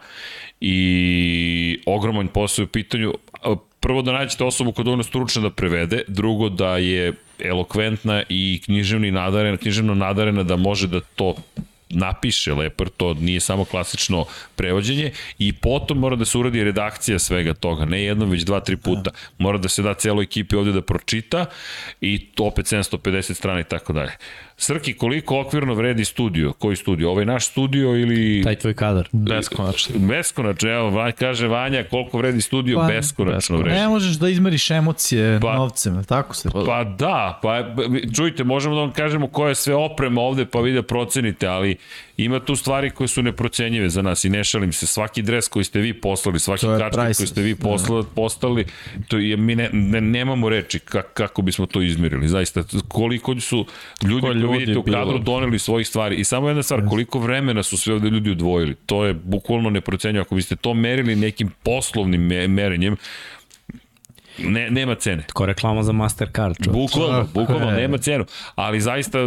i 0.61 1.82
ogroman 1.86 2.28
posao 2.28 2.65
u 2.65 2.69
pitanju. 2.69 3.12
Prvo 3.86 4.02
da 4.02 4.12
nađete 4.12 4.44
osobu 4.44 4.72
koja 4.72 4.84
dovoljno 4.84 5.02
stručna 5.02 5.42
da 5.42 5.50
prevede, 5.50 6.02
drugo 6.08 6.48
da 6.48 6.76
je 6.76 7.12
elokventna 7.38 8.22
i 8.28 8.60
književni 8.64 9.10
nadarena, 9.10 9.56
književno 9.56 9.94
nadarena 9.94 10.42
da 10.42 10.56
može 10.56 10.88
da 10.88 11.00
to 11.00 11.34
napiše 11.90 12.54
lepo, 12.54 12.84
jer 12.84 12.90
to 12.96 13.14
nije 13.14 13.40
samo 13.40 13.64
klasično 13.64 14.24
prevođenje 14.56 15.12
i 15.38 15.52
potom 15.52 15.98
mora 15.98 16.16
da 16.16 16.24
se 16.24 16.38
uradi 16.38 16.64
redakcija 16.64 17.18
svega 17.18 17.54
toga, 17.54 17.84
ne 17.84 18.02
jednom, 18.02 18.30
već 18.30 18.42
dva, 18.42 18.60
tri 18.60 18.76
puta. 18.76 19.10
Mora 19.38 19.58
da 19.58 19.68
se 19.68 19.82
da 19.82 19.94
celoj 19.94 20.24
ekipi 20.24 20.56
ovde 20.56 20.72
da 20.72 20.82
pročita 20.82 21.46
i 22.00 22.26
to 22.34 22.44
opet 22.44 22.66
750 22.66 23.34
strana 23.34 23.60
i 23.60 23.64
tako 23.64 23.92
dalje. 23.92 24.12
Srki, 24.58 24.92
koliko 24.92 25.40
okvirno 25.40 25.74
vredi 25.74 26.04
studio? 26.04 26.52
Koji 26.52 26.76
studio? 26.76 27.10
Ovaj 27.10 27.24
naš 27.24 27.46
studio 27.46 27.96
ili... 27.96 28.42
Taj 28.44 28.54
tvoj 28.54 28.74
kadar. 28.74 29.08
Beskonačno. 29.12 29.94
Beskonačno, 29.98 30.70
evo, 30.70 30.90
Vanj, 30.90 31.12
kaže 31.12 31.46
Vanja, 31.46 31.84
koliko 31.90 32.18
vredi 32.18 32.40
studio? 32.40 32.78
Pa, 32.78 32.86
beskonačno 32.86 33.56
vredi. 33.56 33.76
Ne 33.76 33.88
možeš 33.88 34.16
da 34.16 34.28
izmeriš 34.28 34.70
emocije 34.70 35.40
Pa- 35.40 35.56
novcem, 35.56 36.04
tako 36.04 36.34
se? 36.34 36.50
Pa 36.66 36.84
da, 36.84 37.38
pa 37.42 37.64
čujte, 38.16 38.44
možemo 38.44 38.74
da 38.74 38.80
vam 38.80 38.92
kažemo 38.92 39.28
koja 39.28 39.48
je 39.48 39.54
sve 39.54 39.74
oprema 39.74 40.20
ovde, 40.20 40.46
pa 40.46 40.60
vi 40.60 40.72
da 40.72 40.82
procenite, 40.82 41.46
ali 41.46 41.76
ima 42.16 42.40
tu 42.40 42.56
stvari 42.56 42.90
koje 42.90 43.08
su 43.08 43.22
neprocenjive 43.22 43.88
za 43.88 44.02
nas 44.02 44.24
i 44.24 44.28
ne 44.28 44.44
šalim 44.44 44.72
se. 44.72 44.86
Svaki 44.86 45.22
dres 45.22 45.48
koji 45.48 45.64
ste 45.64 45.80
vi 45.80 46.00
poslali, 46.00 46.38
svaki 46.38 46.66
kačket 46.66 47.16
koji 47.16 47.26
ste 47.26 47.42
vi 47.42 47.54
poslali, 47.54 48.04
postali, 48.14 48.64
to 49.08 49.18
je, 49.18 49.36
mi 49.36 49.54
ne, 49.54 49.70
ne, 49.72 50.00
nemamo 50.00 50.48
reči 50.48 50.78
kako, 51.14 51.42
bismo 51.42 51.66
to 51.66 51.82
izmerili. 51.82 52.28
Zaista, 52.28 52.62
koliko 52.88 53.40
su 53.40 53.66
ljudi 54.02 54.20
koji 54.20 54.45
ljudi 54.47 54.59
vidite 54.59 54.78
u 54.78 54.82
bilo. 54.82 54.98
kadru 54.98 55.18
doneli 55.18 55.59
svojih 55.59 55.89
stvari. 55.89 56.16
I 56.16 56.24
samo 56.24 56.48
jedna 56.48 56.62
stvar, 56.62 56.89
koliko 56.89 57.18
vremena 57.18 57.62
su 57.62 57.77
sve 57.77 57.94
ovde 57.94 58.09
ljudi 58.09 58.31
odvojili. 58.31 58.74
To 58.77 59.05
je 59.05 59.14
bukvalno 59.14 59.70
neprocenjivo. 59.70 60.23
Ako 60.23 60.35
biste 60.35 60.56
to 60.56 60.74
merili 60.74 61.16
nekim 61.16 61.51
poslovnim 61.62 62.20
me- 62.23 62.48
merenjem, 62.48 62.97
ne, 64.39 64.70
nema 64.70 64.94
cene. 64.94 65.23
Ko 65.32 65.47
reklama 65.47 65.82
za 65.82 65.93
Mastercard, 65.93 66.56
čovječ. 66.64 66.77
Bukvalno, 66.82 67.28
bukvalno, 67.35 67.70
nema 67.70 67.98
cenu. 67.98 68.24
Ali 68.55 68.81
zaista, 68.81 69.18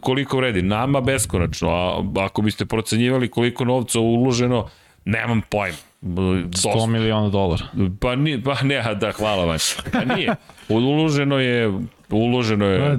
koliko 0.00 0.36
vredi? 0.36 0.62
Nama 0.62 1.00
beskonačno, 1.00 1.68
a 1.70 2.02
ako 2.16 2.42
biste 2.42 2.66
procenjivali 2.66 3.28
koliko 3.28 3.64
novca 3.64 4.00
uloženo, 4.00 4.68
nemam 5.04 5.42
pojma. 5.50 5.76
B- 6.00 6.20
100 6.20 6.44
Dosta. 6.48 6.86
miliona 6.86 7.28
dolara. 7.28 7.64
Pa, 8.00 8.16
nije, 8.16 8.42
pa 8.42 8.54
ne, 8.62 8.94
da, 8.94 9.12
hvala 9.12 9.44
vam. 9.44 9.58
Pa 9.92 10.14
nije. 10.14 10.34
Uloženo 10.68 11.38
je, 11.38 11.72
uloženo 12.10 12.64
je, 12.66 12.98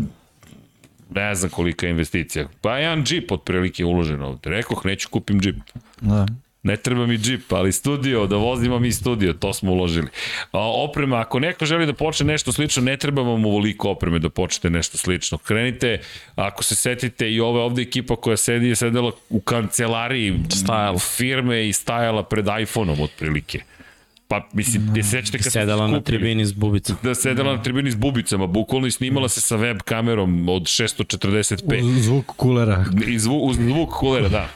ne 1.16 1.36
znam 1.36 1.52
kolika 1.52 1.86
je 1.86 1.92
investicija. 1.92 2.48
Pa 2.62 2.78
jedan 2.78 3.04
džip 3.04 3.32
otprilike 3.32 3.84
je 3.84 3.88
uloženo 3.88 4.28
ovde. 4.28 4.50
Rekoh, 4.50 4.86
neću 4.86 5.10
kupim 5.10 5.42
džip. 5.42 5.56
Da. 6.02 6.26
Ne 6.64 6.78
treba 6.78 7.06
mi 7.06 7.18
džip, 7.18 7.54
ali 7.54 7.72
studio, 7.72 8.28
da 8.28 8.36
vozimo 8.36 8.80
mi 8.80 8.92
studio, 8.92 9.34
to 9.34 9.54
smo 9.54 9.72
uložili. 9.72 10.08
A, 10.52 10.60
oprema, 10.60 11.20
ako 11.20 11.40
neko 11.40 11.66
želi 11.66 11.86
da 11.86 11.94
počne 11.94 12.26
nešto 12.26 12.52
slično, 12.52 12.84
ne 12.84 12.98
treba 12.98 13.22
vam 13.22 13.46
ovoliko 13.46 13.90
opreme 13.90 14.20
da 14.20 14.30
počnete 14.30 14.70
nešto 14.70 14.98
slično. 14.98 15.38
Krenite, 15.38 16.00
ako 16.36 16.64
se 16.64 16.76
setite 16.76 17.32
i 17.32 17.40
ova 17.40 17.64
ovde 17.64 17.82
ekipa 17.82 18.16
koja 18.16 18.38
sedi 18.38 18.68
je 18.68 18.76
sedela 18.76 19.12
u 19.30 19.42
kancelariji 19.42 20.34
Style. 20.50 21.16
firme 21.18 21.68
i 21.68 21.74
stajala 21.74 22.24
pred 22.24 22.46
iPhone-om 22.62 23.00
otprilike. 23.00 23.60
Pa, 24.28 24.48
mislim, 24.54 24.84
mm. 24.84 25.04
sećate 25.04 25.38
kad 25.38 25.42
ste 25.42 25.50
Sedela 25.50 25.88
na 25.88 26.02
tribini 26.02 26.46
s 26.46 26.54
bubicom. 26.54 26.96
da 27.04 27.16
sedela 27.16 27.56
na 27.56 27.64
tribini 27.64 27.92
s 27.92 27.96
bubicama, 27.96 28.48
bukvalno 28.48 28.88
i 28.88 28.92
snimala 28.92 29.30
se 29.30 29.42
sa 29.42 29.56
web 29.56 29.82
kamerom 29.82 30.50
od 30.50 30.64
645 30.64 31.84
Uz 31.84 32.04
zvuk 32.04 32.26
kulera. 32.26 32.86
i 33.08 33.20
zvuk, 33.20 33.42
uz 33.44 33.58
zvuk 33.58 33.90
kulera, 33.90 34.30
da. 34.30 34.50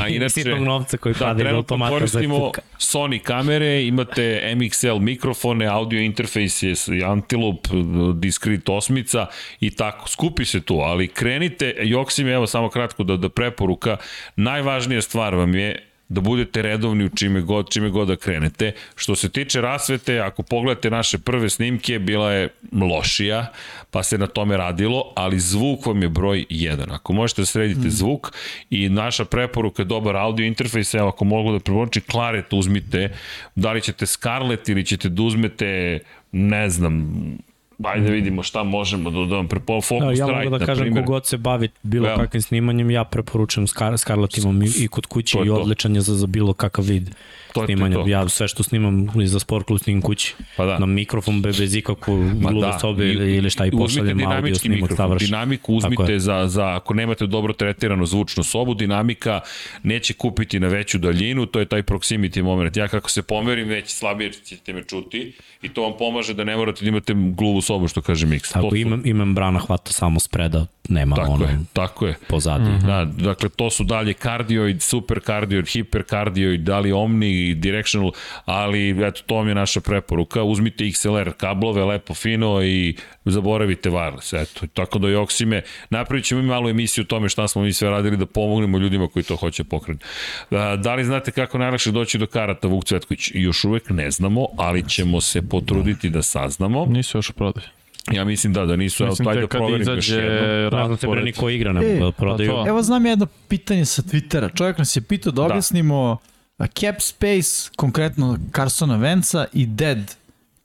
A 0.00 0.08
inače, 0.08 0.30
Sitnog 0.30 0.60
novca 0.60 0.96
koji 0.96 1.14
da, 1.14 1.18
pada 1.18 1.50
iz 1.50 1.54
automata 1.54 1.90
za 1.92 1.98
koristimo 1.98 2.38
cuka. 2.38 2.62
Sony 2.78 3.22
kamere, 3.22 3.86
imate 3.86 4.54
MXL 4.56 4.98
mikrofone, 5.00 5.66
audio 5.66 6.00
interfejs 6.00 6.62
je 6.62 6.74
Antelope, 7.06 7.68
Discrete 8.14 8.72
osmica 8.72 9.26
i 9.60 9.70
tako. 9.70 10.08
Skupi 10.08 10.44
se 10.44 10.60
tu, 10.60 10.74
ali 10.74 11.08
krenite, 11.08 11.74
Joksim, 11.82 12.28
evo 12.28 12.46
samo 12.46 12.68
kratko 12.68 13.04
da, 13.04 13.16
da 13.16 13.28
preporuka, 13.28 13.96
najvažnija 14.36 15.02
stvar 15.02 15.34
vam 15.34 15.54
je 15.54 15.84
da 16.08 16.20
budete 16.20 16.62
redovni 16.62 17.04
u 17.04 17.08
čime 17.08 17.40
god, 17.40 17.70
čime 17.70 17.90
god 17.90 18.08
da 18.08 18.16
krenete. 18.16 18.72
Što 18.94 19.16
se 19.16 19.28
tiče 19.28 19.60
rasvete, 19.60 20.20
ako 20.20 20.42
pogledate 20.42 20.90
naše 20.90 21.18
prve 21.18 21.50
snimke, 21.50 21.98
bila 21.98 22.32
je 22.32 22.48
lošija, 22.72 23.52
pa 23.90 24.02
se 24.02 24.18
na 24.18 24.26
tome 24.26 24.56
radilo, 24.56 25.12
ali 25.16 25.40
zvuk 25.40 25.86
vam 25.86 26.02
je 26.02 26.08
broj 26.08 26.44
1. 26.50 26.92
Ako 26.92 27.12
možete 27.12 27.42
da 27.42 27.46
sredite 27.46 27.86
mm. 27.88 27.90
zvuk 27.90 28.32
i 28.70 28.88
naša 28.88 29.24
preporuka 29.24 29.82
je 29.82 29.86
dobar 29.86 30.16
audio 30.16 30.46
interfejs, 30.46 30.94
evo 30.94 31.08
ako 31.08 31.24
mogu 31.24 31.52
da 31.52 31.58
preporučim, 31.58 32.02
Claret 32.10 32.52
uzmite, 32.52 33.16
da 33.54 33.72
li 33.72 33.80
ćete 33.80 34.06
Scarlett 34.06 34.68
ili 34.68 34.86
ćete 34.86 35.08
da 35.08 35.22
uzmete, 35.22 35.98
ne 36.32 36.70
znam, 36.70 37.38
ajde 37.84 38.06
da 38.06 38.12
vidimo 38.12 38.42
šta 38.42 38.62
možemo 38.62 39.10
da, 39.10 39.24
da 39.24 39.36
vam 39.36 39.48
prepo 39.48 39.72
Da, 39.72 39.76
ja 39.76 39.82
Focusrite, 39.82 40.32
mogu 40.32 40.58
da 40.58 40.66
kažem 40.66 40.84
primjer. 40.84 41.04
kogod 41.04 41.26
se 41.26 41.36
bavi 41.36 41.68
bilo 41.82 42.08
Evo. 42.08 42.16
kakvim 42.16 42.42
snimanjem, 42.42 42.90
ja 42.90 43.04
preporučujem 43.04 43.66
Scar 43.66 43.98
Scarlett 43.98 44.38
imam 44.38 44.62
i, 44.62 44.70
i 44.78 44.88
kod 44.88 45.06
kuće 45.06 45.38
i 45.44 45.50
odličan 45.50 45.94
je 45.94 46.00
za, 46.00 46.14
za 46.14 46.26
bilo 46.26 46.52
kakav 46.52 46.84
vid 46.84 47.10
To 47.52 47.64
snimanja. 47.64 47.94
to. 47.96 48.04
Ja 48.08 48.28
sve 48.28 48.48
što 48.48 48.62
snimam 48.62 49.06
za 49.24 49.38
sport 49.38 49.66
klub 49.66 49.80
snimam 49.80 50.02
kući. 50.02 50.34
Pa 50.56 50.64
da. 50.64 50.78
Na 50.78 50.86
mikrofon 50.86 51.42
be, 51.42 51.48
bez 51.58 51.74
ikakvu 51.74 52.14
lude 52.14 52.66
da, 52.66 52.78
sobe 52.78 53.06
ili, 53.08 53.36
ili 53.36 53.50
šta 53.50 53.66
i 53.66 53.70
pošaljem 53.70 54.26
audio 54.26 54.54
snimak 54.54 54.92
savršen. 54.96 55.26
Dinamiku 55.26 55.74
uzmite 55.74 56.18
za, 56.18 56.46
za, 56.46 56.76
ako 56.76 56.94
nemate 56.94 57.26
dobro 57.26 57.52
tretiranu 57.52 58.06
zvučnu 58.06 58.44
sobu, 58.44 58.74
dinamika 58.74 59.40
neće 59.82 60.14
kupiti 60.14 60.60
na 60.60 60.68
veću 60.68 60.98
daljinu, 60.98 61.46
to 61.46 61.58
je 61.60 61.66
taj 61.66 61.82
proximity 61.82 62.42
moment. 62.42 62.76
Ja 62.76 62.88
kako 62.88 63.10
se 63.10 63.22
pomerim, 63.22 63.68
već 63.68 63.88
slabije 63.90 64.32
ćete 64.32 64.72
me 64.72 64.84
čuti 64.84 65.32
i 65.62 65.68
to 65.68 65.82
vam 65.82 65.92
pomaže 65.98 66.34
da 66.34 66.44
ne 66.44 66.56
morate 66.56 66.84
da 66.84 66.88
imate 66.88 67.14
gluvu 67.16 67.60
sobu, 67.60 67.88
što 67.88 68.00
kaže 68.00 68.26
Mix. 68.26 68.52
To 68.52 68.70
su- 68.70 68.76
imam, 68.76 69.02
imam 69.04 69.34
brana 69.34 69.58
hvata 69.58 69.92
samo 69.92 70.20
spreda, 70.20 70.66
nema 70.88 71.16
Tako 71.16 71.32
ono 71.32 71.44
je, 71.44 71.58
tako 71.72 72.06
je. 72.06 72.14
pozadi. 72.28 72.64
Mhm. 72.64 72.74
Mm 72.74 72.86
Da, 72.86 73.04
dakle, 73.04 73.48
to 73.48 73.70
su 73.70 73.84
dalje 73.84 74.14
kardioid, 74.14 74.82
super 74.82 75.20
kardioid, 75.20 75.66
hiperkardioid, 75.68 76.60
da 76.60 76.78
li 76.78 76.92
omni, 76.92 77.37
directional, 77.54 78.10
ali 78.44 79.04
eto, 79.06 79.22
to 79.26 79.34
vam 79.34 79.48
je 79.48 79.54
naša 79.54 79.80
preporuka. 79.80 80.42
Uzmite 80.42 80.84
XLR 80.84 81.32
kablove, 81.32 81.84
lepo, 81.84 82.14
fino 82.14 82.62
i 82.62 82.96
zaboravite 83.24 83.90
wireless. 83.90 84.42
Eto, 84.42 84.66
tako 84.66 84.98
da 84.98 85.08
Joksime, 85.08 85.62
napravit 85.90 86.24
ćemo 86.24 86.42
mi 86.42 86.46
malu 86.48 86.68
emisiju 86.68 87.02
o 87.02 87.06
tome 87.06 87.28
šta 87.28 87.48
smo 87.48 87.62
mi 87.62 87.72
sve 87.72 87.90
radili 87.90 88.16
da 88.16 88.26
pomognemo 88.26 88.78
ljudima 88.78 89.08
koji 89.08 89.22
to 89.22 89.36
hoće 89.36 89.64
pokrenuti. 89.64 90.04
Da, 90.50 90.76
da 90.76 90.94
li 90.94 91.04
znate 91.04 91.30
kako 91.30 91.58
najlakše 91.58 91.90
doći 91.90 92.18
do 92.18 92.26
karata, 92.26 92.68
Vuk 92.68 92.84
Cvetković? 92.84 93.30
Još 93.34 93.64
uvek 93.64 93.90
ne 93.90 94.10
znamo, 94.10 94.46
ali 94.56 94.88
ćemo 94.88 95.20
se 95.20 95.42
potruditi 95.42 96.10
da 96.10 96.22
saznamo. 96.22 96.86
Nisu 96.86 97.18
još 97.18 97.30
u 97.30 97.32
prodaju. 97.32 97.66
Ja 98.12 98.24
mislim 98.24 98.52
da, 98.52 98.66
da 98.66 98.76
nisu, 98.76 99.02
evo, 99.02 99.10
Mislim 99.10 99.26
taj 99.26 99.40
da 99.40 99.46
proverim 99.46 99.80
još 99.80 100.08
izađe 100.08 100.22
jednom. 100.22 100.96
Znam 100.96 100.96
se 100.98 101.22
niko 101.24 101.50
igra, 101.50 101.72
ne 101.72 101.86
E, 101.86 101.98
da 101.98 102.12
prodaju. 102.12 102.50
pa. 102.50 102.68
Evo 102.68 102.82
znam 102.82 103.06
jedno 103.06 103.26
pitanje 103.48 103.84
sa 103.84 104.02
Twittera. 104.02 104.56
Čovjek 104.56 104.78
nas 104.78 104.96
je 104.96 105.00
pitao 105.02 105.32
da 105.32 105.42
objasnimo 105.42 106.18
da. 106.22 106.37
Cap 106.68 107.00
space, 107.00 107.70
konkretno 107.76 108.38
Carsona 108.52 108.96
Venca 108.96 109.46
i 109.52 109.66
dead 109.66 110.14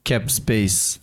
cap 0.02 0.22
space. 0.28 0.98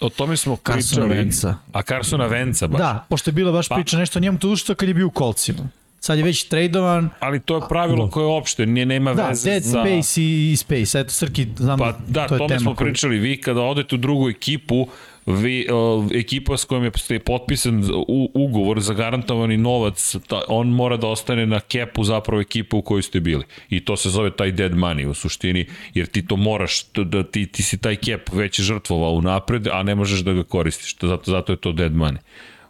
O 0.00 0.08
tome 0.08 0.36
smo 0.36 0.56
Carsona 0.56 0.80
pričali. 1.00 1.08
Venca. 1.16 1.54
A 1.72 1.82
Carsona 1.82 2.26
Venca 2.26 2.66
baš. 2.66 2.78
Da, 2.78 3.06
pošto 3.08 3.30
je 3.30 3.34
bila 3.34 3.52
baš 3.52 3.68
Pa- 3.68 3.74
priča 3.74 3.98
nešto 3.98 4.18
o 4.18 4.22
njemu, 4.22 4.38
to 4.38 4.48
ušto 4.48 4.74
kad 4.74 4.88
je 4.88 4.94
bio 4.94 5.06
u 5.06 5.10
kolcima. 5.10 5.68
Sad 6.00 6.18
je 6.18 6.24
već 6.24 6.42
tradovan, 6.44 7.10
Ali 7.20 7.40
to 7.40 7.56
je 7.56 7.62
pravilo 7.68 8.10
koje 8.10 8.24
je 8.24 8.28
opšte, 8.28 8.66
nije, 8.66 8.86
nema 8.86 9.14
da, 9.14 9.28
veze 9.28 9.50
dead 9.50 9.62
za... 9.62 9.70
space 9.80 10.22
i, 10.22 10.52
i 10.52 10.56
space. 10.56 11.00
Eto, 11.00 11.10
Srki, 11.10 11.46
znam 11.56 11.78
Pa 11.78 11.98
da, 12.08 12.26
to 12.28 12.34
je 12.34 12.38
tome 12.38 12.48
tema 12.48 12.60
smo 12.60 12.74
koju- 12.74 12.86
pričali. 12.86 13.18
Vi 13.18 13.40
kada 13.40 13.60
odete 13.60 13.94
u 13.94 13.98
drugu 13.98 14.28
ekipu, 14.28 14.86
vi, 15.26 15.66
o, 15.72 16.08
ekipa 16.14 16.56
s 16.56 16.64
kojom 16.64 16.84
je 17.08 17.18
potpisan 17.18 17.84
u, 18.08 18.30
ugovor 18.34 18.80
za 18.80 18.94
garantovani 18.94 19.56
novac, 19.56 20.16
ta, 20.26 20.42
on 20.48 20.68
mora 20.68 20.96
da 20.96 21.06
ostane 21.06 21.46
na 21.46 21.60
kepu 21.60 22.04
zapravo 22.04 22.40
ekipa 22.40 22.76
u 22.76 22.82
kojoj 22.82 23.02
ste 23.02 23.20
bili. 23.20 23.44
I 23.70 23.84
to 23.84 23.96
se 23.96 24.10
zove 24.10 24.30
taj 24.30 24.52
dead 24.52 24.72
money 24.72 25.06
u 25.06 25.14
suštini, 25.14 25.66
jer 25.94 26.06
ti 26.06 26.26
to 26.26 26.36
moraš, 26.36 26.84
da 26.92 27.22
ti, 27.22 27.46
ti 27.46 27.62
si 27.62 27.78
taj 27.78 27.96
kep 27.96 28.32
već 28.32 28.60
žrtvovao 28.60 29.12
u 29.12 29.22
napred, 29.22 29.66
a 29.66 29.82
ne 29.82 29.94
možeš 29.94 30.20
da 30.20 30.32
ga 30.32 30.42
koristiš. 30.42 30.96
Zato, 31.00 31.30
zato 31.30 31.52
je 31.52 31.56
to 31.56 31.72
dead 31.72 31.92
money. 31.92 32.18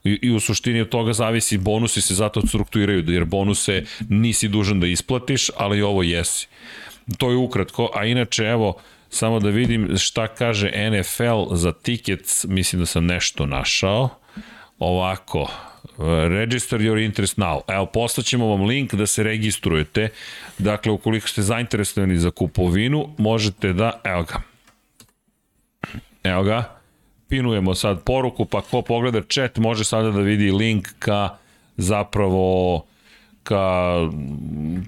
I, 0.05 0.18
i 0.22 0.31
u 0.31 0.40
suštini 0.40 0.81
od 0.81 0.89
toga 0.89 1.12
zavisi, 1.12 1.59
bonusi 1.59 2.01
se 2.01 2.14
zato 2.14 2.47
strukturiraju, 2.47 3.10
jer 3.10 3.24
bonuse 3.24 3.85
nisi 4.09 4.48
dužan 4.48 4.81
da 4.81 4.86
isplatiš, 4.86 5.51
ali 5.56 5.82
ovo 5.82 6.02
jesi. 6.02 6.48
To 7.18 7.31
je 7.31 7.36
ukratko, 7.36 7.90
a 7.94 8.05
inače 8.05 8.44
evo, 8.44 8.76
samo 9.15 9.41
da 9.41 9.49
vidim 9.49 9.97
šta 9.99 10.28
kaže 10.28 10.91
NFL 10.91 11.55
za 11.55 11.73
tickets, 11.73 12.45
mislim 12.45 12.81
da 12.81 12.86
sam 12.86 13.07
nešto 13.07 13.47
našao. 13.47 14.09
Ovako, 14.78 15.51
register 16.28 16.81
your 16.81 17.05
interest 17.05 17.36
now. 17.36 17.61
Evo, 17.69 17.86
poslaćemo 17.86 18.47
vam 18.47 18.65
link 18.65 18.95
da 18.95 19.07
se 19.07 19.23
registrujete. 19.23 20.09
Dakle, 20.59 20.93
ukoliko 20.93 21.28
ste 21.28 21.43
zainteresovani 21.43 22.19
za 22.19 22.31
kupovinu, 22.31 23.09
možete 23.19 23.73
da, 23.73 24.01
evo 24.05 24.23
ga, 24.23 24.43
evo 26.23 26.43
ga, 26.43 26.78
pinujemo 27.28 27.74
sad 27.74 28.05
poruku, 28.05 28.45
pa 28.45 28.61
ko 28.61 28.82
pogleda 28.82 29.23
chat 29.28 29.59
može 29.59 29.85
sada 29.85 30.11
da 30.11 30.20
vidi 30.20 30.51
link 30.51 30.89
ka 30.99 31.36
zapravo 31.77 32.85
ka 33.44 33.94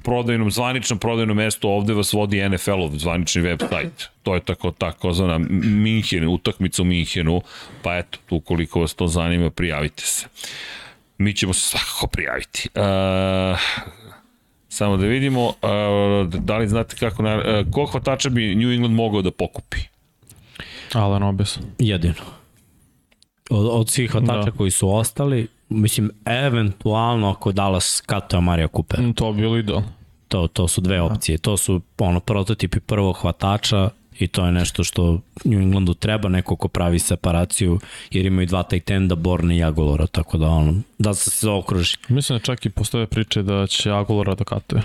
prodajnom, 0.05 0.51
zvaničnom 0.51 0.99
prodajnom 0.99 1.37
mestu, 1.37 1.69
ovde 1.69 1.95
vas 1.95 2.13
vodi 2.13 2.41
NFL-ov 2.49 2.97
zvanični 2.99 3.43
website. 3.43 4.09
To 4.23 4.35
je 4.35 4.41
tako, 4.41 4.71
tako 4.71 5.13
zvana 5.13 5.39
Minhen, 5.61 6.29
utakmica 6.29 6.83
u 6.83 6.85
Minhenu, 6.85 7.41
pa 7.83 7.97
eto, 7.97 8.19
ukoliko 8.31 8.81
vas 8.81 8.95
to 8.95 9.07
zanima, 9.07 9.51
prijavite 9.51 10.03
se. 10.03 10.27
Mi 11.19 11.35
ćemo 11.35 11.53
se 11.53 11.61
svakako 11.61 12.07
prijaviti. 12.07 12.69
Uh, 12.75 12.83
samo 14.69 14.97
da 14.97 15.07
vidimo, 15.07 15.47
uh, 15.47 15.55
da 16.29 16.59
li 16.59 16.69
znate 16.69 16.97
kako, 16.97 17.23
na, 17.23 17.37
uh, 17.37 17.43
koliko 17.73 17.93
hvatača 17.93 18.29
bi 18.29 18.55
New 18.55 18.73
England 18.73 18.95
mogao 18.95 19.23
da 19.23 19.31
pokupi? 19.31 19.79
Alan 20.93 21.23
Obes. 21.23 21.59
Jedino. 21.79 22.25
Od, 23.51 23.67
od 23.71 23.91
svih 23.91 24.11
hvatača 24.11 24.51
da. 24.51 24.57
koji 24.57 24.71
su 24.71 24.91
ostali, 24.91 25.49
mislim, 25.69 26.11
eventualno 26.25 27.31
ako 27.31 27.53
Dallas 27.53 28.03
katao 28.07 28.41
Marija 28.41 28.69
Cooper. 28.69 29.01
Mm, 29.01 29.13
to 29.13 29.33
bi 29.33 29.41
bilo 29.41 29.57
idealno. 29.57 29.89
To, 30.29 30.49
to 30.49 30.69
su 30.69 30.81
dve 30.81 31.01
opcije. 31.01 31.39
To 31.39 31.57
su 31.57 31.81
ono, 31.99 32.21
prototipi 32.21 32.81
prvog 32.81 33.17
hvatača 33.17 33.91
i 34.19 34.29
to 34.29 34.47
je 34.47 34.53
nešto 34.53 34.85
što 34.85 35.21
New 35.45 35.61
Englandu 35.61 35.95
treba, 35.95 36.29
neko 36.29 36.57
ko 36.57 36.69
pravi 36.69 36.99
separaciju, 36.99 37.81
jer 38.11 38.27
imaju 38.27 38.47
dva 38.47 38.63
tight 38.63 38.91
enda, 38.91 39.15
Borne 39.15 39.57
i 39.57 39.63
Agolora, 39.63 40.07
tako 40.07 40.39
da 40.39 40.49
ono, 40.49 40.75
da 40.99 41.15
se 41.15 41.31
se 41.31 41.51
okruži. 41.51 41.97
Mislim 42.09 42.39
da 42.39 42.45
čak 42.45 42.67
i 42.67 42.71
postoje 42.71 43.07
priče 43.07 43.43
da 43.43 43.67
će 43.67 43.91
Agolora 43.91 44.35
da 44.35 44.45
katuje. 44.45 44.83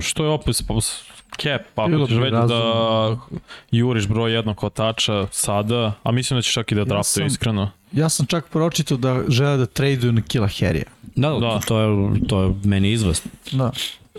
Što 0.00 0.24
je 0.24 0.30
opet 0.30 0.56
cap, 1.42 1.62
ako 1.78 2.06
ćeš 2.06 2.16
već 2.16 2.32
da 2.32 3.16
juriš 3.70 4.08
broj 4.08 4.32
jednog 4.32 4.60
hvatača 4.60 5.26
sada, 5.30 5.92
a 6.02 6.12
mislim 6.12 6.38
da 6.38 6.42
će 6.42 6.52
čak 6.52 6.72
i 6.72 6.74
da 6.74 6.84
draftuje 6.84 7.22
ja 7.22 7.26
iskreno. 7.26 7.70
Ja 7.92 8.08
sam 8.08 8.26
čak 8.26 8.48
pročitao 8.48 8.96
da 8.96 9.22
žele 9.28 9.56
da 9.56 9.66
traduju 9.66 10.12
na 10.12 10.22
Kila 10.22 10.48
Herija. 10.48 10.84
Da, 11.16 11.28
da, 11.28 11.60
to 11.66 11.80
je, 11.80 12.20
to 12.28 12.42
je 12.42 12.54
meni 12.64 12.92
izvast. 12.92 13.26
Da. 13.52 13.70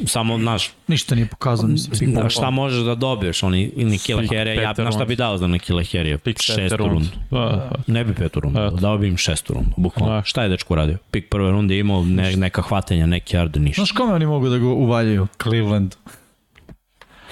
Samo, 0.05 0.37
znaš... 0.39 0.71
Ništa 0.87 1.15
nije 1.15 1.27
pokazano, 1.27 1.73
mislim. 1.73 2.13
Da, 2.13 2.29
šta 2.29 2.49
možeš 2.49 2.83
da 2.83 2.95
dobiješ, 2.95 3.43
oni 3.43 3.71
Nikila 3.75 4.23
Herija, 4.31 4.61
ja, 4.61 4.73
na 4.77 4.91
šta 4.91 5.05
bi 5.05 5.15
dao 5.15 5.37
za 5.37 5.47
Nikila 5.47 5.83
Herija? 5.83 6.17
Šestu 6.39 6.77
rundu. 6.77 7.09
Da, 7.31 7.39
da. 7.39 7.71
Ne 7.87 8.03
bi 8.03 8.13
petu 8.13 8.39
rundu, 8.39 8.59
Eto. 8.59 8.75
dao 8.75 8.97
bi 8.97 9.07
im 9.07 9.17
šestu 9.17 9.53
rundu, 9.53 9.69
bukvalno. 9.77 10.15
Da. 10.15 10.23
Šta 10.23 10.43
je 10.43 10.49
dečko 10.49 10.75
radio? 10.75 10.97
Pik 11.11 11.29
prve 11.29 11.51
runde 11.51 11.79
imao 11.79 12.05
ne, 12.05 12.35
neka 12.35 12.61
hvatanja, 12.61 13.05
neki 13.05 13.37
yard, 13.37 13.57
ništa. 13.57 13.79
Znaš 13.79 13.91
kome 13.91 14.13
oni 14.13 14.25
mogu 14.25 14.49
da 14.49 14.57
ga 14.57 14.65
uvaljaju? 14.67 15.27
Cleveland. 15.43 15.95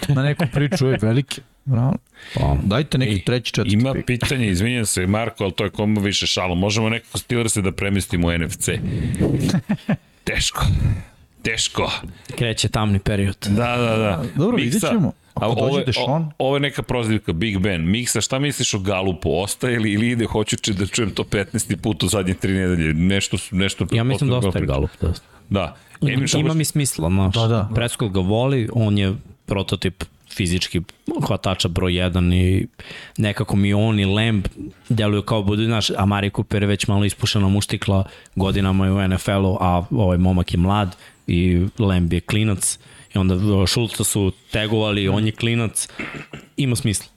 Na 0.08 0.24
neku 0.24 0.46
priču 0.54 0.88
je 0.88 0.98
velike. 1.02 1.42
Bravo. 1.70 1.94
Pa, 2.34 2.58
dajte 2.64 2.98
neki 2.98 3.26
treći, 3.26 3.54
četvrti 3.54 3.74
Ima 3.74 3.94
pik. 3.94 4.06
pitanje, 4.06 4.48
izvinjam 4.48 4.86
se 4.86 5.08
Marko, 5.08 5.44
ali 5.44 5.54
to 5.54 5.64
je 5.64 5.70
komu 5.70 6.02
više 6.02 6.28
šalo. 6.28 6.56
Možemo 6.56 6.90
nekako 6.90 7.18
Steelers 7.18 7.58
da 7.58 7.72
premestimo 7.72 8.28
u 8.28 8.38
NFC. 8.38 8.70
Teško. 10.28 10.66
Teško. 11.42 11.92
Kreće 12.36 12.70
tamni 12.70 13.00
period. 13.00 13.38
Da, 13.50 13.78
da, 13.78 13.98
da. 13.98 14.24
Dobro, 14.36 14.58
Miksa, 14.58 14.66
vidjet 14.66 14.92
ćemo. 14.92 15.12
Ako 15.34 15.46
ovo, 15.46 15.70
dođe 15.70 15.86
Dešon... 15.86 16.32
Ovo 16.38 16.56
je 16.56 16.60
neka 16.60 16.84
prozivka, 16.84 17.34
Big 17.34 17.60
Ben. 17.60 17.92
Miksa, 17.92 18.22
šta 18.22 18.40
misliš 18.40 18.74
o 18.74 18.80
Galupu? 18.80 19.30
Ostaje 19.34 19.80
li 19.80 19.92
ili 19.92 20.10
ide? 20.10 20.26
Hoću 20.26 20.74
da 20.74 20.86
čujem 20.86 21.12
to 21.12 21.24
15. 21.24 21.76
put 21.76 22.04
u 22.04 22.08
zadnje 22.08 22.34
tri 22.34 22.54
nedelje. 22.54 22.94
Nešto, 22.94 23.38
nešto 23.52 23.86
ja 23.92 24.04
mislim 24.04 24.30
da 24.30 24.38
ostaje 24.38 24.66
Galup. 24.66 24.90
Da. 25.02 25.14
da. 25.50 25.76
Emil, 26.02 26.28
Ima 26.38 26.54
mi 26.54 26.66
smisla, 26.66 27.10
znaš. 27.10 27.36
Da, 27.36 27.48
da. 27.48 27.70
Prescott 27.76 28.14
ga 28.14 28.20
voli, 28.20 28.70
on 28.74 28.98
je 28.98 29.14
prototip 29.46 30.04
fizički 30.40 30.82
hvatača 31.28 31.68
broj 31.68 31.92
1 31.92 32.34
i 32.34 32.68
nekako 33.18 33.56
mi 33.56 33.74
on 33.74 34.00
i 34.00 34.06
Lamb 34.06 34.48
deluju 34.90 35.22
kao 35.22 35.44
budu, 35.44 35.66
znaš, 35.66 35.90
a 35.98 36.06
Mari 36.06 36.32
Cooper 36.36 36.64
je 36.64 36.68
već 36.68 36.88
malo 36.88 37.06
ispušena 37.06 37.48
muštikla, 37.48 38.04
godinama 38.36 38.86
je 38.86 38.92
u 38.92 39.08
NFL-u, 39.08 39.58
a 39.62 39.84
ovaj 39.92 40.18
momak 40.18 40.54
je 40.54 40.58
mlad 40.58 40.96
i 41.28 41.66
Lamb 41.80 42.14
je 42.14 42.20
klinac 42.20 42.80
i 43.16 43.18
onda 43.18 43.36
Šulca 43.68 44.04
su 44.04 44.32
tegovali, 44.52 45.08
on 45.08 45.26
je 45.26 45.32
klinac, 45.32 45.88
ima 46.58 46.76
smisla. 46.76 47.08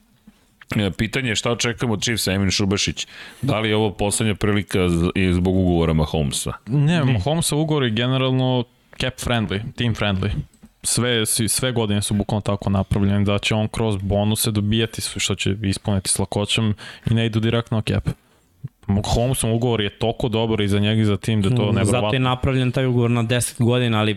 E, 0.77 0.91
pitanje 0.91 1.29
je 1.29 1.37
šta 1.37 1.51
očekujemo 1.51 1.95
od 1.95 2.03
Chiefsa, 2.03 2.33
Emin 2.33 2.51
Šubašić. 2.51 3.07
Da 3.43 3.61
li 3.61 3.69
je 3.69 3.77
ovo 3.77 3.91
poslednja 3.91 4.35
prilika 4.35 4.89
zbog 5.33 5.57
ugovora 5.57 5.93
Mahomesa? 5.93 6.53
Ne, 6.67 7.05
Mahomesa 7.05 7.57
ugovor 7.57 7.85
je 7.85 7.91
generalno 7.91 8.65
cap 9.01 9.15
friendly, 9.21 9.61
team 9.77 9.95
friendly 9.95 10.31
sve, 10.83 11.27
sve 11.27 11.73
godine 11.73 12.03
su 12.03 12.15
bukvalno 12.15 12.41
tako 12.41 12.71
napravljene 12.71 13.25
da 13.25 13.39
će 13.39 13.55
on 13.55 13.69
kroz 13.69 13.97
bonuse 13.97 14.51
dobijati 14.51 15.03
što 15.17 15.35
će 15.35 15.57
ispuniti 15.63 16.11
s 16.11 16.19
lakoćem 16.19 16.75
i 17.11 17.15
ne 17.15 17.27
idu 17.27 17.41
direktno 17.41 17.77
na 17.77 17.83
cap. 17.83 18.09
Holmesom 19.05 19.53
ugovor 19.53 19.81
je 19.81 19.91
toliko 19.91 20.29
dobar 20.29 20.61
i 20.61 20.69
za 20.69 20.79
njega 20.79 21.01
i 21.01 21.05
za 21.05 21.17
tim 21.17 21.43
da 21.43 21.49
to 21.49 21.73
nevrovatno. 21.73 21.85
Zato 21.85 22.15
je 22.15 22.21
napravljen 22.21 22.73
taj 22.73 22.87
ugovor 22.87 23.11
na 23.11 23.25
10 23.25 23.65
godina, 23.65 24.01
ali 24.01 24.17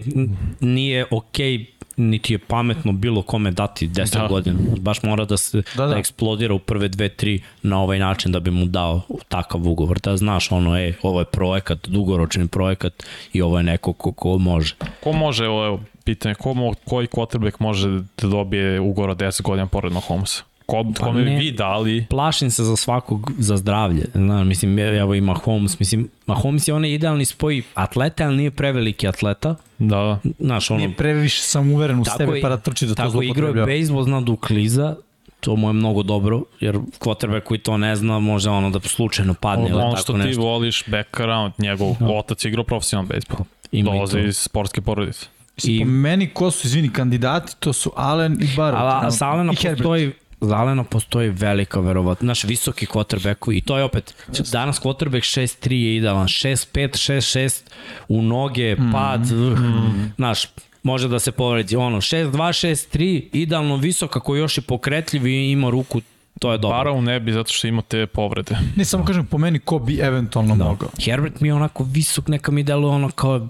nije 0.59 1.05
okej 1.11 1.57
okay 1.57 1.65
niti 1.97 2.33
je 2.33 2.37
pametno 2.37 2.91
bilo 2.91 3.21
kome 3.21 3.51
dati 3.51 3.87
10 3.87 4.13
da. 4.13 4.27
godina. 4.27 4.59
Baš 4.79 5.03
mora 5.03 5.25
da 5.25 5.37
se 5.37 5.57
da, 5.57 5.63
da. 5.75 5.85
da 5.85 5.97
eksplodira 5.97 6.53
u 6.53 6.59
prve 6.59 6.87
dve, 6.87 7.09
tri 7.09 7.41
na 7.63 7.81
ovaj 7.81 7.99
način 7.99 8.31
da 8.31 8.39
bi 8.39 8.51
mu 8.51 8.65
dao 8.65 9.01
takav 9.27 9.67
ugovor. 9.67 9.99
Da 9.99 10.17
znaš, 10.17 10.51
ono, 10.51 10.77
je, 10.77 10.97
ovo 11.01 11.19
je 11.19 11.25
projekat, 11.25 11.87
dugoročni 11.87 12.47
projekat 12.47 13.03
i 13.33 13.41
ovo 13.41 13.57
je 13.57 13.63
neko 13.63 13.93
ko, 13.93 14.11
ko 14.11 14.37
može. 14.37 14.75
Ko 15.03 15.11
može, 15.11 15.47
ovo 15.47 15.65
je 15.65 15.77
pitanje, 16.03 16.35
ko, 16.35 16.53
mo, 16.53 16.73
koji 16.85 17.07
quarterback 17.07 17.55
može 17.59 17.89
da 17.89 18.27
dobije 18.27 18.79
ugovor 18.79 19.09
od 19.09 19.17
10 19.17 19.41
godina 19.41 19.67
pored 19.67 19.93
Mahomesa? 19.93 20.43
Ko, 20.65 20.85
pa 20.99 21.05
kome 21.05 21.21
ne, 21.21 21.37
vi 21.37 21.51
dali? 21.51 22.05
Plašim 22.09 22.51
se 22.51 22.63
za 22.63 22.75
svakog, 22.75 23.31
za 23.37 23.57
zdravlje. 23.57 24.05
Znaš, 24.13 24.47
mislim, 24.47 24.79
evo 24.79 25.15
i 25.15 25.21
Mahomes, 25.21 25.79
mislim, 25.79 26.09
Mahomes 26.25 26.67
je 26.67 26.73
onaj 26.73 26.89
idealni 26.89 27.25
spoj 27.25 27.61
atleta, 27.73 28.25
ali 28.25 28.37
nije 28.37 28.51
preveliki 28.51 29.07
atleta. 29.07 29.55
Da. 29.79 30.19
Znaš, 30.39 30.71
ono, 30.71 30.77
nije 30.77 30.95
previše 30.95 31.59
uveren 31.59 31.99
u 31.99 32.05
sebe 32.17 32.41
pa 32.41 32.49
da 32.49 32.57
trči 32.57 32.85
da 32.85 32.95
to 32.95 33.09
zlopotrebljava. 33.09 33.33
Tako 33.33 33.49
igrao 33.49 33.61
je 33.61 33.65
bejsbol, 33.65 34.03
zna 34.03 34.21
da 34.21 34.31
ukliza, 34.31 34.95
to 35.39 35.55
mu 35.55 35.69
je 35.69 35.73
mnogo 35.73 36.03
dobro, 36.03 36.43
jer 36.59 36.79
quarterback 36.99 37.43
koji 37.43 37.57
to 37.57 37.77
ne 37.77 37.95
zna 37.95 38.19
može 38.19 38.49
ono 38.49 38.69
da 38.69 38.79
slučajno 38.79 39.33
padne 39.33 39.69
ili 39.69 39.79
tako 39.79 39.91
nešto. 39.91 40.13
Ono 40.13 40.23
što 40.23 40.31
ti 40.31 40.39
voliš 40.39 40.83
background, 40.87 41.53
njegov 41.57 41.95
no. 41.99 42.13
otac 42.13 42.45
je 42.45 42.49
igrao 42.49 42.63
profesionalno 42.63 43.09
bejsbol. 43.09 43.39
Dolaze 43.71 44.21
iz 44.21 44.37
sportske 44.37 44.81
porodice. 44.81 45.25
I 45.63 45.79
po 45.79 45.85
meni 45.85 46.27
ko 46.27 46.51
su, 46.51 46.67
izvini, 46.67 46.89
kandidati, 46.89 47.55
to 47.59 47.73
su 47.73 47.91
Allen 47.95 48.33
i 48.33 48.47
Barrett. 48.57 48.81
A, 48.81 49.01
a 49.03 49.11
sa 49.11 49.27
Allena 49.27 49.53
postoji 49.53 50.11
za 50.45 50.55
Alena 50.55 50.83
postoji 50.83 51.29
velika 51.29 51.79
verovatno, 51.79 52.27
naš 52.27 52.43
visoki 52.43 52.85
quarterbacku 52.85 53.57
i 53.57 53.61
to 53.61 53.77
je 53.77 53.83
opet, 53.83 54.15
danas 54.51 54.81
quarterback 54.81 55.39
6-3 55.39 55.71
je 55.71 55.95
idealan, 55.95 56.27
6-5, 56.27 57.11
6-6 57.11 57.63
u 58.07 58.21
noge, 58.21 58.75
mm. 58.75 58.91
pad, 58.91 59.31
mm. 59.31 60.13
naš, 60.17 60.47
može 60.83 61.07
da 61.07 61.19
se 61.19 61.31
povredi, 61.31 61.75
ono, 61.75 61.97
6-2, 61.97 62.31
6-3, 62.31 63.23
idealno 63.33 63.75
visok, 63.75 64.15
ako 64.15 64.35
još 64.35 64.57
je 64.57 64.61
pokretljiv 64.61 65.27
i 65.27 65.51
ima 65.51 65.69
ruku 65.69 66.01
to 66.39 66.51
je 66.51 66.57
dobro. 66.57 66.77
Barao 66.77 67.01
ne 67.01 67.19
bi 67.19 67.31
zato 67.31 67.53
što 67.53 67.67
ima 67.67 67.81
te 67.81 68.07
povrede. 68.07 68.57
Ne, 68.75 68.85
samo 68.85 69.05
kažem 69.05 69.25
po 69.25 69.37
meni 69.37 69.59
ko 69.59 69.79
bi 69.79 69.99
eventualno 69.99 70.55
da. 70.55 70.63
mogao. 70.63 70.89
Herbert 71.05 71.41
mi 71.41 71.47
je 71.47 71.53
onako 71.53 71.83
visok, 71.83 72.27
neka 72.27 72.51
mi 72.51 72.63
deluje 72.63 72.93
ono 72.93 73.09
kao 73.09 73.47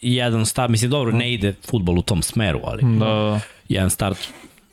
jedan 0.00 0.46
start, 0.46 0.70
mislim 0.70 0.90
dobro, 0.90 1.12
ne 1.12 1.32
ide 1.32 1.54
futbol 1.70 1.98
u 1.98 2.02
tom 2.02 2.22
smeru, 2.22 2.60
ali 2.64 2.98
da. 2.98 3.40
jedan 3.68 3.90
start 3.90 4.18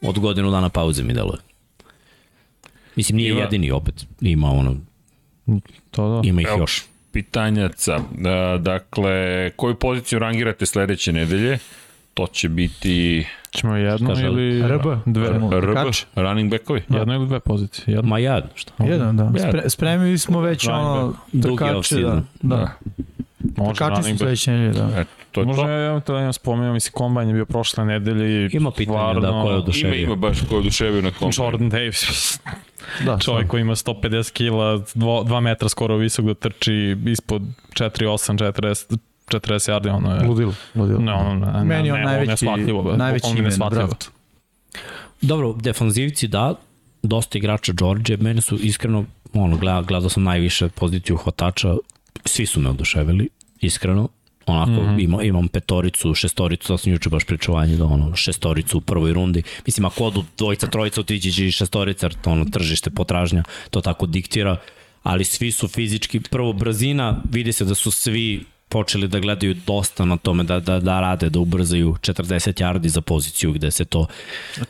od 0.02 0.20
godinu 0.20 0.52
dana 0.52 0.70
pauze 0.70 1.04
mi 1.04 1.14
deluje. 1.14 1.38
Mislim, 2.96 3.18
nije 3.18 3.32
ima, 3.32 3.40
jedini 3.42 3.72
opet, 3.72 4.06
ima 4.22 4.52
ono, 4.52 4.76
to 5.92 6.22
da. 6.22 6.28
ima 6.28 6.42
ih 6.42 6.48
Evo, 6.50 6.60
još. 6.60 6.84
Pitanjaca, 7.12 8.00
da, 8.18 8.58
dakle, 8.58 9.12
koju 9.56 9.76
poziciju 9.76 10.20
rangirate 10.20 10.66
sledeće 10.66 11.14
nedelje? 11.14 11.58
To 12.14 12.28
će 12.28 12.50
biti 12.50 13.26
Ćemo 13.52 13.76
jedno 13.76 14.10
Kaže, 14.10 14.26
ili 14.26 14.62
RB. 14.68 14.82
dve. 15.06 15.30
RB, 15.62 15.74
Kač. 15.74 16.04
running 16.16 16.52
backovi. 16.52 16.82
Jedno 16.90 17.14
ili 17.16 17.28
dve 17.28 17.40
pozicije. 17.40 17.84
Jedno. 17.88 18.10
Ma 18.10 18.20
jadno, 18.20 18.50
što? 18.56 18.74
Jedan, 18.80 19.18
da. 19.18 19.32
Spre, 19.50 19.70
spremili 19.70 20.18
smo 20.18 20.42
već 20.42 20.68
Running 20.68 20.86
ono 20.88 21.14
Dugi 21.32 21.58
trkače, 21.58 21.74
da. 21.96 22.08
off-season. 22.08 22.22
da. 22.42 22.72
Može 23.58 23.78
Trkači 23.78 24.04
su 24.04 24.18
sledeće 24.18 24.52
nedelje, 24.52 24.72
da. 24.86 25.00
E, 25.02 25.06
to 25.32 25.40
je 25.42 25.46
Možda 25.46 25.64
to. 25.64 25.70
ja 25.70 26.00
to 26.00 26.18
ja 26.18 26.34
spomenuo, 26.34 26.74
mislim, 26.74 26.92
kombajn 26.94 27.28
je 27.28 27.34
bio 27.34 27.46
prošle 27.46 27.86
nedelje 27.86 28.46
i 28.46 28.50
Ima 28.54 28.72
pitanje 28.72 28.98
stvarno, 28.98 29.22
da 29.22 29.28
ko 29.28 29.36
je 29.38 29.42
Ima, 29.44 29.56
oduševio. 29.56 30.04
ima 30.04 30.16
baš 30.16 30.38
ko 30.50 30.56
je 30.56 30.60
oduševio 30.60 31.02
na 31.02 31.12
kom. 31.12 31.32
Jordan 31.38 31.70
Davis, 31.70 32.40
Da, 33.06 33.18
čovjek 33.20 33.48
koji 33.48 33.62
ima 33.62 33.76
150 33.76 34.32
kila, 34.32 34.78
2 34.96 35.40
metra 35.40 35.70
skoro 35.70 35.98
visok 35.98 36.26
da 36.26 36.34
trči 36.34 36.98
ispod 37.06 37.42
4,8, 37.74 38.52
40, 38.54 38.98
40 39.28 39.72
yardi, 39.72 39.90
ono 39.90 40.16
je... 40.16 40.24
Ludilo, 40.28 40.54
ludilo. 40.76 41.00
Ne, 41.00 41.14
ono, 41.14 41.46
ne, 41.46 41.52
ne, 41.52 41.64
Meni 41.66 41.88
je 41.88 41.94
on 41.94 42.00
ne, 42.00 42.06
najveći, 42.06 42.30
nesmatljivo, 42.30 42.84
bre, 42.84 42.98
najveći 42.98 43.22
bukvalno 43.22 43.40
ime 43.40 43.44
na 43.44 43.50
nesmatljivo. 43.50 43.88
draftu. 43.88 44.10
Dobro, 45.22 45.54
defanzivci 45.54 46.28
da, 46.28 46.54
dosta 47.04 47.38
igrača 47.38 47.74
George, 47.74 48.18
mene 48.18 48.42
su 48.42 48.56
iskreno, 48.62 49.06
ono, 49.34 49.58
gledao, 49.58 49.84
gledao 49.84 50.10
sam 50.10 50.24
najviše 50.24 50.70
poziciju 50.70 51.18
hvatača, 51.18 51.76
svi 52.26 52.46
su 52.46 52.60
me 52.60 52.70
oduševili, 52.70 53.30
iskreno, 53.60 54.08
onako 54.46 54.72
mm 54.72 54.86
-hmm. 54.86 55.04
imam, 55.04 55.26
imam 55.26 55.48
petoricu, 55.48 56.14
šestoricu, 56.14 56.68
to 56.68 56.78
sam 56.78 56.92
juče 56.92 57.10
baš 57.10 57.26
pričovanje 57.26 57.76
da 57.76 57.86
ono, 57.86 58.16
šestoricu 58.16 58.78
u 58.78 58.82
prvoj 58.82 59.14
rundi. 59.14 59.44
Mislim, 59.66 59.86
ako 59.86 60.06
odu 60.06 60.24
dvojica, 60.38 60.68
trojica, 60.68 61.02
otići 61.02 61.32
će 61.32 61.48
i 61.48 61.52
šestorica, 61.52 62.06
jer 62.06 62.14
to 62.14 62.32
ono, 62.32 62.46
tržište, 62.46 62.90
potražnja, 62.90 63.44
to 63.70 63.82
tako 63.82 64.06
diktira, 64.06 64.58
ali 65.04 65.24
svi 65.24 65.52
su 65.52 65.68
fizički, 65.68 66.20
prvo 66.20 66.54
brzina, 66.54 67.22
vidi 67.32 67.54
se 67.54 67.66
da 67.66 67.76
su 67.76 67.92
svi 67.92 68.46
počeli 68.70 69.08
da 69.08 69.20
gledaju 69.20 69.54
dosta 69.68 70.06
na 70.06 70.18
tome 70.18 70.44
da, 70.44 70.60
da, 70.60 70.80
da 70.80 71.00
rade, 71.00 71.30
da 71.30 71.40
ubrzaju 71.40 71.96
40 72.02 72.64
yardi 72.64 72.88
za 72.88 73.02
poziciju 73.02 73.52
gde 73.52 73.72
se 73.72 73.86
to 73.86 74.08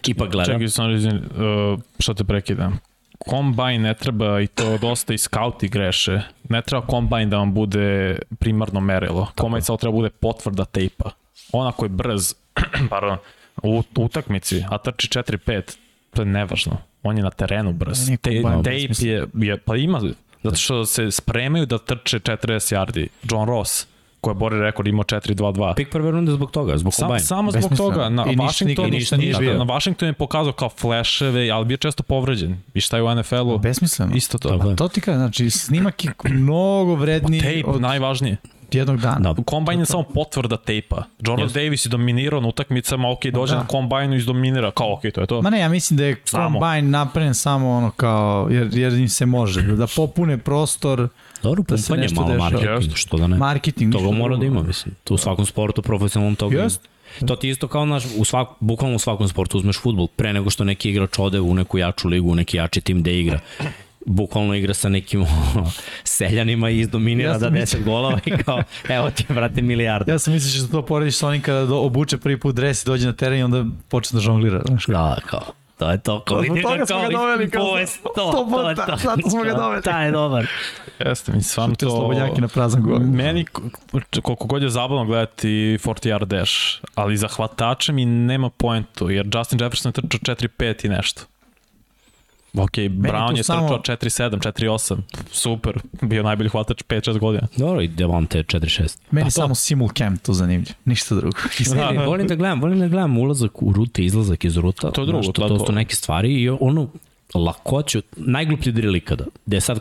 ipak 0.07 0.31
gleda. 0.31 0.51
Čekaj, 0.51 0.67
sam 0.67 0.95
izvini, 0.95 1.19
uh, 1.19 1.79
što 1.99 2.13
te 2.13 2.23
prekidam. 2.23 2.79
Kombajn 3.27 3.81
ne 3.81 3.93
treba, 3.93 4.39
i 4.41 4.47
to 4.47 4.77
dosta 4.77 5.13
i 5.13 5.17
skauti 5.17 5.67
greše, 5.67 6.21
ne 6.49 6.61
treba 6.61 6.85
kombajn 6.85 7.29
da 7.29 7.37
vam 7.37 7.53
bude 7.53 8.19
primarno 8.39 8.79
merilo. 8.79 9.27
Kombajn 9.35 9.63
samo 9.63 9.77
treba 9.77 9.95
bude 9.95 10.09
potvrda 10.09 10.65
tejpa. 10.65 11.11
Ona 11.51 11.71
koji 11.71 11.89
je 11.89 11.95
brz, 11.95 12.33
pardon, 12.89 13.17
u 13.63 13.83
utakmici, 13.97 14.63
a 14.69 14.77
trči 14.77 15.07
4-5, 15.07 15.77
to 16.13 16.21
je 16.21 16.25
nevažno. 16.25 16.77
On 17.03 17.17
je 17.17 17.23
na 17.23 17.29
terenu 17.29 17.73
brz. 17.73 18.07
Te, 18.21 18.41
tejp 18.63 18.91
je, 18.99 19.27
je, 19.33 19.57
pa 19.57 19.75
ima, 19.75 20.01
zato 20.43 20.55
što 20.55 20.85
se 20.85 21.11
spremaju 21.11 21.65
da 21.65 21.77
trče 21.77 22.19
40 22.19 22.75
yardi. 22.75 23.07
John 23.31 23.47
Ross, 23.47 23.87
koja 24.21 24.33
bori 24.33 24.59
rekord, 24.59 24.87
imao 24.87 25.03
4-2-2. 25.03 25.75
Pik 25.75 25.89
prve 25.89 26.11
runde 26.11 26.31
zbog 26.31 26.51
toga, 26.51 26.77
zbog 26.77 26.93
Sam, 26.93 27.03
kombajna. 27.03 27.19
samo 27.21 27.51
zbog 27.51 27.61
Besmisleno. 27.61 27.91
toga. 27.91 28.09
Na 28.09 28.23
I 28.23 28.27
ništa 28.27 28.43
Washington, 28.43 28.85
nikad 28.85 28.93
ništa 28.93 29.17
nije 29.17 29.33
bio. 29.35 29.57
Na 29.57 29.63
Washington 29.65 30.07
je 30.07 30.13
pokazao 30.13 30.53
kao 30.53 30.69
fleševe, 30.71 31.49
ali 31.49 31.65
bio 31.65 31.77
često 31.77 32.03
povređen. 32.03 32.57
I 32.73 32.81
šta 32.81 32.97
je 32.97 33.03
u 33.03 33.15
NFL-u? 33.15 33.57
Besmisleno. 33.57 34.15
Isto 34.15 34.37
to. 34.37 34.49
Tako 34.49 34.69
je. 34.69 34.75
To 34.75 34.87
ti 34.87 35.01
kaže, 35.01 35.17
znači 35.17 35.49
snimak 35.49 36.05
je 36.05 36.11
mnogo 36.25 36.95
vredniji 36.95 37.41
Tape, 37.41 37.63
od 37.67 37.81
najvažnije. 37.81 38.37
jednog 38.71 38.97
dana. 38.97 39.33
Da. 39.33 39.43
Kombajn 39.43 39.79
je 39.79 39.85
samo 39.85 40.03
potvrda 40.05 40.57
tejpa. 40.57 41.03
Jordan 41.19 41.45
Jeste. 41.45 41.59
Davis 41.59 41.85
je 41.85 41.89
dominirao 41.89 42.41
na 42.41 42.47
utakmicama, 42.47 43.11
ok, 43.11 43.25
dođe 43.25 43.53
Da. 43.53 43.59
na 43.59 43.67
kombajnu 43.67 44.13
i 44.13 44.17
izdominira, 44.17 44.71
kao 44.71 44.93
ok, 44.93 45.01
to 45.13 45.21
je 45.21 45.27
to. 45.27 45.41
Ma 45.41 45.49
ne, 45.49 45.59
ja 45.59 45.69
mislim 45.69 45.97
da 45.97 46.05
je 46.05 46.21
Samo. 46.25 46.49
kombajn 46.49 46.89
napravljen 46.89 47.33
samo 47.33 47.71
ono 47.71 47.91
kao, 47.91 48.47
jer, 48.51 48.69
jer 48.73 48.93
im 48.93 49.09
se 49.09 49.25
može, 49.25 49.61
da 49.61 49.87
popune 49.87 50.37
prostor, 50.37 51.07
Dobro, 51.43 51.63
da 51.63 51.75
pumpanje 51.75 52.07
malo 52.15 52.27
dešava. 52.27 52.49
marketing, 52.49 52.95
što 52.95 53.17
da 53.17 53.27
ne. 53.27 53.37
marketing. 53.37 53.93
Toga 53.93 54.05
ništa 54.05 54.17
mora 54.17 54.35
da 54.37 54.45
ima, 54.45 54.63
mislim. 54.63 54.95
To 55.03 55.13
u 55.13 55.17
svakom 55.17 55.45
sportu 55.45 55.81
profesionalnom 55.81 56.35
toga 56.35 56.55
ima. 56.55 56.63
Jest. 56.63 56.81
To 57.27 57.35
ti 57.35 57.49
isto 57.49 57.67
kao 57.67 57.85
naš, 57.85 58.03
u 58.17 58.25
svak, 58.25 58.47
bukvalno 58.59 58.95
u 58.95 58.99
svakom 58.99 59.27
sportu 59.27 59.57
uzmeš 59.57 59.79
futbol, 59.79 60.07
pre 60.07 60.33
nego 60.33 60.49
što 60.49 60.63
neki 60.63 60.89
igrač 60.89 61.19
ode 61.19 61.39
u 61.39 61.53
neku 61.53 61.77
jaču 61.77 62.07
ligu, 62.07 62.31
u 62.31 62.35
neki 62.35 62.57
jači 62.57 62.81
tim 62.81 63.01
gde 63.01 63.19
igra. 63.19 63.39
Bukvalno 64.05 64.55
igra 64.55 64.73
sa 64.73 64.89
nekim 64.89 65.21
ono, 65.55 65.71
seljanima 66.03 66.69
i 66.69 66.79
izdominira 66.79 67.31
Ja 67.31 67.37
da 67.37 67.49
10 67.49 67.83
golova 67.83 68.19
i 68.25 68.31
kao, 68.31 68.63
evo 68.89 69.09
ti, 69.09 69.25
brate, 69.29 69.61
milijarda. 69.61 70.11
Ja 70.11 70.19
sam 70.19 70.33
mislio 70.33 70.63
što 70.63 70.71
to 70.71 70.85
porediš 70.85 71.17
sa 71.17 71.27
onim 71.27 71.41
kada 71.41 71.65
do, 71.65 71.77
obuče 71.77 72.17
prvi 72.17 72.39
put 72.39 72.55
dres 72.55 72.83
i 72.83 72.85
dođe 72.85 73.07
na 73.07 73.13
teren 73.13 73.39
i 73.39 73.43
onda 73.43 73.65
počne 73.89 74.17
da 74.17 74.21
žonglira. 74.21 74.61
Znaš. 74.67 74.85
Da, 74.85 75.17
kao, 75.25 75.51
to 75.81 75.91
je 75.91 76.23
to. 76.25 76.39
Vidiš 76.41 76.63
toga 76.63 76.77
da 76.77 76.85
smo 76.85 77.01
ga 77.01 77.09
doveli, 77.09 77.49
kao 77.49 77.63
to 77.63 78.11
to, 78.15 78.31
to 78.31 78.69
je 78.69 78.75
puta, 78.75 78.85
to. 78.85 78.97
zato 78.97 79.29
smo 79.29 79.43
ga 79.43 79.53
doveli. 79.53 79.81
Taj 79.81 80.05
je 80.05 80.11
dobar. 80.11 80.47
Jeste, 80.99 81.31
mi 81.31 81.75
Te 81.75 81.85
to... 81.85 81.89
slobodnjaki 81.89 82.41
na 82.41 82.47
prazan 82.47 82.81
gol. 82.81 82.99
Meni, 82.99 83.45
koliko 84.23 84.45
god 84.45 84.63
je 84.63 84.69
zabavno 84.69 85.05
gledati 85.05 85.47
40 85.47 86.09
yard 86.09 86.25
dash, 86.25 86.53
ali 86.95 87.17
za 87.17 87.27
hvatača 87.27 87.91
mi 87.91 88.05
nema 88.05 88.49
poentu, 88.49 89.09
jer 89.09 89.27
Justin 89.33 89.61
Jefferson 89.61 89.93
je 89.95 90.09
trčao 90.09 90.35
4-5 90.35 90.85
i 90.85 90.89
nešto. 90.89 91.21
Ok, 92.53 92.71
Brown 92.79 93.37
je 93.37 93.43
samo- 93.43 93.67
trčao 93.69 93.95
4-7, 93.97 94.39
4-8, 94.39 94.97
super, 95.31 95.73
bio 96.01 96.23
najbolji 96.23 96.49
hvatač 96.49 96.83
5-6 96.83 97.19
godina. 97.19 97.47
Dobro, 97.57 97.81
i 97.81 97.87
Devonte 97.87 98.43
4-6. 98.43 98.97
Meni 99.11 99.25
Pa 99.25 99.31
samo 99.31 99.55
simulcam 99.55 100.17
tu 100.17 100.33
zanimljiv, 100.33 100.73
ništa 100.85 101.15
drugo. 101.15 101.37
Ne, 101.93 102.05
volim 102.05 102.27
da 102.27 102.35
gledam, 102.35 102.61
volim 102.61 102.79
da 102.79 102.87
gledam 102.87 103.17
ulazak 103.17 103.61
u 103.61 103.73
rute, 103.73 104.03
izlazak 104.03 104.45
iz 104.45 104.57
ruta. 104.57 104.91
To 104.91 105.01
je 105.01 105.05
drugo, 105.05 105.23
Znaš, 105.23 105.33
to- 105.35 105.41
to, 105.41 105.47
to 105.47 105.57
to- 105.57 105.65
su 105.65 105.71
neke 105.71 105.95
stvari 105.95 106.33
i 106.33 106.49
ono, 106.51 106.87
lakoću, 107.35 108.01
najgluplji 108.15 108.71
drill 108.71 108.95
ikada. 108.95 109.25
Gde 109.45 109.61
sad, 109.61 109.79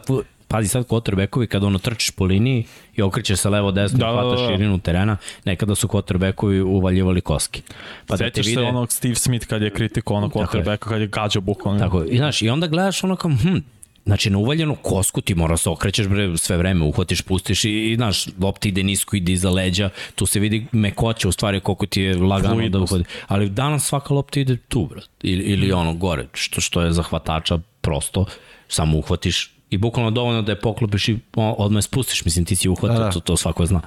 pazi 0.51 0.69
sad 0.69 0.87
quarterbackovi 0.87 1.47
kada 1.47 1.67
ono 1.67 1.79
trčiš 1.79 2.11
po 2.11 2.25
liniji 2.25 2.65
i 2.97 3.03
okrećeš 3.03 3.39
se 3.39 3.49
levo 3.49 3.71
desno, 3.71 3.99
Da, 3.99 4.07
da, 4.07 4.13
da, 4.13 4.21
hvataš 4.21 4.41
da. 4.41 4.47
širinu 4.49 4.79
terena, 4.79 5.17
nekada 5.45 5.75
su 5.75 5.89
quarterbackovi 5.89 6.61
uvaljivali 6.61 7.21
koski. 7.21 7.63
Pa 8.07 8.17
da 8.17 8.25
te 8.25 8.31
Sećaš 8.31 8.45
se 8.45 8.51
vide, 8.51 8.63
onog 8.63 8.93
Steve 8.93 9.15
Smith 9.15 9.47
kad 9.47 9.63
je 9.63 9.71
kritiko 9.71 10.15
onog 10.15 10.33
je. 10.35 10.43
quarterbacka, 10.43 10.89
kad 10.89 11.01
je 11.01 11.07
gađao 11.07 11.41
bukvalno. 11.43 11.81
Tako, 11.81 12.05
i 12.05 12.17
znaš, 12.17 12.43
i 12.43 12.49
onda 12.49 12.67
gledaš 12.67 13.05
ono 13.05 13.17
kao, 13.17 13.31
hm, 13.43 13.57
Znači, 14.05 14.31
na 14.31 14.39
uvaljenu 14.39 14.75
kosku 14.83 15.21
ti 15.21 15.35
mora 15.35 15.57
se 15.57 15.71
okrećeš 15.71 16.09
bre, 16.09 16.39
sve 16.39 16.57
vreme, 16.57 16.85
uhvatiš, 16.85 17.23
pustiš 17.23 17.65
i, 17.65 17.71
i 17.71 17.97
znaš, 17.97 18.27
lopta 18.41 18.69
ide 18.69 18.83
nisko, 18.83 19.17
ide 19.17 19.33
iza 19.33 19.51
leđa, 19.51 19.91
tu 20.15 20.27
se 20.27 20.41
vidi 20.41 20.67
mekoća 20.73 21.29
u 21.29 21.33
stvari 21.33 21.61
koliko 21.61 21.87
ti 21.87 22.03
je 22.03 22.17
lagano 22.17 22.49
da 22.49 22.55
Fluidnost. 22.55 22.93
uhvati. 22.93 23.11
Ali 23.27 23.49
danas 23.49 23.85
svaka 23.85 24.15
lopta 24.15 24.41
ide 24.41 24.57
tu, 24.57 24.87
brat, 24.87 25.09
ili, 25.23 25.45
ili 25.45 25.73
ono 25.73 25.95
gore, 25.95 26.27
što, 26.33 26.61
što 26.61 26.83
je 26.83 26.93
za 26.93 27.03
hvatača 27.03 27.59
prosto, 27.81 28.25
samo 28.69 28.99
uhvatiš 28.99 29.53
i 29.71 29.79
bukvalno 29.79 30.11
dovoljno 30.11 30.43
da 30.43 30.53
je 30.53 30.61
poklopiš 30.61 31.09
i 31.09 31.19
odmah 31.35 31.85
spustiš, 31.85 32.25
mislim 32.25 32.45
ti 32.45 32.57
si 32.57 32.69
uhvatio, 32.69 32.99
Da, 32.99 33.05
da. 33.05 33.11
To, 33.11 33.21
to 33.21 33.37
svako 33.37 33.67
zna. 33.67 33.81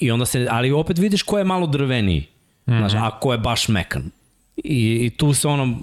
I 0.00 0.10
onda 0.10 0.26
se, 0.26 0.46
ali 0.50 0.72
opet 0.72 0.98
vidiš 0.98 1.22
ko 1.22 1.38
je 1.38 1.44
malo 1.44 1.66
drveniji, 1.66 2.20
mm 2.66 2.72
-hmm. 2.72 2.78
znaš, 2.78 2.92
a 2.94 3.18
ko 3.20 3.32
je 3.32 3.38
baš 3.38 3.68
mekan. 3.68 4.10
I, 4.56 5.06
i 5.06 5.10
tu 5.10 5.34
se 5.34 5.48
ono, 5.48 5.78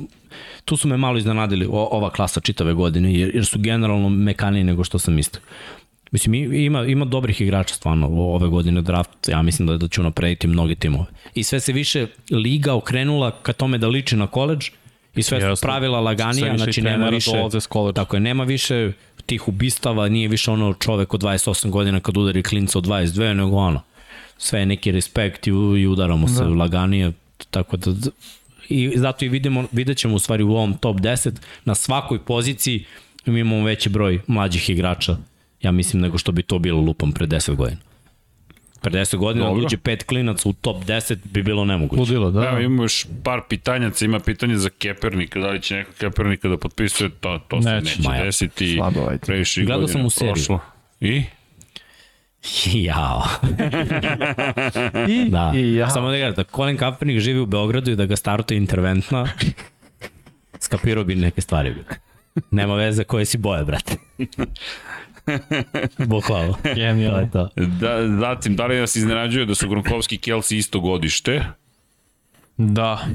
tu 0.66 0.78
su 0.78 0.88
me 0.88 0.98
malo 0.98 1.18
iznenadili 1.18 1.66
o, 1.66 1.88
ova 1.91 2.10
klasa 2.10 2.40
čitave 2.40 2.74
godine, 2.74 3.14
jer, 3.14 3.32
jer 3.36 3.45
su 3.45 3.60
generalno 3.60 4.10
mekaniji 4.10 4.64
nego 4.64 4.84
što 4.84 4.99
sam 4.99 5.14
mislio. 5.14 5.41
Mislim, 6.12 6.53
ima, 6.53 6.86
ima 6.86 7.06
dobrih 7.06 7.41
igrača 7.41 7.76
stvarno 7.76 8.08
ove 8.08 8.48
godine 8.48 8.82
draft, 8.82 9.28
ja 9.28 9.41
mislim 9.41 9.68
da, 9.68 9.78
da 9.78 9.88
će 9.88 10.02
naprediti 10.02 10.48
mnogi 10.48 10.76
timove. 10.76 11.06
I 11.36 11.44
sve 11.44 11.60
se 11.60 11.74
više 11.74 12.08
liga 12.32 12.74
okrenula 12.74 13.32
ka 13.32 13.53
tome 13.53 13.78
da 13.78 13.88
liči 13.88 14.16
na 14.16 14.28
koleđ 14.28 14.70
i 15.16 15.24
sve 15.24 15.38
Jeste. 15.38 15.66
pravila 15.68 15.99
laganija, 15.99 16.58
znači 16.58 16.82
nema 16.82 17.10
više, 17.10 17.32
dolaze 17.32 17.62
s 17.62 17.68
koledža. 17.68 17.94
tako 17.94 18.16
je, 18.16 18.20
nema 18.20 18.44
više 18.44 18.91
tih 19.32 19.48
ubistava, 19.48 20.10
nije 20.10 20.28
više 20.28 20.52
ono 20.52 20.74
čovek 20.74 21.14
od 21.14 21.22
28 21.22 21.70
godina 21.70 21.99
kad 21.99 22.18
udari 22.18 22.44
klinca 22.44 22.78
od 22.78 22.86
22, 22.86 23.34
nego 23.34 23.56
ono, 23.56 23.82
sve 24.38 24.60
je 24.60 24.66
neki 24.66 24.91
respekt 24.91 25.48
i, 25.48 25.49
i 25.52 25.88
udaramo 25.88 26.28
se 26.28 26.44
laganije, 26.44 27.12
tako 27.49 27.78
da 27.78 27.91
i 28.70 28.92
zato 28.95 29.26
i 29.26 29.30
vidimo, 29.30 29.66
vidjet 29.72 29.98
ćemo 29.98 30.16
u 30.16 30.19
stvari 30.19 30.43
u 30.43 30.51
ovom 30.51 30.74
top 30.77 30.98
10 30.98 31.32
na 31.66 31.76
svakoj 31.76 32.19
poziciji 32.19 32.85
mi 33.26 33.40
imamo 33.40 33.64
veći 33.64 33.90
broj 33.90 34.22
mlađih 34.27 34.69
igrača 34.69 35.18
ja 35.61 35.72
mislim 35.72 36.01
nego 36.01 36.18
što 36.18 36.32
bi 36.32 36.43
to 36.43 36.60
bilo 36.60 36.82
lupom 36.82 37.11
pre 37.11 37.27
10 37.27 37.56
godina. 37.56 37.82
Pre 38.82 38.92
10 38.92 39.18
godina 39.18 39.45
Dobro. 39.45 39.66
uđe 39.66 39.77
pet 39.77 40.03
klinaca 40.03 40.50
u 40.50 40.53
top 40.53 40.84
10 40.84 41.18
bi 41.24 41.43
bilo 41.43 41.66
nemoguće. 41.66 42.00
Ludilo, 42.00 42.32
da. 42.32 42.43
Evo 42.43 42.60
imamo 42.60 42.84
još 42.84 43.06
par 43.24 43.42
pitanjaca, 43.50 44.06
ima 44.06 44.19
pitanje 44.19 44.56
za 44.58 44.69
Kepernika, 44.69 45.40
da 45.40 45.50
li 45.50 45.61
će 45.61 45.76
neko 45.76 45.92
Kepernika 45.93 46.48
da 46.48 46.58
potpisuje, 46.58 47.10
to, 47.11 47.40
to 47.48 47.61
se 47.61 47.69
Neće. 47.69 47.98
neće 48.00 48.24
desiti. 48.26 48.76
Slabo, 48.76 49.00
ajde. 49.10 49.19
Previše 49.19 49.64
Gledao 49.64 49.88
sam 49.88 50.06
u 50.06 50.10
seriji. 50.10 50.34
prošlo. 50.34 50.60
I? 51.00 51.24
Jao. 52.88 53.24
I, 55.10 55.30
Da. 55.30 55.51
i 55.56 55.76
ja. 55.76 55.90
Samo 55.90 56.11
da 56.11 56.18
ga 56.18 56.32
da 56.32 56.43
Colin 56.45 56.77
Kaepernick 56.77 57.19
živi 57.19 57.40
u 57.40 57.45
Beogradu 57.45 57.92
i 57.92 57.95
da 57.95 58.06
ga 58.06 58.16
startuje 58.16 58.58
interventna, 58.58 59.27
skapirao 60.60 61.03
bi 61.03 61.16
neke 61.16 61.42
stvari. 61.42 61.76
Nema 62.51 62.76
veze 62.76 63.03
koje 63.03 63.26
si 63.26 63.38
boje, 63.38 63.64
brate. 63.64 63.95
Bukvalno. 66.14 66.53
To 66.53 66.74
Genijalno. 66.76 67.19
je 67.19 67.32
to. 67.32 67.50
Da, 67.56 68.18
zatim, 68.19 68.56
da 68.56 68.66
li 68.66 68.80
nas 68.80 68.95
iznenađuje 68.95 69.45
da 69.45 69.56
su 69.56 69.69
Gronkovski 69.69 70.16
i 70.16 70.19
Kelsey 70.19 70.58
isto 70.58 70.80
godište? 70.80 71.43
Da, 72.58 73.06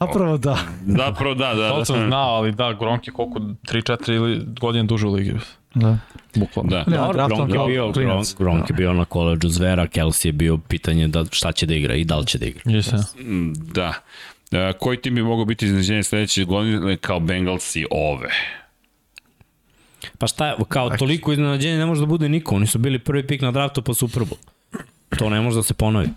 Zapravo 0.00 0.38
da. 0.38 0.58
Zapravo 0.86 1.34
da, 1.34 1.54
da. 1.54 1.70
to 1.70 1.78
da. 1.78 1.84
sam 1.84 2.06
znao, 2.06 2.34
ali 2.34 2.52
da, 2.52 2.72
Gronk 2.72 3.06
je 3.06 3.12
koliko, 3.12 3.38
3-4 3.38 4.12
ili 4.14 4.46
godine 4.60 4.84
duže 4.84 5.06
u 5.06 5.12
ligi. 5.12 5.34
Da. 5.74 5.98
Bukvalno. 6.34 6.70
Da. 6.70 6.84
Ne, 6.86 6.96
Dobro, 6.96 7.12
draftom 7.12 7.48
Gronk 7.48 7.68
je 7.68 7.72
bio. 7.72 7.92
Gronk, 7.92 8.26
Gronk 8.38 8.70
je 8.70 8.74
bio 8.74 8.92
na 8.92 9.04
koleđu 9.04 9.48
Zvera, 9.48 9.86
Kelsey 9.86 10.26
je 10.26 10.32
bio 10.32 10.58
pitanje 10.58 11.08
da 11.08 11.24
šta 11.30 11.52
će 11.52 11.66
da 11.66 11.74
igra 11.74 11.94
i 11.94 12.04
da 12.04 12.18
li 12.18 12.26
će 12.26 12.38
da 12.38 12.46
igra. 12.46 12.62
Jeste. 12.64 12.96
Mm, 13.18 13.52
Da. 13.72 13.92
E, 14.52 14.72
koji 14.80 15.00
tim 15.00 15.14
bi 15.14 15.22
mogao 15.22 15.44
biti 15.44 15.66
iznenađenje 15.66 16.02
sledeće 16.02 16.44
godine 16.44 16.96
kao 16.96 17.20
Bengalsi 17.20 17.86
ove? 17.90 18.28
Pa 20.18 20.26
šta 20.26 20.46
je, 20.46 20.54
kao 20.68 20.90
toliko 20.90 21.32
iznenađenja 21.32 21.78
ne 21.78 21.86
može 21.86 22.00
da 22.00 22.06
bude 22.06 22.28
niko, 22.28 22.54
oni 22.54 22.66
su 22.66 22.78
bili 22.78 22.98
prvi 22.98 23.26
pik 23.26 23.42
na 23.42 23.50
draftu 23.50 23.82
pa 23.82 23.94
Super 23.94 24.22
Bowl. 24.22 24.38
To 25.18 25.30
ne 25.30 25.40
može 25.40 25.56
da 25.56 25.62
se 25.62 25.74
ponovi. 25.74 26.08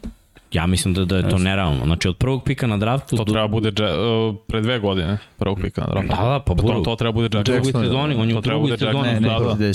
Ja 0.51 0.67
mislim 0.67 0.93
da, 0.93 1.05
da 1.05 1.17
je 1.17 1.29
to 1.29 1.37
nerealno. 1.37 1.85
Znači 1.85 2.07
od 2.07 2.17
prvog 2.17 2.43
pika 2.43 2.67
na 2.67 2.77
draftu 2.77 3.17
To 3.17 3.23
do, 3.23 3.31
treba 3.31 3.47
bude 3.47 3.71
dže, 3.71 3.85
uh, 3.85 4.35
pre 4.47 4.61
dve 4.61 4.79
godine, 4.79 5.17
prvog 5.37 5.59
pika 5.61 5.81
na 5.81 5.87
draftu. 5.87 6.07
Da, 6.07 6.29
da, 6.29 6.39
pa 6.45 6.55
to, 6.55 6.61
buru. 6.61 6.83
to 6.83 6.95
treba 6.95 7.11
bude 7.11 7.37
Jackson. 7.37 7.55
drugoj 7.55 7.83
sezoni, 7.83 8.15
on 8.15 8.29
je 8.29 8.33
To 8.33 8.39
u 8.39 8.41
drugoj 8.41 8.77
sezoni. 8.77 9.01
Ne, 9.01 9.13
ne, 9.13 9.29
Da, 9.29 9.39
da. 9.39 9.73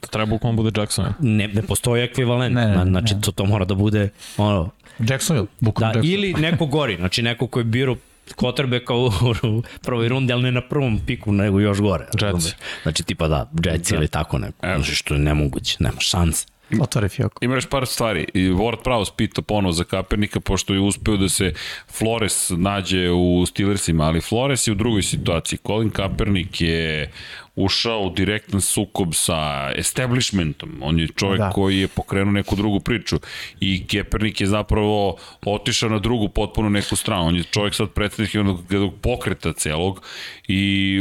To 0.00 0.08
treba 0.10 0.26
bukvalno 0.26 0.56
bude 0.56 0.80
Jackson. 0.80 1.06
Ne, 1.20 1.48
ne 1.48 1.62
postoji 1.62 2.02
ekvivalent. 2.02 2.54
Ne, 2.54 2.66
ne, 2.66 2.84
znači 2.84 3.14
ne. 3.14 3.20
to, 3.20 3.32
to 3.32 3.44
mora 3.44 3.64
da 3.64 3.74
bude 3.74 4.08
ono, 4.36 4.70
Jacksonville, 5.08 5.46
bukvalno 5.60 5.92
Da, 5.92 5.98
Jacksonville. 5.98 6.28
ili 6.30 6.42
neko 6.42 6.66
gori, 6.66 6.96
znači 6.96 7.22
neko 7.22 7.46
ko 7.46 7.60
je 7.60 7.64
birao 7.64 7.96
Kotrbeka 8.34 8.86
kao 8.86 9.10
u 9.42 9.62
prvoj 9.82 10.08
rundi, 10.08 10.32
ali 10.32 10.42
ne 10.42 10.52
na 10.52 10.60
prvom 10.60 11.00
piku, 11.06 11.32
nego 11.32 11.60
još 11.60 11.80
gore. 11.80 12.06
razumeš? 12.20 12.54
Znači 12.82 13.02
tipa 13.02 13.28
da, 13.28 13.50
Jets 13.64 13.90
ili 13.90 14.08
tako 14.08 14.38
neko. 14.38 14.66
Znači 14.66 14.94
što 14.94 15.14
je 15.14 15.20
nemoguće, 15.20 15.76
nema 15.80 16.00
šanse. 16.00 16.46
Otvori 16.80 17.08
fioku. 17.08 17.44
Ima 17.44 17.54
još 17.54 17.66
par 17.66 17.86
stvari. 17.86 18.26
I 18.34 18.40
Ward 18.50 18.82
Prowse 18.84 19.12
pita 19.16 19.42
ponovo 19.42 19.72
za 19.72 19.84
Kaepernika, 19.84 20.40
pošto 20.40 20.74
je 20.74 20.80
uspeo 20.80 21.16
da 21.16 21.28
se 21.28 21.52
Flores 21.88 22.50
nađe 22.56 23.10
u 23.10 23.46
Steelersima, 23.46 24.04
ali 24.04 24.20
Flores 24.20 24.66
je 24.66 24.72
u 24.72 24.74
drugoj 24.74 25.02
situaciji. 25.02 25.58
Colin 25.66 25.90
Kaepernick 25.90 26.60
je 26.60 27.12
ušao 27.56 28.00
u 28.00 28.10
direktan 28.10 28.60
sukob 28.60 29.14
sa 29.14 29.70
establishmentom. 29.76 30.78
On 30.82 31.00
je 31.00 31.08
čovjek 31.08 31.38
da. 31.38 31.50
Koji 31.50 31.78
je 31.78 31.88
pokrenuo 31.88 32.32
neku 32.32 32.56
drugu 32.56 32.80
priču. 32.80 33.16
I 33.60 33.86
Kaepernick 33.86 34.40
je 34.40 34.46
zapravo 34.46 35.16
otišao 35.46 35.88
na 35.88 35.98
drugu 35.98 36.28
potpuno 36.28 36.68
neku 36.68 36.96
stranu. 36.96 37.26
On 37.26 37.36
je 37.36 37.42
čovjek 37.42 37.74
sad 37.74 37.90
predsednik 37.90 38.34
jednog, 38.34 38.72
jednog 38.72 38.94
pokreta 39.00 39.52
celog 39.52 40.02
i 40.48 41.00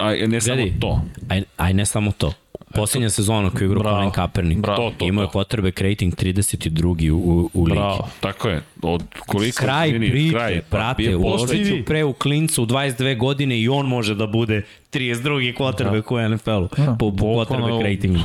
a, 0.00 0.26
ne 0.26 0.40
samo 0.40 0.62
to. 0.80 1.02
Aj, 1.28 1.42
aj 1.56 1.74
ne 1.74 1.86
samo 1.86 2.12
to. 2.12 2.32
Posljednja 2.74 3.10
sezona 3.10 3.50
koju 3.50 3.62
je 3.62 3.72
igrao. 3.72 3.94
Colin 3.94 4.10
Kaepernick, 4.10 4.60
Bravo. 4.60 4.90
To, 4.90 4.96
to, 4.98 5.04
imao 5.04 5.22
je 5.22 5.28
to. 5.28 5.32
potrebe 5.32 5.72
rating 5.78 6.14
32. 6.14 7.10
u, 7.10 7.50
u 7.54 7.64
ligi. 7.64 7.78
Bravo. 7.78 8.08
Tako 8.20 8.48
je. 8.48 8.62
Od 8.82 9.02
koliko 9.18 9.56
Kraj 9.56 9.88
izvini, 9.88 10.10
priče, 10.10 10.30
kraj, 10.30 10.60
pa 10.60 10.76
brate, 10.76 10.94
bio 10.98 11.18
uložit 11.18 11.86
pre 11.86 12.04
u 12.04 12.12
klincu 12.12 12.62
u 12.62 12.66
22 12.66 13.18
godine 13.18 13.60
i 13.60 13.68
on 13.68 13.86
može 13.86 14.14
da 14.14 14.26
bude 14.26 14.62
32. 14.92 15.56
quarterback 15.56 16.12
u 16.26 16.28
NFL-u 16.28 16.68
po, 16.98 17.10
po 17.10 17.26
quarterback 17.26 17.82
ratingu. 17.84 18.18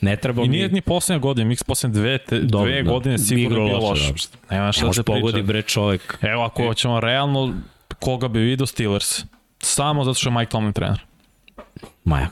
Ne 0.00 0.16
treba 0.16 0.42
I 0.42 0.44
mi- 0.44 0.50
nije 0.50 0.68
ni 0.68 0.80
poslednja 0.80 1.20
godina, 1.20 1.50
Mix 1.50 1.64
poslednje 1.64 1.94
dve, 1.94 2.18
te, 2.18 2.40
Dobro, 2.40 2.70
dve 2.70 2.82
da. 2.82 2.90
godine 2.90 3.18
sigurno 3.18 3.58
je 3.58 3.68
bio 3.68 3.78
loše, 3.78 4.12
loš. 4.12 4.22
da. 4.22 4.56
Nema 4.56 4.72
šta 4.72 4.86
Ne 4.86 4.92
da 4.96 5.02
pogodi 5.02 5.42
bre 5.42 5.62
čovjek. 5.62 6.18
Evo, 6.22 6.42
ako 6.42 6.74
ćemo 6.74 7.00
realno, 7.00 7.54
koga 8.00 8.28
bi 8.28 8.38
vidio 8.40 8.66
Steelers? 8.66 9.24
Samo 9.58 10.04
zato 10.04 10.14
što 10.14 10.28
je 10.28 10.34
Mike 10.34 10.50
Tomlin 10.50 10.72
trener. 10.72 11.00
Maja. 12.04 12.28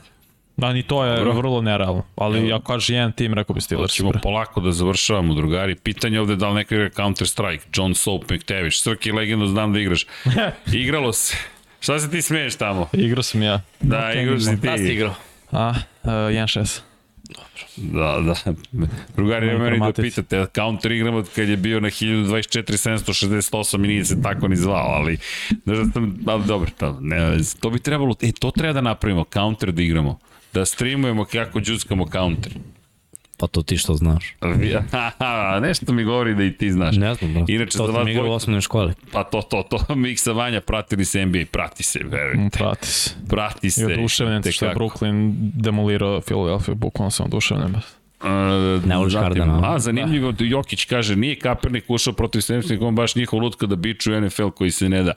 Da, 0.57 0.73
ni 0.73 0.83
to 0.83 1.05
je 1.05 1.17
Dobro. 1.17 1.33
vrlo 1.33 1.61
nerealno. 1.61 2.03
Ali 2.15 2.53
ako 2.53 2.65
kaže 2.65 2.93
jedan 2.93 3.11
tim, 3.11 3.33
rekao 3.33 3.53
bi 3.53 3.61
Steelers. 3.61 3.93
Ćemo 3.93 4.09
bre. 4.09 4.19
polako 4.23 4.61
da 4.61 4.71
završavamo, 4.71 5.33
drugari. 5.33 5.75
Pitanje 5.75 6.19
ovde 6.19 6.35
da 6.35 6.49
li 6.49 6.55
neko 6.55 6.75
igra 6.75 6.89
Counter 6.89 7.27
Strike, 7.27 7.65
John 7.73 7.95
Soap, 7.95 8.23
McTavish, 8.31 8.81
Srki 8.81 9.11
legendo 9.11 9.45
znam 9.45 9.73
da 9.73 9.79
igraš. 9.79 10.05
Igralo 10.73 11.13
se. 11.13 11.37
Šta 11.79 11.99
se 11.99 12.11
ti 12.11 12.21
smeješ 12.21 12.55
tamo? 12.55 12.87
Igrao 12.93 13.23
sam 13.23 13.41
ja. 13.41 13.61
Da, 13.79 14.11
si 14.39 14.55
Da 14.55 14.77
si 14.77 14.83
ti. 14.83 14.93
igrao? 14.93 15.13
A, 15.51 15.73
uh, 16.03 16.09
1-6. 16.09 16.79
Da, 17.77 18.21
da. 18.21 18.53
Drugari, 19.15 19.47
ne 19.47 19.57
meni 19.57 19.79
da 19.79 19.93
pitate, 19.93 20.45
Counter 20.55 20.91
igramo 20.91 21.23
kad 21.35 21.49
je 21.49 21.57
bio 21.57 21.79
na 21.79 21.87
1024 21.87 22.63
768 22.63 23.75
i 23.75 23.87
nije 23.87 24.05
se 24.05 24.21
tako 24.21 24.47
ni 24.47 24.55
zvao, 24.55 24.87
ali, 24.87 25.17
znaš 25.63 25.77
da 25.77 25.85
sam, 25.91 26.17
ali 26.25 26.43
dobro, 26.43 26.69
to, 26.77 26.97
ne, 27.01 27.37
to 27.59 27.69
bi 27.69 27.79
trebalo, 27.79 28.15
e, 28.21 28.31
to 28.31 28.51
treba 28.51 28.73
da 28.73 28.81
napravimo, 28.81 29.25
Counter 29.33 29.71
da 29.71 29.81
igramo. 29.81 30.19
Da 30.55 30.65
streamujemo 30.65 31.25
kako 31.25 31.59
džuskamo 31.59 32.07
Counter. 32.11 32.53
Pa 33.37 33.47
to 33.47 33.61
ti 33.61 33.77
što 33.77 33.93
znaš. 33.95 34.35
Nešto 35.67 35.93
mi 35.93 36.03
govori 36.03 36.35
da 36.35 36.43
i 36.43 36.51
ti 36.51 36.71
znaš. 36.71 36.95
Ne 36.95 37.13
znam, 37.13 37.33
da. 37.33 37.45
Inače, 37.47 37.77
to 37.77 37.87
za 37.87 37.91
vas 37.93 38.07
igrao 38.07 38.27
u 38.27 38.31
osnovnoj 38.31 38.61
školi. 38.61 38.93
Pa 39.11 39.23
to, 39.23 39.41
to, 39.41 39.63
to, 39.63 39.95
Miksa 39.95 40.31
Vanja, 40.31 40.61
pratili 40.61 41.05
se 41.05 41.25
NBA, 41.25 41.39
prati 41.51 41.83
se, 41.83 41.99
veruj. 42.03 42.35
Mm, 42.35 42.49
Prati 42.49 42.87
se. 42.87 43.09
Prati 43.29 43.71
se. 43.71 43.81
I 43.81 43.85
oduševljen 43.85 44.43
što 44.51 44.65
je. 44.65 44.75
Brooklyn 44.75 45.33
demolirao 45.53 46.21
Philadelphia, 46.21 46.73
bukvalno 46.73 47.11
sam 47.11 47.25
oduševljen. 47.25 47.75
Uh, 48.21 48.85
Ne 48.85 48.97
voliš 48.97 49.13
Hardena, 49.13 49.61
A, 49.63 49.79
zanimljivo, 49.79 50.31
da. 50.31 50.45
Jokić 50.45 50.85
kaže, 50.85 51.15
nije 51.15 51.39
Kaepernick 51.39 51.89
ušao 51.89 52.13
protiv 52.13 52.41
Sremskog, 52.41 52.81
on 52.81 52.95
baš 52.95 53.15
njihov 53.15 53.39
lutka 53.39 53.65
da 53.65 53.75
biču 53.75 54.21
NFL 54.21 54.49
koji 54.49 54.71
se 54.71 54.89
ne 54.89 55.03
da. 55.03 55.13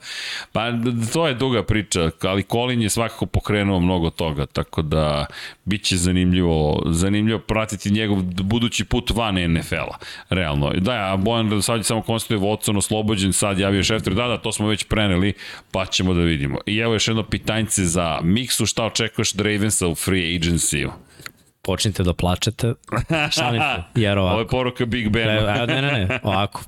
Pa 0.51 0.71
to 1.13 1.27
je 1.27 1.33
duga 1.33 1.63
priča, 1.63 2.11
ali 2.21 2.43
Colin 2.43 2.81
je 2.81 2.89
svakako 2.89 3.25
pokrenuo 3.25 3.79
mnogo 3.79 4.09
toga, 4.09 4.45
tako 4.45 4.81
da 4.81 5.25
bit 5.65 5.83
će 5.83 5.97
zanimljivo, 5.97 6.83
zanimljivo 6.85 7.39
pratiti 7.39 7.91
njegov 7.91 8.21
budući 8.23 8.85
put 8.85 9.11
van 9.11 9.35
NFL-a, 9.35 9.97
realno. 10.29 10.71
Da, 10.77 11.13
a 11.13 11.17
Bojan 11.17 11.51
je 11.51 11.83
samo 11.83 12.01
konstatuje 12.01 12.39
Watson 12.39 12.77
oslobođen, 12.77 13.33
sad 13.33 13.59
javio 13.59 13.83
Šefter, 13.83 14.13
da, 14.13 14.27
da, 14.27 14.37
to 14.37 14.51
smo 14.51 14.67
već 14.67 14.83
preneli, 14.83 15.33
pa 15.71 15.85
ćemo 15.85 16.13
da 16.13 16.21
vidimo. 16.21 16.57
I 16.65 16.77
evo 16.77 16.93
još 16.93 17.07
jedno 17.07 17.23
pitanjce 17.23 17.85
za 17.85 18.19
Miksu, 18.23 18.65
šta 18.65 18.85
očekuješ 18.85 19.33
od 19.33 19.41
Ravensa 19.41 19.87
u 19.87 19.95
free 19.95 20.37
agency-u? 20.37 21.08
Počnite 21.69 22.03
da 22.03 22.13
plačete. 22.13 22.73
Šalim 23.31 23.61
se. 23.61 23.83
Jer 24.01 24.17
Ovo 24.17 24.27
je 24.27 24.33
ovako. 24.33 24.49
poruka 24.49 24.85
Big 24.85 25.09
Ben. 25.09 25.27
Ne, 25.27 25.67
ne, 25.67 25.81
ne, 25.81 26.19
ovako. 26.23 26.61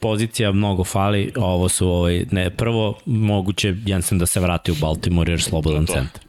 Pozicija 0.00 0.52
mnogo 0.52 0.84
fali, 0.84 1.32
ovo 1.36 1.68
su 1.68 1.88
ovaj, 1.88 2.24
ne, 2.30 2.50
prvo 2.50 2.98
moguće 3.06 3.74
Jensen 3.86 4.18
da 4.18 4.26
se 4.26 4.40
vrati 4.40 4.72
u 4.72 4.74
Baltimore 4.74 5.32
jer 5.32 5.42
slobodan 5.42 5.86
To. 5.86 5.92
centar. 5.92 6.22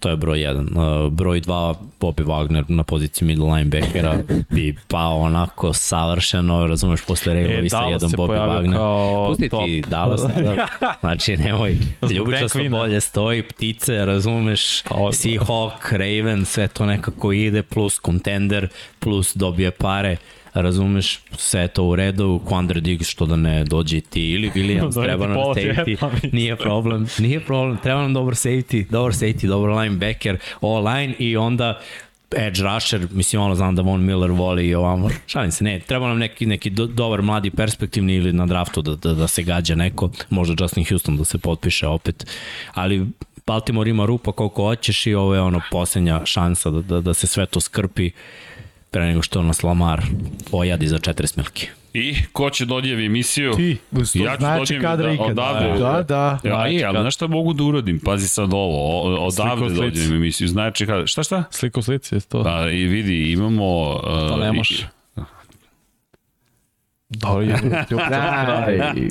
To 0.00 0.10
je 0.10 0.16
broj 0.16 0.38
1. 0.38 1.06
Uh, 1.06 1.12
broj 1.12 1.40
2, 1.40 1.74
Bobby 2.00 2.24
Wagner 2.24 2.64
na 2.68 2.82
poziciji 2.82 3.28
middle 3.28 3.52
linebackera 3.54 4.18
bi 4.50 4.76
pao 4.88 5.18
onako 5.20 5.72
savršeno, 5.72 6.66
razumeš, 6.66 7.04
posle 7.06 7.68
sa 7.68 7.76
Dallas 7.78 7.92
jedan 7.92 8.10
se 8.10 8.16
Bobby 8.16 8.48
Wagner. 8.48 8.72
kao 8.72 9.26
Pusti 9.28 9.48
top. 9.48 9.64
ti 9.64 9.82
Dallas, 9.88 10.20
da. 10.44 10.68
znači 11.00 11.36
nemoj, 11.36 11.76
ljubičasto 12.10 12.58
bolje 12.70 13.00
stoji, 13.00 13.42
ptice, 13.42 14.04
razumeš. 14.04 14.82
Seahawk, 15.12 15.92
Raven, 15.92 16.44
sve 16.44 16.68
to 16.68 16.86
nekako 16.86 17.32
ide, 17.32 17.62
plus 17.62 18.00
contender, 18.00 18.68
plus 18.98 19.36
dobije 19.36 19.70
pare, 19.70 20.16
razumeš, 20.54 21.20
sve 21.36 21.68
to 21.68 21.84
u 21.84 21.96
redu, 21.96 22.40
Quandre 22.44 22.80
Diggs 22.80 23.08
što 23.08 23.26
da 23.26 23.36
ne 23.36 23.64
dođe 23.64 24.00
ti 24.00 24.30
ili 24.30 24.50
Williams, 24.50 25.02
treba 25.04 25.26
nam 25.26 25.36
pola 25.36 25.54
safety, 25.54 26.12
mislim. 26.12 26.30
nije 26.32 26.56
problem, 26.56 27.06
nije 27.18 27.40
problem, 27.40 27.76
treba 27.82 28.02
nam 28.02 28.14
dobar 28.14 28.34
safety, 28.34 28.90
dobar 28.90 29.12
safety, 29.12 29.46
dobar 29.46 29.70
linebacker, 29.70 30.38
all-line 30.60 31.14
i 31.18 31.36
onda 31.36 31.80
edge 32.36 32.62
rusher, 32.62 33.06
mislim 33.10 33.42
ono 33.42 33.54
znam 33.54 33.76
da 33.76 33.82
Von 33.82 34.04
Miller 34.04 34.30
voli 34.30 34.68
i 34.68 34.74
ovamo, 34.74 35.08
šalim 35.26 35.50
se, 35.50 35.64
ne, 35.64 35.80
treba 35.80 36.08
nam 36.08 36.18
neki, 36.18 36.46
neki 36.46 36.70
do, 36.70 36.86
dobar 36.86 37.22
mladi 37.22 37.50
perspektivni 37.50 38.14
ili 38.14 38.32
na 38.32 38.46
draftu 38.46 38.82
da, 38.82 38.94
da, 38.94 39.14
da 39.14 39.28
se 39.28 39.42
gađa 39.42 39.74
neko, 39.74 40.10
možda 40.30 40.64
Justin 40.64 40.84
Houston 40.84 41.16
da 41.16 41.24
se 41.24 41.38
potpiše 41.38 41.86
opet, 41.86 42.26
ali 42.74 43.06
Baltimore 43.46 43.90
ima 43.90 44.06
rupa 44.06 44.32
koliko 44.32 44.62
hoćeš 44.62 45.06
i 45.06 45.14
ovo 45.14 45.34
je 45.34 45.40
ono 45.40 45.60
posljednja 45.70 46.20
šansa 46.24 46.70
da, 46.70 46.82
da, 46.82 47.00
da 47.00 47.14
se 47.14 47.26
sve 47.26 47.46
to 47.46 47.60
skrpi 47.60 48.10
pre 48.90 49.06
nego 49.06 49.22
što 49.22 49.42
nas 49.42 49.62
Lamar 49.62 50.02
ojadi 50.52 50.86
za 50.88 50.98
40 50.98 51.36
milki. 51.36 51.66
I 51.94 52.14
ko 52.32 52.50
će 52.50 52.64
dodjevi 52.64 53.06
emisiju? 53.06 53.52
Ti, 53.52 53.76
Ja 54.14 54.36
ću 54.36 54.44
dođem 54.58 54.82
kadra 54.82 55.06
da- 55.06 55.12
ikad. 55.14 55.26
odavde. 55.28 55.78
Da, 55.78 56.02
da. 56.02 56.38
Ja, 56.44 56.66
je, 56.66 56.84
ali 56.84 56.98
znaš 56.98 57.14
šta 57.14 57.26
mogu 57.26 57.52
da 57.52 57.64
uradim? 57.64 58.00
Pazi 58.00 58.28
sad 58.28 58.52
ovo, 58.52 59.00
o- 59.02 59.26
odavde 59.26 59.74
dođem 59.74 60.14
emisiju. 60.14 60.48
Znači, 60.48 60.86
kada, 60.86 61.06
šta 61.06 61.22
šta? 61.22 61.44
Sliku 61.50 61.80
u 61.80 61.82
slici 61.82 62.14
je 62.14 62.20
to. 62.20 62.42
Pa 62.44 62.70
i 62.70 62.84
vidi, 62.84 63.32
imamo... 63.32 63.90
Uh, 63.90 64.28
To 64.28 64.36
ne 64.36 64.52
može. 64.52 64.88
Dobro, 67.10 67.40
je. 67.40 69.08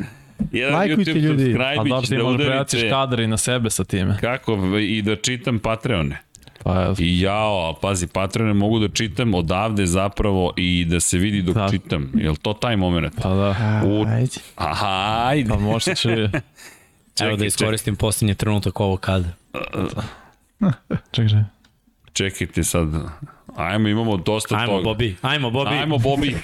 Jedan 0.52 0.74
Lajkujte, 0.74 1.12
YouTube 1.12 1.20
ljudi. 1.20 1.44
subscribe 1.44 1.66
A 1.72 1.84
dobro 1.86 2.02
ti 2.02 2.18
da 2.18 2.24
udarite 2.24 2.90
kadar 2.90 3.20
i 3.20 3.28
na 3.28 3.38
sebe 3.38 3.70
sa 3.70 3.84
time. 3.84 4.18
kako 4.22 4.54
i 4.80 5.02
da 5.02 5.16
čitam 5.16 5.60
Patreone. 5.60 6.22
Pa 6.60 6.84
evo, 6.84 6.96
I 7.00 7.20
jao, 7.22 7.74
pazi, 7.74 8.08
Patreone 8.08 8.54
mogu 8.54 8.80
da 8.80 8.88
čitam 8.90 9.34
odavde 9.34 9.86
zapravo 9.86 10.54
i 10.56 10.86
da 10.86 11.00
se 11.00 11.18
vidi 11.18 11.42
dok 11.42 11.56
Da. 11.56 11.70
čitam. 11.70 12.12
Je 12.16 12.36
to 12.36 12.54
taj 12.54 12.76
moment? 12.78 13.14
pa 13.16 13.30
da. 13.30 13.56
U- 13.86 14.06
Ajde. 14.08 14.32
Aha, 14.56 14.88
ajde. 15.26 15.50
Pa 15.50 15.58
možda 15.58 15.96
će... 15.96 16.10
Evo 17.20 17.36
da 17.36 17.46
iskoristim 17.46 17.96
posljednji 17.96 18.36
trenutak 18.36 18.80
ovog 18.80 19.00
kada. 19.00 19.30
Čekaj, 21.12 21.28
čekaj. 21.28 21.44
Čekajte 22.14 22.64
sad. 22.64 22.88
Ajmo, 23.58 23.88
imamo 23.88 24.18
dosta 24.18 24.56
Ajmo, 24.56 24.72
toga. 24.72 24.84
Bobi, 24.84 25.16
ajmo, 25.22 25.50
Bobi. 25.50 25.70
Ajmo, 25.70 25.98
Bobi. 25.98 26.36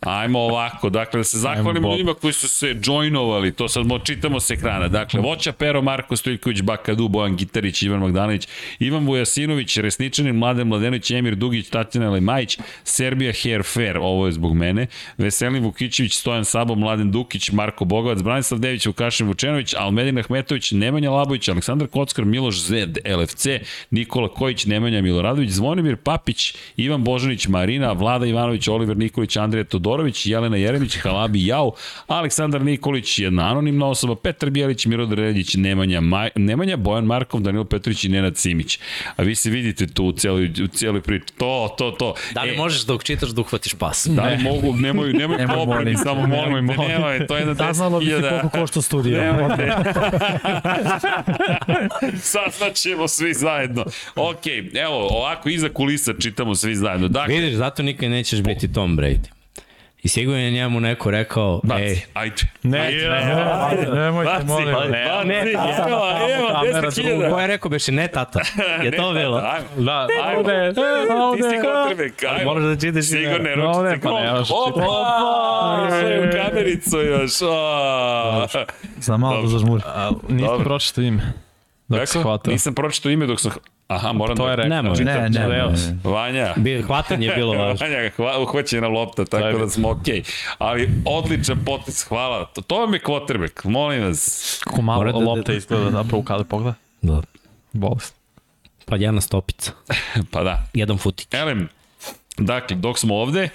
Ajmo 0.00 0.38
ovako. 0.38 0.90
Dakle, 0.90 1.20
da 1.20 1.24
se 1.24 1.38
zahvalimo 1.38 1.90
ljudima 1.90 2.14
koji 2.14 2.32
su 2.32 2.48
se 2.48 2.76
joinovali. 2.82 3.52
To 3.52 3.68
sad 3.68 3.86
mo, 3.86 3.98
čitamo 3.98 4.40
s 4.40 4.50
ekrana. 4.50 4.88
Dakle, 4.88 5.20
Voća 5.20 5.52
Pero, 5.52 5.82
Marko 5.82 6.16
Stojković, 6.16 6.62
Bakadu, 6.62 7.08
Bojan 7.08 7.36
Gitarić, 7.36 7.82
Ivan 7.82 8.00
Magdanović, 8.00 8.48
Ivan 8.78 9.06
Vujasinović, 9.06 9.76
Resničanin, 9.76 10.36
Mladen 10.36 10.68
Mladenović, 10.68 11.10
Emir 11.10 11.34
Dugić, 11.34 11.68
Tatjana 11.68 12.10
Lemajić, 12.10 12.58
Serbia 12.84 13.32
Hair 13.42 13.62
Fair, 13.62 13.98
ovo 13.98 14.26
je 14.26 14.32
zbog 14.32 14.54
mene, 14.54 14.86
Veselin 15.18 15.64
Vukićević, 15.64 16.14
Stojan 16.14 16.44
Sabo, 16.44 16.74
Mladen 16.74 17.10
Dukić, 17.10 17.50
Marko 17.50 17.84
Bogovac, 17.84 18.22
Branislav 18.22 18.60
Dević, 18.60 18.86
Vukašin 18.86 19.26
Vučenović, 19.26 19.74
Almedin 19.74 20.18
Ahmetović, 20.18 20.72
Nemanja 20.72 21.10
Labović, 21.10 21.48
Aleksandar 21.48 21.88
Kockar, 21.88 22.24
Miloš 22.24 22.60
Zed, 22.60 22.98
LFC, 23.18 23.46
Nikola 23.90 24.28
Kojić, 24.28 24.66
Nemanja 24.66 25.02
Miloradović, 25.02 25.50
Zvonimir 25.50 25.96
Papić, 25.96 26.54
Ivan 26.76 27.04
Božanić, 27.04 27.48
Marina, 27.48 27.92
Vlada 27.92 28.26
Ivanović, 28.26 28.68
Oliver 28.68 28.96
Nikolić, 28.96 29.36
Andrija 29.36 29.64
Todorović, 29.64 30.26
Jelena 30.26 30.56
Jeremić, 30.56 30.96
Halabi 30.96 31.46
Jau, 31.46 31.72
Aleksandar 32.06 32.62
Nikolić, 32.62 33.18
jedna 33.18 33.50
anonimna 33.50 33.86
osoba, 33.86 34.14
Petar 34.14 34.50
Bijelić, 34.50 34.86
Mirodor 34.86 35.18
Reljić, 35.18 35.54
Nemanja, 35.54 36.00
Maj, 36.00 36.30
Nemanja, 36.34 36.76
Bojan 36.76 37.04
Markov, 37.04 37.40
Danilo 37.40 37.64
Petrović 37.64 38.04
i 38.04 38.08
Nenad 38.08 38.36
Simić. 38.36 38.78
A 39.16 39.22
vi 39.22 39.34
se 39.34 39.50
vidite 39.50 39.86
tu 39.86 40.04
u 40.04 40.12
cijeloj, 40.12 40.52
u 40.64 40.66
cijeloj 40.66 41.00
priči. 41.00 41.26
To, 41.38 41.74
to, 41.78 41.90
to. 41.90 42.14
Da 42.34 42.42
li 42.42 42.50
E, 42.50 42.56
možeš 42.56 42.82
dok 42.82 43.04
čitaš 43.04 43.30
da 43.30 43.40
uhvatiš 43.40 43.74
pas? 43.74 44.06
Da 44.06 44.22
li 44.22 44.38
mogu, 44.38 44.76
nemoj, 44.76 45.12
nemoj 45.12 45.38
Nemoj, 45.42 45.84
te, 45.84 45.94
samo 45.96 46.26
molim, 46.26 46.66
nemoj, 46.66 46.88
nemoj, 46.88 47.26
to 47.26 47.36
je 47.36 47.46
na 47.46 47.54
10.000. 47.54 47.66
Saznalo 47.66 47.98
bi 47.98 48.06
se 48.06 48.20
koliko 48.20 48.48
košta 48.48 48.82
studio. 48.82 49.20
Nemojte. 49.20 49.72
Saznaćemo 52.32 53.08
svi 53.08 53.34
zajedno. 53.34 53.84
Ok, 54.16 54.46
evo, 54.74 55.08
ovako 55.10 55.48
iza 55.48 55.68
kulisa 55.68 56.12
čitamo 56.20 56.51
svi 56.54 56.74
zajedno. 56.76 57.08
Dakle, 57.08 57.34
Vidiš, 57.34 57.54
zato 57.54 57.82
nikad 57.82 58.10
nećeš 58.10 58.42
biti 58.42 58.72
Tom 58.72 58.98
Brady. 58.98 59.28
I 60.02 60.08
sigurno 60.08 60.40
je 60.40 60.50
njemu 60.50 60.80
neko 60.80 61.10
rekao, 61.10 61.60
baci, 61.64 61.82
ej, 61.82 62.00
ajde. 62.14 62.34
Ne, 62.62 62.78
Ajde, 62.80 63.08
ne, 63.08 63.94
nemojte, 63.94 64.32
Baci, 64.32 64.46
molim. 64.46 64.74
baci, 64.74 64.90
Ne, 64.90 65.04
baci, 65.06 65.28
ne, 65.28 65.40
evo, 65.40 66.02
evo, 66.30 66.48
kamera 66.50 66.80
10.000. 66.82 67.30
ko 67.30 67.40
je 67.40 67.46
rekao 67.46 67.70
beše, 67.70 67.92
ne 67.92 68.08
tata, 68.08 68.40
je 68.84 68.90
to 68.92 69.12
bilo? 69.12 69.40
Da, 69.76 70.06
Ajmo. 70.24 70.38
ovde, 70.38 70.72
Ti 71.36 71.42
si 71.44 71.56
kotrbek, 71.62 72.24
ajmo. 72.24 72.44
Moraš 72.44 72.64
da 72.64 72.76
čitaš 72.78 72.98
i 72.98 73.02
Sigurno 73.02 73.48
je 73.48 73.54
ručice. 73.56 74.00
pa 74.02 74.20
ne, 74.20 74.32
možeš 74.32 74.48
Opa! 74.50 75.88
Sve 75.90 76.20
u 76.20 76.32
kamericu 76.34 76.98
još. 76.98 77.32
Za 78.96 79.16
malo 79.16 79.42
da 79.42 79.48
zažmuri. 79.48 79.82
Niste 80.28 80.64
pročito 80.64 81.00
ime. 81.00 81.32
Dok 81.92 82.08
se 82.08 82.12
Rekao? 82.12 82.22
hvata. 82.22 82.50
Nisam 82.50 82.74
pročitao 82.74 83.10
ime 83.10 83.26
dok 83.26 83.40
sam... 83.40 83.52
Aha, 83.88 84.12
moram 84.12 84.36
To 84.36 84.44
da... 84.44 84.50
je 84.50 84.56
rekao. 84.56 84.82
Ne. 84.82 84.82
Ne, 84.82 85.28
ne, 85.30 85.48
ne. 85.48 85.98
Vanja. 86.04 86.54
Bi- 86.56 86.82
Hvatanje 86.82 87.26
je 87.26 87.34
bilo 87.34 87.52
važno. 87.58 87.86
Vanja, 87.86 88.10
hva, 88.10 88.38
uhvaćena 88.38 88.88
lopta, 88.88 89.24
tako 89.24 89.44
Ajde. 89.44 89.58
da 89.58 89.68
smo 89.68 89.90
okej. 89.90 90.22
Okay. 90.22 90.46
Ali 90.58 90.90
odličan 91.06 91.58
potis, 91.66 92.02
hvala. 92.02 92.44
To, 92.46 92.60
to 92.62 92.78
vam 92.78 92.94
je 92.94 93.00
quarterback, 93.00 93.64
molim 93.64 94.02
vas. 94.02 94.60
Kako 94.64 94.82
malo 94.82 94.98
Mora 94.98 95.12
da- 95.12 95.18
lopta 95.18 95.52
izgleda, 95.52 95.90
zapravo 95.92 96.22
kada 96.22 96.44
pogleda. 96.44 96.74
Da. 97.02 97.22
Bolest. 97.72 98.14
Pa 98.86 98.96
jedna 98.96 99.20
stopica, 99.20 99.72
Pa 100.32 100.42
da. 100.42 100.62
jedan 100.74 100.98
futik. 100.98 101.34
Elem, 101.34 101.68
dakle, 102.38 102.76
dok 102.76 102.98
smo 102.98 103.14
ovde, 103.16 103.48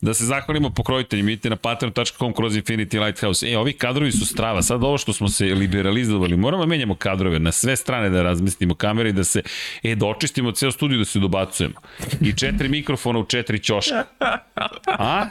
da 0.00 0.14
se 0.14 0.24
zahvalimo 0.24 0.70
pokroviteljima, 0.70 1.30
idite 1.30 1.50
na 1.50 1.56
patreon.com 1.56 2.32
kroz 2.32 2.56
Infinity 2.56 3.04
Lighthouse. 3.04 3.50
E, 3.50 3.58
ovi 3.58 3.72
kadrovi 3.72 4.12
su 4.12 4.26
strava. 4.26 4.62
Sad 4.62 4.84
ovo 4.84 4.98
što 4.98 5.12
smo 5.12 5.28
se 5.28 5.44
liberalizovali, 5.44 6.36
moramo 6.36 6.62
da 6.62 6.66
menjamo 6.66 6.94
kadrove 6.94 7.38
na 7.38 7.52
sve 7.52 7.76
strane 7.76 8.10
da 8.10 8.22
razmestimo 8.22 8.74
kamere 8.74 9.08
i 9.08 9.12
da 9.12 9.24
se, 9.24 9.42
e, 9.82 9.94
da 9.94 10.06
očistimo 10.06 10.52
ceo 10.52 10.70
studiju 10.70 10.98
da 10.98 11.04
se 11.04 11.18
dobacujemo. 11.18 11.74
I 12.20 12.32
četiri 12.32 12.68
mikrofona 12.68 13.18
u 13.18 13.24
četiri 13.24 13.58
ćoška. 13.58 14.04
A? 14.86 15.26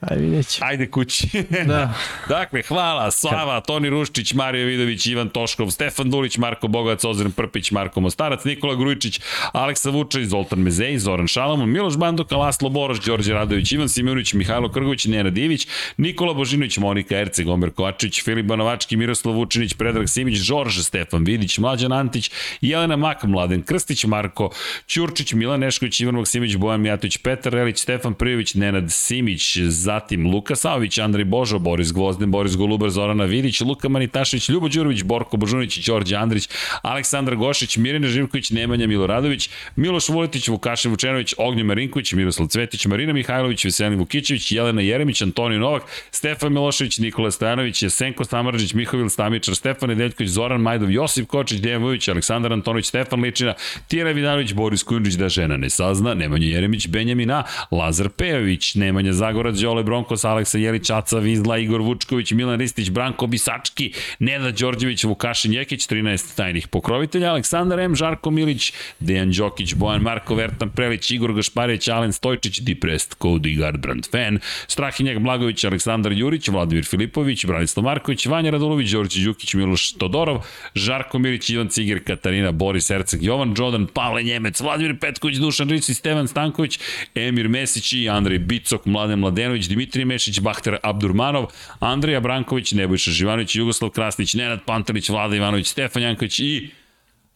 Ajde, 0.00 0.22
vidjet 0.22 0.48
ću. 0.48 0.60
Ajde 0.64 0.86
kući. 0.86 1.28
Da. 1.66 1.94
dakle, 2.28 2.62
hvala, 2.62 3.10
Slava, 3.10 3.60
Toni 3.60 3.90
Ruščić, 3.90 4.34
Mario 4.34 4.66
Vidović, 4.66 5.06
Ivan 5.06 5.28
Toškov, 5.28 5.70
Stefan 5.70 6.10
Dulić, 6.10 6.38
Marko 6.38 6.68
Bogovac, 6.68 7.04
Ozren 7.04 7.32
Prpić, 7.32 7.70
Marko 7.70 8.00
Mostarac, 8.00 8.44
Nikola 8.44 8.74
Grujičić, 8.74 9.20
Aleksa 9.52 9.90
Vučaj, 9.90 10.24
Zoltan 10.24 10.58
Mezej, 10.58 10.98
Zoran 10.98 11.26
Šalamun, 11.26 11.70
Miloš 11.70 11.96
Banduka, 11.96 12.36
Laslo 12.36 12.68
Boroš, 12.68 13.00
Đorđe 13.00 13.32
Radović, 13.32 13.72
Ivan 13.72 13.88
Simeunović, 13.88 14.34
Mihajlo 14.34 14.72
Krgović, 14.72 15.04
Nenad 15.04 15.38
Ivić, 15.38 15.66
Nikola 15.96 16.34
Božinović, 16.34 16.78
Monika 16.78 17.18
Erceg, 17.18 17.48
Omer 17.48 17.70
Kovačić, 17.70 18.22
Filip 18.24 18.46
Banovački, 18.46 18.96
Miroslav 18.96 19.34
Vučinić, 19.34 19.74
Predrag 19.74 20.08
Simić, 20.08 20.38
Žorž, 20.38 20.80
Stefan 20.80 21.24
Vidić, 21.24 21.58
Mlađan 21.58 21.92
Antić, 21.92 22.30
Jelena 22.60 22.96
Mak, 22.96 23.24
Mladen 23.24 23.62
Krstić, 23.62 24.04
Marko 24.04 24.50
Ćurčić, 24.88 25.32
Milan 25.32 25.60
Nešković, 25.60 26.00
Ivan 26.00 26.14
Maksimović, 26.14 26.56
Bojan 26.56 26.80
Mijatović, 26.80 27.16
Petar 27.18 27.52
Relić, 27.52 27.78
Stefan 27.78 28.14
Prijović, 28.14 28.54
Nenad 28.54 28.92
Simić, 28.92 29.58
zatim 29.90 30.26
Luka 30.26 30.56
Savić, 30.56 30.98
Andrej 30.98 31.24
Božo, 31.24 31.58
Boris 31.58 31.92
Gvozden, 31.92 32.30
Boris 32.30 32.56
Golubar, 32.56 32.90
Zorana 32.90 33.24
Vidić, 33.24 33.60
Luka 33.60 33.88
Manitašević, 33.88 34.48
Ljubo 34.48 34.68
Đurović, 34.68 35.02
Borko 35.02 35.36
Božunić, 35.36 35.86
Đorđe 35.86 36.16
Andrić, 36.16 36.48
Aleksandar 36.82 37.36
Gošić, 37.36 37.76
Mirjana 37.76 38.08
Živković, 38.08 38.50
Nemanja 38.50 38.86
Miloradović, 38.86 39.50
Miloš 39.76 40.08
Vuletić, 40.08 40.48
Vukašin 40.48 40.90
Vučenović, 40.90 41.34
Ognjo 41.38 41.64
Marinković, 41.64 42.12
Miroslav 42.12 42.48
Cvetić, 42.48 42.86
Marina 42.86 43.12
Mihajlović, 43.12 43.64
Veselin 43.64 43.98
Vukićević, 43.98 44.52
Jelena 44.52 44.82
Jeremić, 44.82 45.22
Antonio 45.22 45.58
Novak, 45.58 45.82
Stefan 46.10 46.52
Milošević, 46.52 46.98
Nikola 46.98 47.30
Stojanović, 47.30 47.82
Jesenko 47.82 48.24
Stamarđić, 48.24 48.74
Mihovil 48.74 49.08
Stamičar, 49.08 49.54
Stefan 49.54 49.88
Nedeljković, 49.88 50.30
Zoran 50.30 50.60
Majdov, 50.60 50.90
Josip 50.90 51.26
Kočić, 51.26 51.60
Dejan 51.60 51.82
Vujović, 51.82 52.08
Aleksandar 52.08 52.52
Antonović, 52.52 52.86
Stefan 52.86 53.22
Ličina, 53.22 53.54
Tijena 53.88 54.10
Vidanović, 54.10 54.52
Boris 54.54 54.82
Kujundžić, 54.82 55.14
da 55.14 55.28
žena 55.28 55.56
ne 55.56 55.70
sazna, 55.70 56.14
Nemanja 56.14 56.46
Jeremić, 56.46 56.88
Benjamin 56.88 57.30
A, 57.30 57.42
Lazar 57.70 58.08
Pejović, 58.08 58.74
Nemanja 58.74 59.12
Zagorac, 59.12 59.56
Đole 59.56 59.79
Bronkos, 59.82 60.24
Aleksa 60.24 60.58
Jelić, 60.58 60.90
Aca 60.90 61.18
Vizla, 61.18 61.58
Igor 61.58 61.80
Vučković, 61.80 62.32
Milan 62.32 62.58
Ristić, 62.58 62.90
Branko 62.90 63.26
Bisački, 63.26 63.92
Neda 64.18 64.50
Đorđević, 64.50 65.04
Vukašin 65.04 65.52
Jekić, 65.52 65.86
13 65.86 66.36
tajnih 66.36 66.68
pokrovitelja, 66.68 67.30
Aleksandar 67.30 67.80
M, 67.80 67.94
Žarko 67.94 68.30
Milić, 68.30 68.72
Dejan 69.00 69.30
Đokić, 69.30 69.74
Bojan 69.74 70.02
Marko, 70.02 70.34
Vertan 70.34 70.70
Prelić, 70.70 71.10
Igor 71.10 71.32
Gašparić, 71.32 71.88
Alen 71.88 72.12
Stojčić, 72.12 72.60
Depressed, 72.60 73.14
Cody 73.18 73.58
Garbrandt 73.58 74.10
fan, 74.10 74.38
Strahinjak 74.66 75.18
Blagović, 75.18 75.64
Aleksandar 75.64 76.12
Jurić, 76.12 76.48
Vladimir 76.48 76.84
Filipović, 76.84 77.46
Branislav 77.46 77.84
Marković, 77.84 78.26
Vanja 78.26 78.50
Radulović, 78.50 78.90
Đorđe 78.90 79.24
Đukić, 79.24 79.54
Miloš 79.54 79.92
Todorov, 79.92 80.42
Žarko 80.74 81.18
Milić, 81.18 81.50
Ivan 81.50 81.68
Ciger, 81.68 82.04
Katarina, 82.04 82.52
Boris 82.52 82.88
Herceg, 82.88 83.22
Jovan 83.22 83.54
Đodan, 83.54 83.86
Pavle 83.86 84.22
Njemec, 84.22 84.60
Vladimir 84.60 84.98
Petković, 84.98 85.36
Dušan 85.36 85.68
Rici, 85.68 85.94
Stevan 85.94 86.28
Stanković, 86.28 86.78
Emir 87.14 87.48
Mesić 87.48 87.92
i 87.92 88.08
Andrej 88.08 88.38
Bicok, 88.38 88.86
Mladen 88.86 89.18
Mladenović, 89.18 89.68
Dimitrij 89.70 90.04
Mešić, 90.04 90.40
Bahter 90.40 90.76
Abdurmanov, 90.82 91.46
Andrija 91.80 92.20
Branković, 92.20 92.72
Nebojša 92.72 93.10
Živanović, 93.10 93.56
Jugoslav 93.56 93.90
Krasnić, 93.90 94.34
Nenad 94.34 94.66
Pantelić, 94.66 95.08
Vlada 95.08 95.36
Ivanović, 95.36 95.68
Stefan 95.68 96.02
Janković 96.02 96.40
i 96.40 96.70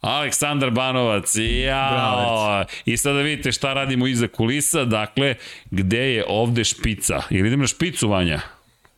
Aleksandar 0.00 0.70
Banovac, 0.70 1.34
jao. 1.64 2.64
I 2.84 2.96
sada 2.96 3.20
vidite 3.20 3.52
šta 3.52 3.72
radimo 3.74 4.06
iza 4.06 4.28
kulisa, 4.28 4.84
dakle, 4.84 5.34
gde 5.70 6.14
je 6.14 6.24
ovde 6.28 6.64
špica? 6.64 7.22
Ili 7.30 7.48
idemo 7.48 7.62
na 7.62 7.66
špicu, 7.66 8.08
Vanja? 8.08 8.40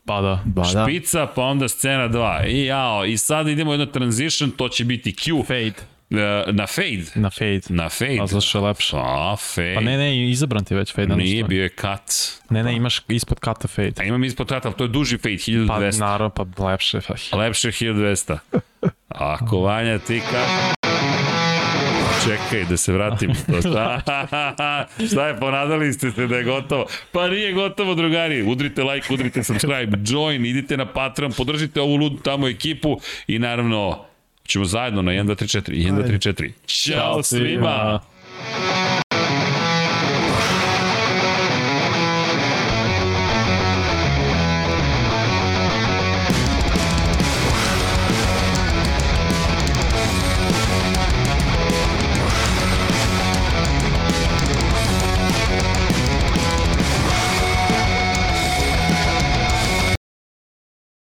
Pa 0.07 0.21
da. 0.21 0.43
Ba 0.45 0.63
da. 0.73 0.85
Špica, 0.85 1.27
pa 1.27 1.43
onda 1.43 1.69
scena 1.69 2.09
2. 2.09 2.49
I 2.49 2.65
jao, 2.65 3.05
i 3.05 3.17
sad 3.17 3.49
idemo 3.49 3.73
jedno 3.73 3.87
transition, 3.87 4.51
to 4.51 4.69
će 4.69 4.85
biti 4.85 5.13
Q. 5.13 5.47
Fade. 5.47 5.96
Na 6.11 6.67
fade. 6.67 7.05
Na 7.15 7.31
fade. 7.31 7.61
Na 7.69 7.89
fade. 7.89 8.19
A 8.23 8.27
zašto 8.27 8.59
je 8.59 8.63
lepše? 8.63 8.97
A, 8.97 9.37
fade. 9.37 9.75
Pa 9.75 9.81
ne, 9.81 9.97
ne, 9.97 10.31
izabran 10.31 10.65
ti 10.65 10.75
već 10.75 10.95
fade. 10.95 11.17
Nije, 11.17 11.45
bio 11.45 11.63
je 11.63 11.69
cut. 11.69 12.41
Ne, 12.51 12.63
ne, 12.63 12.77
imaš 12.77 13.01
ispod 13.09 13.41
kata 13.41 13.69
fade. 13.69 13.93
A 13.99 14.05
imam 14.05 14.25
ispod 14.25 14.49
cut, 14.49 14.65
ali 14.67 14.75
to 14.75 14.85
je 14.85 14.89
duži 14.89 15.19
fade, 15.19 15.37
Pa 15.69 15.81
1200. 15.81 16.01
naravno, 16.01 16.31
pa 16.31 16.65
lepše. 16.65 17.01
Pa, 17.31 17.37
Lepše 17.37 17.69
je 17.69 17.73
1200. 17.73 18.39
Ako 19.09 19.61
Vanja 19.61 19.99
ti 19.99 20.21
ka... 20.31 20.47
Čekaj, 22.25 22.65
da 22.65 22.77
se 22.77 22.93
vratim. 22.93 23.31
To 23.47 23.61
šta? 23.71 24.01
šta 25.11 25.27
je, 25.27 25.37
ponadali 25.37 25.93
ste 25.93 26.11
se 26.11 26.27
da 26.27 26.37
je 26.37 26.45
gotovo? 26.45 26.87
Pa 27.13 27.29
nije 27.29 27.53
gotovo, 27.53 27.95
drugari. 27.95 28.43
Udrite 28.43 28.83
like, 28.83 29.15
udrite 29.15 29.45
subscribe, 29.45 29.99
join, 30.05 30.47
idite 30.47 30.77
na 30.77 30.87
Patreon, 30.87 31.33
podržite 31.33 31.81
ovu 31.81 31.97
ludu 31.97 32.17
tamo 32.17 32.49
ekipu 32.49 33.01
i 33.27 33.39
naravno 33.39 34.05
ćemo 34.47 34.65
zajedno 34.65 35.03
na 35.03 35.13
1, 35.13 35.27
2, 35.27 35.35
3, 35.35 35.71
4 35.71 35.73
i 35.73 35.85
1, 35.85 35.95
2, 35.95 36.19
3, 36.19 36.33
4. 36.33 36.53
Ćao 36.67 37.23
svima! 37.23 38.01